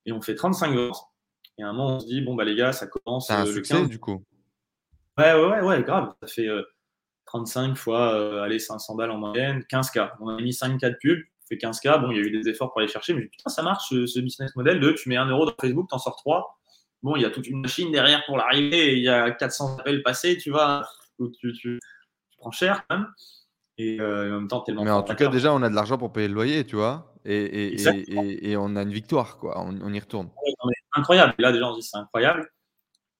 Et 0.06 0.12
on 0.12 0.20
fait 0.20 0.34
35 0.34 0.74
ventes. 0.74 0.96
Et 1.58 1.62
à 1.62 1.68
un 1.68 1.72
moment, 1.72 1.96
on 1.96 2.00
se 2.00 2.06
dit, 2.06 2.20
bon, 2.20 2.34
bah 2.34 2.44
les 2.44 2.56
gars, 2.56 2.72
ça 2.72 2.86
commence. 2.86 3.26
C'est 3.26 3.34
un 3.34 3.46
succès, 3.46 3.86
du 3.86 3.98
coup. 3.98 4.24
Ouais, 5.18 5.34
ouais, 5.34 5.46
ouais, 5.46 5.60
ouais, 5.60 5.82
grave. 5.82 6.14
Ça 6.22 6.26
fait 6.26 6.48
35 7.26 7.76
fois, 7.76 8.42
allez, 8.44 8.58
500 8.58 8.94
balles 8.94 9.10
en 9.10 9.18
moyenne, 9.18 9.64
15K. 9.70 10.12
On 10.20 10.28
a 10.28 10.40
mis 10.40 10.50
5K 10.50 10.90
de 10.90 10.96
pub, 11.00 11.20
fait 11.48 11.56
15K. 11.56 12.00
Bon, 12.00 12.10
il 12.10 12.16
y 12.16 12.20
a 12.20 12.22
eu 12.22 12.30
des 12.30 12.48
efforts 12.48 12.72
pour 12.72 12.80
aller 12.80 12.90
chercher, 12.90 13.14
mais 13.14 13.22
putain, 13.26 13.50
ça 13.50 13.62
marche 13.62 13.88
ce, 13.88 14.20
business 14.20 14.54
model 14.56 14.80
de 14.80 14.92
tu 14.92 15.08
mets 15.08 15.16
un 15.16 15.26
euro 15.26 15.46
dans 15.46 15.54
Facebook, 15.60 15.88
t'en 15.88 15.98
sors 15.98 16.16
3. 16.16 16.58
Bon, 17.02 17.16
il 17.16 17.22
y 17.22 17.24
a 17.24 17.30
toute 17.30 17.46
une 17.48 17.60
machine 17.60 17.90
derrière 17.90 18.24
pour 18.26 18.36
l'arrivée, 18.36 18.96
il 18.96 19.02
y 19.02 19.08
a 19.08 19.30
400 19.30 19.78
appels 19.78 20.02
passés, 20.02 20.38
tu 20.38 20.50
vois, 20.50 20.86
tu, 21.40 21.52
tu, 21.52 21.80
prends 22.38 22.52
cher 22.52 22.84
quand 22.88 22.98
même. 22.98 23.08
Et, 23.78 24.00
en 24.00 24.04
même 24.04 24.48
temps, 24.48 24.60
tellement. 24.60 24.84
Mais 24.84 24.90
en 24.90 25.02
tout 25.02 25.14
cas, 25.14 25.28
déjà, 25.28 25.52
on 25.52 25.62
a 25.62 25.68
de 25.68 25.74
l'argent 25.74 25.98
pour 25.98 26.12
payer 26.12 26.28
le 26.28 26.34
loyer, 26.34 26.64
tu 26.64 26.76
vois, 26.76 27.12
et, 27.24 27.74
et, 27.74 28.50
et, 28.50 28.56
on 28.56 28.76
a 28.76 28.82
une 28.82 28.92
victoire, 28.92 29.38
quoi. 29.38 29.60
On, 29.60 29.92
y 29.92 30.00
retourne. 30.00 30.30
incroyable. 30.92 31.34
là, 31.38 31.52
déjà, 31.52 31.66
on 31.66 31.74
se 31.74 31.80
dit 31.80 31.86
c'est 31.86 31.96
incroyable. 31.96 32.48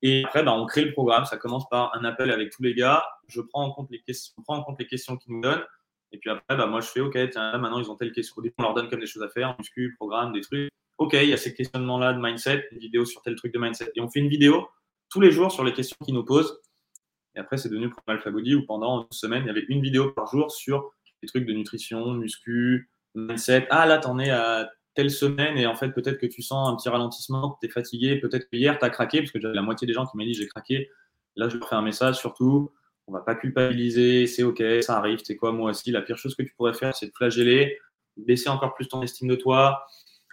Et 0.03 0.25
après, 0.25 0.43
bah, 0.43 0.53
on 0.53 0.67
crée 0.67 0.85
le 0.85 0.93
programme. 0.93 1.25
Ça 1.25 1.37
commence 1.37 1.69
par 1.69 1.97
un 1.97 2.05
appel 2.05 2.31
avec 2.31 2.51
tous 2.51 2.63
les 2.63 2.75
gars. 2.75 3.05
Je 3.29 3.41
prends 3.41 3.65
en 3.65 3.73
compte 3.73 3.89
les 3.91 4.03
questions, 4.03 4.35
on 4.39 4.43
prend 4.43 4.57
en 4.57 4.65
compte 4.65 4.79
les 4.81 4.87
questions 4.87 5.17
qu'ils 5.17 5.33
nous 5.35 5.41
donnent. 5.41 5.65
Et 6.11 6.19
puis 6.19 6.29
après, 6.29 6.57
bah, 6.57 6.67
moi, 6.67 6.81
je 6.81 6.89
fais 6.89 7.01
OK, 7.01 7.17
tiens, 7.31 7.57
maintenant, 7.59 7.79
ils 7.79 7.91
ont 7.91 7.97
telle 7.97 8.13
question. 8.13 8.43
On 8.59 8.63
leur 8.63 8.75
donne 8.75 8.91
comme 8.91 9.01
des 9.01 9.07
choses 9.07 9.23
à 9.23 9.29
faire, 9.29 9.55
muscu, 9.59 9.95
programme, 9.97 10.33
des 10.33 10.41
trucs. 10.41 10.71
OK, 11.03 11.15
il 11.15 11.29
y 11.29 11.33
a 11.33 11.37
ces 11.37 11.55
questionnements-là 11.55 12.13
de 12.13 12.21
mindset, 12.21 12.69
une 12.71 12.79
vidéo 12.79 13.05
sur 13.05 13.23
tel 13.23 13.35
truc 13.35 13.53
de 13.53 13.59
mindset. 13.59 13.91
Et 13.97 14.01
on 14.01 14.09
fait 14.09 14.21
une 14.21 14.29
vidéo 14.29 14.69
tous 15.09 15.21
les 15.21 15.31
jours 15.31 15.51
sur 15.51 15.65
les 15.65 15.73
questions 15.73 15.97
qu'ils 16.05 16.15
nous 16.15 16.25
posent. 16.25 16.61
Et 17.35 17.41
après, 17.41 17.57
c'est 17.57 17.69
devenu 17.69 17.91
Programme 17.91 18.19
Alpha 18.25 18.31
où 18.31 18.67
pendant 18.67 19.03
une 19.03 19.13
semaine, 19.13 19.43
il 19.45 19.47
y 19.47 19.51
avait 19.51 19.65
une 19.69 19.83
vidéo 19.83 20.13
par 20.13 20.27
jour 20.27 20.51
sur 20.51 20.93
des 21.23 21.29
trucs 21.29 21.47
de 21.47 21.53
nutrition, 21.53 22.13
muscu, 22.13 22.91
mindset. 23.15 23.67
Ah, 23.71 23.87
là, 23.87 23.99
t'en 23.99 24.19
es 24.19 24.31
à 24.31 24.71
telle 24.95 25.11
semaine 25.11 25.57
et 25.57 25.67
en 25.67 25.75
fait 25.75 25.91
peut-être 25.91 26.19
que 26.19 26.27
tu 26.27 26.43
sens 26.43 26.69
un 26.69 26.77
petit 26.77 26.89
ralentissement, 26.89 27.57
tu 27.61 27.67
es 27.67 27.71
fatigué, 27.71 28.21
peut-être 28.21 28.45
que 28.51 28.57
hier 28.57 28.79
tu 28.79 28.85
as 28.85 28.91
craqué, 28.91 29.21
parce 29.21 29.31
que 29.31 29.41
j'avais 29.41 29.55
la 29.55 29.63
moitié 29.63 29.87
des 29.87 29.95
gens 29.95 30.07
qui 30.07 30.17
m'ont 30.17 30.25
dit 30.25 30.35
j'ai 30.35 30.47
craqué. 30.47 30.91
Là, 31.37 31.49
je 31.49 31.57
leur 31.57 31.69
fais 31.69 31.77
un 31.77 31.83
message 31.83 32.17
surtout, 32.17 32.73
on 33.07 33.13
va 33.13 33.21
pas 33.21 33.35
culpabiliser, 33.35 34.27
c'est 34.27 34.43
ok, 34.43 34.63
ça 34.83 34.99
arrive, 34.99 35.21
c'est 35.25 35.37
quoi 35.37 35.53
moi 35.53 35.71
aussi, 35.71 35.91
la 35.91 36.03
pire 36.03 36.19
chose 36.19 36.35
que 36.35 36.43
tu 36.43 36.55
pourrais 36.55 36.75
faire 36.75 36.95
c'est 36.95 37.07
de 37.07 37.13
flageller, 37.17 37.79
baisser 38.19 38.51
encore 38.51 38.75
plus 38.75 38.87
ton 38.89 39.03
estime 39.03 39.29
de 39.29 39.35
toi 39.35 39.83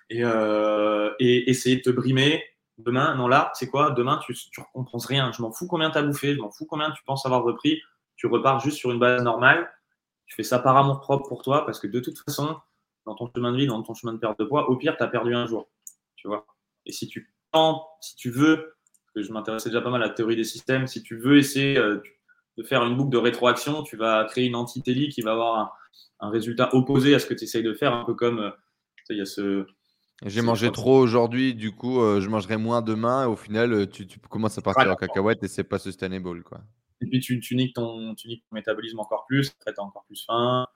et, 0.09 0.23
euh, 0.23 1.11
et 1.19 1.49
essayer 1.49 1.77
de 1.77 1.81
te 1.81 1.89
brimer. 1.89 2.43
Demain, 2.77 3.15
non 3.15 3.27
là, 3.27 3.51
c'est 3.55 3.67
quoi? 3.67 3.91
Demain, 3.91 4.19
tu 4.25 4.31
ne 4.31 4.63
recompenses 4.63 5.05
rien. 5.05 5.31
Je 5.31 5.41
m'en 5.41 5.51
fous 5.51 5.67
combien 5.67 5.91
tu 5.91 5.97
as 5.97 6.03
bouffé, 6.03 6.33
je 6.33 6.39
m'en 6.39 6.49
fous 6.49 6.65
combien 6.65 6.91
tu 6.91 7.03
penses 7.03 7.25
avoir 7.25 7.43
repris. 7.43 7.81
Tu 8.15 8.27
repars 8.27 8.59
juste 8.59 8.77
sur 8.77 8.91
une 8.91 8.99
base 8.99 9.21
normale. 9.23 9.69
Tu 10.25 10.35
fais 10.35 10.43
ça 10.43 10.59
par 10.59 10.77
amour 10.77 10.99
propre 11.01 11.27
pour 11.27 11.41
toi 11.41 11.65
parce 11.65 11.79
que 11.79 11.87
de 11.87 11.99
toute 11.99 12.19
façon, 12.19 12.57
dans 13.05 13.15
ton 13.15 13.29
chemin 13.33 13.51
de 13.51 13.57
vie, 13.57 13.67
dans 13.67 13.81
ton 13.81 13.93
chemin 13.93 14.13
de 14.13 14.19
perte 14.19 14.39
de 14.39 14.45
poids, 14.45 14.69
au 14.69 14.77
pire, 14.77 14.95
tu 14.95 15.03
as 15.03 15.07
perdu 15.07 15.35
un 15.35 15.47
jour. 15.47 15.69
Tu 16.15 16.27
vois? 16.27 16.45
Et 16.85 16.91
si 16.91 17.07
tu 17.07 17.33
tentes, 17.51 17.83
si 18.01 18.15
tu 18.15 18.29
veux, 18.29 18.75
parce 19.13 19.13
que 19.15 19.21
je 19.23 19.33
m'intéressais 19.33 19.69
déjà 19.69 19.81
pas 19.81 19.89
mal 19.89 20.03
à 20.03 20.07
la 20.07 20.13
théorie 20.13 20.35
des 20.35 20.43
systèmes, 20.43 20.87
si 20.87 21.01
tu 21.01 21.17
veux 21.17 21.37
essayer 21.37 21.77
euh, 21.77 22.01
de 22.57 22.63
faire 22.63 22.83
une 22.83 22.95
boucle 22.95 23.09
de 23.09 23.17
rétroaction, 23.17 23.83
tu 23.83 23.97
vas 23.97 24.25
créer 24.25 24.45
une 24.45 24.55
antitélie 24.55 25.09
qui 25.09 25.21
va 25.21 25.31
avoir 25.31 25.75
un, 26.19 26.29
résultat 26.29 26.69
opposé 26.75 27.15
à 27.15 27.19
ce 27.19 27.25
que 27.25 27.33
tu 27.33 27.45
essayes 27.45 27.63
de 27.63 27.73
faire, 27.73 27.93
un 27.93 28.03
peu 28.03 28.13
comme 28.13 28.39
euh, 28.39 28.51
il 29.09 29.17
y 29.17 29.21
a 29.21 29.25
ce. 29.25 29.65
J'ai 30.25 30.41
mangé 30.41 30.71
trop 30.71 30.97
aujourd'hui, 30.99 31.55
du 31.55 31.71
coup, 31.71 32.01
euh, 32.01 32.19
je 32.19 32.29
mangerai 32.29 32.57
moins 32.57 32.81
demain. 32.81 33.23
Et 33.23 33.27
au 33.27 33.35
final, 33.35 33.89
tu, 33.89 34.05
commences 34.29 34.57
à 34.57 34.61
partir 34.61 34.91
en 34.91 34.95
cacahuète 34.95 35.43
et 35.43 35.47
c'est 35.47 35.63
pas 35.63 35.79
sustainable. 35.79 36.43
Quoi. 36.43 36.59
Et 37.01 37.05
puis, 37.05 37.19
tu, 37.19 37.39
tu, 37.39 37.55
niques 37.55 37.75
ton, 37.75 38.15
tu 38.15 38.27
niques 38.27 38.43
ton 38.49 38.55
métabolisme 38.55 38.99
encore 38.99 39.25
plus, 39.27 39.55
après, 39.59 39.73
tu 39.73 39.79
as 39.79 39.83
encore 39.83 40.03
plus 40.05 40.25
faim 40.25 40.67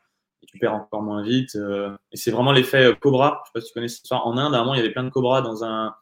tu 0.47 0.57
perds 0.57 0.73
encore 0.73 1.01
moins 1.01 1.23
vite. 1.23 1.55
Euh, 1.55 1.95
et 2.11 2.17
c'est 2.17 2.31
vraiment 2.31 2.51
l'effet 2.51 2.85
euh, 2.85 2.95
Cobra. 2.95 3.43
Je 3.43 3.47
sais 3.47 3.53
pas 3.53 3.61
si 3.61 3.67
tu 3.67 3.73
connais 3.73 3.87
cette 3.87 4.03
histoire. 4.03 4.25
En 4.27 4.37
Inde, 4.37 4.53
à 4.53 4.59
un 4.59 4.61
moment, 4.61 4.73
il 4.73 4.77
y 4.77 4.81
avait 4.81 4.91
plein 4.91 5.03
de 5.03 5.09
cobras 5.09 5.41
dans, 5.41 5.63
un, 5.63 5.95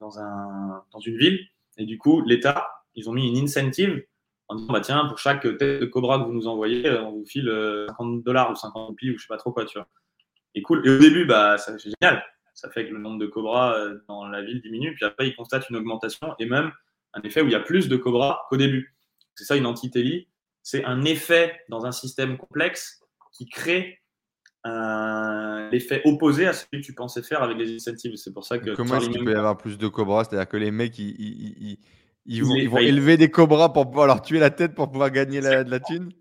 dans, 0.00 0.18
un, 0.18 0.82
dans 0.92 1.00
une 1.00 1.16
ville. 1.16 1.40
Et 1.76 1.84
du 1.84 1.98
coup, 1.98 2.22
l'État, 2.22 2.68
ils 2.94 3.08
ont 3.08 3.12
mis 3.12 3.28
une 3.28 3.42
incentive 3.44 4.04
en 4.48 4.56
disant 4.56 4.72
bah, 4.72 4.80
tiens, 4.80 5.06
pour 5.06 5.18
chaque 5.18 5.42
tête 5.42 5.80
de 5.80 5.86
cobra 5.86 6.18
que 6.18 6.24
vous 6.24 6.32
nous 6.32 6.46
envoyez, 6.46 6.86
euh, 6.86 7.02
on 7.04 7.12
vous 7.12 7.26
file 7.26 7.50
50 7.88 8.22
dollars 8.22 8.50
ou 8.50 8.54
50 8.54 8.88
roupies 8.88 9.10
ou 9.10 9.18
je 9.18 9.22
sais 9.22 9.28
pas 9.28 9.38
trop 9.38 9.52
quoi, 9.52 9.64
tu 9.64 9.78
vois. 9.78 9.88
Et 10.54 10.62
cool. 10.62 10.86
Et 10.86 10.90
au 10.90 10.98
début, 10.98 11.24
bah, 11.24 11.58
c'est 11.58 11.76
génial. 11.78 12.24
Ça 12.54 12.70
fait 12.70 12.86
que 12.86 12.92
le 12.92 13.00
nombre 13.00 13.18
de 13.18 13.26
cobras 13.26 13.76
dans 14.08 14.26
la 14.26 14.42
ville 14.42 14.62
diminue. 14.62 14.94
Puis 14.94 15.04
après, 15.04 15.28
ils 15.28 15.36
constatent 15.36 15.68
une 15.70 15.76
augmentation 15.76 16.34
et 16.38 16.46
même 16.46 16.72
un 17.12 17.22
effet 17.22 17.42
où 17.42 17.46
il 17.46 17.52
y 17.52 17.56
a 17.56 17.60
plus 17.60 17.88
de 17.88 17.96
cobras 17.96 18.42
qu'au 18.48 18.56
début. 18.56 18.96
C'est 19.34 19.44
ça 19.44 19.56
une 19.56 19.66
antitélie. 19.66 20.28
C'est 20.62 20.84
un 20.84 21.04
effet 21.04 21.60
dans 21.68 21.84
un 21.84 21.92
système 21.92 22.38
complexe 22.38 23.00
qui 23.32 23.48
crée 23.48 24.00
l'effet 25.70 26.00
opposé 26.04 26.46
à 26.46 26.52
ce 26.52 26.64
que 26.66 26.78
tu 26.78 26.94
pensais 26.94 27.22
faire 27.22 27.42
avec 27.42 27.58
les 27.58 27.74
incentives. 27.74 28.16
C'est 28.16 28.32
pour 28.32 28.44
ça 28.44 28.58
que. 28.58 28.70
Comment 28.70 28.96
est-ce 28.96 29.10
qu'il 29.10 29.24
peut 29.24 29.32
y 29.32 29.36
avoir 29.36 29.56
plus 29.56 29.76
de 29.76 29.88
cobras? 29.88 30.24
C'est-à-dire 30.24 30.48
que 30.48 30.56
les 30.56 30.70
mecs, 30.70 30.98
ils, 30.98 31.78
ils, 32.24 32.44
vont, 32.44 32.54
ils 32.54 32.68
vont 32.68 32.78
élever 32.78 33.16
des 33.16 33.30
cobras 33.30 33.70
pour 33.70 33.86
pouvoir 33.90 34.06
leur 34.06 34.22
tuer 34.22 34.38
la 34.38 34.50
tête 34.50 34.74
pour 34.74 34.90
pouvoir 34.90 35.10
gagner 35.10 35.40
la, 35.40 35.64
de 35.64 35.70
la 35.70 35.80
thune? 35.80 36.12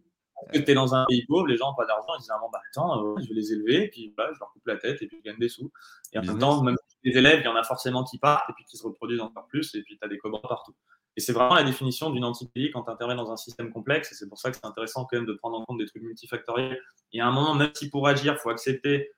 Que 0.51 0.57
tu 0.59 0.71
es 0.71 0.73
dans 0.73 0.95
un 0.95 1.05
pays 1.05 1.25
pauvre, 1.25 1.47
les 1.47 1.57
gens 1.57 1.69
n'ont 1.69 1.75
pas 1.75 1.85
d'argent, 1.85 2.13
ils 2.17 2.21
disent 2.21 2.31
ah, 2.33 2.39
bon, 2.41 2.49
bah, 2.51 2.61
attends, 2.69 3.05
euh, 3.05 3.15
je 3.21 3.27
vais 3.29 3.35
les 3.35 3.53
élever, 3.53 3.83
et 3.85 3.89
puis 3.89 4.13
bah, 4.15 4.29
je 4.33 4.39
leur 4.39 4.51
coupe 4.51 4.65
la 4.65 4.77
tête, 4.77 5.01
et 5.01 5.07
puis 5.07 5.17
je 5.17 5.23
gagne 5.23 5.39
des 5.39 5.49
sous. 5.49 5.71
Et 6.13 6.19
en 6.19 6.23
même 6.23 6.39
temps, 6.39 6.61
même 6.63 6.75
les 7.03 7.17
élèves, 7.17 7.39
il 7.41 7.45
y 7.45 7.47
en 7.47 7.55
a 7.55 7.63
forcément 7.63 8.03
qui 8.03 8.17
partent, 8.17 8.49
et 8.49 8.53
puis 8.53 8.65
qui 8.65 8.77
se 8.77 8.83
reproduisent 8.83 9.21
encore 9.21 9.47
plus, 9.47 9.73
et 9.75 9.83
puis 9.83 9.97
tu 9.97 10.05
as 10.05 10.07
des 10.07 10.17
cobras 10.17 10.47
partout. 10.47 10.73
Et 11.15 11.21
c'est 11.21 11.33
vraiment 11.33 11.55
la 11.55 11.63
définition 11.63 12.09
d'une 12.09 12.25
antitélie 12.25 12.71
quand 12.71 12.83
tu 12.83 12.91
interviens 12.91 13.15
dans 13.15 13.31
un 13.31 13.37
système 13.37 13.71
complexe. 13.71 14.11
Et 14.11 14.15
c'est 14.15 14.27
pour 14.27 14.39
ça 14.39 14.49
que 14.49 14.57
c'est 14.57 14.65
intéressant 14.65 15.05
quand 15.05 15.17
même 15.17 15.27
de 15.27 15.33
prendre 15.33 15.59
en 15.59 15.65
compte 15.65 15.77
des 15.77 15.85
trucs 15.85 16.01
multifactoriels. 16.01 16.81
Et 17.11 17.21
à 17.21 17.27
un 17.27 17.31
moment, 17.31 17.53
même 17.53 17.71
si 17.75 17.89
pour 17.89 18.07
agir, 18.07 18.33
il 18.33 18.39
faut 18.39 18.49
accepter 18.49 19.11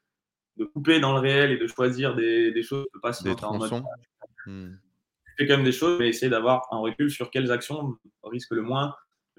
de 0.58 0.66
couper 0.66 1.00
dans 1.00 1.14
le 1.14 1.20
réel 1.20 1.52
et 1.52 1.58
de 1.58 1.68
choisir 1.68 2.16
des, 2.16 2.52
des 2.52 2.64
choses, 2.64 2.86
pas 3.02 3.14
si 3.14 3.28
en 3.30 3.58
mode. 3.58 3.84
Hmm. 4.46 4.74
Tu 5.26 5.34
fais 5.38 5.48
quand 5.48 5.56
même 5.56 5.66
des 5.66 5.72
choses, 5.72 6.00
mais 6.00 6.10
essayer 6.10 6.30
d'avoir 6.30 6.68
un 6.72 6.80
recul 6.80 7.10
sur 7.10 7.30
quelles 7.30 7.52
actions 7.52 7.98
risquent 8.24 8.52
le 8.52 8.62
moins 8.62 8.94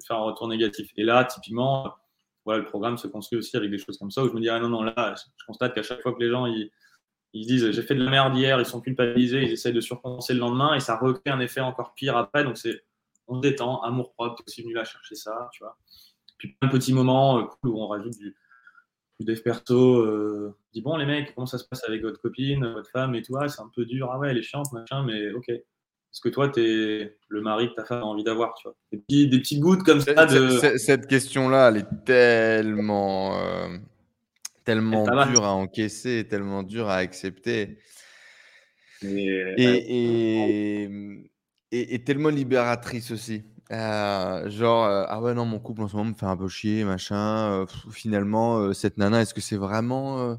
faire 0.05 0.17
un 0.17 0.25
retour 0.25 0.49
négatif. 0.49 0.91
Et 0.97 1.05
là, 1.05 1.25
typiquement, 1.25 1.95
voilà, 2.45 2.61
le 2.61 2.67
programme 2.67 2.99
se 2.99 3.07
construit 3.07 3.39
aussi 3.39 3.57
avec 3.57 3.71
des 3.71 3.79
choses 3.79 3.99
comme 3.99 4.11
ça 4.11 4.23
où 4.25 4.29
je 4.29 4.33
me 4.33 4.41
dis, 4.41 4.49
ah 4.49 4.59
non, 4.61 4.69
non, 4.69 4.83
là, 4.83 5.15
je 5.17 5.45
constate 5.47 5.75
qu'à 5.75 5.83
chaque 5.83 6.01
fois 6.03 6.13
que 6.13 6.21
les 6.21 6.31
gens 6.31 6.47
ils, 6.47 6.71
ils 7.33 7.45
se 7.45 7.49
disent 7.49 7.71
j'ai 7.71 7.83
fait 7.83 7.95
de 7.95 8.03
la 8.03 8.11
merde 8.11 8.37
hier, 8.37 8.59
ils 8.59 8.67
sont 8.67 8.81
culpabilisés, 8.81 9.43
ils 9.43 9.53
essayent 9.53 9.73
de 9.73 9.81
surpenser 9.81 10.33
le 10.33 10.41
lendemain 10.41 10.75
et 10.75 10.81
ça 10.81 10.97
recrée 10.97 11.31
un 11.31 11.41
effet 11.41 11.61
encore 11.61 11.95
pire 11.95 12.17
après. 12.17 12.45
Donc 12.45 12.57
c'est 12.57 12.85
on 13.29 13.41
détend, 13.41 13.83
amour 13.83 14.13
propre, 14.13 14.43
aussi 14.47 14.63
venu 14.63 14.73
là 14.73 14.85
chercher 14.85 15.17
ça, 15.17 15.49
tu 15.53 15.65
vois. 15.65 15.77
Puis 16.39 16.55
plein 16.61 16.69
de 16.69 16.73
petits 16.73 16.93
moments 16.93 17.39
euh, 17.39 17.43
cool 17.43 17.71
où 17.71 17.81
on 17.81 17.89
rajoute 17.89 18.17
du, 18.17 18.37
du 19.19 19.27
dev 19.27 19.41
perso. 19.41 20.01
Euh, 20.01 20.57
dit 20.73 20.81
bon 20.81 20.97
les 20.97 21.07
mecs, 21.07 21.35
comment 21.35 21.47
ça 21.47 21.59
se 21.59 21.65
passe 21.65 21.85
avec 21.85 22.03
votre 22.03 22.21
copine, 22.21 22.67
votre 22.73 22.91
femme 22.91 23.15
et 23.15 23.23
tout, 23.23 23.35
c'est 23.49 23.61
un 23.61 23.71
peu 23.75 23.85
dur, 23.85 24.11
ah 24.13 24.19
ouais 24.19 24.31
elle 24.31 24.39
est 24.39 24.43
chiante, 24.43 24.73
machin, 24.73 25.03
mais 25.05 25.33
ok. 25.33 25.51
Est-ce 26.13 26.21
que 26.21 26.29
toi, 26.29 26.49
tu 26.49 26.61
es 26.61 27.17
le 27.29 27.41
mari 27.43 27.69
que 27.71 27.75
ta 27.75 27.85
femme 27.85 28.03
a 28.03 28.07
envie 28.07 28.25
d'avoir 28.25 28.55
tu 28.55 28.69
vois 28.69 28.77
des, 28.91 28.99
petits, 28.99 29.29
des 29.29 29.39
petites 29.39 29.61
gouttes 29.61 29.83
comme 29.83 30.01
ça. 30.01 30.27
De... 30.27 30.77
Cette 30.79 31.07
question-là, 31.07 31.69
elle 31.69 31.77
est 31.79 32.05
tellement. 32.05 33.39
Euh, 33.39 33.77
tellement 34.65 35.05
dur 35.27 35.45
à 35.45 35.53
encaisser, 35.53 36.27
tellement 36.29 36.63
dur 36.63 36.89
à 36.89 36.97
accepter. 36.97 37.79
Et, 39.03 40.89
et, 41.73 42.05
tellement 42.05 42.29
libératrice 42.29 43.11
aussi. 43.11 43.45
Euh, 43.73 44.49
genre, 44.49 44.85
euh, 44.85 45.05
ah 45.09 45.21
ouais, 45.21 45.35
non, 45.35 45.45
mon 45.45 45.59
couple 45.59 45.83
en 45.83 45.89
ce 45.89 45.97
moment 45.97 46.11
me 46.11 46.15
fait 46.15 46.27
un 46.27 46.37
peu 46.37 46.49
chier, 46.49 46.85
machin. 46.85 47.63
Euh, 47.63 47.67
finalement, 47.91 48.73
cette 48.73 48.97
nana, 48.97 49.23
est-ce 49.23 49.35
que 49.35 49.41
c'est 49.41 49.57
vraiment 49.57 50.39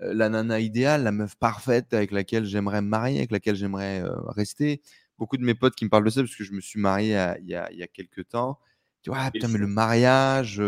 la 0.00 0.28
nana 0.28 0.60
idéale, 0.60 1.02
la 1.02 1.12
meuf 1.12 1.36
parfaite 1.36 1.92
avec 1.92 2.12
laquelle 2.12 2.44
j'aimerais 2.44 2.82
me 2.82 2.88
marier, 2.88 3.18
avec 3.18 3.32
laquelle 3.32 3.56
j'aimerais 3.56 4.02
rester? 4.28 4.82
Beaucoup 5.18 5.36
de 5.36 5.44
mes 5.44 5.54
potes 5.54 5.74
qui 5.74 5.84
me 5.84 5.90
parlent 5.90 6.04
de 6.04 6.10
ça, 6.10 6.22
parce 6.22 6.36
que 6.36 6.44
je 6.44 6.52
me 6.52 6.60
suis 6.60 6.80
marié 6.80 7.08
il 7.40 7.48
y 7.48 7.54
a, 7.54 7.70
il 7.72 7.78
y 7.78 7.82
a 7.82 7.88
quelques 7.88 8.28
temps. 8.28 8.58
Tu 9.02 9.10
vois, 9.10 9.20
ah, 9.20 9.30
putain, 9.30 9.48
mais 9.48 9.58
le 9.58 9.66
mariage 9.66 10.60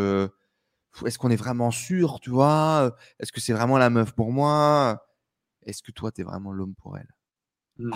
est-ce 1.06 1.18
qu'on 1.18 1.31
est 1.31 1.36
vraiment 1.36 1.70
sûr, 1.70 2.20
tu 2.20 2.31
vois? 2.31 2.97
Est-ce 3.18 3.32
que 3.32 3.40
c'est 3.40 3.52
vraiment 3.52 3.78
la 3.78 3.90
meuf 3.90 4.12
pour 4.12 4.32
moi? 4.32 5.06
Est-ce 5.64 5.82
que 5.82 5.93
toi, 5.93 6.10
tu 6.10 6.20
es 6.20 6.24
vraiment 6.24 6.52
l'homme 6.52 6.74
pour 6.74 6.98
elle? 6.98 7.14
Mmh. 7.78 7.90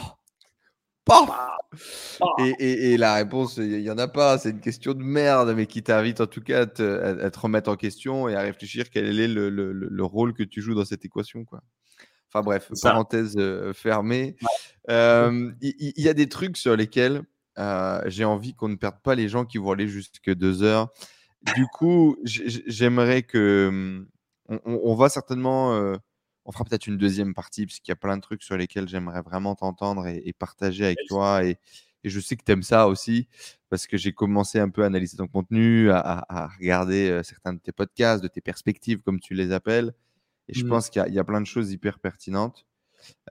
oh. 2.21 2.37
et, 2.39 2.97
la 2.97 3.15
réponse, 3.15 3.57
il 3.59 3.83
n'y 3.83 3.91
en 3.91 3.99
a 3.99 4.09
pas. 4.09 4.39
C'est 4.39 4.51
une 4.51 4.61
question 4.61 4.95
de 4.95 5.03
merde, 5.03 5.53
mais 5.55 5.67
qui 5.67 5.83
t'invite 5.83 6.21
en 6.21 6.27
tout 6.27 6.41
cas 6.41 6.63
à 6.63 6.67
te, 6.67 7.39
remettre 7.39 7.71
en 7.71 7.77
question 7.77 8.29
et 8.29 8.35
à 8.35 8.41
réfléchir 8.41 8.89
quel 8.91 9.19
est 9.21 9.29
le, 9.29 10.05
rôle 10.05 10.33
que 10.33 10.43
tu 10.43 10.63
joues 10.63 10.75
dans 10.75 10.85
cette 10.85 11.05
équation. 11.05 11.45
Quoi. 11.45 11.63
Enfin 12.35 12.43
bref, 12.43 12.71
parenthèse 12.83 13.37
fermée. 13.75 14.37
Il 14.89 15.93
y, 15.97 16.09
a 16.09 16.15
des 16.15 16.29
trucs 16.29 16.57
sur 16.57 16.77
lesquels 16.77 17.23
j'ai 18.07 18.25
envie 18.25 18.55
qu'on 18.55 18.69
ne 18.69 18.77
perde 18.77 19.01
pas 19.03 19.15
les 19.15 19.29
gens 19.29 19.45
qui 19.45 19.59
vont 19.59 19.71
aller 19.71 19.89
jusque 19.89 20.35
deux 20.35 20.63
heures 20.63 20.91
du 21.55 21.67
coup, 21.67 22.17
j'aimerais 22.25 23.23
que. 23.23 24.07
On, 24.49 24.95
va 24.95 25.09
certainement. 25.09 25.71
on 26.45 26.53
fera 26.53 26.65
peut-être 26.65 26.87
une 26.87 26.99
deuxième 26.99 27.35
partie, 27.35 27.67
parce 27.67 27.81
qu'il 27.81 27.91
y 27.91 27.93
a 27.93 27.97
plein 27.97 28.17
de 28.17 28.23
trucs 28.23 28.43
sur 28.43 28.57
lesquels 28.57 28.89
j'aimerais 28.89 29.23
vraiment 29.23 29.55
t'entendre 29.55 30.07
et, 30.07 30.33
partager 30.39 30.85
avec 30.85 30.99
toi 31.09 31.45
et, 31.45 31.59
et 32.05 32.11
je 32.11 32.21
sais 32.21 32.37
que 32.37 32.45
tu 32.45 32.53
aimes 32.53 32.63
ça 32.63 32.87
aussi, 32.87 33.29
parce 33.71 33.87
que 33.87 33.97
j'ai 33.97 34.13
commencé 34.13 34.59
un 34.61 34.69
peu 34.69 34.83
à 34.83 34.87
analyser 34.87 35.17
ton 35.17 35.27
contenu, 35.27 35.91
à, 35.91 36.49
regarder 36.59 37.09
euh, 37.09 37.23
certains 37.23 37.55
de 37.55 37.59
tes 37.59 37.73
podcasts, 37.73 38.23
de 38.23 38.29
tes 38.29 38.43
perspectives, 38.43 39.01
comme 39.01 39.21
tu 39.21 39.35
les 39.35 39.53
appelles. 39.53 39.95
Et 40.49 40.55
je 40.55 40.65
mmh. 40.65 40.69
pense 40.69 40.91
qu'il 40.91 41.07
y, 41.07 41.19
a 41.19 41.25
plein 41.25 41.41
de 41.41 41.47
choses 41.47 41.73
hyper 41.73 41.99
pertinentes. 41.99 42.67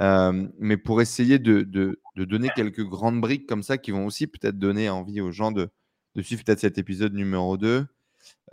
Euh, 0.02 0.48
mais 0.60 0.78
pour 0.78 1.02
essayer 1.02 1.40
de, 1.40 1.64
donner 2.16 2.50
quelques 2.56 2.84
grandes 2.84 3.22
briques 3.22 3.48
comme 3.48 3.64
ça 3.64 3.78
qui 3.78 3.92
vont 3.92 4.06
aussi 4.06 4.28
peut-être 4.28 4.58
donner 4.58 4.90
envie 4.90 5.22
aux 5.22 5.32
gens 5.32 5.52
de, 5.52 5.70
suivre 6.22 6.44
peut-être 6.44 6.60
cet 6.60 6.78
épisode 6.78 7.14
numéro 7.14 7.58
2, 7.58 7.86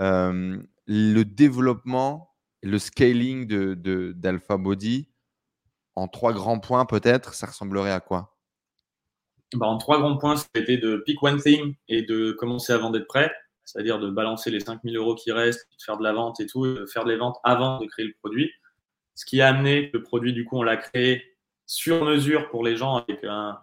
euh, 0.01 0.63
le 0.87 1.23
développement, 1.23 2.35
le 2.63 2.79
scaling 2.79 3.47
d'Alpha 4.15 4.57
Body, 4.57 5.09
en 5.97 6.09
trois 6.09 6.33
grands 6.33 6.59
points 6.59 6.87
peut-être, 6.87 7.35
ça 7.35 7.47
ressemblerait 7.47 7.93
à 7.93 8.01
quoi? 8.01 8.37
Bah, 9.55 9.67
En 9.67 9.79
trois 9.79 9.99
grands 9.99 10.17
points, 10.17 10.37
c'était 10.37 10.79
de 10.79 11.03
pick 11.05 11.23
one 11.23 11.41
thing 11.41 11.75
et 11.89 12.03
de 12.03 12.33
commencer 12.33 12.73
avant 12.73 12.91
d'être 12.91 13.07
prêt, 13.07 13.33
c'est-à-dire 13.71 14.01
de 14.01 14.11
balancer 14.11 14.51
les 14.51 14.61
5000 14.61 14.97
euros 14.97 15.15
qui 15.15 15.31
restent, 15.31 15.69
de 15.71 15.83
faire 15.85 15.97
de 15.97 16.03
la 16.03 16.13
vente 16.13 16.41
et 16.41 16.47
tout, 16.47 16.67
de 16.67 16.87
faire 16.87 17.05
des 17.05 17.17
ventes 17.17 17.37
avant 17.45 17.79
de 17.79 17.87
créer 17.87 18.05
le 18.05 18.15
produit. 18.19 18.51
Ce 19.15 19.25
qui 19.25 19.41
a 19.41 19.49
amené 19.49 19.91
le 19.93 20.03
produit, 20.03 20.33
du 20.33 20.45
coup, 20.45 20.59
on 20.59 20.63
l'a 20.63 20.77
créé 20.77 21.23
sur 21.67 22.05
mesure 22.05 22.49
pour 22.51 22.65
les 22.65 22.77
gens 22.77 22.97
avec 22.97 23.23
un, 23.25 23.59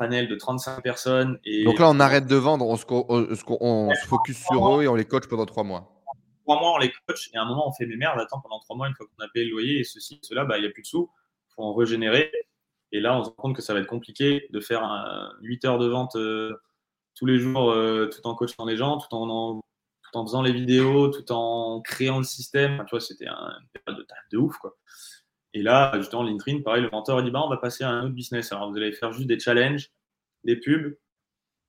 panel 0.00 0.26
de 0.26 0.34
35 0.34 0.82
personnes. 0.82 1.38
Et... 1.44 1.62
Donc 1.62 1.78
là, 1.78 1.88
on 1.88 2.00
arrête 2.00 2.26
de 2.26 2.34
vendre, 2.34 2.66
on 2.66 2.76
se, 2.76 2.84
on, 2.88 3.94
se 3.94 4.06
focus 4.06 4.38
sur 4.38 4.76
eux 4.76 4.82
et 4.82 4.88
on 4.88 4.96
les 4.96 5.04
coach 5.04 5.28
pendant 5.28 5.46
trois 5.46 5.62
mois. 5.62 6.02
Trois 6.44 6.58
mois, 6.58 6.74
on 6.74 6.78
les 6.78 6.90
coach 7.06 7.30
et 7.32 7.36
à 7.36 7.42
un 7.42 7.44
moment, 7.44 7.68
on 7.68 7.72
fait 7.72 7.86
mes 7.86 7.96
merdes, 7.96 8.18
attends, 8.18 8.40
pendant 8.40 8.58
trois 8.58 8.74
mois, 8.74 8.88
une 8.88 8.94
fois 8.96 9.06
qu'on 9.06 9.24
a 9.24 9.28
payé 9.28 9.44
le 9.44 9.52
loyer 9.52 9.78
et 9.78 9.84
ceci, 9.84 10.18
cela, 10.22 10.44
bah, 10.44 10.58
il 10.58 10.62
n'y 10.62 10.66
a 10.66 10.70
plus 10.70 10.82
de 10.82 10.88
sous, 10.88 11.08
il 11.50 11.54
faut 11.54 11.62
en 11.62 11.72
régénérer. 11.72 12.32
Et 12.90 12.98
là, 12.98 13.16
on 13.16 13.22
se 13.22 13.28
rend 13.28 13.36
compte 13.36 13.56
que 13.56 13.62
ça 13.62 13.74
va 13.74 13.78
être 13.78 13.86
compliqué 13.86 14.48
de 14.50 14.58
faire 14.58 14.82
8 15.42 15.64
heures 15.66 15.78
de 15.78 15.86
vente 15.86 16.16
euh, 16.16 16.60
tous 17.14 17.26
les 17.26 17.38
jours 17.38 17.70
euh, 17.70 18.06
tout 18.06 18.26
en 18.26 18.34
coachant 18.34 18.64
les 18.64 18.76
gens, 18.76 18.98
tout 18.98 19.14
en, 19.14 19.60
faisant 20.24 20.42
les 20.42 20.52
vidéos, 20.52 21.08
tout 21.08 21.30
en 21.32 21.80
créant 21.82 22.18
le 22.18 22.24
système. 22.24 22.84
tu 22.86 22.90
vois, 22.90 23.00
c'était 23.00 23.26
un, 23.26 23.52
période 23.84 24.06
de 24.32 24.38
ouf. 24.38 24.56
Quoi. 24.58 24.76
Et 25.54 25.62
là, 25.62 25.92
justement, 25.96 26.22
LinkedIn, 26.22 26.62
pareil, 26.62 26.82
le 26.82 26.90
mentor 26.90 27.18
a 27.18 27.22
dit 27.22 27.30
bah, 27.30 27.42
on 27.44 27.50
va 27.50 27.56
passer 27.56 27.84
à 27.84 27.90
un 27.90 28.04
autre 28.04 28.14
business. 28.14 28.52
Alors, 28.52 28.70
vous 28.70 28.76
allez 28.76 28.92
faire 28.92 29.12
juste 29.12 29.28
des 29.28 29.38
challenges, 29.38 29.90
des 30.44 30.56
pubs. 30.56 30.96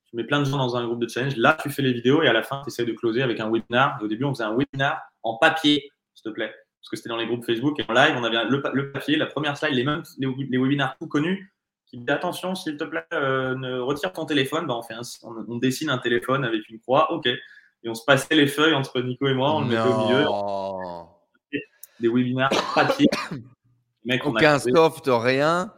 Tu 0.06 0.16
mets 0.16 0.24
plein 0.24 0.40
de 0.40 0.46
gens 0.46 0.58
dans 0.58 0.76
un 0.76 0.86
groupe 0.86 1.00
de 1.00 1.08
challenge. 1.08 1.38
Là, 1.38 1.58
tu 1.62 1.70
fais 1.70 1.82
les 1.82 1.94
vidéos 1.94 2.22
et 2.22 2.28
à 2.28 2.34
la 2.34 2.44
fin, 2.44 2.62
tu 2.64 2.70
essaies 2.70 2.86
de 2.86 2.94
closer 2.94 3.22
avec 3.22 3.40
un 3.40 3.50
webinar. 3.50 4.00
Au 4.02 4.08
début, 4.08 4.26
on 4.26 4.34
faisait 4.34 4.44
un 4.44 4.56
webinar 4.56 5.02
en 5.24 5.38
papier, 5.38 5.92
s'il 6.14 6.24
te 6.24 6.30
plaît 6.30 6.54
parce 6.82 6.90
que 6.90 6.98
c'était 6.98 7.10
dans 7.10 7.18
les 7.18 7.28
groupes 7.28 7.46
Facebook 7.46 7.80
et 7.80 7.86
en 7.88 7.94
live, 7.94 8.16
on 8.18 8.24
avait 8.24 8.44
le, 8.46 8.92
papier, 8.92 9.16
la 9.16 9.28
première 9.28 9.56
slide, 9.56 9.74
les 9.74 9.86
les, 10.18 10.58
webinars 10.58 10.98
tout 10.98 11.08
connus 11.08 11.54
qui 11.92 11.98
dit 11.98 12.12
attention, 12.12 12.56
s'il 12.56 12.78
te 12.78 12.86
plaît, 12.86 13.06
euh, 13.14 13.54
ne 13.56 13.80
retire 13.80 14.14
ton 14.14 14.26
téléphone. 14.26 14.66
Ben, 14.66 14.76
on, 14.76 14.82
fait 14.82 14.96
on, 15.24 15.58
dessine 15.58 15.90
un 15.90 15.98
téléphone 15.98 16.46
avec 16.46 16.68
une 16.70 16.80
croix, 16.80 17.12
ok. 17.12 17.28
Et 17.28 17.90
on 17.90 17.94
se 17.96 18.06
passait 18.06 18.36
les 18.36 18.48
feuilles 18.48 18.74
entre 18.74 19.02
Nico 19.02 19.28
et 19.28 19.34
moi, 19.34 19.54
on 19.56 19.62
le 19.62 19.68
mettait 19.68 19.82
au 19.82 20.06
milieu. 20.06 20.26
Des 22.00 22.08
webinars 22.08 22.50
papier. 22.74 23.08
Aucun 24.24 24.58
soft, 24.58 25.04
rien. 25.08 25.74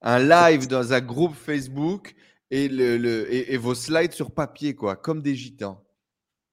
Un 0.00 0.18
live 0.18 0.68
dans 0.68 0.92
un 0.92 1.00
groupe 1.00 1.34
Facebook 1.34 2.14
et, 2.50 2.68
le, 2.68 3.32
et 3.32 3.56
vos 3.58 3.74
slides 3.74 4.12
sur 4.12 4.32
papier, 4.32 4.74
quoi, 4.74 4.96
comme 4.96 5.20
des 5.20 5.34
gitans 5.34 5.84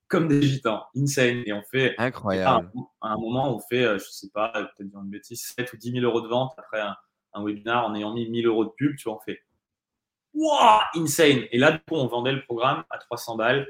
comme 0.07 0.27
des 0.27 0.41
gitans, 0.41 0.83
insane. 0.95 1.43
Et 1.45 1.53
on 1.53 1.63
fait. 1.63 1.95
Incroyable. 1.97 2.71
À 3.01 3.13
un, 3.13 3.17
moment, 3.17 3.55
on 3.55 3.59
fait, 3.59 3.83
euh, 3.83 3.97
je 3.97 4.05
sais 4.09 4.29
pas, 4.33 4.51
peut-être 4.53 4.87
dire 4.87 4.99
une 4.99 5.09
bêtise, 5.09 5.53
7 5.57 5.73
ou 5.73 5.77
10 5.77 5.91
000 5.93 6.05
euros 6.05 6.21
de 6.21 6.27
vente 6.27 6.53
après 6.57 6.79
un, 6.79 6.95
un 7.35 7.43
webinar 7.43 7.85
en 7.85 7.93
ayant 7.93 8.13
mis 8.13 8.27
1000 8.27 8.47
euros 8.47 8.65
de 8.65 8.71
pub, 8.71 8.95
tu 8.97 9.07
on 9.09 9.19
fait. 9.19 9.41
Wow, 10.33 10.81
insane. 10.95 11.43
Et 11.51 11.57
là, 11.57 11.71
du 11.71 11.79
coup, 11.79 11.95
on 11.95 12.07
vendait 12.07 12.31
le 12.31 12.43
programme 12.43 12.83
à 12.89 12.97
300 12.97 13.37
balles, 13.37 13.67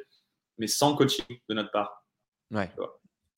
mais 0.57 0.67
sans 0.67 0.95
coaching 0.95 1.25
de 1.49 1.53
notre 1.53 1.71
part. 1.71 2.05
Ouais. 2.51 2.71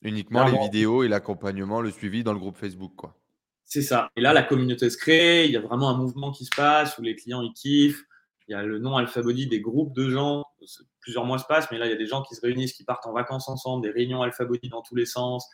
Uniquement 0.01 0.45
les 0.45 0.59
vidéos 0.59 1.03
et 1.03 1.07
l'accompagnement, 1.07 1.81
le 1.81 1.91
suivi 1.91 2.23
dans 2.23 2.33
le 2.33 2.39
groupe 2.39 2.57
Facebook, 2.57 2.93
quoi. 2.95 3.17
C'est 3.65 3.81
ça. 3.81 4.09
Et 4.15 4.21
là, 4.21 4.31
la 4.31 4.43
communauté 4.43 4.89
se 4.89 4.97
crée, 4.97 5.45
il 5.45 5.51
y 5.51 5.57
a 5.57 5.59
vraiment 5.59 5.89
un 5.89 5.97
mouvement 5.97 6.31
qui 6.31 6.45
se 6.45 6.55
passe 6.55 6.97
où 6.97 7.01
les 7.01 7.15
clients 7.15 7.41
ils 7.41 7.51
kiffent. 7.51 8.05
Il 8.47 8.53
y 8.53 8.55
a 8.55 8.63
le 8.63 8.79
nom 8.79 8.95
Alphabody, 8.95 9.47
des 9.47 9.59
groupes 9.59 9.93
de 9.93 10.09
gens, 10.09 10.45
plusieurs 11.01 11.25
mois 11.25 11.37
se 11.37 11.45
passent, 11.45 11.69
mais 11.69 11.77
là, 11.77 11.85
il 11.85 11.89
y 11.89 11.93
a 11.93 11.97
des 11.97 12.05
gens 12.05 12.21
qui 12.21 12.33
se 12.33 12.39
réunissent, 12.39 12.71
qui 12.71 12.85
partent 12.85 13.05
en 13.05 13.11
vacances 13.11 13.49
ensemble, 13.49 13.83
des 13.83 13.91
réunions 13.91 14.21
Alphabody 14.21 14.69
dans 14.69 14.81
tous 14.81 14.95
les 14.95 15.05
sens. 15.05 15.49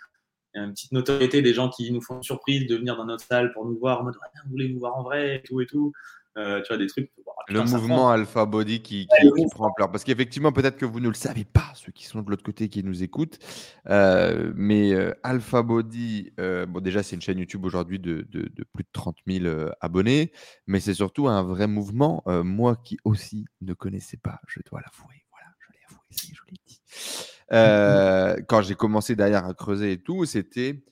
Une 0.55 0.71
petite 0.71 0.91
notoriété 0.91 1.41
des 1.41 1.53
gens 1.53 1.69
qui 1.69 1.91
nous 1.91 2.01
font 2.01 2.17
une 2.17 2.23
surprise 2.23 2.67
de 2.67 2.75
venir 2.75 2.95
dans 2.95 3.05
notre 3.05 3.25
salle 3.25 3.51
pour 3.53 3.65
nous 3.65 3.77
voir 3.77 4.01
en 4.01 4.03
mode 4.03 4.15
vous 4.45 4.51
voulez 4.51 4.69
nous 4.69 4.79
voir 4.79 4.95
en 4.95 5.03
vrai 5.03 5.37
et 5.37 5.41
tout 5.41 5.61
et 5.61 5.65
tout. 5.65 5.91
Euh, 6.35 6.61
tu 6.61 6.69
vois, 6.69 6.77
des 6.77 6.87
trucs. 6.87 7.11
le 7.47 7.61
mouvement 7.61 8.09
Alpha 8.09 8.45
Body 8.45 8.81
qui, 8.81 9.07
prend 9.51 9.67
ampleur. 9.67 9.91
Parce 9.91 10.03
qu'effectivement, 10.03 10.51
peut-être 10.51 10.77
que 10.77 10.85
vous 10.85 10.99
ne 10.99 11.07
le 11.07 11.13
savez 11.13 11.43
pas, 11.43 11.71
ceux 11.75 11.91
qui 11.91 12.05
sont 12.05 12.21
de 12.21 12.29
l'autre 12.29 12.43
côté 12.43 12.69
qui 12.69 12.83
nous 12.83 13.03
écoutent. 13.03 13.37
Euh, 13.89 14.51
mais 14.55 14.93
euh, 14.93 15.13
Alpha 15.21 15.61
Body, 15.61 16.31
bon, 16.37 16.81
déjà, 16.81 17.03
c'est 17.03 17.15
une 17.15 17.21
chaîne 17.21 17.37
YouTube 17.37 17.65
aujourd'hui 17.65 17.99
de, 17.99 18.25
de, 18.29 18.49
plus 18.73 18.83
de 18.83 18.89
30 18.93 19.17
000 19.27 19.71
abonnés. 19.79 20.31
Mais 20.65 20.79
c'est 20.79 20.95
surtout 20.95 21.27
un 21.27 21.43
vrai 21.43 21.67
mouvement. 21.67 22.23
moi 22.25 22.77
qui 22.83 22.97
aussi 23.03 23.45
ne 23.61 23.73
connaissais 23.73 24.17
pas, 24.17 24.39
je 24.47 24.59
dois 24.65 24.81
l'avouer. 24.81 25.25
Voilà, 25.31 25.47
je 25.59 25.71
l'ai 25.71 25.79
avoué, 25.89 26.33
je 26.33 26.41
l'ai 26.49 26.59
dit. 26.65 26.81
Quand 27.49 28.61
j'ai 28.61 28.75
commencé 28.75 29.15
derrière 29.15 29.45
à 29.45 29.53
creuser 29.53 29.93
et 29.93 30.01
tout, 30.01 30.25
c'était 30.25 30.83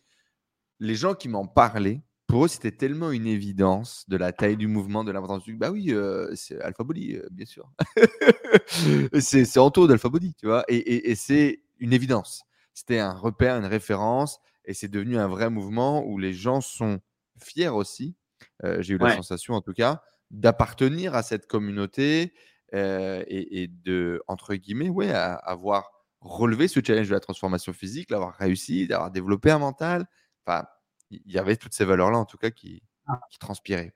les 0.80 0.96
gens 0.96 1.14
qui 1.14 1.30
m'en 1.30 1.48
parlaient 1.48 2.02
pour 2.32 2.46
eux, 2.46 2.48
c'était 2.48 2.72
tellement 2.72 3.12
une 3.12 3.28
évidence 3.28 4.06
de 4.08 4.16
la 4.16 4.32
taille 4.32 4.56
du 4.56 4.68
mouvement, 4.68 5.04
de 5.04 5.12
l'importance 5.12 5.44
du. 5.44 5.58
Bah 5.58 5.70
oui, 5.70 5.88
euh, 5.90 6.34
c'est 6.34 6.62
Alpha 6.62 6.86
Body, 6.86 7.18
euh, 7.18 7.28
bien 7.30 7.46
sûr. 7.46 7.70
c'est 9.20 9.58
Anto 9.58 9.86
d'Alpha 9.86 10.08
Body, 10.08 10.34
tu 10.36 10.46
vois. 10.46 10.64
Et, 10.70 11.14
c'est 11.16 11.62
une 11.80 11.92
évidence. 11.92 12.44
C'était 12.74 13.00
un 13.00 13.12
repère, 13.12 13.58
une 13.58 13.66
référence. 13.66 14.40
Et 14.64 14.74
c'est 14.74 14.88
devenu 14.88 15.18
un 15.18 15.28
vrai 15.28 15.50
mouvement 15.50 16.06
où 16.06 16.18
les 16.18 16.32
gens 16.32 16.62
sont 16.62 17.02
fiers 17.38 17.68
aussi. 17.68 18.16
Euh, 18.64 18.82
j'ai 18.82 18.94
eu 18.94 18.98
la 18.98 19.14
sensation, 19.14 19.56
en 19.56 19.62
tout 19.62 19.74
cas, 19.74 20.02
d'appartenir 20.30 21.16
à 21.16 21.24
cette 21.24 21.48
communauté 21.48 22.34
et, 22.72 23.70
de, 23.84 24.24
entre 24.30 24.56
guillemets, 24.56 24.88
ouais, 24.88 25.12
avoir 25.12 25.92
relevé 26.22 26.68
ce 26.68 26.80
challenge 26.86 27.10
de 27.10 27.14
la 27.14 27.20
transformation 27.20 27.74
physique, 27.74 28.12
l'avoir 28.12 28.36
réussi, 28.36 28.88
d'avoir 28.88 29.12
développé 29.12 29.52
un 29.52 29.60
mental. 29.60 30.06
Enfin, 30.46 30.66
il 31.10 31.32
y 31.32 31.38
avait 31.38 31.58
toutes 31.58 31.74
ces 31.74 31.86
valeurs-là, 31.86 32.18
en 32.18 32.26
tout 32.26 32.38
cas, 32.38 32.52
qui, 32.52 32.84
ah. 33.08 33.20
qui, 33.32 33.40
transpiraient. 33.40 33.94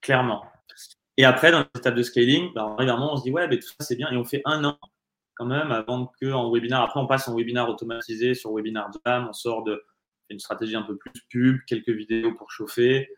Clairement. 0.00 0.44
Et 1.16 1.24
après, 1.24 1.52
dans 1.52 1.64
l'étape 1.74 1.94
de 1.94 2.02
scaling, 2.02 2.52
bah, 2.54 2.74
on 2.78 3.16
se 3.16 3.22
dit, 3.22 3.30
ouais, 3.30 3.46
mais 3.48 3.58
tout 3.58 3.68
ça, 3.68 3.84
c'est 3.84 3.96
bien. 3.96 4.10
Et 4.10 4.16
on 4.16 4.24
fait 4.24 4.42
un 4.44 4.64
an 4.64 4.78
quand 5.34 5.46
même 5.46 5.70
avant 5.70 6.12
que 6.20 6.32
en 6.32 6.50
webinar. 6.52 6.82
Après, 6.82 7.00
on 7.00 7.06
passe 7.06 7.28
en 7.28 7.36
webinar 7.36 7.68
automatisé 7.68 8.34
sur 8.34 8.54
Webinar 8.54 8.90
Jam. 9.04 9.26
On 9.28 9.32
sort 9.32 9.62
de 9.62 9.84
une 10.30 10.38
stratégie 10.38 10.76
un 10.76 10.82
peu 10.82 10.96
plus 10.96 11.12
pub, 11.28 11.58
quelques 11.66 11.90
vidéos 11.90 12.32
pour 12.34 12.50
chauffer 12.50 13.08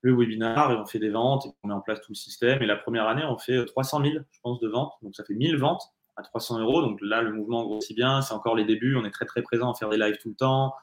le 0.00 0.16
webinar 0.16 0.72
et 0.72 0.76
on 0.76 0.86
fait 0.86 0.98
des 0.98 1.10
ventes 1.10 1.46
et 1.46 1.50
on 1.62 1.68
met 1.68 1.74
en 1.74 1.80
place 1.80 2.00
tout 2.00 2.12
le 2.12 2.16
système. 2.16 2.62
Et 2.62 2.66
la 2.66 2.76
première 2.76 3.06
année, 3.08 3.24
on 3.24 3.36
fait 3.36 3.64
300 3.66 4.02
000, 4.02 4.14
je 4.30 4.40
pense, 4.42 4.60
de 4.60 4.68
ventes. 4.68 4.92
Donc, 5.02 5.14
ça 5.14 5.24
fait 5.24 5.34
1000 5.34 5.58
ventes 5.58 5.82
à 6.16 6.22
300 6.22 6.60
euros. 6.60 6.82
Donc 6.82 6.98
là, 7.02 7.22
le 7.22 7.32
mouvement 7.32 7.64
grossit 7.64 7.96
bien. 7.96 8.22
C'est 8.22 8.34
encore 8.34 8.56
les 8.56 8.64
débuts. 8.64 8.96
On 8.96 9.04
est 9.04 9.10
très, 9.10 9.26
très 9.26 9.42
présent 9.42 9.72
à 9.72 9.74
faire 9.74 9.88
des 9.88 9.98
lives 9.98 10.18
tout 10.18 10.30
le 10.30 10.36
temps 10.36 10.74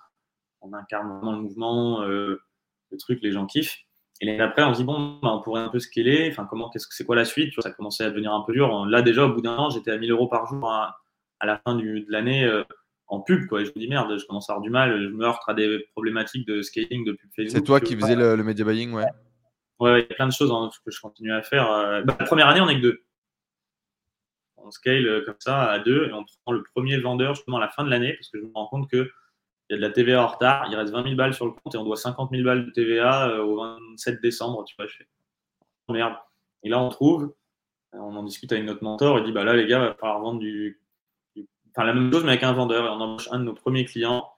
on 0.64 0.74
incarne 0.74 1.10
vraiment 1.10 1.34
le 1.34 1.42
mouvement, 1.42 2.02
euh, 2.04 2.42
le 2.92 2.98
truc, 2.98 3.20
les 3.22 3.32
gens 3.32 3.46
kiffent. 3.46 3.78
Et 4.22 4.26
l'année 4.26 4.42
après, 4.42 4.64
on 4.64 4.74
se 4.74 4.80
dit, 4.80 4.86
bon, 4.86 5.20
bah, 5.22 5.34
on 5.34 5.42
pourrait 5.42 5.62
un 5.62 5.70
peu 5.70 5.80
scaler. 5.80 6.30
Enfin, 6.32 6.48
comment, 6.50 6.70
qu'est-ce 6.70 6.88
que 6.88 6.96
c'est 6.96 7.06
quoi 7.06 7.16
la 7.16 7.26
suite? 7.26 7.54
Ça 7.62 7.72
commençait 7.72 8.06
à 8.06 8.10
devenir 8.10 8.34
un 8.34 8.44
peu 8.46 8.54
dur. 8.54 8.86
Là, 8.86 9.02
déjà, 9.02 9.26
au 9.26 9.34
bout 9.34 9.42
d'un 9.42 9.58
an, 9.58 9.70
j'étais 9.70 9.92
à 9.92 9.98
1000 9.98 10.12
euros 10.12 10.28
par 10.28 10.48
jour 10.48 10.70
à, 10.70 10.98
la 11.44 11.58
fin 11.58 11.76
de 11.76 12.06
l'année 12.08 12.46
euh, 12.46 12.64
en 13.08 13.20
pub. 13.20 13.48
Quoi. 13.48 13.62
Et 13.62 13.66
je 13.66 13.72
me 13.76 13.80
dis, 13.80 13.90
merde, 13.90 14.18
je 14.18 14.26
commence 14.26 14.50
à 14.50 14.54
avoir 14.54 14.62
du 14.62 14.70
mal. 14.70 15.02
Je 15.02 15.10
me 15.10 15.26
heurte 15.26 15.42
à 15.48 15.54
des 15.54 15.86
problématiques 15.92 16.48
de 16.48 16.62
scaling 16.62 17.04
de 17.04 17.12
pub 17.12 17.30
Facebook. 17.36 17.58
C'est 17.58 17.64
toi 17.64 17.82
qui 17.82 17.96
faisais 17.98 18.16
le, 18.16 18.42
media 18.44 18.64
buying, 18.64 18.94
ouais 18.94 19.06
Ouais, 19.80 20.02
il 20.02 20.10
y 20.10 20.14
a 20.14 20.16
plein 20.16 20.28
de 20.28 20.32
choses 20.32 20.52
hein, 20.52 20.70
que 20.86 20.92
je 20.92 21.02
continue 21.02 21.34
à 21.34 21.42
faire. 21.42 21.70
Euh, 21.70 22.04
bah, 22.04 22.16
la 22.18 22.26
première 22.26 22.48
année, 22.48 22.62
on 22.62 22.68
n'est 22.68 22.78
que 22.78 22.82
deux. 22.82 23.04
On 24.66 24.72
scale 24.72 25.24
comme 25.26 25.40
ça 25.40 25.70
à 25.70 25.80
deux 25.80 26.08
et 26.08 26.14
on 26.14 26.26
prend 26.44 26.54
le 26.54 26.64
premier 26.76 26.98
vendeur 26.98 27.36
justement 27.36 27.58
à 27.58 27.62
la 27.62 27.70
fin 27.70 27.84
de 27.84 27.90
l'année 27.90 28.14
parce 28.14 28.30
que 28.30 28.40
je 28.40 28.46
me 28.46 28.52
rends 28.54 28.68
compte 28.68 28.90
que 28.90 29.12
il 29.70 29.74
y 29.74 29.76
a 29.76 29.78
de 29.78 29.82
la 29.82 29.90
TVA 29.90 30.24
en 30.24 30.28
retard, 30.28 30.68
il 30.70 30.76
reste 30.76 30.92
20 30.92 31.04
000 31.04 31.16
balles 31.16 31.34
sur 31.34 31.46
le 31.46 31.52
compte 31.52 31.74
et 31.74 31.78
on 31.78 31.84
doit 31.84 31.96
50 31.96 32.32
000 32.32 32.44
balles 32.44 32.66
de 32.66 32.72
TVA 32.72 33.30
euh, 33.30 33.44
au 33.44 33.58
27 33.58 34.22
décembre. 34.22 34.64
Tu 34.66 34.76
vois, 34.78 34.88
je 34.88 34.98
fais 34.98 35.08
oh, 35.88 35.94
merde. 35.94 36.16
Et 36.64 36.70
là, 36.70 36.80
on 36.80 36.90
trouve, 36.90 37.34
on 37.94 38.16
en 38.16 38.24
discute 38.24 38.52
avec 38.52 38.66
notre 38.66 38.84
mentor, 38.84 39.20
il 39.20 39.26
dit 39.26 39.32
bah 39.32 39.44
là, 39.44 39.56
les 39.56 39.68
gars, 39.68 39.78
il 39.78 39.88
va 39.88 39.94
falloir 39.96 40.20
vendre 40.20 40.40
du. 40.40 40.82
Enfin, 41.76 41.86
la 41.86 41.94
même 41.94 42.12
chose, 42.12 42.24
mais 42.24 42.32
avec 42.32 42.44
un 42.44 42.54
vendeur. 42.54 42.86
Et 42.86 42.90
on 42.90 43.02
embauche 43.02 43.30
un 43.32 43.40
de 43.40 43.46
nos 43.46 43.54
premiers 43.54 43.86
clients 43.86 44.30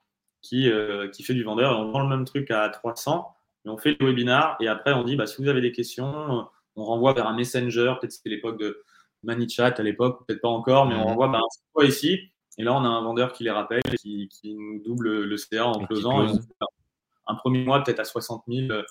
qui, 0.41 0.69
euh, 0.69 1.09
qui 1.09 1.23
fait 1.23 1.33
du 1.33 1.43
vendeur 1.43 1.73
et 1.73 1.75
on 1.75 1.91
vend 1.91 2.01
le 2.01 2.09
même 2.09 2.25
truc 2.25 2.51
à 2.51 2.69
300. 2.69 3.35
Et 3.65 3.69
on 3.69 3.77
fait 3.77 3.97
le 3.99 4.05
webinar 4.05 4.57
et 4.61 4.67
après, 4.67 4.93
on 4.93 5.03
dit 5.03 5.15
bah, 5.15 5.25
si 5.25 5.41
vous 5.41 5.49
avez 5.49 5.61
des 5.61 5.71
questions, 5.71 6.47
on 6.75 6.83
renvoie 6.83 7.13
vers 7.13 7.27
un 7.27 7.35
messenger. 7.35 7.93
Peut-être 7.99 8.11
c'était 8.11 8.29
l'époque 8.29 8.59
de 8.59 8.83
ManyChat 9.25 9.75
à 9.77 9.83
l'époque, 9.83 10.25
peut-être 10.25 10.41
pas 10.41 10.49
encore, 10.49 10.87
mais 10.87 10.95
on 10.95 11.03
renvoie 11.03 11.27
bah, 11.27 11.41
quoi 11.73 11.85
ici 11.85 12.31
et 12.57 12.63
là, 12.63 12.73
on 12.73 12.83
a 12.83 12.87
un 12.87 13.01
vendeur 13.01 13.33
qui 13.33 13.43
les 13.43 13.51
rappelle 13.51 13.81
et 13.91 14.27
qui, 14.27 14.53
nous 14.53 14.81
double 14.83 15.23
le 15.23 15.37
CA 15.37 15.65
en 15.65 15.85
closant. 15.85 16.25
Un 17.27 17.35
premier 17.35 17.63
mois, 17.63 17.83
peut-être 17.83 17.99
à 17.99 18.05
60 18.05 18.43
000, 18.47 18.71
à 18.71 18.83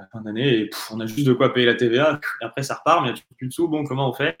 la 0.00 0.06
fin 0.08 0.20
d'année, 0.20 0.60
et 0.60 0.70
on 0.90 1.00
a 1.00 1.06
juste 1.06 1.26
de 1.26 1.32
quoi 1.32 1.52
payer 1.52 1.66
la 1.66 1.74
TVA. 1.74 2.20
Et 2.40 2.44
après, 2.44 2.62
ça 2.62 2.74
repart, 2.74 3.02
mais 3.02 3.08
il 3.08 3.14
n'y 3.14 3.18
a 3.18 3.22
plus 3.36 3.48
de 3.48 3.52
sous. 3.52 3.68
Bon, 3.68 3.84
comment 3.84 4.10
on 4.10 4.12
fait? 4.12 4.36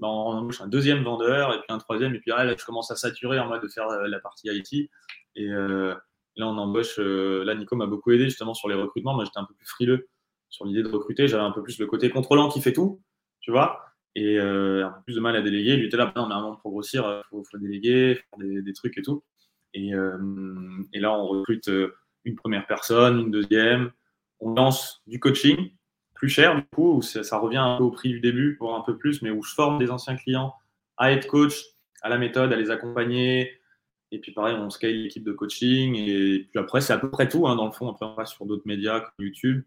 Ben, 0.00 0.08
On 0.08 0.32
embauche 0.32 0.60
un 0.60 0.68
deuxième 0.68 1.04
vendeur, 1.04 1.54
et 1.54 1.58
puis 1.58 1.66
un 1.68 1.78
troisième, 1.78 2.14
et 2.14 2.18
puis 2.18 2.30
là, 2.30 2.56
je 2.56 2.64
commence 2.64 2.90
à 2.90 2.96
saturer 2.96 3.38
en 3.38 3.48
mode 3.48 3.62
de 3.62 3.68
faire 3.68 3.86
la 3.86 4.20
partie 4.20 4.48
IT. 4.48 4.90
Et 5.36 5.46
là, 5.46 6.00
on 6.38 6.58
embauche. 6.58 6.98
là, 6.98 7.54
Nico 7.54 7.76
m'a 7.76 7.86
beaucoup 7.86 8.10
aidé 8.10 8.24
justement 8.24 8.54
sur 8.54 8.68
les 8.68 8.74
recrutements. 8.74 9.14
Moi, 9.14 9.24
j'étais 9.24 9.38
un 9.38 9.44
peu 9.44 9.54
plus 9.54 9.66
frileux 9.66 10.08
sur 10.48 10.64
l'idée 10.64 10.82
de 10.82 10.88
recruter. 10.88 11.28
J'avais 11.28 11.44
un 11.44 11.52
peu 11.52 11.62
plus 11.62 11.78
le 11.78 11.86
côté 11.86 12.10
contrôlant 12.10 12.48
qui 12.48 12.60
fait 12.60 12.72
tout, 12.72 13.00
tu 13.40 13.52
vois? 13.52 13.91
Et 14.14 14.38
euh, 14.38 14.86
un 14.86 14.90
peu 14.90 15.02
plus 15.04 15.14
de 15.14 15.20
mal 15.20 15.36
à 15.36 15.42
déléguer. 15.42 15.76
Lui 15.76 15.86
était 15.86 15.96
là, 15.96 16.12
on 16.16 16.30
a 16.30 16.34
un 16.34 16.40
moment 16.40 16.56
pour 16.56 16.70
grossir, 16.70 17.04
il 17.04 17.36
euh, 17.38 17.42
faut, 17.44 17.58
déléguer, 17.58 18.14
faire 18.14 18.62
des, 18.62 18.72
trucs 18.72 18.98
et 18.98 19.02
tout. 19.02 19.22
Et, 19.74 19.94
euh, 19.94 20.18
et, 20.92 21.00
là, 21.00 21.12
on 21.12 21.26
recrute 21.26 21.68
euh, 21.68 21.94
une 22.24 22.36
première 22.36 22.66
personne, 22.66 23.20
une 23.20 23.30
deuxième. 23.30 23.90
On 24.40 24.54
lance 24.54 25.02
du 25.06 25.18
coaching, 25.18 25.72
plus 26.14 26.28
cher 26.28 26.56
du 26.56 26.62
coup, 26.74 26.96
où 26.96 27.02
ça, 27.02 27.22
ça 27.22 27.38
revient 27.38 27.58
un 27.58 27.78
peu 27.78 27.84
au 27.84 27.90
prix 27.90 28.10
du 28.10 28.20
début, 28.20 28.56
voire 28.60 28.78
un 28.78 28.82
peu 28.82 28.98
plus, 28.98 29.22
mais 29.22 29.30
où 29.30 29.42
je 29.42 29.54
forme 29.54 29.78
des 29.78 29.90
anciens 29.90 30.16
clients 30.16 30.54
à 30.98 31.12
être 31.12 31.26
coach, 31.26 31.62
à 32.02 32.08
la 32.08 32.18
méthode, 32.18 32.52
à 32.52 32.56
les 32.56 32.70
accompagner. 32.70 33.52
Et 34.10 34.18
puis 34.18 34.32
pareil, 34.32 34.54
on 34.56 34.68
scale 34.68 34.92
l'équipe 34.92 35.24
de 35.24 35.32
coaching. 35.32 35.96
Et 35.96 36.46
puis 36.50 36.58
après, 36.60 36.82
c'est 36.82 36.92
à 36.92 36.98
peu 36.98 37.10
près 37.10 37.28
tout 37.28 37.48
hein, 37.48 37.56
dans 37.56 37.64
le 37.64 37.72
fond. 37.72 37.88
Après, 37.88 38.04
on 38.04 38.14
passe 38.14 38.32
sur 38.34 38.44
d'autres 38.44 38.66
médias 38.66 39.00
comme 39.00 39.24
YouTube. 39.24 39.62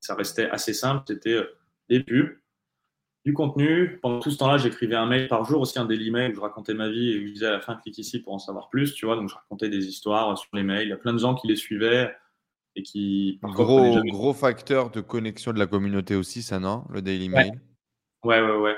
Ça 0.00 0.16
restait 0.16 0.50
assez 0.50 0.74
simple. 0.74 1.04
C'était 1.06 1.40
des 1.88 2.02
pubs, 2.02 2.36
du 3.26 3.32
contenu. 3.32 3.98
Pendant 4.02 4.20
tout 4.20 4.30
ce 4.30 4.38
temps-là, 4.38 4.56
j'écrivais 4.56 4.94
un 4.94 5.04
mail 5.04 5.26
par 5.26 5.44
jour, 5.44 5.60
aussi 5.60 5.80
un 5.80 5.84
daily 5.84 6.12
mail 6.12 6.30
où 6.30 6.36
je 6.36 6.40
racontais 6.40 6.74
ma 6.74 6.88
vie 6.88 7.10
et 7.10 7.18
où 7.18 7.26
je 7.26 7.32
disais 7.32 7.46
à 7.46 7.50
la 7.50 7.60
fin, 7.60 7.74
clique 7.74 7.98
ici 7.98 8.20
pour 8.20 8.32
en 8.32 8.38
savoir 8.38 8.68
plus, 8.68 8.94
tu 8.94 9.04
vois. 9.04 9.16
Donc, 9.16 9.28
je 9.28 9.34
racontais 9.34 9.68
des 9.68 9.88
histoires 9.88 10.38
sur 10.38 10.48
les 10.54 10.62
mails. 10.62 10.86
Il 10.86 10.90
y 10.90 10.92
a 10.92 10.96
plein 10.96 11.12
de 11.12 11.18
gens 11.18 11.34
qui 11.34 11.48
les 11.48 11.56
suivaient 11.56 12.14
et 12.76 12.84
qui. 12.84 13.40
Gros, 13.42 14.00
gros 14.04 14.32
facteur 14.32 14.90
de 14.92 15.00
connexion 15.00 15.52
de 15.52 15.58
la 15.58 15.66
communauté 15.66 16.14
aussi, 16.14 16.40
ça, 16.40 16.60
non 16.60 16.84
Le 16.88 17.02
daily 17.02 17.28
mail? 17.28 17.60
Ouais, 18.22 18.40
ouais, 18.40 18.56
ouais. 18.58 18.76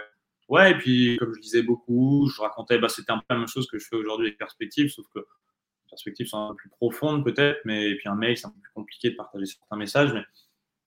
Ouais, 0.49 0.71
et 0.71 0.75
puis, 0.79 1.19
comme 1.19 1.35
je 1.35 1.43
disais 1.43 1.63
beaucoup, 1.63 2.27
je 2.35 2.41
racontais, 2.41 2.79
bah, 2.79 2.89
c'était 2.89 3.13
un 3.13 3.19
peu 3.19 3.27
la 3.29 3.37
même 3.37 3.49
chose 3.49 3.67
que 3.67 3.79
je 3.79 3.87
fais 3.87 3.97
aujourd'hui 3.97 4.29
avec 4.29 4.39
Perspective, 4.39 4.89
sauf 4.89 5.05
que 5.15 5.21
Perspective 5.91 6.27
sont 6.27 6.39
un 6.39 6.49
peu 6.53 6.57
plus 6.57 6.71
profondes 6.71 7.23
peut-être, 7.23 7.61
mais 7.67 7.91
et 7.91 7.97
puis 7.97 8.09
un 8.09 8.15
mail, 8.15 8.39
c'est 8.39 8.47
un 8.47 8.51
peu 8.51 8.61
plus 8.61 8.73
compliqué 8.73 9.11
de 9.11 9.17
partager 9.17 9.45
certains 9.45 9.77
messages, 9.77 10.15
mais 10.15 10.23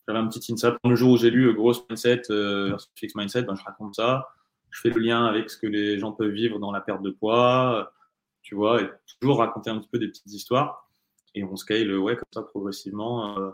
j'avais 0.08 0.20
un 0.20 0.28
petit 0.28 0.52
insight. 0.52 0.76
Le 0.84 0.96
jour 0.96 1.12
où 1.12 1.18
j'ai 1.18 1.30
lu 1.30 1.54
Gross 1.54 1.86
Mindset 1.90 2.24
euh, 2.30 2.78
Fix 2.96 3.16
Mindset, 3.16 3.44
ben, 3.44 3.56
je 3.56 3.64
raconte 3.64 3.96
ça. 3.96 4.28
Je 4.70 4.80
fais 4.80 4.90
le 4.90 5.00
lien 5.00 5.26
avec 5.26 5.50
ce 5.50 5.58
que 5.58 5.68
les 5.68 6.00
gens 6.00 6.12
peuvent 6.14 6.32
vivre 6.32 6.60
dans 6.60 6.72
la 6.72 6.82
perte 6.82 7.02
de 7.02 7.12
poids, 7.12 7.92
tu 8.42 8.56
vois, 8.56 8.82
et 8.82 8.90
toujours 9.20 9.40
raconter 9.40 9.70
un 9.70 9.80
petit 9.80 9.90
peu 9.90 10.00
des 10.00 10.08
petites 10.08 10.32
histoires. 10.32 10.90
Et 11.36 11.44
on 11.44 11.56
scale, 11.56 11.98
ouais, 11.98 12.16
comme 12.16 12.26
ça, 12.34 12.42
progressivement. 12.42 13.38
Euh, 13.38 13.52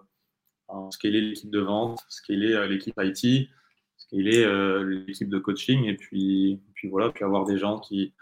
on 0.69 0.91
scaler 0.91 1.21
l'équipe 1.21 1.49
de 1.49 1.59
vente, 1.59 1.99
scaler 2.09 2.53
euh, 2.53 2.67
l'équipe 2.67 2.95
IT, 2.97 3.49
scaler 3.97 4.43
euh, 4.43 5.03
l'équipe 5.07 5.29
de 5.29 5.39
coaching, 5.39 5.85
et 5.85 5.95
puis, 5.95 6.59
puis 6.73 6.89
voilà, 6.89 7.09
puis 7.11 7.23
avoir 7.23 7.45
des 7.45 7.57
gens 7.57 7.79
qui, 7.79 8.13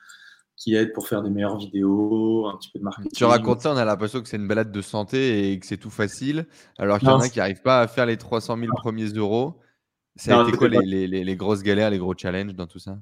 qui 0.57 0.75
aident 0.75 0.93
pour 0.93 1.07
faire 1.07 1.21
des 1.21 1.29
meilleures 1.29 1.57
vidéos, 1.57 2.47
un 2.47 2.57
petit 2.57 2.69
peu 2.71 2.79
de 2.79 2.83
marketing. 2.83 3.11
Tu 3.11 3.25
racontes 3.25 3.61
ça, 3.61 3.73
on 3.73 3.77
a 3.77 3.85
l'impression 3.85 4.21
que 4.21 4.27
c'est 4.27 4.37
une 4.37 4.47
balade 4.47 4.71
de 4.71 4.81
santé 4.81 5.51
et 5.51 5.59
que 5.59 5.65
c'est 5.65 5.77
tout 5.77 5.89
facile, 5.89 6.47
alors 6.77 6.99
qu'il 6.99 7.09
y 7.09 7.11
en 7.11 7.19
a 7.19 7.29
qui 7.29 7.39
n'arrivent 7.39 7.61
pas 7.61 7.81
à 7.81 7.87
faire 7.87 8.05
les 8.05 8.17
300 8.17 8.57
000 8.57 8.71
premiers 8.75 9.07
euros. 9.07 9.59
Ça 10.15 10.39
a 10.39 10.47
été 10.47 10.55
quoi 10.55 10.69
les, 10.69 11.07
les, 11.07 11.23
les, 11.23 11.35
grosses 11.35 11.61
galères, 11.61 11.89
les 11.89 11.97
gros 11.97 12.13
challenges 12.15 12.55
dans 12.55 12.67
tout 12.67 12.79
ça? 12.79 12.97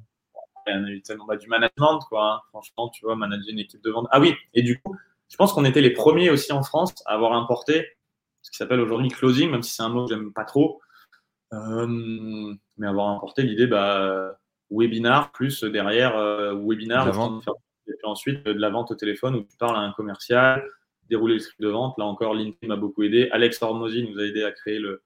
On 0.65 0.84
a 0.84 0.89
eu 0.89 1.01
tellement 1.01 1.25
bah, 1.25 1.35
du 1.35 1.47
management, 1.47 1.99
quoi. 2.09 2.34
Hein. 2.34 2.39
Franchement, 2.49 2.89
tu 2.89 3.05
vois, 3.05 3.15
manager 3.15 3.49
une 3.49 3.59
équipe 3.59 3.84
de 3.84 3.91
vente. 3.91 4.07
Ah 4.09 4.19
oui, 4.19 4.34
et 4.53 4.63
du 4.63 4.81
coup, 4.81 4.95
je 5.30 5.38
pense 5.38 5.53
qu'on 5.53 5.65
était 5.65 5.81
les 5.81 5.91
premiers 5.91 6.31
aussi 6.31 6.51
en 6.53 6.63
France 6.63 6.93
à 7.05 7.13
avoir 7.13 7.34
importé 7.34 7.88
ce 8.41 8.49
qui 8.49 8.57
s'appelle 8.57 8.80
aujourd'hui 8.80 9.09
closing, 9.09 9.51
même 9.51 9.61
si 9.61 9.73
c'est 9.73 9.84
un 9.84 9.89
mot 9.89 10.05
que 10.05 10.13
j'aime 10.13 10.34
pas 10.34 10.45
trop. 10.45 10.81
Euh, 11.53 12.55
mais 12.77 12.88
avoir 12.88 13.09
importé 13.09 13.43
l'idée, 13.43 13.67
bah, 13.67 14.39
webinar 14.72 15.31
plus 15.31 15.64
derrière 15.64 16.18
euh, 16.18 16.56
webinar. 16.56 17.07
Et 17.85 17.91
puis 17.91 18.06
ensuite, 18.06 18.44
de 18.45 18.53
la 18.53 18.69
vente 18.69 18.91
au 18.91 18.95
téléphone 18.95 19.35
où 19.35 19.44
tu 19.44 19.57
parles 19.57 19.76
à 19.76 19.80
un 19.80 19.91
commercial, 19.91 20.64
dérouler 21.10 21.35
le 21.35 21.40
script 21.40 21.61
de 21.61 21.68
vente. 21.68 21.98
Là 21.98 22.06
encore, 22.06 22.34
LinkedIn 22.34 22.68
m'a 22.68 22.80
beaucoup 22.80 23.03
aidé. 23.03 23.30
Alex 23.31 23.61
Hormozy 23.61 24.10
nous 24.10 24.19
a 24.19 24.23
aidé 24.23 24.44
à 24.44 24.52
créer 24.52 24.80
le, 24.80 25.02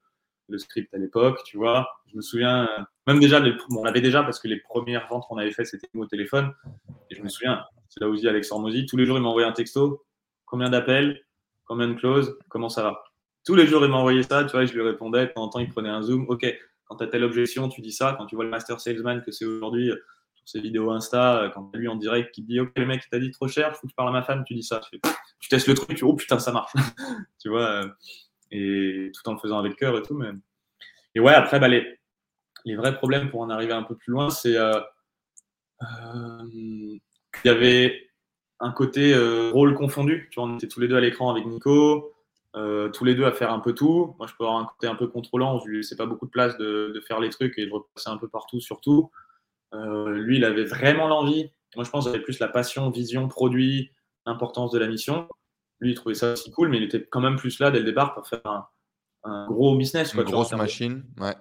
le 0.47 0.57
script 0.57 0.93
à 0.93 0.97
l'époque, 0.97 1.41
tu 1.43 1.57
vois. 1.57 1.87
Je 2.11 2.15
me 2.15 2.21
souviens, 2.21 2.69
même 3.05 3.19
déjà, 3.19 3.41
on 3.71 3.83
l'avait 3.83 4.01
déjà 4.01 4.23
parce 4.23 4.39
que 4.39 4.47
les 4.47 4.59
premières 4.59 5.07
ventes 5.07 5.25
qu'on 5.27 5.37
avait 5.37 5.51
faites, 5.51 5.67
c'était 5.67 5.89
au 5.95 6.05
téléphone. 6.05 6.53
Et 7.09 7.15
je 7.15 7.23
me 7.23 7.29
souviens, 7.29 7.65
c'est 7.89 7.99
là 7.99 8.09
où 8.09 8.15
dit 8.15 8.27
Alex 8.27 8.51
Hormozy, 8.51 8.85
tous 8.85 8.97
les 8.97 9.05
jours, 9.05 9.17
il 9.17 9.23
m'envoyait 9.23 9.47
un 9.47 9.53
texto. 9.53 10.05
Combien 10.45 10.69
d'appels? 10.69 11.21
Combien 11.65 11.87
de 11.87 11.95
closes? 11.95 12.37
Comment 12.47 12.69
ça 12.69 12.83
va? 12.83 13.03
Tous 13.45 13.55
les 13.55 13.65
jours, 13.65 13.83
il 13.83 13.89
m'envoyait 13.89 14.23
ça, 14.23 14.43
tu 14.43 14.51
vois, 14.51 14.63
et 14.63 14.67
je 14.67 14.73
lui 14.73 14.81
répondais. 14.81 15.27
De 15.27 15.31
temps 15.31 15.43
en 15.43 15.49
temps, 15.49 15.59
il 15.59 15.69
prenait 15.69 15.89
un 15.89 16.01
zoom. 16.01 16.25
OK, 16.29 16.45
quand 16.87 16.97
tu 16.97 17.03
as 17.03 17.07
telle 17.07 17.23
objection, 17.23 17.69
tu 17.69 17.81
dis 17.81 17.91
ça. 17.91 18.15
Quand 18.17 18.25
tu 18.25 18.35
vois 18.35 18.45
le 18.45 18.49
master 18.49 18.79
salesman 18.79 19.21
que 19.21 19.31
c'est 19.31 19.45
aujourd'hui 19.45 19.91
euh, 19.91 19.95
sur 20.35 20.47
ses 20.47 20.61
vidéos 20.61 20.91
Insta, 20.91 21.43
euh, 21.43 21.49
quand 21.49 21.69
tu 21.69 21.77
as 21.77 21.79
lui 21.79 21.87
en 21.87 21.95
direct 21.95 22.33
qui 22.33 22.43
te 22.43 22.47
dit 22.47 22.59
Ok, 22.59 22.71
le 22.77 22.85
mec, 22.85 23.03
il 23.05 23.09
t'a 23.09 23.19
dit 23.19 23.31
trop 23.31 23.47
cher, 23.47 23.69
il 23.69 23.75
faut 23.75 23.81
que 23.81 23.91
tu 23.91 23.95
parles 23.95 24.09
à 24.09 24.13
ma 24.13 24.23
femme, 24.23 24.43
tu 24.45 24.53
dis 24.53 24.63
ça. 24.63 24.81
Tu, 25.39 25.49
testes 25.49 25.67
le 25.67 25.73
truc, 25.73 25.89
tu 25.89 25.95
dis 25.95 26.03
Oh 26.03 26.15
putain, 26.15 26.39
ça 26.39 26.51
marche. 26.51 26.71
tu 27.39 27.49
vois, 27.49 27.83
euh, 27.83 27.89
et 28.51 29.11
tout 29.13 29.29
en 29.29 29.33
le 29.33 29.39
faisant 29.39 29.59
avec 29.59 29.75
cœur 29.75 29.97
et 29.97 30.01
tout. 30.01 30.15
Mais... 30.15 30.29
Et 31.15 31.19
ouais, 31.19 31.33
après, 31.33 31.59
bah, 31.59 31.67
les, 31.67 31.99
les 32.65 32.75
vrais 32.75 32.95
problèmes 32.95 33.29
pour 33.29 33.41
en 33.41 33.49
arriver 33.49 33.73
un 33.73 33.83
peu 33.83 33.95
plus 33.95 34.11
loin, 34.11 34.29
c'est 34.29 34.55
euh, 34.55 34.79
qu'il 36.51 37.01
y 37.45 37.49
avait 37.49 38.09
un 38.59 38.71
côté 38.71 39.13
rôle 39.51 39.75
confondu. 39.75 40.29
Tu 40.31 40.39
vois, 40.39 40.49
on 40.49 40.55
était 40.55 40.67
tous 40.67 40.79
les 40.79 40.87
deux 40.87 40.95
à 40.95 41.01
l'écran 41.01 41.29
avec 41.29 41.45
Nico. 41.45 42.13
Euh, 42.55 42.89
tous 42.89 43.05
les 43.05 43.13
deux 43.13 43.25
à 43.25 43.31
faire 43.31 43.51
un 43.51 43.59
peu 43.59 43.73
tout. 43.73 44.15
Moi, 44.17 44.27
je 44.27 44.33
peux 44.37 44.45
avoir 44.45 44.59
un 44.59 44.65
côté 44.65 44.87
un 44.87 44.95
peu 44.95 45.07
contrôlant, 45.07 45.59
je 45.59 45.67
lui 45.67 45.77
laissais 45.77 45.95
pas 45.95 46.05
beaucoup 46.05 46.25
de 46.25 46.31
place 46.31 46.57
de, 46.57 46.91
de 46.95 47.01
faire 47.01 47.19
les 47.19 47.29
trucs 47.29 47.57
et 47.59 47.67
de 47.67 47.71
repasser 47.71 48.09
un 48.09 48.17
peu 48.17 48.27
partout 48.29 48.59
sur 48.59 48.81
tout. 48.81 49.11
Euh, 49.73 50.09
lui, 50.11 50.37
il 50.37 50.45
avait 50.45 50.63
vraiment 50.63 51.07
l'envie. 51.07 51.51
Moi, 51.75 51.83
je 51.83 51.89
pense 51.89 52.05
qu'il 52.05 52.15
avait 52.15 52.23
plus 52.23 52.39
la 52.39 52.47
passion, 52.47 52.89
vision, 52.89 53.27
produit, 53.27 53.91
l'importance 54.25 54.71
de 54.71 54.79
la 54.79 54.87
mission. 54.87 55.27
Lui, 55.79 55.91
il 55.91 55.95
trouvait 55.95 56.15
ça 56.15 56.33
aussi 56.33 56.49
cool, 56.51 56.69
mais 56.69 56.77
il 56.77 56.83
était 56.83 57.05
quand 57.05 57.21
même 57.21 57.35
plus 57.35 57.59
là 57.59 57.69
dès 57.69 57.79
le 57.79 57.85
départ 57.85 58.15
pour 58.15 58.25
faire 58.27 58.41
un, 58.45 58.65
un 59.23 59.45
gros 59.47 59.75
business. 59.75 60.13
Quoi, 60.13 60.23
Une 60.23 60.31
grosse 60.31 60.53
machine, 60.53 61.03
ouais. 61.19 61.35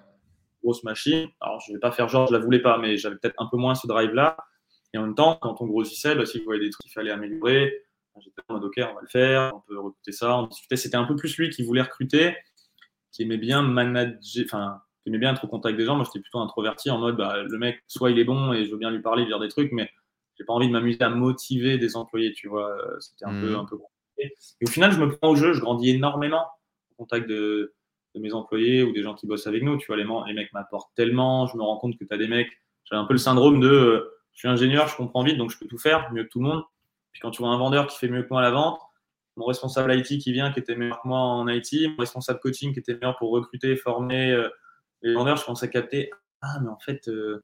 Grosse 0.63 0.83
machine. 0.85 1.29
Alors, 1.41 1.61
je 1.61 1.73
vais 1.73 1.79
pas 1.79 1.93
faire 1.93 2.09
genre, 2.09 2.27
je 2.27 2.33
la 2.33 2.41
voulais 2.41 2.61
pas, 2.61 2.79
mais 2.79 2.99
j'avais 2.99 3.17
peut-être 3.17 3.37
un 3.39 3.47
peu 3.47 3.57
moins 3.57 3.75
ce 3.75 3.87
drive-là. 3.87 4.37
Et 4.93 4.99
en 4.99 5.03
même 5.03 5.15
temps, 5.15 5.39
quand 5.41 5.61
on 5.61 5.67
grossissait, 5.67 6.15
bah, 6.15 6.27
s'il 6.27 6.43
voyait 6.45 6.61
des 6.61 6.71
trucs 6.71 6.83
qu'il 6.83 6.93
fallait 6.93 7.11
améliorer, 7.11 7.86
J'étais 8.21 8.43
en 8.49 8.55
mode 8.55 8.65
OK, 8.65 8.75
on 8.79 8.95
va 8.95 9.01
le 9.01 9.09
faire, 9.09 9.53
on 9.55 9.61
peut 9.61 9.79
recruter 9.79 10.13
ça. 10.13 10.39
On 10.39 10.47
discutait. 10.47 10.77
C'était 10.77 10.97
un 10.97 11.05
peu 11.05 11.17
plus 11.17 11.37
lui 11.37 11.51
qui 11.51 11.63
voulait 11.63 11.83
recruter, 11.83 12.37
qui 13.13 13.23
aimait 13.23 13.39
bien 13.39 13.63
manager, 13.63 14.45
enfin, 14.45 14.81
qui 15.03 15.11
aimait 15.11 15.19
bien 15.19 15.33
être 15.33 15.45
au 15.45 15.49
contact 15.49 15.77
des 15.77 15.85
gens. 15.85 15.97
Moi, 15.97 16.05
j'étais 16.05 16.21
plutôt 16.21 16.41
introverti 16.41 16.91
en 16.91 16.99
mode 16.99 17.17
bah, 17.17 17.43
le 17.43 17.59
mec, 17.59 17.83
soit 17.87 18.11
il 18.11 18.19
est 18.19 18.25
bon 18.25 18.53
et 18.53 18.65
je 18.65 18.71
veux 18.71 18.79
bien 18.79 18.91
lui 18.91 19.03
parler, 19.03 19.27
dire 19.27 19.41
des 19.41 19.49
trucs, 19.49 19.73
mais 19.73 19.91
j'ai 20.39 20.45
pas 20.45 20.53
envie 20.53 20.69
de 20.69 20.73
m'amuser 20.73 21.03
à 21.03 21.09
motiver 21.09 21.79
des 21.79 21.97
employés, 21.97 22.33
tu 22.33 22.49
vois. 22.49 22.77
C'était 23.01 23.25
un, 23.25 23.41
peu, 23.41 23.53
mmh. 23.53 23.57
un 23.57 23.65
peu 23.65 23.77
compliqué. 23.77 24.35
Et 24.61 24.67
au 24.67 24.71
final, 24.71 24.93
je 24.93 25.01
me 25.01 25.11
prends 25.11 25.31
au 25.31 25.37
jeu, 25.37 25.53
je 25.53 25.61
grandis 25.61 25.91
énormément 25.91 26.47
au 26.91 26.95
contact 27.05 27.29
de, 27.29 27.75
de 28.15 28.21
mes 28.21 28.33
employés 28.33 28.83
ou 28.83 28.93
des 28.93 29.03
gens 29.03 29.15
qui 29.15 29.27
bossent 29.27 29.47
avec 29.47 29.63
nous. 29.63 29.77
Tu 29.79 29.87
vois, 29.87 29.97
les, 29.97 30.07
les 30.27 30.35
mecs 30.35 30.53
m'apportent 30.53 30.91
tellement, 30.95 31.47
je 31.47 31.57
me 31.57 31.63
rends 31.63 31.79
compte 31.79 31.99
que 31.99 32.05
tu 32.05 32.15
as 32.15 32.19
des 32.19 32.29
mecs. 32.29 32.51
J'ai 32.85 32.97
un 32.97 33.05
peu 33.05 33.15
le 33.15 33.19
syndrome 33.19 33.61
de 33.61 33.69
euh, 33.69 34.17
je 34.33 34.41
suis 34.41 34.49
ingénieur, 34.49 34.87
je 34.89 34.97
comprends 34.97 35.25
vite, 35.25 35.39
donc 35.39 35.51
je 35.51 35.59
peux 35.59 35.67
tout 35.67 35.79
faire 35.79 36.13
mieux 36.13 36.25
que 36.25 36.29
tout 36.29 36.41
le 36.41 36.49
monde. 36.49 36.63
Puis 37.17 37.23
quand 37.23 37.31
tu 37.31 37.41
vois 37.41 37.51
un 37.51 37.57
vendeur 37.57 37.87
qui 37.87 37.97
fait 37.97 38.11
mieux 38.11 38.25
que 38.25 38.29
moi 38.29 38.41
à 38.41 38.43
la 38.43 38.51
vente, 38.51 38.79
mon 39.39 39.47
responsable 39.47 39.97
IT 39.97 40.21
qui 40.21 40.33
vient, 40.33 40.53
qui 40.53 40.61
était 40.61 40.77
meilleur 40.77 41.01
que 41.01 41.09
moi 41.09 41.19
en 41.19 41.49
IT, 41.49 41.89
mon 41.89 41.97
responsable 41.97 42.41
coaching 42.41 42.75
qui 42.75 42.81
était 42.81 42.93
meilleur 42.93 43.17
pour 43.17 43.31
recruter, 43.31 43.75
former 43.75 44.33
euh, 44.33 44.51
les 45.01 45.15
vendeurs, 45.15 45.39
je 45.39 45.45
commence 45.47 45.63
à 45.63 45.69
capter 45.69 46.11
Ah, 46.43 46.59
mais 46.63 46.69
en 46.69 46.79
fait, 46.79 47.09
euh, 47.09 47.43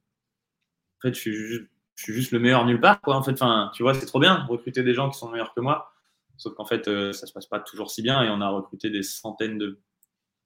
en 0.98 1.08
fait 1.08 1.14
je, 1.14 1.20
suis 1.20 2.12
juste, 2.12 2.32
le 2.32 2.38
meilleur 2.38 2.66
nulle 2.66 2.82
part. 2.82 3.00
Quoi. 3.00 3.16
En 3.16 3.22
fait, 3.22 3.32
enfin, 3.32 3.70
tu 3.74 3.82
vois, 3.82 3.94
c'est 3.94 4.04
trop 4.04 4.20
bien 4.20 4.44
recruter 4.44 4.82
des 4.82 4.92
gens 4.92 5.08
qui 5.08 5.18
sont 5.18 5.30
meilleurs 5.30 5.54
que 5.54 5.60
moi. 5.62 5.90
Sauf 6.36 6.52
qu'en 6.52 6.66
fait, 6.66 6.86
euh, 6.86 7.14
ça 7.14 7.26
se 7.26 7.32
passe 7.32 7.46
pas 7.46 7.58
toujours 7.58 7.90
si 7.90 8.02
bien 8.02 8.22
et 8.22 8.28
on 8.28 8.42
a 8.42 8.50
recruté 8.50 8.90
des 8.90 9.02
centaines 9.02 9.56
de. 9.56 9.80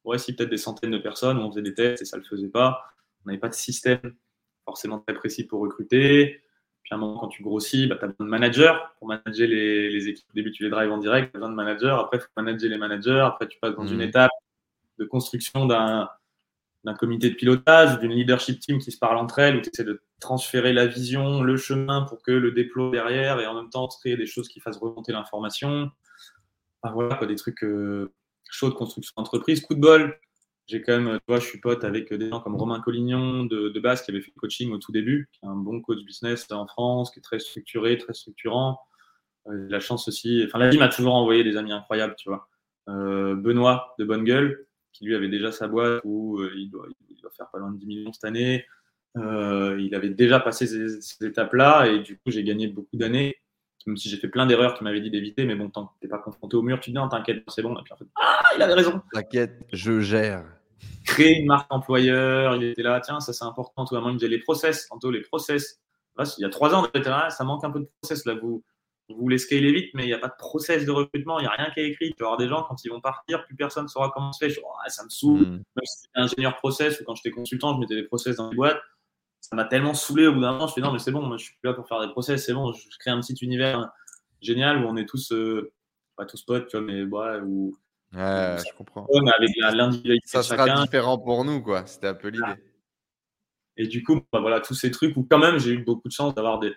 Ouais, 0.05 0.19
si, 0.19 0.36
peut-être 0.36 0.51
des 0.51 0.57
centaines 0.57 0.93
de 0.93 0.98
personnes. 0.98 1.39
On 1.39 1.51
faisait 1.51 1.62
des 1.62 1.74
tests 1.74 2.01
et 2.01 2.05
ça 2.05 2.16
le 2.16 2.23
faisait 2.23 2.47
pas. 2.47 2.85
On 3.24 3.27
n'avait 3.27 3.40
pas 3.40 3.48
de 3.48 3.55
système 3.55 4.15
forcément 4.65 5.01
très 5.01 5.15
précis 5.15 5.44
pour 5.48 5.62
recruter. 5.62 6.43
Puis 6.86 6.94
à 6.94 6.98
un 6.98 7.00
moment, 7.00 7.18
quand 7.18 7.26
tu 7.26 7.42
grossis, 7.42 7.88
bah, 7.88 7.96
tu 7.98 8.04
as 8.04 8.08
besoin 8.08 8.26
de 8.26 8.30
managers 8.30 8.72
pour 9.00 9.08
manager 9.08 9.48
les, 9.48 9.90
les, 9.90 10.08
équipes. 10.08 10.24
Au 10.30 10.34
début, 10.34 10.52
tu 10.52 10.62
les 10.62 10.70
drives 10.70 10.92
en 10.92 10.98
direct, 10.98 11.32
tu 11.32 11.36
as 11.36 11.40
besoin 11.40 11.50
de 11.50 11.56
managers. 11.56 11.96
Après, 11.98 12.18
il 12.18 12.20
faut 12.20 12.28
manager 12.36 12.70
les 12.70 12.78
managers. 12.78 13.22
Après, 13.24 13.48
tu 13.48 13.58
passes 13.58 13.74
dans 13.74 13.88
une 13.88 13.98
mmh. 13.98 14.02
étape 14.02 14.30
de 15.00 15.04
construction 15.04 15.66
d'un 15.66 16.08
comité 16.96 17.28
de 17.28 17.34
pilotage, 17.34 17.98
d'une 17.98 18.12
leadership 18.12 18.60
team 18.60 18.78
qui 18.78 18.92
se 18.92 18.98
parle 18.98 19.16
entre 19.16 19.40
elles, 19.40 19.56
où 19.56 19.60
tu 19.62 19.68
essaies 19.68 19.82
de 19.82 20.00
transférer 20.20 20.72
la 20.72 20.86
vision, 20.86 21.42
le 21.42 21.56
chemin 21.56 22.02
pour 22.02 22.22
que 22.22 22.30
le 22.30 22.52
déploie 22.52 22.92
derrière 22.92 23.40
et 23.40 23.48
en 23.48 23.54
même 23.54 23.68
temps 23.68 23.88
créer 23.88 24.16
des 24.16 24.26
choses 24.26 24.48
qui 24.48 24.60
fassent 24.60 24.78
remonter 24.78 25.10
l'information. 25.10 25.90
Enfin, 26.82 26.94
voilà, 26.94 27.16
quoi, 27.16 27.26
des 27.26 27.34
trucs 27.34 27.64
euh, 27.64 28.12
chauds 28.48 28.68
de 28.68 28.74
construction 28.74 29.12
d'entreprise. 29.16 29.60
Coup 29.60 29.74
de 29.74 29.80
bol, 29.80 30.20
j'ai 30.66 30.82
quand 30.82 31.01
même, 31.01 31.18
tu 31.18 31.24
vois, 31.28 31.38
je 31.38 31.47
suis 31.47 31.60
pote 31.60 31.84
avec 31.84 32.12
des 32.12 32.28
gens 32.28 32.40
comme 32.40 32.56
Romain 32.56 32.80
Collignon 32.80 33.44
de, 33.44 33.68
de 33.68 33.80
Base 33.80 34.02
qui 34.02 34.10
avait 34.10 34.20
fait 34.20 34.32
le 34.34 34.40
coaching 34.40 34.72
au 34.72 34.78
tout 34.78 34.93
début, 34.93 35.28
qui 35.32 35.44
est 35.44 35.48
un 35.48 35.55
bon 35.55 35.80
coach 35.80 36.05
business 36.05 36.51
en 36.51 36.66
France, 36.66 37.10
qui 37.10 37.20
est 37.20 37.22
très 37.22 37.38
structuré, 37.38 37.98
très 37.98 38.14
structurant. 38.14 38.80
Euh, 39.47 39.66
la 39.68 39.80
chance 39.80 40.09
aussi, 40.09 40.43
enfin, 40.44 40.59
la 40.59 40.68
vie 40.68 40.78
m'a 40.78 40.88
toujours 40.88 41.14
envoyé 41.14 41.44
des 41.44 41.56
amis 41.56 41.72
incroyables, 41.72 42.14
tu 42.18 42.28
vois. 42.28 42.48
Euh, 42.88 43.34
Benoît 43.36 43.94
de 43.98 44.05
Bonne 44.05 44.24
Gueule, 44.24 44.66
qui 44.93 45.05
lui 45.05 45.14
avait 45.14 45.28
déjà 45.28 45.52
sa 45.52 45.68
boîte 45.68 46.01
où 46.05 46.43
il 46.43 46.70
doit, 46.70 46.86
faire 47.36 47.51
pas 47.51 47.59
loin 47.59 47.72
de 47.72 47.78
10 47.78 47.86
millions 47.86 48.12
cette 48.12 48.24
année. 48.24 48.64
il 49.16 49.90
avait 49.94 50.10
déjà 50.10 50.40
passé 50.40 50.66
ces, 50.66 51.01
ces 51.01 51.26
étapes-là 51.26 51.86
et 51.86 52.01
du 52.01 52.16
coup, 52.16 52.30
j'ai 52.30 52.44
gagné 52.44 52.68
beaucoup 52.68 52.97
d'années 52.97 53.36
même 53.86 53.97
si 53.97 54.09
j'ai 54.09 54.16
fait 54.16 54.28
plein 54.28 54.47
d'erreurs 54.47 54.76
qui 54.76 54.84
m'avaient 54.84 55.01
dit 55.01 55.10
d'éviter, 55.10 55.44
mais 55.44 55.55
bon, 55.55 55.70
tant 55.70 55.86
que 55.86 55.93
t'es 56.01 56.09
pas 56.09 56.18
confronté 56.18 56.56
au 56.56 56.62
mur, 56.62 56.80
tu 56.80 56.90
dis 56.90 56.97
non, 56.97 57.09
t'inquiète, 57.09 57.44
c'est 57.48 57.62
bon. 57.62 57.78
Et 57.78 57.82
puis 57.84 57.93
en 57.93 57.97
fait, 57.97 58.06
ah, 58.16 58.43
il 58.56 58.62
avait 58.62 58.74
raison. 58.74 59.01
T'inquiète, 59.12 59.64
je 59.72 60.01
gère. 60.01 60.44
Créer 61.05 61.39
une 61.39 61.47
marque 61.47 61.73
employeur, 61.73 62.57
il 62.57 62.65
était 62.65 62.82
là, 62.82 63.01
tiens, 63.01 63.20
ça 63.20 63.32
c'est 63.32 63.44
important. 63.44 63.85
Tout 63.85 63.94
le 63.94 64.01
monde 64.01 64.11
il 64.11 64.15
me 64.15 64.19
disait 64.19 64.31
les 64.31 64.40
process, 64.40 64.89
tantôt 64.89 65.11
les 65.11 65.23
process. 65.23 65.81
il 66.19 66.43
y 66.43 66.44
a 66.44 66.48
trois 66.48 66.74
ans, 66.74 66.86
ça 67.31 67.44
manque 67.44 67.65
un 67.65 67.70
peu 67.70 67.81
de 67.81 67.90
process 68.01 68.24
là. 68.24 68.35
Vous, 68.35 68.65
vous 69.09 69.16
voulez 69.16 69.39
scaler 69.39 69.73
vite, 69.73 69.90
mais 69.94 70.03
il 70.03 70.07
n'y 70.07 70.12
a 70.12 70.19
pas 70.19 70.28
de 70.28 70.36
process 70.36 70.85
de 70.85 70.90
recrutement, 70.90 71.39
il 71.39 71.43
n'y 71.43 71.48
a 71.48 71.53
rien 71.53 71.70
qui 71.73 71.81
est 71.81 71.90
écrit. 71.90 72.12
Tu 72.16 72.23
vas 72.23 72.27
avoir 72.27 72.39
des 72.39 72.48
gens, 72.48 72.65
quand 72.65 72.85
ils 72.85 72.89
vont 72.89 73.01
partir, 73.01 73.44
plus 73.44 73.55
personne 73.55 73.85
ne 73.85 73.89
saura 73.89 74.11
comment 74.12 74.32
se 74.32 74.44
fait. 74.44 74.61
Oh, 74.65 74.69
ça 74.89 75.05
me 75.05 75.09
saoule. 75.09 75.40
Hmm. 75.43 75.51
Même 75.53 75.85
si 75.85 76.03
j'étais 76.03 76.20
ingénieur 76.20 76.57
process 76.57 77.01
ou 77.01 77.05
quand 77.05 77.15
j'étais 77.15 77.31
consultant, 77.31 77.74
je 77.74 77.81
mettais 77.81 77.94
des 77.94 78.03
process 78.03 78.36
dans 78.36 78.51
les 78.51 78.57
boîtes 78.57 78.81
ça 79.48 79.55
m'a 79.55 79.65
tellement 79.65 79.94
saoulé 79.94 80.27
au 80.27 80.32
bout 80.32 80.40
d'un 80.40 80.53
moment. 80.53 80.66
Je 80.66 80.74
fais 80.74 80.81
non, 80.81 80.93
mais 80.93 80.98
c'est 80.98 81.12
bon, 81.12 81.23
moi, 81.23 81.36
je 81.36 81.44
suis 81.44 81.55
plus 81.61 81.69
là 81.69 81.74
pour 81.74 81.86
faire 81.86 82.01
des 82.01 82.11
process, 82.11 82.44
c'est 82.44 82.53
bon, 82.53 82.73
je, 82.73 82.98
crée 82.98 83.11
un 83.11 83.20
petit 83.20 83.35
univers 83.44 83.93
génial 84.40 84.85
où 84.85 84.89
on 84.89 84.97
est 84.97 85.07
tous, 85.07 85.32
euh, 85.32 85.73
pas 86.16 86.27
tous 86.27 86.43
potes, 86.43 86.66
tu 86.69 86.77
vois, 86.77 86.85
mais 86.85 87.05
ouais, 87.05 87.40
où, 87.44 87.77
ouais, 88.12 88.56
je 88.58 88.76
comprends. 88.76 89.06
avec 89.06 89.50
l'individualité. 89.56 90.26
Ça 90.26 90.42
sera 90.42 90.82
différent 90.82 91.18
pour 91.18 91.44
nous, 91.44 91.62
quoi. 91.62 91.86
C'était 91.86 92.08
un 92.08 92.14
peu 92.14 92.28
l'idée. 92.28 92.62
Et 93.76 93.86
du 93.86 94.02
coup, 94.02 94.20
bah, 94.32 94.40
voilà, 94.40 94.60
tous 94.60 94.74
ces 94.74 94.90
trucs 94.90 95.16
où 95.16 95.26
quand 95.28 95.38
même 95.38 95.58
j'ai 95.58 95.72
eu 95.72 95.84
beaucoup 95.84 96.08
de 96.08 96.12
chance 96.12 96.34
d'avoir 96.34 96.58
des, 96.58 96.74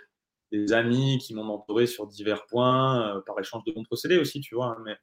des, 0.51 0.73
amis 0.73 1.17
qui 1.17 1.33
m'ont 1.33 1.45
mentoré 1.45 1.87
sur 1.87 2.07
divers 2.07 2.45
points, 2.45 3.15
euh, 3.15 3.21
par 3.21 3.39
échange 3.39 3.63
de 3.63 3.71
bons 3.71 3.85
procédés 3.85 4.17
aussi, 4.17 4.41
tu 4.41 4.55
vois. 4.55 4.75
Hein, 4.77 4.81
mais, 4.83 4.97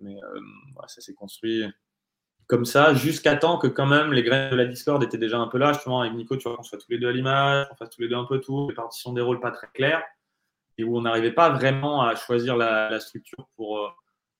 mais 0.00 0.16
euh, 0.16 0.40
ça 0.88 1.00
s'est 1.00 1.14
construit 1.14 1.64
comme 2.48 2.64
ça, 2.64 2.94
jusqu'à 2.94 3.36
temps 3.36 3.58
que 3.58 3.66
quand 3.66 3.86
même 3.86 4.12
les 4.12 4.22
graines 4.22 4.50
de 4.50 4.56
la 4.56 4.64
Discord 4.64 5.02
étaient 5.04 5.18
déjà 5.18 5.38
un 5.38 5.48
peu 5.48 5.58
là. 5.58 5.74
Justement, 5.74 6.00
avec 6.00 6.14
Nico, 6.14 6.34
tu 6.36 6.48
vois, 6.48 6.56
qu'on 6.56 6.62
soit 6.62 6.78
tous 6.78 6.90
les 6.90 6.98
deux 6.98 7.08
à 7.08 7.12
l'image, 7.12 7.68
qu'on 7.68 7.76
fasse 7.76 7.90
tous 7.90 8.00
les 8.00 8.08
deux 8.08 8.16
un 8.16 8.24
peu 8.24 8.40
tout, 8.40 8.70
les 8.70 8.74
partitions 8.74 9.12
des 9.12 9.20
rôles 9.20 9.38
pas 9.38 9.50
très 9.50 9.68
claires, 9.68 10.02
et 10.78 10.84
où 10.84 10.96
on 10.96 11.02
n'arrivait 11.02 11.32
pas 11.32 11.50
vraiment 11.50 12.02
à 12.02 12.14
choisir 12.16 12.56
la, 12.56 12.98
structure 13.00 13.48
pour, 13.54 13.78
euh, 13.78 13.88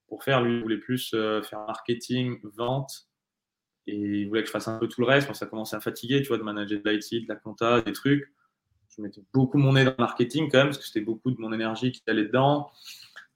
pour 0.08 0.24
faire. 0.24 0.42
Lui, 0.42 0.56
il 0.56 0.62
voulait 0.62 0.78
plus 0.78 1.12
euh, 1.14 1.42
faire 1.42 1.60
marketing, 1.60 2.38
vente, 2.56 3.08
et 3.86 3.96
il 3.96 4.28
voulait 4.28 4.42
que 4.42 4.48
je 4.48 4.52
fasse 4.52 4.68
un 4.68 4.78
peu 4.78 4.88
tout 4.88 5.00
le 5.00 5.06
reste. 5.06 5.28
Moi, 5.28 5.34
ça 5.34 5.46
commençait 5.46 5.76
à 5.76 5.80
fatiguer, 5.80 6.22
tu 6.22 6.28
vois, 6.28 6.38
de 6.38 6.42
manager 6.42 6.80
de 6.82 6.90
l'IT, 6.90 7.24
de 7.24 7.28
la 7.28 7.36
compta, 7.36 7.80
des 7.80 7.92
trucs. 7.92 8.32
Je 8.96 9.02
mettais 9.02 9.22
beaucoup 9.32 9.58
mon 9.58 9.74
nez 9.74 9.84
dans 9.84 9.92
le 9.92 9.96
marketing 10.04 10.50
quand 10.50 10.58
même, 10.58 10.68
parce 10.68 10.78
que 10.78 10.84
c'était 10.84 11.00
beaucoup 11.00 11.30
de 11.30 11.40
mon 11.40 11.52
énergie 11.52 11.92
qui 11.92 12.02
allait 12.06 12.24
dedans. 12.24 12.70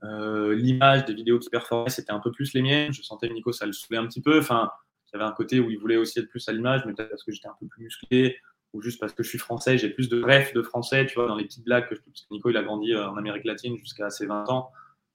Euh, 0.04 0.54
l'image 0.54 1.04
des 1.04 1.14
vidéos 1.14 1.38
qui 1.38 1.48
performaient, 1.48 1.90
c'était 1.90 2.12
un 2.12 2.18
peu 2.18 2.32
plus 2.32 2.52
les 2.54 2.62
miennes. 2.62 2.92
Je 2.92 3.02
sentais 3.02 3.28
que 3.28 3.34
Nico, 3.34 3.52
ça 3.52 3.66
le 3.66 3.72
saoulait 3.72 3.98
un 3.98 4.06
petit 4.06 4.20
peu. 4.20 4.38
Enfin, 4.38 4.70
il 5.06 5.18
y 5.18 5.20
avait 5.20 5.30
un 5.30 5.34
côté 5.34 5.60
où 5.60 5.70
il 5.70 5.78
voulait 5.78 5.96
aussi 5.96 6.18
être 6.18 6.28
plus 6.28 6.48
à 6.48 6.52
l'image, 6.52 6.82
mais 6.86 6.94
peut-être 6.94 7.10
parce 7.10 7.22
que 7.22 7.32
j'étais 7.32 7.48
un 7.48 7.56
peu 7.60 7.66
plus 7.66 7.84
musclé 7.84 8.38
ou 8.72 8.80
juste 8.80 8.98
parce 8.98 9.12
que 9.12 9.22
je 9.22 9.28
suis 9.28 9.38
français, 9.38 9.76
j'ai 9.76 9.90
plus 9.90 10.08
de 10.08 10.22
rêves 10.22 10.54
de 10.54 10.62
français, 10.62 11.06
tu 11.06 11.14
vois, 11.16 11.28
dans 11.28 11.36
les 11.36 11.44
petites 11.44 11.64
blagues 11.64 11.88
que 11.88 11.94
parce 11.94 12.22
que 12.22 12.26
Nico, 12.30 12.48
il 12.50 12.56
a 12.56 12.62
grandi 12.62 12.94
euh, 12.94 13.08
en 13.08 13.16
Amérique 13.16 13.44
latine 13.44 13.76
jusqu'à 13.76 14.10
ses 14.10 14.26
20 14.26 14.48
ans. 14.48 14.72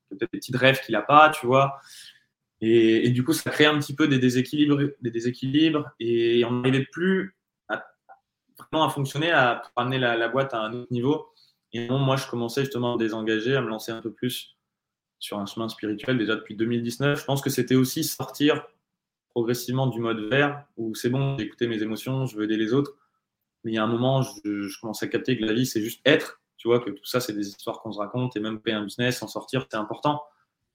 Peut-être 0.09 0.31
des 0.31 0.39
petites 0.39 0.55
rêves 0.55 0.81
qu'il 0.81 0.93
n'a 0.93 1.01
pas, 1.01 1.29
tu 1.29 1.45
vois. 1.45 1.79
Et, 2.59 3.09
du 3.11 3.23
coup, 3.23 3.33
ça 3.33 3.51
crée 3.51 3.65
un 3.65 3.77
petit 3.77 3.95
peu 3.95 4.07
des 4.07 4.17
déséquilibres, 4.17 4.79
des 5.01 5.11
déséquilibres 5.11 5.91
et 5.99 6.43
on 6.45 6.51
n'arrivait 6.51 6.85
plus 6.85 7.35
vraiment 8.57 8.85
à 8.85 8.89
fonctionner, 8.89 9.31
à 9.31 9.61
amener 9.75 9.99
la, 9.99 10.27
boîte 10.27 10.53
à 10.53 10.61
un 10.61 10.73
autre 10.73 10.91
niveau. 10.91 11.27
Et 11.73 11.87
moi, 11.89 12.15
je 12.15 12.27
commençais 12.27 12.61
justement 12.61 12.93
à 12.93 12.95
me 12.95 12.99
désengager, 12.99 13.55
à 13.55 13.61
me 13.61 13.67
lancer 13.67 13.91
un 13.91 14.01
peu 14.01 14.11
plus 14.11 14.57
sur 15.19 15.37
un 15.37 15.45
chemin 15.45 15.69
spirituel 15.69 16.17
déjà 16.17 16.35
depuis 16.35 16.55
2019. 16.55 17.19
Je 17.19 17.25
pense 17.25 17.41
que 17.41 17.49
c'était 17.49 17.75
aussi 17.75 18.03
sortir 18.03 18.65
progressivement 19.29 19.87
du 19.87 19.99
mode 19.99 20.19
vert 20.29 20.65
où 20.77 20.95
c'est 20.95 21.09
bon, 21.09 21.37
j'ai 21.37 21.45
écouté 21.45 21.67
mes 21.67 21.83
émotions, 21.83 22.25
je 22.25 22.37
veux 22.37 22.45
aider 22.45 22.57
les 22.57 22.73
autres. 22.73 22.95
Mais 23.63 23.71
il 23.73 23.75
y 23.75 23.77
a 23.77 23.83
un 23.83 23.87
moment, 23.87 24.23
je, 24.23 24.63
je 24.67 24.79
commence 24.79 25.03
à 25.03 25.07
capter 25.07 25.37
que 25.37 25.45
la 25.45 25.53
vie, 25.53 25.65
c'est 25.65 25.81
juste 25.81 26.01
être. 26.05 26.41
Tu 26.57 26.67
vois, 26.67 26.79
que 26.79 26.89
tout 26.89 27.05
ça, 27.05 27.19
c'est 27.19 27.33
des 27.33 27.47
histoires 27.47 27.81
qu'on 27.81 27.91
se 27.91 27.99
raconte 27.99 28.35
et 28.35 28.39
même 28.39 28.59
payer 28.59 28.75
un 28.75 28.83
business, 28.83 29.21
en 29.21 29.27
sortir, 29.27 29.65
c'est 29.69 29.77
important. 29.77 30.23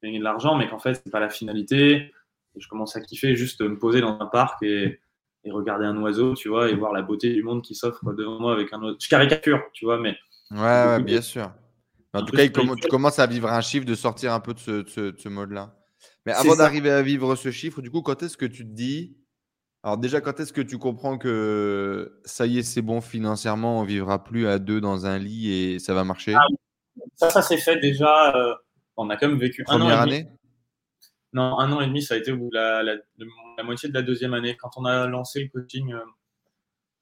Gagner 0.03 0.19
de 0.19 0.25
l'argent, 0.25 0.57
mais 0.57 0.69
qu'en 0.69 0.79
fait, 0.79 0.95
c'est 0.95 1.11
pas 1.11 1.21
la 1.21 1.29
finalité. 1.29 2.13
Et 2.55 2.61
je 2.61 2.69
commence 2.69 2.97
à 2.97 3.01
kiffer 3.01 3.35
juste 3.35 3.61
me 3.61 3.79
poser 3.79 4.01
dans 4.01 4.19
un 4.21 4.27
parc 4.27 4.63
et, 4.63 5.01
et, 5.45 5.51
regarder 5.51 5.87
un 5.87 5.97
oiseau, 6.01 6.35
tu 6.35 6.49
vois, 6.49 6.71
et 6.71 6.75
voir 6.75 6.93
la 6.93 7.03
beauté 7.03 7.33
du 7.33 7.43
monde 7.43 7.63
qui 7.63 7.75
s'offre 7.75 8.13
devant 8.13 8.39
moi 8.39 8.53
avec 8.53 8.73
un 8.73 8.83
oiseau. 8.83 8.97
Je 9.01 9.09
caricature, 9.09 9.61
tu 9.73 9.85
vois, 9.85 9.99
mais. 9.99 10.17
Ouais, 10.51 10.59
ouais 10.61 11.03
bien 11.03 11.21
sûr. 11.21 11.51
En 12.15 12.25
tout 12.25 12.37
cas, 12.37 12.47
tu 12.47 12.89
commences 12.89 13.19
à 13.19 13.27
vivre 13.27 13.51
un 13.51 13.61
chiffre, 13.61 13.87
de 13.87 13.95
sortir 13.95 14.33
un 14.33 14.41
peu 14.41 14.55
de 14.55 14.85
ce, 14.87 15.29
mode-là. 15.29 15.75
Mais 16.27 16.33
avant 16.33 16.57
d'arriver 16.57 16.91
à 16.91 17.03
vivre 17.03 17.37
ce 17.37 17.51
chiffre, 17.51 17.81
du 17.81 17.91
coup, 17.91 18.03
quand 18.03 18.23
est-ce 18.23 18.37
que 18.37 18.47
tu 18.47 18.65
te 18.65 18.73
dis. 18.73 19.17
Alors, 19.83 19.99
déjà, 19.99 20.21
quand 20.21 20.39
est-ce 20.39 20.53
que 20.53 20.61
tu 20.61 20.79
comprends 20.79 21.19
que 21.19 22.21
ça 22.25 22.47
y 22.47 22.59
est, 22.59 22.63
c'est 22.63 22.83
bon 22.83 23.01
financièrement, 23.01 23.81
on 23.81 23.85
vivra 23.85 24.23
plus 24.23 24.47
à 24.47 24.59
deux 24.59 24.81
dans 24.81 25.07
un 25.07 25.19
lit 25.19 25.53
et 25.53 25.79
ça 25.79 25.93
va 25.93 26.05
marcher? 26.05 26.35
Ah 26.35 26.47
Ça, 27.17 27.31
ça 27.31 27.43
s'est 27.43 27.57
fait 27.57 27.79
déjà. 27.81 28.37
Euh, 28.37 28.55
on 28.97 29.11
a 29.11 29.17
quand 29.17 29.29
même 29.29 29.39
vécu 29.39 29.65
un 29.67 29.77
an. 29.77 29.79
Première 29.81 30.01
année? 30.01 30.29
Non, 31.33 31.59
un 31.59 31.73
an 31.73 31.81
et 31.81 31.87
demi, 31.87 32.03
ça 32.03 32.15
a 32.15 32.19
été 32.19 32.33
la, 32.53 32.83
la, 32.83 33.65
moitié 33.65 33.89
de 33.89 33.95
la 33.95 34.03
deuxième 34.03 34.35
année. 34.35 34.57
Quand 34.57 34.71
on 34.77 34.85
a 34.85 35.07
lancé 35.07 35.43
le 35.43 35.49
coaching 35.49 35.93
euh, 35.93 36.05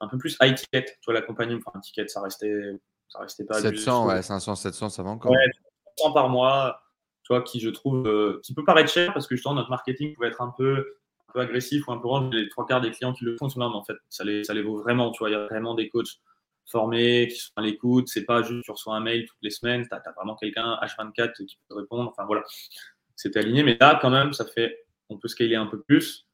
un 0.00 0.08
peu 0.08 0.16
plus 0.16 0.38
high 0.40 0.54
ticket, 0.54 0.84
tu 0.84 1.04
vois, 1.06 1.14
la 1.14 1.22
compagnie, 1.22 1.56
enfin, 1.56 1.72
un 1.74 1.80
ticket, 1.80 2.08
ça 2.08 2.22
restait 2.22 2.78
ça 3.10 3.18
restait 3.18 3.44
pas 3.44 3.60
700, 3.60 4.06
ouais, 4.06 4.22
500, 4.22 4.54
700, 4.54 4.88
ça 4.88 5.02
va 5.02 5.10
encore. 5.10 5.32
Ouais, 5.32 5.46
700 5.98 6.12
par 6.12 6.28
mois, 6.28 6.80
tu 7.24 7.32
vois, 7.32 7.42
qui 7.42 7.60
je 7.60 7.68
trouve, 7.68 8.06
euh, 8.06 8.40
qui 8.44 8.54
peut 8.54 8.64
paraître 8.64 8.90
cher 8.90 9.12
parce 9.12 9.26
que 9.26 9.34
justement 9.34 9.54
notre 9.54 9.70
marketing 9.70 10.14
pouvait 10.14 10.28
être 10.28 10.40
un 10.40 10.54
peu, 10.56 10.86
peu 11.32 11.40
agressif 11.40 11.86
ou 11.88 11.92
un 11.92 11.98
peu 11.98 12.08
range. 12.08 12.34
Les 12.34 12.48
trois 12.48 12.66
quarts 12.66 12.80
des 12.80 12.90
clients 12.90 13.12
qui 13.12 13.24
le 13.24 13.36
font 13.36 13.48
sont 13.48 13.60
là, 13.60 13.68
mais 13.68 13.76
en 13.76 13.84
fait, 13.84 13.96
ça 14.08 14.24
les, 14.24 14.44
ça 14.44 14.54
les 14.54 14.62
vaut 14.62 14.78
vraiment. 14.78 15.10
Tu 15.10 15.18
vois, 15.20 15.30
il 15.30 15.32
y 15.32 15.36
a 15.36 15.46
vraiment 15.46 15.74
des 15.74 15.88
coachs 15.88 16.20
formés 16.66 17.28
qui 17.28 17.38
sont 17.38 17.52
à 17.56 17.62
l'écoute. 17.62 18.08
C'est 18.08 18.24
pas 18.24 18.42
juste 18.42 18.64
tu 18.64 18.70
reçois 18.70 18.94
un 18.94 19.00
mail 19.00 19.26
toutes 19.26 19.38
les 19.42 19.50
semaines, 19.50 19.86
tu 19.88 19.94
as, 19.94 20.12
vraiment 20.16 20.36
quelqu'un 20.36 20.78
H24 20.82 21.32
qui 21.34 21.56
peut 21.56 21.74
te 21.74 21.74
répondre. 21.74 22.10
Enfin 22.10 22.24
voilà, 22.26 22.42
c'était 23.16 23.40
aligné. 23.40 23.62
Mais 23.62 23.76
là, 23.80 23.98
quand 24.00 24.10
même, 24.10 24.32
ça 24.32 24.44
fait, 24.44 24.84
on 25.08 25.18
peut 25.18 25.28
scaler 25.28 25.56
un 25.56 25.66
peu 25.66 25.80
plus. 25.80 26.26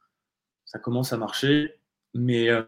Ça 0.65 0.79
commence 0.79 1.13
à 1.13 1.17
marcher. 1.17 1.75
Mais, 2.15 2.49
euh, 2.49 2.63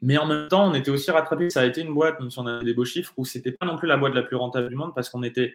mais 0.00 0.16
en 0.16 0.26
même 0.26 0.48
temps, 0.48 0.70
on 0.70 0.74
était 0.74 0.90
aussi 0.90 1.10
rattrapé. 1.10 1.50
Ça 1.50 1.60
a 1.60 1.66
été 1.66 1.82
une 1.82 1.92
boîte, 1.92 2.18
même 2.20 2.30
si 2.30 2.38
on 2.38 2.46
avait 2.46 2.64
des 2.64 2.74
beaux 2.74 2.86
chiffres, 2.86 3.12
où 3.16 3.24
c'était 3.24 3.52
pas 3.52 3.66
non 3.66 3.76
plus 3.76 3.86
la 3.86 3.96
boîte 3.96 4.14
la 4.14 4.22
plus 4.22 4.36
rentable 4.36 4.68
du 4.68 4.76
monde 4.76 4.94
parce 4.94 5.10
qu'on 5.10 5.22
était, 5.22 5.54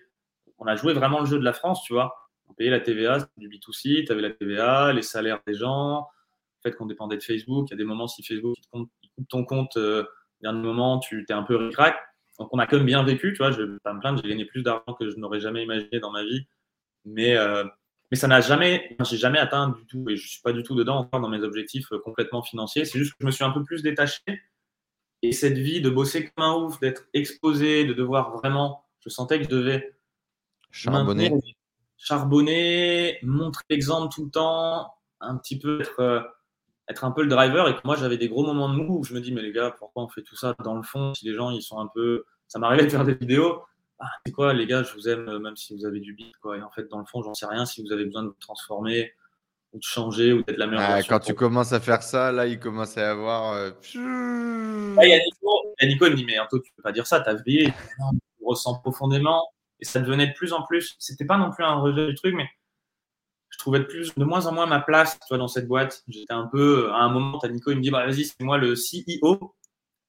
on 0.60 0.68
a 0.68 0.76
joué 0.76 0.94
vraiment 0.94 1.20
le 1.20 1.26
jeu 1.26 1.40
de 1.40 1.44
la 1.44 1.54
France, 1.54 1.84
tu 1.84 1.94
vois. 1.94 2.23
On 2.54 2.56
payait 2.56 2.70
la 2.70 2.80
TVA, 2.80 3.18
du 3.38 3.50
B2C, 3.50 4.06
tu 4.06 4.12
avais 4.12 4.22
la 4.22 4.30
TVA, 4.30 4.94
les 4.94 5.02
salaires 5.02 5.42
des 5.48 5.56
gens, 5.56 6.08
le 6.64 6.70
fait 6.70 6.78
qu'on 6.78 6.86
dépendait 6.86 7.18
de 7.18 7.24
Facebook. 7.24 7.68
Il 7.70 7.72
y 7.72 7.74
a 7.74 7.78
des 7.78 7.84
moments, 7.84 8.08
si 8.08 8.22
Facebook 8.22 8.56
il 8.60 8.68
coupe 8.70 9.28
ton 9.28 9.44
compte, 9.44 9.76
euh, 9.78 10.04
dernier 10.44 10.62
moment, 10.62 11.00
tu 11.00 11.26
es 11.28 11.34
un 11.34 11.42
peu 11.42 11.56
ric 11.56 11.96
Donc 12.38 12.50
on 12.52 12.60
a 12.60 12.68
quand 12.68 12.78
même 12.78 12.86
bien 12.86 13.04
vécu, 13.04 13.34
tu 13.34 13.40
vois. 13.40 13.50
Je 13.50 13.64
vais 13.64 13.80
pas 13.84 13.92
me 13.92 14.00
plaindre, 14.00 14.22
j'ai 14.22 14.30
gagné 14.30 14.46
plus 14.46 14.62
d'argent 14.62 14.94
que 14.94 15.10
je 15.10 15.18
n'aurais 15.18 15.40
jamais 15.40 15.64
imaginé 15.64 16.00
dans 16.00 16.12
ma 16.12 16.24
vie. 16.24 16.46
Mais, 17.06 17.36
euh, 17.36 17.64
mais 18.12 18.18
ça 18.18 18.28
n'a 18.28 18.40
jamais, 18.40 18.96
j'ai 19.04 19.18
jamais 19.18 19.40
atteint 19.40 19.70
du 19.70 19.88
tout, 19.88 20.08
et 20.12 20.16
je 20.16 20.28
suis 20.28 20.42
pas 20.42 20.54
du 20.54 20.62
tout 20.62 20.76
dedans 20.76 20.98
encore 20.98 21.22
dans 21.22 21.30
mes 21.30 21.42
objectifs 21.42 21.92
euh, 21.92 21.98
complètement 21.98 22.44
financiers. 22.44 22.86
C'est 22.86 23.00
juste 23.00 23.14
que 23.14 23.18
je 23.22 23.26
me 23.26 23.32
suis 23.32 23.44
un 23.44 23.52
peu 23.52 23.64
plus 23.64 23.82
détaché. 23.82 24.22
Et 25.24 25.32
cette 25.32 25.58
vie 25.58 25.82
de 25.82 25.90
bosser 25.90 26.30
comme 26.30 26.46
un 26.46 26.54
ouf, 26.54 26.80
d'être 26.82 27.08
exposé, 27.14 27.86
de 27.86 27.94
devoir 27.94 28.38
vraiment, 28.38 28.86
je 29.00 29.10
sentais 29.10 29.40
que 29.40 29.46
je 29.46 29.50
devais 29.50 29.96
charbonner, 30.70 31.32
charbonner, 32.04 33.20
montrer 33.24 33.64
l'exemple 33.70 34.14
tout 34.14 34.26
le 34.26 34.32
temps, 34.32 34.94
un 35.22 35.38
petit 35.38 35.58
peu 35.58 35.82
être, 35.82 36.00
euh, 36.00 36.22
être 36.90 37.06
un 37.06 37.12
peu 37.12 37.24
le 37.24 37.30
driver. 37.30 37.68
Et 37.70 37.76
que 37.76 37.82
moi, 37.86 37.96
j'avais 37.96 38.18
des 38.18 38.30
gros 38.30 38.46
moments 38.46 38.70
de 38.70 38.76
mou 38.76 39.00
où 39.00 39.04
je 39.04 39.14
me 39.14 39.22
dis, 39.22 39.32
mais 39.32 39.42
les 39.42 39.52
gars, 39.52 39.76
pourquoi 39.78 40.04
on 40.04 40.10
fait 40.10 40.24
tout 40.24 40.36
ça 40.36 40.56
dans 40.64 40.76
le 40.76 40.84
fond? 40.84 41.14
Si 41.14 41.26
les 41.26 41.34
gens 41.34 41.50
ils 41.50 41.62
sont 41.62 41.80
un 41.80 41.90
peu, 41.94 42.26
ça 42.48 42.60
m'arrivait 42.60 42.86
de 42.86 42.90
faire 42.90 43.06
des 43.06 43.16
vidéos 43.16 43.64
ah, 44.00 44.10
c'est 44.26 44.34
quoi, 44.34 44.54
les 44.54 44.68
gars, 44.68 44.84
je 44.84 44.94
vous 44.94 45.08
aime, 45.08 45.38
même 45.40 45.56
si 45.56 45.74
vous 45.76 45.86
avez 45.86 46.02
du 46.02 46.14
beat, 46.14 46.36
quoi. 46.42 46.58
Et 46.58 46.62
en 46.62 46.70
fait, 46.72 46.90
dans 46.90 47.00
le 47.00 47.06
fond, 47.06 47.22
j'en 47.22 47.34
sais 47.34 47.46
rien 47.46 47.66
si 47.66 47.82
vous 47.82 47.94
avez 47.94 48.04
besoin 48.04 48.24
de 48.24 48.28
vous 48.30 48.38
transformer 48.40 49.14
ou 49.72 49.78
de 49.78 49.84
changer 49.84 50.34
ou 50.34 50.44
d'être 50.44 50.58
la 50.58 50.68
meilleure 50.68 50.90
ah, 50.90 51.04
Quand 51.04 51.20
tu 51.20 51.34
commences 51.34 51.72
à 51.72 51.80
faire 51.80 52.04
ça, 52.04 52.32
là, 52.34 52.46
il 52.46 52.60
commence 52.60 52.98
à 52.98 53.02
y 53.02 53.06
avoir. 53.06 53.54
Euh, 53.54 53.72
il 53.94 55.10
y 55.10 55.14
a 55.14 55.20
Nico, 55.20 55.74
Nico, 55.82 56.06
il 56.08 56.12
me 56.12 56.16
dit, 56.16 56.26
mais 56.26 56.38
Anto, 56.38 56.60
tu 56.60 56.74
peux 56.76 56.84
pas 56.84 56.92
dire 56.92 57.08
ça, 57.08 57.22
t'as 57.22 57.36
vrillé. 57.36 57.68
Tu 58.38 58.46
ressens 58.46 58.80
profondément. 58.80 59.48
Et 59.84 59.86
ça 59.86 60.00
devenait 60.00 60.28
de 60.28 60.34
plus 60.34 60.54
en 60.54 60.64
plus. 60.64 60.96
C'était 60.98 61.26
pas 61.26 61.38
non 61.38 61.52
plus 61.52 61.66
un 61.66 61.76
rejet 61.76 62.08
du 62.08 62.16
truc, 62.16 62.34
mais 62.34 62.50
je 63.50 63.58
trouvais 63.60 63.80
de, 63.80 63.84
plus, 63.84 64.16
de 64.16 64.24
moins 64.24 64.48
en 64.48 64.54
moins 64.54 64.66
ma 64.66 64.80
place 64.80 65.20
toi, 65.28 65.38
dans 65.38 65.50
cette 65.50 65.68
boîte. 65.68 66.04
J'étais 66.08 66.34
un 66.34 66.48
peu, 66.48 66.90
à 66.92 67.00
un 67.04 67.10
moment, 67.10 67.38
as 67.40 67.50
Nico, 67.50 67.70
il 67.70 67.78
me 67.78 67.82
dit, 67.82 67.92
bah, 67.92 68.06
vas-y, 68.06 68.26
c'est 68.26 68.42
moi 68.42 68.58
le 68.58 68.74
CEO 68.74 69.54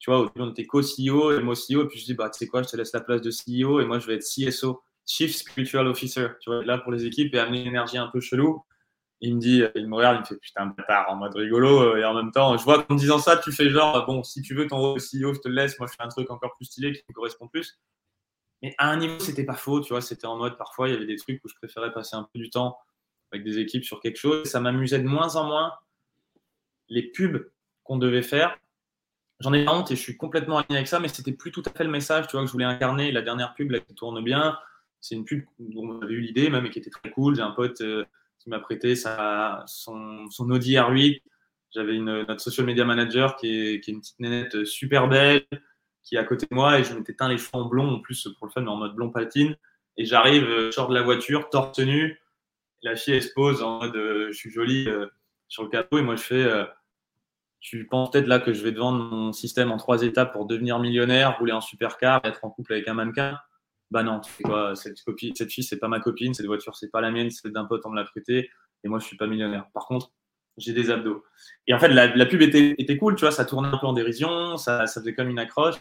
tu 0.05 0.11
vois, 0.11 0.21
au 0.21 0.27
début, 0.27 0.43
on 0.43 0.51
était 0.51 0.67
co-CEO 0.67 1.33
et 1.33 1.43
moi 1.43 1.55
CEO, 1.55 1.85
et 1.85 1.89
puis 1.89 1.99
je 1.99 2.05
dis, 2.05 2.13
bah, 2.13 2.29
tu 2.29 2.37
sais 2.37 2.47
quoi, 2.47 2.63
je 2.63 2.69
te 2.69 2.77
laisse 2.77 2.93
la 2.93 3.01
place 3.01 3.23
de 3.23 3.31
CEO 3.31 3.81
et 3.81 3.87
moi, 3.87 3.99
je 3.99 4.07
vais 4.07 4.17
être 4.17 4.23
CSO, 4.23 4.83
Chief 5.07 5.35
Spiritual 5.35 5.87
Officer, 5.87 6.29
tu 6.41 6.51
vois, 6.51 6.63
là 6.63 6.77
pour 6.77 6.93
les 6.93 7.07
équipes 7.07 7.35
et 7.35 7.39
amener 7.39 7.63
une 7.63 7.69
énergie 7.69 7.97
un 7.97 8.09
peu 8.09 8.21
chelou. 8.21 8.63
Il 9.23 9.37
me 9.37 9.41
dit, 9.41 9.63
il 9.75 9.89
me 9.89 9.97
regarde, 9.97 10.17
il 10.19 10.21
me 10.21 10.25
fait 10.27 10.37
putain, 10.37 10.67
bâtard, 10.67 11.07
en 11.09 11.17
mode 11.17 11.35
rigolo, 11.35 11.81
euh, 11.81 11.97
et 11.97 12.05
en 12.05 12.13
même 12.13 12.33
temps, 12.33 12.55
je 12.59 12.65
vois 12.65 12.83
qu'en 12.83 12.97
disant 12.97 13.19
ça, 13.19 13.39
tu 13.39 13.51
fais 13.51 13.71
genre, 13.71 14.05
bon, 14.05 14.23
si 14.23 14.43
tu 14.43 14.55
veux 14.55 14.67
ton 14.67 14.77
rôle 14.77 14.99
CEO, 14.99 15.33
je 15.33 15.41
te 15.41 15.49
le 15.49 15.55
laisse, 15.55 15.79
moi, 15.79 15.89
je 15.91 15.95
fais 15.97 16.03
un 16.03 16.09
truc 16.09 16.31
encore 16.31 16.55
plus 16.57 16.67
stylé 16.67 16.93
qui 16.93 17.03
me 17.09 17.15
correspond 17.15 17.49
plus. 17.49 17.79
Mais 18.65 18.75
à 18.79 18.91
un 18.91 18.97
niveau, 18.97 19.19
c'était 19.21 19.45
pas 19.45 19.57
faux, 19.57 19.83
tu 19.83 19.91
vois, 19.91 20.01
c'était 20.01 20.27
en 20.27 20.39
mode, 20.39 20.57
parfois, 20.57 20.89
il 20.89 20.95
y 20.95 20.97
avait 20.97 21.05
des 21.05 21.17
trucs 21.17 21.45
où 21.45 21.49
je 21.49 21.55
préférais 21.55 21.93
passer 21.93 22.17
un 22.17 22.27
peu 22.33 22.39
du 22.39 22.49
temps 22.49 22.79
avec 23.31 23.45
des 23.45 23.59
équipes 23.59 23.85
sur 23.85 24.01
quelque 24.01 24.17
chose, 24.17 24.47
ça 24.47 24.59
m'amusait 24.59 25.01
de 25.01 25.07
moins 25.07 25.37
en 25.37 25.45
moins 25.45 25.75
les 26.89 27.03
pubs 27.03 27.51
qu'on 27.83 27.99
devait 27.99 28.23
faire, 28.23 28.57
j'en 29.41 29.53
ai 29.53 29.69
honte 29.69 29.91
et 29.91 29.97
je 29.97 30.01
suis 30.01 30.17
complètement 30.17 30.57
aligné 30.57 30.77
avec 30.79 30.89
ça, 30.89 30.99
mais 30.99 31.09
c'était 31.09 31.33
plus 31.33 31.53
tout 31.53 31.63
à 31.67 31.77
fait 31.77 31.85
le 31.85 31.91
message, 31.91 32.27
tu 32.27 32.33
vois, 32.33 32.41
que 32.41 32.47
je 32.47 32.53
voulais 32.53 32.65
incarner. 32.65 33.13
La 33.13 33.21
dernière 33.21 33.53
pub 33.53 33.71
là, 33.71 33.81
qui 33.81 33.95
tourne 33.95 34.25
bien, 34.25 34.59
c'est 34.99 35.15
une 35.15 35.27
pub 35.27 35.45
dont 35.59 36.01
j'avais 36.01 36.15
eu 36.15 36.21
l'idée 36.21 36.49
même 36.49 36.65
et 36.65 36.71
qui 36.71 36.79
était 36.79 36.89
très 36.89 37.11
cool. 37.11 37.37
J'ai 37.37 37.43
un 37.43 37.51
pote 37.51 37.83
euh, 37.83 38.07
qui 38.39 38.49
m'a 38.49 38.61
prêté 38.61 38.97
sa, 38.97 39.63
son, 39.67 40.27
Audi 40.39 40.77
R8. 40.77 41.21
J'avais 41.75 41.99
notre 41.99 42.41
social 42.41 42.67
media 42.67 42.87
manager 42.87 43.37
qui 43.37 43.49
est, 43.49 43.81
qui 43.81 43.91
est, 43.91 43.95
une 43.95 44.01
petite 44.01 44.21
nénette 44.21 44.65
super 44.65 45.09
belle, 45.09 45.45
qui 46.05 46.17
est 46.17 46.19
à 46.19 46.25
côté 46.25 46.47
de 46.49 46.55
moi 46.55 46.79
et 46.79 46.85
je 46.85 46.95
m'étais 46.95 47.15
teint 47.15 47.29
les 47.29 47.39
cheveux 47.39 47.51
en 47.55 47.65
blond 47.65 47.95
en 47.95 48.01
plus 48.01 48.29
pour 48.39 48.47
le 48.47 48.53
fun, 48.53 48.61
mais 48.61 48.71
en 48.71 48.77
mode 48.77 48.95
blond 48.95 49.11
patine. 49.11 49.57
Et 49.97 50.05
j'arrive, 50.05 50.47
je 50.47 50.71
sors 50.71 50.89
de 50.89 50.95
la 50.95 51.03
voiture, 51.03 51.51
torse 51.51 51.79
nu. 51.79 52.21
La 52.83 52.97
fille, 52.97 53.15
elle 53.15 53.23
se 53.23 53.33
pose 53.33 53.63
en 53.63 53.81
mode 53.81 53.97
euh, 53.97 54.29
je 54.29 54.37
suis 54.37 54.51
jolie 54.51 54.89
euh, 54.89 55.07
sur 55.49 55.63
le 55.63 55.71
capot 55.71 55.99
et 55.99 56.03
moi 56.03 56.17
je 56.17 56.23
fais 56.23 56.67
tu 57.65 57.87
penses 57.87 58.11
peut-être 58.11 58.27
là 58.27 58.41
que 58.41 58.53
je 58.53 58.63
vais 58.63 58.75
te 58.75 58.79
vendre 58.79 59.03
mon 59.03 59.33
système 59.33 59.73
en 59.73 59.79
trois 59.79 60.03
étapes 60.03 60.35
pour 60.35 60.45
devenir 60.45 60.79
millionnaire, 60.79 61.39
rouler 61.39 61.53
en 61.53 61.63
supercar, 61.63 62.21
être 62.25 62.45
en 62.45 62.51
couple 62.51 62.75
avec 62.75 62.87
un 62.89 62.93
mannequin? 62.93 63.39
Bah 63.91 64.03
non, 64.03 64.21
tu 64.21 64.43
quoi? 64.43 64.77
Cette, 64.77 65.03
copie, 65.03 65.33
cette 65.35 65.51
fille, 65.51 65.65
c'est 65.65 65.79
pas 65.79 65.89
ma 65.89 65.99
copine, 65.99 66.35
cette 66.35 66.45
voiture, 66.45 66.77
c'est 66.77 66.91
pas 66.91 67.01
la 67.01 67.11
mienne, 67.11 67.31
c'est 67.31 67.51
d'un 67.51 67.65
pote, 67.65 67.81
on 67.87 67.91
me 67.91 67.97
l'a 67.97 68.05
prêté, 68.05 68.51
et 68.85 68.89
moi, 68.89 68.99
je 68.99 69.07
suis 69.07 69.17
pas 69.17 69.27
millionnaire. 69.27 69.67
Par 69.73 69.87
contre, 69.87 70.13
j'ai 70.59 70.75
des 70.75 70.91
abdos. 70.91 71.25
Et 71.67 71.73
en 71.73 71.79
fait, 71.79 71.89
la, 71.89 72.27
pub 72.27 72.43
était, 72.43 72.75
était, 72.77 72.99
cool, 72.99 73.15
tu 73.15 73.21
vois, 73.21 73.31
ça 73.31 73.47
tournait 73.47 73.69
un 73.69 73.79
peu 73.79 73.87
en 73.87 73.95
dérision, 73.95 74.59
ça, 74.59 74.87
ça 74.87 75.01
faisait 75.01 75.15
comme 75.15 75.31
une 75.31 75.39
accroche, 75.39 75.77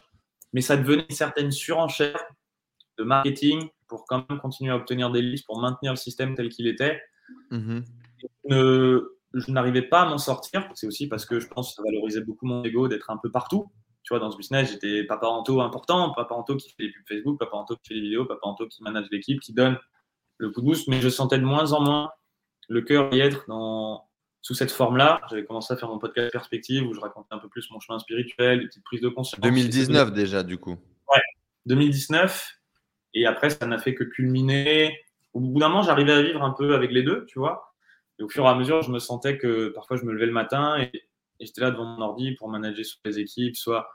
mais 0.54 0.62
ça 0.62 0.78
devenait 0.78 1.06
une 1.10 1.16
certaine 1.16 1.52
surenchère 1.52 2.24
de 2.98 3.04
marketing 3.04 3.70
pour 3.88 4.06
quand 4.06 4.26
même 4.30 4.40
continuer 4.40 4.72
à 4.72 4.76
obtenir 4.76 5.12
des 5.12 5.22
listes, 5.22 5.46
pour 5.46 5.60
maintenir 5.60 5.92
le 5.92 5.98
système 5.98 6.36
tel 6.36 6.50
qu'il 6.50 6.68
était. 6.68 7.02
Mmh 7.52 7.82
je 9.34 9.52
n'arrivais 9.52 9.82
pas 9.82 10.02
à 10.02 10.06
m'en 10.06 10.18
sortir. 10.18 10.70
C'est 10.76 10.88
aussi 10.88 11.08
parce 11.08 11.26
que 11.26 11.40
je 11.40 11.48
pense 11.48 11.70
que 11.70 11.76
ça 11.76 11.84
valorisait 11.84 12.22
beaucoup 12.22 12.46
mon 12.46 12.64
ego 12.64 12.88
d'être 12.88 13.10
un 13.10 13.18
peu 13.18 13.32
partout. 13.32 13.72
Tu 14.04 14.14
vois, 14.14 14.20
dans 14.20 14.30
ce 14.30 14.38
business, 14.38 14.70
j'étais 14.72 15.04
papa 15.06 15.28
Anto 15.28 15.62
important, 15.62 16.12
papa 16.12 16.36
Anto 16.36 16.56
qui 16.56 16.70
fait 16.70 16.84
les 16.84 16.92
pubs 16.92 17.08
Facebook, 17.08 17.40
papa 17.40 17.56
Anto 17.58 17.76
qui 17.78 17.88
fait 17.88 17.94
les 17.96 18.02
vidéos, 18.02 18.26
papa 18.26 18.42
Anto 18.44 18.68
qui 18.68 18.84
manage 18.84 19.08
l'équipe, 19.12 19.40
qui 19.40 19.54
donne 19.54 19.80
le 20.38 20.52
coup 20.52 20.62
de 20.62 20.66
boost. 20.66 20.88
Mais 20.88 21.02
je 21.02 21.10
sentais 21.10 21.40
de 21.40 21.46
moins 21.46 21.74
en 21.74 21.82
moins 21.82 22.12
le 22.70 22.82
cœur 22.82 23.14
y 23.14 23.22
être 23.22 23.46
dans, 23.48 24.08
sous 24.44 24.54
cette 24.54 24.72
forme-là. 24.72 25.22
J'avais 25.30 25.46
commencé 25.46 25.74
à 25.74 25.78
faire 25.78 25.90
mon 25.90 25.98
podcast 25.98 26.32
Perspective 26.32 26.86
où 26.86 26.94
je 26.94 27.00
racontais 27.00 27.34
un 27.34 27.40
peu 27.40 27.48
plus 27.48 27.72
mon 27.72 27.80
chemin 27.80 27.98
spirituel, 27.98 28.60
des 28.60 28.68
petites 28.68 28.84
prises 28.84 29.02
de 29.02 29.10
conscience. 29.10 29.40
2019 29.40 30.12
déjà, 30.12 30.44
du 30.44 30.58
coup. 30.58 30.78
Ouais, 31.12 31.22
2019. 31.66 32.60
Et 33.16 33.26
après, 33.26 33.50
ça 33.50 33.66
n'a 33.66 33.80
fait 33.80 33.96
que 33.96 34.04
culminer. 34.04 35.00
Au 35.34 35.40
bout 35.40 35.60
d'un 35.60 35.70
moment, 35.70 35.82
j'arrivais 35.82 36.12
à 36.12 36.22
vivre 36.22 36.44
un 36.44 36.52
peu 36.52 36.76
avec 36.76 36.92
les 36.92 37.04
deux, 37.04 37.26
tu 37.26 37.40
vois. 37.40 37.74
Et 38.20 38.24
au 38.24 38.30
fur 38.30 38.44
et 38.44 38.48
à 38.48 38.56
mesure, 38.56 38.82
je 38.82 38.92
me 38.92 39.00
sentais 39.00 39.38
que 39.38 39.70
parfois 39.70 39.98
je 39.98 40.04
me 40.04 40.12
levais 40.12 40.28
le 40.28 40.34
matin 40.34 40.78
et, 40.78 40.92
j'étais 41.40 41.62
là 41.62 41.72
devant 41.72 41.86
mon 41.86 42.02
ordi 42.02 42.34
pour 42.34 42.48
manager 42.48 42.86
sur 42.86 43.00
les 43.04 43.20
équipes, 43.20 43.58
soit, 43.58 43.90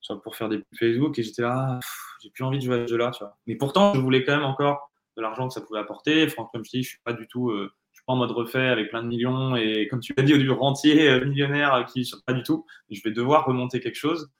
soit 0.00 0.22
pour 0.22 0.36
faire 0.36 0.48
des 0.48 0.62
Facebook. 0.78 1.18
Et 1.18 1.22
j'étais 1.22 1.42
là, 1.42 1.78
j'ai 2.22 2.30
plus 2.30 2.44
envie 2.44 2.58
de 2.58 2.64
jouer 2.64 2.80
à 2.80 2.86
ce 2.86 2.90
jeu-là. 2.90 3.10
Tu 3.10 3.24
vois. 3.24 3.36
Mais 3.46 3.56
pourtant, 3.56 3.94
je 3.94 4.00
voulais 4.00 4.24
quand 4.24 4.36
même 4.36 4.44
encore 4.44 4.90
de 5.16 5.22
l'argent 5.22 5.48
que 5.48 5.54
ça 5.54 5.60
pouvait 5.60 5.80
apporter. 5.80 6.28
Franchement, 6.28 6.50
comme 6.52 6.64
je 6.64 6.70
dis, 6.70 6.82
je 6.82 6.88
suis 6.90 7.00
pas 7.04 7.12
du 7.12 7.26
tout, 7.26 7.50
euh, 7.50 7.72
en 8.06 8.16
mode 8.16 8.30
refait 8.32 8.68
avec 8.68 8.90
plein 8.90 9.02
de 9.02 9.08
millions. 9.08 9.56
Et 9.56 9.88
comme 9.88 10.00
tu 10.00 10.14
l'as 10.16 10.22
dit 10.22 10.34
au 10.34 10.38
début, 10.38 10.50
rentier, 10.50 11.08
euh, 11.08 11.24
millionnaire, 11.24 11.74
euh, 11.74 11.82
qui 11.84 12.10
pas 12.26 12.32
du 12.32 12.42
tout. 12.42 12.66
Je 12.90 13.00
vais 13.02 13.12
devoir 13.12 13.46
remonter 13.46 13.80
quelque 13.80 13.96
chose. 13.96 14.30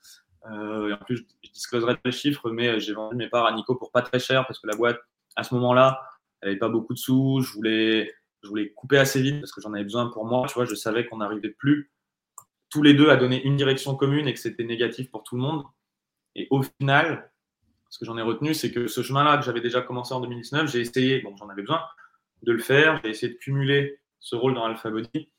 et 0.46 0.92
en 0.92 0.98
plus, 1.04 1.26
je, 1.42 1.50
discloserai 1.50 1.96
les 2.04 2.12
chiffres, 2.12 2.50
mais 2.50 2.80
j'ai 2.80 2.92
vendu 2.94 3.16
mes 3.16 3.28
parts 3.28 3.46
à 3.46 3.52
Nico 3.52 3.76
pour 3.76 3.92
pas 3.92 4.02
très 4.02 4.18
cher 4.18 4.44
parce 4.46 4.58
que 4.58 4.66
la 4.66 4.76
boîte, 4.76 4.98
à 5.36 5.44
ce 5.44 5.54
moment-là, 5.54 6.00
elle 6.40 6.50
avait 6.50 6.58
pas 6.58 6.68
beaucoup 6.68 6.94
de 6.94 6.98
sous. 6.98 7.40
Je 7.40 7.52
voulais 7.52 8.12
je 8.42 8.48
voulais 8.48 8.70
couper 8.70 8.98
assez 8.98 9.22
vite 9.22 9.40
parce 9.40 9.52
que 9.52 9.60
j'en 9.60 9.72
avais 9.72 9.84
besoin 9.84 10.10
pour 10.10 10.26
moi. 10.26 10.46
Tu 10.48 10.54
vois, 10.54 10.66
je 10.66 10.74
savais 10.74 11.06
qu'on 11.06 11.18
n'arrivait 11.18 11.50
plus 11.50 11.90
tous 12.68 12.82
les 12.82 12.92
deux 12.92 13.08
à 13.08 13.16
donner 13.16 13.42
une 13.44 13.56
direction 13.56 13.94
commune 13.94 14.28
et 14.28 14.34
que 14.34 14.40
c'était 14.40 14.64
négatif 14.64 15.10
pour 15.10 15.22
tout 15.22 15.36
le 15.36 15.42
monde. 15.42 15.62
Et 16.34 16.48
au 16.50 16.62
final, 16.62 17.30
ce 17.88 17.98
que 17.98 18.04
j'en 18.04 18.18
ai 18.18 18.22
retenu, 18.22 18.52
c'est 18.52 18.72
que 18.72 18.86
ce 18.88 19.02
chemin-là 19.02 19.38
que 19.38 19.44
j'avais 19.44 19.60
déjà 19.60 19.80
commencé 19.80 20.12
en 20.12 20.20
2019, 20.20 20.70
j'ai 20.70 20.80
essayé, 20.80 21.20
bon, 21.20 21.36
j'en 21.36 21.48
avais 21.48 21.62
besoin 21.62 21.80
de 22.44 22.52
le 22.52 22.58
faire, 22.58 23.00
j'ai 23.02 23.10
essayé 23.10 23.32
de 23.32 23.38
cumuler 23.38 24.00
ce 24.20 24.36
rôle 24.36 24.54
dans 24.54 24.72
Body. 24.84 25.30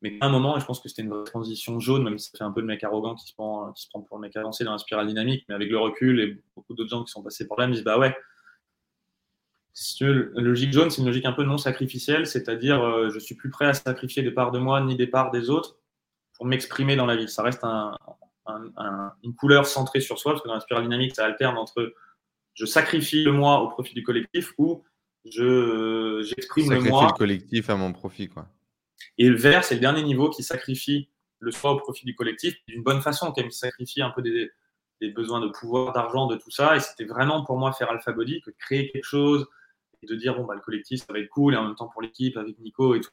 Mais 0.00 0.16
à 0.20 0.26
un 0.26 0.28
moment, 0.28 0.56
et 0.56 0.60
je 0.60 0.64
pense 0.64 0.80
que 0.80 0.88
c'était 0.88 1.02
une 1.02 1.10
vraie 1.10 1.24
transition 1.24 1.80
jaune, 1.80 2.04
même 2.04 2.18
si 2.18 2.30
ça 2.30 2.38
fait 2.38 2.44
un 2.44 2.52
peu 2.52 2.62
de 2.62 2.66
mec 2.66 2.84
arrogant 2.84 3.16
qui 3.16 3.26
se 3.26 3.34
prend, 3.34 3.72
qui 3.72 3.82
se 3.82 3.88
prend 3.88 4.00
pour 4.00 4.18
le 4.18 4.22
mec 4.22 4.36
avancé 4.36 4.62
dans 4.64 4.72
la 4.72 4.78
spirale 4.78 5.08
dynamique, 5.08 5.44
mais 5.48 5.54
avec 5.56 5.70
le 5.70 5.78
recul 5.78 6.20
et 6.20 6.40
beaucoup 6.54 6.74
d'autres 6.74 6.90
gens 6.90 7.02
qui 7.02 7.10
sont 7.10 7.22
passés 7.22 7.48
par 7.48 7.58
là 7.58 7.66
me 7.66 7.72
disent 7.72 7.82
Bah 7.82 7.98
ouais, 7.98 8.16
la 10.00 10.42
logique 10.42 10.72
jaune, 10.72 10.90
c'est 10.90 11.00
une 11.00 11.06
logique 11.06 11.24
un 11.24 11.32
peu 11.32 11.44
non 11.44 11.58
sacrificielle, 11.58 12.26
c'est-à-dire 12.26 12.82
euh, 12.82 13.10
je 13.10 13.18
suis 13.18 13.34
plus 13.34 13.50
prêt 13.50 13.66
à 13.66 13.74
sacrifier 13.74 14.22
des 14.22 14.30
parts 14.30 14.52
de 14.52 14.58
moi 14.58 14.80
ni 14.80 14.96
des 14.96 15.06
parts 15.06 15.30
des 15.30 15.50
autres 15.50 15.78
pour 16.34 16.46
m'exprimer 16.46 16.94
dans 16.94 17.06
la 17.06 17.16
vie. 17.16 17.28
Ça 17.28 17.42
reste 17.42 17.64
une 19.24 19.34
couleur 19.34 19.66
centrée 19.66 20.00
sur 20.00 20.18
soi, 20.18 20.32
parce 20.32 20.42
que 20.42 20.48
dans 20.48 20.54
la 20.54 20.60
spirale 20.60 20.84
dynamique, 20.84 21.14
ça 21.14 21.24
alterne 21.24 21.58
entre 21.58 21.92
je 22.54 22.66
sacrifie 22.66 23.22
le 23.22 23.32
moi 23.32 23.60
au 23.62 23.68
profit 23.68 23.94
du 23.94 24.02
collectif 24.02 24.52
ou 24.58 24.82
je 25.24 26.22
j'exprime 26.22 26.72
le 26.72 26.80
moi. 26.80 27.08
le 27.12 27.18
collectif 27.18 27.70
à 27.70 27.76
mon 27.76 27.92
profit, 27.92 28.28
quoi. 28.28 28.48
Et 29.16 29.28
le 29.28 29.36
vert, 29.36 29.64
c'est 29.64 29.74
le 29.74 29.80
dernier 29.80 30.02
niveau 30.02 30.30
qui 30.30 30.42
sacrifie 30.42 31.08
le 31.40 31.50
soi 31.50 31.72
au 31.72 31.76
profit 31.76 32.04
du 32.04 32.14
collectif 32.14 32.56
d'une 32.66 32.82
bonne 32.82 33.00
façon, 33.00 33.32
quand 33.32 33.42
même, 33.42 33.50
sacrifie 33.50 34.02
un 34.02 34.10
peu 34.10 34.22
des, 34.22 34.50
des 35.00 35.10
besoins 35.10 35.40
de 35.40 35.48
pouvoir, 35.48 35.92
d'argent, 35.92 36.26
de 36.26 36.36
tout 36.36 36.50
ça. 36.50 36.76
Et 36.76 36.80
c'était 36.80 37.04
vraiment 37.04 37.44
pour 37.44 37.58
moi 37.58 37.72
faire 37.72 37.90
Alpha 37.90 38.12
Body 38.12 38.40
que 38.40 38.50
créer 38.58 38.90
quelque 38.90 39.04
chose, 39.04 39.46
et 40.02 40.06
de 40.06 40.14
dire 40.14 40.36
bon 40.36 40.44
bah 40.44 40.54
le 40.54 40.60
collectif 40.60 41.00
ça 41.00 41.12
va 41.12 41.18
être 41.18 41.28
cool 41.28 41.54
et 41.54 41.56
en 41.56 41.64
même 41.64 41.74
temps 41.74 41.88
pour 41.88 42.02
l'équipe 42.02 42.36
avec 42.36 42.58
Nico 42.58 42.94
et 42.94 43.00
tout. 43.00 43.10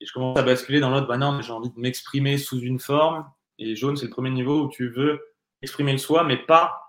Et 0.00 0.06
je 0.06 0.12
commence 0.12 0.38
à 0.38 0.42
basculer 0.42 0.80
dans 0.80 0.90
l'autre, 0.90 1.08
bah 1.08 1.16
non, 1.16 1.32
mais 1.32 1.42
j'ai 1.42 1.52
envie 1.52 1.70
de 1.70 1.78
m'exprimer 1.78 2.38
sous 2.38 2.60
une 2.60 2.78
forme. 2.78 3.28
Et 3.58 3.74
jaune, 3.74 3.96
c'est 3.96 4.06
le 4.06 4.12
premier 4.12 4.30
niveau 4.30 4.62
où 4.62 4.68
tu 4.68 4.88
veux 4.88 5.20
exprimer 5.60 5.92
le 5.92 5.98
soi, 5.98 6.22
mais 6.22 6.36
pas 6.36 6.87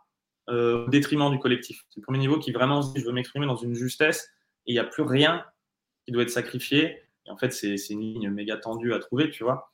euh, 0.49 0.85
au 0.85 0.89
détriment 0.89 1.29
du 1.31 1.39
collectif. 1.39 1.85
C'est 1.89 1.99
le 1.99 2.03
premier 2.03 2.19
niveau 2.19 2.39
qui 2.39 2.51
vraiment 2.51 2.81
se 2.81 2.93
dit 2.93 3.01
je 3.01 3.05
veux 3.05 3.13
m'exprimer 3.13 3.45
dans 3.45 3.55
une 3.55 3.73
justesse 3.73 4.29
et 4.65 4.71
il 4.71 4.73
n'y 4.73 4.79
a 4.79 4.83
plus 4.83 5.03
rien 5.03 5.45
qui 6.05 6.11
doit 6.11 6.23
être 6.23 6.29
sacrifié. 6.29 6.97
Et 7.25 7.31
en 7.31 7.37
fait, 7.37 7.51
c'est 7.51 7.75
une 7.89 8.01
ligne 8.01 8.29
méga 8.29 8.57
tendue 8.57 8.93
à 8.93 8.99
trouver, 8.99 9.29
tu 9.29 9.43
vois. 9.43 9.69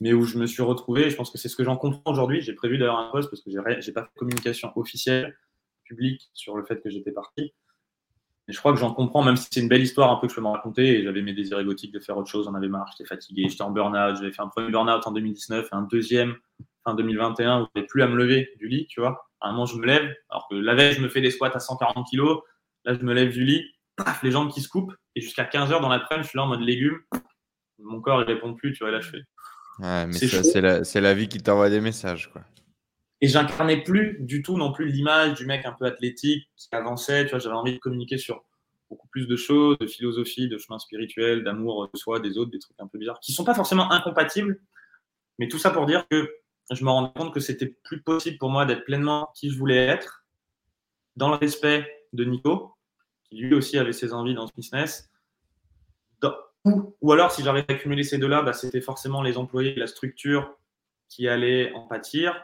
Mais 0.00 0.12
où 0.12 0.24
je 0.24 0.38
me 0.38 0.46
suis 0.46 0.62
retrouvé, 0.62 1.10
je 1.10 1.16
pense 1.16 1.30
que 1.30 1.38
c'est 1.38 1.48
ce 1.48 1.56
que 1.56 1.64
j'en 1.64 1.76
comprends 1.76 2.12
aujourd'hui. 2.12 2.40
J'ai 2.40 2.54
prévu 2.54 2.78
d'ailleurs 2.78 2.98
un 2.98 3.10
poste 3.10 3.30
parce 3.30 3.42
que 3.42 3.50
j'ai 3.50 3.92
pas 3.92 4.02
fait 4.02 4.10
de 4.14 4.18
communication 4.18 4.72
officielle, 4.76 5.36
publique 5.84 6.30
sur 6.34 6.56
le 6.56 6.64
fait 6.64 6.80
que 6.80 6.90
j'étais 6.90 7.12
parti. 7.12 7.52
Et 8.48 8.52
je 8.52 8.58
crois 8.58 8.72
que 8.72 8.78
j'en 8.78 8.92
comprends, 8.92 9.22
même 9.22 9.36
si 9.36 9.46
c'est 9.50 9.60
une 9.60 9.68
belle 9.68 9.82
histoire 9.82 10.10
un 10.10 10.16
peu 10.16 10.26
que 10.26 10.32
je 10.32 10.36
peux 10.36 10.42
me 10.42 10.48
raconter. 10.48 10.98
Et 10.98 11.04
j'avais 11.04 11.22
mes 11.22 11.32
désirs 11.32 11.60
égotiques 11.60 11.92
de 11.92 12.00
faire 12.00 12.16
autre 12.16 12.28
chose, 12.28 12.46
j'en 12.46 12.54
avais 12.54 12.68
marre, 12.68 12.92
j'étais 12.92 13.08
fatigué, 13.08 13.46
j'étais 13.48 13.62
en 13.62 13.70
burn-out. 13.70 14.16
J'avais 14.16 14.32
fait 14.32 14.42
un 14.42 14.48
premier 14.48 14.70
burn-out 14.70 15.06
en 15.06 15.12
2019 15.12 15.68
et 15.70 15.74
un 15.74 15.82
deuxième 15.82 16.36
fin 16.84 16.94
2021 16.94 17.62
où 17.62 17.64
je 17.64 17.70
n'avais 17.74 17.86
plus 17.86 18.02
à 18.02 18.08
me 18.08 18.16
lever 18.16 18.50
du 18.58 18.68
lit, 18.68 18.86
tu 18.88 19.00
vois. 19.00 19.28
À 19.40 19.48
un 19.48 19.52
moment, 19.52 19.66
je 19.66 19.76
me 19.76 19.86
lève, 19.86 20.14
alors 20.30 20.48
que 20.48 20.54
la 20.54 20.74
veille, 20.74 20.94
je 20.94 21.00
me 21.00 21.08
fais 21.08 21.20
des 21.20 21.30
squats 21.30 21.50
à 21.54 21.60
140 21.60 22.06
kg. 22.10 22.20
Là, 22.84 22.94
je 22.94 23.04
me 23.04 23.12
lève 23.12 23.30
du 23.30 23.44
lit, 23.44 23.64
paf, 23.96 24.22
les 24.22 24.30
jambes 24.30 24.50
qui 24.52 24.60
se 24.60 24.68
coupent. 24.68 24.94
Et 25.14 25.20
jusqu'à 25.20 25.44
15 25.44 25.70
h 25.70 25.80
dans 25.80 25.88
l'après-midi, 25.88 26.24
je 26.24 26.30
suis 26.30 26.36
là 26.36 26.44
en 26.44 26.48
mode 26.48 26.60
légumes. 26.60 26.98
Mon 27.78 28.00
corps, 28.00 28.22
il 28.22 28.26
répond 28.26 28.54
plus, 28.54 28.72
tu 28.72 28.84
vois. 28.84 28.90
Là, 28.90 29.00
je 29.00 29.10
fais. 29.10 29.22
Ouais, 29.78 30.06
mais 30.06 30.12
c'est 30.12 30.60
la, 30.60 30.80
la 31.00 31.14
vie 31.14 31.28
qui 31.28 31.38
t'envoie 31.38 31.70
des 31.70 31.80
messages, 31.80 32.30
quoi. 32.30 32.42
Et 33.20 33.28
j'incarnais 33.28 33.82
plus 33.82 34.18
du 34.20 34.42
tout 34.42 34.56
non 34.56 34.72
plus 34.72 34.86
l'image 34.86 35.34
du 35.34 35.46
mec 35.46 35.64
un 35.64 35.72
peu 35.72 35.84
athlétique 35.84 36.48
qui 36.56 36.68
avançait. 36.72 37.24
Tu 37.24 37.30
vois, 37.30 37.38
j'avais 37.38 37.54
envie 37.54 37.74
de 37.74 37.78
communiquer 37.78 38.18
sur 38.18 38.44
beaucoup 38.90 39.08
plus 39.08 39.26
de 39.26 39.36
choses, 39.36 39.78
de 39.78 39.86
philosophie, 39.86 40.48
de 40.48 40.58
chemin 40.58 40.78
spirituel, 40.78 41.44
d'amour 41.44 41.88
de 41.92 41.98
soi, 41.98 42.20
des 42.20 42.36
autres, 42.36 42.50
des 42.50 42.58
trucs 42.58 42.78
un 42.80 42.88
peu 42.88 42.98
bizarres, 42.98 43.20
qui 43.20 43.32
sont 43.32 43.44
pas 43.44 43.54
forcément 43.54 43.90
incompatibles. 43.92 44.60
Mais 45.38 45.48
tout 45.48 45.58
ça 45.58 45.70
pour 45.70 45.86
dire 45.86 46.06
que 46.10 46.30
je 46.74 46.84
me 46.84 46.90
rends 46.90 47.08
compte 47.08 47.32
que 47.32 47.40
c'était 47.40 47.66
plus 47.66 48.02
possible 48.02 48.38
pour 48.38 48.50
moi 48.50 48.64
d'être 48.66 48.84
pleinement 48.84 49.30
qui 49.34 49.50
je 49.50 49.58
voulais 49.58 49.76
être, 49.76 50.24
dans 51.16 51.28
le 51.28 51.36
respect 51.36 52.06
de 52.12 52.24
Nico, 52.24 52.74
qui 53.24 53.36
lui 53.36 53.54
aussi 53.54 53.78
avait 53.78 53.92
ses 53.92 54.12
envies 54.12 54.34
dans 54.34 54.46
ce 54.46 54.52
business. 54.54 55.10
ou, 56.64 57.12
alors, 57.12 57.32
si 57.32 57.42
j'arrivais 57.42 57.66
à 57.68 58.02
ces 58.04 58.18
deux-là, 58.18 58.42
bah, 58.42 58.52
c'était 58.52 58.80
forcément 58.80 59.22
les 59.22 59.36
employés, 59.36 59.74
la 59.74 59.88
structure 59.88 60.56
qui 61.08 61.26
allaient 61.28 61.72
en 61.72 61.88
pâtir 61.88 62.34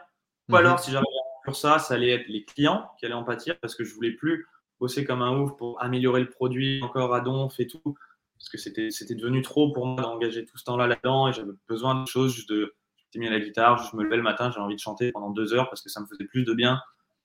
ou 0.49 0.55
alors, 0.55 0.73
mhm. 0.73 0.77
si 0.79 0.91
j'arrivais 0.91 1.07
à 1.07 1.45
faire 1.45 1.55
ça, 1.55 1.79
ça 1.79 1.93
allait 1.93 2.09
être 2.09 2.27
les 2.27 2.43
clients 2.43 2.89
qui 2.97 3.05
allaient 3.05 3.15
en 3.15 3.23
pâtir 3.23 3.57
parce 3.59 3.75
que 3.75 3.83
je 3.83 3.93
voulais 3.93 4.11
plus 4.11 4.47
bosser 4.79 5.05
comme 5.05 5.21
un 5.21 5.37
ouf 5.37 5.55
pour 5.57 5.81
améliorer 5.81 6.21
le 6.21 6.29
produit 6.29 6.81
encore 6.83 7.13
à 7.13 7.21
donf 7.21 7.59
et 7.59 7.67
tout. 7.67 7.95
Parce 8.37 8.49
que 8.49 8.57
c'était, 8.57 8.89
c'était 8.89 9.15
devenu 9.15 9.41
trop 9.41 9.71
pour 9.71 9.85
moi 9.85 10.01
d'engager 10.01 10.45
tout 10.45 10.57
ce 10.57 10.63
temps-là 10.63 10.87
là-dedans 10.87 11.27
et 11.27 11.33
j'avais 11.33 11.51
besoin 11.67 12.01
de 12.03 12.07
choses, 12.07 12.33
juste 12.33 12.49
de. 12.49 12.73
Mis 13.15 13.27
à 13.27 13.31
la 13.31 13.39
guitare, 13.39 13.89
je 13.91 13.97
me 13.97 14.03
levais 14.03 14.17
le 14.17 14.21
matin, 14.21 14.51
j'avais 14.51 14.63
envie 14.63 14.75
de 14.75 14.79
chanter 14.79 15.11
pendant 15.11 15.31
deux 15.31 15.53
heures 15.53 15.69
parce 15.69 15.81
que 15.81 15.89
ça 15.89 15.99
me 15.99 16.05
faisait 16.05 16.25
plus 16.25 16.43
de 16.43 16.53
bien 16.53 16.79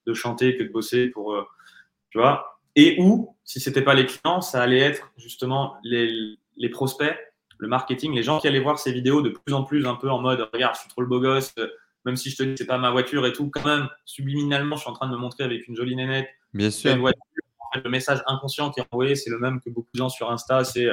de 0.07 0.15
chanter 0.15 0.57
que 0.57 0.63
de 0.63 0.69
bosser 0.69 1.09
pour. 1.09 1.35
Euh, 1.35 1.45
tu 2.11 2.19
vois 2.19 2.59
Et 2.77 2.97
ou, 3.01 3.37
si 3.45 3.61
c'était 3.61 3.83
pas 3.83 3.95
les 3.95 4.07
clients, 4.07 4.41
ça 4.41 4.63
allait 4.63 4.79
être 4.79 5.13
justement 5.17 5.77
les, 5.83 6.37
les 6.57 6.69
prospects, 6.69 7.17
le 7.59 7.69
marketing, 7.69 8.15
les 8.15 8.23
gens 8.23 8.39
qui 8.39 8.49
allaient 8.49 8.61
voir 8.61 8.79
ces 8.79 8.93
vidéos 8.93 9.23
de 9.23 9.31
plus 9.31 9.55
en 9.55 9.65
plus 9.65 9.87
un 9.87 9.95
peu 9.95 10.11
en 10.11 10.21
mode 10.21 10.49
regarde, 10.53 10.75
je 10.75 10.81
suis 10.81 10.89
trop 10.89 11.03
le 11.03 11.07
beau 11.07 11.21
gosse, 11.21 11.55
même 12.05 12.17
si 12.17 12.31
je 12.31 12.37
te 12.37 12.43
dis 12.43 12.51
que 12.51 12.59
c'est 12.59 12.67
pas 12.67 12.79
ma 12.79 12.91
voiture 12.91 13.27
et 13.27 13.33
tout, 13.33 13.51
quand 13.51 13.65
même, 13.65 13.89
subliminalement, 14.05 14.77
je 14.77 14.83
suis 14.83 14.91
en 14.91 14.95
train 14.95 15.07
de 15.07 15.13
me 15.13 15.19
montrer 15.19 15.45
avec 15.45 15.67
une 15.69 15.77
jolie 15.77 15.97
nénette. 15.97 16.29
Bien 16.53 16.71
sûr. 16.71 16.97
le 16.97 17.91
message 17.91 18.23
inconscient 18.27 18.71
qui 18.71 18.81
est 18.81 18.87
envoyé, 18.93 19.17
c'est 19.17 19.31
le 19.31 19.39
même 19.39 19.61
que 19.61 19.71
beaucoup 19.71 19.91
de 19.95 19.99
gens 19.99 20.09
sur 20.09 20.31
Insta, 20.31 20.65
c'est 20.65 20.89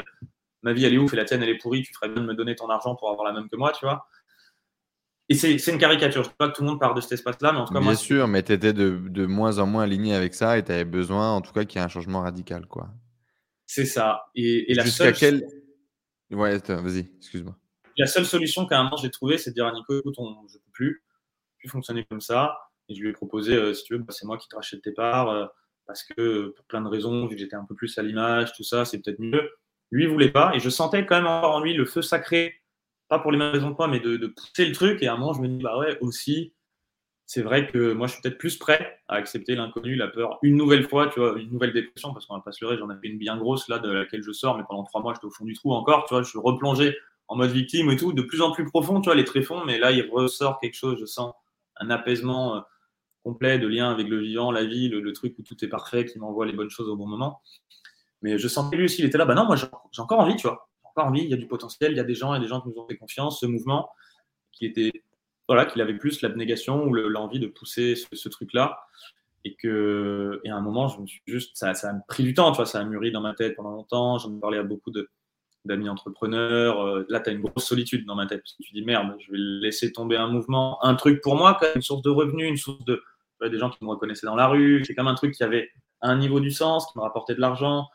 ma 0.63 0.73
vie 0.73 0.85
elle 0.85 0.93
est 0.93 0.97
ouf 0.97 1.13
et 1.13 1.15
la 1.15 1.25
tienne 1.25 1.41
elle 1.43 1.49
est 1.49 1.57
pourrie, 1.57 1.83
tu 1.83 1.93
ferais 1.93 2.09
bien 2.09 2.21
de 2.21 2.27
me 2.27 2.35
donner 2.35 2.55
ton 2.55 2.69
argent 2.69 2.95
pour 2.95 3.09
avoir 3.09 3.25
la 3.25 3.33
même 3.33 3.49
que 3.49 3.55
moi, 3.55 3.71
tu 3.71 3.85
vois. 3.85 4.07
Et 5.31 5.57
c'est 5.57 5.71
une 5.71 5.77
caricature. 5.77 6.23
Je 6.23 6.27
ne 6.27 6.31
sais 6.31 6.37
pas 6.37 6.49
que 6.49 6.55
tout 6.55 6.61
le 6.61 6.67
monde 6.67 6.79
part 6.79 6.93
de 6.93 6.99
cet 6.99 7.13
espace-là, 7.13 7.53
mais 7.53 7.59
en 7.59 7.65
tout 7.65 7.73
cas, 7.73 7.79
Bien 7.79 7.95
sûr, 7.95 8.27
mais 8.27 8.43
tu 8.43 8.51
étais 8.51 8.73
de, 8.73 9.01
de, 9.07 9.25
moins 9.25 9.59
en 9.59 9.65
moins 9.65 9.83
aligné 9.83 10.13
avec 10.13 10.33
ça 10.33 10.57
et 10.57 10.63
tu 10.63 10.71
avais 10.73 10.83
besoin, 10.83 11.31
en 11.31 11.41
tout 11.41 11.53
cas, 11.53 11.63
qu'il 11.63 11.79
y 11.79 11.81
ait 11.81 11.85
un 11.85 11.89
changement 11.89 12.21
radical. 12.21 12.65
quoi. 12.65 12.89
C'est 13.65 13.85
ça. 13.85 14.25
Et, 14.35 14.69
et 14.69 14.73
la 14.73 14.83
Jusqu'à 14.83 15.13
quel. 15.13 15.47
Ouais, 16.31 16.57
vas-y, 16.57 17.09
excuse-moi. 17.17 17.55
La 17.97 18.07
seule 18.07 18.25
solution 18.25 18.65
qu'à 18.65 18.79
un 18.79 18.83
moment 18.83 18.97
j'ai 18.97 19.09
trouvé, 19.09 19.37
c'est 19.37 19.51
de 19.51 19.55
dire 19.55 19.67
à 19.67 19.71
Nico 19.71 19.97
écoute, 19.97 20.15
on, 20.17 20.47
je 20.47 20.55
ne 20.55 20.59
peux 20.59 20.71
plus, 20.71 21.03
plus 21.59 21.69
fonctionner 21.69 22.05
comme 22.09 22.21
ça. 22.21 22.57
Et 22.89 22.95
je 22.95 23.01
lui 23.01 23.09
ai 23.09 23.13
proposé 23.13 23.53
euh, 23.53 23.73
si 23.73 23.85
tu 23.85 23.93
veux, 23.93 23.99
bah, 23.99 24.11
c'est 24.11 24.25
moi 24.25 24.37
qui 24.37 24.49
te 24.49 24.55
rachète 24.55 24.81
tes 24.81 24.91
parts, 24.91 25.29
euh, 25.29 25.45
parce 25.87 26.03
que 26.03 26.47
pour 26.49 26.65
plein 26.65 26.81
de 26.81 26.87
raisons, 26.89 27.27
vu 27.27 27.35
que 27.35 27.41
j'étais 27.41 27.55
un 27.55 27.65
peu 27.65 27.75
plus 27.75 27.97
à 27.97 28.01
l'image, 28.01 28.51
tout 28.53 28.63
ça, 28.63 28.83
c'est 28.83 28.99
peut-être 28.99 29.19
mieux. 29.19 29.49
Lui, 29.91 30.03
il 30.03 30.09
voulait 30.09 30.31
pas. 30.31 30.53
Et 30.55 30.59
je 30.59 30.69
sentais 30.69 31.05
quand 31.05 31.15
même 31.15 31.27
encore 31.27 31.55
en 31.55 31.61
lui 31.61 31.73
le 31.73 31.85
feu 31.85 32.01
sacré, 32.01 32.60
pas 33.11 33.19
pour 33.19 33.33
les 33.33 33.37
mêmes 33.37 33.51
raisons 33.51 33.73
que 33.73 33.77
moi, 33.77 33.89
mais 33.89 33.99
de, 33.99 34.25
pousser 34.27 34.65
le 34.65 34.71
truc. 34.71 35.03
Et 35.03 35.07
à 35.07 35.13
un 35.13 35.17
moment, 35.17 35.33
je 35.33 35.41
me 35.41 35.47
dis, 35.49 35.61
bah 35.61 35.77
ouais, 35.77 35.97
aussi, 35.99 36.53
c'est 37.25 37.41
vrai 37.41 37.67
que 37.67 37.91
moi, 37.91 38.07
je 38.07 38.13
suis 38.13 38.21
peut-être 38.21 38.37
plus 38.37 38.55
prêt 38.55 39.01
à 39.09 39.15
accepter 39.15 39.53
l'inconnu, 39.53 39.95
la 39.95 40.07
peur, 40.07 40.39
une 40.43 40.55
nouvelle 40.55 40.87
fois, 40.87 41.09
tu 41.09 41.19
vois, 41.19 41.37
une 41.37 41.51
nouvelle 41.51 41.73
dépression, 41.73 42.13
parce 42.13 42.25
qu'on 42.25 42.35
va 42.35 42.41
pas 42.41 42.53
se 42.53 42.65
j'en 42.77 42.89
avais 42.89 43.09
une 43.09 43.17
bien 43.17 43.35
grosse 43.35 43.67
là, 43.67 43.79
de 43.79 43.91
laquelle 43.91 44.23
je 44.23 44.31
sors, 44.31 44.57
mais 44.57 44.63
pendant 44.65 44.85
trois 44.85 45.01
mois, 45.01 45.13
j'étais 45.13 45.25
au 45.25 45.29
fond 45.29 45.43
du 45.43 45.53
trou 45.53 45.73
encore, 45.73 46.05
tu 46.05 46.13
vois, 46.13 46.23
je 46.23 46.29
suis 46.29 46.39
replongé 46.39 46.95
en 47.27 47.35
mode 47.35 47.51
victime 47.51 47.91
et 47.91 47.97
tout, 47.97 48.13
de 48.13 48.21
plus 48.21 48.41
en 48.41 48.53
plus 48.53 48.63
profond, 48.63 49.01
tu 49.01 49.09
vois, 49.09 49.15
les 49.15 49.25
tréfonds, 49.25 49.65
mais 49.65 49.77
là, 49.77 49.91
il 49.91 50.09
ressort 50.09 50.61
quelque 50.61 50.75
chose, 50.75 50.97
je 50.97 51.05
sens 51.05 51.33
un 51.81 51.89
apaisement 51.89 52.55
euh, 52.55 52.59
complet 53.25 53.59
de 53.59 53.67
lien 53.67 53.91
avec 53.91 54.07
le 54.07 54.21
vivant, 54.21 54.53
la 54.53 54.63
vie, 54.63 54.87
le, 54.87 55.11
truc 55.11 55.37
où 55.37 55.43
tout 55.43 55.65
est 55.65 55.69
parfait, 55.69 56.05
qui 56.05 56.17
m'envoie 56.17 56.45
les 56.45 56.53
bonnes 56.53 56.69
choses 56.69 56.87
au 56.87 56.95
bon 56.95 57.07
moment. 57.07 57.41
Mais 58.21 58.37
je 58.37 58.47
sentais 58.47 58.77
lui 58.77 58.85
aussi, 58.85 59.01
il 59.01 59.05
était 59.05 59.17
là, 59.17 59.25
bah 59.25 59.35
non, 59.35 59.45
moi, 59.45 59.57
j'ai 59.57 59.67
encore 60.01 60.19
envie, 60.19 60.37
tu 60.37 60.47
vois, 60.47 60.70
encore 60.91 61.07
envie, 61.07 61.23
il 61.23 61.29
y 61.29 61.33
a 61.33 61.37
du 61.37 61.47
potentiel, 61.47 61.91
il 61.91 61.97
y 61.97 61.99
a 61.99 62.03
des 62.03 62.15
gens, 62.15 62.33
il 62.33 62.37
y 62.37 62.39
a 62.39 62.41
des 62.41 62.47
gens 62.47 62.61
qui 62.61 62.69
nous 62.69 62.77
ont 62.77 62.87
fait 62.87 62.97
confiance, 62.97 63.39
ce 63.39 63.45
mouvement 63.45 63.89
qui 64.51 64.65
était 64.65 65.03
voilà, 65.47 65.65
qu'il 65.65 65.81
avait 65.81 65.97
plus 65.97 66.21
l'abnégation 66.21 66.85
ou 66.85 66.93
l'envie 66.93 67.39
de 67.39 67.47
pousser 67.47 67.95
ce, 67.95 68.29
truc-là. 68.29 68.79
Et 69.43 69.55
que, 69.55 70.39
à 70.47 70.55
un 70.55 70.61
moment, 70.61 70.87
je 70.87 71.01
me 71.01 71.07
suis 71.07 71.21
juste, 71.27 71.57
ça, 71.57 71.73
ça 71.73 71.89
a 71.89 71.93
pris 72.07 72.23
du 72.23 72.33
temps, 72.33 72.51
tu 72.53 72.57
vois, 72.57 72.65
ça 72.65 72.79
a 72.79 72.85
mûri 72.85 73.11
dans 73.11 73.19
ma 73.19 73.33
tête 73.33 73.57
pendant 73.57 73.71
longtemps. 73.71 74.17
J'en 74.17 74.33
ai 74.33 74.39
parlé 74.39 74.59
à 74.59 74.63
beaucoup 74.63 74.91
d'amis 75.65 75.89
entrepreneurs. 75.89 76.79
Euh, 76.79 77.05
là, 77.09 77.19
tu 77.19 77.31
as 77.31 77.33
une 77.33 77.41
grosse 77.41 77.65
solitude 77.65 78.05
dans 78.05 78.15
ma 78.15 78.27
tête 78.27 78.43
parce 78.43 78.53
que 78.53 78.63
tu 78.63 78.73
dis 78.73 78.81
merde, 78.81 79.13
je 79.19 79.31
vais 79.31 79.37
laisser 79.37 79.91
tomber 79.91 80.15
un 80.15 80.27
mouvement, 80.27 80.81
un 80.85 80.95
truc 80.95 81.19
pour 81.21 81.35
moi, 81.35 81.59
une 81.75 81.81
source 81.81 82.01
de 82.01 82.09
revenus, 82.09 82.47
une 82.47 82.55
source 82.55 82.85
de. 82.85 83.03
des 83.41 83.57
gens 83.57 83.71
qui 83.71 83.83
me 83.83 83.89
reconnaissaient 83.89 84.27
dans 84.27 84.35
la 84.35 84.47
rue. 84.47 84.85
C'est 84.85 84.95
comme 84.95 85.07
un 85.07 85.15
truc 85.15 85.33
qui 85.33 85.43
avait 85.43 85.69
un 86.01 86.17
niveau 86.17 86.39
du 86.39 86.51
sens, 86.51 86.89
qui 86.89 86.97
me 86.97 87.03
rapportait 87.03 87.35
de 87.35 87.41
l'argent, 87.41 87.87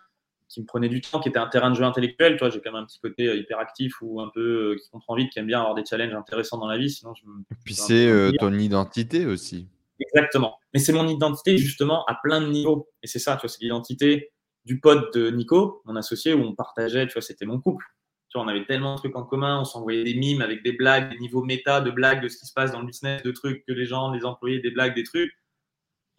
qui 0.48 0.60
me 0.60 0.66
prenait 0.66 0.88
du 0.88 1.00
temps, 1.00 1.20
qui 1.20 1.28
était 1.28 1.38
un 1.38 1.48
terrain 1.48 1.70
de 1.70 1.76
jeu 1.76 1.84
intellectuel. 1.84 2.36
Toi, 2.36 2.50
j'ai 2.50 2.60
quand 2.60 2.72
même 2.72 2.82
un 2.82 2.86
petit 2.86 3.00
côté 3.00 3.26
euh, 3.26 3.36
hyperactif 3.36 3.94
ou 4.00 4.20
un 4.20 4.30
peu 4.32 4.74
euh, 4.74 4.76
qui 4.76 4.88
comprend 4.90 5.14
vite, 5.16 5.32
qui 5.32 5.38
aime 5.38 5.46
bien 5.46 5.60
avoir 5.60 5.74
des 5.74 5.84
challenges 5.84 6.14
intéressants 6.14 6.58
dans 6.58 6.68
la 6.68 6.78
vie. 6.78 6.90
Sinon, 6.90 7.14
je 7.14 7.22
Et 7.22 7.56
puis 7.64 7.74
c'est 7.74 8.08
euh, 8.08 8.30
ton 8.38 8.52
identité 8.54 9.26
aussi. 9.26 9.68
Exactement. 9.98 10.58
Mais 10.72 10.80
c'est 10.80 10.92
mon 10.92 11.08
identité 11.08 11.58
justement 11.58 12.04
à 12.06 12.14
plein 12.22 12.40
de 12.40 12.46
niveaux. 12.46 12.88
Et 13.02 13.06
c'est 13.06 13.18
ça, 13.18 13.36
tu 13.36 13.42
vois, 13.42 13.48
c'est 13.48 13.62
l'identité 13.62 14.32
du 14.64 14.80
pote 14.80 15.14
de 15.14 15.30
Nico, 15.30 15.82
mon 15.84 15.96
associé, 15.96 16.34
où 16.34 16.42
on 16.42 16.54
partageait, 16.54 17.06
tu 17.06 17.14
vois, 17.14 17.22
c'était 17.22 17.46
mon 17.46 17.60
couple. 17.60 17.86
Tu 18.28 18.36
vois, 18.36 18.44
on 18.44 18.48
avait 18.48 18.66
tellement 18.66 18.94
de 18.94 18.98
trucs 18.98 19.16
en 19.16 19.22
commun, 19.22 19.60
on 19.60 19.64
s'envoyait 19.64 20.04
des 20.04 20.14
mimes 20.14 20.42
avec 20.42 20.62
des 20.62 20.72
blagues, 20.72 21.10
des 21.10 21.18
niveaux 21.18 21.42
méta 21.42 21.80
de 21.80 21.90
blagues 21.90 22.22
de 22.22 22.28
ce 22.28 22.38
qui 22.38 22.46
se 22.46 22.52
passe 22.52 22.72
dans 22.72 22.80
le 22.80 22.86
business, 22.86 23.22
de 23.22 23.30
trucs 23.30 23.64
que 23.64 23.72
les 23.72 23.86
gens, 23.86 24.10
les 24.10 24.24
employés, 24.24 24.58
des 24.60 24.70
blagues, 24.70 24.94
des 24.94 25.04
trucs. 25.04 25.32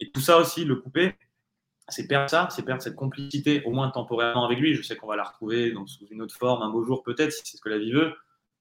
Et 0.00 0.10
tout 0.10 0.20
ça 0.20 0.38
aussi, 0.38 0.64
le 0.64 0.76
couper, 0.76 1.14
c'est 1.88 2.06
perdre 2.06 2.28
ça, 2.28 2.48
c'est 2.50 2.64
perdre 2.64 2.82
cette 2.82 2.96
complicité, 2.96 3.62
au 3.64 3.70
moins 3.70 3.90
temporairement 3.90 4.44
avec 4.44 4.58
lui. 4.58 4.74
Je 4.74 4.82
sais 4.82 4.96
qu'on 4.96 5.06
va 5.06 5.16
la 5.16 5.24
retrouver 5.24 5.72
donc, 5.72 5.88
sous 5.88 6.06
une 6.10 6.22
autre 6.22 6.34
forme 6.34 6.62
un 6.62 6.68
beau 6.68 6.84
jour 6.84 7.02
peut-être, 7.02 7.32
si 7.32 7.42
c'est 7.44 7.56
ce 7.56 7.62
que 7.62 7.68
la 7.68 7.78
vie 7.78 7.92
veut, 7.92 8.12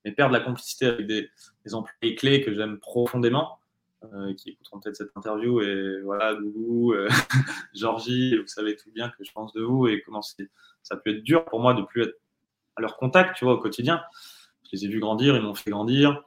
mais 0.06 0.12
perdre 0.12 0.34
la 0.34 0.40
complicité 0.40 0.86
avec 0.86 1.08
des, 1.08 1.30
employés 1.74 2.16
clés 2.16 2.42
que 2.42 2.54
j'aime 2.54 2.80
profondément, 2.80 3.60
euh, 4.06 4.34
qui 4.36 4.52
écouteront 4.52 4.80
peut-être 4.80 4.96
cette 4.96 5.12
interview. 5.16 5.62
Et 5.62 6.02
voilà, 6.02 6.34
Gougou, 6.36 6.94
euh, 6.94 7.10
Georgie, 7.76 8.38
vous 8.38 8.48
savez 8.48 8.76
tout 8.78 8.92
bien 8.92 9.10
que 9.10 9.24
je 9.24 9.32
pense 9.32 9.52
de 9.54 9.62
vous 9.62 9.88
et 9.88 10.02
comment 10.02 10.22
ça 10.22 10.98
peut 10.98 11.10
être 11.10 11.24
dur 11.24 11.44
pour 11.46 11.60
moi 11.60 11.74
de 11.74 11.82
plus 11.82 12.04
être 12.04 12.18
à 12.78 12.82
leur 12.82 12.96
contact, 12.96 13.36
tu 13.36 13.44
vois, 13.44 13.56
au 13.56 13.60
quotidien. 13.60 14.02
Je 14.64 14.70
les 14.74 14.86
ai 14.86 14.88
vus 14.88 15.00
grandir, 15.00 15.36
ils 15.36 15.42
m'ont 15.42 15.56
fait 15.56 15.72
grandir. 15.72 16.24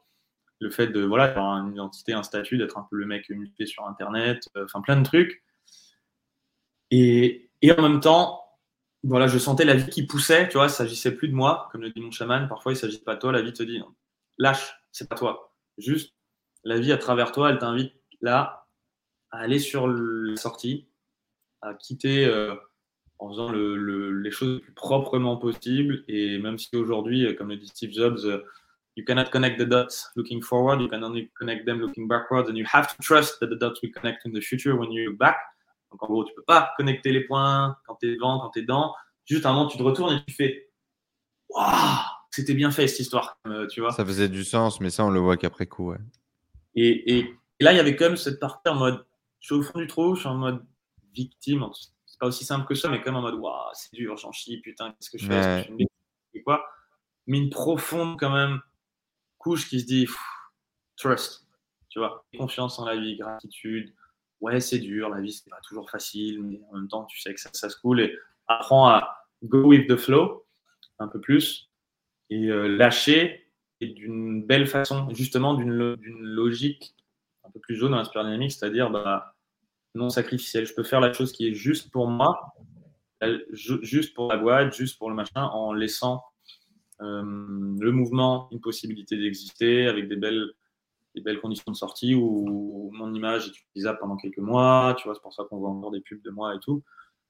Le 0.62 0.68
fait 0.68 0.89
de, 0.89 1.01
voilà, 1.01 1.28
d'avoir 1.28 1.56
une 1.64 1.72
identité, 1.72 2.12
un 2.12 2.22
statut, 2.22 2.59
d'être 2.59 2.77
un 2.77 2.86
peu 2.90 2.97
le 2.97 3.06
mec 3.06 3.31
muté 3.31 3.64
sur 3.64 3.86
Internet, 3.86 4.51
euh, 4.56 4.66
enfin 4.66 4.82
plein 4.82 4.97
de 4.97 5.05
trucs 5.05 5.43
et, 6.91 7.51
en 7.77 7.83
même 7.83 8.01
temps, 8.01 8.43
voilà, 9.03 9.27
je 9.27 9.39
sentais 9.39 9.65
la 9.65 9.75
vie 9.75 9.89
qui 9.89 10.07
poussait, 10.07 10.49
tu 10.49 10.55
vois, 10.59 10.67
il 10.67 10.71
s'agissait 10.71 11.15
plus 11.15 11.29
de 11.29 11.35
moi, 11.35 11.69
comme 11.73 11.83
le 11.83 11.91
dit 11.91 12.01
mon 12.01 12.11
chaman. 12.11 12.49
Parfois, 12.49 12.73
il 12.73 12.75
ne 12.75 12.81
s'agit 12.81 13.01
pas 13.01 13.15
de 13.15 13.21
toi, 13.21 13.33
la 13.33 13.43
vie 13.43 13.53
te 13.53 13.62
dit 13.62 13.81
lâche, 14.39 14.75
c'est 14.93 15.09
pas 15.09 15.17
toi. 15.17 15.55
Juste, 15.79 16.15
la 16.65 16.79
vie 16.79 16.93
à 16.93 16.99
travers 16.99 17.33
toi, 17.33 17.51
elle 17.51 17.59
t'invite 17.59 17.95
là 18.21 18.67
à 19.31 19.39
aller 19.39 19.59
sur 19.59 19.87
la 19.89 20.37
sortie, 20.37 20.89
à 21.62 21.75
quitter 21.75 22.25
euh, 22.27 22.55
en 23.19 23.31
faisant 23.31 23.51
le, 23.51 24.21
les 24.21 24.31
choses 24.31 24.55
le 24.55 24.61
plus 24.61 24.73
proprement 24.73 25.37
possible. 25.37 26.05
Et 26.09 26.39
même 26.39 26.59
si 26.59 26.75
aujourd'hui, 26.77 27.27
euh, 27.27 27.35
comme 27.35 27.51
le 27.51 27.57
dit 27.57 27.69
Steve 27.69 27.93
Jobs, 27.93 28.25
uh, 28.25 28.41
you 28.97 29.05
cannot 29.05 29.31
connect 29.31 29.59
the 29.59 29.65
dots 29.65 30.11
looking 30.17 30.43
forward, 30.43 30.81
you 30.81 30.89
can 30.89 31.03
only 31.03 31.31
connect 31.39 31.65
them 31.65 31.81
looking 31.81 32.09
backwards, 32.09 32.49
and 32.51 32.57
you 32.57 32.67
have 32.67 32.89
to 32.89 33.03
trust 33.03 33.39
that 33.41 33.49
the 33.49 33.57
dots 33.57 33.81
will 33.83 33.93
connect 33.93 34.27
in 34.27 34.33
the 34.33 34.41
future 34.41 34.77
when 34.77 34.91
you 34.91 35.11
look 35.11 35.19
back. 35.19 35.37
Donc 35.91 36.03
en 36.03 36.07
gros, 36.07 36.25
tu 36.25 36.35
peux 36.35 36.45
pas 36.45 36.73
connecter 36.77 37.12
les 37.12 37.25
points 37.25 37.77
quand 37.87 37.97
tu 37.97 38.11
es 38.11 38.15
devant, 38.15 38.41
quand 38.41 38.51
tu 38.51 38.61
es 38.61 38.62
dedans. 38.62 38.95
Juste 39.25 39.47
un 39.47 39.53
moment, 39.53 39.69
tu 39.69 39.79
te 39.79 39.83
retournes 39.83 40.15
et 40.15 40.25
tu 40.27 40.35
fais 40.35 40.71
Waouh, 41.51 41.99
c'était 42.31 42.55
bien 42.55 42.71
fait 42.71 42.87
cette 42.87 43.01
histoire. 43.01 43.39
Euh, 43.47 43.67
tu 43.67 43.81
vois 43.81 43.91
ça 43.91 44.05
faisait 44.05 44.29
du 44.29 44.45
sens, 44.45 44.81
mais 44.81 44.91
ça, 44.91 45.05
on 45.05 45.11
le 45.11 45.21
voit 45.21 45.37
qu'après 45.37 45.67
coup. 45.67 45.91
Ouais. 45.91 45.99
Et, 46.75 47.19
et, 47.19 47.37
là, 47.59 47.73
il 47.73 47.77
y 47.77 47.81
avait 47.81 47.97
quand 47.97 48.07
même 48.07 48.17
cette 48.17 48.39
partie 48.39 48.69
en 48.69 48.77
mode 48.77 49.05
je 49.41 49.47
suis 49.47 49.55
au 49.55 49.62
fond 49.62 49.79
du 49.79 49.87
trou, 49.87 50.15
je 50.15 50.21
suis 50.21 50.29
en 50.29 50.37
mode 50.37 50.65
victime. 51.15 51.67
C'est 52.07 52.19
pas 52.19 52.27
aussi 52.27 52.45
simple 52.45 52.67
que 52.67 52.75
ça, 52.75 52.89
mais 52.89 53.01
quand 53.01 53.11
même 53.11 53.17
en 53.17 53.23
mode 53.23 53.35
waouh, 53.35 53.71
c'est 53.73 53.93
dur, 53.95 54.17
j'en 54.17 54.33
chie, 54.33 54.61
putain, 54.61 54.93
qu'est-ce 54.93 55.11
que 55.11 55.19
je 55.19 55.27
fais 55.27 55.67
que 55.67 55.85
je 56.35 56.43
quoi 56.43 56.65
Mais 57.27 57.39
une 57.39 57.51
profonde, 57.51 58.19
quand 58.19 58.31
même, 58.31 58.61
couche 59.39 59.69
qui 59.69 59.81
se 59.81 59.87
dit 59.87 60.07
trust, 60.97 61.47
tu 61.89 61.99
vois, 61.99 62.25
confiance 62.37 62.79
en 62.79 62.85
la 62.85 62.97
vie, 62.97 63.17
gratitude, 63.17 63.95
ouais, 64.41 64.61
c'est 64.61 64.79
dur, 64.79 65.09
la 65.09 65.21
vie, 65.21 65.33
c'est 65.33 65.49
pas 65.49 65.61
toujours 65.67 65.91
facile, 65.91 66.43
mais 66.43 66.61
en 66.71 66.77
même 66.77 66.89
temps, 66.89 67.05
tu 67.05 67.21
sais 67.21 67.35
que 67.35 67.41
ça, 67.41 67.69
se 67.69 67.77
coule 67.81 68.01
et 68.01 68.17
apprends 68.49 68.89
à 68.89 69.27
go 69.43 69.69
with 69.69 69.89
the 69.89 69.97
flow 69.97 70.47
un 70.99 71.09
peu 71.09 71.21
plus 71.21 71.71
et 72.29 72.49
euh, 72.49 72.69
lâcher 72.69 73.47
d'une 73.81 74.45
belle 74.45 74.67
façon, 74.67 75.09
justement 75.15 75.55
d'une 75.55 75.97
logique 76.21 76.95
un 77.45 77.51
peu 77.51 77.61
plus 77.61 77.77
jaune 77.77 77.93
dans 77.93 78.03
la 78.03 78.25
dynamique, 78.25 78.53
c'est-à-dire 78.53 78.91
bah, 78.91 79.35
non 79.95 80.11
sacrificielle. 80.11 80.67
Je 80.67 80.75
peux 80.75 80.83
faire 80.83 81.01
la 81.01 81.12
chose 81.12 81.33
qui 81.33 81.49
est 81.49 81.55
juste 81.55 81.91
pour 81.91 82.07
moi, 82.07 82.55
juste 83.53 84.15
pour 84.15 84.29
la 84.29 84.37
boîte, 84.37 84.75
juste 84.75 84.99
pour 84.99 85.09
le 85.09 85.17
machin, 85.17 85.43
en 85.43 85.73
laissant 85.73 86.25
euh, 87.01 87.23
le 87.23 87.91
mouvement 87.91 88.49
une 88.53 88.61
possibilité 88.61 89.17
d'exister 89.17 89.87
avec 89.87 90.09
des 90.09 90.17
belles 90.17 90.53
des 91.15 91.20
belles 91.20 91.41
conditions 91.41 91.73
de 91.73 91.77
sortie 91.77 92.15
où 92.15 92.91
mon 92.93 93.12
image 93.15 93.47
est 93.47 93.61
utilisable 93.61 93.99
pendant 93.99 94.16
quelques 94.16 94.39
mois, 94.39 94.95
tu 94.99 95.05
vois, 95.09 95.15
c'est 95.15 95.23
pour 95.23 95.32
ça 95.32 95.45
qu'on 95.45 95.59
voit 95.59 95.70
encore 95.70 95.91
des 95.91 96.01
pubs 96.01 96.23
de 96.23 96.31
moi 96.31 96.55
et 96.55 96.59
tout. 96.61 96.82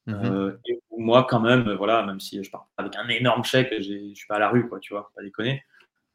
Mhm. 0.06 0.14
Euh, 0.24 0.56
et 0.66 0.80
moi, 0.98 1.26
quand 1.28 1.40
même, 1.40 1.72
voilà, 1.74 2.04
même 2.04 2.20
si 2.20 2.42
je 2.42 2.50
pars 2.50 2.68
avec 2.76 2.96
un 2.96 3.08
énorme 3.08 3.44
chèque, 3.44 3.72
je 3.78 4.14
suis 4.14 4.26
pas 4.28 4.36
à 4.36 4.38
la 4.38 4.48
rue, 4.48 4.68
quoi, 4.68 4.80
tu 4.80 4.92
vois, 4.92 5.10
pas 5.14 5.22
déconner. 5.22 5.62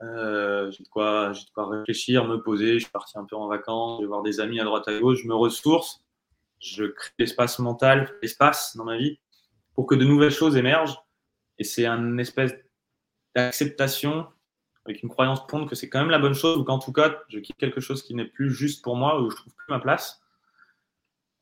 Euh, 0.02 0.70
j'ai 0.72 0.84
de, 0.84 0.90
quoi, 0.90 1.30
de 1.30 1.52
quoi 1.54 1.70
réfléchir, 1.70 2.26
me 2.26 2.38
poser, 2.38 2.74
je 2.74 2.80
suis 2.80 2.92
parti 2.92 3.18
un 3.18 3.24
peu 3.24 3.36
en 3.36 3.48
vacances, 3.48 4.00
je 4.00 4.06
vais 4.06 4.08
voir 4.10 4.24
des 4.24 4.40
amis 4.40 4.60
à 4.60 4.66
droite 4.66 4.88
à 4.88 5.00
gauche, 5.00 5.22
je 5.24 5.28
me 5.28 5.36
ressource, 5.36 6.04
je 6.60 6.86
crée 6.86 7.12
l'espace 7.20 7.60
mental, 7.60 8.14
l'espace 8.22 8.76
dans 8.76 8.84
ma 8.84 8.98
vie 8.98 9.20
pour 9.74 9.86
que 9.86 9.96
de 9.96 10.06
nouvelles 10.06 10.32
choses 10.32 10.58
émergent. 10.58 11.02
Et 11.58 11.64
c'est 11.64 11.86
un 11.86 12.18
espèce 12.18 12.54
d'acceptation 13.36 14.28
avec 14.86 15.02
une 15.02 15.10
croyance 15.10 15.40
profonde 15.45 15.68
que 15.68 15.76
c'est 15.76 15.90
quand 15.90 15.99
même 15.99 16.10
la 16.10 16.20
bonne 16.20 16.34
chose, 16.34 16.57
ou 16.57 16.64
qu'en 16.64 16.80
tout 16.80 16.91
cas, 16.91 17.16
je 17.30 17.40
quitte 17.40 17.57
quelque 17.57 17.82
chose 17.82 18.03
qui 18.03 18.14
n'est 18.14 18.26
plus 18.26 18.52
juste 18.52 18.84
pour 18.84 18.95
moi, 18.95 19.22
où 19.22 19.30
je 19.30 19.36
trouve 19.36 19.53
plus 19.53 19.66
ma 19.70 19.80
place, 19.80 20.22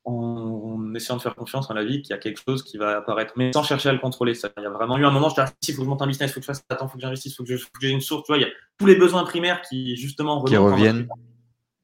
en, 0.06 0.94
essayant 0.95 1.18
de 1.18 1.22
faire 1.22 1.36
confiance 1.36 1.70
en 1.70 1.74
la 1.74 1.84
vie 1.84 2.02
qu'il 2.02 2.11
y 2.11 2.14
a 2.14 2.18
quelque 2.18 2.41
chose 2.45 2.64
qui 2.64 2.78
va 2.78 2.98
apparaître, 2.98 3.34
mais 3.36 3.52
sans 3.53 3.64
chercher 3.64 3.90
à 3.90 3.94
le 3.94 3.99
contrôler. 3.99 4.34
Ça, 4.34 4.49
il 4.57 4.64
y 4.64 4.65
a 4.65 4.70
vraiment 4.70 4.98
eu 4.98 5.06
un 5.06 5.11
moment, 5.11 5.30
je 5.30 5.41
dis, 5.41 5.52
il 5.70 5.74
faut 5.74 5.82
que 5.82 5.86
je 5.86 5.90
monte 5.90 6.02
un 6.02 6.07
business, 6.07 6.32
il 6.32 6.34
faut 6.34 6.40
que 6.40 6.45
je 6.45 6.48
fasse, 6.48 6.64
attends, 6.70 6.88
il 6.88 6.90
faut 6.90 6.95
que 6.95 7.02
j'investisse, 7.02 7.34
il 7.34 7.36
faut 7.36 7.44
que 7.44 7.80
j'ai 7.82 7.90
une 7.90 8.02
source, 8.02 8.24
tu 8.24 8.32
vois, 8.32 8.38
il 8.38 8.41
y 8.41 8.45
a 8.45 8.49
tous 8.78 8.86
les 8.86 8.95
besoins 8.95 9.24
primaires 9.24 9.61
qui, 9.61 9.95
justement, 9.95 10.40
reviennent. 10.40 11.07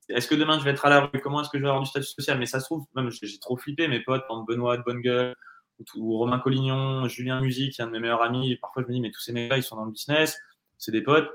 Est-ce 0.09 0.27
que 0.27 0.35
demain 0.35 0.57
je 0.57 0.63
vais 0.63 0.71
être 0.71 0.85
à 0.85 0.89
la 0.89 1.01
rue? 1.01 1.19
Comment 1.21 1.41
est-ce 1.41 1.49
que 1.49 1.59
je 1.59 1.63
vais 1.63 1.69
avoir 1.69 1.83
du 1.83 1.89
statut 1.89 2.07
social? 2.07 2.39
Mais 2.39 2.47
ça 2.47 2.59
se 2.59 2.65
trouve, 2.65 2.85
même 2.95 3.11
j'ai 3.11 3.37
trop 3.39 3.57
flippé, 3.57 3.87
mes 3.87 3.99
potes, 3.99 4.23
Benoît 4.47 4.77
de 4.77 4.83
Bonne 4.83 5.01
Gueule, 5.01 5.35
ou, 5.95 6.17
Romain 6.17 6.39
Collignon, 6.39 7.07
Julien 7.07 7.41
Musique, 7.41 7.79
un 7.79 7.87
de 7.87 7.91
mes 7.91 7.99
meilleurs 7.99 8.23
amis, 8.23 8.55
parfois 8.57 8.81
je 8.83 8.87
me 8.87 8.93
dis, 8.93 9.01
mais 9.01 9.11
tous 9.11 9.21
ces 9.21 9.31
mecs-là, 9.31 9.57
ils 9.57 9.63
sont 9.63 9.75
dans 9.75 9.85
le 9.85 9.91
business, 9.91 10.37
c'est 10.77 10.91
des 10.91 11.03
potes 11.03 11.29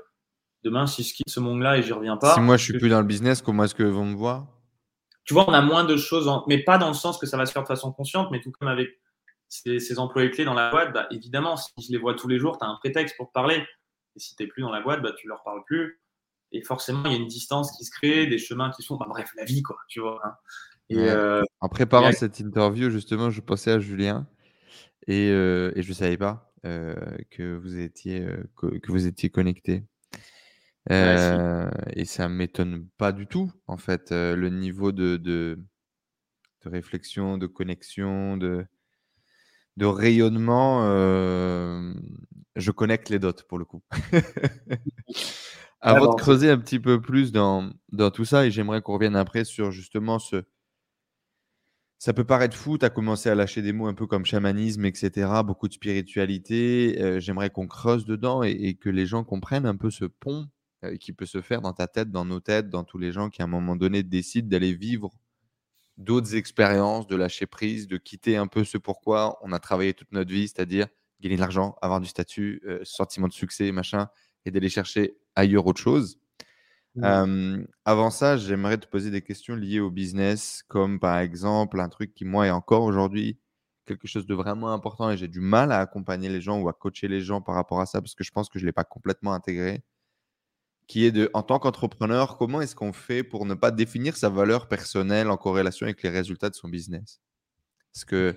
Demain, 0.65 0.87
si 0.87 1.03
je 1.03 1.13
quitte 1.13 1.29
ce 1.29 1.39
monde-là 1.39 1.77
et 1.77 1.83
je 1.83 1.93
reviens 1.93 2.17
pas. 2.17 2.33
Si 2.33 2.39
moi 2.41 2.57
je 2.57 2.63
suis 2.63 2.77
plus 2.79 2.89
dans 2.89 2.99
le 2.99 3.05
business, 3.05 3.43
comment 3.43 3.65
est-ce 3.65 3.75
que 3.75 3.83
vont 3.83 4.03
me 4.03 4.15
voir? 4.15 4.47
Tu 5.23 5.35
vois, 5.35 5.47
on 5.47 5.53
a 5.53 5.61
moins 5.61 5.83
de 5.83 5.95
choses, 5.95 6.27
mais 6.47 6.63
pas 6.63 6.79
dans 6.79 6.87
le 6.87 6.95
sens 6.95 7.19
que 7.19 7.27
ça 7.27 7.37
va 7.37 7.45
se 7.45 7.51
faire 7.51 7.61
de 7.61 7.67
façon 7.67 7.91
consciente, 7.91 8.29
mais 8.31 8.41
tout 8.41 8.51
comme 8.51 8.67
avec 8.67 8.89
ces, 9.47 9.99
employés 9.99 10.31
clés 10.31 10.43
dans 10.43 10.55
la 10.55 10.71
boîte, 10.71 10.91
bah, 10.91 11.05
évidemment, 11.11 11.55
si 11.55 11.69
je 11.77 11.91
les 11.91 11.99
vois 11.99 12.15
tous 12.15 12.27
les 12.27 12.39
jours, 12.39 12.57
tu 12.57 12.65
as 12.65 12.67
un 12.67 12.77
prétexte 12.77 13.15
pour 13.15 13.27
te 13.27 13.31
parler. 13.31 13.63
Et 14.15 14.19
si 14.19 14.35
tu 14.35 14.41
n'es 14.41 14.47
plus 14.47 14.63
dans 14.63 14.71
la 14.71 14.81
boîte, 14.81 15.03
bah, 15.03 15.11
tu 15.15 15.27
leur 15.27 15.43
parles 15.43 15.63
plus. 15.67 16.01
et 16.51 16.63
forcément, 16.63 17.03
il 17.05 17.11
y 17.11 17.15
a 17.15 17.17
une 17.19 17.27
distance 17.27 17.71
qui 17.77 17.85
se 17.85 17.91
crée, 17.91 18.25
des 18.25 18.39
chemins 18.39 18.71
qui 18.71 18.81
sont, 18.81 18.97
bah, 18.97 19.05
bref, 19.07 19.29
la 19.37 19.45
vie, 19.45 19.61
quoi, 19.61 19.77
tu 19.87 19.99
vois. 19.99 20.19
Hein. 20.25 20.33
Et, 20.89 20.97
euh, 20.97 21.43
en 21.59 21.69
préparant 21.69 22.11
cette 22.11 22.39
interview, 22.39 22.89
justement, 22.89 23.29
je 23.29 23.41
pensais 23.41 23.71
à 23.71 23.79
Julien 23.79 24.27
et, 25.05 25.29
euh, 25.29 25.71
et 25.75 25.83
je 25.83 25.89
ne 25.89 25.93
savais 25.93 26.17
pas 26.17 26.51
euh, 26.65 26.95
que, 27.29 27.55
vous 27.55 27.77
étiez, 27.77 28.27
que, 28.55 28.91
vous 28.91 29.05
étiez 29.05 29.29
connecté. 29.29 29.83
Et 30.89 32.05
ça 32.05 32.29
ne 32.29 32.33
m'étonne 32.33 32.87
pas 32.97 33.11
du 33.11 33.27
tout, 33.27 33.51
en 33.67 33.77
fait, 33.77 34.11
le 34.11 34.49
niveau 34.49 34.91
de, 34.91 35.17
de, 35.17 35.59
de, 36.63 36.69
réflexion, 36.69 37.37
de 37.37 37.47
connexion, 37.47 38.37
de, 38.37 38.65
de 39.77 39.85
rayonnement. 39.85 40.83
je 42.55 42.71
connecte 42.71 43.09
les 43.09 43.19
dots 43.19 43.33
pour 43.47 43.57
le 43.57 43.65
coup. 43.65 43.83
Avant 45.85 46.15
de 46.15 46.19
creuser 46.19 46.49
un 46.49 46.57
petit 46.57 46.79
peu 46.79 46.99
plus 46.99 47.31
dans, 47.31 47.69
dans 47.91 48.09
tout 48.09 48.25
ça, 48.25 48.47
et 48.47 48.51
j'aimerais 48.51 48.81
qu'on 48.81 48.93
revienne 48.93 49.15
après 49.15 49.45
sur 49.45 49.71
justement 49.71 50.17
ce. 50.17 50.43
Ça 51.99 52.11
peut 52.13 52.23
paraître 52.23 52.57
fou, 52.57 52.77
tu 52.77 52.85
as 52.85 52.89
commencé 52.89 53.29
à 53.29 53.35
lâcher 53.35 53.61
des 53.61 53.71
mots 53.71 53.87
un 53.87 53.93
peu 53.93 54.07
comme 54.07 54.25
chamanisme, 54.25 54.85
etc., 54.85 55.29
beaucoup 55.45 55.67
de 55.67 55.73
spiritualité. 55.73 56.97
Euh, 57.01 57.19
j'aimerais 57.19 57.51
qu'on 57.51 57.67
creuse 57.67 58.05
dedans 58.05 58.41
et, 58.43 58.75
que 58.75 58.89
les 58.89 59.05
gens 59.05 59.23
comprennent 59.23 59.65
un 59.65 59.75
peu 59.75 59.91
ce 59.91 60.05
pont 60.05 60.47
euh, 60.85 60.97
qui 60.97 61.13
peut 61.13 61.25
se 61.25 61.41
faire 61.41 61.61
dans 61.61 61.73
ta 61.73 61.87
tête, 61.87 62.11
dans 62.11 62.25
nos 62.25 62.39
têtes, 62.39 62.69
dans 62.69 62.83
tous 62.83 62.97
les 62.97 63.11
gens 63.11 63.29
qui 63.29 63.41
à 63.41 63.45
un 63.45 63.49
moment 63.49 63.75
donné 63.75 64.03
décident 64.03 64.47
d'aller 64.47 64.73
vivre 64.73 65.11
d'autres 65.97 66.35
expériences, 66.35 67.07
de 67.07 67.15
lâcher 67.15 67.45
prise, 67.45 67.87
de 67.87 67.97
quitter 67.97 68.37
un 68.37 68.47
peu 68.47 68.63
ce 68.63 68.77
pourquoi 68.77 69.39
on 69.41 69.51
a 69.51 69.59
travaillé 69.59 69.93
toute 69.93 70.11
notre 70.11 70.31
vie, 70.31 70.47
c'est-à-dire 70.47 70.87
gagner 71.21 71.35
de 71.35 71.41
l'argent, 71.41 71.77
avoir 71.81 72.01
du 72.01 72.07
statut, 72.07 72.61
euh, 72.65 72.79
sentiment 72.83 73.27
de 73.27 73.33
succès, 73.33 73.71
machin, 73.71 74.09
et 74.45 74.51
d'aller 74.51 74.69
chercher 74.69 75.17
ailleurs 75.35 75.65
autre 75.65 75.81
chose. 75.81 76.19
Mmh. 76.97 77.65
avant 77.83 78.09
ça, 78.09 78.37
j'aimerais 78.37 78.77
te 78.77 78.87
poser 78.87 79.11
des 79.11 79.21
questions 79.21 79.53
liées 79.53 79.81
au 79.81 79.91
business, 79.91 80.63
comme 80.69 80.97
par 80.97 81.19
exemple 81.19 81.81
un 81.81 81.89
truc 81.89 82.13
qui, 82.13 82.23
moi, 82.23 82.47
est 82.47 82.51
encore 82.51 82.83
aujourd'hui 82.83 83.37
quelque 83.85 84.07
chose 84.07 84.25
de 84.25 84.33
vraiment 84.33 84.73
important 84.73 85.09
et 85.11 85.17
j'ai 85.17 85.27
du 85.27 85.39
mal 85.39 85.71
à 85.71 85.79
accompagner 85.79 86.29
les 86.29 86.41
gens 86.41 86.59
ou 86.59 86.67
à 86.67 86.73
coacher 86.73 87.07
les 87.07 87.21
gens 87.21 87.41
par 87.41 87.55
rapport 87.55 87.79
à 87.79 87.85
ça 87.85 88.01
parce 88.01 88.15
que 88.15 88.23
je 88.23 88.31
pense 88.31 88.49
que 88.49 88.59
je 88.59 88.63
ne 88.63 88.67
l'ai 88.67 88.73
pas 88.73 88.83
complètement 88.83 89.33
intégré, 89.33 89.83
qui 90.87 91.05
est 91.05 91.11
de, 91.11 91.29
en 91.33 91.43
tant 91.43 91.59
qu'entrepreneur, 91.59 92.37
comment 92.37 92.61
est-ce 92.61 92.75
qu'on 92.75 92.93
fait 92.93 93.23
pour 93.23 93.45
ne 93.45 93.53
pas 93.53 93.71
définir 93.71 94.15
sa 94.17 94.29
valeur 94.29 94.67
personnelle 94.67 95.29
en 95.29 95.37
corrélation 95.37 95.85
avec 95.85 96.03
les 96.03 96.09
résultats 96.09 96.49
de 96.49 96.55
son 96.55 96.69
business? 96.69 97.21
Est-ce 97.95 98.05
que 98.05 98.35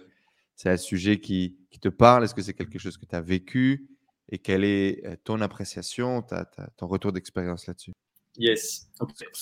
c'est 0.57 0.70
un 0.70 0.77
sujet 0.77 1.20
qui, 1.20 1.59
qui 1.70 1.79
te 1.79 1.89
parle? 1.89 2.25
Est-ce 2.25 2.35
que 2.35 2.43
c'est 2.43 2.55
quelque 2.55 2.79
chose 2.79 2.97
que 2.97 3.07
tu 3.07 3.15
as 3.15 3.20
vécu? 3.20 3.89
Et 4.31 4.39
quelle 4.39 4.65
est 4.65 5.03
ton 5.25 5.41
appréciation, 5.41 6.23
ton 6.77 6.87
retour 6.87 7.12
d'expérience 7.12 7.66
là-dessus? 7.66 7.93
Yes. 8.37 8.89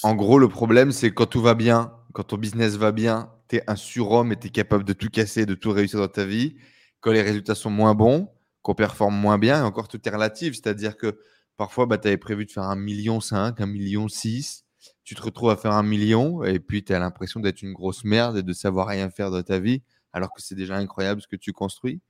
En 0.02 0.14
gros, 0.14 0.38
le 0.38 0.48
problème, 0.48 0.92
c'est 0.92 1.12
quand 1.12 1.26
tout 1.26 1.42
va 1.42 1.54
bien, 1.54 1.92
quand 2.12 2.22
ton 2.24 2.38
business 2.38 2.76
va 2.76 2.92
bien, 2.92 3.30
tu 3.48 3.56
es 3.56 3.62
un 3.66 3.76
surhomme 3.76 4.32
et 4.32 4.36
tu 4.36 4.46
es 4.46 4.50
capable 4.50 4.84
de 4.84 4.92
tout 4.92 5.10
casser, 5.10 5.44
de 5.44 5.54
tout 5.54 5.70
réussir 5.70 6.00
dans 6.00 6.08
ta 6.08 6.24
vie. 6.24 6.56
Quand 7.00 7.12
les 7.12 7.22
résultats 7.22 7.54
sont 7.54 7.70
moins 7.70 7.94
bons, 7.94 8.30
qu'on 8.62 8.74
performe 8.74 9.16
moins 9.16 9.38
bien, 9.38 9.60
et 9.60 9.62
encore 9.62 9.88
tout 9.88 10.00
est 10.02 10.10
relatif. 10.10 10.54
C'est-à-dire 10.54 10.96
que 10.96 11.18
parfois, 11.56 11.86
bah, 11.86 11.98
tu 11.98 12.08
avais 12.08 12.16
prévu 12.18 12.46
de 12.46 12.50
faire 12.50 12.64
un 12.64 12.76
million 12.76 13.20
cinq, 13.20 13.60
un 13.60 13.66
million 13.66 14.08
six. 14.08 14.64
Tu 15.04 15.14
te 15.14 15.22
retrouves 15.22 15.50
à 15.50 15.56
faire 15.56 15.72
un 15.72 15.82
million 15.82 16.44
et 16.44 16.58
puis 16.60 16.84
tu 16.84 16.92
as 16.92 16.98
l'impression 16.98 17.40
d'être 17.40 17.62
une 17.62 17.72
grosse 17.72 18.04
merde 18.04 18.38
et 18.38 18.42
de 18.42 18.52
savoir 18.52 18.88
rien 18.88 19.10
faire 19.10 19.30
de 19.30 19.40
ta 19.42 19.58
vie, 19.58 19.82
alors 20.12 20.32
que 20.34 20.42
c'est 20.42 20.54
déjà 20.54 20.76
incroyable 20.76 21.20
ce 21.22 21.28
que 21.28 21.36
tu 21.36 21.52
construis. 21.52 22.00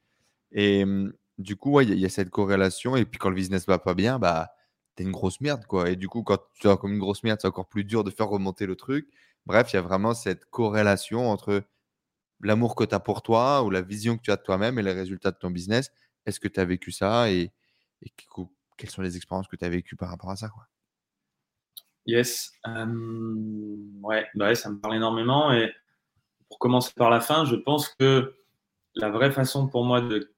Et, 0.52 0.84
mmh, 0.84 1.12
du 1.38 1.56
coup, 1.56 1.80
il 1.80 1.98
y, 1.98 2.04
a 2.06 2.08
cette 2.08 2.30
corrélation. 2.30 2.96
Et 2.96 3.04
puis, 3.04 3.18
quand 3.18 3.30
le 3.30 3.36
business 3.36 3.66
va 3.66 3.78
pas 3.78 3.94
bien, 3.94 4.18
bah, 4.18 4.50
es 4.98 5.02
une 5.02 5.12
grosse 5.12 5.40
merde, 5.40 5.66
quoi. 5.66 5.90
Et 5.90 5.96
du 5.96 6.08
coup, 6.08 6.22
quand 6.22 6.38
tu 6.54 6.68
es 6.68 6.76
comme 6.78 6.92
une 6.92 6.98
grosse 6.98 7.22
merde, 7.22 7.38
c'est 7.40 7.48
encore 7.48 7.68
plus 7.68 7.84
dur 7.84 8.04
de 8.04 8.10
faire 8.10 8.28
remonter 8.28 8.66
le 8.66 8.76
truc. 8.76 9.08
Bref, 9.46 9.72
il 9.72 9.76
y 9.76 9.78
a 9.78 9.82
vraiment 9.82 10.14
cette 10.14 10.46
corrélation 10.46 11.30
entre 11.30 11.64
l'amour 12.40 12.76
que 12.76 12.84
tu 12.84 12.94
as 12.94 13.00
pour 13.00 13.22
toi 13.22 13.62
ou 13.62 13.70
la 13.70 13.82
vision 13.82 14.16
que 14.16 14.22
tu 14.22 14.30
as 14.30 14.36
de 14.36 14.42
toi-même 14.42 14.78
et 14.78 14.82
les 14.82 14.92
résultats 14.92 15.30
de 15.32 15.38
ton 15.38 15.50
business. 15.50 15.90
Est-ce 16.26 16.40
que 16.40 16.48
tu 16.48 16.60
as 16.60 16.64
vécu 16.64 16.92
ça 16.92 17.30
et, 17.30 17.52
quelles 18.76 18.90
sont 18.90 19.02
les 19.02 19.16
expériences 19.16 19.48
que 19.48 19.56
tu 19.56 19.64
as 19.64 19.68
vécues 19.68 19.96
par 19.96 20.10
rapport 20.10 20.30
à 20.30 20.36
ça, 20.36 20.48
quoi? 20.48 20.66
Yes. 22.06 22.52
bah 22.64 22.86
ouais, 24.02 24.54
ça 24.54 24.70
me 24.70 24.78
parle 24.78 24.94
énormément. 24.94 25.52
Et 25.52 25.72
pour 26.48 26.58
commencer 26.58 26.92
par 26.94 27.10
la 27.10 27.20
fin, 27.20 27.44
je 27.44 27.56
pense 27.56 27.88
que 27.88 28.36
la 28.94 29.10
vraie 29.10 29.32
façon 29.32 29.66
pour 29.66 29.84
moi 29.84 30.00
de 30.00 30.32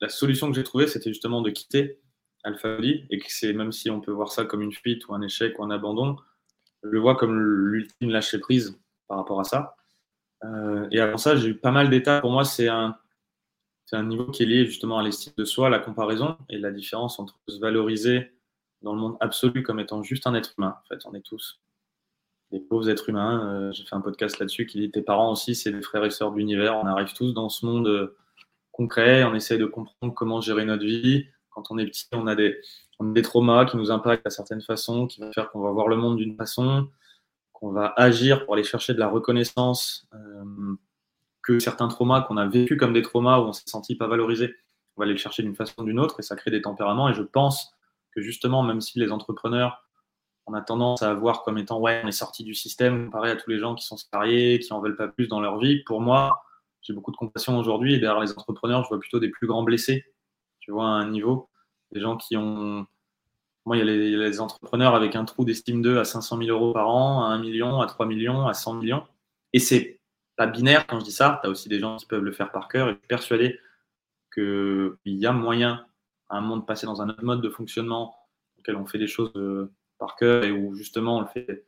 la 0.00 0.08
solution 0.08 0.48
que 0.48 0.56
j'ai 0.56 0.64
trouvée, 0.64 0.86
c'était 0.86 1.10
justement 1.10 1.40
de 1.40 1.50
quitter 1.50 2.00
AlphaBody 2.42 3.06
et 3.10 3.18
que 3.18 3.26
c'est, 3.28 3.52
même 3.52 3.70
si 3.70 3.90
on 3.90 4.00
peut 4.00 4.12
voir 4.12 4.32
ça 4.32 4.44
comme 4.44 4.62
une 4.62 4.72
fuite 4.72 5.06
ou 5.08 5.14
un 5.14 5.22
échec 5.22 5.58
ou 5.58 5.64
un 5.64 5.70
abandon, 5.70 6.16
je 6.82 6.88
le 6.88 6.98
vois 6.98 7.16
comme 7.16 7.38
l'ultime 7.38 8.10
lâcher 8.10 8.38
prise 8.38 8.80
par 9.06 9.18
rapport 9.18 9.40
à 9.40 9.44
ça. 9.44 9.76
Euh, 10.44 10.88
et 10.90 11.00
avant 11.00 11.18
ça, 11.18 11.36
j'ai 11.36 11.48
eu 11.48 11.54
pas 11.54 11.70
mal 11.70 11.90
d'étapes. 11.90 12.22
Pour 12.22 12.30
moi, 12.30 12.44
c'est 12.44 12.68
un, 12.68 12.96
c'est 13.90 13.96
un 13.96 14.04
niveau 14.04 14.26
qui 14.26 14.44
est 14.44 14.46
lié 14.46 14.66
justement 14.66 14.98
à 14.98 15.02
l'estime 15.02 15.32
de 15.36 15.44
soi, 15.44 15.68
la 15.68 15.80
comparaison 15.80 16.36
et 16.48 16.58
la 16.58 16.70
différence 16.70 17.18
entre 17.18 17.40
se 17.48 17.58
valoriser 17.58 18.30
dans 18.82 18.94
le 18.94 19.00
monde 19.00 19.16
absolu 19.18 19.64
comme 19.64 19.80
étant 19.80 20.04
juste 20.04 20.28
un 20.28 20.34
être 20.34 20.54
humain. 20.56 20.76
En 20.84 20.86
fait, 20.86 21.04
on 21.06 21.14
est 21.14 21.22
tous 21.22 21.60
des 22.52 22.60
pauvres 22.60 22.88
êtres 22.88 23.08
humains. 23.08 23.52
Euh, 23.52 23.72
j'ai 23.72 23.84
fait 23.84 23.96
un 23.96 24.00
podcast 24.00 24.38
là-dessus 24.38 24.66
qui 24.66 24.78
dit 24.78 24.92
tes 24.92 25.02
parents 25.02 25.32
aussi, 25.32 25.56
c'est 25.56 25.72
des 25.72 25.82
frères 25.82 26.04
et 26.04 26.10
sœurs 26.10 26.30
de 26.30 26.38
l'univers. 26.38 26.78
On 26.78 26.86
arrive 26.86 27.12
tous 27.14 27.32
dans 27.32 27.48
ce 27.48 27.66
monde 27.66 27.88
euh, 27.88 28.16
concret, 28.70 29.24
on 29.24 29.34
essaie 29.34 29.58
de 29.58 29.66
comprendre 29.66 30.14
comment 30.14 30.40
gérer 30.40 30.64
notre 30.64 30.84
vie. 30.84 31.26
Quand 31.50 31.64
on 31.70 31.78
est 31.78 31.86
petit, 31.86 32.06
on 32.12 32.28
a 32.28 32.36
des, 32.36 32.60
des 33.00 33.22
traumas 33.22 33.64
qui 33.64 33.76
nous 33.76 33.90
impactent 33.90 34.24
à 34.24 34.30
certaines 34.30 34.62
façons, 34.62 35.08
qui 35.08 35.20
vont 35.20 35.32
faire 35.32 35.50
qu'on 35.50 35.62
va 35.62 35.72
voir 35.72 35.88
le 35.88 35.96
monde 35.96 36.16
d'une 36.16 36.36
façon, 36.36 36.88
qu'on 37.52 37.72
va 37.72 37.92
agir 37.96 38.44
pour 38.44 38.54
aller 38.54 38.62
chercher 38.62 38.94
de 38.94 39.00
la 39.00 39.08
reconnaissance, 39.08 40.06
euh, 40.14 40.76
que 41.42 41.58
certains 41.58 41.88
traumas 41.88 42.22
qu'on 42.22 42.36
a 42.36 42.46
vécu 42.46 42.76
comme 42.76 42.92
des 42.92 43.02
traumas 43.02 43.38
où 43.38 43.44
on 43.44 43.52
s'est 43.52 43.62
senti 43.66 43.94
pas 43.96 44.06
valorisé, 44.06 44.54
on 44.96 45.00
va 45.00 45.04
aller 45.04 45.12
le 45.12 45.18
chercher 45.18 45.42
d'une 45.42 45.54
façon 45.54 45.74
ou 45.78 45.84
d'une 45.84 46.00
autre 46.00 46.20
et 46.20 46.22
ça 46.22 46.36
crée 46.36 46.50
des 46.50 46.62
tempéraments. 46.62 47.08
Et 47.08 47.14
je 47.14 47.22
pense 47.22 47.74
que 48.12 48.20
justement, 48.20 48.62
même 48.62 48.80
si 48.80 48.98
les 48.98 49.12
entrepreneurs, 49.12 49.86
on 50.46 50.54
a 50.54 50.60
tendance 50.60 51.02
à 51.02 51.14
voir 51.14 51.42
comme 51.42 51.58
étant 51.58 51.78
ouais, 51.78 52.00
on 52.04 52.08
est 52.08 52.12
sorti 52.12 52.44
du 52.44 52.54
système 52.54 53.06
comparé 53.06 53.30
à 53.30 53.36
tous 53.36 53.50
les 53.50 53.58
gens 53.58 53.74
qui 53.74 53.86
sont 53.86 53.96
salariés, 53.96 54.58
qui 54.58 54.72
en 54.72 54.80
veulent 54.80 54.96
pas 54.96 55.08
plus 55.08 55.28
dans 55.28 55.40
leur 55.40 55.58
vie, 55.58 55.82
pour 55.84 56.00
moi, 56.00 56.42
j'ai 56.82 56.92
beaucoup 56.92 57.12
de 57.12 57.16
compassion 57.16 57.58
aujourd'hui. 57.58 57.94
Et 57.94 57.98
derrière 57.98 58.20
les 58.20 58.32
entrepreneurs, 58.32 58.82
je 58.84 58.88
vois 58.88 59.00
plutôt 59.00 59.20
des 59.20 59.28
plus 59.28 59.46
grands 59.46 59.62
blessés. 59.62 60.04
Tu 60.60 60.72
vois, 60.72 60.86
à 60.86 60.92
un 60.92 61.10
niveau, 61.10 61.48
des 61.92 62.00
gens 62.00 62.16
qui 62.16 62.36
ont. 62.36 62.86
Moi, 63.66 63.76
il 63.76 63.80
y 63.80 63.82
a 63.82 63.84
les, 64.28 64.40
entrepreneurs 64.40 64.94
avec 64.94 65.14
un 65.14 65.24
trou 65.24 65.44
d'estime 65.44 65.82
d'eux 65.82 65.98
à 65.98 66.04
500 66.04 66.38
000 66.38 66.50
euros 66.50 66.72
par 66.72 66.88
an, 66.88 67.24
à 67.24 67.28
1 67.28 67.38
million, 67.38 67.80
à 67.80 67.86
3 67.86 68.06
millions, 68.06 68.46
à 68.46 68.54
100 68.54 68.74
millions. 68.74 69.04
Et 69.52 69.58
c'est 69.58 69.99
binaire 70.46 70.86
quand 70.86 71.00
je 71.00 71.04
dis 71.04 71.12
ça. 71.12 71.40
Tu 71.42 71.48
as 71.48 71.50
aussi 71.50 71.68
des 71.68 71.78
gens 71.78 71.96
qui 71.96 72.06
peuvent 72.06 72.22
le 72.22 72.32
faire 72.32 72.52
par 72.52 72.68
cœur. 72.68 72.88
Et 72.88 72.92
je 72.92 72.98
suis 72.98 73.06
persuadé 73.08 73.60
qu'il 74.34 74.96
y 75.04 75.26
a 75.26 75.32
moyen, 75.32 75.84
à 76.28 76.38
un 76.38 76.40
moment, 76.40 76.56
de 76.56 76.64
passer 76.64 76.86
dans 76.86 77.02
un 77.02 77.08
autre 77.08 77.24
mode 77.24 77.42
de 77.42 77.50
fonctionnement 77.50 78.16
auquel 78.58 78.76
on 78.76 78.86
fait 78.86 78.98
des 78.98 79.06
choses 79.06 79.32
euh, 79.36 79.72
par 79.98 80.16
cœur 80.16 80.44
et 80.44 80.52
où 80.52 80.74
justement 80.74 81.18
on 81.18 81.20
le 81.20 81.26
fait, 81.26 81.64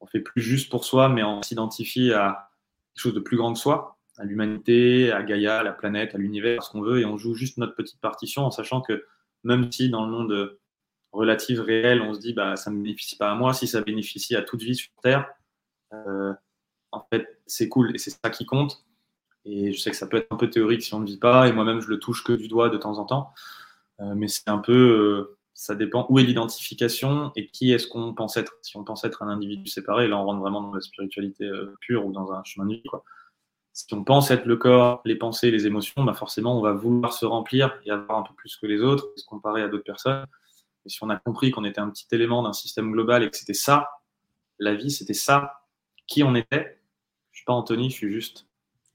on 0.00 0.06
fait 0.06 0.20
plus 0.20 0.42
juste 0.42 0.70
pour 0.70 0.84
soi, 0.84 1.08
mais 1.08 1.22
on 1.22 1.42
s'identifie 1.42 2.12
à 2.12 2.50
quelque 2.94 3.02
chose 3.02 3.14
de 3.14 3.20
plus 3.20 3.36
grand 3.36 3.52
que 3.52 3.58
soi 3.58 3.96
à 4.18 4.24
l'humanité, 4.24 5.12
à 5.12 5.22
Gaïa, 5.22 5.58
à 5.58 5.62
la 5.62 5.72
planète, 5.72 6.14
à 6.14 6.18
l'univers, 6.18 6.62
ce 6.62 6.70
qu'on 6.70 6.80
veut, 6.80 7.00
et 7.00 7.04
on 7.04 7.18
joue 7.18 7.34
juste 7.34 7.58
notre 7.58 7.74
petite 7.74 8.00
partition 8.00 8.42
en 8.42 8.50
sachant 8.50 8.80
que 8.80 9.04
même 9.44 9.70
si 9.70 9.90
dans 9.90 10.06
le 10.06 10.12
monde 10.12 10.58
relatif 11.12 11.60
réel, 11.60 12.00
on 12.00 12.14
se 12.14 12.20
dit 12.20 12.32
bah 12.32 12.56
ça 12.56 12.70
ne 12.70 12.76
bénéficie 12.82 13.16
pas 13.16 13.30
à 13.30 13.34
moi, 13.34 13.52
si 13.52 13.66
ça 13.66 13.80
bénéficie 13.82 14.34
à 14.36 14.42
toute 14.42 14.62
vie 14.62 14.74
sur 14.74 14.90
Terre, 15.02 15.28
euh, 15.92 16.32
en 16.96 17.06
fait 17.10 17.40
c'est 17.46 17.68
cool 17.68 17.94
et 17.94 17.98
c'est 17.98 18.10
ça 18.10 18.30
qui 18.30 18.46
compte. 18.46 18.84
Et 19.44 19.72
je 19.72 19.80
sais 19.80 19.90
que 19.90 19.96
ça 19.96 20.06
peut 20.08 20.16
être 20.18 20.32
un 20.32 20.36
peu 20.36 20.50
théorique 20.50 20.82
si 20.82 20.94
on 20.94 21.00
ne 21.00 21.06
vit 21.06 21.18
pas, 21.18 21.48
et 21.48 21.52
moi-même 21.52 21.80
je 21.80 21.88
le 21.88 21.98
touche 21.98 22.24
que 22.24 22.32
du 22.32 22.48
doigt 22.48 22.68
de 22.68 22.78
temps 22.78 22.98
en 22.98 23.04
temps, 23.04 23.32
euh, 24.00 24.14
mais 24.16 24.28
c'est 24.28 24.48
un 24.48 24.58
peu, 24.58 24.72
euh, 24.72 25.38
ça 25.54 25.74
dépend 25.76 26.06
où 26.10 26.18
est 26.18 26.24
l'identification 26.24 27.32
et 27.36 27.46
qui 27.48 27.72
est-ce 27.72 27.86
qu'on 27.88 28.14
pense 28.14 28.36
être. 28.36 28.54
Si 28.62 28.76
on 28.76 28.84
pense 28.84 29.04
être 29.04 29.22
un 29.22 29.28
individu 29.28 29.70
séparé, 29.70 30.08
là 30.08 30.18
on 30.18 30.24
rentre 30.24 30.40
vraiment 30.40 30.62
dans 30.62 30.74
la 30.74 30.80
spiritualité 30.80 31.50
pure 31.80 32.06
ou 32.06 32.12
dans 32.12 32.32
un 32.32 32.42
chemin 32.44 32.66
de 32.66 32.74
vie. 32.74 32.82
Si 33.76 33.92
on 33.92 34.04
pense 34.04 34.30
être 34.30 34.46
le 34.46 34.56
corps, 34.56 35.02
les 35.04 35.16
pensées, 35.16 35.50
les 35.50 35.66
émotions, 35.66 36.02
bah 36.02 36.14
forcément, 36.14 36.58
on 36.58 36.62
va 36.62 36.72
vouloir 36.72 37.12
se 37.12 37.26
remplir 37.26 37.78
et 37.84 37.90
avoir 37.90 38.20
un 38.20 38.22
peu 38.22 38.32
plus 38.34 38.56
que 38.56 38.66
les 38.66 38.80
autres, 38.80 39.06
se 39.16 39.24
comparer 39.26 39.60
à 39.60 39.68
d'autres 39.68 39.84
personnes. 39.84 40.24
Et 40.86 40.88
si 40.88 40.98
on 41.02 41.10
a 41.10 41.16
compris 41.16 41.50
qu'on 41.50 41.64
était 41.64 41.80
un 41.80 41.90
petit 41.90 42.06
élément 42.12 42.42
d'un 42.42 42.54
système 42.54 42.90
global 42.90 43.22
et 43.22 43.30
que 43.30 43.36
c'était 43.36 43.52
ça, 43.52 43.90
la 44.58 44.74
vie, 44.74 44.90
c'était 44.90 45.12
ça, 45.12 45.60
qui 46.06 46.22
on 46.22 46.34
était, 46.34 46.80
je 47.36 47.40
suis 47.40 47.44
pas 47.44 47.52
Anthony, 47.52 47.90
je 47.90 47.94
suis 47.94 48.10
juste 48.10 48.46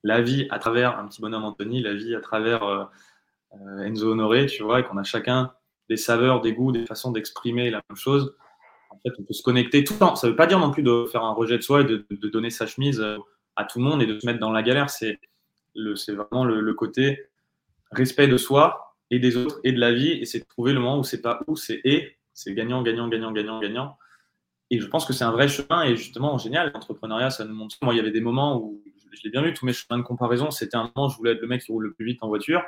la 0.02 0.20
vie 0.20 0.48
à 0.50 0.58
travers 0.58 0.98
un 0.98 1.08
petit 1.08 1.22
bonhomme 1.22 1.44
Anthony, 1.44 1.84
la 1.84 1.94
vie 1.94 2.16
à 2.16 2.22
travers 2.22 2.64
euh, 2.64 2.84
euh, 3.54 3.84
Enzo 3.84 4.14
Honoré, 4.14 4.48
tu 4.48 4.64
vois, 4.64 4.80
et 4.80 4.84
qu'on 4.84 4.98
a 4.98 5.04
chacun 5.04 5.54
des 5.90 5.96
saveurs, 5.96 6.42
des 6.42 6.52
goûts, 6.52 6.72
des 6.72 6.88
façons 6.88 7.12
d'exprimer 7.12 7.70
la 7.70 7.84
même 7.88 7.98
chose. 7.98 8.36
En 8.90 8.98
fait, 8.98 9.12
on 9.20 9.24
peut 9.24 9.34
se 9.34 9.44
connecter 9.44 9.84
tout 9.84 9.94
le 9.94 10.00
temps. 10.00 10.16
Ça 10.16 10.26
ne 10.26 10.32
veut 10.32 10.36
pas 10.36 10.48
dire 10.48 10.58
non 10.58 10.72
plus 10.72 10.82
de 10.82 11.06
faire 11.12 11.24
un 11.24 11.34
rejet 11.34 11.56
de 11.56 11.62
soi 11.62 11.82
et 11.82 11.84
de, 11.84 12.28
donner 12.30 12.50
sa 12.50 12.66
chemise 12.66 13.00
euh, 13.00 13.20
à 13.58 13.64
tout 13.64 13.78
le 13.78 13.86
monde 13.86 14.02
et 14.02 14.08
de 14.08 14.20
se 14.20 14.26
mettre 14.26 14.40
dans 14.40 14.52
la 14.52 14.64
galère. 14.64 14.90
C'est 14.90 15.20
vraiment 16.08 16.44
le, 16.44 16.74
côté 16.74 17.28
respect 17.92 18.28
de 18.28 18.38
soi 18.38 18.98
et 19.12 19.20
des 19.20 19.38
autres 19.38 19.60
et 19.64 19.72
de 19.72 19.80
la 19.80 19.92
vie. 19.92 20.14
Et 20.14 20.26
c'est 20.26 20.44
trouver 20.48 20.74
le 20.74 20.80
moment 20.80 20.98
où 20.98 21.04
c'est 21.04 21.22
pas 21.22 21.42
où, 21.46 21.56
c'est 21.56 21.80
et. 21.84 22.18
C'est 22.34 22.56
gagnant, 22.56 22.82
gagnant, 22.82 23.08
gagnant, 23.08 23.32
gagnant, 23.32 23.60
gagnant. 23.60 23.98
Et 24.72 24.80
je 24.80 24.88
pense 24.88 25.06
que 25.06 25.14
c'est 25.14 25.26
un 25.26 25.32
vrai 25.32 25.48
chemin 25.48 25.84
et 25.84 25.96
justement 25.96 26.38
génial. 26.38 26.72
L'entrepreneuriat, 26.74 27.30
ça 27.30 27.46
nous 27.46 27.54
montre. 27.54 27.76
Moi, 27.82 27.94
il 27.94 27.98
y 27.98 28.00
avait 28.00 28.12
des 28.12 28.22
moments 28.22 28.58
où 28.58 28.82
je 29.12 29.22
l'ai 29.24 29.30
bien 29.30 29.42
vu, 29.42 29.54
tous 29.54 29.66
mes 29.66 29.74
chemins 29.74 29.98
de 29.98 30.04
comparaison, 30.04 30.50
c'était 30.52 30.78
un 30.78 30.92
moment 30.96 31.08
où 31.08 31.10
je 31.12 31.18
voulais 31.18 31.32
être 31.32 31.42
le 31.42 31.48
mec 31.48 31.62
qui 31.62 31.72
roule 31.72 31.84
le 31.84 31.94
plus 31.94 32.06
vite 32.06 32.24
en 32.24 32.28
voiture 32.28 32.64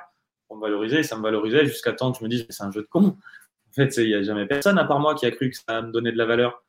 pour 0.47 0.57
me 0.57 0.61
valoriser 0.61 0.99
et 0.99 1.03
ça 1.03 1.17
me 1.17 1.23
valorisait 1.23 1.65
jusqu'à 1.65 1.93
temps 1.93 2.11
que 2.11 2.19
je 2.19 2.23
me 2.23 2.29
dise, 2.29 2.45
c'est 2.49 2.63
un 2.63 2.71
jeu 2.71 2.81
de 2.81 2.87
con. 2.87 3.17
En 3.69 3.73
fait, 3.73 3.95
il 3.97 4.07
n'y 4.07 4.13
a 4.13 4.21
jamais 4.21 4.45
personne 4.45 4.77
à 4.77 4.83
part 4.83 4.99
moi 4.99 5.15
qui 5.15 5.25
a 5.25 5.31
cru 5.31 5.49
que 5.49 5.57
ça 5.57 5.81
me 5.81 5.91
donnait 5.91 6.11
de 6.11 6.17
la 6.17 6.25
valeur. 6.25 6.63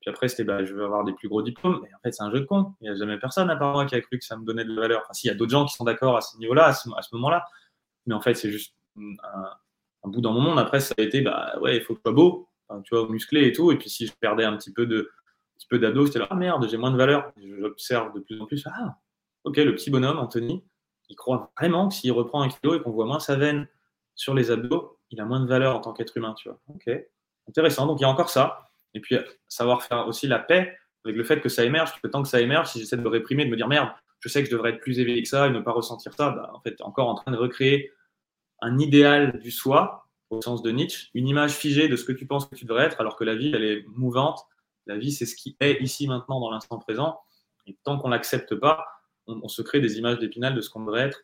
Puis 0.00 0.10
après, 0.10 0.28
c'était 0.28 0.44
bah, 0.44 0.64
je 0.64 0.74
veux 0.74 0.84
avoir 0.84 1.04
des 1.04 1.12
plus 1.12 1.28
gros 1.28 1.42
diplômes. 1.42 1.80
Mais 1.82 1.94
en 1.94 1.98
fait, 2.02 2.12
c'est 2.12 2.22
un 2.22 2.32
jeu 2.32 2.40
de 2.40 2.46
con. 2.46 2.74
Il 2.80 2.84
n'y 2.84 2.90
a 2.90 2.94
jamais 2.96 3.18
personne 3.18 3.50
à 3.50 3.56
part 3.56 3.72
moi 3.72 3.84
qui 3.84 3.94
a 3.94 4.00
cru 4.00 4.18
que 4.18 4.24
ça 4.24 4.36
me 4.36 4.44
donnait 4.44 4.64
de 4.64 4.74
la 4.74 4.80
valeur. 4.80 5.02
Enfin, 5.04 5.12
s'il 5.12 5.28
y 5.28 5.30
a 5.30 5.36
d'autres 5.36 5.52
gens 5.52 5.66
qui 5.66 5.74
sont 5.74 5.84
d'accord 5.84 6.16
à 6.16 6.20
ce 6.20 6.36
niveau-là, 6.38 6.66
à 6.66 6.72
ce, 6.72 6.88
moment-là. 7.12 7.44
Mais 8.06 8.14
en 8.14 8.20
fait, 8.20 8.34
c'est 8.34 8.50
juste 8.50 8.74
un, 8.96 10.08
bout 10.08 10.20
dans 10.20 10.32
mon 10.32 10.40
monde. 10.40 10.58
Après, 10.58 10.80
ça 10.80 10.94
a 10.98 11.02
été, 11.02 11.20
bah 11.20 11.58
ouais, 11.60 11.76
il 11.76 11.82
faut 11.82 11.94
que 11.94 12.00
je 12.00 12.02
sois 12.02 12.12
beau, 12.12 12.48
tu 12.84 12.94
vois, 12.94 13.08
musclé 13.08 13.46
et 13.46 13.52
tout. 13.52 13.72
Et 13.72 13.78
puis 13.78 13.90
si 13.90 14.06
je 14.06 14.12
perdais 14.12 14.44
un 14.44 14.56
petit 14.56 14.72
peu 14.72 14.86
de, 14.86 15.10
petit 15.58 15.66
peu 15.68 16.06
c'était 16.06 16.18
là, 16.18 16.26
ah 16.30 16.34
merde, 16.34 16.66
j'ai 16.68 16.76
moins 16.76 16.90
de 16.90 16.96
valeur. 16.96 17.32
J'observe 17.36 18.14
de 18.14 18.20
plus 18.20 18.40
en 18.40 18.46
plus, 18.46 18.66
ah, 18.66 18.96
ok, 19.44 19.56
le 19.56 19.74
petit 19.74 19.90
bonhomme, 19.90 20.18
Anthony, 20.18 20.64
il 21.08 21.16
croit 21.16 21.50
vraiment 21.58 21.88
que 21.88 21.94
s'il 21.94 22.12
reprend 22.12 22.42
un 22.42 22.48
kilo 22.48 22.74
et 22.74 22.82
qu'on 22.82 22.90
voit 22.90 23.06
moins 23.06 23.20
sa 23.20 23.36
veine 23.36 23.66
sur 24.14 24.34
les 24.34 24.50
abdos, 24.50 24.98
il 25.10 25.20
a 25.20 25.24
moins 25.24 25.40
de 25.40 25.46
valeur 25.46 25.76
en 25.76 25.80
tant 25.80 25.92
qu'être 25.92 26.16
humain, 26.16 26.34
tu 26.34 26.48
vois. 26.48 26.60
Ok, 26.68 26.90
intéressant. 27.48 27.86
Donc 27.86 28.00
il 28.00 28.02
y 28.02 28.06
a 28.06 28.08
encore 28.08 28.30
ça. 28.30 28.70
Et 28.94 29.00
puis 29.00 29.16
savoir 29.48 29.82
faire 29.82 30.06
aussi 30.06 30.26
la 30.26 30.38
paix 30.38 30.76
avec 31.04 31.16
le 31.16 31.24
fait 31.24 31.40
que 31.40 31.48
ça 31.48 31.64
émerge, 31.64 32.00
que 32.00 32.08
tant 32.08 32.22
que 32.22 32.28
ça 32.28 32.40
émerge, 32.40 32.68
si 32.68 32.80
j'essaie 32.80 32.96
de 32.96 33.06
réprimer, 33.06 33.44
de 33.44 33.50
me 33.50 33.56
dire 33.56 33.68
merde, 33.68 33.90
je 34.20 34.28
sais 34.28 34.42
que 34.42 34.50
je 34.50 34.54
devrais 34.54 34.70
être 34.70 34.80
plus 34.80 34.98
éveillé 34.98 35.22
que 35.22 35.28
ça 35.28 35.46
et 35.46 35.50
ne 35.50 35.60
pas 35.60 35.72
ressentir 35.72 36.12
ça, 36.12 36.30
bah, 36.30 36.50
en 36.52 36.60
fait, 36.60 36.80
encore 36.80 37.08
en 37.08 37.14
train 37.14 37.30
de 37.30 37.36
recréer 37.36 37.92
un 38.60 38.78
idéal 38.78 39.38
du 39.38 39.50
soi, 39.50 40.07
au 40.30 40.42
sens 40.42 40.62
de 40.62 40.70
Nietzsche, 40.70 41.08
une 41.14 41.28
image 41.28 41.52
figée 41.52 41.88
de 41.88 41.96
ce 41.96 42.04
que 42.04 42.12
tu 42.12 42.26
penses 42.26 42.46
que 42.46 42.54
tu 42.54 42.64
devrais 42.64 42.84
être, 42.84 43.00
alors 43.00 43.16
que 43.16 43.24
la 43.24 43.34
vie, 43.34 43.52
elle 43.54 43.64
est 43.64 43.84
mouvante. 43.88 44.40
La 44.86 44.96
vie, 44.96 45.12
c'est 45.12 45.26
ce 45.26 45.34
qui 45.34 45.56
est 45.60 45.82
ici, 45.82 46.06
maintenant, 46.06 46.40
dans 46.40 46.50
l'instant 46.50 46.78
présent. 46.78 47.20
Et 47.66 47.76
tant 47.84 47.98
qu'on 47.98 48.08
l'accepte 48.08 48.54
pas, 48.54 48.86
on, 49.26 49.48
se 49.48 49.62
crée 49.62 49.80
des 49.80 49.98
images 49.98 50.18
d'épinal 50.18 50.54
de 50.54 50.60
ce 50.60 50.70
qu'on 50.70 50.80
devrait 50.80 51.02
être. 51.02 51.20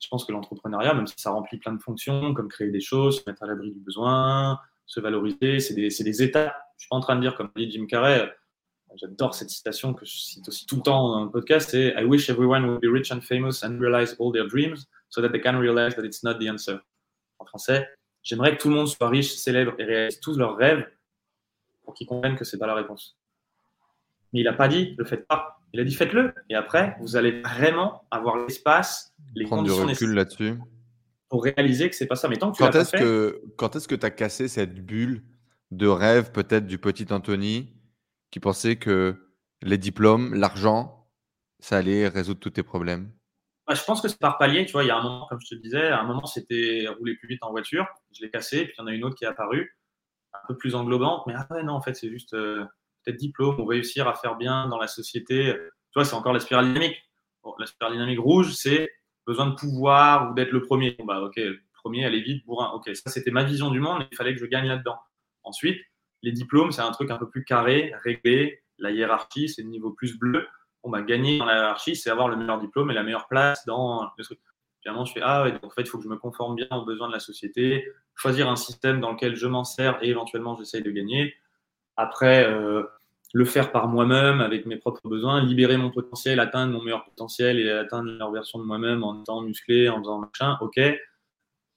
Je 0.00 0.08
pense 0.08 0.24
que 0.24 0.32
l'entrepreneuriat, 0.32 0.94
même 0.94 1.06
si 1.06 1.14
ça 1.16 1.30
remplit 1.30 1.58
plein 1.58 1.72
de 1.72 1.80
fonctions, 1.80 2.34
comme 2.34 2.48
créer 2.48 2.70
des 2.70 2.80
choses, 2.80 3.20
se 3.20 3.22
mettre 3.30 3.42
à 3.44 3.46
l'abri 3.46 3.70
du 3.70 3.80
besoin, 3.80 4.58
se 4.84 5.00
valoriser, 5.00 5.60
c'est 5.60 5.74
des, 5.74 5.88
des, 5.88 6.22
étapes. 6.22 6.56
Je 6.76 6.82
suis 6.82 6.88
pas 6.88 6.96
en 6.96 7.00
train 7.00 7.16
de 7.16 7.20
dire, 7.20 7.34
comme 7.36 7.50
dit 7.56 7.70
Jim 7.70 7.86
Carrey, 7.86 8.30
j'adore 8.96 9.34
cette 9.34 9.50
citation 9.50 9.94
que 9.94 10.04
je 10.04 10.16
cite 10.16 10.48
aussi 10.48 10.66
tout 10.66 10.76
le 10.76 10.82
temps 10.82 11.08
dans 11.08 11.24
le 11.24 11.30
podcast, 11.30 11.70
c'est 11.70 11.94
I 11.96 12.04
wish 12.04 12.30
everyone 12.30 12.64
would 12.64 12.80
be 12.80 12.90
rich 12.90 13.10
and 13.12 13.20
famous 13.20 13.62
and 13.62 13.78
realize 13.78 14.16
all 14.18 14.32
their 14.32 14.46
dreams 14.46 14.86
so 15.08 15.20
that 15.22 15.30
they 15.30 15.40
can 15.40 15.58
realize 15.58 15.94
that 15.96 16.04
it's 16.04 16.22
not 16.22 16.38
the 16.38 16.48
answer. 16.48 16.78
En 17.38 17.44
français, 17.44 17.86
j'aimerais 18.26 18.56
que 18.56 18.60
tout 18.60 18.68
le 18.68 18.74
monde 18.74 18.88
soit 18.88 19.08
riche, 19.08 19.34
célèbre 19.36 19.74
et 19.78 19.84
réalise 19.84 20.20
tous 20.20 20.36
leurs 20.36 20.56
rêves 20.56 20.84
pour 21.84 21.94
qu'ils 21.94 22.08
comprennent 22.08 22.36
que 22.36 22.44
c'est 22.44 22.58
pas 22.58 22.66
la 22.66 22.74
réponse. 22.74 23.16
Mais 24.32 24.40
il 24.40 24.44
n'a 24.44 24.52
pas 24.52 24.68
dit, 24.68 24.94
le 24.98 25.04
faites 25.04 25.26
pas. 25.26 25.60
Il 25.72 25.80
a 25.80 25.84
dit 25.84 25.94
faites-le. 25.94 26.34
Et 26.50 26.56
après, 26.56 26.96
vous 27.00 27.16
allez 27.16 27.40
vraiment 27.42 28.04
avoir 28.10 28.36
l'espace, 28.36 29.14
les 29.34 29.44
Prendre 29.44 29.62
du 29.62 29.70
recul 29.70 30.12
là-dessus. 30.12 30.58
Pour 31.28 31.44
réaliser 31.44 31.88
que 31.88 31.94
c'est 31.94 32.06
pas 32.06 32.16
ça. 32.16 32.28
Mais 32.28 32.36
tant 32.36 32.50
que 32.50 32.58
quand 32.58 32.74
est-ce 32.74 32.96
que 32.96 33.42
quand 33.56 33.76
est-ce 33.76 33.88
que 33.88 33.94
tu 33.94 34.06
as 34.06 34.10
cassé 34.10 34.48
cette 34.48 34.74
bulle 34.84 35.22
de 35.70 35.86
rêve 35.86 36.32
peut-être 36.32 36.66
du 36.66 36.78
petit 36.78 37.12
Anthony 37.12 37.74
qui 38.30 38.40
pensait 38.40 38.76
que 38.76 39.16
les 39.62 39.78
diplômes, 39.78 40.34
l'argent, 40.34 41.08
ça 41.60 41.78
allait 41.78 42.08
résoudre 42.08 42.40
tous 42.40 42.50
tes 42.50 42.62
problèmes? 42.62 43.10
Bah, 43.66 43.74
Je 43.74 43.84
pense 43.84 44.00
que 44.00 44.08
c'est 44.08 44.18
par 44.18 44.38
palier. 44.38 44.64
Tu 44.66 44.72
vois, 44.72 44.84
il 44.84 44.88
y 44.88 44.90
a 44.90 44.96
un 44.96 45.02
moment, 45.02 45.26
comme 45.28 45.40
je 45.40 45.54
te 45.54 45.60
disais, 45.60 45.88
un 45.88 46.04
moment 46.04 46.26
c'était 46.26 46.86
rouler 46.98 47.16
plus 47.16 47.28
vite 47.28 47.42
en 47.42 47.50
voiture. 47.50 47.86
Je 48.12 48.22
l'ai 48.22 48.30
cassé. 48.30 48.64
Puis 48.64 48.74
il 48.76 48.80
y 48.80 48.84
en 48.84 48.86
a 48.86 48.92
une 48.92 49.04
autre 49.04 49.16
qui 49.16 49.24
est 49.24 49.28
apparue, 49.28 49.76
un 50.32 50.46
peu 50.48 50.56
plus 50.56 50.74
englobante. 50.74 51.26
Mais 51.26 51.34
ah 51.36 51.46
ouais, 51.50 51.62
non, 51.62 51.74
en 51.74 51.80
fait, 51.80 51.94
c'est 51.94 52.10
juste. 52.10 52.34
Euh, 52.34 52.64
peut-être 53.06 53.18
diplôme 53.18 53.60
ou 53.60 53.64
réussir 53.64 54.08
à 54.08 54.14
faire 54.14 54.36
bien 54.36 54.68
dans 54.68 54.78
la 54.78 54.88
société. 54.88 55.54
Tu 55.54 55.92
vois, 55.94 56.04
c'est 56.04 56.14
encore 56.14 56.32
la 56.32 56.40
spirale 56.40 56.66
dynamique. 56.66 56.96
la 57.58 57.66
spirale 57.66 57.92
dynamique 57.92 58.18
rouge, 58.18 58.52
c'est 58.52 58.90
besoin 59.26 59.46
de 59.46 59.54
pouvoir 59.54 60.30
ou 60.30 60.34
d'être 60.34 60.50
le 60.50 60.62
premier. 60.62 60.96
Bon, 60.98 61.04
bah, 61.04 61.20
ok, 61.20 61.36
le 61.36 61.60
premier, 61.74 62.04
aller 62.04 62.20
vite, 62.20 62.44
bourrin. 62.44 62.70
Ok, 62.72 62.90
ça, 62.94 63.10
c'était 63.10 63.30
ma 63.30 63.44
vision 63.44 63.70
du 63.70 63.80
monde, 63.80 64.06
il 64.10 64.16
fallait 64.16 64.34
que 64.34 64.40
je 64.40 64.46
gagne 64.46 64.66
là-dedans. 64.66 64.98
Ensuite, 65.44 65.80
les 66.22 66.32
diplômes, 66.32 66.72
c'est 66.72 66.82
un 66.82 66.90
truc 66.90 67.10
un 67.10 67.18
peu 67.18 67.28
plus 67.28 67.44
carré, 67.44 67.92
réglé. 68.02 68.62
La 68.78 68.90
hiérarchie, 68.90 69.48
c'est 69.48 69.62
le 69.62 69.68
niveau 69.68 69.92
plus 69.92 70.18
bleu. 70.18 70.46
Gagner 70.90 71.38
dans 71.38 71.46
la 71.46 71.54
hiérarchie, 71.54 71.96
c'est 71.96 72.10
avoir 72.10 72.28
le 72.28 72.36
meilleur 72.36 72.58
diplôme 72.60 72.90
et 72.90 72.94
la 72.94 73.02
meilleure 73.02 73.28
place 73.28 73.64
dans 73.66 74.10
le 74.16 74.24
truc. 74.24 74.38
Finalement, 74.80 75.04
je 75.04 75.12
fais 75.12 75.20
Ah 75.22 75.42
ouais, 75.42 75.52
donc 75.52 75.64
en 75.64 75.70
fait, 75.70 75.82
il 75.82 75.88
faut 75.88 75.98
que 75.98 76.04
je 76.04 76.08
me 76.08 76.16
conforme 76.16 76.54
bien 76.56 76.68
aux 76.70 76.84
besoins 76.84 77.08
de 77.08 77.12
la 77.12 77.20
société, 77.20 77.86
choisir 78.14 78.48
un 78.48 78.56
système 78.56 79.00
dans 79.00 79.12
lequel 79.12 79.36
je 79.36 79.46
m'en 79.46 79.64
sers 79.64 79.98
et 80.02 80.08
éventuellement 80.10 80.56
j'essaye 80.56 80.82
de 80.82 80.90
gagner. 80.90 81.34
Après, 81.96 82.46
euh, 82.46 82.84
le 83.34 83.44
faire 83.44 83.72
par 83.72 83.88
moi-même 83.88 84.40
avec 84.40 84.66
mes 84.66 84.76
propres 84.76 85.08
besoins, 85.08 85.42
libérer 85.44 85.76
mon 85.76 85.90
potentiel, 85.90 86.40
atteindre 86.40 86.72
mon 86.72 86.82
meilleur 86.82 87.04
potentiel 87.04 87.58
et 87.58 87.70
atteindre 87.70 88.10
la 88.12 88.30
version 88.30 88.58
de 88.58 88.64
moi-même 88.64 89.02
en 89.04 89.20
étant 89.22 89.42
musclé, 89.42 89.88
en 89.88 89.98
faisant 90.00 90.18
machin, 90.20 90.56
ok. 90.60 90.80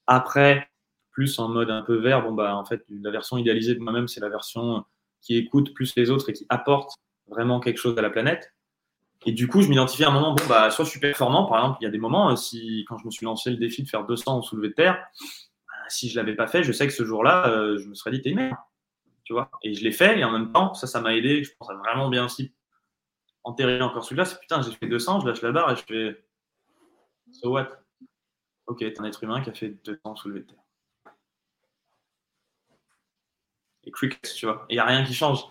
Après, 0.07 0.69
plus 1.11 1.39
en 1.39 1.49
mode 1.49 1.69
un 1.71 1.81
peu 1.81 1.95
vert, 1.95 2.23
bon 2.23 2.33
bah 2.33 2.55
en 2.55 2.65
fait 2.65 2.83
la 2.89 3.11
version 3.11 3.38
idéalisée 3.38 3.75
de 3.75 3.79
moi-même, 3.79 4.07
c'est 4.07 4.21
la 4.21 4.29
version 4.29 4.85
qui 5.21 5.38
écoute 5.38 5.73
plus 5.73 5.95
les 5.95 6.09
autres 6.09 6.29
et 6.29 6.33
qui 6.33 6.45
apporte 6.49 6.91
vraiment 7.27 7.59
quelque 7.59 7.77
chose 7.77 7.97
à 7.97 8.01
la 8.01 8.09
planète. 8.09 8.53
Et 9.25 9.33
du 9.33 9.48
coup, 9.48 9.61
je 9.61 9.67
m'identifie 9.67 10.06
à 10.06 10.09
un 10.09 10.14
moment, 10.14 10.33
bon 10.33 10.43
bah 10.48 10.72
soit 10.72 10.85
je 10.85 10.91
suis 10.91 10.99
performant, 10.99 11.45
par 11.45 11.59
exemple, 11.59 11.77
il 11.81 11.83
y 11.83 11.88
a 11.88 11.91
des 11.91 11.98
moments, 11.98 12.35
si 12.35 12.85
quand 12.88 12.98
je 12.98 13.06
me 13.06 13.11
suis 13.11 13.25
lancé 13.25 13.49
le 13.49 13.57
défi 13.57 13.83
de 13.83 13.89
faire 13.89 14.06
200 14.06 14.38
en 14.38 14.41
soulevé 14.41 14.69
de 14.69 14.73
terre, 14.73 14.95
bah, 15.67 15.73
si 15.89 16.09
je 16.09 16.15
l'avais 16.15 16.35
pas 16.35 16.48
fait, 16.48 16.64
je 16.64 16.72
sais 16.72 16.88
que 16.88 16.93
ce 16.93 17.03
jour-là, 17.03 17.49
euh, 17.49 17.77
je 17.77 17.88
me 17.88 17.95
serais 17.95 18.11
dit 18.11 18.22
t'es 18.22 18.33
merde 18.33 18.56
vois. 19.33 19.51
Et 19.64 19.73
je 19.73 19.83
l'ai 19.83 19.91
fait, 19.91 20.19
et 20.19 20.23
en 20.23 20.31
même 20.31 20.51
temps, 20.51 20.73
ça, 20.73 20.88
ça 20.88 21.01
m'a 21.01 21.15
aidé, 21.15 21.43
je 21.43 21.51
pense, 21.57 21.69
à 21.69 21.75
vraiment 21.75 22.09
bien 22.09 22.25
aussi 22.25 22.53
enterrer 23.43 23.81
encore 23.81 24.03
celui-là. 24.03 24.25
C'est 24.25 24.39
putain, 24.39 24.61
j'ai 24.61 24.72
fait 24.72 24.88
200, 24.88 25.22
je 25.22 25.27
lâche 25.27 25.41
la 25.41 25.51
barre 25.51 25.72
et 25.72 25.75
je 25.75 25.83
fais 25.83 26.23
So 27.31 27.51
what? 27.51 27.69
Ok, 28.67 28.80
t'es 28.80 28.99
un 28.99 29.06
être 29.06 29.23
humain 29.23 29.41
qui 29.41 29.49
a 29.49 29.53
fait 29.53 29.69
200 29.83 30.15
soulevé 30.15 30.41
de 30.41 30.45
terre. 30.45 30.64
Et 33.85 33.91
quick, 33.91 34.22
tu 34.22 34.45
vois. 34.45 34.65
Et 34.69 34.73
il 34.73 34.75
n'y 34.75 34.80
a 34.80 34.85
rien 34.85 35.03
qui 35.03 35.14
change. 35.14 35.43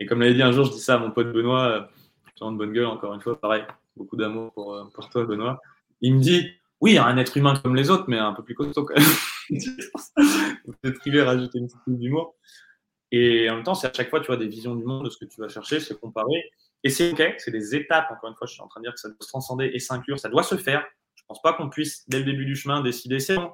Et 0.00 0.06
comme 0.06 0.20
l'avait 0.20 0.34
dit 0.34 0.42
un 0.42 0.52
jour, 0.52 0.64
je 0.64 0.72
dis 0.72 0.80
ça 0.80 0.94
à 0.94 0.98
mon 0.98 1.10
pote 1.10 1.32
Benoît, 1.32 1.68
euh, 1.68 1.82
de 2.40 2.56
bonne 2.56 2.72
gueule, 2.72 2.86
encore 2.86 3.14
une 3.14 3.20
fois, 3.20 3.40
pareil, 3.40 3.64
beaucoup 3.96 4.16
d'amour 4.16 4.52
pour, 4.52 4.74
euh, 4.74 4.84
pour 4.94 5.08
toi, 5.08 5.24
Benoît. 5.24 5.60
Il 6.00 6.16
me 6.16 6.20
dit 6.20 6.50
Oui, 6.80 6.98
un 6.98 7.16
être 7.16 7.36
humain 7.36 7.54
comme 7.62 7.74
les 7.74 7.90
autres, 7.90 8.04
mais 8.08 8.18
un 8.18 8.32
peu 8.32 8.42
plus 8.42 8.54
costaud 8.54 8.84
quand 8.84 8.94
même. 8.94 9.04
Rajouter 11.24 11.58
une 11.58 11.66
petite 11.66 11.80
d'humour. 11.86 12.34
Et 13.12 13.48
en 13.48 13.56
même 13.56 13.64
temps, 13.64 13.74
c'est 13.74 13.86
à 13.86 13.92
chaque 13.92 14.10
fois, 14.10 14.20
tu 14.20 14.26
vois, 14.26 14.36
des 14.36 14.48
visions 14.48 14.74
du 14.74 14.84
monde, 14.84 15.04
de 15.04 15.10
ce 15.10 15.16
que 15.16 15.24
tu 15.24 15.40
vas 15.40 15.48
chercher, 15.48 15.80
c'est 15.80 15.98
comparer. 15.98 16.50
Et 16.84 16.90
c'est 16.90 17.12
OK, 17.12 17.34
c'est 17.38 17.50
des 17.50 17.74
étapes. 17.74 18.10
Encore 18.10 18.30
une 18.30 18.36
fois, 18.36 18.46
je 18.46 18.52
suis 18.52 18.62
en 18.62 18.68
train 18.68 18.80
de 18.80 18.86
dire 18.86 18.94
que 18.94 19.00
ça 19.00 19.08
doit 19.08 19.16
se 19.20 19.28
transcender 19.28 19.70
et 19.72 19.78
s'inclure, 19.78 20.18
ça 20.18 20.28
doit 20.28 20.42
se 20.42 20.56
faire. 20.56 20.84
Je 21.14 21.22
ne 21.22 21.26
pense 21.28 21.40
pas 21.40 21.54
qu'on 21.54 21.70
puisse, 21.70 22.08
dès 22.08 22.18
le 22.18 22.24
début 22.24 22.44
du 22.44 22.56
chemin, 22.56 22.82
décider 22.82 23.20
c'est 23.20 23.36
bon, 23.36 23.50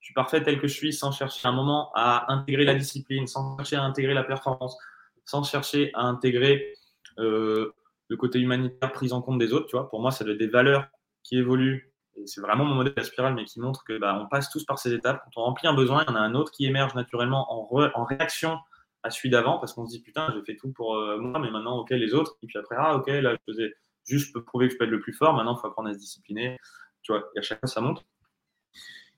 je 0.00 0.08
suis 0.08 0.14
parfait 0.14 0.42
tel 0.42 0.60
que 0.60 0.66
je 0.66 0.74
suis, 0.74 0.92
sans 0.92 1.12
chercher 1.12 1.48
un 1.48 1.52
moment 1.52 1.90
à 1.94 2.30
intégrer 2.30 2.64
la 2.64 2.74
discipline, 2.74 3.26
sans 3.26 3.56
chercher 3.56 3.76
à 3.76 3.82
intégrer 3.84 4.12
la 4.12 4.24
performance, 4.24 4.76
sans 5.24 5.44
chercher 5.44 5.90
à 5.94 6.02
intégrer 6.02 6.74
euh, 7.18 7.72
le 8.14 8.18
côté 8.18 8.38
humanitaire, 8.38 8.92
prise 8.92 9.12
en 9.12 9.20
compte 9.20 9.38
des 9.38 9.52
autres. 9.52 9.66
Tu 9.66 9.76
vois, 9.76 9.88
pour 9.88 10.00
moi, 10.00 10.12
ça 10.12 10.24
doit 10.24 10.34
être 10.34 10.38
des 10.38 10.46
valeurs 10.46 10.86
qui 11.24 11.36
évoluent. 11.36 11.92
Et 12.16 12.26
c'est 12.26 12.40
vraiment 12.40 12.64
mon 12.64 12.76
modèle 12.76 12.94
la 12.96 13.02
spirale, 13.02 13.34
mais 13.34 13.44
qui 13.44 13.60
montre 13.60 13.82
que 13.82 13.98
bah, 13.98 14.16
on 14.22 14.28
passe 14.28 14.50
tous 14.50 14.64
par 14.64 14.78
ces 14.78 14.92
étapes. 14.92 15.20
Quand 15.24 15.40
on 15.40 15.44
remplit 15.44 15.66
un 15.66 15.74
besoin, 15.74 16.04
il 16.06 16.10
y 16.10 16.12
en 16.12 16.16
a 16.16 16.20
un 16.20 16.34
autre 16.34 16.52
qui 16.52 16.64
émerge 16.64 16.94
naturellement 16.94 17.44
en, 17.52 18.04
réaction 18.04 18.58
à 19.02 19.10
celui 19.10 19.30
d'avant 19.30 19.58
parce 19.58 19.72
qu'on 19.72 19.84
se 19.84 19.90
dit 19.90 20.00
putain, 20.00 20.32
j'ai 20.34 20.42
fait 20.44 20.56
tout 20.56 20.72
pour 20.72 20.96
euh, 20.96 21.18
moi, 21.18 21.40
mais 21.40 21.50
maintenant, 21.50 21.78
ok, 21.80 21.90
les 21.90 22.14
autres. 22.14 22.36
Et 22.42 22.46
puis 22.46 22.56
après, 22.56 22.76
ah, 22.78 22.94
ok, 22.94 23.08
là, 23.08 23.34
je 23.34 23.52
faisais 23.52 23.74
juste, 24.06 24.28
je 24.28 24.32
peux 24.32 24.44
prouver 24.44 24.68
que 24.68 24.74
je 24.74 24.78
peux 24.78 24.84
être 24.84 24.90
le 24.90 25.00
plus 25.00 25.12
fort. 25.12 25.34
Maintenant, 25.34 25.56
il 25.56 25.60
faut 25.60 25.66
apprendre 25.66 25.88
à 25.88 25.92
se 25.92 25.98
discipliner. 25.98 26.56
Tu 27.02 27.12
vois, 27.12 27.24
et 27.34 27.40
à 27.40 27.42
chaque 27.42 27.58
fois, 27.58 27.68
ça 27.68 27.80
monte. 27.80 28.04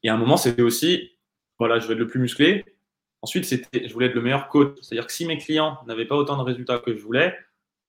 Et 0.02 0.08
à 0.08 0.14
un 0.14 0.16
moment, 0.16 0.38
c'était 0.38 0.62
aussi, 0.62 1.18
voilà, 1.58 1.78
je 1.78 1.86
vais 1.86 1.92
être 1.92 1.98
le 1.98 2.06
plus 2.06 2.20
musclé. 2.20 2.64
Ensuite, 3.20 3.44
c'était, 3.44 3.86
je 3.88 3.92
voulais 3.92 4.06
être 4.06 4.14
le 4.14 4.22
meilleur 4.22 4.48
coach. 4.48 4.78
C'est-à-dire 4.80 5.06
que 5.06 5.12
si 5.12 5.26
mes 5.26 5.36
clients 5.36 5.78
n'avaient 5.86 6.06
pas 6.06 6.16
autant 6.16 6.38
de 6.38 6.42
résultats 6.42 6.78
que 6.78 6.94
je 6.94 7.02
voulais, 7.02 7.36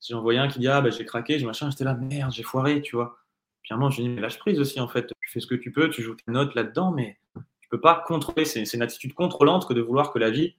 j'en 0.07 0.21
voyais 0.21 0.39
un 0.39 0.47
qui 0.47 0.59
dit, 0.59 0.67
ah, 0.67 0.81
ben, 0.81 0.91
j'ai 0.91 1.05
craqué, 1.05 1.39
j'ai 1.39 1.45
machin, 1.45 1.69
j'étais 1.69 1.83
là, 1.83 1.93
merde, 1.95 2.31
j'ai 2.31 2.43
foiré, 2.43 2.81
tu 2.81 2.95
vois. 2.95 3.17
Puis 3.63 3.73
à 3.73 3.75
un 3.75 3.79
moment, 3.79 3.89
je 3.89 4.01
dis, 4.01 4.09
mais 4.09 4.21
lâche 4.21 4.39
prise 4.39 4.59
aussi, 4.59 4.79
en 4.79 4.87
fait. 4.87 5.07
Tu 5.07 5.31
fais 5.31 5.39
ce 5.39 5.47
que 5.47 5.55
tu 5.55 5.71
peux, 5.71 5.89
tu 5.89 6.01
joues 6.01 6.15
tes 6.15 6.31
notes 6.31 6.55
là-dedans, 6.55 6.91
mais 6.91 7.19
tu 7.61 7.69
peux 7.69 7.81
pas 7.81 8.03
contrôler. 8.07 8.45
C'est, 8.45 8.63
une 8.73 8.81
attitude 8.81 9.13
contrôlante 9.13 9.67
que 9.67 9.73
de 9.73 9.81
vouloir 9.81 10.13
que 10.13 10.19
la 10.19 10.29
vie 10.29 10.55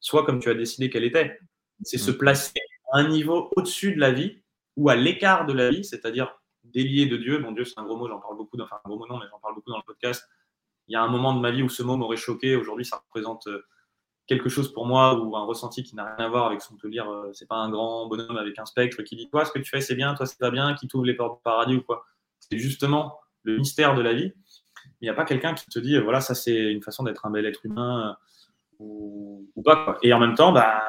soit 0.00 0.24
comme 0.24 0.40
tu 0.40 0.50
as 0.50 0.54
décidé 0.54 0.90
qu'elle 0.90 1.04
était. 1.04 1.38
C'est 1.82 1.98
se 1.98 2.10
mm. 2.10 2.18
placer 2.18 2.60
à 2.92 2.98
un 2.98 3.08
niveau 3.08 3.50
au-dessus 3.56 3.94
de 3.94 4.00
la 4.00 4.10
vie 4.10 4.42
ou 4.76 4.88
à 4.88 4.96
l'écart 4.96 5.46
de 5.46 5.52
la 5.52 5.70
vie, 5.70 5.84
c'est-à-dire 5.84 6.40
délié 6.64 7.06
de 7.06 7.16
Dieu. 7.16 7.38
Mon 7.38 7.52
Dieu, 7.52 7.64
c'est 7.64 7.78
un 7.78 7.84
gros 7.84 7.96
mot, 7.96 8.08
j'en 8.08 8.20
parle 8.20 8.36
beaucoup, 8.36 8.60
enfin 8.60 8.80
un 8.84 8.88
gros 8.88 8.98
mot 8.98 9.06
non, 9.06 9.18
mais 9.18 9.26
j'en 9.30 9.38
parle 9.38 9.54
beaucoup 9.54 9.70
dans 9.70 9.78
le 9.78 9.82
podcast. 9.86 10.28
Il 10.88 10.92
y 10.92 10.96
a 10.96 11.02
un 11.02 11.08
moment 11.08 11.34
de 11.34 11.40
ma 11.40 11.50
vie 11.50 11.62
où 11.62 11.68
ce 11.68 11.82
mot 11.82 11.96
m'aurait 11.96 12.16
choqué. 12.16 12.56
Aujourd'hui, 12.56 12.84
ça 12.84 12.96
représente 12.96 13.46
euh, 13.46 13.66
quelque 14.28 14.48
chose 14.48 14.72
pour 14.72 14.86
moi 14.86 15.18
ou 15.18 15.36
un 15.36 15.44
ressenti 15.44 15.82
qui 15.82 15.96
n'a 15.96 16.14
rien 16.14 16.26
à 16.26 16.28
voir 16.28 16.46
avec 16.46 16.60
son 16.60 16.76
te. 16.76 17.10
Euh, 17.10 17.30
c'est 17.32 17.48
pas 17.48 17.56
un 17.56 17.70
grand 17.70 18.06
bonhomme 18.06 18.36
avec 18.36 18.58
un 18.58 18.66
spectre 18.66 19.02
qui 19.02 19.16
dit 19.16 19.28
toi 19.28 19.44
ce 19.44 19.50
que 19.50 19.58
tu 19.58 19.70
fais 19.70 19.80
c'est 19.80 19.96
bien, 19.96 20.14
toi 20.14 20.26
c'est 20.26 20.38
pas 20.38 20.50
bien, 20.50 20.74
qui 20.74 20.86
t'ouvre 20.86 21.04
les 21.04 21.14
portes 21.14 21.38
du 21.38 21.42
paradis 21.42 21.76
ou 21.76 21.82
quoi. 21.82 22.04
C'est 22.38 22.58
justement 22.58 23.18
le 23.42 23.56
mystère 23.56 23.94
de 23.94 24.02
la 24.02 24.12
vie. 24.12 24.32
Il 25.00 25.04
n'y 25.04 25.08
a 25.08 25.14
pas 25.14 25.24
quelqu'un 25.24 25.54
qui 25.54 25.66
te 25.66 25.78
dit 25.78 25.98
voilà 25.98 26.20
ça 26.20 26.34
c'est 26.34 26.70
une 26.72 26.82
façon 26.82 27.02
d'être 27.02 27.26
un 27.26 27.30
bel 27.30 27.46
être 27.46 27.64
humain 27.64 28.16
ou, 28.78 29.44
pas. 29.64 29.98
Et 30.02 30.12
en 30.12 30.20
même 30.20 30.34
temps, 30.34 30.52
bah, 30.52 30.82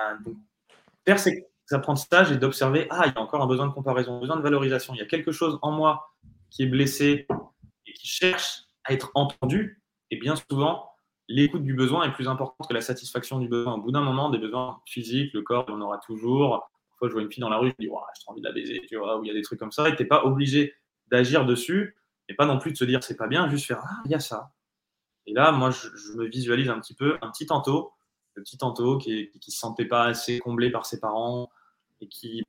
faire 1.05 1.19
ces 1.19 1.47
apprentissages 1.71 2.31
et 2.31 2.37
d'observer, 2.37 2.87
ah, 2.89 3.03
il 3.07 3.13
y 3.13 3.17
a 3.17 3.21
encore 3.21 3.41
un 3.41 3.47
besoin 3.47 3.67
de 3.67 3.73
comparaison, 3.73 4.17
un 4.17 4.19
besoin 4.19 4.37
de 4.37 4.41
valorisation. 4.41 4.93
Il 4.93 4.99
y 4.99 5.01
a 5.01 5.05
quelque 5.05 5.31
chose 5.31 5.59
en 5.61 5.71
moi 5.71 6.11
qui 6.49 6.63
est 6.63 6.67
blessé 6.67 7.27
et 7.85 7.93
qui 7.93 8.07
cherche 8.07 8.63
à 8.83 8.93
être 8.93 9.11
entendu. 9.15 9.81
Et 10.11 10.17
bien 10.17 10.35
souvent, 10.35 10.88
l'écoute 11.29 11.63
du 11.63 11.75
besoin 11.75 12.03
est 12.05 12.11
plus 12.11 12.27
importante 12.27 12.67
que 12.67 12.73
la 12.73 12.81
satisfaction 12.81 13.39
du 13.39 13.47
besoin. 13.47 13.75
Au 13.75 13.81
bout 13.81 13.91
d'un 13.91 14.01
moment, 14.01 14.29
des 14.29 14.39
besoins 14.39 14.81
physiques, 14.85 15.31
le 15.33 15.43
corps, 15.43 15.65
on 15.69 15.79
aura 15.79 15.99
toujours. 15.99 16.69
Parfois, 16.89 17.07
je 17.07 17.13
vois 17.13 17.21
une 17.21 17.31
fille 17.31 17.41
dans 17.41 17.49
la 17.49 17.57
rue, 17.57 17.69
je 17.69 17.85
dis, 17.85 17.85
j'ai 17.85 18.27
envie 18.27 18.41
de 18.41 18.47
la 18.47 18.51
baiser, 18.51 18.81
tu 18.89 18.97
vois, 18.97 19.17
ou 19.17 19.23
il 19.23 19.27
y 19.27 19.31
a 19.31 19.33
des 19.33 19.43
trucs 19.43 19.59
comme 19.59 19.71
ça, 19.71 19.87
et 19.87 19.95
tu 19.95 20.01
n'es 20.01 20.07
pas 20.07 20.25
obligé 20.25 20.73
d'agir 21.09 21.45
dessus, 21.45 21.95
et 22.27 22.33
pas 22.33 22.45
non 22.45 22.57
plus 22.57 22.71
de 22.71 22.77
se 22.77 22.83
dire, 22.83 23.03
c'est 23.03 23.15
pas 23.15 23.27
bien, 23.27 23.47
juste 23.49 23.67
faire, 23.67 23.81
ah, 23.83 24.01
il 24.05 24.11
y 24.11 24.15
a 24.15 24.19
ça. 24.19 24.51
Et 25.27 25.33
là, 25.33 25.51
moi, 25.51 25.69
je, 25.69 25.87
me 26.17 26.25
visualise 26.25 26.69
un 26.69 26.79
petit 26.79 26.95
peu 26.95 27.17
un 27.21 27.29
petit 27.29 27.45
tantôt, 27.45 27.93
le 28.33 28.43
petit 28.43 28.57
tantôt 28.57 28.97
qui 28.97 29.29
ne 29.33 29.41
se 29.41 29.57
sentait 29.57 29.85
pas 29.85 30.05
assez 30.05 30.39
comblé 30.39 30.71
par 30.71 30.85
ses 30.85 30.99
parents, 30.99 31.49
et 32.01 32.07
qui, 32.07 32.43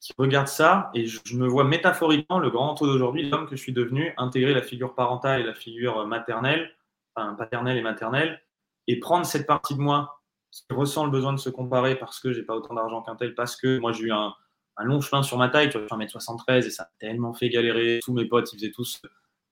qui 0.00 0.12
regarde 0.16 0.48
ça, 0.48 0.90
et 0.94 1.06
je, 1.06 1.36
me 1.36 1.46
vois 1.46 1.64
métaphoriquement, 1.64 2.38
le 2.38 2.50
grand 2.50 2.74
taux 2.74 2.86
d'aujourd'hui, 2.86 3.28
l'homme 3.28 3.46
que 3.46 3.56
je 3.56 3.60
suis 3.60 3.72
devenu, 3.72 4.14
intégrer 4.16 4.54
la 4.54 4.62
figure 4.62 4.94
parentale 4.94 5.40
et 5.40 5.44
la 5.44 5.54
figure 5.54 6.06
maternelle, 6.06 6.70
enfin 7.14 7.34
paternelle 7.34 7.76
et 7.76 7.82
maternelle, 7.82 8.40
et 8.86 8.98
prendre 8.98 9.26
cette 9.26 9.46
partie 9.46 9.74
de 9.74 9.80
moi 9.80 10.20
qui 10.50 10.64
ressent 10.70 11.04
le 11.04 11.10
besoin 11.10 11.32
de 11.32 11.38
se 11.38 11.48
comparer 11.48 11.96
parce 11.96 12.20
que 12.20 12.32
j'ai 12.32 12.42
pas 12.42 12.54
autant 12.54 12.74
d'argent 12.74 13.02
qu'un 13.02 13.16
tel, 13.16 13.34
parce 13.34 13.56
que 13.56 13.78
moi 13.78 13.92
j'ai 13.92 14.04
eu 14.04 14.12
un, 14.12 14.34
long 14.82 15.00
chemin 15.00 15.22
sur 15.22 15.36
ma 15.36 15.48
taille, 15.50 15.68
tu 15.68 15.78
vois, 15.78 15.86
je 15.86 16.06
suis 16.06 16.18
1m73 16.18 16.66
et 16.66 16.70
ça 16.70 16.84
a 16.84 16.90
tellement 16.98 17.34
fait 17.34 17.50
galérer. 17.50 18.00
Tous 18.02 18.14
mes 18.14 18.24
potes, 18.24 18.50
ils 18.52 18.56
faisaient 18.56 18.70
tous 18.70 19.02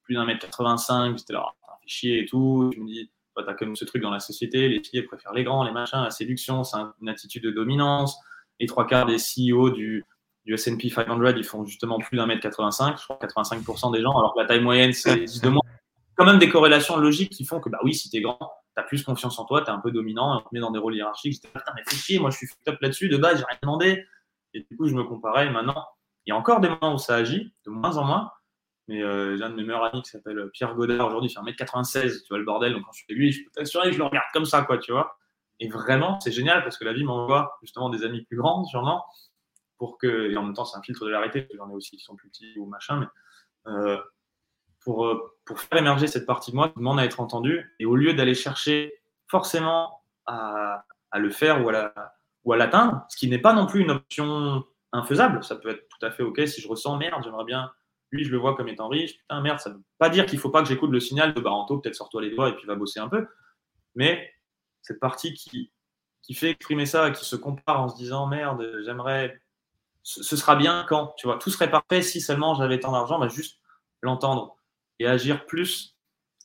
plus 0.03 0.15
d'un 0.15 0.25
mètre 0.25 0.41
85, 0.41 1.19
j'étais 1.19 1.35
là, 1.35 1.45
oh, 1.47 1.73
fait 1.83 1.89
chier 1.89 2.21
et 2.21 2.27
tout. 2.27 2.71
Je 2.75 2.81
me 2.81 2.87
dis, 2.87 3.11
tu 3.37 3.45
as 3.47 3.55
comme 3.55 3.77
ce 3.77 3.85
truc 3.85 4.03
dans 4.03 4.11
la 4.11 4.21
société, 4.21 4.69
les 4.69 4.83
filles 4.83 5.03
préfèrent 5.03 5.35
les 5.35 5.45
grands, 5.45 5.65
les 5.65 5.73
machins, 5.73 6.03
la 6.03 6.11
séduction, 6.11 6.65
c'est 6.65 6.79
une 7.03 7.11
attitude 7.11 7.45
de 7.45 7.51
dominance. 7.51 8.17
Les 8.59 8.67
trois 8.67 8.87
quarts 8.87 9.07
des 9.07 9.19
CEO 9.19 9.71
du, 9.71 10.05
du 10.47 10.55
S&P 10.55 10.89
500, 10.89 11.23
ils 11.37 11.45
font 11.45 11.65
justement 11.67 11.99
plus 11.99 12.17
d'un 12.17 12.27
mètre 12.27 12.41
85, 12.41 12.99
je 12.99 13.05
crois 13.05 13.19
85% 13.23 13.93
des 13.93 14.01
gens, 14.01 14.19
alors 14.19 14.35
que 14.35 14.41
la 14.41 14.47
taille 14.47 14.63
moyenne, 14.63 14.93
c'est 14.95 15.27
de 15.43 15.49
moins. 15.51 15.63
Quand 16.19 16.25
même 16.25 16.41
des 16.41 16.49
corrélations 16.49 16.97
logiques 16.97 17.31
qui 17.31 17.45
font 17.45 17.61
que, 17.61 17.69
bah 17.69 17.79
oui, 17.85 17.95
si 17.95 18.11
t'es 18.11 18.21
grand, 18.21 18.53
t'as 18.75 18.83
plus 18.83 19.05
confiance 19.05 19.39
en 19.39 19.45
toi, 19.45 19.63
t'es 19.63 19.71
un 19.71 19.79
peu 19.79 19.93
dominant, 19.93 20.37
on 20.37 20.41
te 20.41 20.49
met 20.53 20.59
dans 20.59 20.73
des 20.73 20.81
rôles 20.81 20.97
hiérarchiques. 20.97 21.35
J'étais, 21.35 21.49
putain, 21.49 21.73
mais 21.77 21.83
fais 21.89 21.97
chier, 21.97 22.19
moi 22.19 22.31
je 22.31 22.39
suis 22.39 22.49
top 22.65 22.77
là-dessus, 22.81 23.09
de 23.09 23.17
base, 23.17 23.39
j'ai 23.39 23.45
rien 23.45 23.59
demandé. 23.63 24.05
Et 24.53 24.67
du 24.69 24.77
coup, 24.77 24.89
je 24.89 24.95
me 24.95 25.05
comparais. 25.05 25.49
Maintenant, 25.49 25.87
il 26.27 26.31
y 26.31 26.33
a 26.33 26.37
encore 26.37 26.61
des 26.61 26.69
moments 26.69 26.95
où 26.95 26.99
ça 26.99 27.15
agit, 27.15 27.55
de 27.65 27.71
moins 27.71 27.97
en 27.97 28.05
moins. 28.05 28.33
Mais 28.89 29.01
euh, 29.01 29.37
j'ai 29.37 29.45
un 29.45 29.51
de 29.51 29.55
mes 29.55 29.63
meilleurs 29.63 29.85
amis 29.85 30.03
qui 30.03 30.11
s'appelle 30.11 30.51
Pierre 30.53 30.75
Godard 30.75 31.07
aujourd'hui, 31.07 31.31
il 31.31 31.33
fait 31.33 31.65
1m96, 31.65 32.23
tu 32.23 32.29
vois 32.31 32.39
le 32.39 32.45
bordel. 32.45 32.73
Donc 32.73 32.85
quand 32.85 32.93
je 32.93 32.99
suis 32.99 33.07
avec 33.09 33.19
lui, 33.19 33.31
je 33.31 33.45
peux 33.45 33.51
t'assurer 33.51 33.89
que 33.89 33.93
je 33.93 33.99
le 33.99 34.05
regarde 34.05 34.27
comme 34.33 34.45
ça, 34.45 34.63
quoi, 34.63 34.79
tu 34.79 34.91
vois. 34.91 35.17
Et 35.61 35.69
vraiment, 35.69 36.19
c'est 36.21 36.33
génial 36.33 36.63
parce 36.65 36.79
que 36.79 36.85
la 36.85 36.93
vie 36.93 37.05
m'envoie 37.05 37.59
justement 37.63 37.91
des 37.91 38.05
amis 38.05 38.23
plus 38.23 38.37
grands, 38.37 38.65
sûrement, 38.65 39.05
pour 39.77 39.99
que, 39.99 40.31
et 40.31 40.37
en 40.37 40.43
même 40.43 40.55
temps, 40.55 40.65
c'est 40.65 40.79
un 40.79 40.83
filtre 40.83 41.05
de 41.05 41.11
l'arrêté, 41.11 41.43
parce 41.43 41.53
que 41.53 41.59
j'en 41.59 41.71
ai 41.71 41.75
aussi 41.75 41.97
qui 41.97 42.03
sont 42.03 42.17
plus 42.17 42.29
petits 42.29 42.59
ou 42.59 42.67
machin, 42.67 43.01
mais 43.01 43.73
euh, 43.73 43.99
pour, 44.89 45.05
euh, 45.05 45.37
pour 45.45 45.61
faire 45.61 45.79
émerger 45.79 46.07
cette 46.07 46.25
partie 46.25 46.51
de 46.51 46.57
moi 46.57 46.71
qui 46.71 46.79
demande 46.79 46.99
à 46.99 47.05
être 47.05 47.21
entendue. 47.21 47.77
Et 47.79 47.85
au 47.85 47.95
lieu 47.95 48.15
d'aller 48.15 48.35
chercher 48.35 48.95
forcément 49.27 50.01
à, 50.25 50.83
le 51.15 51.29
faire 51.29 51.63
ou 51.63 51.69
à, 51.69 51.73
la, 51.73 51.93
l'atteindre, 52.57 53.05
ce 53.11 53.19
qui 53.19 53.29
n'est 53.29 53.39
pas 53.39 53.53
non 53.53 53.67
plus 53.67 53.83
une 53.83 53.91
option 53.91 54.65
infaisable, 54.93 55.45
ça 55.45 55.57
peut 55.57 55.69
être 55.69 55.87
tout 55.91 56.07
à 56.07 56.11
fait 56.11 56.23
OK 56.23 56.41
si 56.47 56.63
je 56.63 56.69
ressens 56.69 56.97
merde, 56.97 57.23
j'aimerais 57.23 57.45
bien, 57.45 57.71
lui, 58.13 58.25
je 58.25 58.31
le 58.31 58.39
vois 58.39 58.57
comme 58.57 58.69
étant 58.69 58.89
riche, 58.89 59.19
putain, 59.19 59.43
merde, 59.43 59.59
ça 59.59 59.69
ne 59.69 59.75
veut 59.75 59.83
pas 59.99 60.09
dire 60.09 60.25
qu'il 60.25 60.37
ne 60.37 60.41
faut 60.41 60.49
pas 60.49 60.63
que 60.63 60.69
j'écoute 60.69 60.91
le 60.91 61.01
signal 61.01 61.35
de 61.35 61.41
Baranto, 61.43 61.77
peut-être 61.77 61.95
sors-toi 61.95 62.23
les 62.23 62.35
doigts 62.35 62.49
et 62.49 62.55
puis 62.55 62.67
va 62.67 62.75
bosser 62.75 62.99
un 62.99 63.11
peu. 63.11 63.29
Mais 63.95 64.33
cette 64.81 65.01
partie 65.01 65.35
qui, 65.35 65.71
qui 66.23 66.33
fait 66.33 66.53
exprimer 66.53 66.87
ça, 66.87 67.11
qui 67.11 67.27
se 67.27 67.37
compare 67.37 67.83
en 67.83 67.89
se 67.89 67.97
disant 67.97 68.27
merde, 68.27 68.67
j'aimerais, 68.87 69.39
ce, 70.03 70.35
sera 70.35 70.57
bien 70.57 70.87
quand, 70.89 71.13
tu 71.19 71.27
vois, 71.27 71.37
tout 71.37 71.51
serait 71.51 71.71
parfait 71.71 72.01
si 72.01 72.23
seulement 72.23 72.55
j'avais 72.55 72.81
tant 72.81 72.93
d'argent, 72.93 73.19
bah 73.19 73.29
juste 73.29 73.61
l'entendre 74.01 74.58
et 74.99 75.07
agir 75.07 75.47
plus 75.47 75.97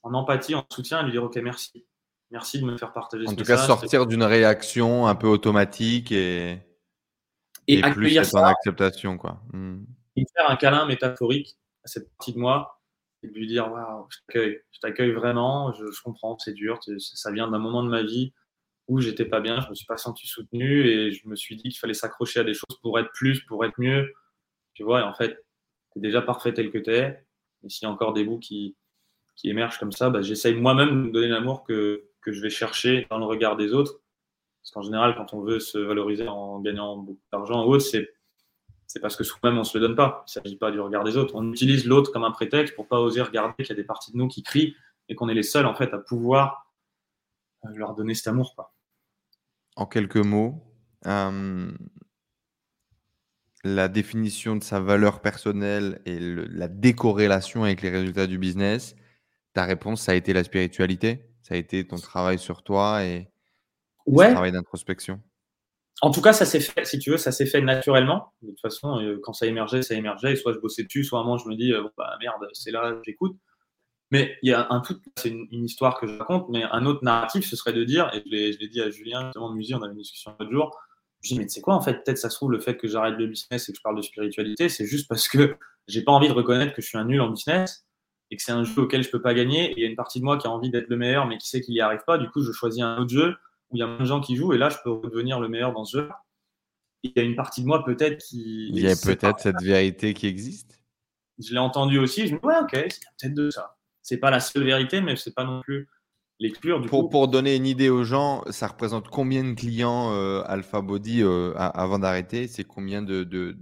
en 0.04 0.14
empathie, 0.14 0.56
en 0.56 0.66
soutien 0.72 1.02
et 1.02 1.04
lui 1.04 1.12
dire 1.12 1.24
ok 1.24 1.36
merci, 1.38 1.86
merci 2.32 2.60
de 2.60 2.66
me 2.66 2.78
faire 2.78 2.92
partager. 2.92 3.28
En 3.28 3.36
tout 3.36 3.44
cas, 3.44 3.58
sortir 3.58 4.06
d'une 4.06 4.24
réaction 4.24 5.08
un 5.08 5.16
peu 5.16 5.28
automatique 5.28 6.12
et 6.12 6.60
et, 7.68 7.82
plus 7.82 8.36
en 8.36 8.44
acceptation 8.44 9.18
quoi. 9.18 9.42
Hmm. 9.54 9.86
Et 10.16 10.26
faire 10.36 10.50
un 10.50 10.56
câlin 10.56 10.86
métaphorique 10.86 11.58
à 11.84 11.88
cette 11.88 12.10
partie 12.18 12.34
de 12.34 12.40
moi 12.40 12.82
et 13.24 13.28
lui 13.28 13.48
dire 13.48 13.72
waouh, 13.72 14.06
je 14.10 14.18
t'accueille, 14.28 14.60
je 14.72 14.80
t'accueille 14.80 15.12
vraiment, 15.12 15.74
je, 15.74 16.02
comprends, 16.04 16.38
c'est 16.38 16.54
dur, 16.54 16.80
ça 16.98 17.32
vient 17.32 17.50
d'un 17.50 17.60
moment 17.60 17.84
de 17.84 17.90
ma 17.90 18.04
vie 18.04 18.34
où 18.88 19.00
j'étais 19.00 19.26
pas 19.26 19.40
bien, 19.40 19.62
je 19.62 19.70
me 19.70 19.76
suis 19.76 19.86
pas 19.86 19.98
senti 19.98 20.28
soutenu 20.28 20.86
et 20.86 21.12
je 21.12 21.28
me 21.28 21.36
suis 21.36 21.56
dit 21.56 21.64
qu'il 21.64 21.78
fallait 21.78 21.94
s'accrocher 21.94 22.42
à 22.42 22.44
des 22.44 22.54
choses 22.54 22.78
pour 22.82 23.00
être 23.00 23.12
plus, 23.14 23.42
pour 23.46 23.64
être 23.64 23.76
mieux, 23.78 24.14
tu 24.74 24.84
vois, 24.84 25.00
et 25.00 25.04
en 25.04 25.14
fait, 25.14 25.38
tu 25.94 26.00
es 26.00 26.02
déjà 26.02 26.22
parfait 26.22 26.54
tel 26.54 26.70
que 26.70 26.78
tu 26.78 26.92
es, 26.92 27.26
et 27.64 27.70
s'il 27.70 27.88
y 27.88 27.90
a 27.90 27.94
encore 27.94 28.14
des 28.14 28.24
bouts 28.24 28.40
qui, 28.40 28.76
émergent 29.44 29.78
comme 29.78 29.92
ça, 29.92 30.10
bah, 30.10 30.22
j'essaye 30.22 30.56
moi-même 30.56 31.08
de 31.08 31.12
donner 31.12 31.28
l'amour 31.28 31.64
que, 31.64 32.06
je 32.26 32.42
vais 32.42 32.50
chercher 32.50 33.06
dans 33.10 33.18
le 33.18 33.26
regard 33.26 33.58
des 33.58 33.74
autres, 33.74 34.00
parce 34.62 34.72
qu'en 34.72 34.82
général, 34.82 35.16
quand 35.16 35.34
on 35.34 35.42
veut 35.42 35.60
se 35.60 35.78
valoriser 35.78 36.28
en 36.28 36.62
gagnant 36.62 36.98
beaucoup 36.98 37.20
d'argent 37.32 37.66
ou 37.66 37.74
autre, 37.74 37.84
c'est 37.84 39.00
parce 39.02 39.18
que 39.18 39.26
soi-même, 39.26 39.58
on 39.58 39.62
ne 39.62 39.66
se 39.66 39.78
le 39.78 39.86
donne 39.86 39.96
pas. 39.96 40.24
Il 40.28 40.30
ne 40.30 40.44
s'agit 40.44 40.56
pas 40.56 40.72
du 40.72 40.80
regard 40.80 41.04
des 41.04 41.18
autres. 41.18 41.36
On 41.36 41.52
utilise 41.52 41.86
l'autre 41.86 42.14
comme 42.14 42.24
un 42.24 42.32
prétexte 42.32 42.76
pour 42.76 42.88
pas 42.88 43.00
oser 43.00 43.22
regarder 43.22 43.56
qu'il 43.58 43.70
y 43.70 43.72
a 43.74 43.76
des 43.76 43.84
parties 43.84 44.14
de 44.14 44.18
nous 44.18 44.28
qui 44.28 44.42
crient 44.42 44.76
et 45.10 45.16
qu'on 45.16 45.28
est 45.28 45.34
les 45.34 45.44
seuls, 45.44 45.66
en 45.66 45.76
fait, 45.76 45.94
à 45.94 45.98
pouvoir 45.98 46.72
euh, 47.66 47.70
leur 47.74 47.96
donner 47.96 48.14
cet 48.14 48.28
amour. 48.28 48.56
En 49.76 49.86
quelques 49.86 50.16
mots, 50.18 50.64
euh, 51.08 51.72
la 53.64 53.88
définition 53.88 54.56
de 54.56 54.64
sa 54.64 54.80
valeur 54.80 55.22
personnelle 55.22 56.02
et 56.06 56.20
la 56.20 56.68
décorrélation 56.68 57.64
avec 57.64 57.82
les 57.82 57.90
résultats 57.90 58.28
du 58.28 58.38
business, 58.38 58.96
ta 59.54 59.64
réponse, 59.64 60.02
ça 60.02 60.12
a 60.12 60.16
été 60.16 60.34
la 60.34 60.44
spiritualité 60.44 61.26
Ça 61.44 61.56
a 61.56 61.58
été 61.58 61.86
ton 61.86 61.98
travail 61.98 62.40
sur 62.40 62.64
toi 62.64 63.04
et 63.04 63.30
ouais. 64.06 64.32
travail 64.32 64.52
d'introspection 64.52 65.22
en 66.02 66.12
tout 66.12 66.22
cas, 66.22 66.34
ça 66.34 66.46
s'est 66.46 66.60
fait, 66.60 66.84
si 66.86 67.00
tu 67.00 67.12
veux, 67.12 67.18
ça 67.18 67.32
s'est 67.32 67.46
fait 67.46 67.62
naturellement. 67.62 68.34
De 68.42 68.50
toute 68.50 68.60
façon, 68.60 69.00
euh, 69.00 69.22
quand 69.24 69.32
ça 69.32 69.46
émergeait, 69.46 69.84
ça 69.84 69.94
émergeait. 69.94 70.34
Et 70.34 70.36
soit 70.36 70.52
je 70.52 70.60
bossais 70.60 70.84
dessus, 70.84 71.06
soit 71.06 71.20
à 71.20 71.22
un 71.22 71.24
moment, 71.24 71.38
je 71.38 71.48
me 71.48 71.56
dis, 71.56 71.72
euh, 71.72 71.84
bah, 71.98 72.18
merde, 72.20 72.46
c'est 72.52 72.72
là, 72.72 73.00
j'écoute. 73.06 73.38
Mais 74.12 74.38
il 74.44 74.50
y 74.50 74.54
a 74.54 74.68
un 74.70 74.82
tout, 74.82 75.00
c'est 75.16 75.30
une, 75.30 75.64
histoire 75.64 75.98
que 76.00 76.08
je 76.08 76.18
raconte, 76.18 76.50
mais 76.50 76.64
un 76.64 76.86
autre 76.86 77.06
narratif, 77.06 77.46
ce 77.46 77.56
serait 77.56 77.72
de 77.72 77.86
dire, 77.86 78.12
et 78.14 78.22
je 78.26 78.60
l'ai 78.60 78.68
dit 78.68 78.82
à 78.82 78.90
Julien, 78.90 79.28
justement, 79.28 79.50
de 79.50 79.56
musique, 79.56 79.78
on 79.78 79.82
avait 79.82 79.94
une 79.94 80.00
discussion 80.00 80.36
l'autre 80.40 80.52
jour. 80.52 80.78
Je 81.24 81.34
dis, 81.34 81.40
mais 81.40 81.46
tu 81.46 81.54
sais 81.54 81.62
quoi, 81.62 81.76
en 81.76 81.82
fait, 81.82 82.04
peut-être 82.04 82.18
ça 82.18 82.30
se 82.30 82.36
trouve, 82.36 82.52
le 82.52 82.60
fait 82.60 82.78
que 82.78 82.88
j'arrête 82.88 83.16
le 83.18 83.28
business 83.28 83.70
et 83.70 83.72
que 83.72 83.78
je 83.78 83.82
parle 83.82 83.98
de 83.98 84.02
spiritualité, 84.02 84.70
c'est 84.70 84.86
juste 84.86 85.08
parce 85.08 85.28
que 85.28 85.56
j'ai 85.88 86.04
pas 86.04 86.12
envie 86.12 86.28
de 86.28 86.34
reconnaître 86.34 86.74
que 86.74 86.82
je 86.82 86.88
suis 86.88 86.98
un 86.98 87.06
nul 87.06 87.22
en 87.22 87.30
business 87.30 87.86
et 88.30 88.38
que 88.38 88.44
c'est 88.44 88.52
un 88.52 88.64
jeu 88.64 88.82
auquel 88.82 89.04
je 89.04 89.10
peux 89.10 89.22
pas 89.22 89.34
gagner. 89.34 89.72
Et 89.72 89.74
il 89.78 89.82
y 89.82 89.86
a 89.86 89.90
une 89.90 89.96
partie 89.96 90.20
de 90.20 90.26
moi 90.26 90.38
qui 90.38 90.48
a 90.48 90.52
envie 90.52 90.70
d'être 90.70 90.90
le 90.90 90.98
meilleur, 90.98 91.26
mais 91.28 91.38
qui 91.38 91.48
sait 91.48 91.62
qu'il 91.62 91.74
n'y 91.74 91.82
arrive 91.82 92.02
pas. 92.06 92.18
Du 92.18 92.30
coup, 92.30 92.42
je 92.42 92.52
choisis 92.52 92.84
un 92.84 92.98
autre 92.98 93.14
jeu 93.14 93.36
où 93.70 93.76
il 93.76 93.80
y 93.80 93.84
a 93.84 93.88
moins 93.88 94.00
de 94.00 94.06
gens 94.06 94.22
qui 94.22 94.36
jouent, 94.36 94.54
et 94.54 94.58
là, 94.58 94.70
je 94.70 94.78
peux 94.84 95.10
devenir 95.10 95.40
le 95.40 95.48
meilleur 95.48 95.74
dans 95.74 95.86
ce 95.86 95.98
jeu 95.98 96.10
il 97.04 97.12
y 97.16 97.20
a 97.20 97.24
une 97.24 97.36
partie 97.36 97.62
de 97.62 97.68
moi 97.68 97.84
peut-être 97.84 98.18
qui. 98.18 98.70
Il 98.70 98.80
y 98.80 98.90
a 98.90 98.96
peut-être 98.96 99.40
cette 99.40 99.62
vérité 99.62 100.14
qui 100.14 100.28
existe? 100.28 100.80
Je 101.40 101.52
l'ai 101.54 101.60
entendu 101.60 102.00
aussi. 102.00 102.28
Je 102.28 102.36
me 102.36 102.40
dis, 102.40 102.46
ouais, 102.46 102.58
ok, 102.62 102.72
c'est 102.72 103.02
peut-être 103.20 103.34
de 103.34 103.50
ça. 103.50 103.76
C'est 104.02 104.18
pas 104.18 104.32
la 104.32 104.40
seule 104.40 104.64
vérité, 104.64 105.02
mais 105.02 105.16
c'est 105.16 105.34
pas 105.34 105.44
non 105.44 105.62
plus 105.62 105.90
Du 106.40 106.52
pour, 106.90 107.10
pour 107.10 107.28
donner 107.28 107.56
une 107.56 107.66
idée 107.66 107.90
aux 107.90 108.04
gens, 108.04 108.44
ça 108.50 108.68
représente 108.68 109.08
combien 109.08 109.44
de 109.44 109.54
clients 109.54 110.14
euh, 110.14 110.42
Alpha 110.46 110.82
Body 110.82 111.22
euh, 111.22 111.54
avant 111.56 112.00
d'arrêter? 112.00 112.48
C'est 112.48 112.64
combien 112.64 113.02
de, 113.02 113.24
de, 113.24 113.56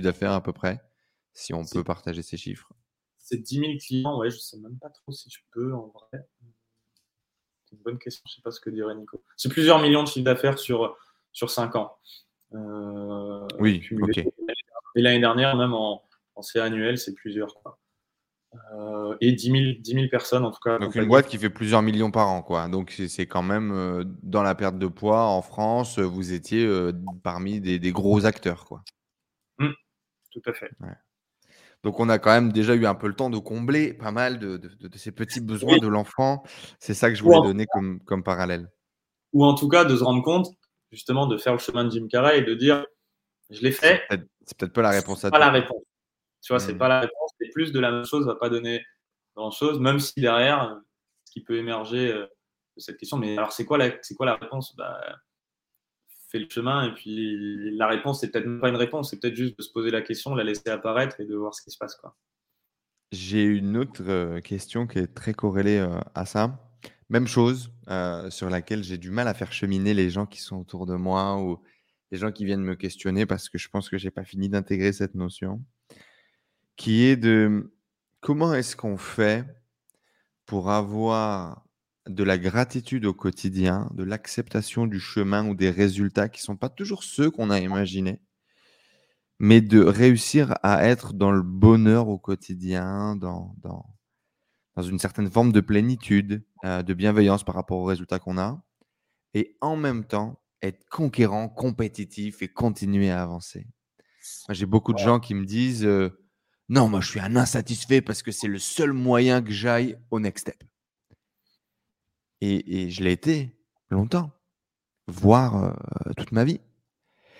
d'affaires 0.00 0.32
à 0.32 0.42
peu 0.42 0.52
près 0.52 0.80
Si 1.34 1.52
on 1.52 1.64
peut 1.64 1.84
partager 1.84 2.22
ces 2.22 2.36
chiffres? 2.36 2.72
C'est 3.18 3.38
10 3.38 3.58
000 3.58 3.72
clients, 3.78 4.18
ouais, 4.18 4.30
je 4.30 4.38
sais 4.38 4.58
même 4.58 4.78
pas 4.78 4.88
trop 4.88 5.12
si 5.12 5.30
je 5.30 5.40
peux 5.50 5.74
en 5.74 5.88
vrai. 5.88 6.24
C'est 7.66 7.76
une 7.76 7.82
bonne 7.82 7.98
question, 7.98 8.22
je 8.26 8.34
sais 8.34 8.42
pas 8.42 8.50
ce 8.50 8.60
que 8.60 8.70
dirait 8.70 8.94
Nico. 8.94 9.22
C'est 9.36 9.48
plusieurs 9.48 9.80
millions 9.80 10.02
de 10.02 10.08
chiffres 10.08 10.24
d'affaires 10.24 10.58
sur, 10.58 10.96
sur 11.32 11.50
5 11.50 11.76
ans. 11.76 11.96
Euh, 12.54 13.46
oui, 13.58 13.86
ok. 14.00 14.18
Et 14.18 15.00
l'année 15.02 15.20
dernière, 15.20 15.56
même 15.56 15.74
en, 15.74 16.02
en 16.34 16.42
CA 16.42 16.64
annuel, 16.64 16.98
c'est 16.98 17.14
plusieurs. 17.14 17.54
Euh, 18.74 19.16
et 19.20 19.32
10 19.32 19.80
000, 19.84 20.08
personnes 20.10 20.44
en 20.44 20.50
tout 20.50 20.60
cas. 20.62 20.78
Donc 20.78 20.94
une 20.94 21.06
boîte 21.06 21.26
qui 21.26 21.38
fait 21.38 21.50
plusieurs 21.50 21.82
millions 21.82 22.10
par 22.10 22.28
an, 22.28 22.42
quoi. 22.42 22.68
Donc 22.68 22.94
c'est 23.08 23.26
quand 23.26 23.42
même 23.42 23.72
euh, 23.72 24.04
dans 24.22 24.42
la 24.42 24.54
perte 24.54 24.78
de 24.78 24.86
poids 24.86 25.24
en 25.24 25.40
France, 25.40 25.98
vous 25.98 26.32
étiez 26.32 26.68
parmi 27.22 27.60
des, 27.60 27.92
gros 27.92 28.26
acteurs, 28.26 28.64
quoi. 28.64 28.82
Mmh, 29.58 29.68
tout 30.32 30.42
à 30.46 30.52
fait. 30.52 30.70
Donc 31.82 31.98
on 31.98 32.08
a 32.08 32.18
quand 32.18 32.30
même 32.30 32.52
déjà 32.52 32.74
eu 32.74 32.86
un 32.86 32.94
peu 32.94 33.08
le 33.08 33.14
temps 33.14 33.30
de 33.30 33.38
combler 33.38 33.92
pas 33.92 34.12
mal 34.12 34.38
de, 34.38 34.60
ces 34.96 35.12
petits 35.12 35.40
besoins 35.40 35.78
de 35.78 35.88
l'enfant. 35.88 36.42
C'est 36.78 36.94
ça 36.94 37.08
que 37.08 37.16
je 37.16 37.22
voulais 37.22 37.40
donner 37.40 37.66
comme, 37.72 38.00
comme 38.00 38.22
parallèle. 38.22 38.68
Ou 39.32 39.44
en 39.44 39.54
tout 39.54 39.68
cas 39.68 39.84
de 39.84 39.96
se 39.96 40.04
rendre 40.04 40.22
compte 40.22 40.48
justement 40.92 41.26
de 41.26 41.38
faire 41.38 41.54
le 41.54 41.58
chemin 41.58 41.84
de 41.84 41.90
Jim 41.90 42.06
Carrey 42.08 42.38
et 42.38 42.42
de 42.42 42.54
dire 42.54 42.84
je 43.50 43.60
l'ai 43.62 43.72
fait. 43.72 44.02
C'est 44.10 44.58
peut-être 44.58 44.72
pas 44.72 44.82
la 44.82 44.90
réponse 44.90 45.24
à 45.24 45.30
pas 45.30 45.38
la 45.38 45.50
réponse. 45.50 45.82
Tu 46.42 46.52
vois, 46.52 46.60
c'est 46.60 46.74
hmm. 46.74 46.78
pas 46.78 46.88
la 46.88 47.00
réponse. 47.00 47.30
Et 47.40 47.50
plus 47.50 47.72
de 47.72 47.80
la 47.80 47.90
même 47.90 48.04
chose 48.04 48.26
va 48.26 48.34
pas 48.34 48.48
donner 48.50 48.84
grand 49.34 49.50
chose, 49.50 49.80
même 49.80 49.98
si 49.98 50.20
derrière, 50.20 50.78
ce 51.24 51.32
qui 51.32 51.42
peut 51.42 51.56
émerger 51.56 52.12
euh, 52.12 52.26
cette 52.76 52.98
question. 52.98 53.16
Mais 53.16 53.36
alors, 53.36 53.52
c'est 53.52 53.64
quoi 53.64 53.78
la, 53.78 53.90
c'est 54.02 54.14
quoi 54.14 54.26
la 54.26 54.36
réponse? 54.36 54.74
Bah, 54.76 55.00
Fais 56.28 56.38
le 56.38 56.48
chemin 56.48 56.88
et 56.88 56.94
puis 56.94 57.76
la 57.76 57.86
réponse, 57.86 58.20
c'est 58.20 58.30
peut-être 58.30 58.58
pas 58.58 58.70
une 58.70 58.76
réponse, 58.76 59.10
c'est 59.10 59.20
peut-être 59.20 59.36
juste 59.36 59.58
de 59.58 59.62
se 59.62 59.70
poser 59.70 59.90
la 59.90 60.00
question, 60.00 60.34
la 60.34 60.44
laisser 60.44 60.70
apparaître 60.70 61.20
et 61.20 61.26
de 61.26 61.36
voir 61.36 61.54
ce 61.54 61.60
qui 61.60 61.70
se 61.70 61.76
passe. 61.76 61.94
Quoi. 61.96 62.16
J'ai 63.12 63.44
une 63.44 63.76
autre 63.76 64.02
euh, 64.08 64.40
question 64.40 64.86
qui 64.86 64.98
est 64.98 65.14
très 65.14 65.34
corrélée 65.34 65.76
euh, 65.76 66.00
à 66.14 66.24
ça. 66.24 66.58
Même 67.10 67.26
chose, 67.26 67.70
euh, 67.88 68.30
sur 68.30 68.48
laquelle 68.48 68.82
j'ai 68.82 68.96
du 68.96 69.10
mal 69.10 69.28
à 69.28 69.34
faire 69.34 69.52
cheminer 69.52 69.92
les 69.92 70.08
gens 70.08 70.24
qui 70.24 70.40
sont 70.40 70.56
autour 70.56 70.86
de 70.86 70.94
moi 70.94 71.36
ou 71.36 71.62
les 72.10 72.16
gens 72.16 72.32
qui 72.32 72.46
viennent 72.46 72.62
me 72.62 72.74
questionner 72.74 73.26
parce 73.26 73.50
que 73.50 73.58
je 73.58 73.68
pense 73.68 73.90
que 73.90 73.98
j'ai 73.98 74.10
pas 74.10 74.24
fini 74.24 74.48
d'intégrer 74.48 74.94
cette 74.94 75.14
notion, 75.14 75.62
qui 76.82 77.04
est 77.04 77.16
de 77.16 77.72
comment 78.20 78.54
est-ce 78.54 78.74
qu'on 78.74 78.96
fait 78.96 79.46
pour 80.46 80.68
avoir 80.68 81.64
de 82.08 82.24
la 82.24 82.38
gratitude 82.38 83.06
au 83.06 83.14
quotidien, 83.14 83.88
de 83.94 84.02
l'acceptation 84.02 84.88
du 84.88 84.98
chemin 84.98 85.48
ou 85.48 85.54
des 85.54 85.70
résultats 85.70 86.28
qui 86.28 86.40
ne 86.40 86.46
sont 86.46 86.56
pas 86.56 86.68
toujours 86.68 87.04
ceux 87.04 87.30
qu'on 87.30 87.50
a 87.50 87.60
imaginés, 87.60 88.20
mais 89.38 89.60
de 89.60 89.80
réussir 89.80 90.56
à 90.64 90.84
être 90.84 91.12
dans 91.12 91.30
le 91.30 91.42
bonheur 91.42 92.08
au 92.08 92.18
quotidien, 92.18 93.14
dans, 93.14 93.54
dans, 93.62 94.82
une 94.82 94.98
certaine 94.98 95.30
forme 95.30 95.52
de 95.52 95.60
plénitude, 95.60 96.44
euh, 96.64 96.82
de 96.82 96.94
bienveillance 96.94 97.44
par 97.44 97.54
rapport 97.54 97.78
aux 97.78 97.84
résultats 97.84 98.18
qu'on 98.18 98.38
a, 98.38 98.60
et 99.34 99.56
en 99.60 99.76
même 99.76 100.04
temps 100.04 100.42
être 100.62 100.84
conquérant, 100.90 101.48
compétitif 101.48 102.42
et 102.42 102.48
continuer 102.48 103.12
à 103.12 103.22
avancer? 103.22 103.68
J'ai 104.50 104.66
beaucoup 104.66 104.92
de 104.92 104.98
gens 104.98 105.20
qui 105.20 105.34
me 105.34 105.44
disent 105.44 105.84
euh, 105.84 106.21
Non, 106.68 106.88
moi 106.88 107.00
je 107.00 107.08
suis 107.08 107.20
un 107.20 107.36
insatisfait 107.36 108.00
parce 108.00 108.22
que 108.22 108.32
c'est 108.32 108.48
le 108.48 108.58
seul 108.58 108.92
moyen 108.92 109.42
que 109.42 109.52
j'aille 109.52 109.98
au 110.10 110.20
next 110.20 110.48
step. 110.48 110.62
Et, 112.40 112.90
je 112.90 113.04
l'ai 113.04 113.12
été 113.12 113.56
longtemps, 113.88 114.32
voire 115.06 115.78
toute 116.16 116.32
ma 116.32 116.44
vie. 116.44 116.60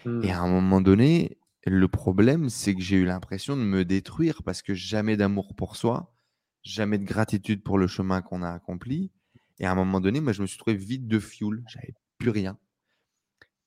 Et 0.05 0.09
mmh. 0.09 0.31
à 0.31 0.41
un 0.41 0.49
moment 0.49 0.81
donné, 0.81 1.39
le 1.67 1.89
problème, 1.89 2.49
c'est 2.49 2.75
que 2.75 2.81
j'ai 2.81 2.97
eu 2.97 3.05
l'impression 3.05 3.57
de 3.57 3.63
me 3.63 3.85
détruire 3.85 4.43
parce 4.43 4.63
que 4.63 4.75
jamais 4.75 5.17
d'amour 5.17 5.55
pour 5.55 5.77
soi, 5.77 6.15
jamais 6.63 6.99
de 6.99 7.05
gratitude 7.05 7.63
pour 7.63 7.79
le 7.79 7.87
chemin 7.87 8.21
qu'on 8.23 8.43
a 8.43 8.51
accompli. 8.51 9.13
Et 9.59 9.67
à 9.67 9.73
un 9.73 9.75
moment 9.75 10.01
donné, 10.01 10.21
moi, 10.21 10.33
je 10.33 10.43
me 10.43 10.47
suis 10.47 10.59
trouvé 10.59 10.77
vide 10.77 11.07
de 11.07 11.19
fuel. 11.19 11.63
J'avais 11.69 11.95
plus 12.19 12.31
rien. 12.31 12.59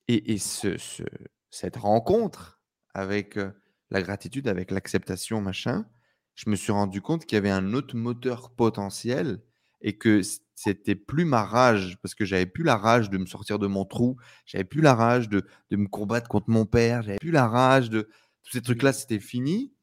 Et, 0.08 0.38
ce, 0.38 0.78
cette 1.50 1.78
rencontre 1.78 2.62
avec 2.94 3.40
la 3.92 4.02
gratitude, 4.02 4.48
avec 4.48 4.72
l'acceptation, 4.72 5.42
machin, 5.42 5.86
je 6.36 6.50
me 6.50 6.56
suis 6.56 6.72
rendu 6.72 7.02
compte 7.02 7.26
qu'il 7.26 7.36
y 7.36 7.40
avait 7.40 7.50
un 7.50 7.74
autre 7.74 7.96
moteur 7.96 8.52
potentiel 8.52 9.42
et 9.82 9.98
que 9.98 10.22
c'était 10.56 10.96
plus 10.96 11.26
ma 11.26 11.44
rage, 11.44 11.98
parce 12.02 12.16
que 12.16 12.26
j'avais 12.26 12.46
plus 12.46 12.64
la 12.64 12.78
rage 12.78 13.10
de 13.10 13.18
me 13.18 13.26
sortir 13.26 13.60
de 13.60 13.68
mon 13.68 13.86
trou, 13.86 14.18
j'avais 14.46 14.64
plus 14.64 14.82
la 14.82 14.96
rage 14.96 15.30
de, 15.30 15.46
de, 15.70 15.76
me 15.78 15.88
combattre 15.88 16.28
contre 16.28 16.50
mon 16.50 16.66
père, 16.66 17.04
j'avais 17.04 17.20
plus 17.20 17.32
la 17.32 17.48
rage 17.48 17.90
de 17.90 18.10
tous 18.44 18.54
ces 18.54 18.62
trucs-là, 18.62 18.94
c'était 18.94 19.20
fini, 19.20 19.74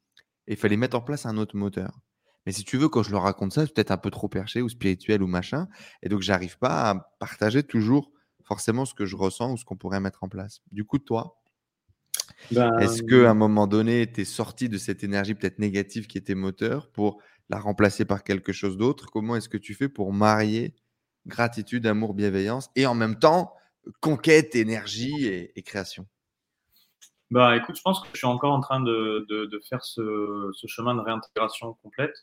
et 0.47 0.53
il 0.53 0.57
fallait 0.57 0.77
mettre 0.77 0.97
en 0.97 1.03
place 1.03 1.27
un 1.27 1.37
autre 1.37 1.57
moteur. 1.57 2.01
Mais 2.47 2.53
si 2.53 2.65
tu 2.65 2.77
veux, 2.77 2.89
quand 2.89 3.03
je 3.03 3.13
leur 3.13 3.23
raconte 3.23 3.53
ça, 3.53 3.65
c'est 3.65 3.73
peut-être 3.73 3.93
un 3.93 3.99
peu 3.99 4.11
trop 4.11 4.29
perché 4.29 4.63
ou 4.63 4.69
spirituel 4.69 5.23
ou 5.23 5.27
machin, 5.27 5.69
et 6.03 6.09
donc 6.09 6.23
j'arrive 6.23 6.59
pas 6.59 6.91
à 6.91 6.95
partager 7.21 7.63
toujours 7.63 8.11
forcément 8.43 8.85
ce 8.85 8.95
que 8.95 9.07
je 9.07 9.15
ressens 9.15 9.53
ou 9.53 9.57
ce 9.57 9.65
qu'on 9.65 9.77
pourrait 9.77 10.01
mettre 10.01 10.25
en 10.25 10.29
place. 10.29 10.61
Du 10.73 10.85
coup, 10.85 10.99
toi, 10.99 11.42
ben, 12.51 12.79
est-ce 12.79 13.03
qu'à 13.03 13.31
un 13.31 13.35
moment 13.35 13.67
donné, 13.67 14.11
tu 14.11 14.23
es 14.23 14.25
sorti 14.25 14.69
de 14.69 14.79
cette 14.79 15.05
énergie 15.05 15.35
peut-être 15.35 15.59
négative 15.59 16.07
qui 16.07 16.19
était 16.19 16.35
moteur 16.35 16.91
pour 16.91 17.21
la 17.49 17.59
remplacer 17.59 18.05
par 18.05 18.25
quelque 18.25 18.53
chose 18.53 18.77
d'autre? 18.77 19.07
Comment 19.11 19.37
est-ce 19.37 19.49
que 19.49 19.59
tu 19.59 19.75
fais 19.75 19.89
pour 19.89 20.13
marier 20.13 20.75
gratitude, 21.27 21.87
amour, 21.87 22.15
bienveillance 22.15 22.71
et 22.77 22.87
en 22.87 22.95
même 22.95 23.19
temps 23.19 23.55
conquête, 24.01 24.55
énergie 24.55 25.27
et, 25.27 25.63
création? 25.63 26.07
Bah 27.31 27.57
écoute, 27.57 27.77
je 27.77 27.83
pense 27.83 28.01
que 28.01 28.09
je 28.13 28.19
suis 28.19 28.27
encore 28.27 28.53
en 28.53 28.61
train 28.61 28.81
de, 28.81 29.27
faire 29.69 29.83
ce, 29.85 30.51
chemin 30.67 30.95
de 30.95 31.01
réintégration 31.01 31.75
complète. 31.83 32.15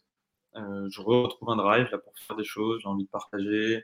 Euh, 0.55 0.87
je 0.89 1.01
retrouve 1.01 1.49
un 1.51 1.57
drive 1.57 1.87
là 1.91 1.99
pour 1.99 2.13
faire 2.17 2.35
des 2.35 2.43
choses, 2.43 2.79
j'ai 2.81 2.87
envie 2.87 3.03
de 3.03 3.09
partager, 3.09 3.83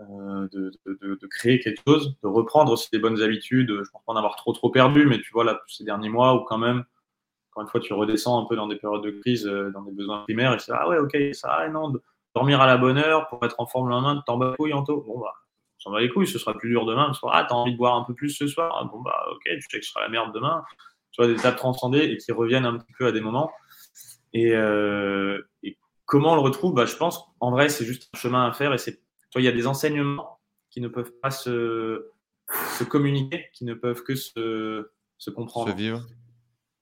euh, 0.00 0.48
de, 0.52 1.26
créer 1.28 1.60
quelque 1.60 1.82
chose, 1.86 2.16
de 2.22 2.28
reprendre 2.28 2.76
des 2.92 2.98
bonnes 2.98 3.22
habitudes. 3.22 3.70
Je 3.70 3.90
pense 3.90 4.02
pas 4.06 4.12
en 4.12 4.16
avoir 4.16 4.36
trop 4.36 4.52
trop 4.52 4.70
perdu, 4.70 5.06
mais 5.06 5.20
tu 5.20 5.32
vois 5.32 5.44
là 5.44 5.60
ces 5.66 5.84
derniers 5.84 6.10
mois 6.10 6.34
où 6.34 6.44
quand 6.44 6.58
même 6.58 6.84
encore 7.56 7.62
une 7.62 7.70
fois, 7.70 7.80
tu 7.80 7.94
redescends 7.94 8.42
un 8.42 8.44
peu 8.44 8.54
dans 8.54 8.66
des 8.66 8.76
périodes 8.76 9.02
de 9.02 9.12
crise, 9.12 9.46
euh, 9.46 9.70
dans 9.70 9.80
des 9.80 9.92
besoins 9.92 10.24
primaires, 10.24 10.52
et 10.52 10.58
dis, 10.58 10.64
ah 10.68 10.86
ouais, 10.90 10.98
ok, 10.98 11.16
ça, 11.32 11.50
ah 11.50 11.68
non, 11.70 11.90
dormir 12.34 12.60
à 12.60 12.66
la 12.66 12.76
bonne 12.76 12.98
heure 12.98 13.28
pour 13.28 13.42
être 13.46 13.58
en 13.58 13.66
forme 13.66 13.88
le 13.88 13.94
lendemain, 13.94 14.22
t'en 14.26 14.36
bats 14.36 14.50
les 14.50 14.56
couilles, 14.56 14.74
Anto. 14.74 15.02
Bon, 15.06 15.18
bah, 15.18 15.32
s'en 15.78 15.90
bat 15.90 16.00
les 16.00 16.10
couilles, 16.10 16.26
ce 16.26 16.38
sera 16.38 16.52
plus 16.52 16.68
dur 16.68 16.84
demain. 16.84 17.10
Que, 17.12 17.26
ah, 17.32 17.46
t'as 17.48 17.54
envie 17.54 17.72
de 17.72 17.78
boire 17.78 17.96
un 17.96 18.04
peu 18.04 18.12
plus 18.12 18.28
ce 18.28 18.46
soir. 18.46 18.76
Ah, 18.78 18.84
bon, 18.84 19.00
bah, 19.00 19.24
ok, 19.30 19.40
tu 19.44 19.60
sais 19.70 19.78
que 19.78 19.86
ce 19.86 19.90
sera 19.90 20.02
la 20.02 20.10
merde 20.10 20.34
demain. 20.34 20.64
Tu 21.12 21.22
vois, 21.22 21.32
des 21.32 21.38
étapes 21.38 21.56
transcendées 21.56 22.04
et 22.04 22.18
qui 22.18 22.30
reviennent 22.30 22.66
un 22.66 22.76
petit 22.76 22.92
peu 22.98 23.06
à 23.06 23.12
des 23.12 23.22
moments. 23.22 23.50
Et, 24.34 24.54
euh, 24.54 25.40
comment 26.04 26.32
on 26.32 26.34
le 26.34 26.42
retrouve? 26.42 26.74
Bah, 26.74 26.84
Je 26.84 26.96
pense, 26.96 27.24
en 27.40 27.50
vrai, 27.50 27.70
c'est 27.70 27.86
juste 27.86 28.10
un 28.14 28.18
chemin 28.18 28.46
à 28.46 28.52
faire. 28.52 28.74
Et 28.74 28.78
c'est, 28.78 29.00
il 29.34 29.42
y 29.42 29.48
a 29.48 29.52
des 29.52 29.66
enseignements 29.66 30.40
qui 30.70 30.80
ne 30.80 30.88
peuvent 30.88 31.12
pas 31.22 31.30
se, 31.30 32.10
se 32.78 32.84
communiquer, 32.84 33.48
qui 33.52 33.64
ne 33.64 33.74
peuvent 33.74 34.02
que 34.02 34.14
se, 34.14 34.90
se 35.18 35.30
comprendre. 35.30 35.70
Se 35.70 35.76
vivre 35.76 36.06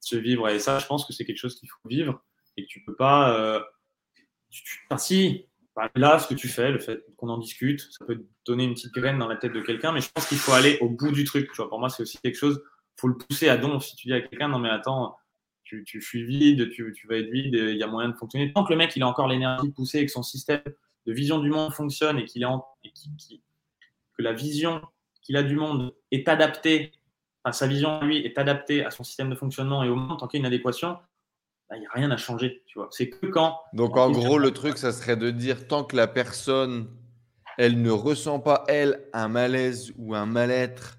se 0.04 0.16
vivre. 0.16 0.48
Et 0.48 0.58
ça, 0.58 0.78
je 0.78 0.86
pense 0.86 1.04
que 1.04 1.12
c'est 1.12 1.24
quelque 1.24 1.38
chose 1.38 1.58
qu'il 1.58 1.68
faut 1.68 1.88
vivre 1.88 2.22
et 2.56 2.62
que 2.64 2.68
tu 2.68 2.82
peux 2.84 2.94
pas. 2.94 3.36
Euh, 3.38 3.60
si, 4.96 5.46
bah, 5.74 5.90
là, 5.96 6.18
ce 6.18 6.28
que 6.28 6.34
tu 6.34 6.48
fais, 6.48 6.70
le 6.70 6.78
fait 6.78 7.04
qu'on 7.16 7.28
en 7.28 7.38
discute, 7.38 7.80
ça 7.90 8.04
peut 8.04 8.24
donner 8.46 8.64
une 8.64 8.74
petite 8.74 8.92
graine 8.92 9.18
dans 9.18 9.28
la 9.28 9.36
tête 9.36 9.52
de 9.52 9.60
quelqu'un, 9.60 9.92
mais 9.92 10.00
je 10.00 10.10
pense 10.10 10.26
qu'il 10.28 10.38
faut 10.38 10.52
aller 10.52 10.78
au 10.80 10.88
bout 10.88 11.10
du 11.10 11.24
truc. 11.24 11.50
Tu 11.50 11.56
vois, 11.56 11.68
pour 11.68 11.80
moi, 11.80 11.88
c'est 11.88 12.02
aussi 12.02 12.18
quelque 12.18 12.38
chose, 12.38 12.62
faut 13.00 13.08
le 13.08 13.16
pousser 13.16 13.48
à 13.48 13.56
don. 13.56 13.80
Si 13.80 13.96
tu 13.96 14.08
dis 14.08 14.14
à 14.14 14.20
quelqu'un, 14.20 14.48
non 14.48 14.58
mais 14.58 14.70
attends, 14.70 15.16
tu, 15.64 15.82
tu 15.84 16.00
suis 16.00 16.24
vide, 16.24 16.70
tu, 16.70 16.92
tu, 16.94 17.06
vas 17.08 17.16
être 17.16 17.30
vide, 17.30 17.54
il 17.54 17.76
y 17.76 17.82
a 17.82 17.86
moyen 17.86 18.10
de 18.10 18.16
fonctionner. 18.16 18.52
Tant 18.52 18.64
que 18.64 18.72
le 18.72 18.76
mec, 18.76 18.94
il 18.94 19.02
a 19.02 19.08
encore 19.08 19.26
l'énergie 19.26 19.68
de 19.68 19.72
pousser 19.72 19.98
et 20.00 20.06
que 20.06 20.12
son 20.12 20.22
système 20.22 20.62
de 21.06 21.12
vision 21.12 21.38
du 21.38 21.50
monde 21.50 21.72
fonctionne 21.72 22.18
et 22.18 22.24
qu'il 22.24 22.42
est 22.42 22.46
en, 22.46 22.64
et 22.82 22.92
que 22.92 24.22
la 24.22 24.32
vision 24.32 24.82
qu'il 25.22 25.36
a 25.36 25.42
du 25.42 25.56
monde 25.56 25.94
est 26.10 26.28
adaptée 26.28 26.92
sa 27.52 27.66
vision, 27.66 28.00
lui, 28.02 28.18
est 28.18 28.38
adaptée 28.38 28.84
à 28.84 28.90
son 28.90 29.04
système 29.04 29.28
de 29.28 29.34
fonctionnement 29.34 29.82
et 29.84 29.88
au 29.88 29.96
monde, 29.96 30.18
tant 30.18 30.26
qu'il 30.26 30.40
y 30.40 30.42
a 30.42 30.46
une 30.46 30.52
adéquation, 30.52 30.96
bah, 31.68 31.76
il 31.76 31.80
n'y 31.80 31.86
a 31.86 31.90
rien 31.92 32.10
à 32.10 32.16
changer. 32.16 32.62
Tu 32.66 32.78
vois. 32.78 32.88
C'est 32.90 33.10
que 33.10 33.26
quand. 33.26 33.60
Donc, 33.72 33.96
en 33.96 34.10
gros, 34.10 34.38
le 34.38 34.50
truc, 34.52 34.78
ça 34.78 34.92
serait 34.92 35.16
de 35.16 35.30
dire 35.30 35.66
tant 35.68 35.84
que 35.84 35.96
la 35.96 36.06
personne, 36.06 36.88
elle 37.58 37.82
ne 37.82 37.90
ressent 37.90 38.40
pas, 38.40 38.64
elle, 38.68 39.06
un 39.12 39.28
malaise 39.28 39.92
ou 39.98 40.14
un 40.14 40.26
mal-être 40.26 40.98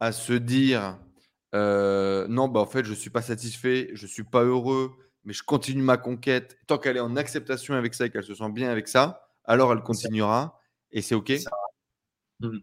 à 0.00 0.12
se 0.12 0.32
dire 0.32 0.98
euh, 1.54 2.26
non, 2.28 2.48
bah, 2.48 2.60
en 2.60 2.66
fait, 2.66 2.84
je 2.84 2.90
ne 2.90 2.96
suis 2.96 3.10
pas 3.10 3.22
satisfait, 3.22 3.90
je 3.94 4.04
ne 4.04 4.10
suis 4.10 4.24
pas 4.24 4.44
heureux, 4.44 4.92
mais 5.24 5.32
je 5.32 5.42
continue 5.42 5.82
ma 5.82 5.96
conquête. 5.96 6.58
Tant 6.66 6.78
qu'elle 6.78 6.96
est 6.96 7.00
en 7.00 7.16
acceptation 7.16 7.74
avec 7.74 7.94
ça 7.94 8.06
et 8.06 8.10
qu'elle 8.10 8.24
se 8.24 8.34
sent 8.34 8.50
bien 8.50 8.70
avec 8.70 8.88
ça, 8.88 9.21
alors 9.44 9.72
elle 9.72 9.82
continuera 9.82 10.60
et 10.90 11.02
c'est 11.02 11.14
OK? 11.14 11.32
Mmh. 12.40 12.58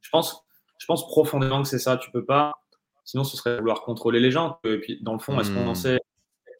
Je 0.00 0.10
pense 0.10 0.46
je 0.78 0.86
pense 0.86 1.06
profondément 1.08 1.62
que 1.62 1.68
c'est 1.68 1.78
ça. 1.78 1.96
Tu 1.96 2.10
peux 2.10 2.24
pas. 2.24 2.54
Sinon, 3.04 3.24
ce 3.24 3.36
serait 3.36 3.58
vouloir 3.58 3.82
contrôler 3.82 4.20
les 4.20 4.30
gens. 4.30 4.58
Et 4.64 4.78
puis, 4.78 5.00
dans 5.02 5.12
le 5.12 5.18
fond, 5.18 5.38
est-ce 5.40 5.50
qu'on 5.50 5.66
en 5.66 5.72
hmm. 5.72 5.76
sait 5.76 6.00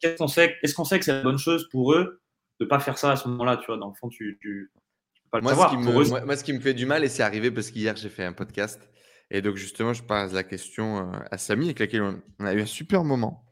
Qu'est-ce 0.01 0.17
qu'on 0.17 0.27
sait 0.27 0.55
Est-ce 0.63 0.75
qu'on 0.75 0.85
sait 0.85 0.99
que 0.99 1.05
c'est 1.05 1.13
la 1.13 1.23
bonne 1.23 1.37
chose 1.37 1.67
pour 1.69 1.93
eux 1.93 2.21
de 2.59 2.65
pas 2.65 2.79
faire 2.79 2.97
ça 2.97 3.11
à 3.11 3.15
ce 3.15 3.27
moment-là 3.29 3.57
Tu 3.57 3.65
vois, 3.67 3.77
dans 3.77 3.89
le 3.89 3.93
fond, 3.95 4.09
tu, 4.09 4.37
tu, 4.41 4.71
peux 4.73 5.29
pas 5.31 5.37
le 5.39 5.43
moi, 5.43 5.51
savoir. 5.51 5.71
Ce 5.71 5.75
qui 5.75 5.81
me, 5.81 6.25
moi, 6.25 6.35
ce 6.35 6.43
qui 6.43 6.53
me 6.53 6.59
fait 6.59 6.73
du 6.73 6.85
mal, 6.85 7.03
et 7.03 7.09
c'est 7.09 7.23
arrivé 7.23 7.51
parce 7.51 7.71
qu'hier 7.71 7.95
j'ai 7.95 8.09
fait 8.09 8.23
un 8.23 8.33
podcast, 8.33 8.81
et 9.29 9.41
donc 9.41 9.55
justement, 9.55 9.93
je 9.93 10.03
pose 10.03 10.33
la 10.33 10.43
question 10.43 10.99
euh, 10.99 11.19
à 11.31 11.37
Samy 11.37 11.65
avec 11.65 11.79
laquelle 11.79 12.21
on 12.39 12.45
a 12.45 12.53
eu 12.53 12.61
un 12.61 12.65
super 12.65 13.03
moment. 13.03 13.45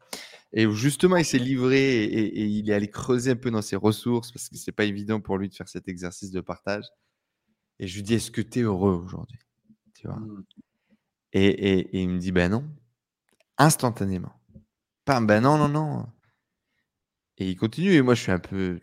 Et 0.57 0.71
justement, 0.71 1.17
il 1.17 1.25
s'est 1.25 1.37
livré 1.37 2.05
et, 2.05 2.45
il 2.45 2.69
est 2.69 2.73
allé 2.73 2.89
creuser 2.89 3.31
un 3.31 3.35
peu 3.35 3.51
dans 3.51 3.61
ses 3.61 3.75
ressources 3.75 4.31
parce 4.31 4.47
que 4.47 4.57
c'est 4.57 4.71
pas 4.71 4.85
évident 4.85 5.19
pour 5.19 5.37
lui 5.37 5.49
de 5.49 5.53
faire 5.53 5.67
cet 5.67 5.89
exercice 5.89 6.31
de 6.31 6.39
partage. 6.39 6.85
Et 7.79 7.87
je 7.87 7.95
lui 7.95 8.03
dis, 8.03 8.13
est-ce 8.13 8.31
que 8.31 8.41
tu 8.41 8.59
es 8.59 8.61
heureux 8.61 8.93
aujourd'hui? 8.93 9.37
Tu 9.93 10.07
vois? 10.07 10.15
Mmh. 10.15 10.43
Et, 11.33 12.01
il 12.01 12.07
me 12.07 12.19
dit, 12.19 12.31
ben 12.31 12.49
non, 12.49 12.63
instantanément. 13.57 14.31
Pas, 15.03 15.19
ben 15.19 15.41
non, 15.41 15.57
non, 15.57 15.67
non. 15.67 16.07
Et 17.37 17.49
il 17.49 17.57
continue, 17.57 17.91
et 17.91 18.01
moi 18.01 18.15
je 18.15 18.21
suis 18.21 18.31
un 18.31 18.39
peu 18.39 18.79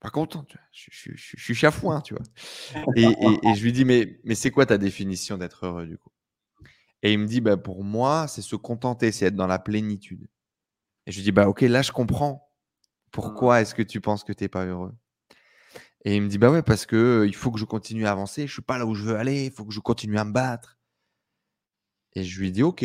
pas 0.00 0.08
content, 0.08 0.44
tu 0.44 0.56
vois. 0.56 0.66
Je, 0.72 1.36
suis 1.36 1.54
chafouin, 1.54 2.00
tu 2.00 2.14
vois. 2.14 2.24
Et, 2.96 3.04
je 3.54 3.62
lui 3.62 3.72
dis, 3.72 3.84
mais, 3.84 4.18
mais 4.24 4.34
c'est 4.34 4.50
quoi 4.50 4.64
ta 4.64 4.78
définition 4.78 5.36
d'être 5.36 5.66
heureux 5.66 5.86
du 5.86 5.98
coup? 5.98 6.10
Et 7.02 7.12
il 7.12 7.18
me 7.18 7.26
dit, 7.26 7.42
ben 7.42 7.58
pour 7.58 7.84
moi, 7.84 8.26
c'est 8.28 8.40
se 8.40 8.56
contenter, 8.56 9.12
c'est 9.12 9.26
être 9.26 9.36
dans 9.36 9.46
la 9.46 9.58
plénitude. 9.58 10.26
Et 11.06 11.12
je 11.12 11.16
lui 11.16 11.24
dis, 11.24 11.32
bah 11.32 11.48
ok, 11.48 11.62
là 11.62 11.82
je 11.82 11.92
comprends. 11.92 12.50
Pourquoi 13.10 13.58
mmh. 13.58 13.62
est-ce 13.62 13.74
que 13.74 13.82
tu 13.82 14.00
penses 14.00 14.24
que 14.24 14.32
tu 14.32 14.44
n'es 14.44 14.48
pas 14.48 14.64
heureux 14.64 14.94
Et 16.04 16.16
il 16.16 16.22
me 16.22 16.28
dit, 16.28 16.38
bah 16.38 16.50
ouais, 16.50 16.62
parce 16.62 16.86
que 16.86 17.24
il 17.26 17.34
faut 17.34 17.50
que 17.50 17.58
je 17.58 17.64
continue 17.64 18.06
à 18.06 18.12
avancer, 18.12 18.46
je 18.46 18.52
suis 18.52 18.62
pas 18.62 18.78
là 18.78 18.86
où 18.86 18.94
je 18.94 19.04
veux 19.04 19.16
aller, 19.16 19.46
il 19.46 19.52
faut 19.52 19.64
que 19.64 19.72
je 19.72 19.80
continue 19.80 20.18
à 20.18 20.24
me 20.24 20.32
battre. 20.32 20.78
Et 22.14 22.24
je 22.24 22.40
lui 22.40 22.52
dis, 22.52 22.62
OK, 22.62 22.84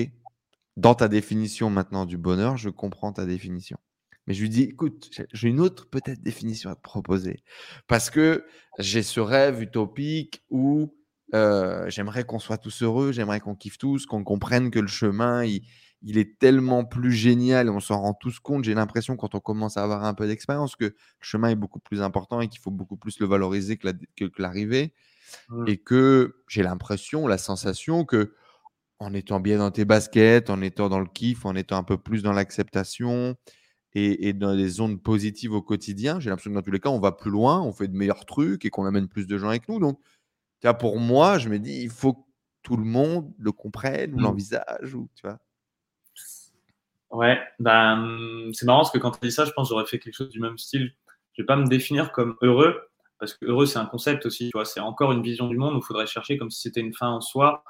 dans 0.77 0.95
ta 0.95 1.07
définition 1.07 1.69
maintenant 1.69 2.05
du 2.05 2.17
bonheur, 2.17 2.57
je 2.57 2.69
comprends 2.69 3.11
ta 3.13 3.25
définition. 3.25 3.77
Mais 4.25 4.33
je 4.33 4.41
lui 4.41 4.49
dis, 4.49 4.63
écoute, 4.63 5.09
j'ai 5.31 5.47
une 5.47 5.61
autre 5.61 5.89
peut-être 5.89 6.21
définition 6.21 6.69
à 6.69 6.75
te 6.75 6.81
proposer. 6.81 7.43
Parce 7.87 8.09
que 8.09 8.45
j'ai 8.77 9.01
ce 9.01 9.21
rêve 9.21 9.61
utopique 9.61 10.43
où 10.49 10.93
euh, 11.33 11.89
j'aimerais 11.89 12.25
qu'on 12.25 12.39
soit 12.39 12.57
tous 12.57 12.83
heureux, 12.83 13.11
j'aimerais 13.13 13.39
qu'on 13.39 13.55
kiffe 13.55 13.77
tous, 13.77 14.05
qu'on 14.05 14.23
comprenne 14.23 14.69
que 14.69 14.79
le 14.79 14.87
chemin, 14.87 15.45
il, 15.45 15.63
est 16.03 16.38
tellement 16.40 16.85
plus 16.85 17.11
génial 17.11 17.67
et 17.67 17.69
on 17.69 17.80
s'en 17.80 18.01
rend 18.01 18.14
tous 18.14 18.40
compte. 18.40 18.64
J'ai 18.64 18.74
l'impression 18.74 19.16
quand 19.16 19.35
on 19.35 19.40
commence 19.40 19.77
à 19.77 19.84
avoir 19.84 20.03
un 20.06 20.14
peu 20.14 20.27
d'expérience 20.27 20.76
que 20.76 20.85
le 20.85 20.95
chemin 21.19 21.50
est 21.50 21.56
beaucoup 21.56 21.80
plus 21.80 22.01
important 22.01 22.42
et 22.42 22.48
qu'il 22.48 22.59
faut 22.59 22.72
beaucoup 22.72 22.98
plus 22.98 23.19
le 23.19 23.26
valoriser 23.26 23.77
que 23.77 23.90
l'arrivée. 24.38 24.93
Mmh. 25.50 25.67
Et 25.67 25.77
que 25.77 26.35
j'ai 26.48 26.64
l'impression, 26.64 27.27
la 27.27 27.38
sensation 27.38 28.06
que 28.06 28.34
en 29.00 29.14
étant 29.14 29.40
bien 29.40 29.59
dans 29.59 29.72
tes 29.72 29.85
baskets, 29.85 30.50
en 30.50 30.61
étant 30.61 30.90
dans 30.90 31.00
le 31.00 31.08
kiff, 31.08 31.45
en 31.45 31.56
étant 31.56 31.77
un 31.77 31.84
peu 31.84 31.98
plus 31.98 32.24
dans 32.24 32.34
l'acceptation 32.34 33.35
et, 33.93 34.34
dans 34.34 34.56
des 34.56 34.69
zones 34.69 35.00
positives 35.00 35.53
au 35.53 35.61
quotidien, 35.61 36.19
j'ai 36.19 36.30
l'impression 36.30 36.51
que 36.51 36.56
dans 36.56 36.61
tous 36.61 36.72
les 36.72 36.80
cas, 36.80 36.90
on 36.90 37.00
va 37.00 37.11
plus 37.11 37.32
loin, 37.32 37.61
on 37.61 37.74
fait 37.74 37.88
de 37.88 37.95
meilleurs 37.95 38.26
trucs 38.26 38.64
et 38.64 38.69
qu'on 38.69 38.85
amène 38.85 39.08
plus 39.08 39.26
de 39.26 39.38
gens 39.38 39.50
avec 39.50 39.67
nous. 39.67 39.80
Donc, 39.80 40.00
pour 40.80 41.00
moi, 41.00 41.40
je 41.40 41.50
me 41.50 41.58
dis, 41.58 41.82
il 41.82 41.90
faut 41.90 42.14
que 42.14 42.24
tout 42.61 42.77
le 42.77 42.84
monde 42.84 43.34
le 43.40 43.51
comprenne 43.51 44.14
ou 44.14 44.17
mmh. 44.17 44.22
l'envisage. 44.22 44.93
Ou, 44.93 45.09
tu 45.16 45.26
vois. 45.26 45.40
Ouais, 47.11 47.40
ben, 47.60 48.50
c'est 48.53 48.66
marrant 48.66 48.80
parce 48.80 48.92
que 48.92 48.98
quand 48.98 49.11
tu 49.11 49.19
dis 49.22 49.32
ça, 49.32 49.45
je 49.45 49.52
pense 49.52 49.69
que 49.69 49.74
j'aurais 49.74 49.86
fait 49.86 50.00
quelque 50.00 50.16
chose 50.16 50.30
du 50.30 50.40
même 50.40 50.58
style. 50.58 50.94
Je 51.34 51.42
vais 51.42 51.45
pas 51.45 51.56
me 51.56 51.68
définir 51.68 52.11
comme 52.11 52.36
heureux, 52.42 52.82
parce 53.19 53.34
que 53.34 53.45
heureux, 53.45 53.66
c'est 53.66 53.80
un 53.80 53.86
concept 53.86 54.26
aussi, 54.26 54.45
tu 54.45 54.52
vois, 54.53 54.66
c'est 54.66 54.80
encore 54.80 55.11
une 55.11 55.22
vision 55.22 55.48
du 55.48 55.58
monde 55.58 55.76
où 55.76 55.80
il 55.80 55.84
faudrait 55.84 56.08
chercher 56.08 56.38
comme 56.38 56.52
si 56.52 56.61
c'était 56.61 56.82
une 56.82 56.94
fin 56.94 57.10
en 57.10 57.22
soi, 57.22 57.64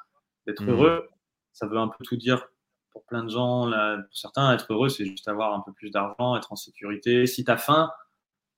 d'être 0.46 0.64
mmh. 0.64 0.70
heureux 0.70 1.10
ça 1.58 1.66
veut 1.66 1.78
un 1.78 1.88
peu 1.88 2.04
tout 2.04 2.18
dire 2.18 2.48
pour 2.92 3.04
plein 3.06 3.24
de 3.24 3.30
gens. 3.30 3.66
Là, 3.66 3.98
pour 3.98 4.16
certains, 4.16 4.54
être 4.54 4.72
heureux, 4.72 4.90
c'est 4.90 5.06
juste 5.06 5.28
avoir 5.28 5.54
un 5.54 5.62
peu 5.62 5.74
plus 5.74 5.90
d'argent, 5.90 6.38
être 6.38 6.54
en 6.54 6.56
sécurité. 6.56 7.26
Si 7.26 7.44
tu 7.44 7.52
as 7.52 7.58
faim, 7.58 7.92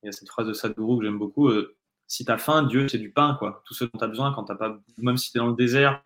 il 0.04 0.08
y 0.08 0.10
a 0.10 0.12
cette 0.12 0.28
phrase 0.28 0.48
de 0.48 0.54
Sadhguru 0.54 1.00
que 1.00 1.06
j'aime 1.06 1.18
beaucoup, 1.18 1.50
euh, 1.50 1.78
si 2.08 2.26
tu 2.26 2.32
as 2.32 2.38
faim, 2.38 2.64
Dieu, 2.64 2.88
c'est 2.90 2.98
du 2.98 3.12
pain, 3.12 3.36
quoi. 3.40 3.64
Tout 3.66 3.74
ce 3.74 3.86
dont 3.86 3.98
tu 3.98 4.04
as 4.04 4.08
besoin 4.08 4.34
quand 4.34 4.44
tu 4.46 4.56
pas, 4.58 4.78
même 4.98 5.18
si 5.18 5.32
tu 5.32 5.38
es 5.38 5.40
dans 5.40 5.48
le 5.48 5.56
désert, 5.56 6.04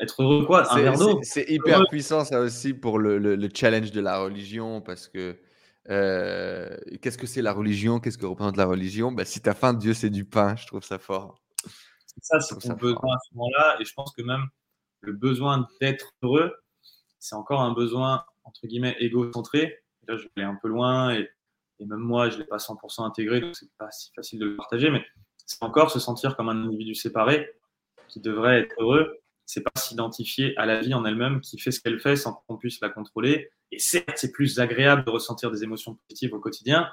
être 0.00 0.22
heureux, 0.22 0.44
quoi, 0.44 0.72
un 0.72 0.80
verre 0.80 0.98
d'eau. 0.98 1.20
C'est 1.22 1.48
hyper 1.48 1.82
puissant, 1.88 2.24
ça 2.24 2.40
aussi, 2.40 2.74
pour 2.74 2.98
le, 2.98 3.18
le, 3.18 3.48
challenge 3.54 3.92
de 3.92 4.00
la 4.00 4.18
religion, 4.18 4.80
parce 4.80 5.08
que 5.08 5.38
euh, 5.90 6.76
qu'est-ce 7.02 7.18
que 7.18 7.26
c'est 7.26 7.42
la 7.42 7.52
religion? 7.52 8.00
Qu'est-ce 8.00 8.18
que 8.18 8.26
représente 8.26 8.56
la 8.56 8.66
religion? 8.66 9.12
Bah, 9.12 9.24
Si 9.24 9.40
tu 9.40 9.48
as 9.48 9.54
faim, 9.54 9.74
Dieu, 9.74 9.94
c'est 9.94 10.10
du 10.10 10.24
pain. 10.24 10.56
Je 10.56 10.66
trouve 10.66 10.82
ça 10.82 10.98
fort. 10.98 11.40
Ça, 12.22 12.40
c'est 12.40 12.56
ton 12.58 12.74
besoin 12.74 13.14
à 13.14 13.18
ce 13.28 13.34
moment-là. 13.34 13.76
Et 13.80 13.84
je 13.84 13.92
pense 13.94 14.12
que 14.14 14.22
même 14.22 14.46
le 15.00 15.12
besoin 15.12 15.68
d'être 15.80 16.12
heureux, 16.22 16.54
c'est 17.18 17.34
encore 17.34 17.60
un 17.60 17.72
besoin, 17.72 18.24
entre 18.44 18.66
guillemets, 18.66 18.96
égocentré. 19.00 19.82
Là, 20.08 20.16
je 20.16 20.26
vais 20.36 20.42
un 20.42 20.58
peu 20.60 20.68
loin 20.68 21.14
et, 21.14 21.28
même 21.80 21.98
moi, 21.98 22.30
je 22.30 22.36
ne 22.36 22.42
l'ai 22.42 22.46
pas 22.46 22.56
100% 22.56 23.04
intégré, 23.04 23.40
donc 23.40 23.54
c'est 23.56 23.70
pas 23.76 23.90
si 23.90 24.10
facile 24.14 24.38
de 24.38 24.46
le 24.46 24.56
partager, 24.56 24.90
mais 24.90 25.04
c'est 25.44 25.62
encore 25.62 25.90
se 25.90 25.98
sentir 25.98 26.36
comme 26.36 26.48
un 26.48 26.64
individu 26.64 26.94
séparé 26.94 27.50
qui 28.08 28.20
devrait 28.20 28.60
être 28.60 28.74
heureux. 28.78 29.18
C'est 29.46 29.62
pas 29.62 29.70
s'identifier 29.76 30.56
à 30.56 30.66
la 30.66 30.80
vie 30.80 30.94
en 30.94 31.04
elle-même 31.04 31.40
qui 31.40 31.58
fait 31.58 31.70
ce 31.70 31.80
qu'elle 31.80 32.00
fait 32.00 32.16
sans 32.16 32.42
qu'on 32.46 32.56
puisse 32.56 32.80
la 32.80 32.88
contrôler. 32.88 33.50
Et 33.72 33.78
certes, 33.78 34.16
c'est 34.16 34.32
plus 34.32 34.58
agréable 34.58 35.04
de 35.04 35.10
ressentir 35.10 35.50
des 35.50 35.64
émotions 35.64 35.96
positives 36.08 36.32
au 36.32 36.40
quotidien, 36.40 36.88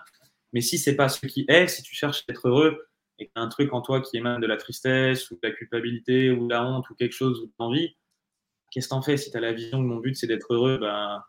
mais 0.53 0.61
si 0.61 0.77
c'est 0.77 0.95
pas 0.95 1.09
ce 1.09 1.25
qui 1.25 1.45
est, 1.47 1.67
si 1.67 1.83
tu 1.83 1.95
cherches 1.95 2.23
à 2.27 2.31
être 2.31 2.47
heureux 2.47 2.88
et 3.19 3.25
qu'il 3.25 3.33
y 3.35 3.39
a 3.39 3.41
un 3.41 3.47
truc 3.47 3.73
en 3.73 3.81
toi 3.81 4.01
qui 4.01 4.17
émane 4.17 4.41
de 4.41 4.47
la 4.47 4.57
tristesse 4.57 5.31
ou 5.31 5.35
de 5.35 5.39
la 5.43 5.51
culpabilité 5.51 6.31
ou 6.31 6.47
de 6.47 6.53
la 6.53 6.65
honte 6.65 6.89
ou 6.89 6.95
quelque 6.95 7.13
chose 7.13 7.39
ou 7.41 7.45
de 7.45 7.53
l'envie, 7.59 7.95
qu'est-ce 8.71 8.88
que 8.88 8.89
t'en 8.89 9.01
fais? 9.01 9.17
Si 9.17 9.31
tu 9.31 9.38
as 9.38 9.41
la 9.41 9.53
vision 9.53 9.80
que 9.80 9.88
mon 9.88 9.97
but 9.97 10.15
c'est 10.15 10.27
d'être 10.27 10.53
heureux, 10.53 10.77
ben 10.77 11.23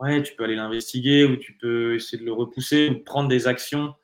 ouais, 0.00 0.22
tu 0.22 0.34
peux 0.34 0.44
aller 0.44 0.56
l'investiguer 0.56 1.24
ou 1.24 1.36
tu 1.36 1.56
peux 1.56 1.94
essayer 1.96 2.18
de 2.18 2.24
le 2.24 2.32
repousser 2.32 2.90
ou 2.90 3.04
prendre 3.04 3.28
des 3.28 3.46
actions 3.46 3.94